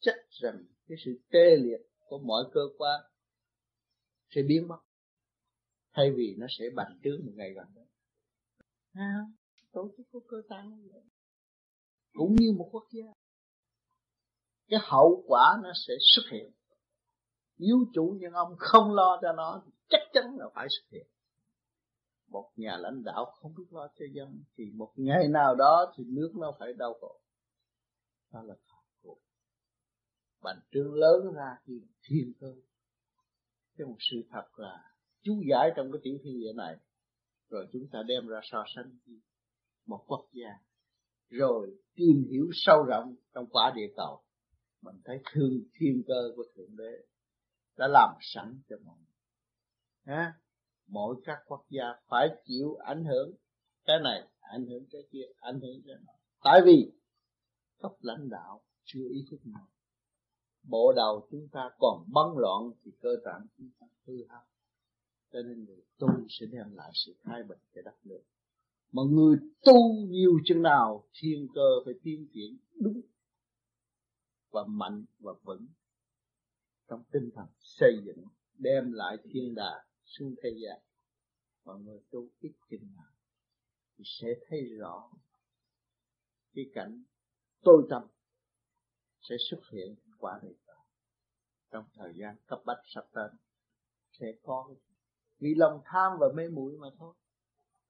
chắc 0.00 0.16
rằng 0.30 0.64
cái 0.88 0.98
sự 1.04 1.20
tê 1.30 1.56
liệt 1.56 1.80
của 2.08 2.18
mọi 2.18 2.44
cơ 2.52 2.60
quan 2.78 3.00
sẽ 4.30 4.42
biến 4.42 4.68
mất 4.68 4.78
thay 5.92 6.12
vì 6.16 6.34
nó 6.38 6.46
sẽ 6.58 6.64
bành 6.74 6.98
trướng 7.04 7.26
một 7.26 7.32
ngày 7.34 7.52
gần 7.54 7.66
đó 7.74 7.82
à, 8.92 9.26
tổ 9.72 9.90
chức 9.96 10.06
của 10.10 10.20
cơ 10.28 10.42
tăng 10.48 10.88
cũng 12.12 12.34
như 12.34 12.52
một 12.52 12.68
quốc 12.72 12.84
gia 12.92 13.12
cái 14.68 14.80
hậu 14.82 15.24
quả 15.26 15.58
nó 15.62 15.70
sẽ 15.86 15.94
xuất 16.14 16.22
hiện. 16.32 16.52
Nếu 17.58 17.76
chủ 17.94 18.16
nhân 18.20 18.32
ông 18.32 18.54
không 18.58 18.94
lo 18.94 19.18
cho 19.22 19.32
nó 19.32 19.62
thì 19.66 19.72
chắc 19.88 20.00
chắn 20.12 20.36
là 20.38 20.46
phải 20.54 20.66
xuất 20.70 20.84
hiện. 20.90 21.06
Một 22.28 22.50
nhà 22.56 22.76
lãnh 22.76 23.02
đạo 23.04 23.24
không 23.24 23.54
biết 23.54 23.64
lo 23.70 23.88
cho 23.98 24.04
dân, 24.12 24.42
thì 24.56 24.64
một 24.74 24.92
ngày 24.96 25.28
nào 25.28 25.54
đó 25.54 25.92
thì 25.96 26.04
nước 26.04 26.32
nó 26.34 26.52
phải 26.58 26.72
đau 26.72 26.94
khổ. 27.00 27.20
Đó 28.32 28.42
là 28.42 28.54
thật 28.68 28.82
khổ. 29.02 29.18
Bành 30.42 30.60
trướng 30.72 30.94
lớn 30.94 31.32
ra 31.34 31.56
thì 31.66 31.74
thiên 32.08 32.32
cơ. 32.40 32.54
Cái 33.76 33.86
một 33.86 33.96
sự 33.98 34.22
thật 34.30 34.58
là 34.58 34.94
chú 35.22 35.42
giải 35.50 35.70
trong 35.76 35.92
cái 35.92 36.00
tiểu 36.04 36.18
thiên 36.22 36.40
địa 36.40 36.52
này. 36.56 36.76
Rồi 37.48 37.66
chúng 37.72 37.88
ta 37.92 38.02
đem 38.06 38.26
ra 38.26 38.40
so 38.42 38.64
sánh 38.74 38.98
một 39.86 40.04
quốc 40.06 40.28
gia. 40.32 40.48
Rồi 41.28 41.76
tìm 41.94 42.24
hiểu 42.30 42.48
sâu 42.52 42.82
rộng 42.82 43.16
trong 43.34 43.46
quả 43.50 43.72
địa 43.76 43.92
cầu 43.96 44.22
mình 44.84 45.00
thấy 45.04 45.18
thương 45.32 45.62
thiên 45.74 46.02
cơ 46.06 46.32
của 46.36 46.44
thượng 46.56 46.76
đế, 46.76 47.04
đã 47.76 47.88
làm 47.88 48.16
sẵn 48.20 48.60
cho 48.68 48.76
mọi 48.84 48.98
ha 50.04 50.32
mỗi 50.86 51.16
các 51.24 51.38
quốc 51.46 51.66
gia 51.70 51.84
phải 52.08 52.28
chịu 52.44 52.74
ảnh 52.74 53.04
hưởng 53.04 53.32
cái 53.84 53.96
này, 54.04 54.28
ảnh 54.40 54.66
hưởng 54.66 54.84
cái 54.90 55.02
kia, 55.10 55.26
ảnh 55.36 55.60
hưởng 55.60 55.82
cái 55.86 55.96
nọ. 56.06 56.12
Tại 56.44 56.60
vì 56.64 56.92
cấp 57.78 57.92
lãnh 58.00 58.28
đạo 58.30 58.62
chưa 58.84 59.08
ý 59.10 59.26
thức 59.30 59.40
nào. 59.44 59.66
Bộ 60.62 60.92
đầu 60.96 61.28
chúng 61.30 61.48
ta 61.52 61.70
còn 61.78 62.04
bấn 62.14 62.26
loạn 62.36 62.70
thì 62.84 62.90
cơ 63.00 63.08
bản 63.24 63.46
chúng 63.58 63.70
ta 63.80 63.86
hư 64.06 64.14
hao 64.28 64.44
cho 65.32 65.42
nên 65.42 65.64
người 65.64 65.82
tu 65.98 66.08
sẽ 66.28 66.46
đem 66.46 66.74
lại 66.74 66.90
sự 66.94 67.14
thay 67.24 67.42
bình 67.42 67.58
cho 67.74 67.82
đất 67.84 67.94
nước. 68.04 68.22
Mà 68.92 69.02
người 69.10 69.36
tu 69.64 70.06
nhiều 70.08 70.32
chừng 70.44 70.62
nào, 70.62 71.04
thiên 71.20 71.48
cơ 71.54 71.68
phải 71.84 71.94
tiến 72.02 72.26
triển 72.32 72.56
đúng 72.80 73.00
và 74.54 74.64
mạnh 74.66 75.04
và 75.18 75.32
vững 75.42 75.66
trong 76.88 77.02
tinh 77.12 77.30
thần 77.34 77.46
xây 77.60 78.02
dựng, 78.04 78.24
đem 78.58 78.92
lại 78.92 79.16
thiên 79.24 79.54
đà 79.54 79.84
xuống 80.04 80.34
thế 80.42 80.50
gian. 80.62 80.80
Mọi 81.64 81.80
người 81.80 82.00
tu 82.10 82.28
ít 82.40 82.52
chừng 82.70 82.94
nào 82.96 83.12
thì 83.96 84.04
sẽ 84.20 84.28
thấy 84.48 84.60
rõ 84.78 85.10
cái 86.54 86.64
cảnh 86.74 87.04
tôi 87.62 87.86
tâm 87.90 88.02
sẽ 89.20 89.36
xuất 89.50 89.60
hiện 89.72 89.94
quả 90.18 90.40
đời 90.42 90.54
trong 91.74 91.84
thời 91.94 92.12
gian 92.16 92.36
cấp 92.46 92.58
bách 92.64 92.78
sắp 92.94 93.04
tới, 93.12 93.28
sẽ 94.12 94.26
có 94.42 94.74
vì 95.38 95.54
lòng 95.56 95.82
tham 95.84 96.12
và 96.20 96.26
mê 96.34 96.48
muội 96.48 96.76
mà 96.78 96.88
thôi. 96.98 97.14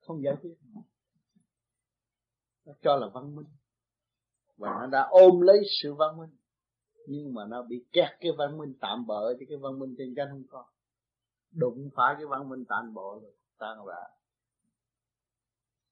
Không 0.01 0.23
giải 0.23 0.35
quyết. 0.43 0.55
Nó 2.65 2.73
cho 2.83 2.97
là 2.97 3.09
văn 3.15 3.37
minh. 3.37 3.47
Và 4.57 4.69
nó 4.69 4.87
đã 4.87 5.07
ôm 5.11 5.41
lấy 5.41 5.57
sự 5.83 5.95
văn 5.95 6.17
minh 6.17 6.37
nhưng 7.07 7.35
mà 7.35 7.47
nó 7.49 7.63
bị 7.63 7.85
kẹt 7.93 8.11
cái 8.21 8.33
văn 8.39 8.59
minh 8.59 8.75
tạm 8.81 9.07
bỡ 9.07 9.35
chứ 9.39 9.47
cái 9.49 9.59
văn 9.59 9.79
minh 9.79 9.95
trên 9.99 10.15
chân 10.17 10.29
không 10.31 10.45
có. 10.49 10.65
Đụng 11.51 11.91
phải 11.95 12.15
cái 12.19 12.27
văn 12.27 12.49
minh 12.49 12.65
tạm 12.69 12.95
bỡ 12.95 13.21
rồi, 13.23 13.35
tan 13.59 13.87
rã. 13.87 14.03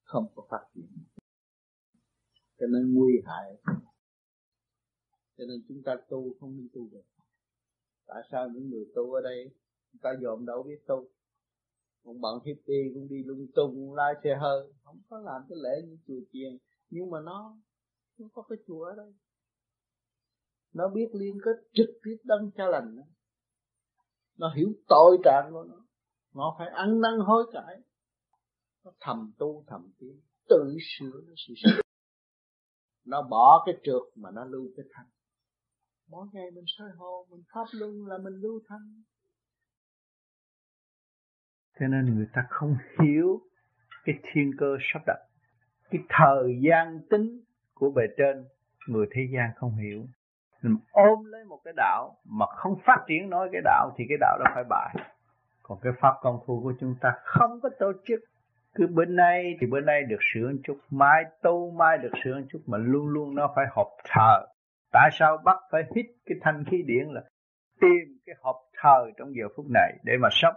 Không 0.03 0.27
có 0.35 0.47
phát 0.49 0.65
triển. 0.73 0.87
Cho 2.59 2.67
nên 2.67 2.93
nguy 2.93 3.13
hại. 3.25 3.61
Cho 5.37 5.43
nên 5.47 5.63
chúng 5.67 5.83
ta 5.83 5.95
tu 6.09 6.33
không 6.39 6.57
nên 6.57 6.67
tu 6.73 6.87
được. 6.91 7.03
Tại 8.07 8.21
sao 8.31 8.49
những 8.49 8.69
người 8.69 8.85
tu 8.95 9.13
ở 9.13 9.21
đây 9.21 9.51
chúng 9.91 9.99
ta 10.01 10.09
dòm 10.21 10.45
đâu 10.45 10.63
biết 10.63 10.87
tu? 10.87 11.07
Cũng 12.03 12.21
bọn 12.21 12.39
hippie 12.45 12.91
cũng 12.93 13.07
đi 13.07 13.23
lung 13.23 13.47
tung 13.55 13.93
lái 13.93 14.13
xe 14.23 14.35
hơi 14.41 14.73
không 14.83 15.01
có 15.09 15.19
làm 15.19 15.41
cái 15.49 15.57
lễ 15.61 15.81
như 15.87 15.97
chùa 16.07 16.19
chiền. 16.31 16.57
Nhưng 16.89 17.09
mà 17.09 17.21
nó 17.21 17.57
nó 18.17 18.27
có 18.33 18.41
cái 18.41 18.57
chùa 18.67 18.83
ở 18.83 18.95
đây 18.95 19.13
nó 20.73 20.89
biết 20.89 21.09
liên 21.13 21.37
kết 21.45 21.67
trực 21.73 21.89
tiếp 22.03 22.17
đấng 22.23 22.51
cha 22.55 22.65
lành 22.65 22.95
nó 22.95 23.03
nó 24.37 24.53
hiểu 24.55 24.73
tội 24.87 25.17
trạng 25.23 25.49
của 25.51 25.63
nó. 25.63 25.85
Nó 26.33 26.55
phải 26.57 26.67
ăn 26.69 27.01
năn 27.01 27.13
hối 27.19 27.43
cải. 27.53 27.75
Nó 28.85 28.91
thầm 28.99 29.31
tu, 29.37 29.63
thầm 29.67 29.91
tiến. 29.99 30.21
Tự 30.49 30.77
sửa 30.79 31.21
nó 31.27 31.33
sự 31.35 31.53
sửa 31.57 31.81
nó 33.05 33.21
bỏ 33.29 33.63
cái 33.65 33.75
trượt 33.83 34.01
mà 34.15 34.31
nó 34.31 34.45
lưu 34.45 34.69
cái 34.77 34.85
thanh 34.93 35.05
mỗi 36.07 36.27
ngày 36.33 36.51
mình 36.51 36.63
soi 36.67 36.89
hồ 36.97 37.27
mình 37.29 37.43
pháp 37.53 37.65
luân 37.71 38.07
là 38.07 38.17
mình 38.17 38.33
lưu 38.33 38.59
thanh 38.67 39.03
cho 41.79 41.87
nên 41.87 42.15
người 42.15 42.27
ta 42.33 42.41
không 42.49 42.75
hiểu 43.01 43.41
cái 44.03 44.15
thiên 44.23 44.51
cơ 44.57 44.77
sắp 44.93 45.01
đặt. 45.07 45.19
Cái 45.89 46.01
thời 46.09 46.59
gian 46.61 47.01
tính 47.09 47.41
của 47.73 47.91
bề 47.95 48.03
trên, 48.17 48.45
người 48.87 49.07
thế 49.11 49.21
gian 49.33 49.49
không 49.55 49.75
hiểu 49.75 50.07
mình 50.63 50.77
ôm 50.91 51.25
lấy 51.25 51.43
một 51.43 51.59
cái 51.63 51.73
đạo 51.77 52.15
mà 52.25 52.45
không 52.45 52.75
phát 52.85 52.97
triển 53.07 53.29
nói 53.29 53.49
cái 53.51 53.61
đạo 53.63 53.91
thì 53.97 54.05
cái 54.09 54.17
đạo 54.21 54.37
đó 54.39 54.51
phải 54.53 54.63
bại. 54.69 54.95
Còn 55.63 55.77
cái 55.81 55.93
pháp 55.99 56.13
công 56.21 56.39
phu 56.45 56.61
của 56.63 56.73
chúng 56.79 56.95
ta 57.01 57.13
không 57.23 57.59
có 57.63 57.69
tổ 57.79 57.91
chức. 58.05 58.19
Cứ 58.75 58.87
bên 58.87 59.15
nay 59.15 59.57
thì 59.61 59.67
bên 59.67 59.85
nay 59.85 60.03
được 60.03 60.19
sửa 60.33 60.49
một 60.51 60.57
chút, 60.63 60.77
mai 60.89 61.23
tu, 61.41 61.71
mai 61.71 61.97
được 61.97 62.11
sửa 62.23 62.35
một 62.35 62.45
chút 62.49 62.59
mà 62.65 62.77
luôn 62.77 63.07
luôn 63.07 63.35
nó 63.35 63.53
phải 63.55 63.65
hộp 63.71 63.87
thờ. 64.09 64.47
Tại 64.91 65.09
sao 65.13 65.37
bắt 65.43 65.57
phải 65.71 65.83
hít 65.95 66.05
cái 66.25 66.37
thanh 66.41 66.63
khí 66.71 66.83
điển 66.85 67.07
là 67.09 67.21
tìm 67.81 68.17
cái 68.25 68.35
hộp 68.41 68.55
thờ 68.81 69.11
trong 69.17 69.35
giờ 69.35 69.47
phút 69.55 69.65
này 69.69 69.93
để 70.03 70.13
mà 70.21 70.29
sống? 70.31 70.55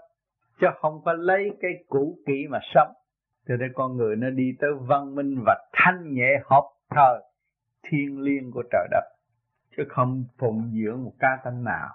Chứ 0.60 0.66
không 0.80 1.02
phải 1.04 1.14
lấy 1.18 1.50
cái 1.60 1.70
cũ 1.88 2.18
kỹ 2.26 2.46
mà 2.50 2.58
sống. 2.74 2.92
Cho 3.48 3.56
nên 3.56 3.72
con 3.74 3.96
người 3.96 4.16
nó 4.16 4.30
đi 4.30 4.52
tới 4.60 4.70
văn 4.80 5.14
minh 5.14 5.42
và 5.46 5.68
thanh 5.72 6.14
nhẹ 6.14 6.40
hộp 6.44 6.64
thờ 6.90 7.20
thiên 7.82 8.20
liêng 8.20 8.50
của 8.52 8.62
trời 8.70 8.88
đất 8.90 9.04
chứ 9.76 9.82
không 9.88 10.24
phụng 10.38 10.72
dưỡng 10.74 11.04
một 11.04 11.12
ca 11.18 11.38
tánh 11.44 11.64
nào. 11.64 11.88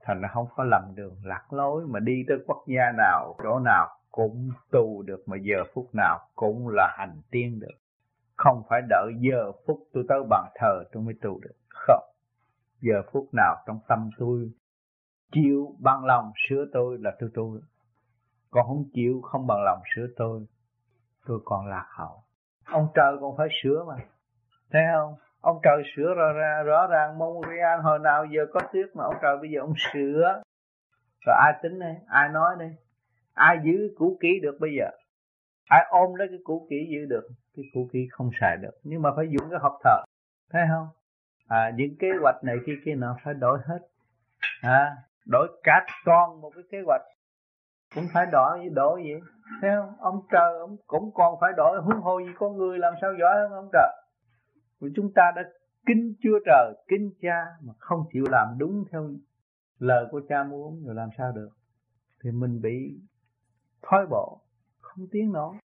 Thành 0.00 0.20
nó 0.20 0.28
không 0.32 0.46
có 0.56 0.64
lầm 0.64 0.94
đường 0.94 1.16
lạc 1.24 1.52
lối 1.52 1.86
mà 1.86 2.00
đi 2.00 2.24
tới 2.28 2.36
quốc 2.46 2.64
gia 2.66 2.92
nào, 2.98 3.36
chỗ 3.42 3.58
nào 3.58 3.88
cũng 4.10 4.50
tu 4.70 5.02
được 5.02 5.22
mà 5.26 5.36
giờ 5.42 5.64
phút 5.74 5.94
nào 5.94 6.20
cũng 6.34 6.68
là 6.68 6.94
hành 6.98 7.22
tiên 7.30 7.60
được. 7.60 7.76
Không 8.36 8.62
phải 8.68 8.82
đợi 8.88 9.12
giờ 9.18 9.52
phút 9.66 9.78
tôi 9.92 10.04
tới 10.08 10.18
bàn 10.30 10.50
thờ 10.54 10.84
tôi 10.92 11.02
mới 11.02 11.14
tu 11.22 11.40
được. 11.40 11.54
Không. 11.68 12.04
Giờ 12.80 13.02
phút 13.12 13.28
nào 13.32 13.56
trong 13.66 13.80
tâm 13.88 14.10
tôi 14.18 14.50
chịu 15.32 15.76
bằng 15.78 16.04
lòng 16.04 16.32
sửa 16.48 16.64
tôi 16.72 16.98
là 17.00 17.10
tôi 17.20 17.30
tu 17.34 17.54
được. 17.54 17.66
Còn 18.50 18.66
không 18.66 18.84
chịu 18.94 19.20
không 19.22 19.46
bằng 19.46 19.62
lòng 19.64 19.82
sửa 19.94 20.06
tôi 20.16 20.46
tôi 21.26 21.40
còn 21.44 21.66
lạc 21.66 21.86
hậu. 21.88 22.22
Ông 22.64 22.88
trời 22.94 23.16
còn 23.20 23.36
phải 23.36 23.48
sửa 23.62 23.84
mà. 23.88 23.94
Thấy 24.70 24.82
không? 24.94 25.14
Ông 25.42 25.60
trời 25.62 25.82
sửa 25.96 26.14
ra, 26.14 26.32
ra 26.32 26.62
rõ 26.62 26.86
ràng 26.86 27.18
Montreal 27.18 27.80
hồi 27.80 27.98
nào 27.98 28.24
giờ 28.24 28.46
có 28.52 28.60
tuyết 28.72 28.96
mà 28.96 29.04
ông 29.04 29.16
trời 29.22 29.36
bây 29.40 29.50
giờ 29.50 29.60
ông 29.60 29.74
sửa. 29.92 30.42
Rồi 31.26 31.36
ai 31.42 31.52
tính 31.62 31.78
đây? 31.78 31.94
Ai 32.06 32.28
nói 32.28 32.56
đây? 32.58 32.76
Ai 33.34 33.58
giữ 33.64 33.94
cũ 33.98 34.18
kỹ 34.20 34.40
được 34.42 34.56
bây 34.60 34.70
giờ? 34.78 34.90
Ai 35.68 35.86
ôm 35.90 36.14
lấy 36.14 36.28
cái 36.28 36.38
cũ 36.44 36.66
kỹ 36.70 36.76
giữ 36.90 37.06
được? 37.08 37.28
Cái 37.56 37.64
cũ 37.74 37.88
kỹ 37.92 38.08
không 38.10 38.30
xài 38.40 38.56
được. 38.56 38.74
Nhưng 38.82 39.02
mà 39.02 39.10
phải 39.16 39.24
dùng 39.30 39.50
cái 39.50 39.58
học 39.62 39.78
thờ. 39.84 40.02
Thấy 40.52 40.62
không? 40.70 40.88
À, 41.48 41.72
những 41.76 41.96
kế 41.98 42.08
hoạch 42.22 42.44
này 42.44 42.56
kia 42.66 42.76
kia 42.84 42.94
nào 42.94 43.16
phải 43.24 43.34
đổi 43.34 43.58
hết. 43.64 43.78
À, 44.62 44.96
đổi 45.26 45.48
cả 45.62 45.86
con 46.04 46.40
một 46.40 46.50
cái 46.54 46.64
kế 46.70 46.78
hoạch. 46.86 47.02
Cũng 47.94 48.04
phải 48.14 48.26
đổi 48.26 48.68
đổi 48.74 49.02
vậy. 49.02 49.20
Thấy 49.60 49.70
không? 49.76 49.94
Ông 49.98 50.20
trời 50.30 50.58
ông 50.58 50.76
cũng 50.86 51.10
còn 51.14 51.34
phải 51.40 51.52
đổi. 51.56 51.80
Huống 51.82 52.00
hồ 52.00 52.18
gì 52.18 52.32
con 52.38 52.56
người 52.56 52.78
làm 52.78 52.94
sao 53.00 53.10
giỏi 53.20 53.34
hơn 53.34 53.52
ông 53.52 53.68
trời? 53.72 54.01
Vì 54.82 54.90
chúng 54.96 55.12
ta 55.14 55.32
đã 55.36 55.42
kính 55.86 56.14
chúa 56.22 56.38
trời 56.46 56.74
kính 56.88 57.10
cha 57.22 57.46
mà 57.60 57.72
không 57.78 58.04
chịu 58.12 58.24
làm 58.30 58.48
đúng 58.58 58.84
theo 58.92 59.10
lời 59.78 60.06
của 60.10 60.20
cha 60.28 60.44
muốn 60.44 60.84
rồi 60.86 60.94
làm 60.94 61.08
sao 61.18 61.32
được? 61.32 61.48
Thì 62.24 62.30
mình 62.30 62.60
bị 62.62 63.00
thói 63.82 64.06
bộ 64.10 64.40
không 64.80 65.06
tiến 65.10 65.32
nổi 65.32 65.56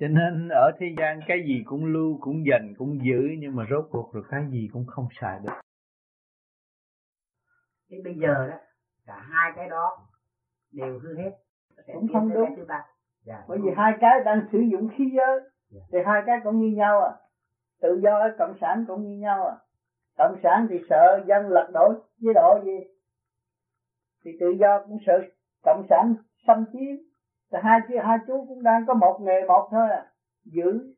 cho 0.00 0.08
nên 0.08 0.48
ở 0.48 0.70
thế 0.78 0.86
gian 0.98 1.20
cái 1.26 1.38
gì 1.46 1.62
cũng 1.64 1.84
lưu 1.84 2.18
cũng 2.20 2.44
dành 2.50 2.74
cũng 2.78 2.98
giữ 3.04 3.28
nhưng 3.38 3.56
mà 3.56 3.66
rốt 3.70 3.88
cuộc 3.90 4.12
rồi 4.12 4.24
cái 4.30 4.46
gì 4.50 4.68
cũng 4.72 4.86
không 4.86 5.08
xài 5.20 5.40
được. 5.42 5.52
Thế 7.90 7.96
bây 8.04 8.14
giờ 8.14 8.48
đó 8.50 8.56
cả 9.06 9.20
hai 9.30 9.52
cái 9.56 9.68
đó 9.68 10.08
đều 10.72 10.98
hư 10.98 11.16
hết. 11.16 11.30
Cũng 11.94 12.08
không 12.12 12.32
đúng. 12.34 12.66
dạ. 13.24 13.44
bởi 13.48 13.58
vì 13.62 13.70
hai 13.76 13.92
cái 14.00 14.10
đang 14.24 14.48
sử 14.52 14.58
dụng 14.58 14.88
khí 14.96 15.04
giới 15.16 15.40
dạ. 15.70 15.80
thì 15.92 15.98
hai 16.06 16.22
cái 16.26 16.36
cũng 16.44 16.60
như 16.60 16.76
nhau 16.76 17.00
à 17.00 17.12
tự 17.80 18.00
do 18.02 18.18
ở 18.18 18.34
cộng 18.38 18.54
sản 18.60 18.84
cũng 18.88 19.02
như 19.02 19.16
nhau 19.16 19.46
à. 19.46 19.56
Cộng 20.18 20.36
sản 20.42 20.66
thì 20.70 20.76
sợ 20.90 21.24
dân 21.26 21.48
lật 21.48 21.70
đổ 21.74 21.92
chế 22.20 22.28
độ 22.34 22.60
gì? 22.64 22.78
Thì 24.24 24.30
tự 24.40 24.46
do 24.60 24.84
cũng 24.86 24.98
sợ 25.06 25.12
cộng 25.62 25.86
sản 25.90 26.14
xâm 26.46 26.64
chiếm. 26.72 26.96
Thì 27.52 27.58
hai 27.62 27.80
chú 27.88 27.94
hai 28.02 28.18
chú 28.26 28.44
cũng 28.48 28.62
đang 28.62 28.86
có 28.86 28.94
một 28.94 29.18
nghề 29.20 29.44
một 29.48 29.68
thôi 29.70 29.88
à. 29.90 30.06
Giữ 30.44 30.94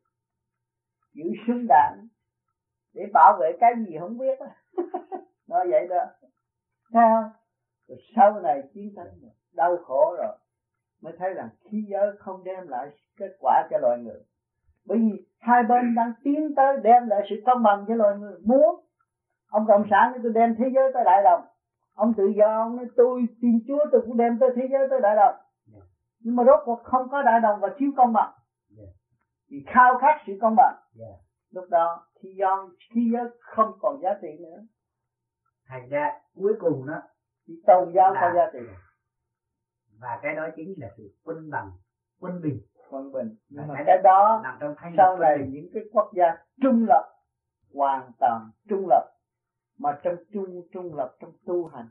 giữ 1.14 1.24
súng 1.46 1.66
đạn 1.68 2.08
để 2.94 3.02
bảo 3.12 3.36
vệ 3.40 3.52
cái 3.60 3.72
gì 3.86 3.96
không 4.00 4.18
biết 4.18 4.38
nói 5.48 5.66
vậy 5.70 5.86
đó. 5.88 6.04
Thấy 6.92 7.02
không? 7.14 7.30
Rồi 7.88 7.98
sau 8.16 8.40
này 8.40 8.62
chiến 8.74 8.92
tranh 8.96 9.06
đau 9.52 9.76
khổ 9.76 10.16
rồi, 10.18 10.36
mới 11.02 11.12
thấy 11.18 11.34
rằng 11.34 11.48
khí 11.70 11.84
giới 11.88 12.16
không 12.18 12.44
đem 12.44 12.68
lại 12.68 12.88
kết 13.16 13.36
quả 13.40 13.68
cho 13.70 13.78
loài 13.78 13.98
người 13.98 14.20
bởi 14.86 14.98
vì 14.98 15.26
hai 15.38 15.62
bên 15.62 15.94
đang 15.94 16.12
tiến 16.24 16.54
tới 16.54 16.76
đem 16.82 17.06
lại 17.06 17.20
sự 17.30 17.36
công 17.46 17.62
bằng 17.62 17.84
cho 17.88 17.94
loài 17.94 18.18
người. 18.18 18.38
Muốn 18.44 18.84
ông 19.48 19.66
cộng 19.66 19.84
sản 19.90 20.12
thì 20.14 20.20
tôi 20.22 20.32
đem 20.32 20.54
thế 20.58 20.64
giới 20.74 20.90
tới 20.94 21.04
đại 21.04 21.22
đồng. 21.24 21.44
Ông 21.94 22.14
tự 22.16 22.26
do 22.36 22.46
ông 22.46 22.76
nói 22.76 22.86
tôi 22.96 23.26
tin 23.40 23.58
chúa 23.68 23.78
tôi 23.92 24.00
cũng 24.06 24.16
đem 24.16 24.38
tới 24.38 24.50
thế 24.56 24.62
giới 24.70 24.86
tới 24.90 25.00
đại 25.00 25.16
đồng. 25.16 25.34
Yeah. 25.74 25.84
nhưng 26.20 26.36
mà 26.36 26.44
rốt 26.44 26.60
cuộc 26.64 26.80
không 26.84 27.08
có 27.10 27.22
đại 27.22 27.40
đồng 27.40 27.60
và 27.60 27.68
thiếu 27.76 27.90
công 27.96 28.12
bằng. 28.12 28.32
Yeah. 28.78 28.90
thì 29.50 29.56
khao 29.66 29.98
khát 29.98 30.22
sự 30.26 30.32
công 30.40 30.54
bằng. 30.56 30.74
Yeah. 30.98 31.14
lúc 31.50 31.64
đó 31.70 32.06
thì 32.20 32.34
do 32.38 32.68
thế 32.94 33.02
giới 33.12 33.24
không 33.40 33.72
còn 33.80 34.00
giá 34.02 34.10
trị 34.22 34.28
nữa. 34.40 34.58
Thành 35.68 35.88
ra 35.88 36.20
cuối 36.34 36.52
cùng 36.60 36.86
đó 36.86 37.02
thì 37.46 37.54
tôn 37.66 37.92
giáo 37.94 38.14
có 38.20 38.32
giá 38.34 38.50
trị. 38.52 38.58
và 40.00 40.18
cái 40.22 40.34
đó 40.34 40.48
chính 40.56 40.74
là 40.76 40.88
sự 40.96 41.02
quân 41.24 41.50
bằng 41.50 41.70
quân 42.20 42.42
bình 42.42 42.60
quân 42.92 43.12
bình 43.12 43.36
nhưng 43.48 43.68
mà 43.68 43.74
cái 43.86 43.98
đó 44.04 44.40
nằm 44.44 44.56
trong 44.60 44.74
sau 44.96 45.18
này 45.18 45.38
những 45.50 45.66
cái 45.74 45.82
quốc 45.92 46.10
gia 46.14 46.36
trung 46.62 46.86
lập 46.88 47.08
hoàn 47.74 48.10
toàn 48.18 48.50
trung 48.68 48.86
lập 48.88 49.08
mà 49.78 49.98
trong 50.02 50.16
trung 50.32 50.62
trung 50.72 50.94
lập 50.94 51.16
trong 51.20 51.32
tu 51.46 51.66
hành 51.66 51.86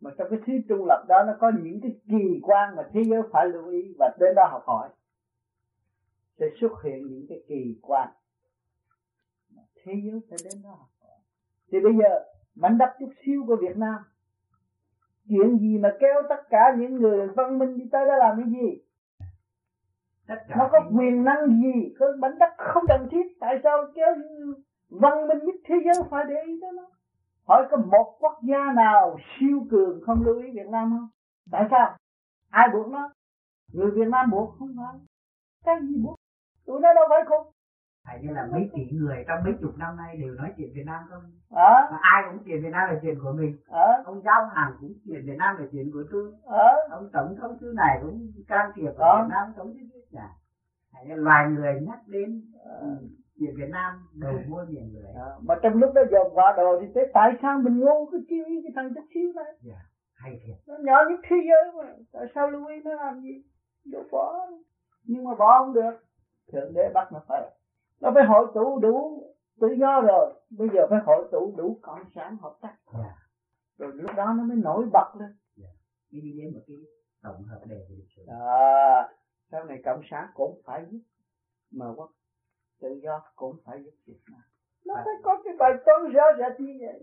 mà 0.00 0.10
trong 0.18 0.28
cái 0.30 0.38
thứ 0.46 0.52
trung 0.68 0.86
lập 0.86 1.04
đó 1.08 1.24
nó 1.26 1.32
có 1.40 1.52
những 1.62 1.80
cái 1.82 1.92
kỳ 2.08 2.40
quan 2.42 2.76
mà 2.76 2.82
thế 2.92 3.04
giới 3.04 3.22
phải 3.32 3.46
lưu 3.46 3.68
ý 3.68 3.94
và 3.98 4.16
đến 4.20 4.34
đó 4.36 4.48
học 4.50 4.62
hỏi 4.66 4.88
sẽ 6.38 6.46
xuất 6.60 6.72
hiện 6.84 7.06
những 7.06 7.26
cái 7.28 7.38
kỳ 7.48 7.78
quan 7.82 8.08
mà 9.56 9.62
thế 9.84 9.92
giới 10.04 10.20
sẽ 10.30 10.36
đến 10.44 10.62
đó 10.64 10.70
học 10.70 10.88
hỏi. 11.00 11.18
Thì 11.72 11.80
bây 11.80 11.92
giờ 11.92 12.24
mảnh 12.54 12.78
đất 12.78 12.90
chút 12.98 13.10
xíu 13.26 13.44
của 13.46 13.56
Việt 13.56 13.76
Nam 13.76 14.02
chuyện 15.28 15.58
gì 15.58 15.78
mà 15.78 15.96
kéo 16.00 16.22
tất 16.28 16.42
cả 16.50 16.76
những 16.78 16.94
người 16.94 17.28
văn 17.28 17.58
minh 17.58 17.78
đi 17.78 17.84
tới 17.92 18.06
đó 18.06 18.16
làm 18.16 18.36
cái 18.36 18.46
gì 18.50 18.82
nó 20.28 20.68
có 20.72 20.80
quyền 20.98 21.24
năng 21.24 21.62
gì 21.62 21.94
có 21.98 22.06
mảnh 22.18 22.38
đất 22.38 22.50
không 22.56 22.84
cần 22.88 23.08
thiết 23.10 23.26
tại 23.40 23.60
sao 23.64 23.78
kéo 23.94 24.14
văn 24.90 25.28
minh 25.28 25.38
nhất 25.38 25.54
thế 25.64 25.74
giới 25.84 25.94
phải 26.10 26.24
để 26.28 26.34
ý 26.46 26.58
tới 26.62 26.70
nó 26.72 26.82
hỏi 27.48 27.68
có 27.70 27.76
một 27.76 28.16
quốc 28.20 28.38
gia 28.42 28.72
nào 28.72 29.18
siêu 29.40 29.66
cường 29.70 30.00
không 30.06 30.24
lưu 30.24 30.42
ý 30.42 30.50
Việt 30.50 30.68
Nam 30.70 30.90
không 30.90 31.08
tại 31.50 31.66
sao 31.70 31.96
ai 32.50 32.68
buộc 32.72 32.88
nó 32.88 33.10
người 33.72 33.90
Việt 33.90 34.08
Nam 34.08 34.30
buộc 34.30 34.54
không 34.58 34.76
phải 34.76 35.00
cái 35.64 35.76
gì 35.82 36.02
buộc 36.04 36.16
tụi 36.66 36.80
nó 36.80 36.94
đâu 36.94 37.04
phải 37.08 37.20
khùng 37.28 37.54
Tại 38.06 38.18
như 38.22 38.30
là 38.32 38.46
mấy 38.52 38.70
tỷ 38.74 38.84
người 38.90 39.24
trong 39.28 39.44
mấy 39.44 39.54
chục 39.60 39.78
năm 39.78 39.96
nay 39.96 40.16
đều 40.16 40.34
nói 40.34 40.52
chuyện 40.56 40.68
Việt 40.74 40.82
Nam 40.86 41.02
không? 41.10 41.22
Ờ. 41.50 41.88
Và 41.90 41.98
ai 42.00 42.22
cũng 42.28 42.42
chuyện 42.44 42.62
Việt 42.62 42.70
Nam 42.72 42.90
là 42.90 42.98
chuyện 43.02 43.18
của 43.22 43.32
mình. 43.32 43.56
Ờ. 43.68 44.02
Ông 44.04 44.22
Giao 44.24 44.46
Hàng 44.54 44.72
cũng 44.80 44.92
chuyện 45.04 45.26
Việt 45.26 45.36
Nam 45.38 45.56
là 45.58 45.66
chuyện 45.72 45.90
của 45.92 46.04
tôi. 46.12 46.32
Ờ. 46.44 46.68
Ông 46.90 47.10
Tổng 47.12 47.36
thống 47.40 47.58
thứ 47.60 47.72
này 47.76 47.98
cũng 48.02 48.32
can 48.48 48.70
thiệp 48.74 48.90
ở 48.96 49.08
ờ. 49.10 49.22
Việt 49.22 49.28
Nam 49.30 49.52
Tổng 49.56 49.66
thống 49.66 49.88
thứ 49.92 50.00
như 51.06 51.14
loài 51.14 51.50
người 51.50 51.80
nhắc 51.80 51.98
đến 52.06 52.42
chuyện 53.38 53.54
Việt 53.56 53.68
Nam 53.70 54.08
đầu 54.14 54.32
mua 54.48 54.64
nhiều 54.68 54.82
người. 54.92 55.12
Ờ. 55.14 55.38
Mà 55.42 55.54
trong 55.62 55.74
lúc 55.74 55.94
đó 55.94 56.02
dồn 56.10 56.34
qua 56.34 56.54
đồ 56.56 56.80
thì 56.80 56.86
thế 56.94 57.10
tại 57.14 57.32
sao 57.42 57.58
mình 57.58 57.78
ngu 57.80 58.06
cái 58.06 58.20
chiêu 58.28 58.44
cái 58.62 58.72
thằng 58.74 58.94
chút 58.94 59.04
xíu 59.14 59.32
này? 59.34 59.52
Yeah. 59.66 59.80
Hay 60.14 60.40
thiệt. 60.46 60.56
Nó 60.66 60.74
nhỏ 60.80 60.96
nhất 61.10 61.20
thế 61.28 61.36
giới 61.48 61.72
mà. 61.84 61.94
Tại 62.12 62.26
sao 62.34 62.50
Louis 62.50 62.84
nó 62.84 62.94
làm 62.94 63.20
gì? 63.20 63.42
Đâu 63.84 64.02
bỏ. 64.12 64.46
Nhưng 65.04 65.24
mà 65.24 65.34
bỏ 65.34 65.58
không 65.58 65.74
được. 65.74 65.94
Thượng 66.52 66.74
đế 66.74 66.90
bắt 66.94 67.12
nó 67.12 67.20
phải 67.28 67.50
nó 68.00 68.10
phải 68.14 68.24
hội 68.24 68.46
tụ 68.54 68.78
đủ 68.78 69.22
tự 69.60 69.68
do 69.80 70.00
rồi 70.00 70.34
bây 70.50 70.68
giờ 70.74 70.86
phải 70.90 70.98
hội 71.06 71.28
tụ 71.32 71.54
đủ 71.56 71.78
cộng 71.82 72.04
sản 72.14 72.36
hợp 72.42 72.56
tác 72.60 72.76
yeah. 72.92 73.06
Dạ. 73.06 73.16
rồi 73.78 73.92
lúc 73.94 74.10
đó 74.16 74.34
nó 74.36 74.42
mới 74.44 74.56
nổi 74.56 74.86
bật 74.92 75.12
lên 75.18 75.28
yeah. 75.28 75.36
Dạ. 75.56 75.68
đi 76.10 76.32
đến 76.38 76.54
một 76.54 76.60
cái 76.66 76.76
tổng 77.22 77.42
hợp 77.42 77.60
đề 77.66 77.76
về 77.76 77.96
lịch 77.96 78.10
sử 78.16 78.22
à, 78.26 79.08
sau 79.50 79.64
này 79.64 79.80
cộng 79.84 80.02
sản 80.10 80.28
cũng 80.34 80.60
phải 80.64 80.84
giúp 80.90 81.00
mà 81.70 81.86
quốc 81.96 82.10
tự 82.80 83.00
do 83.02 83.22
cũng 83.36 83.56
phải 83.64 83.82
giúp 83.84 83.94
Việt 84.06 84.20
Nam. 84.30 84.40
Nó 84.86 84.94
phải 84.94 85.14
có 85.22 85.42
cái 85.44 85.54
bài 85.58 85.72
toán 85.86 86.12
rõ 86.12 86.22
rệt 86.38 86.60
như 86.60 86.72
vậy. 86.80 87.02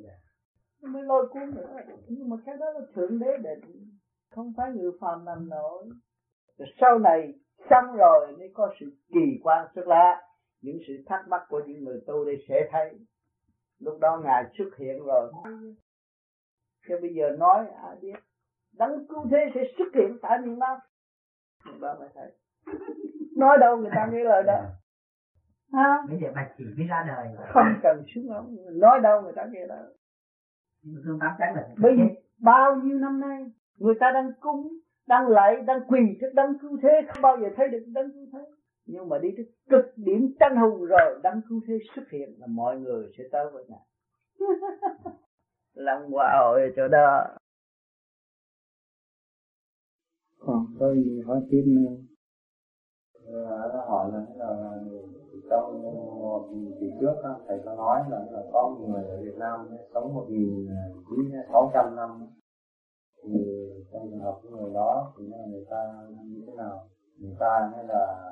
Mới 0.82 1.04
lôi 1.04 1.28
cuốn 1.28 1.56
nữa. 1.56 1.76
Nhưng 2.08 2.30
mà 2.30 2.38
cái 2.46 2.58
đó 2.58 2.66
là 2.72 2.80
thượng 2.96 3.20
đế 3.20 3.38
định. 3.38 3.98
Không 4.30 4.54
phải 4.58 4.72
người 4.72 4.92
phàm 5.02 5.26
làm 5.26 5.50
nổi. 5.50 5.90
Rồi 6.58 6.68
sau 6.82 7.00
này 7.00 7.34
xong 7.70 7.96
rồi 7.98 8.38
mới 8.38 8.52
có 8.54 8.74
sự 8.80 8.86
kỳ 9.14 9.40
quan. 9.44 9.68
Xuất 9.76 9.88
lạ 9.88 10.22
những 10.62 10.78
sự 10.88 10.94
thắc 11.06 11.28
mắc 11.28 11.46
của 11.50 11.62
những 11.68 11.84
người 11.84 12.02
tu 12.08 12.26
đây 12.26 12.46
sẽ 12.48 12.70
thấy. 12.72 13.00
Lúc 13.80 14.00
đó 14.00 14.22
ngài 14.24 14.44
xuất 14.58 14.70
hiện 14.78 15.04
rồi. 15.06 15.32
Chứ 16.88 16.96
bây 17.02 17.14
giờ 17.14 17.36
nói 17.40 17.68
ai 17.68 17.96
biết. 18.02 18.20
Đấng 18.74 19.08
cứu 19.08 19.28
thế 19.32 19.38
sẽ 19.56 19.62
xuất 19.78 19.88
hiện 19.94 20.18
tại 20.22 20.38
miền 20.44 20.60
nam 20.60 20.80
đó 21.82 21.96
mới 22.00 22.10
thấy 22.14 22.32
nói 23.36 23.58
đâu 23.58 23.78
người 23.78 23.92
ta 23.96 24.10
nghe 24.12 24.24
lời 24.24 24.44
đó. 24.44 24.62
Ha 25.74 26.04
bây 26.10 26.20
giờ 26.22 26.28
bạch 26.36 26.52
chỉ 26.58 26.64
mới 26.78 26.88
ra 26.88 27.06
đời 27.08 27.28
không 27.54 27.80
cần 27.84 28.04
xuống 28.16 28.30
ống 28.30 28.56
nói 28.80 29.00
đâu 29.00 29.22
người 29.22 29.34
ta 29.36 29.46
nghe 29.52 29.66
lời. 29.66 29.94
Thương 31.06 31.20
tám 31.20 31.32
chắn 31.40 31.56
là 31.56 31.68
bây 31.78 31.92
bao 32.40 32.76
nhiêu 32.76 33.00
năm 33.00 33.20
nay 33.20 33.46
người 33.78 33.96
ta 34.00 34.12
đang 34.14 34.32
cúng 34.40 34.68
đang 35.08 35.28
lạy 35.28 35.62
đang 35.66 35.80
quỳ 35.88 36.00
trước 36.22 36.30
đấng 36.34 36.58
cứu 36.62 36.78
thế 36.82 37.02
không 37.08 37.22
bao 37.22 37.38
giờ 37.42 37.48
thấy 37.56 37.68
được 37.68 37.84
đấng 37.88 38.12
cứu 38.12 38.26
thế. 38.34 38.40
Nhưng 38.86 39.10
mà 39.10 39.18
đi 39.18 39.30
tới 39.38 39.46
cực 39.70 39.94
điểm 39.96 40.36
tranh 40.40 40.56
hùng 40.56 40.86
rồi 40.86 41.20
đấng 41.24 41.42
cứu 41.50 41.62
thế 41.68 41.74
xuất 41.96 42.04
hiện 42.12 42.30
là 42.40 42.48
mọi 42.48 42.80
người 42.80 43.12
sẽ 43.18 43.24
tới 43.32 43.46
với 43.54 43.66
ngài. 43.68 43.86
Lòng 45.74 46.12
hòa 46.12 46.38
hội 46.40 46.74
chỗ 46.76 46.88
đó 46.88 47.28
còn 50.46 50.66
tôi 50.80 51.04
gì 51.06 51.22
hỏi 51.22 51.42
tiếp 51.50 51.64
nữa? 51.66 51.96
Hỏi 53.88 54.12
là 54.14 54.26
là 54.36 54.80
trong 55.50 55.82
một 56.22 56.50
kỳ 56.80 56.88
trước 57.02 57.14
đó, 57.24 57.40
thầy 57.48 57.60
có 57.66 57.76
nói 57.76 58.04
là, 58.10 58.26
là 58.32 58.44
có 58.54 58.76
người 58.80 59.04
ở 59.04 59.22
Việt 59.22 59.36
Nam 59.38 59.68
sống 59.94 60.14
một 60.14 60.26
nghìn 60.30 60.68
chín 61.10 61.32
sáu 61.52 61.72
trăm 61.74 61.96
năm. 61.96 62.10
Thì 63.24 63.70
trong 63.92 64.10
trường 64.10 64.20
hợp 64.20 64.40
của 64.44 64.50
người 64.50 64.74
đó 64.74 65.14
thì 65.18 65.24
người 65.52 65.66
ta 65.70 66.08
như 66.26 66.44
thế 66.48 66.54
nào? 66.58 66.88
Người 67.20 67.36
ta 67.40 67.72
hay 67.76 67.86
là 67.88 68.30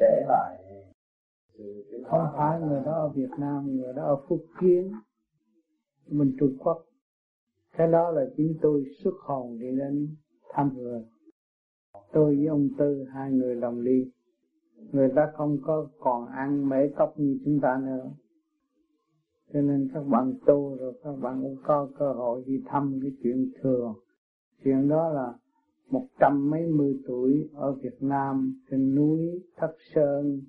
kể 0.00 0.24
lại 0.28 0.56
không 2.04 2.26
phải 2.36 2.60
người 2.60 2.80
đó 2.84 2.92
ở 2.92 3.08
Việt 3.08 3.30
Nam 3.38 3.66
người 3.76 3.92
đó 3.92 4.04
ở 4.04 4.16
Phúc 4.28 4.40
Kiến 4.60 4.92
mình 6.06 6.36
Trung 6.40 6.56
Quốc. 6.58 6.84
Cái 7.76 7.86
đó 7.86 8.10
là 8.10 8.22
chính 8.36 8.58
tôi 8.62 8.84
xuất 9.04 9.14
hồn 9.20 9.58
đi 9.58 9.76
đến 9.76 10.16
thăm 10.52 10.70
người 10.76 11.04
tôi 12.12 12.36
với 12.36 12.46
ông 12.46 12.68
Tư, 12.78 13.04
hai 13.12 13.32
người 13.32 13.60
đồng 13.60 13.84
đi 13.84 14.10
người 14.92 15.08
ta 15.16 15.32
không 15.36 15.58
có 15.62 15.88
còn 16.00 16.26
ăn 16.26 16.68
mễ 16.68 16.88
cốc 16.88 17.14
như 17.16 17.38
chúng 17.44 17.60
ta 17.60 17.80
nữa. 17.84 18.10
Cho 19.52 19.60
nên 19.60 19.88
các 19.94 20.06
bạn 20.06 20.34
tu 20.46 20.76
rồi 20.76 21.00
các 21.04 21.12
bạn 21.20 21.42
cũng 21.42 21.56
có 21.64 21.88
cơ 21.98 22.12
hội 22.12 22.42
đi 22.46 22.62
thăm 22.66 22.98
cái 23.02 23.12
chuyện 23.22 23.50
thường 23.62 23.94
chuyện 24.64 24.88
đó 24.88 25.08
là 25.08 25.34
một 25.90 26.06
trăm 26.20 26.50
mấy 26.50 26.66
mươi 26.66 27.00
tuổi 27.06 27.48
ở 27.54 27.72
Việt 27.72 28.02
Nam, 28.02 28.60
trên 28.70 28.94
núi 28.94 29.42
Thất 29.56 29.74
Sơn. 29.94 30.40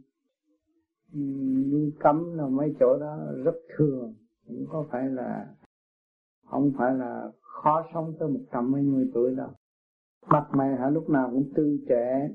Núi 1.71 1.93
cấm 1.99 2.33
là 2.33 2.47
mấy 2.47 2.75
chỗ 2.79 2.97
đó 2.99 3.17
rất 3.43 3.55
thường 3.77 4.13
cũng 4.47 4.65
có 4.69 4.85
phải 4.91 5.09
là, 5.09 5.55
không 6.45 6.71
phải 6.77 6.95
là 6.95 7.31
khó 7.41 7.85
sống 7.93 8.13
tới 8.19 8.29
một 8.29 8.39
trăm 8.51 8.71
mấy 8.71 8.81
mươi 8.81 9.11
tuổi 9.13 9.35
đâu 9.35 9.49
mặt 10.27 10.47
mày 10.51 10.75
hả? 10.75 10.89
Lúc 10.89 11.09
nào 11.09 11.29
cũng 11.31 11.51
tươi 11.55 11.79
trẻ. 11.89 12.29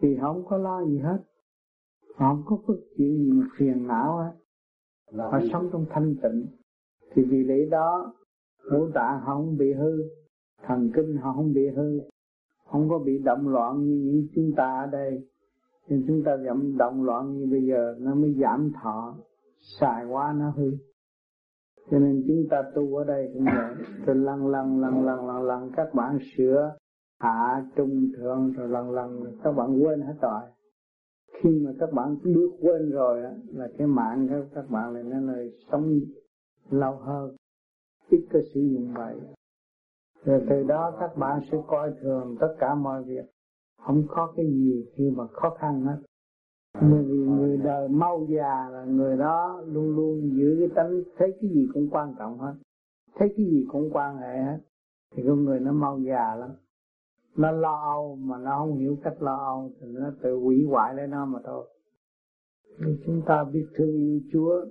Thì 0.00 0.16
không 0.20 0.44
có 0.48 0.58
lo 0.58 0.84
gì 0.84 0.98
hết. 0.98 1.18
Không 2.18 2.42
có 2.46 2.58
phức 2.66 2.76
chuyện 2.96 3.16
gì 3.16 3.32
mà 3.32 3.46
phiền 3.58 3.86
não 3.86 4.16
hết 4.16 4.32
họ 5.12 5.40
sống 5.52 5.68
trong 5.72 5.86
thanh 5.90 6.14
tịnh. 6.22 6.46
Thì 7.14 7.24
vì 7.24 7.44
lý 7.44 7.68
đó 7.70 8.14
ngũ 8.72 8.88
tạng 8.94 9.20
họ 9.20 9.34
không 9.34 9.56
bị 9.56 9.72
hư. 9.72 10.02
Thần 10.62 10.90
kinh 10.94 11.16
họ 11.16 11.32
không 11.32 11.52
bị 11.52 11.68
hư. 11.68 12.00
Không 12.70 12.88
có 12.88 12.98
bị 12.98 13.18
động 13.18 13.48
loạn 13.48 13.84
như 13.84 13.94
những 14.04 14.26
chúng 14.34 14.52
ta 14.56 14.80
ở 14.80 14.86
đây. 14.86 15.28
Nhưng 15.88 16.02
chúng 16.06 16.22
ta 16.24 16.36
giảm 16.36 16.76
động 16.76 17.04
loạn 17.04 17.32
như 17.32 17.46
bây 17.50 17.66
giờ 17.66 17.94
nó 17.98 18.14
mới 18.14 18.34
giảm 18.40 18.72
thọ. 18.82 19.14
Xài 19.80 20.06
quá 20.06 20.34
nó 20.38 20.50
hư. 20.50 20.72
Cho 21.90 21.98
nên 21.98 22.24
chúng 22.28 22.46
ta 22.50 22.62
tu 22.74 22.96
ở 22.96 23.04
đây 23.04 23.30
cũng 23.34 23.44
vậy. 23.44 23.86
Rồi 24.06 24.16
lần 24.16 24.46
lần 24.46 24.80
lần 24.80 25.04
lần 25.04 25.26
lần 25.26 25.42
lần 25.42 25.70
các 25.76 25.94
bạn 25.94 26.18
sửa 26.36 26.76
hạ 27.20 27.64
trung 27.76 28.08
thượng 28.16 28.52
rồi 28.52 28.68
lần 28.68 28.90
lần 28.90 29.38
các 29.44 29.52
bạn 29.52 29.82
quên 29.82 30.00
hết 30.00 30.14
rồi. 30.20 30.42
Khi 31.42 31.50
mà 31.64 31.70
các 31.80 31.92
bạn 31.92 32.16
bước 32.24 32.50
quên 32.60 32.90
rồi 32.90 33.22
là 33.54 33.68
cái 33.78 33.86
mạng 33.86 34.26
các 34.30 34.44
các 34.54 34.70
bạn 34.70 34.94
này 34.94 35.02
nó 35.02 35.20
là 35.20 35.42
sống 35.72 36.00
lâu 36.70 36.96
hơn. 36.96 37.36
Ít 38.10 38.26
có 38.32 38.38
sử 38.54 38.60
dụng 38.60 38.94
vậy. 38.94 39.20
Rồi 40.24 40.42
từ 40.50 40.62
đó 40.62 40.96
các 41.00 41.16
bạn 41.16 41.40
sẽ 41.52 41.58
coi 41.66 41.94
thường 42.00 42.36
tất 42.40 42.56
cả 42.58 42.74
mọi 42.74 43.04
việc. 43.04 43.24
Không 43.86 44.02
có 44.08 44.32
cái 44.36 44.46
gì 44.46 44.86
khi 44.94 45.10
mà 45.10 45.26
khó 45.26 45.50
khăn 45.50 45.82
hết. 45.82 45.98
Bởi 46.80 47.02
vì 47.02 47.18
người 47.18 47.56
đời 47.56 47.88
mau 47.88 48.26
già 48.28 48.68
là 48.68 48.84
người 48.84 49.16
đó 49.16 49.62
luôn 49.66 49.96
luôn 49.96 50.30
giữ 50.36 50.56
cái 50.58 50.68
tánh, 50.74 51.02
thấy 51.18 51.32
cái 51.40 51.50
gì 51.50 51.68
cũng 51.74 51.88
quan 51.90 52.14
trọng 52.18 52.38
hết. 52.38 52.54
Thấy 53.14 53.28
cái 53.36 53.46
gì 53.46 53.66
cũng 53.72 53.90
quan 53.92 54.16
hệ 54.16 54.42
hết. 54.42 54.58
Thì 55.14 55.22
con 55.28 55.44
người 55.44 55.60
nó 55.60 55.72
mau 55.72 55.98
già 55.98 56.34
lắm 56.34 56.50
nó 57.36 57.50
lo 57.50 57.82
âu 57.82 58.16
mà 58.16 58.38
nó 58.38 58.58
không 58.58 58.78
hiểu 58.78 58.96
cách 59.02 59.22
lo 59.22 59.36
âu, 59.36 59.70
thì 59.80 59.86
nó 59.90 60.10
tự 60.22 60.34
hủy 60.34 60.64
hoại 60.68 60.94
lấy 60.94 61.06
nó 61.06 61.24
mà 61.24 61.38
thôi. 61.44 61.68
Nếu 62.78 62.96
chúng 63.06 63.22
ta 63.26 63.44
biết 63.44 63.66
thương 63.74 63.96
yêu 63.96 64.20
Chúa, 64.32 64.66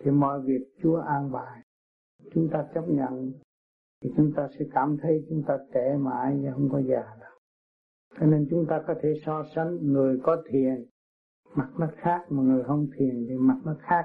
thì 0.00 0.10
mọi 0.10 0.40
việc 0.40 0.72
Chúa 0.82 0.96
an 0.96 1.32
bài. 1.32 1.62
Chúng 2.34 2.48
ta 2.52 2.68
chấp 2.74 2.84
nhận, 2.88 3.32
thì 4.02 4.10
chúng 4.16 4.32
ta 4.36 4.48
sẽ 4.58 4.64
cảm 4.72 4.96
thấy 5.02 5.26
chúng 5.28 5.42
ta 5.46 5.58
trẻ 5.74 5.96
mãi 5.96 6.40
và 6.42 6.52
không 6.52 6.68
có 6.72 6.78
già 6.78 7.16
đâu. 7.20 7.30
Cho 8.20 8.26
nên 8.26 8.46
chúng 8.50 8.66
ta 8.66 8.82
có 8.86 8.94
thể 9.02 9.14
so 9.26 9.44
sánh 9.54 9.78
người 9.82 10.20
có 10.22 10.42
thiền, 10.48 10.84
mặt 11.54 11.70
nó 11.78 11.88
khác 11.96 12.26
mà 12.28 12.42
người 12.42 12.64
không 12.64 12.86
thiền 12.96 13.26
thì 13.28 13.34
mặt 13.36 13.58
nó 13.64 13.76
khác. 13.80 14.04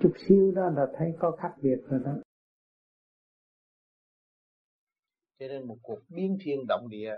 Chút 0.00 0.12
xíu 0.28 0.52
đó 0.52 0.70
là 0.70 0.86
thấy 0.96 1.16
có 1.18 1.30
khác 1.30 1.54
biệt 1.62 1.76
rồi 1.88 2.00
đó. 2.04 2.12
Cho 5.42 5.48
nên 5.48 5.66
một 5.66 5.76
cuộc 5.82 5.98
biến 6.08 6.38
thiên 6.40 6.66
động 6.68 6.88
địa, 6.88 7.14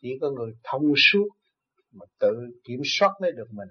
chỉ 0.00 0.08
có 0.20 0.30
người 0.30 0.52
thông 0.64 0.92
suốt 0.96 1.28
mà 1.92 2.06
tự 2.20 2.60
kiểm 2.64 2.80
soát 2.84 3.12
lấy 3.20 3.32
được 3.32 3.48
mình. 3.50 3.68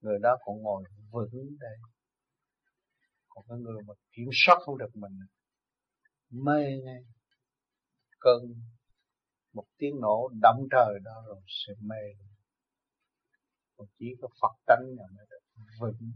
Người 0.00 0.18
đó 0.22 0.36
còn 0.44 0.62
ngồi 0.62 0.84
vững 1.10 1.56
đây. 1.60 1.76
Còn 3.28 3.44
cái 3.48 3.58
người 3.58 3.82
mà 3.86 3.94
kiểm 4.12 4.28
soát 4.32 4.56
không 4.64 4.78
được 4.78 4.96
mình. 4.96 5.12
Mê 6.30 6.62
ngay. 6.84 7.00
Cơn 8.20 8.42
một 9.52 9.64
tiếng 9.78 10.00
nổ 10.00 10.30
động 10.42 10.66
trời 10.70 10.98
đó 11.04 11.24
rồi 11.26 11.40
sẽ 11.46 11.72
mê 11.80 12.24
còn 13.76 13.86
chỉ 13.98 14.06
có 14.20 14.28
Phật 14.40 14.54
tánh 14.66 14.84
là 14.96 15.04
mới 15.16 15.26
được 15.30 15.62
vững 15.80 16.12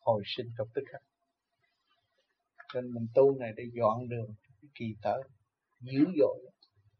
hồi 0.00 0.22
sinh 0.36 0.46
trong 0.58 0.68
tức 0.74 0.82
khắc. 0.92 1.02
Nên 2.74 2.94
mình 2.94 3.06
tu 3.14 3.38
này 3.38 3.52
để 3.56 3.64
dọn 3.74 4.08
đường 4.08 4.34
kỳ 4.74 4.84
tới 5.02 5.22
dữ 5.80 6.04
dội, 6.18 6.50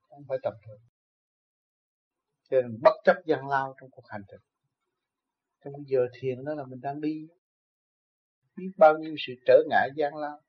không 0.08 0.24
phải 0.28 0.38
tầm 0.42 0.54
thường. 0.66 0.80
Cho 2.50 2.60
nên 2.62 2.78
bất 2.82 2.94
chấp 3.04 3.16
gian 3.26 3.48
lao 3.48 3.74
trong 3.80 3.90
cuộc 3.90 4.04
hành 4.08 4.22
trình. 4.28 4.40
Trong 5.64 5.72
giờ 5.86 6.06
thiền 6.20 6.44
đó 6.44 6.54
là 6.54 6.64
mình 6.64 6.80
đang 6.80 7.00
đi. 7.00 7.28
Biết 8.56 8.70
bao 8.78 8.98
nhiêu 8.98 9.14
sự 9.26 9.32
trở 9.46 9.62
ngại 9.70 9.88
gian 9.96 10.16
lao, 10.16 10.40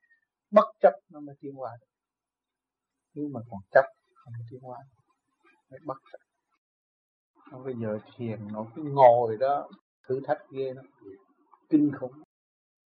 bất 0.51 0.65
chấp 0.81 0.93
nó 1.09 1.19
mới 1.19 1.35
tiến 1.39 1.53
hóa 1.53 1.77
được. 1.81 1.87
Nếu 3.13 3.29
mà 3.33 3.39
còn 3.49 3.59
chấp, 3.71 3.85
không 4.15 4.33
có 4.37 4.45
tiến 4.51 4.59
hóa 4.61 4.79
phải 5.69 5.79
bất 5.85 5.97
chấp. 6.11 6.17
Trong 7.51 7.63
bây 7.63 7.73
giờ 7.81 7.99
thiền, 8.15 8.47
nó 8.53 8.65
cứ 8.75 8.83
ngồi 8.83 9.37
đó, 9.37 9.69
thử 10.07 10.21
thách 10.27 10.41
ghê 10.51 10.73
nó 10.73 10.81
kinh 11.69 11.91
khủng. 11.99 12.11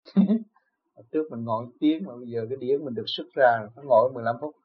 Trước 1.12 1.26
mình 1.30 1.44
ngồi 1.44 1.66
tiếng 1.80 2.04
mà 2.06 2.16
bây 2.16 2.26
giờ 2.26 2.46
cái 2.48 2.56
điển 2.60 2.84
mình 2.84 2.94
được 2.94 3.04
xuất 3.06 3.26
ra, 3.34 3.58
nó 3.76 3.82
ngồi 3.82 4.12
15 4.14 4.36
phút 4.40 4.56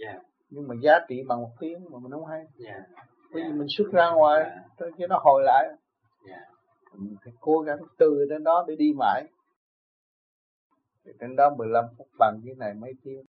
yeah. 0.00 0.16
Dạ. 0.16 0.28
nhưng 0.50 0.68
mà 0.68 0.74
giá 0.82 0.92
trị 1.08 1.22
bằng 1.28 1.40
một 1.40 1.50
tiếng 1.60 1.84
mà 1.90 1.98
mình 1.98 2.12
không 2.12 2.26
hay 2.26 2.38
yeah. 2.38 2.50
Dạ. 2.58 3.04
bởi 3.34 3.42
vì 3.42 3.52
mình 3.52 3.66
xuất 3.68 3.92
ra 3.92 4.10
ngoài 4.10 4.40
yeah. 4.40 4.52
Dạ. 4.78 4.86
cho 4.98 5.06
nó 5.06 5.18
hồi 5.22 5.42
lại 5.44 5.68
yeah. 6.28 6.42
mình 6.94 7.16
phải 7.24 7.32
cố 7.40 7.60
gắng 7.60 7.78
từ 7.98 8.26
đến 8.30 8.44
đó 8.44 8.64
để 8.68 8.76
đi 8.76 8.92
mãi 8.96 9.24
thì 11.04 11.12
trên 11.20 11.36
đó 11.36 11.54
15 11.58 11.84
phút 11.98 12.08
bằng 12.18 12.40
cái 12.44 12.54
này 12.54 12.74
mấy 12.74 12.92
tiếng 13.02 13.24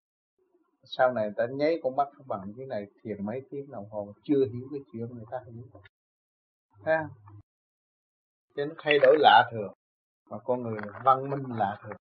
sau 0.84 1.12
này 1.12 1.30
ta 1.36 1.46
nháy 1.50 1.80
con 1.82 1.96
mắt 1.96 2.08
bằng 2.26 2.52
cái 2.56 2.66
này 2.66 2.86
thiền 3.02 3.26
mấy 3.26 3.42
tiếng 3.50 3.70
đồng 3.70 3.88
hồ 3.90 4.12
chưa 4.22 4.44
hiểu 4.52 4.68
cái 4.70 4.80
chuyện 4.92 5.06
người 5.14 5.24
ta 5.30 5.38
hiểu 5.46 5.62
ha 6.84 7.08
cho 8.56 8.64
nó 8.64 8.74
thay 8.78 8.98
đổi 9.02 9.16
lạ 9.18 9.48
thường 9.52 9.72
mà 10.30 10.38
con 10.38 10.62
người 10.62 10.80
văn 11.04 11.30
minh 11.30 11.42
lạ 11.58 11.78
thường 11.82 11.96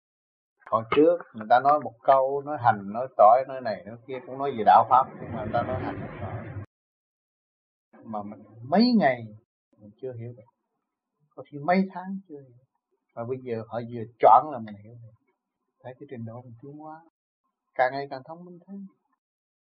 còn 0.69 0.83
trước 0.95 1.17
người 1.33 1.47
ta 1.49 1.59
nói 1.59 1.79
một 1.79 1.93
câu, 2.03 2.41
nói 2.45 2.57
hành, 2.61 2.93
nói 2.93 3.07
tỏi, 3.17 3.43
nói 3.47 3.61
này, 3.61 3.83
nói 3.85 3.97
kia, 4.07 4.19
cũng 4.25 4.37
nói 4.37 4.51
về 4.57 4.63
đạo 4.65 4.87
pháp, 4.89 5.05
nhưng 5.21 5.31
mà 5.33 5.43
người 5.43 5.53
ta 5.53 5.61
nói 5.61 5.79
hành, 5.81 5.99
nói 5.99 6.09
tỏi. 6.21 6.43
Mà 8.03 8.23
mình 8.23 8.39
mấy 8.63 8.93
ngày 8.99 9.23
mình 9.81 9.91
chưa 10.01 10.13
hiểu 10.13 10.33
được. 10.37 10.43
Có 11.35 11.43
khi 11.51 11.57
mấy 11.57 11.87
tháng 11.93 12.19
chưa 12.29 12.39
hiểu. 12.39 12.57
Và 13.15 13.23
bây 13.23 13.37
giờ 13.41 13.63
họ 13.67 13.79
vừa 13.93 14.03
chọn 14.19 14.51
là 14.51 14.59
mình 14.59 14.75
hiểu 14.83 14.93
được. 14.93 15.33
Thấy 15.83 15.93
cái 15.99 16.07
trình 16.09 16.25
độ 16.25 16.41
mình 16.41 16.53
tiến 16.61 16.73
hóa, 16.73 17.01
càng 17.75 17.91
ngày 17.91 18.07
càng 18.09 18.21
thông 18.25 18.45
minh 18.45 18.59
thêm. 18.67 18.85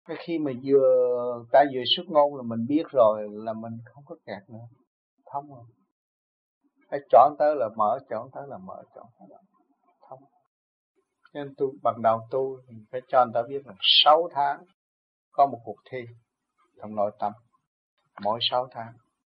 Cái 0.09 0.17
khi 0.21 0.39
mà 0.39 0.53
vừa, 0.65 1.45
ta 1.53 1.65
vừa 1.75 1.83
xuất 1.97 2.05
ngôn 2.09 2.37
là 2.37 2.43
mình 2.43 2.67
biết 2.69 2.83
rồi, 2.93 3.29
là 3.33 3.53
mình 3.53 3.73
không 3.85 4.05
có 4.07 4.17
kẹt 4.27 4.43
nữa. 4.49 4.67
Thông 5.33 5.49
rồi. 5.49 5.65
Phải 6.91 7.01
chọn 7.11 7.35
tới 7.39 7.57
là 7.57 7.69
mở, 7.77 7.99
chọn 8.11 8.31
tới 8.35 8.45
là 8.49 8.59
mở, 8.59 8.83
chọn 8.95 9.07
tới 9.19 9.29
là 9.31 9.39
mở 9.53 9.54
nên 11.35 11.55
tu 11.57 11.73
bằng 11.83 12.03
đầu 12.03 12.29
tu 12.31 12.61
thì 12.69 12.75
phải 12.91 13.01
cho 13.09 13.25
người 13.25 13.33
ta 13.35 13.43
biết 13.49 13.67
là 13.67 13.75
6 13.81 14.29
tháng 14.35 14.65
có 15.33 15.47
một 15.47 15.61
cuộc 15.65 15.77
thi 15.91 15.99
trong 16.81 16.95
nội 16.95 17.11
tâm. 17.19 17.33
Mỗi 18.21 18.39
6 18.43 18.69
tháng. 18.71 18.93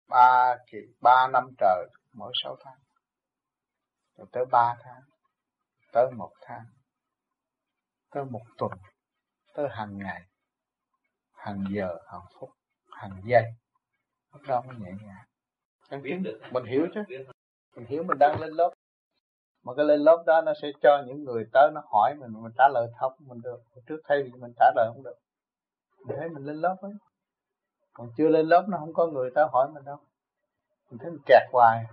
Ba 0.09 0.57
kỳ 0.67 0.79
ba 1.03 1.29
năm 1.33 1.45
trời 1.59 1.87
mỗi 2.13 2.33
6 2.45 2.57
tháng. 2.65 2.79
Rồi 4.17 4.27
tới 4.33 4.45
3 4.51 4.75
tháng 4.83 5.03
tới 5.93 6.11
một 6.17 6.33
tháng 6.41 6.65
tới 8.11 8.25
một 8.25 8.43
tuần 8.59 8.73
tới 9.55 9.67
hàng 9.71 9.99
ngày 9.99 10.23
hàng 11.33 11.65
giờ 11.71 11.99
hàng 12.13 12.23
phút 12.41 12.51
hàng 12.91 13.21
giây. 13.25 13.43
Lúc 14.33 14.43
đó 14.49 14.63
mới 14.67 14.77
nhẹ 14.77 14.91
nhàng. 15.07 15.25
Em 15.89 16.03
biết 16.03 16.19
được. 16.23 16.41
Mình 16.53 16.65
hiểu 16.65 16.87
chứ? 16.95 17.01
Mình 17.77 17.87
hiểu 17.87 18.03
mình 18.03 18.19
đang 18.19 18.41
lên 18.41 18.51
lớp 18.51 18.71
mà 19.69 19.75
cái 19.77 19.85
lên 19.85 20.01
lớp 20.01 20.23
đó 20.27 20.43
nó 20.47 20.53
sẽ 20.63 20.69
cho 20.83 21.03
những 21.07 21.25
người 21.25 21.45
tới 21.53 21.71
nó 21.75 21.83
hỏi 21.87 22.15
mình 22.15 22.33
mình 22.43 22.53
trả 22.59 22.69
lời 22.69 22.89
thông 23.01 23.13
mình 23.19 23.41
được. 23.45 23.61
Trước 23.87 24.01
thay 24.05 24.23
vì 24.23 24.31
mình 24.41 24.53
trả 24.59 24.67
lời 24.77 24.87
không 24.95 25.03
được. 25.03 25.17
Mình 26.07 26.17
thấy 26.21 26.29
mình 26.29 26.45
lên 26.45 26.57
lớp 26.57 26.77
ấy. 26.81 26.93
Còn 27.93 28.09
chưa 28.17 28.29
lên 28.29 28.47
lớp 28.47 28.67
nó 28.69 28.79
không 28.79 28.93
có 28.95 29.07
người 29.07 29.31
tới 29.35 29.45
hỏi 29.53 29.69
mình 29.75 29.85
đâu. 29.85 29.97
Mình 30.91 30.99
thấy 30.99 31.11
mình 31.11 31.21
kẹt 31.27 31.43
hoài. 31.53 31.85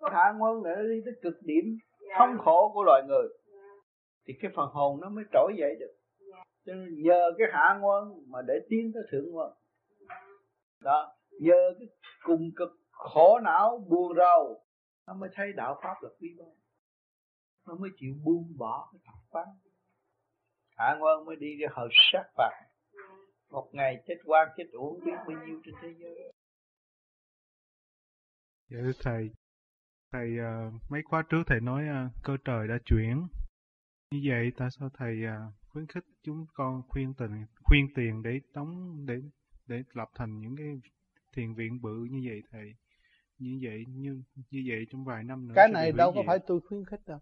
Hạ 0.00 0.32
ngôn 0.36 0.62
để 0.64 0.70
đi 0.82 1.00
tới 1.04 1.14
cực 1.22 1.42
điểm 1.42 1.64
thống 2.18 2.38
khổ 2.44 2.70
của 2.74 2.82
loài 2.82 3.02
người. 3.08 3.28
Thì 4.26 4.34
cái 4.42 4.50
phần 4.56 4.68
hồn 4.72 5.00
nó 5.00 5.08
mới 5.08 5.24
trỗi 5.32 5.52
dậy 5.58 5.76
được. 5.80 5.92
Cho 6.66 6.74
nên 6.74 7.02
nhờ 7.02 7.30
cái 7.38 7.46
hạ 7.52 7.78
ngôn 7.80 8.24
mà 8.28 8.38
để 8.46 8.54
tiến 8.68 8.90
tới 8.94 9.02
thượng 9.12 9.32
ngôn. 9.32 9.52
Đó. 10.80 11.12
Nhờ 11.40 11.74
cái 11.78 11.88
cùng 12.22 12.50
cực 12.56 12.68
khổ 12.90 13.38
não 13.38 13.84
buồn 13.88 14.16
rầu 14.16 14.62
nó 15.10 15.16
mới 15.16 15.30
thấy 15.32 15.52
đạo 15.56 15.80
pháp 15.82 15.94
là 16.02 16.08
quý 16.20 16.28
báu. 16.38 16.56
Nó 17.66 17.74
mới 17.74 17.90
chịu 17.96 18.14
buông 18.24 18.58
bỏ 18.58 18.88
cái 18.92 19.00
thật 19.04 19.20
pháp 19.30 19.46
hạ 20.76 20.96
ngoan 20.98 21.24
mới 21.24 21.36
đi 21.36 21.56
cái 21.60 21.68
hồi 21.72 21.88
sát 22.12 22.24
phạt. 22.36 22.66
Một 23.50 23.70
ngày 23.72 24.02
chết 24.06 24.14
quan 24.24 24.48
chết 24.56 24.64
uống 24.72 25.04
biết 25.04 25.12
bao 25.16 25.46
nhiêu 25.46 25.60
trên 25.64 25.74
thế 25.82 25.94
giới. 25.98 26.32
Dạ 28.70 28.78
thầy. 29.00 29.30
Thầy 30.12 30.28
uh, 30.30 30.90
mấy 30.90 31.02
khóa 31.04 31.22
trước 31.28 31.42
thầy 31.46 31.60
nói 31.60 31.84
uh, 31.84 32.12
cơ 32.22 32.36
trời 32.44 32.68
đã 32.68 32.78
chuyển. 32.84 33.26
Như 34.10 34.20
vậy 34.28 34.52
tại 34.56 34.68
sao 34.78 34.88
thầy 34.94 35.14
uh, 35.24 35.54
khuyến 35.68 35.86
khích 35.86 36.04
chúng 36.22 36.46
con 36.54 36.82
khuyên 36.88 37.14
tình 37.14 37.46
khuyên 37.64 37.86
tiền 37.94 38.22
để 38.22 38.40
đóng 38.54 38.96
để 39.06 39.14
để 39.66 39.82
lập 39.92 40.08
thành 40.14 40.40
những 40.40 40.56
cái 40.56 40.66
thiền 41.32 41.54
viện 41.54 41.80
bự 41.82 42.06
như 42.10 42.28
vậy 42.28 42.42
thầy? 42.50 42.74
Như 43.40 43.58
vậy 43.62 43.84
như 43.88 44.22
như 44.50 44.64
vậy 44.68 44.86
trong 44.90 45.04
vài 45.04 45.24
năm 45.24 45.48
nữa 45.48 45.52
cái 45.56 45.68
này 45.68 45.92
đâu 45.92 46.12
có 46.14 46.22
phải 46.26 46.38
tôi 46.38 46.60
khuyến 46.68 46.84
khích 46.84 47.00
đâu. 47.06 47.18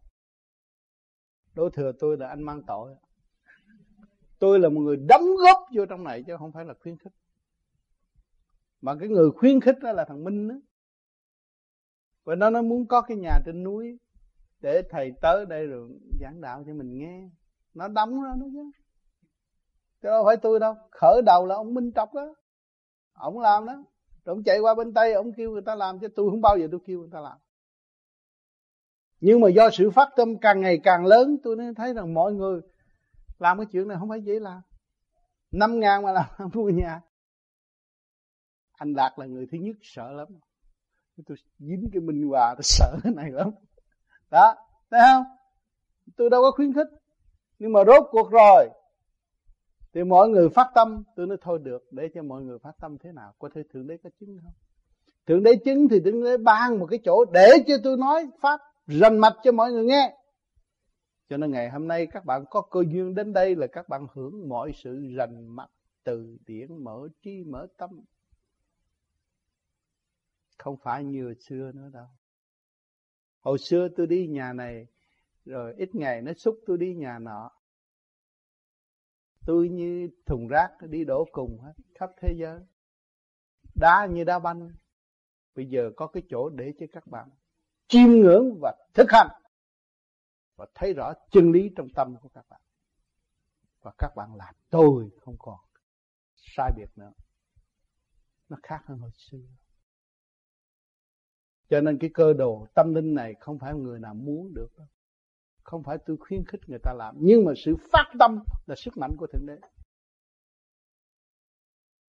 Đổ 1.54 1.70
thừa 1.70 1.92
tôi 1.98 2.16
là 2.16 2.28
anh 2.28 2.42
mang 2.42 2.62
tội. 2.66 2.94
Tôi 4.38 4.60
là 4.60 4.68
một 4.68 4.80
người 4.80 4.96
đóng 4.96 5.22
góp 5.42 5.58
vô 5.74 5.86
trong 5.86 6.04
này 6.04 6.24
chứ 6.26 6.36
không 6.38 6.52
phải 6.52 6.64
là 6.64 6.74
khuyến 6.80 6.96
khích. 6.98 7.12
Mà 8.80 8.94
cái 9.00 9.08
người 9.08 9.30
khuyến 9.30 9.60
khích 9.60 9.78
đó 9.82 9.92
là 9.92 10.04
thằng 10.04 10.24
minh 10.24 10.48
đó 10.48 10.54
và 12.24 12.34
nó 12.34 12.50
nó 12.50 12.62
muốn 12.62 12.86
có 12.86 13.02
cái 13.02 13.16
nhà 13.16 13.38
trên 13.46 13.64
núi 13.64 13.98
để 14.60 14.82
thầy 14.90 15.12
tới 15.22 15.46
đây 15.46 15.66
rồi 15.66 15.90
giảng 16.20 16.40
đạo 16.40 16.62
cho 16.66 16.74
mình 16.74 16.98
nghe. 16.98 17.30
Nó 17.74 17.88
đóng 17.88 18.22
ra 18.22 18.30
nó 18.38 18.46
chứ. 18.52 18.70
Chứ 20.02 20.08
đâu 20.08 20.24
phải 20.24 20.36
tôi 20.36 20.60
đâu. 20.60 20.74
Khởi 20.90 21.22
đầu 21.26 21.46
là 21.46 21.54
ông 21.54 21.74
minh 21.74 21.92
trọc 21.94 22.14
đó. 22.14 22.34
Ông 23.12 23.38
làm 23.38 23.66
đó 23.66 23.84
rồi 24.28 24.36
ông 24.36 24.42
chạy 24.42 24.58
qua 24.58 24.74
bên 24.74 24.94
tây, 24.94 25.12
ông 25.12 25.32
kêu 25.32 25.50
người 25.50 25.62
ta 25.62 25.74
làm 25.74 25.98
chứ 25.98 26.08
tôi 26.16 26.30
không 26.30 26.40
bao 26.40 26.58
giờ 26.58 26.68
tôi 26.70 26.80
kêu 26.86 26.98
người 26.98 27.08
ta 27.12 27.20
làm. 27.20 27.38
Nhưng 29.20 29.40
mà 29.40 29.48
do 29.48 29.70
sự 29.70 29.90
phát 29.90 30.08
tâm 30.16 30.38
càng 30.38 30.60
ngày 30.60 30.80
càng 30.82 31.06
lớn, 31.06 31.36
tôi 31.42 31.56
nên 31.56 31.74
thấy 31.74 31.94
rằng 31.94 32.14
mọi 32.14 32.32
người 32.32 32.60
làm 33.38 33.58
cái 33.58 33.66
chuyện 33.72 33.88
này 33.88 33.96
không 34.00 34.08
phải 34.08 34.22
dễ 34.22 34.40
làm. 34.40 34.60
Năm 35.50 35.80
ngàn 35.80 36.02
mà 36.02 36.12
làm 36.12 36.24
mua 36.54 36.68
nhà. 36.68 37.00
Anh 38.72 38.94
đạt 38.94 39.12
là 39.16 39.26
người 39.26 39.46
thứ 39.52 39.58
nhất 39.58 39.76
sợ 39.82 40.12
lắm. 40.12 40.28
Tôi 41.26 41.36
dính 41.58 41.88
cái 41.92 42.00
minh 42.00 42.28
hòa, 42.28 42.54
tôi 42.54 42.62
sợ 42.62 42.96
cái 43.02 43.12
này 43.16 43.30
lắm. 43.30 43.50
Đó, 44.30 44.54
thấy 44.90 45.00
không? 45.12 45.24
Tôi 46.16 46.30
đâu 46.30 46.42
có 46.42 46.50
khuyến 46.50 46.74
khích. 46.74 46.88
Nhưng 47.58 47.72
mà 47.72 47.80
rốt 47.86 48.04
cuộc 48.10 48.30
rồi 48.30 48.68
thì 49.94 50.04
mọi 50.04 50.28
người 50.28 50.48
phát 50.48 50.70
tâm, 50.74 51.02
tôi 51.16 51.26
nói 51.26 51.38
thôi 51.40 51.58
được, 51.62 51.86
để 51.90 52.08
cho 52.14 52.22
mọi 52.22 52.42
người 52.42 52.58
phát 52.58 52.72
tâm 52.80 52.98
thế 52.98 53.12
nào? 53.12 53.34
Có 53.38 53.48
thể 53.54 53.62
thượng 53.72 53.86
đế 53.86 53.96
có 53.96 54.10
chứng 54.20 54.38
không? 54.42 54.52
Thượng 55.26 55.42
đế 55.42 55.56
chứng 55.64 55.88
thì 55.88 56.00
thượng 56.00 56.24
đế 56.24 56.36
ban 56.36 56.78
một 56.78 56.86
cái 56.86 56.98
chỗ 57.04 57.24
để 57.32 57.48
cho 57.66 57.74
tôi 57.84 57.96
nói 57.96 58.30
pháp 58.40 58.60
rành 58.86 59.18
mạch 59.18 59.36
cho 59.42 59.52
mọi 59.52 59.72
người 59.72 59.84
nghe. 59.84 60.16
Cho 61.28 61.36
nên 61.36 61.50
ngày 61.50 61.70
hôm 61.70 61.88
nay 61.88 62.06
các 62.06 62.24
bạn 62.24 62.44
có 62.50 62.60
cơ 62.60 62.80
duyên 62.88 63.14
đến 63.14 63.32
đây 63.32 63.56
là 63.56 63.66
các 63.66 63.88
bạn 63.88 64.06
hưởng 64.12 64.48
mọi 64.48 64.72
sự 64.74 65.00
rành 65.16 65.56
mạch 65.56 65.70
từ 66.04 66.38
điển 66.46 66.84
mở 66.84 67.08
trí 67.22 67.44
mở 67.44 67.66
tâm. 67.76 67.90
Không 70.58 70.76
phải 70.76 71.04
như 71.04 71.24
hồi 71.24 71.34
xưa 71.34 71.72
nữa 71.74 71.90
đâu. 71.92 72.06
Hồi 73.40 73.58
xưa 73.58 73.88
tôi 73.96 74.06
đi 74.06 74.26
nhà 74.26 74.52
này, 74.52 74.86
rồi 75.44 75.74
ít 75.76 75.94
ngày 75.94 76.22
nó 76.22 76.32
xúc 76.32 76.58
tôi 76.66 76.78
đi 76.78 76.94
nhà 76.94 77.18
nọ 77.18 77.50
tôi 79.48 79.68
như 79.68 80.08
thùng 80.26 80.48
rác 80.48 80.70
đi 80.80 81.04
đổ 81.04 81.28
cùng 81.32 81.60
hết, 81.60 81.72
khắp 81.94 82.10
thế 82.20 82.34
giới. 82.36 82.60
Đá 83.74 84.06
như 84.06 84.24
đá 84.24 84.38
banh. 84.38 84.70
Bây 85.54 85.66
giờ 85.66 85.90
có 85.96 86.06
cái 86.06 86.22
chỗ 86.28 86.48
để 86.48 86.72
cho 86.80 86.86
các 86.92 87.06
bạn 87.06 87.28
chiêm 87.86 88.08
ngưỡng 88.08 88.58
và 88.60 88.76
thực 88.94 89.10
hành 89.10 89.28
và 90.56 90.66
thấy 90.74 90.94
rõ 90.94 91.12
chân 91.30 91.52
lý 91.52 91.70
trong 91.76 91.88
tâm 91.94 92.16
của 92.22 92.28
các 92.28 92.46
bạn. 92.48 92.60
Và 93.80 93.92
các 93.98 94.12
bạn 94.16 94.34
làm 94.34 94.54
tôi 94.70 95.10
không 95.20 95.36
còn 95.38 95.58
sai 96.36 96.72
biệt 96.76 96.90
nữa. 96.96 97.12
Nó 98.48 98.56
khác 98.62 98.82
hơn 98.84 98.98
hồi 98.98 99.10
xưa. 99.14 99.46
Cho 101.68 101.80
nên 101.80 101.98
cái 101.98 102.10
cơ 102.14 102.32
đồ 102.32 102.66
tâm 102.74 102.94
linh 102.94 103.14
này 103.14 103.34
không 103.40 103.58
phải 103.58 103.74
người 103.74 104.00
nào 104.00 104.14
muốn 104.14 104.54
được 104.54 104.68
đâu 104.78 104.86
không 105.68 105.82
phải 105.82 105.98
tôi 106.06 106.16
khuyến 106.20 106.44
khích 106.44 106.60
người 106.66 106.78
ta 106.82 106.92
làm, 106.94 107.14
nhưng 107.18 107.44
mà 107.44 107.52
sự 107.56 107.76
phát 107.92 108.12
tâm 108.18 108.38
là 108.66 108.74
sức 108.74 108.96
mạnh 108.96 109.16
của 109.16 109.26
thượng 109.26 109.46
đế. 109.46 109.58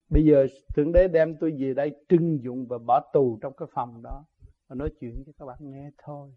Bây 0.09 0.25
giờ 0.25 0.47
thượng 0.75 0.91
đế 0.91 1.07
đem 1.07 1.35
tôi 1.39 1.55
về 1.59 1.73
đây 1.73 2.05
trưng 2.09 2.43
dụng 2.43 2.67
và 2.69 2.77
bỏ 2.77 3.09
tù 3.13 3.39
trong 3.41 3.53
cái 3.57 3.67
phòng 3.71 4.01
đó 4.01 4.25
và 4.67 4.75
nói 4.75 4.89
chuyện 4.99 5.23
cho 5.25 5.31
các 5.37 5.45
bạn 5.45 5.57
nghe 5.61 5.91
thôi. 5.97 6.35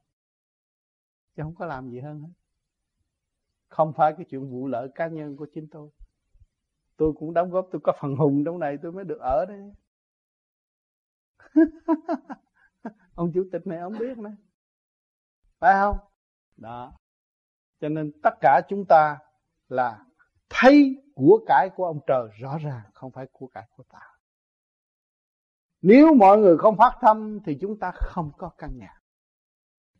Chứ 1.37 1.43
không 1.43 1.55
có 1.55 1.67
làm 1.67 1.91
gì 1.91 2.01
hơn 2.01 2.21
hết. 2.21 2.33
Không 3.69 3.93
phải 3.97 4.15
cái 4.17 4.27
chuyện 4.31 4.51
vụ 4.51 4.67
lợi 4.67 4.89
cá 4.95 5.09
nhân 5.09 5.37
của 5.37 5.47
chính 5.55 5.69
tôi. 5.71 5.91
Tôi 6.97 7.13
cũng 7.19 7.35
đóng 7.35 7.51
góp, 7.51 7.69
tôi 7.73 7.81
có 7.85 7.93
phần 8.01 8.17
hùng 8.17 8.43
trong 8.45 8.59
này, 8.59 8.79
tôi 8.83 8.93
mới 8.93 9.05
được 9.05 9.19
ở 9.21 9.45
đây. 9.49 9.73
Ông 13.15 13.33
chủ 13.35 13.49
tịch 13.53 13.67
này 13.67 13.79
ông 13.79 13.99
biết 13.99 14.19
mà. 14.19 14.37
Phải 15.59 15.75
không? 15.81 15.97
Đó 16.57 17.02
cho 17.83 17.89
nên 17.89 18.13
tất 18.23 18.35
cả 18.41 18.61
chúng 18.69 18.85
ta 18.85 19.19
là 19.69 20.05
thấy 20.51 21.03
của 21.15 21.41
cải 21.47 21.71
của 21.77 21.85
ông 21.87 22.01
trời 22.07 22.29
rõ 22.41 22.59
ràng, 22.59 22.83
không 22.95 23.11
phải 23.11 23.27
của 23.33 23.47
cải 23.47 23.65
của 23.77 23.83
ta. 23.89 24.01
Nếu 25.81 26.15
mọi 26.15 26.39
người 26.39 26.59
không 26.59 26.77
phát 26.77 26.99
tâm 27.01 27.39
thì 27.45 27.59
chúng 27.61 27.79
ta 27.79 27.91
không 27.95 28.31
có 28.39 28.51
căn 28.59 28.79
nhà. 28.79 29.01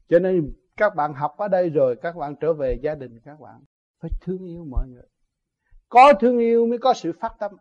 Cho 0.09 0.19
nên 0.19 0.53
các 0.77 0.95
bạn 0.95 1.15
học 1.15 1.35
ở 1.39 1.49
đây 1.49 1.71
rồi, 1.71 1.97
các 2.03 2.17
bạn 2.17 2.35
trở 2.41 2.53
về 2.53 2.79
gia 2.83 2.95
đình, 2.95 3.21
các 3.25 3.41
bạn 3.41 3.65
phải 4.01 4.11
thương 4.21 4.45
yêu 4.45 4.65
mọi 4.65 4.89
người. 4.89 5.09
Có 5.89 6.13
thương 6.21 6.39
yêu 6.39 6.67
mới 6.67 6.79
có 6.79 6.95
sự 6.95 7.13
phát 7.21 7.35
tâm. 7.39 7.53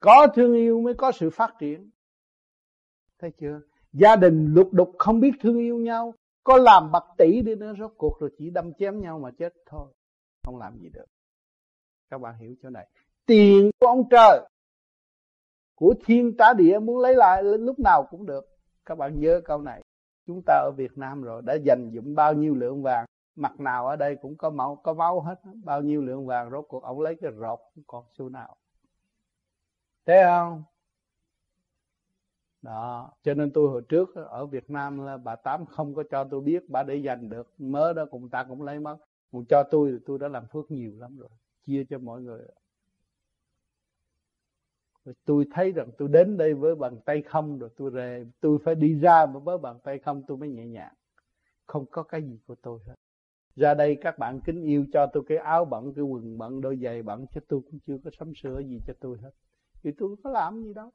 Có 0.00 0.26
thương 0.34 0.54
yêu 0.54 0.80
mới 0.80 0.94
có 0.94 1.12
sự 1.12 1.30
phát 1.30 1.54
triển. 1.58 1.90
Thấy 3.18 3.32
chưa? 3.40 3.60
Gia 3.92 4.16
đình 4.16 4.54
lục 4.54 4.72
đục 4.72 4.92
không 4.98 5.20
biết 5.20 5.32
thương 5.40 5.58
yêu 5.58 5.78
nhau 5.78 6.14
có 6.44 6.56
làm 6.56 6.92
bạc 6.92 7.04
tỷ 7.18 7.42
đi 7.42 7.54
nữa, 7.54 7.72
rốt 7.78 7.92
cuộc 7.96 8.20
rồi 8.20 8.30
chỉ 8.38 8.50
đâm 8.50 8.74
chém 8.74 9.00
nhau 9.00 9.18
mà 9.18 9.30
chết 9.38 9.54
thôi. 9.66 9.92
Không 10.44 10.58
làm 10.58 10.78
gì 10.78 10.88
được. 10.88 11.06
Các 12.10 12.18
bạn 12.18 12.38
hiểu 12.38 12.54
chỗ 12.62 12.70
này. 12.70 12.88
Tiền 13.26 13.70
của 13.80 13.86
ông 13.86 14.08
trời, 14.10 14.48
của 15.74 15.94
thiên 16.04 16.36
trả 16.38 16.52
địa 16.52 16.78
muốn 16.78 16.98
lấy 16.98 17.14
lại 17.14 17.42
lúc 17.42 17.78
nào 17.78 18.06
cũng 18.10 18.26
được. 18.26 18.44
Các 18.84 18.98
bạn 18.98 19.20
nhớ 19.20 19.40
câu 19.44 19.60
này. 19.60 19.82
Chúng 20.26 20.42
ta 20.46 20.54
ở 20.54 20.70
Việt 20.76 20.98
Nam 20.98 21.22
rồi, 21.22 21.42
đã 21.42 21.54
dành 21.54 21.90
dụng 21.90 22.14
bao 22.14 22.32
nhiêu 22.32 22.54
lượng 22.54 22.82
vàng, 22.82 23.06
mặt 23.36 23.60
nào 23.60 23.86
ở 23.86 23.96
đây 23.96 24.16
cũng 24.22 24.36
có 24.36 24.50
máu 24.50 24.80
có 24.82 24.94
máu 24.94 25.20
hết. 25.20 25.40
Bao 25.64 25.82
nhiêu 25.82 26.02
lượng 26.02 26.26
vàng, 26.26 26.50
rốt 26.50 26.64
cuộc 26.68 26.82
ông 26.82 27.00
lấy 27.00 27.16
cái 27.20 27.30
rột 27.40 27.60
còn 27.86 28.04
xu 28.18 28.28
nào. 28.28 28.56
Thấy 30.06 30.22
không? 30.24 30.64
Đó, 32.64 33.12
cho 33.22 33.34
nên 33.34 33.50
tôi 33.50 33.68
hồi 33.68 33.82
trước 33.88 34.14
ở 34.14 34.46
Việt 34.46 34.70
Nam 34.70 35.04
là 35.04 35.16
bà 35.16 35.36
tám 35.36 35.66
không 35.66 35.94
có 35.94 36.02
cho 36.10 36.24
tôi 36.24 36.40
biết, 36.40 36.70
bà 36.70 36.82
để 36.82 36.96
dành 36.96 37.28
được. 37.28 37.52
Mớ 37.58 37.92
đó 37.92 38.06
cùng 38.10 38.28
ta 38.28 38.44
cũng 38.44 38.62
lấy 38.62 38.80
mất. 38.80 38.96
Còn 39.32 39.44
cho 39.44 39.62
tôi 39.62 39.92
thì 39.92 39.98
tôi 40.06 40.18
đã 40.18 40.28
làm 40.28 40.46
phước 40.46 40.70
nhiều 40.70 40.92
lắm 40.98 41.16
rồi, 41.18 41.28
chia 41.66 41.84
cho 41.84 41.98
mọi 41.98 42.22
người. 42.22 42.42
Rồi 45.04 45.14
tôi 45.24 45.44
thấy 45.52 45.72
rằng 45.72 45.88
tôi 45.98 46.08
đến 46.08 46.36
đây 46.36 46.54
với 46.54 46.74
bàn 46.74 47.00
tay 47.04 47.22
không 47.22 47.58
rồi 47.58 47.70
tôi 47.76 47.90
rề, 47.94 48.24
tôi 48.40 48.58
phải 48.64 48.74
đi 48.74 49.00
ra 49.00 49.26
với 49.26 49.58
bàn 49.58 49.78
tay 49.84 49.98
không 49.98 50.22
tôi 50.26 50.36
mới 50.36 50.48
nhẹ 50.48 50.66
nhàng. 50.66 50.94
Không 51.66 51.86
có 51.90 52.02
cái 52.02 52.22
gì 52.22 52.38
của 52.46 52.54
tôi 52.62 52.80
hết. 52.86 52.94
Ra 53.56 53.74
đây 53.74 53.96
các 54.00 54.18
bạn 54.18 54.40
kính 54.40 54.62
yêu 54.62 54.86
cho 54.92 55.06
tôi 55.12 55.22
cái 55.26 55.38
áo 55.38 55.64
bận, 55.64 55.92
cái 55.94 56.04
quần 56.04 56.38
bận, 56.38 56.60
đôi 56.60 56.78
giày 56.82 57.02
bận 57.02 57.26
cho 57.34 57.40
tôi 57.48 57.60
cũng 57.70 57.78
chưa 57.86 57.98
có 58.04 58.10
sắm 58.18 58.32
sửa 58.34 58.60
gì 58.60 58.80
cho 58.86 58.94
tôi 59.00 59.18
hết. 59.22 59.30
Thì 59.82 59.90
tôi 59.98 60.16
có 60.24 60.30
làm 60.30 60.62
gì 60.62 60.74
đâu 60.74 60.90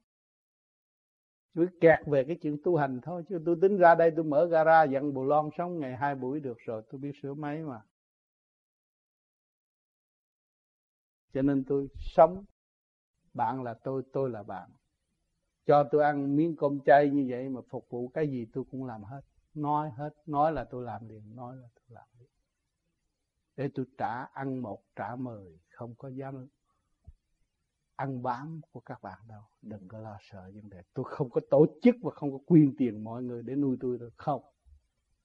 tôi 1.54 1.68
kẹt 1.82 2.00
về 2.06 2.24
cái 2.24 2.38
chuyện 2.42 2.58
tu 2.64 2.76
hành 2.76 3.00
thôi, 3.04 3.24
chứ 3.30 3.42
tôi 3.46 3.58
tính 3.62 3.78
ra 3.78 3.96
đây 3.96 4.12
tôi 4.16 4.26
mở 4.26 4.46
gara 4.46 4.84
dặn 4.84 5.14
bù 5.14 5.24
lon 5.26 5.50
sống 5.58 5.80
ngày 5.80 5.98
hai 5.98 6.16
buổi 6.16 6.40
được 6.40 6.58
rồi, 6.60 6.84
tôi 6.92 7.02
biết 7.02 7.12
sửa 7.22 7.34
máy 7.34 7.64
mà. 7.64 7.82
Cho 11.34 11.42
nên 11.42 11.64
tôi 11.64 11.88
sống, 12.00 12.46
bạn 13.34 13.64
là 13.64 13.74
tôi 13.74 14.04
tôi 14.14 14.30
là 14.30 14.44
bạn. 14.44 14.72
Cho 15.66 15.84
tôi 15.92 16.04
ăn 16.04 16.36
miếng 16.36 16.56
cơm 16.56 16.80
chay 16.86 17.10
như 17.10 17.26
vậy 17.30 17.50
mà 17.50 17.62
phục 17.70 17.90
vụ 17.90 18.08
cái 18.08 18.28
gì 18.28 18.48
tôi 18.54 18.64
cũng 18.72 18.86
làm 18.86 19.04
hết. 19.04 19.22
Nói 19.54 19.92
hết, 19.98 20.10
nói 20.26 20.52
là 20.52 20.64
tôi 20.64 20.84
làm 20.84 21.10
liền, 21.10 21.36
nói 21.36 21.56
là 21.58 21.68
tôi 21.76 21.86
làm 21.90 22.08
liền. 22.20 22.30
Để 23.56 23.70
tôi 23.76 23.86
trả 23.98 24.24
ăn 24.24 24.62
một, 24.62 24.84
trả 24.96 25.16
mười, 25.16 25.60
không 25.70 25.96
có 25.96 26.08
dám 26.08 26.48
ăn 28.00 28.24
bám 28.24 28.62
của 28.72 28.80
các 28.80 29.02
bạn 29.02 29.20
đâu. 29.28 29.42
Đừng 29.62 29.88
có 29.88 30.00
lo 30.00 30.18
sợ 30.22 30.52
vấn 30.56 30.70
đề. 30.70 30.82
Tôi 30.94 31.06
không 31.08 31.30
có 31.30 31.42
tổ 31.50 31.66
chức 31.82 31.96
và 32.02 32.12
không 32.12 32.32
có 32.32 32.38
quyên 32.46 32.76
tiền 32.78 33.04
mọi 33.04 33.24
người 33.24 33.44
để 33.44 33.56
nuôi 33.56 33.78
tôi 33.80 33.98
được. 33.98 34.14
Không. 34.18 34.42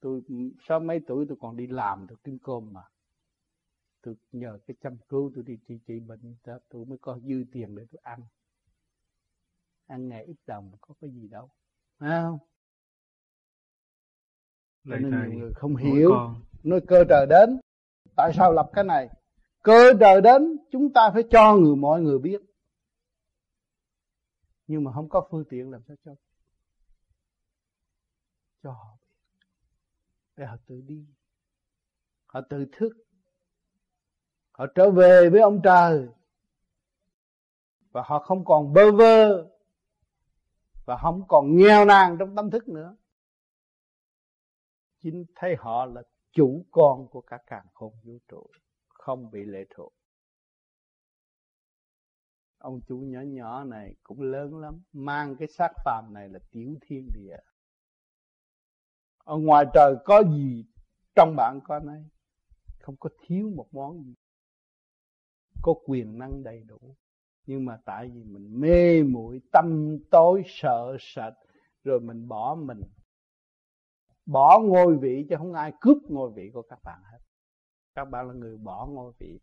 Tôi 0.01 0.23
sau 0.69 0.81
mấy 0.81 1.01
tuổi 1.07 1.27
tôi 1.29 1.37
còn 1.41 1.57
đi 1.57 1.67
làm 1.67 2.07
được 2.07 2.25
kiếm 2.25 2.39
cơm 2.39 2.73
mà. 2.73 2.83
Tôi 4.03 4.15
nhờ 4.33 4.59
cái 4.67 4.77
chăm 4.83 4.97
cứu 5.09 5.33
tôi 5.35 5.45
đi 5.45 5.59
trị 5.69 5.79
trị 5.87 6.01
bệnh 6.01 6.37
đó 6.47 6.59
tôi 6.69 6.85
mới 6.85 6.99
có 6.99 7.19
dư 7.19 7.45
tiền 7.53 7.77
để 7.77 7.87
tôi 7.93 8.01
ăn. 8.03 8.21
Ăn 9.87 10.09
ngày 10.09 10.25
ít 10.25 10.37
đồng 10.47 10.73
có 10.81 10.95
cái 11.01 11.11
gì 11.11 11.29
đâu. 11.29 11.49
Phải 11.99 12.23
không? 12.23 12.39
Cho 14.85 14.97
nên 14.97 15.31
nhiều 15.31 15.39
người 15.39 15.53
không 15.55 15.77
hiểu. 15.77 16.11
nói 16.63 16.81
cơ 16.89 17.05
trời 17.09 17.27
đến. 17.31 17.61
Tại 18.17 18.33
sao 18.37 18.53
lập 18.53 18.71
cái 18.73 18.85
này? 18.85 19.09
Cơ 19.63 19.95
trời 20.01 20.21
đến 20.21 20.57
chúng 20.71 20.93
ta 20.93 21.11
phải 21.15 21.23
cho 21.31 21.57
người 21.57 21.77
mọi 21.77 22.01
người 22.01 22.19
biết 22.19 22.41
nhưng 24.67 24.85
mà 24.85 24.93
không 24.93 25.09
có 25.09 25.29
phương 25.31 25.45
tiện 25.49 25.71
làm 25.71 25.83
sao 25.89 25.97
cho 26.05 26.15
cho 28.63 28.73
họ 28.73 28.97
biết. 29.01 29.17
Để 30.37 30.47
họ 30.47 30.57
tự 30.67 30.81
đi. 30.87 31.07
Họ 32.27 32.41
tự 32.51 32.67
thức. 32.73 32.93
Họ 34.53 34.67
trở 34.75 34.91
về 34.91 35.31
với 35.31 35.41
ông 35.41 35.61
trời. 35.65 36.09
Và 37.91 38.03
họ 38.07 38.19
không 38.19 38.45
còn 38.45 38.73
bơ 38.73 38.93
vơ. 38.93 39.51
Và 40.85 40.97
không 41.03 41.23
còn 41.29 41.57
nghèo 41.57 41.85
nàn 41.85 42.17
trong 42.19 42.37
tâm 42.37 42.51
thức 42.51 42.69
nữa. 42.69 42.97
Chính 45.01 45.25
thấy 45.35 45.57
họ 45.59 45.87
là 45.87 46.03
chủ 46.33 46.67
con 46.71 47.09
của 47.09 47.21
cả 47.21 47.39
càng 47.47 47.67
khôn 47.75 47.93
vũ 48.03 48.19
trụ, 48.29 48.47
không 48.89 49.31
bị 49.31 49.45
lệ 49.45 49.65
thuộc 49.71 49.93
ông 52.65 52.81
chủ 52.87 52.99
nhỏ 52.99 53.21
nhỏ 53.21 53.65
này 53.65 53.95
cũng 54.03 54.21
lớn 54.21 54.59
lắm, 54.59 54.83
mang 54.93 55.37
cái 55.37 55.49
xác 55.49 55.73
phàm 55.85 56.15
này 56.15 56.29
là 56.29 56.39
tiểu 56.51 56.75
thiên 56.81 57.11
địa. 57.15 57.37
Ở 59.19 59.37
ngoài 59.37 59.65
trời 59.75 59.97
có 60.05 60.23
gì, 60.23 60.65
trong 61.15 61.37
bạn 61.37 61.61
có 61.65 61.79
này 61.79 62.05
không 62.79 62.97
có 62.97 63.11
thiếu 63.27 63.51
một 63.57 63.67
món 63.73 64.05
gì. 64.05 64.15
Có 65.63 65.75
quyền 65.85 66.19
năng 66.19 66.43
đầy 66.43 66.63
đủ, 66.63 66.97
nhưng 67.47 67.65
mà 67.65 67.79
tại 67.85 68.09
vì 68.09 68.25
mình 68.25 68.61
mê 68.61 69.03
muội, 69.03 69.41
tâm 69.53 69.99
tối 70.11 70.43
sợ 70.47 70.97
sệt, 71.01 71.33
rồi 71.85 72.01
mình 72.01 72.29
bỏ 72.29 72.55
mình. 72.55 72.81
Bỏ 74.27 74.61
ngôi 74.61 74.97
vị 74.97 75.27
chứ 75.29 75.37
không 75.39 75.53
ai 75.53 75.73
cướp 75.81 75.99
ngôi 76.09 76.31
vị 76.31 76.51
của 76.55 76.63
các 76.63 76.79
bạn 76.85 77.03
hết. 77.13 77.19
Các 77.95 78.05
bạn 78.05 78.29
là 78.29 78.35
người 78.35 78.57
bỏ 78.57 78.87
ngôi 78.87 79.13
vị 79.19 79.41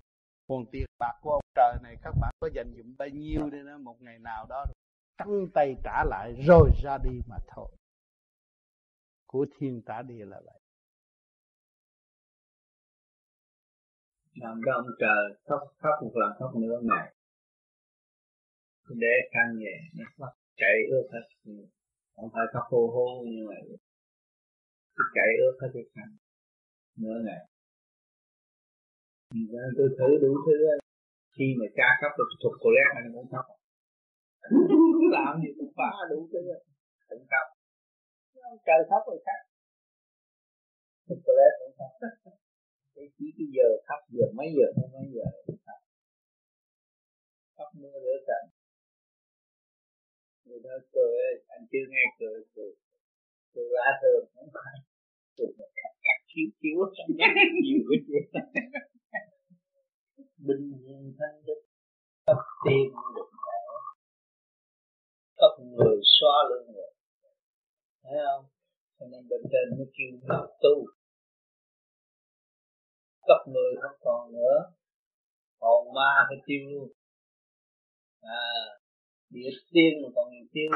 còn 0.51 0.65
tiền 0.71 0.85
bạc 0.99 1.19
của 1.21 1.31
ông 1.31 1.43
trời 1.55 1.75
này 1.83 1.95
các 2.01 2.13
bạn 2.21 2.33
có 2.39 2.49
dành 2.53 2.73
dụm 2.77 2.95
bao 2.97 3.07
nhiêu 3.09 3.49
đi 3.49 3.57
nữa, 3.57 3.77
một 3.77 4.01
ngày 4.01 4.19
nào 4.19 4.45
đó 4.49 4.65
căng 5.17 5.47
tay 5.53 5.75
trả 5.83 6.03
lại 6.03 6.33
rồi 6.47 6.69
ra 6.83 6.97
đi 7.03 7.19
mà 7.27 7.35
thôi. 7.47 7.69
Của 9.25 9.45
thiên 9.57 9.81
trả 9.85 10.01
địa 10.01 10.25
là 10.25 10.41
vậy. 10.45 10.59
Làm 14.33 14.61
cho 14.65 14.71
ông 14.73 14.85
trời 14.99 15.39
khóc 15.45 15.59
khóc 15.77 15.93
một 16.03 16.11
lần, 16.13 16.31
khóc 16.39 16.55
nữa 16.55 16.79
ngày. 16.83 17.15
Để 18.89 19.15
khăn 19.33 19.57
nhẹ, 19.59 19.77
nó 19.93 20.05
khóc 20.17 20.33
chạy 20.55 20.75
ướt 20.89 21.09
hết. 21.13 21.53
Không 22.15 22.29
phải 22.33 22.43
khóc 22.53 22.63
hô 22.69 22.87
hô 22.87 23.23
như 23.25 23.47
vậy. 23.47 23.77
Cứ 24.95 25.03
chảy 25.13 25.27
ướt 25.39 25.57
hết 25.61 25.69
cái 25.73 25.83
khăn, 25.95 26.17
nửa 26.97 27.21
ngày. 27.25 27.50
Dạ, 29.31 29.63
tôi 29.77 29.89
thử 29.97 30.09
đủ 30.23 30.31
thứ 30.45 30.57
khi 31.35 31.47
mà 31.59 31.65
ca 31.77 31.87
khóc 32.01 32.11
được 32.17 32.29
thuộc 32.43 32.55
cô 32.61 32.69
lét 32.75 32.87
anh, 32.97 33.07
cũng 33.15 33.29
khóc. 33.31 33.45
Làm 35.15 35.33
gì 35.41 35.49
cũng 35.57 35.71
phá 35.77 35.91
đủ 36.11 36.19
thứ 36.31 36.39
cũng 37.09 37.25
khóc. 37.31 37.45
Trời 38.67 38.81
khóc 38.89 39.01
rồi 39.07 39.19
khác 39.25 39.41
thuộc 41.07 41.19
cô 41.25 41.31
lét 41.39 41.53
cũng 41.59 41.73
khóc. 41.77 41.91
Cái 42.95 43.05
chỉ 43.17 43.25
cái 43.37 43.47
giờ 43.55 43.67
khóc 43.87 44.01
giờ 44.15 44.25
mấy 44.37 44.49
giờ, 44.57 44.67
mấy 44.77 44.87
mấy 44.95 45.05
giờ 45.15 45.25
khóc. 47.57 47.69
Mưa 47.79 47.95
rửa 48.03 48.17
cảnh 48.27 48.47
người 50.45 50.59
ta 50.63 50.73
cười 50.93 51.15
anh 51.47 51.63
chưa 51.71 51.85
nghe 51.89 52.03
cười 52.19 52.39
cười 52.55 52.71
cười 53.53 53.67
lá 53.77 53.87
thường. 54.01 54.23
Không 54.35 54.49
phải. 54.53 54.75
Cười 55.37 55.47
cắt 55.57 55.91
cắt 56.05 56.17
chiếu 56.29 56.47
chiếu. 56.61 56.79
Nhiều 57.63 57.81
cái 57.89 57.99
chuyện 58.07 58.23
bình 60.47 60.65
nhiên 60.83 61.15
thanh 61.19 61.45
đức. 61.45 61.61
Cấp 62.25 62.37
tiên 62.65 62.89
được 63.15 63.29
khỏe 63.43 63.61
cấp 65.41 65.53
người 65.65 65.97
xóa 66.15 66.35
lưng 66.49 66.67
người 66.73 66.91
thấy 68.03 68.17
không? 68.27 68.45
Cho 68.99 69.05
nên 69.11 69.21
bên 69.29 69.41
trên 69.51 69.65
mới 69.77 69.87
kêu 69.95 70.11
học 70.29 70.49
tu. 70.63 70.75
Cấp 73.27 73.41
người 73.53 73.71
không 73.81 73.97
còn 74.01 74.31
nữa. 74.31 74.57
Hồn 75.59 75.93
ma 75.95 76.11
phải 76.27 76.37
tiêu 76.45 76.63
luôn. 76.71 76.89
À 78.21 78.43
địa 79.29 79.51
tiên 79.73 79.91
mà 80.03 80.09
còn 80.15 80.27
tiêu 80.53 80.71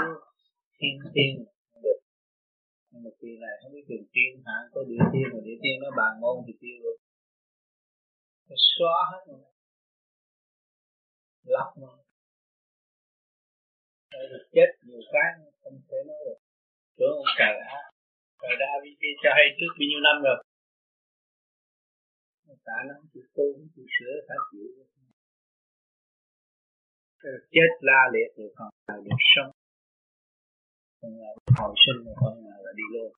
thiên 0.77 0.95
tiên 1.13 1.45
không 1.71 1.81
được. 1.83 1.99
Nhưng 2.89 3.03
mà 3.03 3.09
kỳ 3.19 3.31
này 3.41 3.53
không 3.61 3.71
biết 3.73 3.85
đường 3.89 4.07
tiên 4.13 4.31
hạng 4.45 4.65
có 4.73 4.83
địa 4.89 5.03
tiên 5.13 5.25
mà 5.33 5.39
địa 5.47 5.57
tiên 5.63 5.75
nó 5.83 5.89
bàn 5.97 6.11
ngôn 6.21 6.37
thì 6.47 6.53
tiêu 6.61 6.77
luôn. 6.83 6.97
Phải 8.47 8.57
xóa 8.75 8.97
hết 9.11 9.21
rồi 9.27 9.54
lọc 11.45 11.69
mà 11.81 11.87
được 14.31 14.45
chết 14.55 14.69
nhiều 14.85 15.01
cái 15.13 15.27
không 15.61 15.77
thể 15.87 15.97
nói 16.07 16.17
được. 16.25 16.39
Tưởng 16.97 17.15
ông 17.21 17.31
trời 17.39 17.55
á 17.77 17.81
trời 18.41 18.55
đã 18.59 18.71
vì 18.83 19.09
cho 19.23 19.29
hay 19.37 19.47
trước 19.57 19.71
bao 19.79 19.87
nhiêu 19.89 20.01
năm 20.07 20.17
rồi. 20.27 20.37
Cả 22.67 22.77
nó 22.87 22.95
chịu 23.13 23.23
tu 23.35 23.45
chịu 23.75 23.85
sửa 23.95 24.13
phải 24.27 24.37
chịu. 24.51 24.67
Chết 27.55 27.69
la 27.87 28.01
liệt 28.13 28.29
rồi 28.37 28.49
còn 28.55 28.69
nào 28.87 29.01
được 29.05 29.19
sống. 29.33 29.51
Còn 31.01 31.11
là 31.21 31.29
hồi 31.59 31.73
sinh 31.83 31.99
rồi 32.05 32.15
còn 32.21 32.33
nào 32.49 32.59
là 32.65 32.71
đi 32.79 32.85
luôn. 32.93 33.11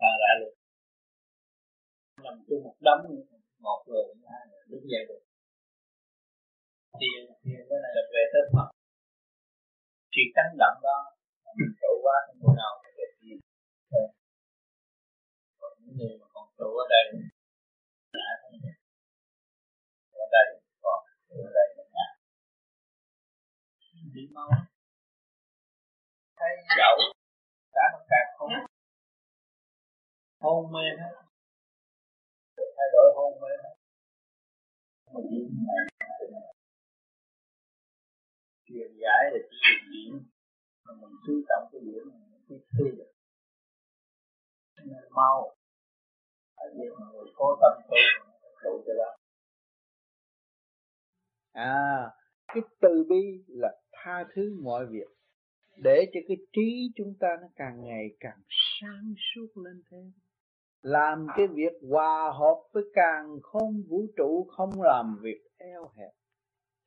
Ta 0.00 0.10
đã 0.22 0.30
được 0.40 0.54
nằm 2.24 2.34
chung 2.46 2.62
một 2.64 2.76
đống, 2.80 3.02
một 3.58 3.84
người, 3.86 4.04
hai 4.32 4.42
người, 4.48 4.62
đứng 4.68 4.84
dậy 4.92 5.04
được 5.08 5.22
thiền 7.00 7.20
thiền 7.42 7.60
cái 7.68 7.78
này 7.84 7.92
là 7.96 8.02
về 8.12 8.22
tới 8.32 8.42
Phật 8.52 8.68
chỉ 10.14 10.22
tăng 10.36 10.52
động 10.62 10.78
đó 10.86 10.98
mình 11.56 11.72
trụ 11.80 11.92
quá 12.04 12.16
thì 12.26 12.32
chỗ 12.42 12.50
nào 12.60 12.72
thì 12.82 12.90
được 12.98 13.12
gì 13.20 13.32
còn 15.60 15.72
những 15.80 15.96
người 15.98 16.14
mà 16.20 16.26
còn 16.34 16.46
trụ 16.58 16.68
ở 16.82 16.84
đây 16.94 17.04
ngã 18.12 18.30
không 18.40 18.56
được 18.64 18.76
ở 20.24 20.26
đây 20.36 20.46
còn 20.84 21.00
ở 21.28 21.50
đây 21.58 21.66
là 21.76 21.84
ngã 21.94 22.06
đi 24.14 24.24
mau 24.36 24.50
thấy 26.38 26.52
dẫu 26.78 26.96
cả 27.74 27.84
nó 27.92 27.98
càng 28.10 28.28
không 28.36 28.50
hôn 30.40 30.72
mê 30.72 30.86
hết 31.00 31.14
thay 32.76 32.88
đổi 32.92 33.06
hôn 33.16 33.32
mê 33.42 33.52
hết 33.62 33.74
mà 35.12 35.20
này 35.68 35.93
truyền 38.74 38.92
giải 39.02 39.30
là 39.32 39.38
chỉ 39.50 39.56
truyền 39.64 39.92
điểm 39.92 40.26
mà 40.86 40.92
mình 41.00 41.16
chú 41.26 41.42
trọng 41.48 41.68
cái 41.72 41.80
điểm 41.80 42.02
mình 42.04 42.40
biết 42.48 42.64
thi 42.72 42.84
được. 42.96 43.12
Nên 44.76 45.04
mau. 45.10 45.56
Tại 46.56 46.66
vì 46.74 46.84
người 47.12 47.26
cố 47.36 47.56
tâm 47.60 47.82
tu 47.88 47.96
đủ 48.64 48.82
cho 48.86 48.92
đó. 48.98 49.16
À 51.52 52.10
cái 52.46 52.62
từ 52.80 53.04
bi 53.08 53.44
là 53.48 53.72
tha 53.92 54.24
thứ 54.34 54.56
mọi 54.62 54.86
việc. 54.86 55.08
Để 55.76 56.10
cho 56.14 56.20
cái 56.28 56.36
trí 56.52 56.92
chúng 56.96 57.14
ta 57.20 57.28
nó 57.40 57.48
càng 57.56 57.84
ngày 57.84 58.06
càng 58.20 58.40
sáng 58.48 59.14
suốt 59.16 59.62
lên 59.62 59.82
thêm. 59.90 60.12
Làm 60.82 61.26
cái 61.36 61.46
việc 61.46 61.72
hòa 61.90 62.32
hợp 62.38 62.62
với 62.72 62.84
càng 62.94 63.38
không 63.42 63.82
vũ 63.88 64.06
trụ, 64.16 64.46
không 64.56 64.82
làm 64.82 65.18
việc 65.22 65.40
eo 65.56 65.92
hẹp 65.96 66.10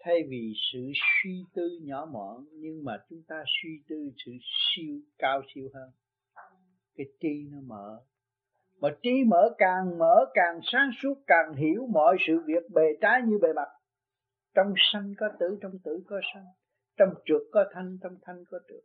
thay 0.07 0.23
vì 0.29 0.53
sự 0.73 0.79
suy 0.95 1.43
tư 1.53 1.79
nhỏ 1.81 2.07
mọn, 2.11 2.45
nhưng 2.51 2.83
mà 2.83 2.97
chúng 3.09 3.23
ta 3.27 3.43
suy 3.45 3.69
tư 3.89 4.11
sự 4.25 4.31
siêu, 4.41 4.99
cao 5.17 5.41
siêu 5.55 5.69
hơn. 5.73 5.89
Cái 6.95 7.05
trí 7.19 7.47
nó 7.51 7.57
mở. 7.65 7.99
Mà 8.79 8.89
trí 9.01 9.23
mở 9.27 9.49
càng 9.57 9.97
mở, 9.97 10.25
càng 10.33 10.59
sáng 10.63 10.89
suốt, 11.01 11.15
càng 11.27 11.53
hiểu 11.53 11.87
mọi 11.93 12.17
sự 12.27 12.33
việc 12.45 12.63
bề 12.73 12.83
trái 13.01 13.21
như 13.25 13.39
bề 13.41 13.53
mặt. 13.53 13.67
Trong 14.55 14.73
sanh 14.93 15.13
có 15.17 15.27
tử, 15.39 15.57
trong 15.61 15.79
tử 15.83 16.03
có 16.07 16.19
sanh. 16.33 16.45
Trong 16.97 17.09
trượt 17.25 17.41
có 17.51 17.65
thanh, 17.73 17.97
trong 18.03 18.15
thanh 18.21 18.43
có 18.51 18.59
trượt. 18.69 18.83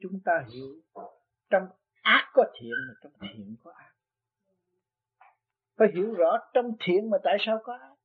Chúng 0.00 0.20
ta 0.24 0.44
hiểu. 0.54 0.74
Trong 1.50 1.62
ác 2.02 2.30
có 2.32 2.44
thiện 2.60 2.72
mà 2.88 2.94
trong 3.02 3.12
thiện 3.20 3.56
có 3.64 3.72
ác. 3.76 3.92
Phải 5.76 5.88
hiểu 5.94 6.14
rõ 6.14 6.38
trong 6.54 6.76
thiện 6.80 7.10
mà 7.10 7.18
tại 7.24 7.36
sao 7.40 7.60
có 7.64 7.72
ác 7.72 7.95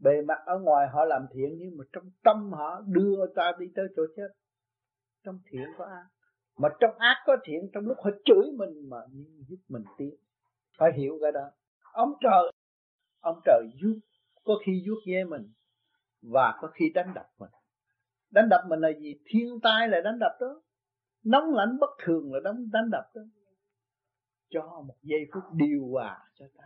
bề 0.00 0.22
mặt 0.22 0.38
ở 0.46 0.58
ngoài 0.58 0.88
họ 0.92 1.04
làm 1.04 1.26
thiện, 1.32 1.56
nhưng 1.58 1.76
mà 1.76 1.84
trong 1.92 2.10
tâm 2.22 2.52
họ 2.52 2.80
đưa 2.86 3.26
ta 3.36 3.52
đi 3.58 3.66
tới 3.74 3.86
chỗ 3.96 4.02
chết. 4.16 4.28
Trong 5.24 5.38
thiện 5.50 5.64
có 5.78 5.84
ác, 5.84 6.06
mà 6.58 6.68
trong 6.80 6.94
ác 6.98 7.16
có 7.26 7.36
thiện, 7.44 7.70
trong 7.72 7.84
lúc 7.86 7.96
họ 8.04 8.10
chửi 8.24 8.44
mình 8.56 8.88
mà 8.88 8.96
nhưng 9.10 9.44
giúp 9.48 9.58
mình 9.68 9.82
tiến. 9.98 10.14
Phải 10.78 10.90
hiểu 10.96 11.18
cái 11.22 11.32
đó. 11.32 11.50
Ông 11.92 12.12
trời 12.20 12.52
ông 13.20 13.40
trời 13.44 13.62
giúp, 13.82 13.98
có 14.44 14.54
khi 14.66 14.82
giúp 14.86 14.96
ghê 15.06 15.24
mình 15.24 15.52
và 16.22 16.58
có 16.60 16.68
khi 16.74 16.90
đánh 16.94 17.14
đập 17.14 17.26
mình. 17.38 17.50
Đánh 18.30 18.48
đập 18.48 18.60
mình 18.68 18.80
là 18.80 18.88
gì? 19.00 19.14
Thiên 19.24 19.60
tai 19.62 19.88
là 19.88 20.00
đánh 20.04 20.18
đập 20.20 20.32
đó. 20.40 20.62
Nóng 21.24 21.54
lạnh 21.54 21.78
bất 21.80 21.90
thường 22.04 22.32
là 22.32 22.40
đánh 22.44 22.70
đánh 22.72 22.90
đập 22.90 23.04
đó. 23.14 23.22
Cho 24.50 24.82
một 24.86 24.96
giây 25.02 25.20
phút 25.32 25.42
điều 25.52 25.88
hòa 25.92 26.30
cho 26.34 26.46
ta. 26.58 26.64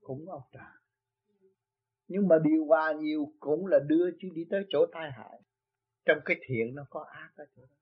Cũng 0.00 0.30
ông 0.30 0.42
trời 0.52 0.79
nhưng 2.10 2.28
mà 2.28 2.36
điều 2.44 2.64
hòa 2.64 2.92
nhiều 2.92 3.32
cũng 3.40 3.66
là 3.66 3.78
đưa 3.86 4.10
chứ 4.20 4.28
đi 4.34 4.44
tới 4.50 4.64
chỗ 4.68 4.86
tai 4.92 5.10
hại. 5.12 5.40
Trong 6.04 6.18
cái 6.24 6.36
thiện 6.46 6.74
nó 6.74 6.84
có 6.90 7.04
ác 7.10 7.30
ở 7.36 7.44
chỗ 7.56 7.62
đó. 7.62 7.76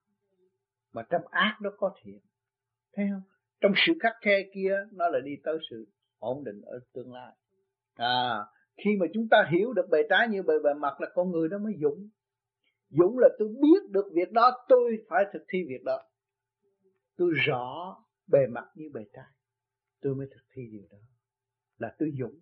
Mà 0.93 1.03
trong 1.11 1.23
ác 1.31 1.59
nó 1.63 1.71
có 1.77 1.95
thiện. 2.03 2.19
Thấy 2.93 3.07
không? 3.13 3.23
Trong 3.61 3.73
sự 3.87 3.93
khắc 4.01 4.13
khe 4.21 4.43
kia, 4.55 4.75
nó 4.93 5.09
là 5.09 5.21
đi 5.25 5.33
tới 5.45 5.59
sự 5.71 5.87
ổn 6.19 6.45
định 6.45 6.61
ở 6.61 6.81
tương 6.95 7.13
lai. 7.13 7.33
À 7.95 8.39
khi 8.85 8.91
mà 9.01 9.07
chúng 9.15 9.29
ta 9.31 9.49
hiểu 9.53 9.73
được 9.73 9.89
bề 9.91 9.99
trái 10.11 10.29
như 10.29 10.43
bề 10.43 10.55
bề 10.65 10.75
mặt 10.75 11.01
là 11.01 11.09
con 11.15 11.31
người 11.31 11.49
đó 11.49 11.59
mới 11.59 11.73
dũng. 11.81 12.09
Dũng 12.91 13.19
là 13.19 13.29
tôi 13.39 13.49
biết 13.49 13.91
được 13.91 14.07
việc 14.13 14.33
đó, 14.33 14.67
tôi 14.69 15.05
phải 15.09 15.25
thực 15.33 15.43
thi 15.49 15.59
việc 15.69 15.85
đó. 15.85 16.03
Tôi 17.17 17.31
rõ 17.47 17.97
bề 18.27 18.47
mặt 18.47 18.65
như 18.75 18.91
bề 18.93 19.01
trái, 19.13 19.33
tôi 20.01 20.15
mới 20.15 20.27
thực 20.31 20.43
thi 20.53 20.63
điều 20.73 20.83
đó. 20.91 20.99
Là 21.79 21.95
tôi 21.99 22.11
dũng 22.19 22.39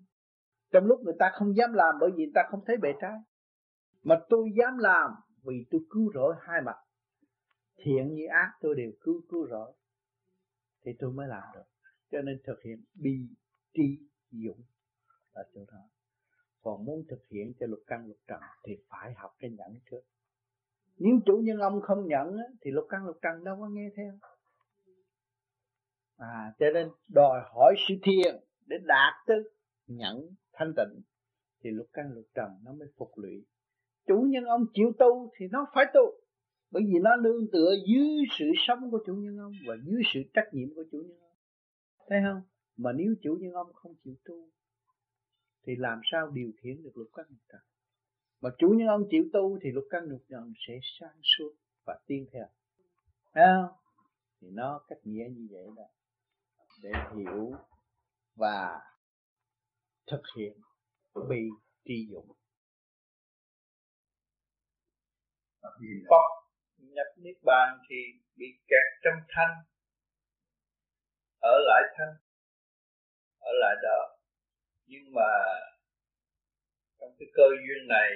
trong 0.71 0.85
lúc 0.85 1.01
người 1.01 1.15
ta 1.19 1.31
không 1.35 1.57
dám 1.57 1.73
làm 1.73 1.95
bởi 2.01 2.11
vì 2.17 2.25
người 2.25 2.33
ta 2.35 2.43
không 2.51 2.61
thấy 2.67 2.77
bề 2.77 2.89
trái. 3.01 3.19
Mà 4.03 4.21
tôi 4.29 4.51
dám 4.59 4.79
làm 4.79 5.11
vì 5.43 5.67
tôi 5.71 5.81
cứu 5.91 6.13
rỗi 6.15 6.35
hai 6.41 6.61
mặt. 6.63 6.77
Thiện 7.77 8.15
như 8.15 8.27
ác 8.27 8.53
tôi 8.61 8.75
đều 8.75 8.93
cứu 9.01 9.23
cứu 9.29 9.49
rỗi. 9.51 9.73
Thì 10.85 10.93
tôi 10.99 11.13
mới 11.13 11.29
làm 11.29 11.43
được. 11.55 11.65
Cho 12.11 12.23
nên 12.23 12.41
thực 12.45 12.63
hiện 12.63 12.85
bi 12.95 13.29
tri 13.75 13.99
dũng 14.31 14.63
là 15.35 15.45
chỗ 15.55 15.61
đó. 15.73 15.79
Còn 16.63 16.85
muốn 16.85 17.05
thực 17.09 17.27
hiện 17.31 17.53
cho 17.61 17.67
lục 17.67 17.81
căn 17.87 18.07
lục 18.07 18.19
trần 18.27 18.41
thì 18.65 18.73
phải 18.89 19.15
học 19.17 19.35
cái 19.39 19.51
nhẫn 19.51 19.81
trước. 19.91 20.01
Nếu 20.99 21.21
chủ 21.27 21.37
nhân 21.37 21.59
ông 21.59 21.81
không 21.83 22.07
nhận 22.07 22.37
thì 22.61 22.71
lục 22.71 22.87
căn 22.89 23.07
lục 23.07 23.17
trần 23.23 23.45
đâu 23.45 23.57
có 23.61 23.69
nghe 23.69 23.91
theo. 23.97 24.13
À 26.17 26.55
cho 26.59 26.67
nên 26.75 26.89
đòi 27.09 27.41
hỏi 27.55 27.75
sự 27.89 27.95
thiền 28.03 28.37
để 28.67 28.77
đạt 28.85 29.15
tới 29.27 29.37
nhẫn 29.87 30.35
thanh 30.57 30.73
tịnh, 30.77 31.03
thì 31.61 31.71
lục 31.71 31.87
căn 31.93 32.13
lục 32.13 32.27
trần 32.35 32.51
nó 32.65 32.73
mới 32.73 32.89
phục 32.97 33.11
lụy. 33.17 33.45
Chủ 34.07 34.27
nhân 34.29 34.45
ông 34.45 34.67
chịu 34.75 34.93
tu 34.99 35.31
thì 35.37 35.47
nó 35.51 35.67
phải 35.75 35.85
tu. 35.95 36.01
Bởi 36.71 36.83
vì 36.87 36.99
nó 37.03 37.17
nương 37.17 37.51
tựa 37.53 37.75
dưới 37.89 38.09
sự 38.39 38.45
sống 38.67 38.91
của 38.91 38.99
chủ 39.07 39.15
nhân 39.15 39.39
ông 39.39 39.53
và 39.67 39.75
dưới 39.85 40.03
sự 40.15 40.21
trách 40.35 40.49
nhiệm 40.53 40.75
của 40.75 40.85
chủ 40.93 40.99
nhân 40.99 41.19
ông. 41.21 41.37
Thấy 42.09 42.19
không? 42.25 42.43
Mà 42.77 42.93
nếu 42.93 43.15
chủ 43.23 43.39
nhân 43.41 43.53
ông 43.53 43.73
không 43.73 43.95
chịu 44.05 44.15
tu, 44.25 44.49
thì 45.67 45.77
làm 45.77 46.01
sao 46.13 46.31
điều 46.31 46.51
khiển 46.63 46.83
được 46.83 46.97
lục 46.97 47.09
căn 47.15 47.27
lục 47.29 47.41
trần? 47.49 47.61
Mà 48.41 48.51
chủ 48.59 48.69
nhân 48.69 48.89
ông 48.89 49.03
chịu 49.11 49.25
tu 49.33 49.59
thì 49.63 49.71
lục 49.73 49.85
căn 49.91 50.05
lục 50.05 50.23
trần 50.29 50.53
sẽ 50.67 50.79
sang 51.01 51.19
suốt 51.23 51.53
và 51.87 51.99
tiên 52.07 52.27
theo. 52.33 52.47
Thấy 53.35 53.45
không? 53.47 53.77
Thì 54.41 54.49
nó 54.51 54.81
cách 54.89 54.99
nghĩa 55.05 55.29
như 55.31 55.49
vậy 55.51 55.67
đó. 55.77 55.83
Để 56.83 56.93
hiểu 57.17 57.53
và 58.35 58.81
thực 60.11 60.23
hiện 60.37 60.53
bị 61.29 61.43
tri 61.85 62.09
dụng. 62.11 62.29
Phật 66.11 66.29
nhập 66.79 67.07
niết 67.17 67.37
bàn 67.45 67.79
thì 67.89 67.97
bị 68.37 68.47
kẹt 68.69 68.87
trong 69.05 69.19
thanh, 69.29 69.55
ở 71.39 71.57
lại 71.69 71.83
thanh, 71.99 72.15
ở 73.39 73.51
lại 73.61 73.75
đó. 73.83 74.19
Nhưng 74.87 75.13
mà 75.15 75.31
trong 76.99 77.11
cái 77.19 77.29
cơ 77.35 77.49
duyên 77.67 77.89
này 77.89 78.11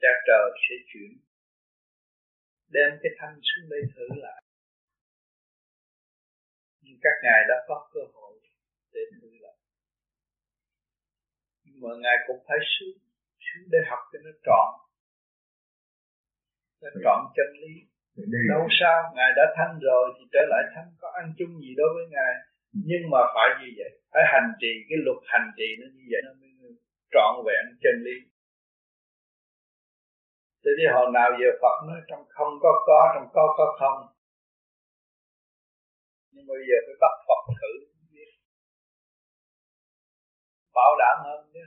cha 0.00 0.08
trời 0.26 0.50
sẽ 0.68 0.74
chuyển, 0.88 1.10
đem 2.68 2.90
cái 3.02 3.12
thanh 3.18 3.40
xuống 3.42 3.70
đây 3.70 3.80
thử 3.94 4.06
lại. 4.16 4.42
Nhưng 6.80 6.98
các 7.02 7.16
ngài 7.22 7.40
đã 7.48 7.64
có 7.68 7.90
cơ 7.94 8.00
hội 8.14 8.40
để 8.92 9.00
thử 9.20 9.35
mà 11.82 11.90
ngài 12.02 12.16
cũng 12.26 12.40
phải 12.48 12.58
xuống 12.72 12.98
xuống 13.46 13.66
để 13.72 13.78
học 13.90 14.02
cho 14.12 14.18
nó 14.24 14.32
trọn. 14.46 14.68
Nó 16.82 16.88
trọn 17.04 17.20
chân 17.36 17.50
lý. 17.62 17.74
Đâu 18.52 18.66
sao 18.80 18.98
ngài 19.16 19.30
đã 19.38 19.44
thanh 19.56 19.74
rồi 19.88 20.04
thì 20.16 20.24
trở 20.32 20.42
lại 20.52 20.62
thanh 20.74 20.90
có 21.00 21.08
ăn 21.20 21.26
chung 21.38 21.52
gì 21.62 21.70
đối 21.80 21.90
với 21.94 22.06
ngài. 22.14 22.32
Nhưng 22.88 23.04
mà 23.12 23.20
phải 23.34 23.48
như 23.60 23.68
vậy 23.78 23.90
phải 24.12 24.22
hành 24.32 24.50
trì 24.60 24.72
cái 24.88 24.98
luật 25.04 25.20
hành 25.32 25.48
trì 25.56 25.68
nó 25.80 25.86
như 25.94 26.04
vậy 26.12 26.20
nó 26.26 26.32
mới 26.40 26.50
trọn 27.14 27.32
vẹn 27.46 27.64
chân 27.82 27.96
lý. 28.06 28.16
Thế 30.62 30.70
thì 30.78 30.84
hồi 30.94 31.08
nào 31.16 31.28
giờ 31.40 31.48
Phật 31.62 31.76
nói 31.88 32.00
trong 32.08 32.22
không 32.36 32.52
có 32.62 32.70
có, 32.88 33.00
trong 33.14 33.28
có 33.36 33.44
có 33.58 33.66
không. 33.80 33.98
Nhưng 36.32 36.46
bây 36.50 36.60
giờ 36.68 36.76
phải 36.86 36.96
bắt 37.02 37.14
Phật 37.28 37.42
thử 37.60 37.65
Bảo 40.78 40.92
đảm 41.02 41.16
hơn 41.26 41.40
chứ. 41.54 41.64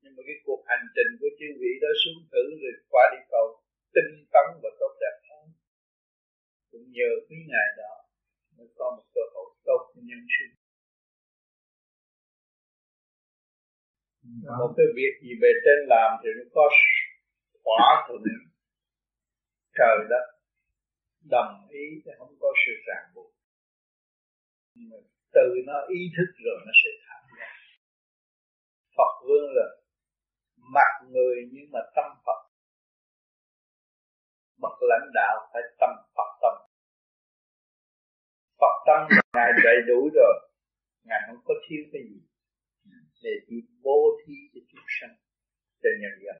Nhưng 0.00 0.12
mà 0.16 0.22
cái 0.26 0.36
cuộc 0.46 0.62
hành 0.70 0.86
trình 0.96 1.10
của 1.20 1.30
chư 1.38 1.48
vị 1.60 1.72
đó 1.82 1.90
xuống 2.02 2.20
thử 2.32 2.44
rồi 2.62 2.74
qua 2.92 3.04
đi 3.12 3.20
cầu 3.32 3.46
tinh 3.94 4.10
tấn 4.32 4.46
và 4.62 4.70
tốt 4.80 4.92
đẹp 5.02 5.16
hơn. 5.28 5.44
Cũng 6.70 6.86
nhờ 6.96 7.10
quý 7.26 7.36
ngài 7.50 7.68
đó 7.80 7.92
mới 8.56 8.68
có 8.78 8.86
một 8.96 9.06
cơ 9.14 9.24
hội 9.34 9.48
tốt 9.68 9.80
cho 9.92 10.00
nhân 10.08 10.22
sinh. 10.34 10.52
Một 14.60 14.72
cái 14.76 14.86
việc 14.98 15.14
gì 15.22 15.32
về 15.42 15.52
trên 15.64 15.78
làm 15.92 16.10
thì 16.20 16.28
nó 16.38 16.44
có 16.54 16.64
thỏa 17.64 17.88
thuận 18.08 18.22
trời 19.78 19.98
đất, 20.12 20.24
đồng 21.30 21.54
ý 21.70 21.84
thì 22.04 22.10
không 22.18 22.32
có 22.40 22.48
sự 22.62 22.72
ràng 22.86 23.06
buộc 23.14 23.30
nhưng 24.74 24.88
mà 24.90 24.98
từ 25.36 25.46
nó 25.68 25.76
ý 25.98 26.00
thức 26.16 26.28
rồi 26.44 26.58
nó 26.66 26.72
sẽ 26.82 26.90
Phật 28.96 29.12
vương 29.26 29.50
là 29.56 29.66
mặt 30.74 30.90
người 31.08 31.36
nhưng 31.52 31.70
mà 31.72 31.80
tâm 31.96 32.04
Phật. 32.26 32.40
Bậc 34.62 34.76
lãnh 34.80 35.08
đạo 35.14 35.50
phải 35.52 35.62
tâm 35.80 35.90
Phật 36.16 36.30
tâm. 36.42 36.54
Phật 38.60 38.76
tâm 38.86 39.00
ngài 39.34 39.52
đầy 39.64 39.76
đủ 39.88 40.10
rồi. 40.14 40.34
Ngài 41.04 41.20
không 41.26 41.40
có 41.44 41.54
thiếu 41.68 41.82
cái 41.92 42.02
gì. 42.10 42.20
Để 43.22 43.30
chỉ 43.48 43.56
bố 43.82 43.98
thí 44.26 44.34
cho 44.54 44.60
chúng 44.70 44.84
sanh, 45.00 45.16
cho 45.82 45.88
nhân 46.00 46.14
dân. 46.24 46.36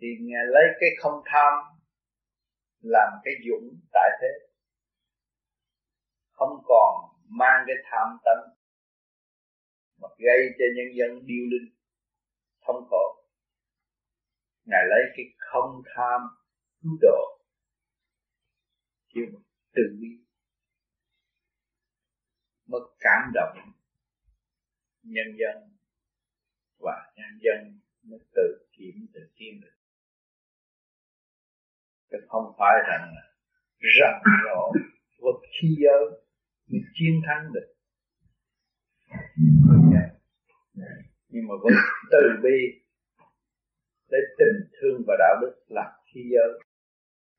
Thì 0.00 0.06
ngài 0.20 0.44
lấy 0.46 0.64
cái 0.80 0.90
không 0.98 1.22
tham, 1.24 1.52
làm 2.80 3.12
cái 3.24 3.34
dũng 3.48 3.80
tại 3.92 4.10
thế. 4.20 4.28
Không 6.30 6.62
còn 6.64 6.94
mang 7.28 7.64
cái 7.66 7.76
tham 7.90 8.16
tánh 8.24 8.55
mà 10.00 10.08
gây 10.18 10.40
cho 10.58 10.64
nhân 10.76 10.88
dân 10.98 11.26
điêu 11.26 11.44
linh, 11.52 11.74
thống 12.66 12.86
khổ. 12.90 13.04
Ngài 14.64 14.84
lấy 14.88 15.00
cái 15.16 15.26
không 15.38 15.82
tham 15.94 16.20
cứu 16.82 16.98
độ 17.00 17.36
kêu 19.14 19.24
từ 19.74 19.82
bi 20.00 20.08
mới 22.66 22.80
cảm 22.98 23.32
động 23.34 23.72
nhân 25.02 25.26
dân 25.38 25.76
và 26.78 27.12
nhân 27.16 27.38
dân 27.40 27.80
mới 28.02 28.20
tự 28.34 28.66
kiểm, 28.72 29.06
tự 29.14 29.20
tiến 29.36 29.60
được. 29.60 29.76
Chứ 32.10 32.18
không 32.28 32.54
phải 32.58 32.74
rằng 32.88 33.14
rằng 33.78 34.22
rộ 34.44 34.72
vượt 35.20 35.40
khi 35.60 35.76
giới 35.78 36.04
mới 36.66 36.80
chiến 36.94 37.20
thắng 37.26 37.52
được. 37.52 37.75
Ừ. 39.10 39.74
Dạ. 39.92 40.04
nhưng 41.28 41.48
mà 41.48 41.54
với 41.62 41.72
từ 42.10 42.18
bi 42.42 42.58
để 44.10 44.18
tình 44.38 44.70
thương 44.80 45.02
và 45.06 45.16
đạo 45.18 45.36
đức 45.40 45.54
là 45.68 45.92
khi 46.06 46.20
giới 46.32 46.60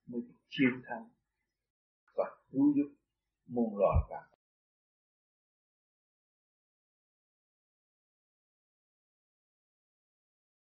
mới 0.08 0.22
chiến 0.50 0.82
thắng 0.86 1.10
và 2.16 2.26
cứu 2.52 2.74
giúp 2.76 2.90
muôn 3.48 3.78
loài 3.78 3.98
cả 4.10 4.38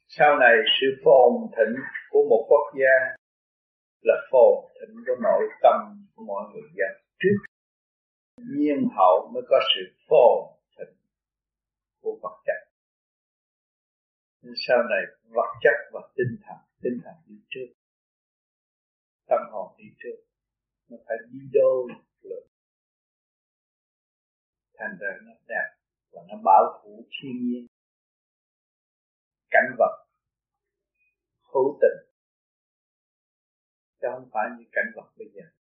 sau 0.09 0.39
này 0.39 0.55
sự 0.81 0.87
phồn 1.05 1.33
thịnh 1.57 1.77
của 2.11 2.23
một 2.31 2.47
quốc 2.49 2.67
gia 2.81 3.17
là 4.03 4.15
phồn 4.31 4.55
thịnh 4.81 4.97
của 5.07 5.17
nội 5.23 5.45
tâm 5.63 6.07
của 6.15 6.25
mọi 6.27 6.45
người 6.53 6.71
dân. 6.77 7.03
Trước 7.19 7.37
nhiên 8.57 8.89
hậu 8.97 9.31
mới 9.35 9.43
có 9.49 9.61
sự 9.75 9.83
phồn 10.09 10.60
của 12.01 12.19
vật 12.23 12.43
chất. 12.47 12.61
Nhưng 14.43 14.55
sau 14.57 14.79
này 14.91 15.03
vật 15.23 15.51
chất 15.63 15.77
và 15.93 16.01
tinh 16.17 16.37
thần 16.43 16.59
tinh 16.83 17.01
thần 17.05 17.15
đi 17.27 17.37
trước, 17.49 17.75
tâm 19.27 19.41
hồn 19.53 19.75
đi 19.79 19.85
trước, 19.99 20.17
nó 20.89 20.97
phải 21.07 21.17
đi 21.33 21.39
đôi 21.53 21.89
lực 22.23 22.51
thành 24.81 24.97
ra 25.01 25.09
nó 25.23 25.33
đẹp 25.49 25.69
và 26.13 26.23
nó 26.29 26.35
bảo 26.45 26.81
thủ 26.83 27.05
thiên 27.11 27.33
nhiên. 27.47 27.67
Cảnh 29.51 29.75
vật, 29.79 30.07
hữu 31.53 31.79
tình. 31.81 32.15
Chứ 34.01 34.09
không 34.13 34.29
phải 34.33 34.45
như 34.59 34.65
cảnh 34.73 34.93
vật 34.97 35.13
bây 35.19 35.29
giờ. 35.35 35.60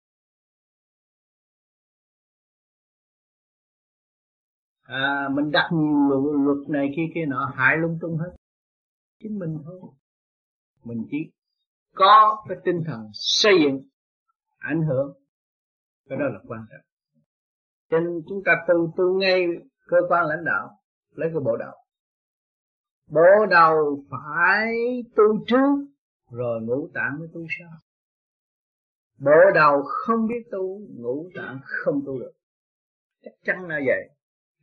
À, 4.88 5.30
mình 5.32 5.52
đặt 5.52 5.70
nhiều 5.74 6.44
luật 6.46 6.70
này 6.70 6.90
kia 6.96 7.06
kia 7.16 7.26
nọ 7.26 7.52
hại 7.56 7.78
lung 7.78 7.98
tung 8.02 8.18
hết. 8.18 8.36
Chính 9.20 9.40
mình 9.40 9.58
thôi. 9.66 9.82
Mình 10.84 11.08
chỉ 11.12 11.18
có 11.96 12.46
cái 12.50 12.58
tinh 12.66 12.84
thần 12.86 13.10
xây 13.14 13.54
dựng 13.64 13.82
ảnh 14.58 14.82
hưởng. 14.82 15.14
Cái 16.10 16.18
đó 16.20 16.26
là 16.26 16.40
quan 16.48 16.66
trọng. 16.70 16.86
Cho 17.90 18.00
nên 18.00 18.22
chúng 18.30 18.44
ta 18.46 18.52
từ 18.68 18.88
từ 18.98 19.04
ngay 19.20 19.48
cơ 19.88 19.98
quan 20.10 20.26
lãnh 20.26 20.46
đạo 20.46 20.70
lấy 21.12 21.30
cái 21.34 21.40
bộ 21.46 21.58
đầu. 21.58 21.74
Bộ 23.08 23.46
đầu 23.50 24.04
phải 24.10 24.74
tu 25.16 25.24
trước 25.48 25.88
rồi 26.32 26.62
ngũ 26.62 26.90
tạng 26.94 27.20
mới 27.20 27.28
tu 27.34 27.46
sau 27.60 27.70
bộ 29.20 29.52
đầu 29.54 29.84
không 29.84 30.28
biết 30.28 30.48
tu 30.52 30.80
ngũ 30.90 31.30
tạng 31.36 31.60
không 31.64 32.02
tu 32.06 32.20
được. 32.20 32.32
Chắc 33.22 33.32
chắn 33.44 33.68
là 33.68 33.80
vậy 33.86 34.17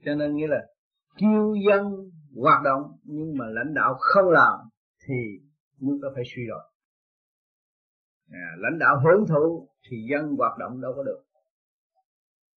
cho 0.05 0.15
nên 0.15 0.37
nghĩa 0.37 0.47
là 0.47 0.67
kêu 1.17 1.55
dân 1.69 2.11
hoạt 2.43 2.63
động 2.65 2.83
nhưng 3.03 3.39
mà 3.39 3.45
lãnh 3.49 3.75
đạo 3.75 3.95
không 3.99 4.31
làm 4.31 4.59
thì 5.07 5.15
nước 5.81 5.99
đó 6.03 6.09
phải 6.15 6.25
suy 6.37 6.43
rồi. 6.49 6.63
À, 8.31 8.47
lãnh 8.59 8.79
đạo 8.79 8.97
hưởng 9.05 9.27
thụ 9.29 9.69
thì 9.89 9.97
dân 10.11 10.37
hoạt 10.39 10.59
động 10.59 10.81
đâu 10.81 10.93
có 10.97 11.03
được. 11.03 11.25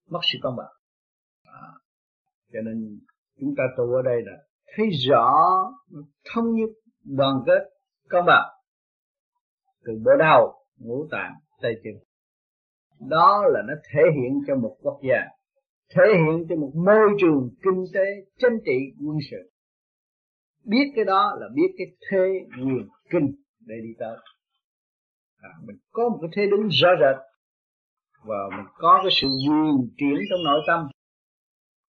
Mất 0.09 0.19
sự 0.31 0.39
công 0.43 0.55
bằng. 0.55 0.73
À, 1.43 1.67
cho 2.53 2.59
nên 2.61 2.99
chúng 3.39 3.53
ta 3.57 3.63
tu 3.77 3.83
ở 3.83 4.01
đây 4.01 4.21
là 4.25 4.31
thấy 4.75 4.85
rõ 5.09 5.33
thông 6.33 6.45
nhất 6.53 6.69
đoàn 7.03 7.43
kết 7.45 7.69
công 8.09 8.25
bằng. 8.25 8.45
Từ 9.85 9.93
bộ 10.05 10.11
đầu 10.19 10.53
ngũ 10.77 11.07
tạng 11.11 11.33
tay 11.61 11.73
chân. 11.83 11.93
Đó 13.09 13.43
là 13.47 13.61
nó 13.67 13.73
thể 13.93 14.01
hiện 14.15 14.41
cho 14.47 14.55
một 14.55 14.77
quốc 14.81 14.99
gia 15.09 15.36
thể 15.89 16.03
hiện 16.13 16.45
cho 16.49 16.55
một 16.55 16.71
môi 16.75 17.09
trường 17.19 17.49
kinh 17.63 17.83
tế 17.93 18.05
chính 18.39 18.57
trị 18.65 18.77
quân 19.05 19.17
sự. 19.31 19.51
Biết 20.63 20.91
cái 20.95 21.05
đó 21.05 21.35
là 21.39 21.47
biết 21.55 21.73
cái 21.77 21.87
thế 22.09 22.27
quyền 22.57 22.87
kinh 23.09 23.31
để 23.59 23.75
đi 23.83 23.89
tới. 23.99 24.17
À, 25.37 25.49
mình 25.65 25.77
có 25.91 26.09
một 26.09 26.17
cái 26.21 26.29
thế 26.33 26.51
đứng 26.51 26.67
rõ 26.67 26.89
rệt 26.99 27.15
và 28.23 28.57
mình 28.57 28.65
có 28.73 28.99
cái 29.03 29.11
sự 29.21 29.27
quyền 29.27 29.89
chuyển 29.97 30.15
trong 30.29 30.43
nội 30.43 30.61
tâm. 30.67 30.87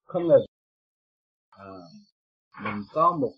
Không 0.05 0.23
ngừng 0.23 0.47
à, 1.51 1.71
mình 2.65 2.83
có 2.93 3.19
một 3.21 3.33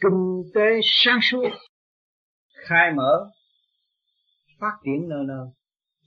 kinh 0.00 0.42
tế 0.54 0.80
sáng 0.82 1.18
suốt 1.22 1.48
khai 2.68 2.92
mở 2.92 3.30
phát 4.60 4.72
triển 4.84 5.08
nơi 5.08 5.24
nơi. 5.28 5.46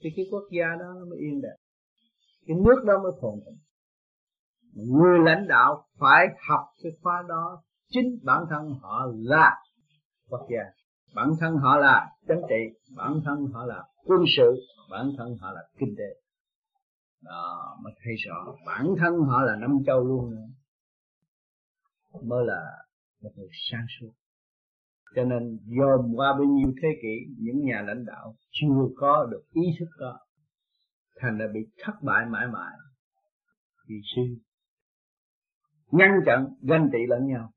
Thì 0.02 0.10
cái 0.16 0.26
quốc 0.30 0.44
gia 0.50 0.66
đó 0.66 0.94
nó 0.98 1.04
mới 1.10 1.18
yên 1.18 1.40
đẹp 1.42 1.56
cái 2.50 2.58
nước 2.64 2.84
đó 2.86 2.94
mới 3.02 3.12
phồn 3.20 3.34
thịnh. 3.46 3.58
Người 4.72 5.18
lãnh 5.24 5.48
đạo 5.48 5.84
phải 5.98 6.26
học 6.48 6.64
cái 6.82 6.92
khóa 7.02 7.22
đó. 7.28 7.62
Chính 7.88 8.18
bản 8.24 8.44
thân 8.50 8.74
họ 8.82 9.06
là 9.14 9.56
quốc 10.28 10.46
gia. 10.50 10.64
Bản 11.14 11.30
thân 11.40 11.56
họ 11.56 11.76
là 11.76 12.10
chính 12.28 12.40
trị, 12.48 12.78
bản 12.96 13.20
thân 13.24 13.46
họ 13.52 13.64
là 13.64 13.84
quân 14.04 14.20
sự, 14.36 14.56
bản 14.90 15.12
thân 15.18 15.36
họ 15.40 15.52
là 15.52 15.60
kinh 15.78 15.94
tế. 15.98 16.20
Đó, 17.22 17.76
mới 17.82 17.92
thấy 18.04 18.14
rõ. 18.26 18.54
Bản 18.66 18.86
thân 18.98 19.14
họ 19.20 19.42
là 19.42 19.56
năm 19.56 19.70
châu 19.86 20.04
luôn 20.04 20.30
nữa. 20.30 20.46
Mới 22.22 22.44
là 22.46 22.60
một 23.22 23.30
người 23.36 23.48
sáng 23.70 23.86
suốt. 24.00 24.12
Cho 25.14 25.24
nên 25.24 25.58
dồn 25.64 26.12
qua 26.16 26.32
bao 26.32 26.44
nhiêu 26.44 26.72
thế 26.82 26.88
kỷ, 27.02 27.34
những 27.38 27.64
nhà 27.64 27.82
lãnh 27.86 28.04
đạo 28.04 28.34
chưa 28.50 28.88
có 28.96 29.26
được 29.30 29.42
ý 29.52 29.62
thức 29.78 29.88
đó 30.00 30.18
thành 31.20 31.38
ra 31.38 31.46
bị 31.54 31.60
thất 31.78 31.92
bại 32.02 32.26
mãi 32.26 32.46
mãi. 32.46 32.72
Vì 33.88 33.96
sư 34.14 34.22
ngăn 35.90 36.10
chặn 36.26 36.46
ganh 36.62 36.88
tị 36.92 36.98
lẫn 37.08 37.26
nhau. 37.26 37.50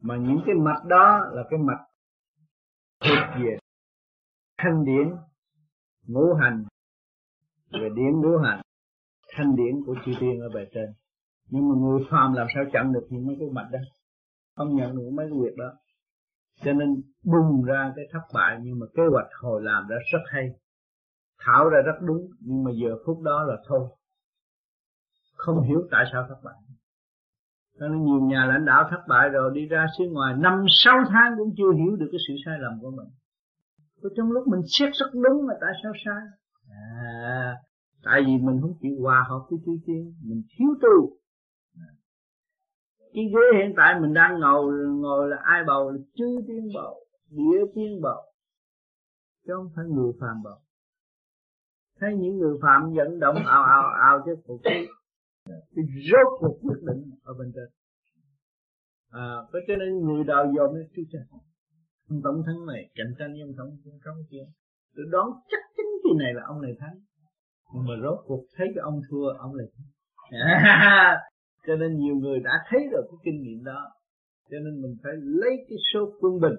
Mà 0.00 0.16
những 0.16 0.40
cái 0.46 0.54
mặt 0.54 0.84
đó 0.86 1.20
là 1.32 1.42
cái 1.50 1.58
mặt 1.58 1.78
thuộc 3.00 3.42
về 3.44 3.58
thanh 4.58 4.84
điển 4.84 5.14
ngũ 6.06 6.34
hành 6.34 6.64
về 7.72 7.88
điển 7.96 8.20
ngũ 8.20 8.38
hành. 8.44 8.60
Thanh 9.36 9.56
điển 9.56 9.84
của 9.86 9.94
chư 10.04 10.12
tiên 10.20 10.40
ở 10.40 10.48
bề 10.54 10.66
trên. 10.74 10.92
Nhưng 11.50 11.68
mà 11.68 11.74
người 11.78 12.06
phàm 12.10 12.32
làm 12.32 12.46
sao 12.54 12.64
chặn 12.72 12.92
được 12.92 13.06
những 13.10 13.26
mấy 13.26 13.36
cái 13.38 13.48
mặt 13.52 13.68
đó? 13.72 13.78
Không 14.56 14.76
nhận 14.76 14.96
được 14.96 15.10
mấy 15.12 15.26
cái 15.30 15.38
việc 15.42 15.56
đó. 15.56 15.72
Cho 16.64 16.72
nên 16.72 17.02
bùng 17.24 17.64
ra 17.64 17.92
cái 17.96 18.04
thất 18.12 18.20
bại, 18.34 18.58
nhưng 18.62 18.78
mà 18.78 18.86
kế 18.94 19.02
hoạch 19.12 19.26
hồi 19.42 19.62
làm 19.62 19.86
đã 19.88 19.96
rất 20.12 20.22
hay 20.26 20.48
thảo 21.48 21.68
ra 21.68 21.78
rất 21.86 21.98
đúng 22.00 22.30
nhưng 22.40 22.64
mà 22.64 22.70
giờ 22.82 22.96
phút 23.06 23.22
đó 23.22 23.42
là 23.42 23.56
thôi. 23.68 23.88
Không 25.36 25.62
hiểu 25.62 25.88
tại 25.90 26.04
sao 26.12 26.26
thất 26.28 26.38
bại. 26.44 26.54
Cho 27.80 27.88
nên 27.88 28.04
nhiều 28.04 28.20
nhà 28.20 28.46
lãnh 28.46 28.64
đạo 28.64 28.88
thất 28.90 29.02
bại 29.08 29.28
rồi 29.28 29.50
đi 29.54 29.66
ra 29.66 29.86
xứ 29.98 30.04
ngoài 30.10 30.34
năm 30.38 30.64
sáu 30.68 30.98
tháng 31.08 31.34
cũng 31.38 31.54
chưa 31.56 31.72
hiểu 31.72 31.96
được 31.96 32.08
cái 32.12 32.18
sự 32.28 32.34
sai 32.44 32.58
lầm 32.58 32.72
của 32.80 32.90
mình. 32.90 33.08
Rồi 34.02 34.12
trong 34.16 34.32
lúc 34.32 34.48
mình 34.48 34.60
xét 34.66 34.92
rất 34.94 35.10
đúng 35.12 35.46
mà 35.46 35.54
tại 35.60 35.72
sao 35.82 35.92
sai. 36.04 36.22
À 36.70 37.56
tại 38.04 38.22
vì 38.26 38.32
mình 38.32 38.60
không 38.60 38.74
chịu 38.80 38.96
hòa 39.02 39.24
hợp 39.28 39.46
với 39.50 39.58
chư 39.66 39.72
Thiên, 39.86 40.14
mình 40.24 40.42
thiếu 40.58 40.68
tu. 40.82 41.16
Cái 43.12 43.24
ghế 43.24 43.58
hiện 43.58 43.74
tại 43.76 44.00
mình 44.00 44.14
đang 44.14 44.40
ngồi 44.40 44.72
ngồi 44.88 45.28
là 45.28 45.36
ai 45.42 45.64
bầu? 45.66 45.90
Là 45.90 45.98
chư 46.14 46.40
tiên 46.48 46.68
bầu 46.74 47.04
địa 47.30 47.64
tiên 47.74 48.00
bầu. 48.02 48.22
Chứ 49.46 49.52
không 49.56 49.70
phải 49.76 49.84
người 49.84 50.12
phàm 50.20 50.42
bầu 50.44 50.58
thấy 52.00 52.14
những 52.16 52.38
người 52.38 52.56
phạm 52.62 52.92
vận 52.96 53.20
động, 53.20 53.36
ào 53.36 53.62
ào 53.62 53.82
ào 54.08 54.22
chứ 54.26 54.34
cuộc 54.46 54.60
cái 54.64 54.86
cái 55.48 55.84
rốt 56.10 56.26
cuộc 56.40 56.58
quyết 56.62 56.80
định 56.82 57.10
ở 57.22 57.34
bên 57.38 57.52
trên. 57.54 57.68
À 59.10 59.36
có 59.52 59.58
cho 59.68 59.76
nên 59.76 59.98
người 59.98 60.24
đào 60.24 60.44
dòm 60.56 60.74
nó 60.74 60.80
chú 60.96 61.02
cha 61.12 61.18
ông 62.08 62.20
tổng 62.24 62.42
thống 62.46 62.66
này, 62.66 62.90
cạnh 62.94 63.12
tranh 63.18 63.32
với 63.32 63.40
ông 63.40 63.54
tổng 63.58 63.70
thống 64.04 64.16
kia. 64.30 64.44
Tôi 64.96 65.06
đoán 65.10 65.26
chắc 65.50 65.62
chắn 65.76 65.86
kỳ 66.04 66.10
này 66.18 66.34
là 66.34 66.42
ông 66.46 66.62
này 66.62 66.74
thắng. 66.80 66.96
Mà 67.74 67.94
rốt 68.02 68.18
cuộc 68.26 68.44
thấy 68.56 68.66
cái 68.74 68.82
ông 68.82 69.00
thua, 69.10 69.28
ông 69.38 69.54
lại 69.54 69.66
thắng. 69.74 69.86
Cho 71.66 71.76
nên 71.76 71.98
nhiều 71.98 72.14
người 72.14 72.40
đã 72.40 72.52
thấy 72.68 72.80
được 72.90 73.04
cái 73.10 73.18
kinh 73.24 73.42
nghiệm 73.42 73.64
đó. 73.64 73.90
Cho 74.50 74.56
nên 74.64 74.82
mình 74.82 74.96
phải 75.02 75.12
lấy 75.16 75.56
cái 75.68 75.78
số 75.92 76.12
quân 76.20 76.40
bình. 76.40 76.58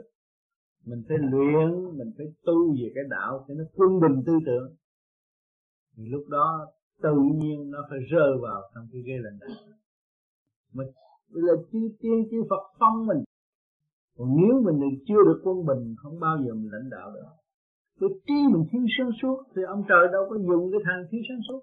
Mình 0.85 1.03
phải 1.07 1.17
luyện, 1.17 1.97
mình 1.97 2.11
phải 2.17 2.25
tu 2.45 2.73
về 2.73 2.91
cái 2.95 3.03
đạo 3.09 3.45
cho 3.47 3.53
nó 3.53 3.63
quân 3.75 3.99
bình 3.99 4.23
tư 4.25 4.33
tưởng 4.45 4.75
thì 5.95 6.03
lúc 6.09 6.23
đó 6.29 6.67
tự 7.01 7.15
nhiên 7.35 7.71
nó 7.71 7.79
phải 7.89 7.99
rơi 8.11 8.31
vào 8.41 8.61
trong 8.75 8.87
cái 8.91 9.01
ghế 9.07 9.13
lãnh 9.21 9.39
đạo. 9.39 9.57
Mà 10.73 10.83
là 11.29 11.53
chư 11.71 11.79
tiên, 11.99 12.27
chư 12.31 12.43
Phật 12.49 12.63
phong 12.79 13.05
mình. 13.05 13.23
Còn 14.17 14.27
nếu 14.37 14.61
mình 14.65 14.99
chưa 15.07 15.21
được 15.25 15.41
quân 15.43 15.65
bình, 15.65 15.95
không 15.97 16.19
bao 16.19 16.37
giờ 16.37 16.53
mình 16.53 16.69
lãnh 16.71 16.89
đạo 16.89 17.11
được. 17.13 17.29
Cái 17.99 18.09
trí 18.27 18.33
mình 18.53 18.63
thiếu 18.71 18.81
sáng 18.97 19.09
suốt, 19.21 19.43
thì 19.55 19.61
ông 19.67 19.83
trời 19.89 20.07
đâu 20.11 20.23
có 20.29 20.35
dùng 20.37 20.71
cái 20.71 20.81
thằng 20.85 21.01
thiếu 21.11 21.21
sáng 21.29 21.41
suốt. 21.47 21.61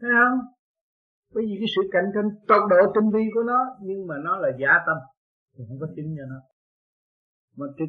Thấy 0.00 0.10
không? 0.18 0.38
Bởi 1.34 1.44
vì 1.46 1.54
cái 1.60 1.68
sự 1.76 1.82
cạnh 1.92 2.08
tranh 2.14 2.28
tột 2.48 2.62
độ 2.70 2.92
tinh 2.94 3.10
vi 3.14 3.24
của 3.34 3.42
nó, 3.42 3.60
nhưng 3.80 4.06
mà 4.06 4.14
nó 4.24 4.36
là 4.36 4.48
giả 4.60 4.72
tâm, 4.86 4.96
thì 5.54 5.64
không 5.68 5.78
có 5.80 5.86
tính 5.96 6.14
cho 6.18 6.24
nó. 6.32 6.40
Mà 7.56 7.66
cái 7.76 7.86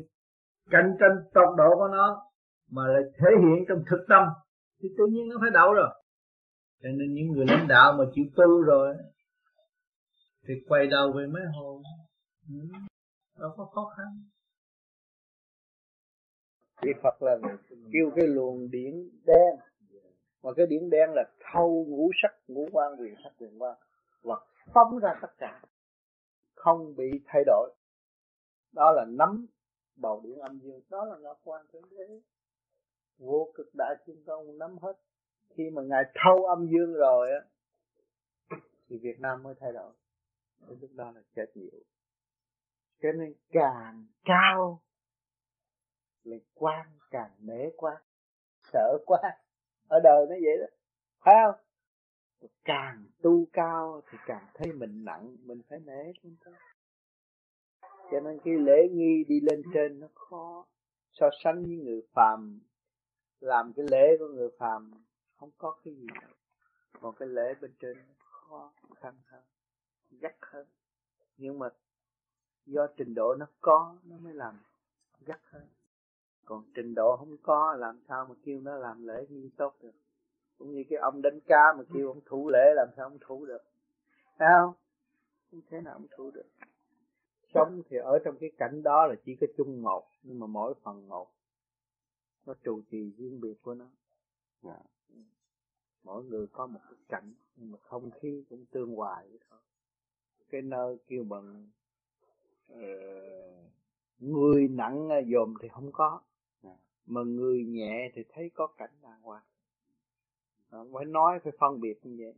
cạnh 0.70 0.90
tranh 1.00 1.16
tột 1.34 1.58
độ 1.58 1.70
của 1.76 1.88
nó, 1.92 2.08
mà 2.72 2.88
lại 2.88 3.04
thể 3.20 3.30
hiện 3.42 3.66
trong 3.68 3.84
thực 3.90 4.06
tâm 4.10 4.24
thì 4.86 4.96
tự 4.98 5.06
nhiên 5.08 5.30
nó 5.30 5.36
phải 5.42 5.50
đậu 5.54 5.74
rồi. 5.74 5.90
Cho 6.84 6.90
nên 6.90 7.14
những 7.14 7.28
người 7.28 7.46
lãnh 7.48 7.68
đạo 7.68 7.94
mà 7.98 8.04
chịu 8.16 8.26
tu 8.36 8.62
rồi, 8.62 8.96
thì 10.48 10.54
quay 10.68 10.88
đầu 10.88 11.12
về 11.12 11.28
mấy 11.28 11.44
hồn 11.56 11.84
ừ. 12.50 12.56
đâu 13.40 13.54
có 13.58 13.66
khó 13.66 13.94
khăn. 13.98 14.24
Thì 16.82 16.90
Phật 17.04 17.22
là 17.22 17.38
kêu 17.70 18.12
cái 18.16 18.28
luồng 18.28 18.72
điển 18.72 19.10
đen. 19.26 19.56
Mà 20.44 20.52
cái 20.58 20.66
điển 20.68 20.90
đen 20.90 21.10
là 21.14 21.24
thâu 21.40 21.86
ngũ 21.88 22.12
sắc, 22.24 22.36
ngũ 22.48 22.68
quan, 22.72 22.96
quyền 23.00 23.16
sắc, 23.24 23.34
quyền 23.40 23.62
quan. 23.62 23.78
Và 24.22 24.36
phóng 24.74 25.00
ra 25.00 25.20
tất 25.22 25.34
cả. 25.38 25.62
Không 26.56 26.96
bị 26.96 27.12
thay 27.26 27.44
đổi. 27.46 27.76
Đó 28.72 28.92
là 28.92 29.06
nắm 29.06 29.46
bầu 29.96 30.22
điển 30.24 30.38
âm 30.40 30.60
dương. 30.60 30.82
Đó 30.90 31.06
là 31.06 31.18
ngọc 31.18 31.40
quan 31.44 31.66
thượng 31.74 31.90
đế 31.92 32.22
vô 33.18 33.52
cực 33.56 33.76
đại 33.78 33.96
thiên 34.06 34.24
công 34.26 34.58
nắm 34.58 34.78
hết. 34.78 34.94
Khi 35.50 35.70
mà 35.70 35.82
ngài 35.82 36.04
thâu 36.16 36.46
âm 36.46 36.68
dương 36.68 36.94
rồi 36.94 37.32
á, 37.32 37.42
thì 38.88 38.98
Việt 38.98 39.20
Nam 39.20 39.44
mới 39.44 39.56
thay 39.60 39.72
đổi. 39.72 39.94
Đến 40.68 40.78
lúc 40.82 40.90
đó 40.94 41.12
là 41.12 41.22
chết 41.36 41.46
nhiều. 41.56 41.80
Cho 43.02 43.12
nên 43.12 43.34
càng 43.50 44.06
cao 44.26 44.82
là 46.24 46.38
quan 46.54 46.88
càng 47.12 47.32
nể 47.40 47.70
quá 47.78 48.02
sợ 48.74 48.98
quá 49.06 49.20
ở 49.88 50.00
đời 50.04 50.26
nó 50.30 50.36
vậy 50.44 50.58
đó. 50.60 50.68
Phải 51.20 51.36
không? 51.46 51.62
Càng 52.64 53.06
tu 53.22 53.46
cao 53.54 54.02
thì 54.12 54.18
càng 54.26 54.48
thấy 54.54 54.74
mình 54.74 55.06
nặng, 55.06 55.36
mình 55.44 55.62
phải 55.70 55.80
nể 55.80 56.04
lên 56.24 56.36
thôi 56.46 56.54
cho 58.12 58.20
nên 58.20 58.40
cái 58.46 58.54
lễ 58.54 58.88
nghi 58.92 59.24
đi 59.28 59.40
lên 59.40 59.62
trên 59.74 60.00
nó 60.00 60.08
khó. 60.16 60.66
So 61.12 61.30
sánh 61.44 61.64
với 61.64 61.76
người 61.76 62.02
phàm 62.14 62.60
làm 63.40 63.74
cái 63.74 63.86
lễ 63.92 64.18
của 64.20 64.28
người 64.28 64.50
phàm 64.58 64.92
không 65.38 65.50
có 65.58 65.76
cái 65.84 65.94
gì 65.96 66.08
đâu. 66.22 66.32
Còn 67.02 67.16
cái 67.16 67.28
lễ 67.28 67.54
bên 67.62 67.72
trên 67.80 67.98
khó 68.20 68.72
khăn 68.96 69.16
hơn, 69.26 69.44
gắt 70.12 70.36
hơn. 70.42 70.68
Nhưng 71.38 71.60
mà 71.60 71.70
do 72.66 72.88
trình 72.98 73.14
độ 73.14 73.36
nó 73.36 73.46
có, 73.62 73.96
nó 74.04 74.18
mới 74.18 74.34
làm 74.34 74.60
gắt 75.26 75.40
hơn. 75.46 75.68
Còn 76.46 76.64
trình 76.74 76.96
độ 76.96 77.16
không 77.18 77.38
có, 77.44 77.76
làm 77.80 78.00
sao 78.08 78.26
mà 78.30 78.36
kêu 78.44 78.60
nó 78.62 78.78
làm 78.78 79.08
lễ 79.08 79.26
như 79.30 79.50
tốt 79.58 79.76
được? 79.82 79.94
Cũng 80.58 80.72
như 80.72 80.84
cái 80.90 81.00
ông 81.00 81.22
đánh 81.22 81.40
cá 81.48 81.74
mà 81.78 81.84
kêu 81.94 82.08
ông 82.08 82.22
thủ 82.26 82.50
lễ, 82.50 82.74
làm 82.76 82.88
sao 82.98 83.06
ông 83.06 83.18
thủ 83.22 83.46
được? 83.46 83.64
Thấy 84.38 84.48
không? 84.60 84.74
Không 85.52 85.62
thế 85.70 85.82
nào 85.82 85.94
ông 85.94 86.08
thủ 86.18 86.32
được. 86.32 86.46
Sống 87.54 87.82
thì 87.90 87.98
ở 87.98 88.20
trong 88.26 88.38
cái 88.40 88.52
cảnh 88.58 88.84
đó 88.84 89.08
là 89.08 89.16
chỉ 89.26 89.36
có 89.42 89.48
chung 89.58 89.82
một, 89.82 90.08
nhưng 90.24 90.40
mà 90.40 90.48
mỗi 90.48 90.74
phần 90.84 91.08
một 91.08 91.28
nó 92.46 92.54
trụ 92.64 92.82
trì 92.92 93.12
riêng 93.18 93.42
biệt 93.42 93.62
của 93.62 93.74
nó 93.74 93.86
yeah. 94.64 94.80
Dạ. 95.10 95.22
mỗi 96.04 96.24
người 96.24 96.48
có 96.48 96.68
một 96.68 96.80
cái 96.84 97.00
cảnh 97.08 97.34
nhưng 97.56 97.72
mà 97.72 97.78
không 97.82 98.12
khí 98.12 98.44
cũng 98.50 98.66
tương 98.72 98.96
hòa 98.96 99.24
vậy 99.30 99.40
thôi 99.50 99.60
cái 100.50 100.62
nơi 100.62 100.98
kêu 101.08 101.24
bằng 101.24 101.70
uh, 102.74 102.78
người 104.20 104.68
nặng 104.68 105.10
dòm 105.34 105.54
thì 105.62 105.68
không 105.68 105.92
có 105.92 106.10
yeah. 106.10 106.22
Dạ. 106.64 106.84
mà 107.06 107.22
người 107.22 107.64
nhẹ 107.66 108.12
thì 108.14 108.24
thấy 108.30 108.52
có 108.56 108.68
cảnh 108.68 108.92
đàng 109.02 109.22
hoàng 109.22 109.44
không 110.70 110.94
phải 110.94 111.06
nói 111.06 111.40
phải 111.44 111.54
phân 111.60 111.80
biệt 111.82 112.00
như 112.04 112.16
vậy 112.20 112.34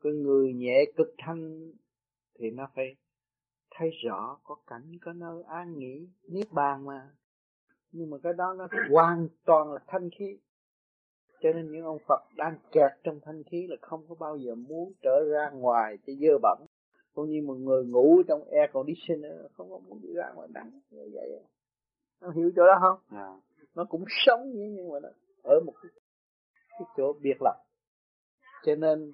cái 0.00 0.12
người 0.12 0.52
nhẹ 0.52 0.84
cực 0.96 1.14
thanh 1.18 1.72
thì 2.34 2.50
nó 2.50 2.68
phải 2.74 2.96
thấy 3.70 3.90
rõ 4.04 4.38
có 4.44 4.56
cảnh 4.66 4.98
có 5.00 5.12
nơi 5.12 5.42
an 5.42 5.78
nghỉ 5.78 6.08
niết 6.22 6.52
bàn 6.52 6.84
mà 6.84 7.10
nhưng 7.92 8.10
mà 8.10 8.16
cái 8.22 8.32
đó 8.32 8.54
nó 8.58 8.68
hoàn 8.90 9.28
toàn 9.44 9.72
là 9.72 9.78
thanh 9.86 10.10
khí. 10.18 10.38
Cho 11.40 11.52
nên 11.52 11.72
những 11.72 11.84
ông 11.84 11.98
Phật 12.08 12.20
đang 12.36 12.58
kẹt 12.72 12.92
trong 13.04 13.20
thanh 13.22 13.42
khí 13.44 13.66
là 13.66 13.76
không 13.80 14.06
có 14.08 14.14
bao 14.14 14.36
giờ 14.36 14.54
muốn 14.54 14.92
trở 15.02 15.24
ra 15.30 15.50
ngoài 15.50 15.98
cho 16.06 16.12
dơ 16.20 16.38
bẩn. 16.42 16.58
Cũng 17.14 17.30
như 17.30 17.42
một 17.42 17.54
người 17.54 17.84
ngủ 17.84 18.22
trong 18.28 18.44
air 18.50 18.70
conditioner 18.72 19.32
không 19.52 19.70
có 19.70 19.78
muốn 19.78 20.00
đi 20.02 20.08
ra 20.14 20.32
ngoài 20.34 20.48
nắng 20.54 20.70
như 20.90 21.10
vậy. 21.12 21.30
Nó 22.20 22.30
hiểu 22.30 22.50
chỗ 22.56 22.66
đó 22.66 22.78
không? 22.80 23.18
À. 23.18 23.28
nó 23.74 23.84
cũng 23.84 24.04
sống 24.26 24.50
như 24.50 24.72
nhưng 24.76 24.88
mà 24.88 25.00
nó 25.00 25.08
ở 25.42 25.60
một 25.66 25.72
cái, 25.82 25.90
cái 26.70 26.88
chỗ 26.96 27.12
biệt 27.22 27.36
lập. 27.40 27.56
Cho 28.64 28.74
nên 28.74 29.12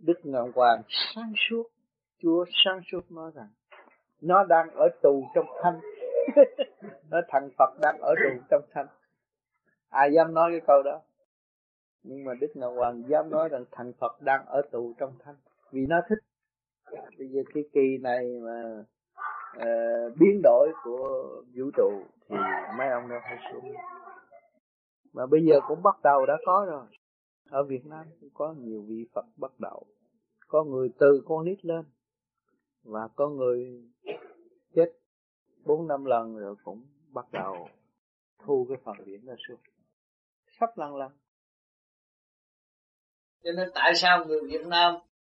Đức 0.00 0.20
Ngọc 0.22 0.48
Hoàng 0.54 0.82
sáng 1.14 1.32
suốt 1.48 1.64
Chúa 2.22 2.44
sáng 2.64 2.80
suốt 2.92 3.12
nói 3.12 3.30
rằng 3.34 3.48
nó 4.20 4.44
đang 4.44 4.70
ở 4.70 4.88
tù 5.02 5.24
trong 5.34 5.46
thanh 5.62 5.80
nó 7.10 7.20
thằng 7.28 7.48
Phật 7.58 7.70
đang 7.80 7.98
ở 8.00 8.14
tù 8.24 8.40
trong 8.50 8.62
thanh 8.70 8.86
ai 9.88 10.12
dám 10.12 10.34
nói 10.34 10.50
cái 10.50 10.60
câu 10.66 10.82
đó? 10.82 11.00
Nhưng 12.02 12.24
mà 12.24 12.34
Đức 12.40 12.48
Ngọc 12.54 12.72
Hoàng 12.76 13.02
dám 13.08 13.30
nói 13.30 13.48
rằng 13.48 13.64
thằng 13.70 13.92
Phật 14.00 14.22
đang 14.22 14.46
ở 14.46 14.62
tù 14.72 14.94
trong 14.98 15.12
thanh 15.24 15.36
vì 15.72 15.86
nó 15.86 16.00
thích. 16.08 16.18
Bây 17.18 17.28
giờ 17.28 17.42
cái 17.54 17.64
kỳ 17.72 17.98
này 18.02 18.38
mà 18.42 18.84
uh, 19.56 20.16
biến 20.18 20.40
đổi 20.42 20.68
của 20.84 21.42
vũ 21.56 21.70
trụ 21.76 22.02
thì 22.28 22.36
mấy 22.78 22.88
ông 22.88 23.08
nó 23.08 23.16
phải 23.22 23.38
xuống. 23.52 23.72
Mà 25.12 25.26
bây 25.26 25.44
giờ 25.44 25.60
cũng 25.68 25.82
bắt 25.82 25.96
đầu 26.02 26.26
đã 26.26 26.36
có 26.46 26.66
rồi. 26.68 26.86
Ở 27.50 27.64
Việt 27.64 27.86
Nam 27.86 28.06
cũng 28.20 28.30
có 28.34 28.54
nhiều 28.58 28.84
vị 28.88 29.06
Phật 29.14 29.24
bắt 29.36 29.52
đầu. 29.58 29.86
Có 30.48 30.64
người 30.64 30.90
từ 30.98 31.22
con 31.26 31.44
nít 31.44 31.64
lên 31.64 31.84
và 32.84 33.08
có 33.16 33.28
người 33.28 33.82
chết 34.74 34.92
bốn 35.64 35.88
năm 35.88 36.04
lần 36.04 36.36
rồi 36.36 36.56
cũng 36.64 36.82
bắt 37.12 37.32
đầu 37.32 37.68
thu 38.38 38.66
cái 38.68 38.78
phần 38.84 38.94
điểm 39.04 39.26
ra 39.26 39.34
xuống. 39.48 39.60
Sắp 40.60 40.78
lần 40.78 40.96
lần. 40.96 41.12
Cho 43.44 43.52
nên 43.56 43.68
tại 43.74 43.94
sao 43.94 44.24
người 44.24 44.40
Việt 44.48 44.66
Nam 44.66 44.94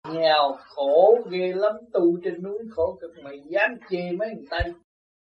nghèo, 0.08 0.56
khổ, 0.58 1.18
ghê 1.30 1.52
lắm, 1.52 1.74
tu 1.92 2.20
trên 2.24 2.42
núi 2.42 2.58
khổ 2.70 2.98
cực 3.00 3.10
mày 3.24 3.40
dám 3.46 3.70
chê 3.90 4.12
mấy 4.18 4.28
người 4.34 4.46
Tây 4.50 4.72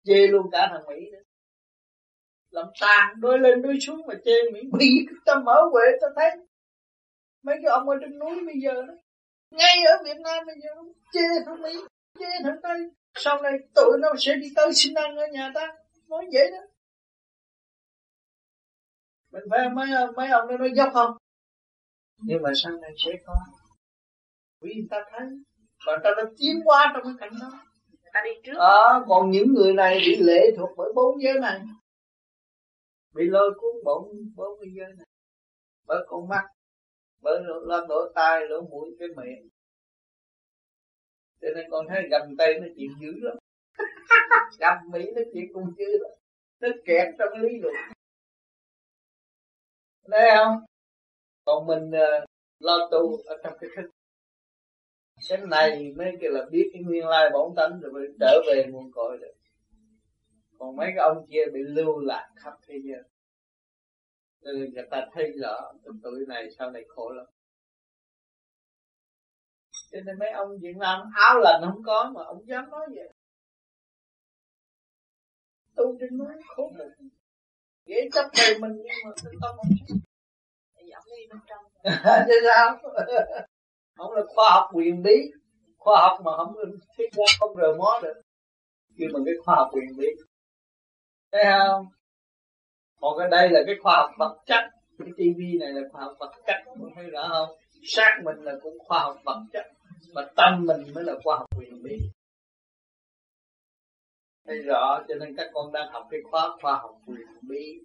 chê 0.04 0.26
luôn 0.26 0.50
cả 0.52 0.68
thằng 0.70 0.86
Mỹ 0.86 1.10
nữa. 1.12 1.18
Làm 2.50 2.66
tàn 2.80 3.20
đôi 3.20 3.38
lên 3.38 3.62
đôi 3.62 3.74
xuống 3.80 4.06
mà 4.06 4.14
chê 4.24 4.32
Mỹ. 4.52 4.60
Bị 4.78 5.06
ta 5.24 5.34
mở 5.44 5.62
huệ 5.72 5.82
ta 6.00 6.06
thấy 6.16 6.30
mấy 7.42 7.56
cái 7.62 7.70
ông 7.70 7.88
ở 7.88 7.96
trên 8.00 8.18
núi 8.18 8.46
bây 8.46 8.60
giờ 8.62 8.72
đó, 8.86 8.94
ngay 9.50 9.76
ở 9.86 10.04
Việt 10.04 10.20
Nam 10.24 10.46
bây 10.46 10.56
giờ 10.62 10.70
chê 11.12 11.44
thằng 11.46 11.62
Mỹ, 11.62 11.80
chê 12.18 12.26
thằng 12.44 12.56
Tây 12.62 12.90
sau 13.18 13.42
này 13.42 13.52
tụi 13.74 13.98
nó 14.00 14.08
sẽ 14.18 14.34
đi 14.36 14.48
tới 14.56 14.70
xin 14.74 14.94
ăn 14.94 15.16
ở 15.16 15.26
nhà 15.32 15.52
ta. 15.54 15.66
Nói 16.08 16.24
vậy 16.32 16.50
đó. 16.50 16.58
Mình 19.32 19.42
phải 19.50 19.68
mấy 19.68 19.86
mấy 20.16 20.28
ông 20.28 20.48
nó 20.48 20.56
nói 20.56 20.70
dốc 20.74 20.90
không? 20.94 21.16
Nhưng 22.18 22.42
mà 22.42 22.50
sau 22.62 22.72
này 22.72 22.90
sẽ 23.04 23.12
có. 23.26 23.34
Vì 24.60 24.72
ta 24.90 25.04
thấy 25.10 25.28
và 25.86 25.92
ta 26.04 26.10
đã 26.16 26.22
tiến 26.38 26.60
qua 26.64 26.92
trong 26.94 27.04
cái 27.04 27.12
cảnh 27.20 27.38
đó. 27.40 27.58
Ta 28.12 28.20
đi 28.24 28.30
trước. 28.44 28.58
À, 28.58 29.00
còn 29.08 29.30
những 29.30 29.54
người 29.54 29.72
này 29.72 29.98
bị 30.06 30.16
lệ 30.16 30.40
thuộc 30.56 30.70
bởi 30.76 30.92
bốn 30.94 31.22
giới 31.22 31.40
này. 31.40 31.60
Bị 33.14 33.24
lôi 33.26 33.50
cuốn 33.56 33.84
bốn 33.84 34.08
bốn 34.36 34.60
cái 34.60 34.70
giới 34.76 34.94
này. 34.96 35.06
Bởi 35.86 36.04
con 36.08 36.28
mắt 36.28 36.42
bởi 37.20 37.40
lỗ 37.44 37.80
lỗ 37.88 38.12
tai 38.14 38.40
lỗ 38.48 38.62
mũi 38.62 38.96
cái 38.98 39.08
miệng 39.16 39.48
cho 41.40 41.48
nên 41.54 41.70
con 41.70 41.86
thấy 41.88 42.08
gần 42.10 42.36
tay 42.38 42.54
nó 42.60 42.66
chịu 42.76 42.90
dữ 43.00 43.12
lắm. 43.20 43.36
Gặp 44.58 44.78
mỹ 44.90 45.00
nó 45.16 45.22
chịu 45.32 45.46
cũng 45.54 45.72
dữ 45.78 45.86
lắm. 46.00 46.10
Nó 46.60 46.68
kẹt 46.84 47.08
trong 47.18 47.42
lý 47.42 47.58
luận. 47.58 47.74
Thấy 50.10 50.30
không? 50.36 50.56
Còn 51.44 51.66
mình 51.66 51.90
uh, 51.90 52.24
lo 52.58 52.88
tu 52.90 53.16
ở 53.16 53.36
trong 53.44 53.58
cái 53.60 53.70
thức. 53.76 53.90
Cái 55.28 55.38
này 55.46 55.92
mới 55.96 56.12
kêu 56.20 56.30
là 56.30 56.46
biết 56.50 56.70
cái 56.72 56.82
nguyên 56.82 57.06
lai 57.06 57.30
bổn 57.32 57.54
tánh 57.56 57.80
rồi 57.80 57.92
mới 57.92 58.08
trở 58.20 58.40
về 58.46 58.66
nguồn 58.68 58.92
cội 58.92 59.18
được. 59.18 59.34
Còn 60.58 60.76
mấy 60.76 60.86
cái 60.86 61.08
ông 61.08 61.26
kia 61.30 61.44
bị 61.52 61.60
lưu 61.62 61.98
lạc 61.98 62.28
khắp 62.36 62.52
thế 62.66 62.80
giới. 62.84 63.02
Nên 64.42 64.74
người 64.74 64.84
ta 64.90 65.06
thấy 65.12 65.32
rõ 65.40 65.72
tụi 66.02 66.26
này 66.28 66.50
sau 66.58 66.70
này 66.70 66.84
khổ 66.88 67.10
lắm 67.10 67.26
cho 69.92 69.98
nên 70.06 70.18
mấy 70.18 70.30
ông 70.30 70.58
Việt 70.60 70.76
Nam 70.76 71.00
áo 71.14 71.38
lành 71.38 71.60
không 71.64 71.82
có 71.82 72.10
mà 72.14 72.24
ông 72.24 72.46
dám 72.46 72.70
nói 72.70 72.86
vậy. 72.94 73.12
Tu 75.76 75.96
trên 76.00 76.18
núi 76.18 76.28
khổ 76.46 76.70
lắm. 76.76 76.88
Dễ 77.86 77.96
chấp 78.12 78.30
đầy 78.38 78.58
mình 78.58 78.72
nhưng 78.76 78.96
mà 79.04 79.10
thực 79.22 79.30
tâm 79.42 79.56
chấp 79.88 79.94
giọng 80.90 81.04
đi 81.16 81.26
bên 81.30 81.40
trong. 81.48 81.64
Chứ 82.28 82.34
sao? 82.48 82.78
Không 83.96 84.12
là 84.12 84.22
khoa 84.28 84.50
học 84.50 84.70
quyền 84.72 85.02
bí. 85.02 85.16
Khoa 85.78 86.00
học 86.00 86.20
mà 86.24 86.32
không 86.36 86.54
thiết 86.98 87.12
ra 87.12 87.24
không 87.40 87.56
rờ 87.56 87.74
mó 87.78 88.00
được. 88.02 88.20
Kêu 88.98 89.08
bằng 89.14 89.22
cái 89.24 89.34
khoa 89.44 89.54
học 89.56 89.68
quyền 89.72 89.96
bí. 89.96 90.06
Thấy 91.32 91.44
không? 91.44 91.86
Còn 93.00 93.18
cái 93.18 93.28
đây 93.30 93.48
là 93.50 93.60
cái 93.66 93.74
khoa 93.82 93.96
học 93.96 94.10
vật 94.18 94.38
chất. 94.46 94.64
Cái 94.98 95.08
tivi 95.16 95.58
này 95.60 95.72
là 95.72 95.80
khoa 95.92 96.04
học 96.04 96.16
vật 96.18 96.32
chất. 96.46 96.56
Không 96.64 96.90
thấy 96.94 97.04
rõ 97.04 97.28
không? 97.28 97.58
Xác 97.84 98.20
mình 98.24 98.36
là 98.36 98.52
cũng 98.62 98.78
khoa 98.78 98.98
học 98.98 99.16
vật 99.24 99.40
chất 99.52 99.66
mà 100.14 100.22
tâm 100.36 100.66
mình 100.66 100.94
mới 100.94 101.04
là 101.04 101.14
khoa 101.24 101.36
học 101.36 101.46
quyền 101.56 101.82
bí. 101.82 101.98
Thấy 104.46 104.62
rõ 104.62 105.04
cho 105.08 105.14
nên 105.14 105.36
các 105.36 105.50
con 105.52 105.72
đang 105.72 105.92
học 105.92 106.06
cái 106.10 106.20
khóa 106.30 106.56
khoa 106.62 106.72
học 106.72 106.98
quyền 107.06 107.26
bí. 107.42 107.78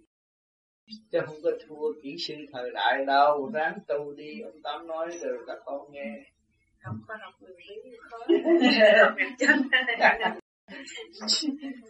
Chứ 1.12 1.18
không 1.26 1.36
có 1.42 1.50
thua 1.66 1.92
kỹ 2.02 2.16
sư 2.18 2.34
thời 2.52 2.70
đại 2.74 3.04
đâu. 3.06 3.50
Ráng 3.54 3.78
tu 3.86 4.12
đi 4.12 4.40
ông 4.40 4.62
tám 4.62 4.86
nói 4.86 5.18
rồi 5.20 5.38
các 5.46 5.58
con 5.64 5.92
nghe. 5.92 6.22
Học 6.82 6.94
khoa 7.06 7.16
học 7.22 7.34
quyền 7.40 7.56
bí 7.84 7.90
khó. 8.10 8.18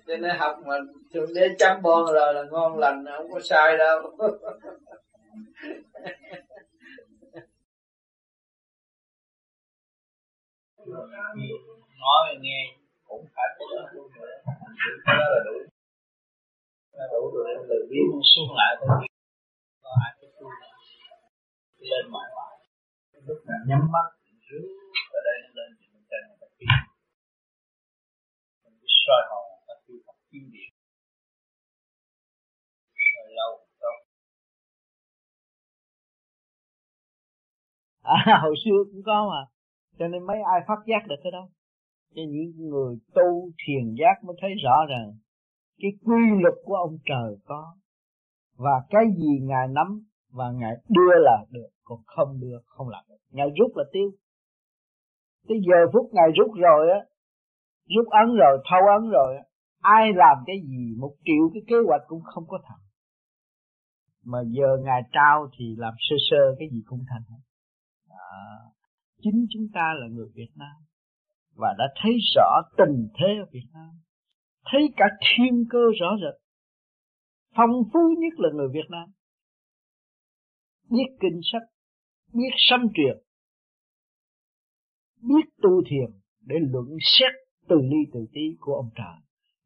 Cho 0.07 0.17
nên 0.17 0.37
học 0.39 0.57
mà 0.67 0.75
thượng 1.13 1.35
đế 1.35 1.49
chăm 1.59 1.83
bon 1.83 2.13
rồi 2.13 2.35
là 2.35 2.45
ngon 2.51 2.79
lành 2.79 3.05
không 3.17 3.33
có 3.33 3.41
sai 3.41 3.77
đâu 3.79 4.17
nói 12.03 12.37
nghe 12.41 12.61
cũng 13.09 13.27
phải 13.35 13.49
có 13.59 13.65
đó 13.77 13.83
cái 15.07 15.15
đó 15.19 15.27
là 15.35 15.41
đủ. 15.47 15.57
Nó 16.97 17.05
đủ 17.13 17.31
rồi, 17.35 17.45
em 17.55 17.61
từ 17.69 17.77
biến 17.91 18.07
xuống 18.35 18.51
lại 18.59 18.73
thôi. 18.81 19.07
Có 19.83 19.91
ai 20.05 20.13
cái 20.21 20.31
tu 20.41 20.47
lên 21.79 22.05
mãi 22.13 22.29
mãi 22.37 22.55
lúc 23.27 23.39
nào 23.47 23.59
nhắm 23.69 23.93
mắt 23.93 24.07
rước 24.49 24.67
ở 25.13 25.21
đây 25.25 25.37
nó 25.43 25.49
lên 25.55 25.77
thì 25.81 25.87
mình 25.93 26.05
cần 26.11 26.23
phải 26.41 26.49
kinh 26.59 26.69
mình 28.65 28.75
cứ 28.81 28.87
soi 29.07 29.23
hồn, 29.31 29.47
ta 29.67 29.75
tu 29.89 29.95
học 30.07 30.17
kinh 30.31 30.51
điển 30.53 30.71
soi 33.09 33.33
lâu 33.39 33.67
tốt 33.81 33.97
à 38.03 38.39
hồi 38.43 38.55
xưa 38.65 38.79
cũng 38.93 39.03
có 39.07 39.19
mà 39.31 39.54
cho 39.99 40.09
nên 40.09 40.27
mấy 40.27 40.37
ai 40.53 40.61
phát 40.69 40.79
giác 40.87 41.07
được 41.09 41.17
cái 41.23 41.33
đó? 41.33 41.49
Cho 42.15 42.23
những 42.29 42.69
người 42.71 42.97
tu 43.15 43.51
thiền 43.67 43.95
giác 43.95 44.25
mới 44.25 44.37
thấy 44.41 44.51
rõ 44.65 44.87
rằng 44.89 45.13
cái 45.79 45.91
quy 46.05 46.23
luật 46.43 46.55
của 46.65 46.75
ông 46.75 46.97
trời 47.05 47.37
có. 47.45 47.77
Và 48.57 48.83
cái 48.91 49.05
gì 49.17 49.39
ngài 49.43 49.69
nắm 49.69 50.01
và 50.33 50.51
ngài 50.51 50.73
đưa 50.89 51.15
là 51.15 51.45
được 51.51 51.69
còn 51.85 51.99
không 52.07 52.41
đưa 52.41 52.59
không 52.67 52.89
làm 52.89 53.05
được. 53.09 53.19
Ngài 53.31 53.47
rút 53.59 53.77
là 53.77 53.85
tiêu. 53.93 54.11
Cái 55.49 55.59
giờ 55.69 55.77
phút 55.93 56.11
ngài 56.13 56.29
rút 56.37 56.51
rồi 56.55 56.91
á 56.91 57.01
rút 57.89 58.09
ấn 58.11 58.37
rồi 58.37 58.59
thâu 58.71 58.81
ấn 59.01 59.11
rồi 59.11 59.37
ai 59.81 60.13
làm 60.15 60.37
cái 60.47 60.57
gì 60.69 60.95
một 60.99 61.15
triệu 61.25 61.51
cái 61.55 61.63
kế 61.67 61.77
hoạch 61.87 62.03
cũng 62.07 62.23
không 62.23 62.45
có 62.49 62.59
thành. 62.65 62.85
Mà 64.25 64.39
giờ 64.47 64.77
ngài 64.85 65.03
trao 65.13 65.49
thì 65.59 65.65
làm 65.79 65.95
sơ 65.99 66.17
sơ 66.31 66.55
cái 66.59 66.69
gì 66.73 66.83
cũng 66.87 67.05
thành 67.09 67.23
hết. 67.29 67.43
À, 68.09 68.37
chính 69.25 69.47
chúng 69.51 69.69
ta 69.75 69.95
là 70.01 70.07
người 70.07 70.29
Việt 70.35 70.53
Nam 70.55 70.77
và 71.57 71.75
đã 71.79 71.85
thấy 72.03 72.13
rõ 72.35 72.63
tình 72.79 73.09
thế 73.15 73.29
ở 73.45 73.47
Việt 73.53 73.69
Nam, 73.73 73.91
thấy 74.65 74.81
cả 74.97 75.05
thiên 75.21 75.65
cơ 75.71 75.79
rõ 76.01 76.17
rệt. 76.17 76.43
Phong 77.57 77.71
phú 77.93 78.01
nhất 78.19 78.35
là 78.37 78.49
người 78.55 78.69
Việt 78.73 78.91
Nam. 78.91 79.09
Biết 80.91 81.17
kinh 81.21 81.41
sách, 81.53 81.69
biết 82.33 82.51
sanh 82.57 82.89
truyền 82.95 83.25
biết 85.29 85.47
tu 85.63 85.83
thiền 85.87 86.11
để 86.41 86.57
luận 86.73 86.87
xét 87.01 87.33
từ 87.69 87.77
ly 87.77 88.11
từ 88.13 88.27
tí 88.33 88.57
của 88.61 88.75
ông 88.75 88.91
trời. 88.95 89.19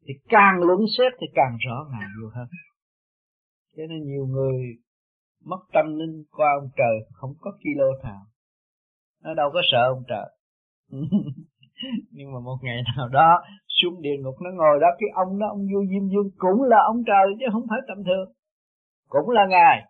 Thì 0.07 0.13
càng 0.29 0.59
luận 0.59 0.79
xét 0.97 1.13
thì 1.19 1.27
càng 1.33 1.57
rõ 1.67 1.87
ràng 1.91 2.09
nhiều 2.19 2.29
hơn. 2.35 2.47
Cho 3.77 3.83
nên 3.89 4.03
nhiều 4.03 4.25
người 4.27 4.57
mất 5.45 5.59
tâm 5.73 5.85
linh 5.97 6.23
qua 6.31 6.47
ông 6.61 6.69
trời 6.77 7.09
không 7.13 7.33
có 7.41 7.57
kilo 7.63 8.03
nào 8.03 8.25
nó 9.23 9.33
đâu 9.33 9.49
có 9.53 9.61
sợ 9.71 9.87
ông 9.87 10.03
trời. 10.07 10.27
Nhưng 12.11 12.33
mà 12.33 12.39
một 12.39 12.57
ngày 12.61 12.81
nào 12.97 13.07
đó 13.07 13.41
xuống 13.67 14.01
địa 14.01 14.17
ngục 14.19 14.35
nó 14.41 14.49
ngồi 14.53 14.79
đó 14.81 14.87
cái 14.99 15.09
ông 15.15 15.39
đó 15.39 15.47
ông 15.49 15.59
vua 15.73 15.83
diêm 15.89 16.07
dương 16.07 16.29
cũng 16.37 16.63
là 16.63 16.77
ông 16.85 17.03
trời 17.07 17.25
chứ 17.39 17.45
không 17.51 17.65
phải 17.69 17.79
tầm 17.87 18.03
thường. 18.03 18.31
Cũng 19.09 19.29
là 19.29 19.45
ngài. 19.49 19.85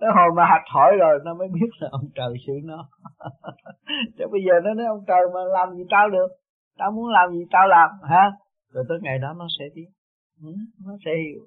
Tới 0.00 0.10
hồi 0.16 0.28
mà 0.36 0.44
hạch 0.44 0.66
hỏi 0.74 0.92
rồi 0.98 1.18
nó 1.24 1.34
mới 1.34 1.48
biết 1.48 1.70
là 1.80 1.88
ông 1.92 2.08
trời 2.14 2.34
xử 2.46 2.52
nó. 2.64 2.88
Chứ 4.18 4.24
bây 4.32 4.40
giờ 4.46 4.52
nó 4.64 4.74
nói 4.74 4.86
ông 4.86 5.04
trời 5.06 5.20
mà 5.34 5.40
làm 5.52 5.76
gì 5.76 5.84
tao 5.90 6.10
được? 6.10 6.28
Tao 6.78 6.90
muốn 6.90 7.08
làm 7.08 7.30
gì 7.32 7.44
tao 7.50 7.68
làm 7.68 7.90
hả? 8.02 8.32
Rồi 8.72 8.84
tới 8.88 8.98
ngày 9.02 9.18
đó 9.18 9.34
nó 9.38 9.46
sẽ 9.58 9.64
biết. 9.74 9.86
Ừ, 10.42 10.54
nó 10.86 10.92
sẽ 11.04 11.10
hiểu. 11.24 11.46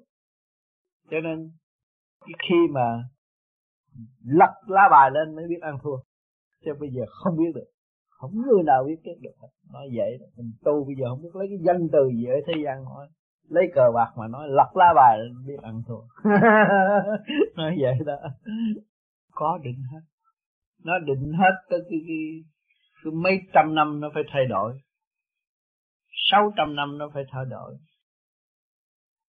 Cho 1.10 1.20
nên 1.20 1.50
khi 2.48 2.56
mà 2.70 3.04
lật 4.24 4.54
lá 4.66 4.88
bài 4.90 5.10
lên 5.10 5.36
mới 5.36 5.44
biết 5.48 5.60
ăn 5.60 5.78
thua 5.82 5.96
cho 6.64 6.74
bây 6.80 6.90
giờ 6.90 7.02
không 7.08 7.36
biết 7.36 7.52
được. 7.54 7.70
Không 8.08 8.30
người 8.46 8.62
nào 8.62 8.84
biết 8.84 8.96
trước 9.04 9.20
được 9.20 9.48
nói 9.72 9.88
vậy 9.96 10.18
đó, 10.20 10.26
mình 10.36 10.52
tu 10.64 10.84
bây 10.84 10.94
giờ 11.00 11.06
không 11.08 11.22
biết 11.22 11.34
lấy 11.34 11.46
cái 11.48 11.58
danh 11.66 11.88
từ 11.92 12.08
gì 12.08 12.24
ở 12.24 12.36
thế 12.46 12.52
gian 12.64 12.84
hỏi. 12.84 13.08
Lấy 13.48 13.64
cờ 13.74 13.92
bạc 13.94 14.12
mà 14.16 14.28
nói 14.28 14.48
lật 14.48 14.76
lá 14.76 14.92
bài 14.96 15.18
biết 15.46 15.56
ăn 15.62 15.82
thua. 15.86 16.00
Nói 17.56 17.76
vậy 17.80 17.98
đó. 18.06 18.16
Có 19.32 19.58
định 19.62 19.82
hết. 19.92 20.00
Nó 20.84 20.98
định 20.98 21.32
hết 21.32 21.52
tới 21.70 21.80
cái, 21.90 21.98
cái, 22.06 22.44
cái 23.04 23.12
mấy 23.12 23.40
trăm 23.54 23.74
năm 23.74 24.00
nó 24.00 24.10
phải 24.14 24.22
thay 24.32 24.46
đổi. 24.46 24.78
Sáu 26.30 26.52
trăm 26.56 26.76
năm 26.76 26.98
nó 26.98 27.10
phải 27.14 27.24
thay 27.32 27.44
đổi. 27.50 27.76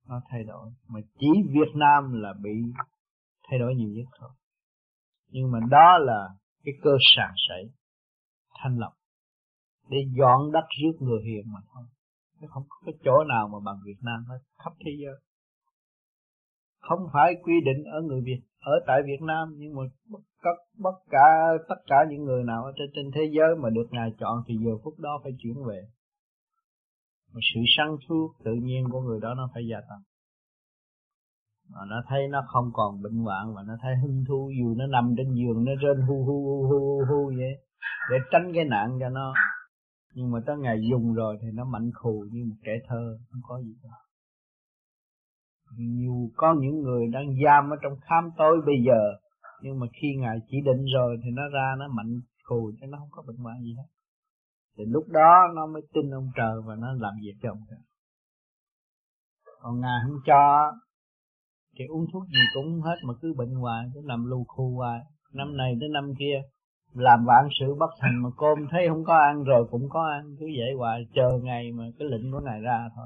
Nó 0.07 0.21
thay 0.29 0.43
đổi. 0.43 0.69
Mà 0.87 0.99
chỉ 1.19 1.27
Việt 1.53 1.75
Nam 1.75 2.21
là 2.21 2.33
bị 2.41 2.51
thay 3.49 3.59
đổi 3.59 3.75
nhiều 3.75 3.89
nhất 3.89 4.05
thôi. 4.19 4.29
Nhưng 5.29 5.51
mà 5.51 5.59
đó 5.69 5.97
là 5.97 6.29
cái 6.63 6.73
cơ 6.83 6.91
sàn 7.15 7.33
sảy 7.49 7.63
thanh 8.63 8.77
lọc 8.77 8.93
để 9.89 9.97
dọn 10.19 10.51
đất 10.51 10.65
rước 10.81 10.95
người 10.99 11.21
hiền 11.25 11.43
mà 11.53 11.59
thôi. 11.73 11.83
Chứ 12.41 12.47
không 12.49 12.63
có 12.69 12.77
cái 12.85 12.93
chỗ 13.03 13.23
nào 13.23 13.47
mà 13.47 13.59
bằng 13.65 13.79
Việt 13.85 13.99
Nam 14.01 14.25
hết 14.29 14.39
khắp 14.63 14.73
thế 14.85 14.91
giới. 15.01 15.15
Không 16.79 16.99
phải 17.13 17.33
quy 17.43 17.53
định 17.65 17.83
ở 17.83 18.01
người 18.01 18.21
Việt 18.21 18.41
ở 18.59 18.71
tại 18.87 19.01
Việt 19.05 19.21
Nam 19.21 19.55
nhưng 19.57 19.75
mà 19.75 19.81
tất 20.43 20.57
bất 20.77 20.95
cả 21.09 21.27
tất 21.69 21.75
cả 21.87 21.95
những 22.09 22.23
người 22.23 22.43
nào 22.43 22.63
ở 22.63 22.71
trên, 22.77 22.89
trên 22.95 23.11
thế 23.15 23.21
giới 23.31 23.55
mà 23.61 23.69
được 23.69 23.87
ngài 23.91 24.09
chọn 24.19 24.43
thì 24.47 24.55
giờ 24.65 24.71
phút 24.83 24.99
đó 24.99 25.19
phải 25.23 25.31
chuyển 25.39 25.63
về. 25.67 25.87
Mà 27.33 27.39
sự 27.53 27.61
săn 27.77 27.87
thuốc 28.07 28.31
tự 28.43 28.51
nhiên 28.53 28.83
của 28.91 29.01
người 29.01 29.19
đó 29.21 29.33
nó 29.33 29.49
phải 29.53 29.63
gia 29.71 29.79
tăng 29.89 30.01
mà 31.73 31.85
nó 31.87 32.01
thấy 32.07 32.27
nó 32.27 32.43
không 32.47 32.69
còn 32.73 33.01
bệnh 33.01 33.15
hoạn 33.15 33.53
và 33.55 33.63
nó 33.67 33.73
thấy 33.81 33.95
hưng 33.95 34.23
thu 34.27 34.51
dù 34.59 34.75
nó 34.77 34.87
nằm 34.87 35.13
trên 35.17 35.33
giường, 35.33 35.65
nó 35.65 35.71
rên 35.81 36.01
hu 36.07 36.25
hu 36.25 36.45
hu 36.45 36.67
hu 36.69 37.01
hu 37.09 37.25
vậy, 37.37 37.53
để 38.09 38.17
tránh 38.31 38.51
cái 38.55 38.65
nạn 38.65 38.97
cho 38.99 39.09
nó. 39.09 39.33
Nhưng 40.13 40.31
mà 40.31 40.39
tới 40.45 40.57
ngày 40.57 40.77
dùng 40.91 41.13
rồi 41.13 41.37
thì 41.41 41.47
nó 41.53 41.65
mạnh 41.65 41.91
khù 41.93 42.25
như 42.31 42.45
một 42.49 42.55
trẻ 42.65 42.71
thơ, 42.87 43.17
không 43.31 43.41
có 43.47 43.61
gì 43.61 43.75
cả. 43.83 43.89
Nhiều 45.77 46.29
có 46.35 46.55
những 46.59 46.81
người 46.81 47.07
đang 47.07 47.25
giam 47.45 47.69
ở 47.69 47.75
trong 47.81 47.93
khám 48.01 48.29
tối 48.37 48.61
bây 48.65 48.75
giờ, 48.87 49.01
nhưng 49.61 49.79
mà 49.79 49.87
khi 50.01 50.15
ngài 50.19 50.37
chỉ 50.47 50.57
định 50.65 50.85
rồi 50.95 51.17
thì 51.23 51.29
nó 51.33 51.43
ra 51.53 51.75
nó 51.79 51.87
mạnh 51.87 52.19
khù 52.43 52.71
chứ 52.81 52.87
nó 52.87 52.97
không 52.97 53.09
có 53.11 53.23
bệnh 53.27 53.37
hoạn 53.37 53.61
gì 53.61 53.73
hết. 53.77 53.87
Thì 54.77 54.83
lúc 54.87 55.03
đó 55.07 55.47
nó 55.55 55.65
mới 55.65 55.81
tin 55.93 56.11
ông 56.11 56.31
trời 56.35 56.61
và 56.65 56.75
nó 56.75 56.93
làm 56.93 57.13
việc 57.23 57.33
cho 57.41 57.49
ông 57.49 57.61
trời. 57.69 57.79
Còn 59.61 59.79
ngài 59.81 59.99
không 60.07 60.17
cho 60.25 60.71
thì 61.81 61.87
uống 61.87 62.05
thuốc 62.13 62.27
gì 62.27 62.39
cũng 62.53 62.81
hết 62.81 62.95
mà 63.03 63.13
cứ 63.21 63.33
bệnh 63.37 63.55
hoài, 63.55 63.85
cứ 63.93 64.01
nằm 64.05 64.25
lù 64.25 64.43
khu 64.47 64.75
hoài. 64.75 64.99
Năm 65.33 65.57
này 65.57 65.77
tới 65.79 65.89
năm 65.89 66.13
kia, 66.19 66.41
làm 66.93 67.25
vạn 67.25 67.47
sự 67.59 67.75
bất 67.79 67.89
thành 67.99 68.23
mà 68.23 68.29
cơm 68.37 68.67
thấy 68.71 68.87
không 68.89 69.03
có 69.03 69.17
ăn 69.17 69.43
rồi 69.43 69.67
cũng 69.71 69.89
có 69.89 70.09
ăn, 70.09 70.35
cứ 70.39 70.45
vậy 70.57 70.73
hoài, 70.77 71.07
chờ 71.13 71.39
ngày 71.43 71.71
mà 71.71 71.83
cái 71.99 72.07
lệnh 72.11 72.31
của 72.31 72.39
ngài 72.39 72.61
ra 72.61 72.89
thôi. 72.95 73.05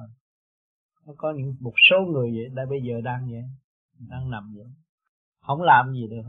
Nó 1.07 1.13
có 1.17 1.33
những 1.37 1.55
một 1.59 1.73
số 1.89 1.97
người 2.01 2.31
vậy 2.35 2.45
đây 2.53 2.65
bây 2.65 2.79
giờ 2.81 3.01
đang 3.03 3.27
vậy, 3.31 3.43
đang 4.09 4.29
nằm 4.29 4.53
vậy. 4.55 4.67
Không 5.41 5.61
làm 5.61 5.93
gì 5.93 6.07
được. 6.09 6.21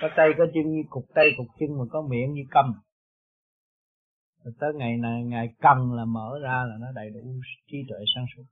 Có 0.00 0.08
tay 0.16 0.28
có 0.38 0.44
chân 0.54 0.72
như 0.72 0.82
cục 0.90 1.04
tay 1.14 1.26
cục 1.36 1.46
chân 1.58 1.78
mà 1.78 1.84
có 1.90 2.02
miệng 2.02 2.32
như 2.32 2.42
cầm. 2.50 2.74
Rồi 4.44 4.54
tới 4.60 4.72
ngày 4.74 4.96
này, 4.96 5.24
ngày 5.24 5.48
cần 5.60 5.92
là 5.92 6.04
mở 6.04 6.38
ra 6.42 6.64
là 6.64 6.76
nó 6.80 6.86
đầy 6.94 7.10
đủ 7.10 7.20
trí 7.66 7.76
tuệ 7.88 7.98
sáng 8.14 8.24
suốt. 8.36 8.42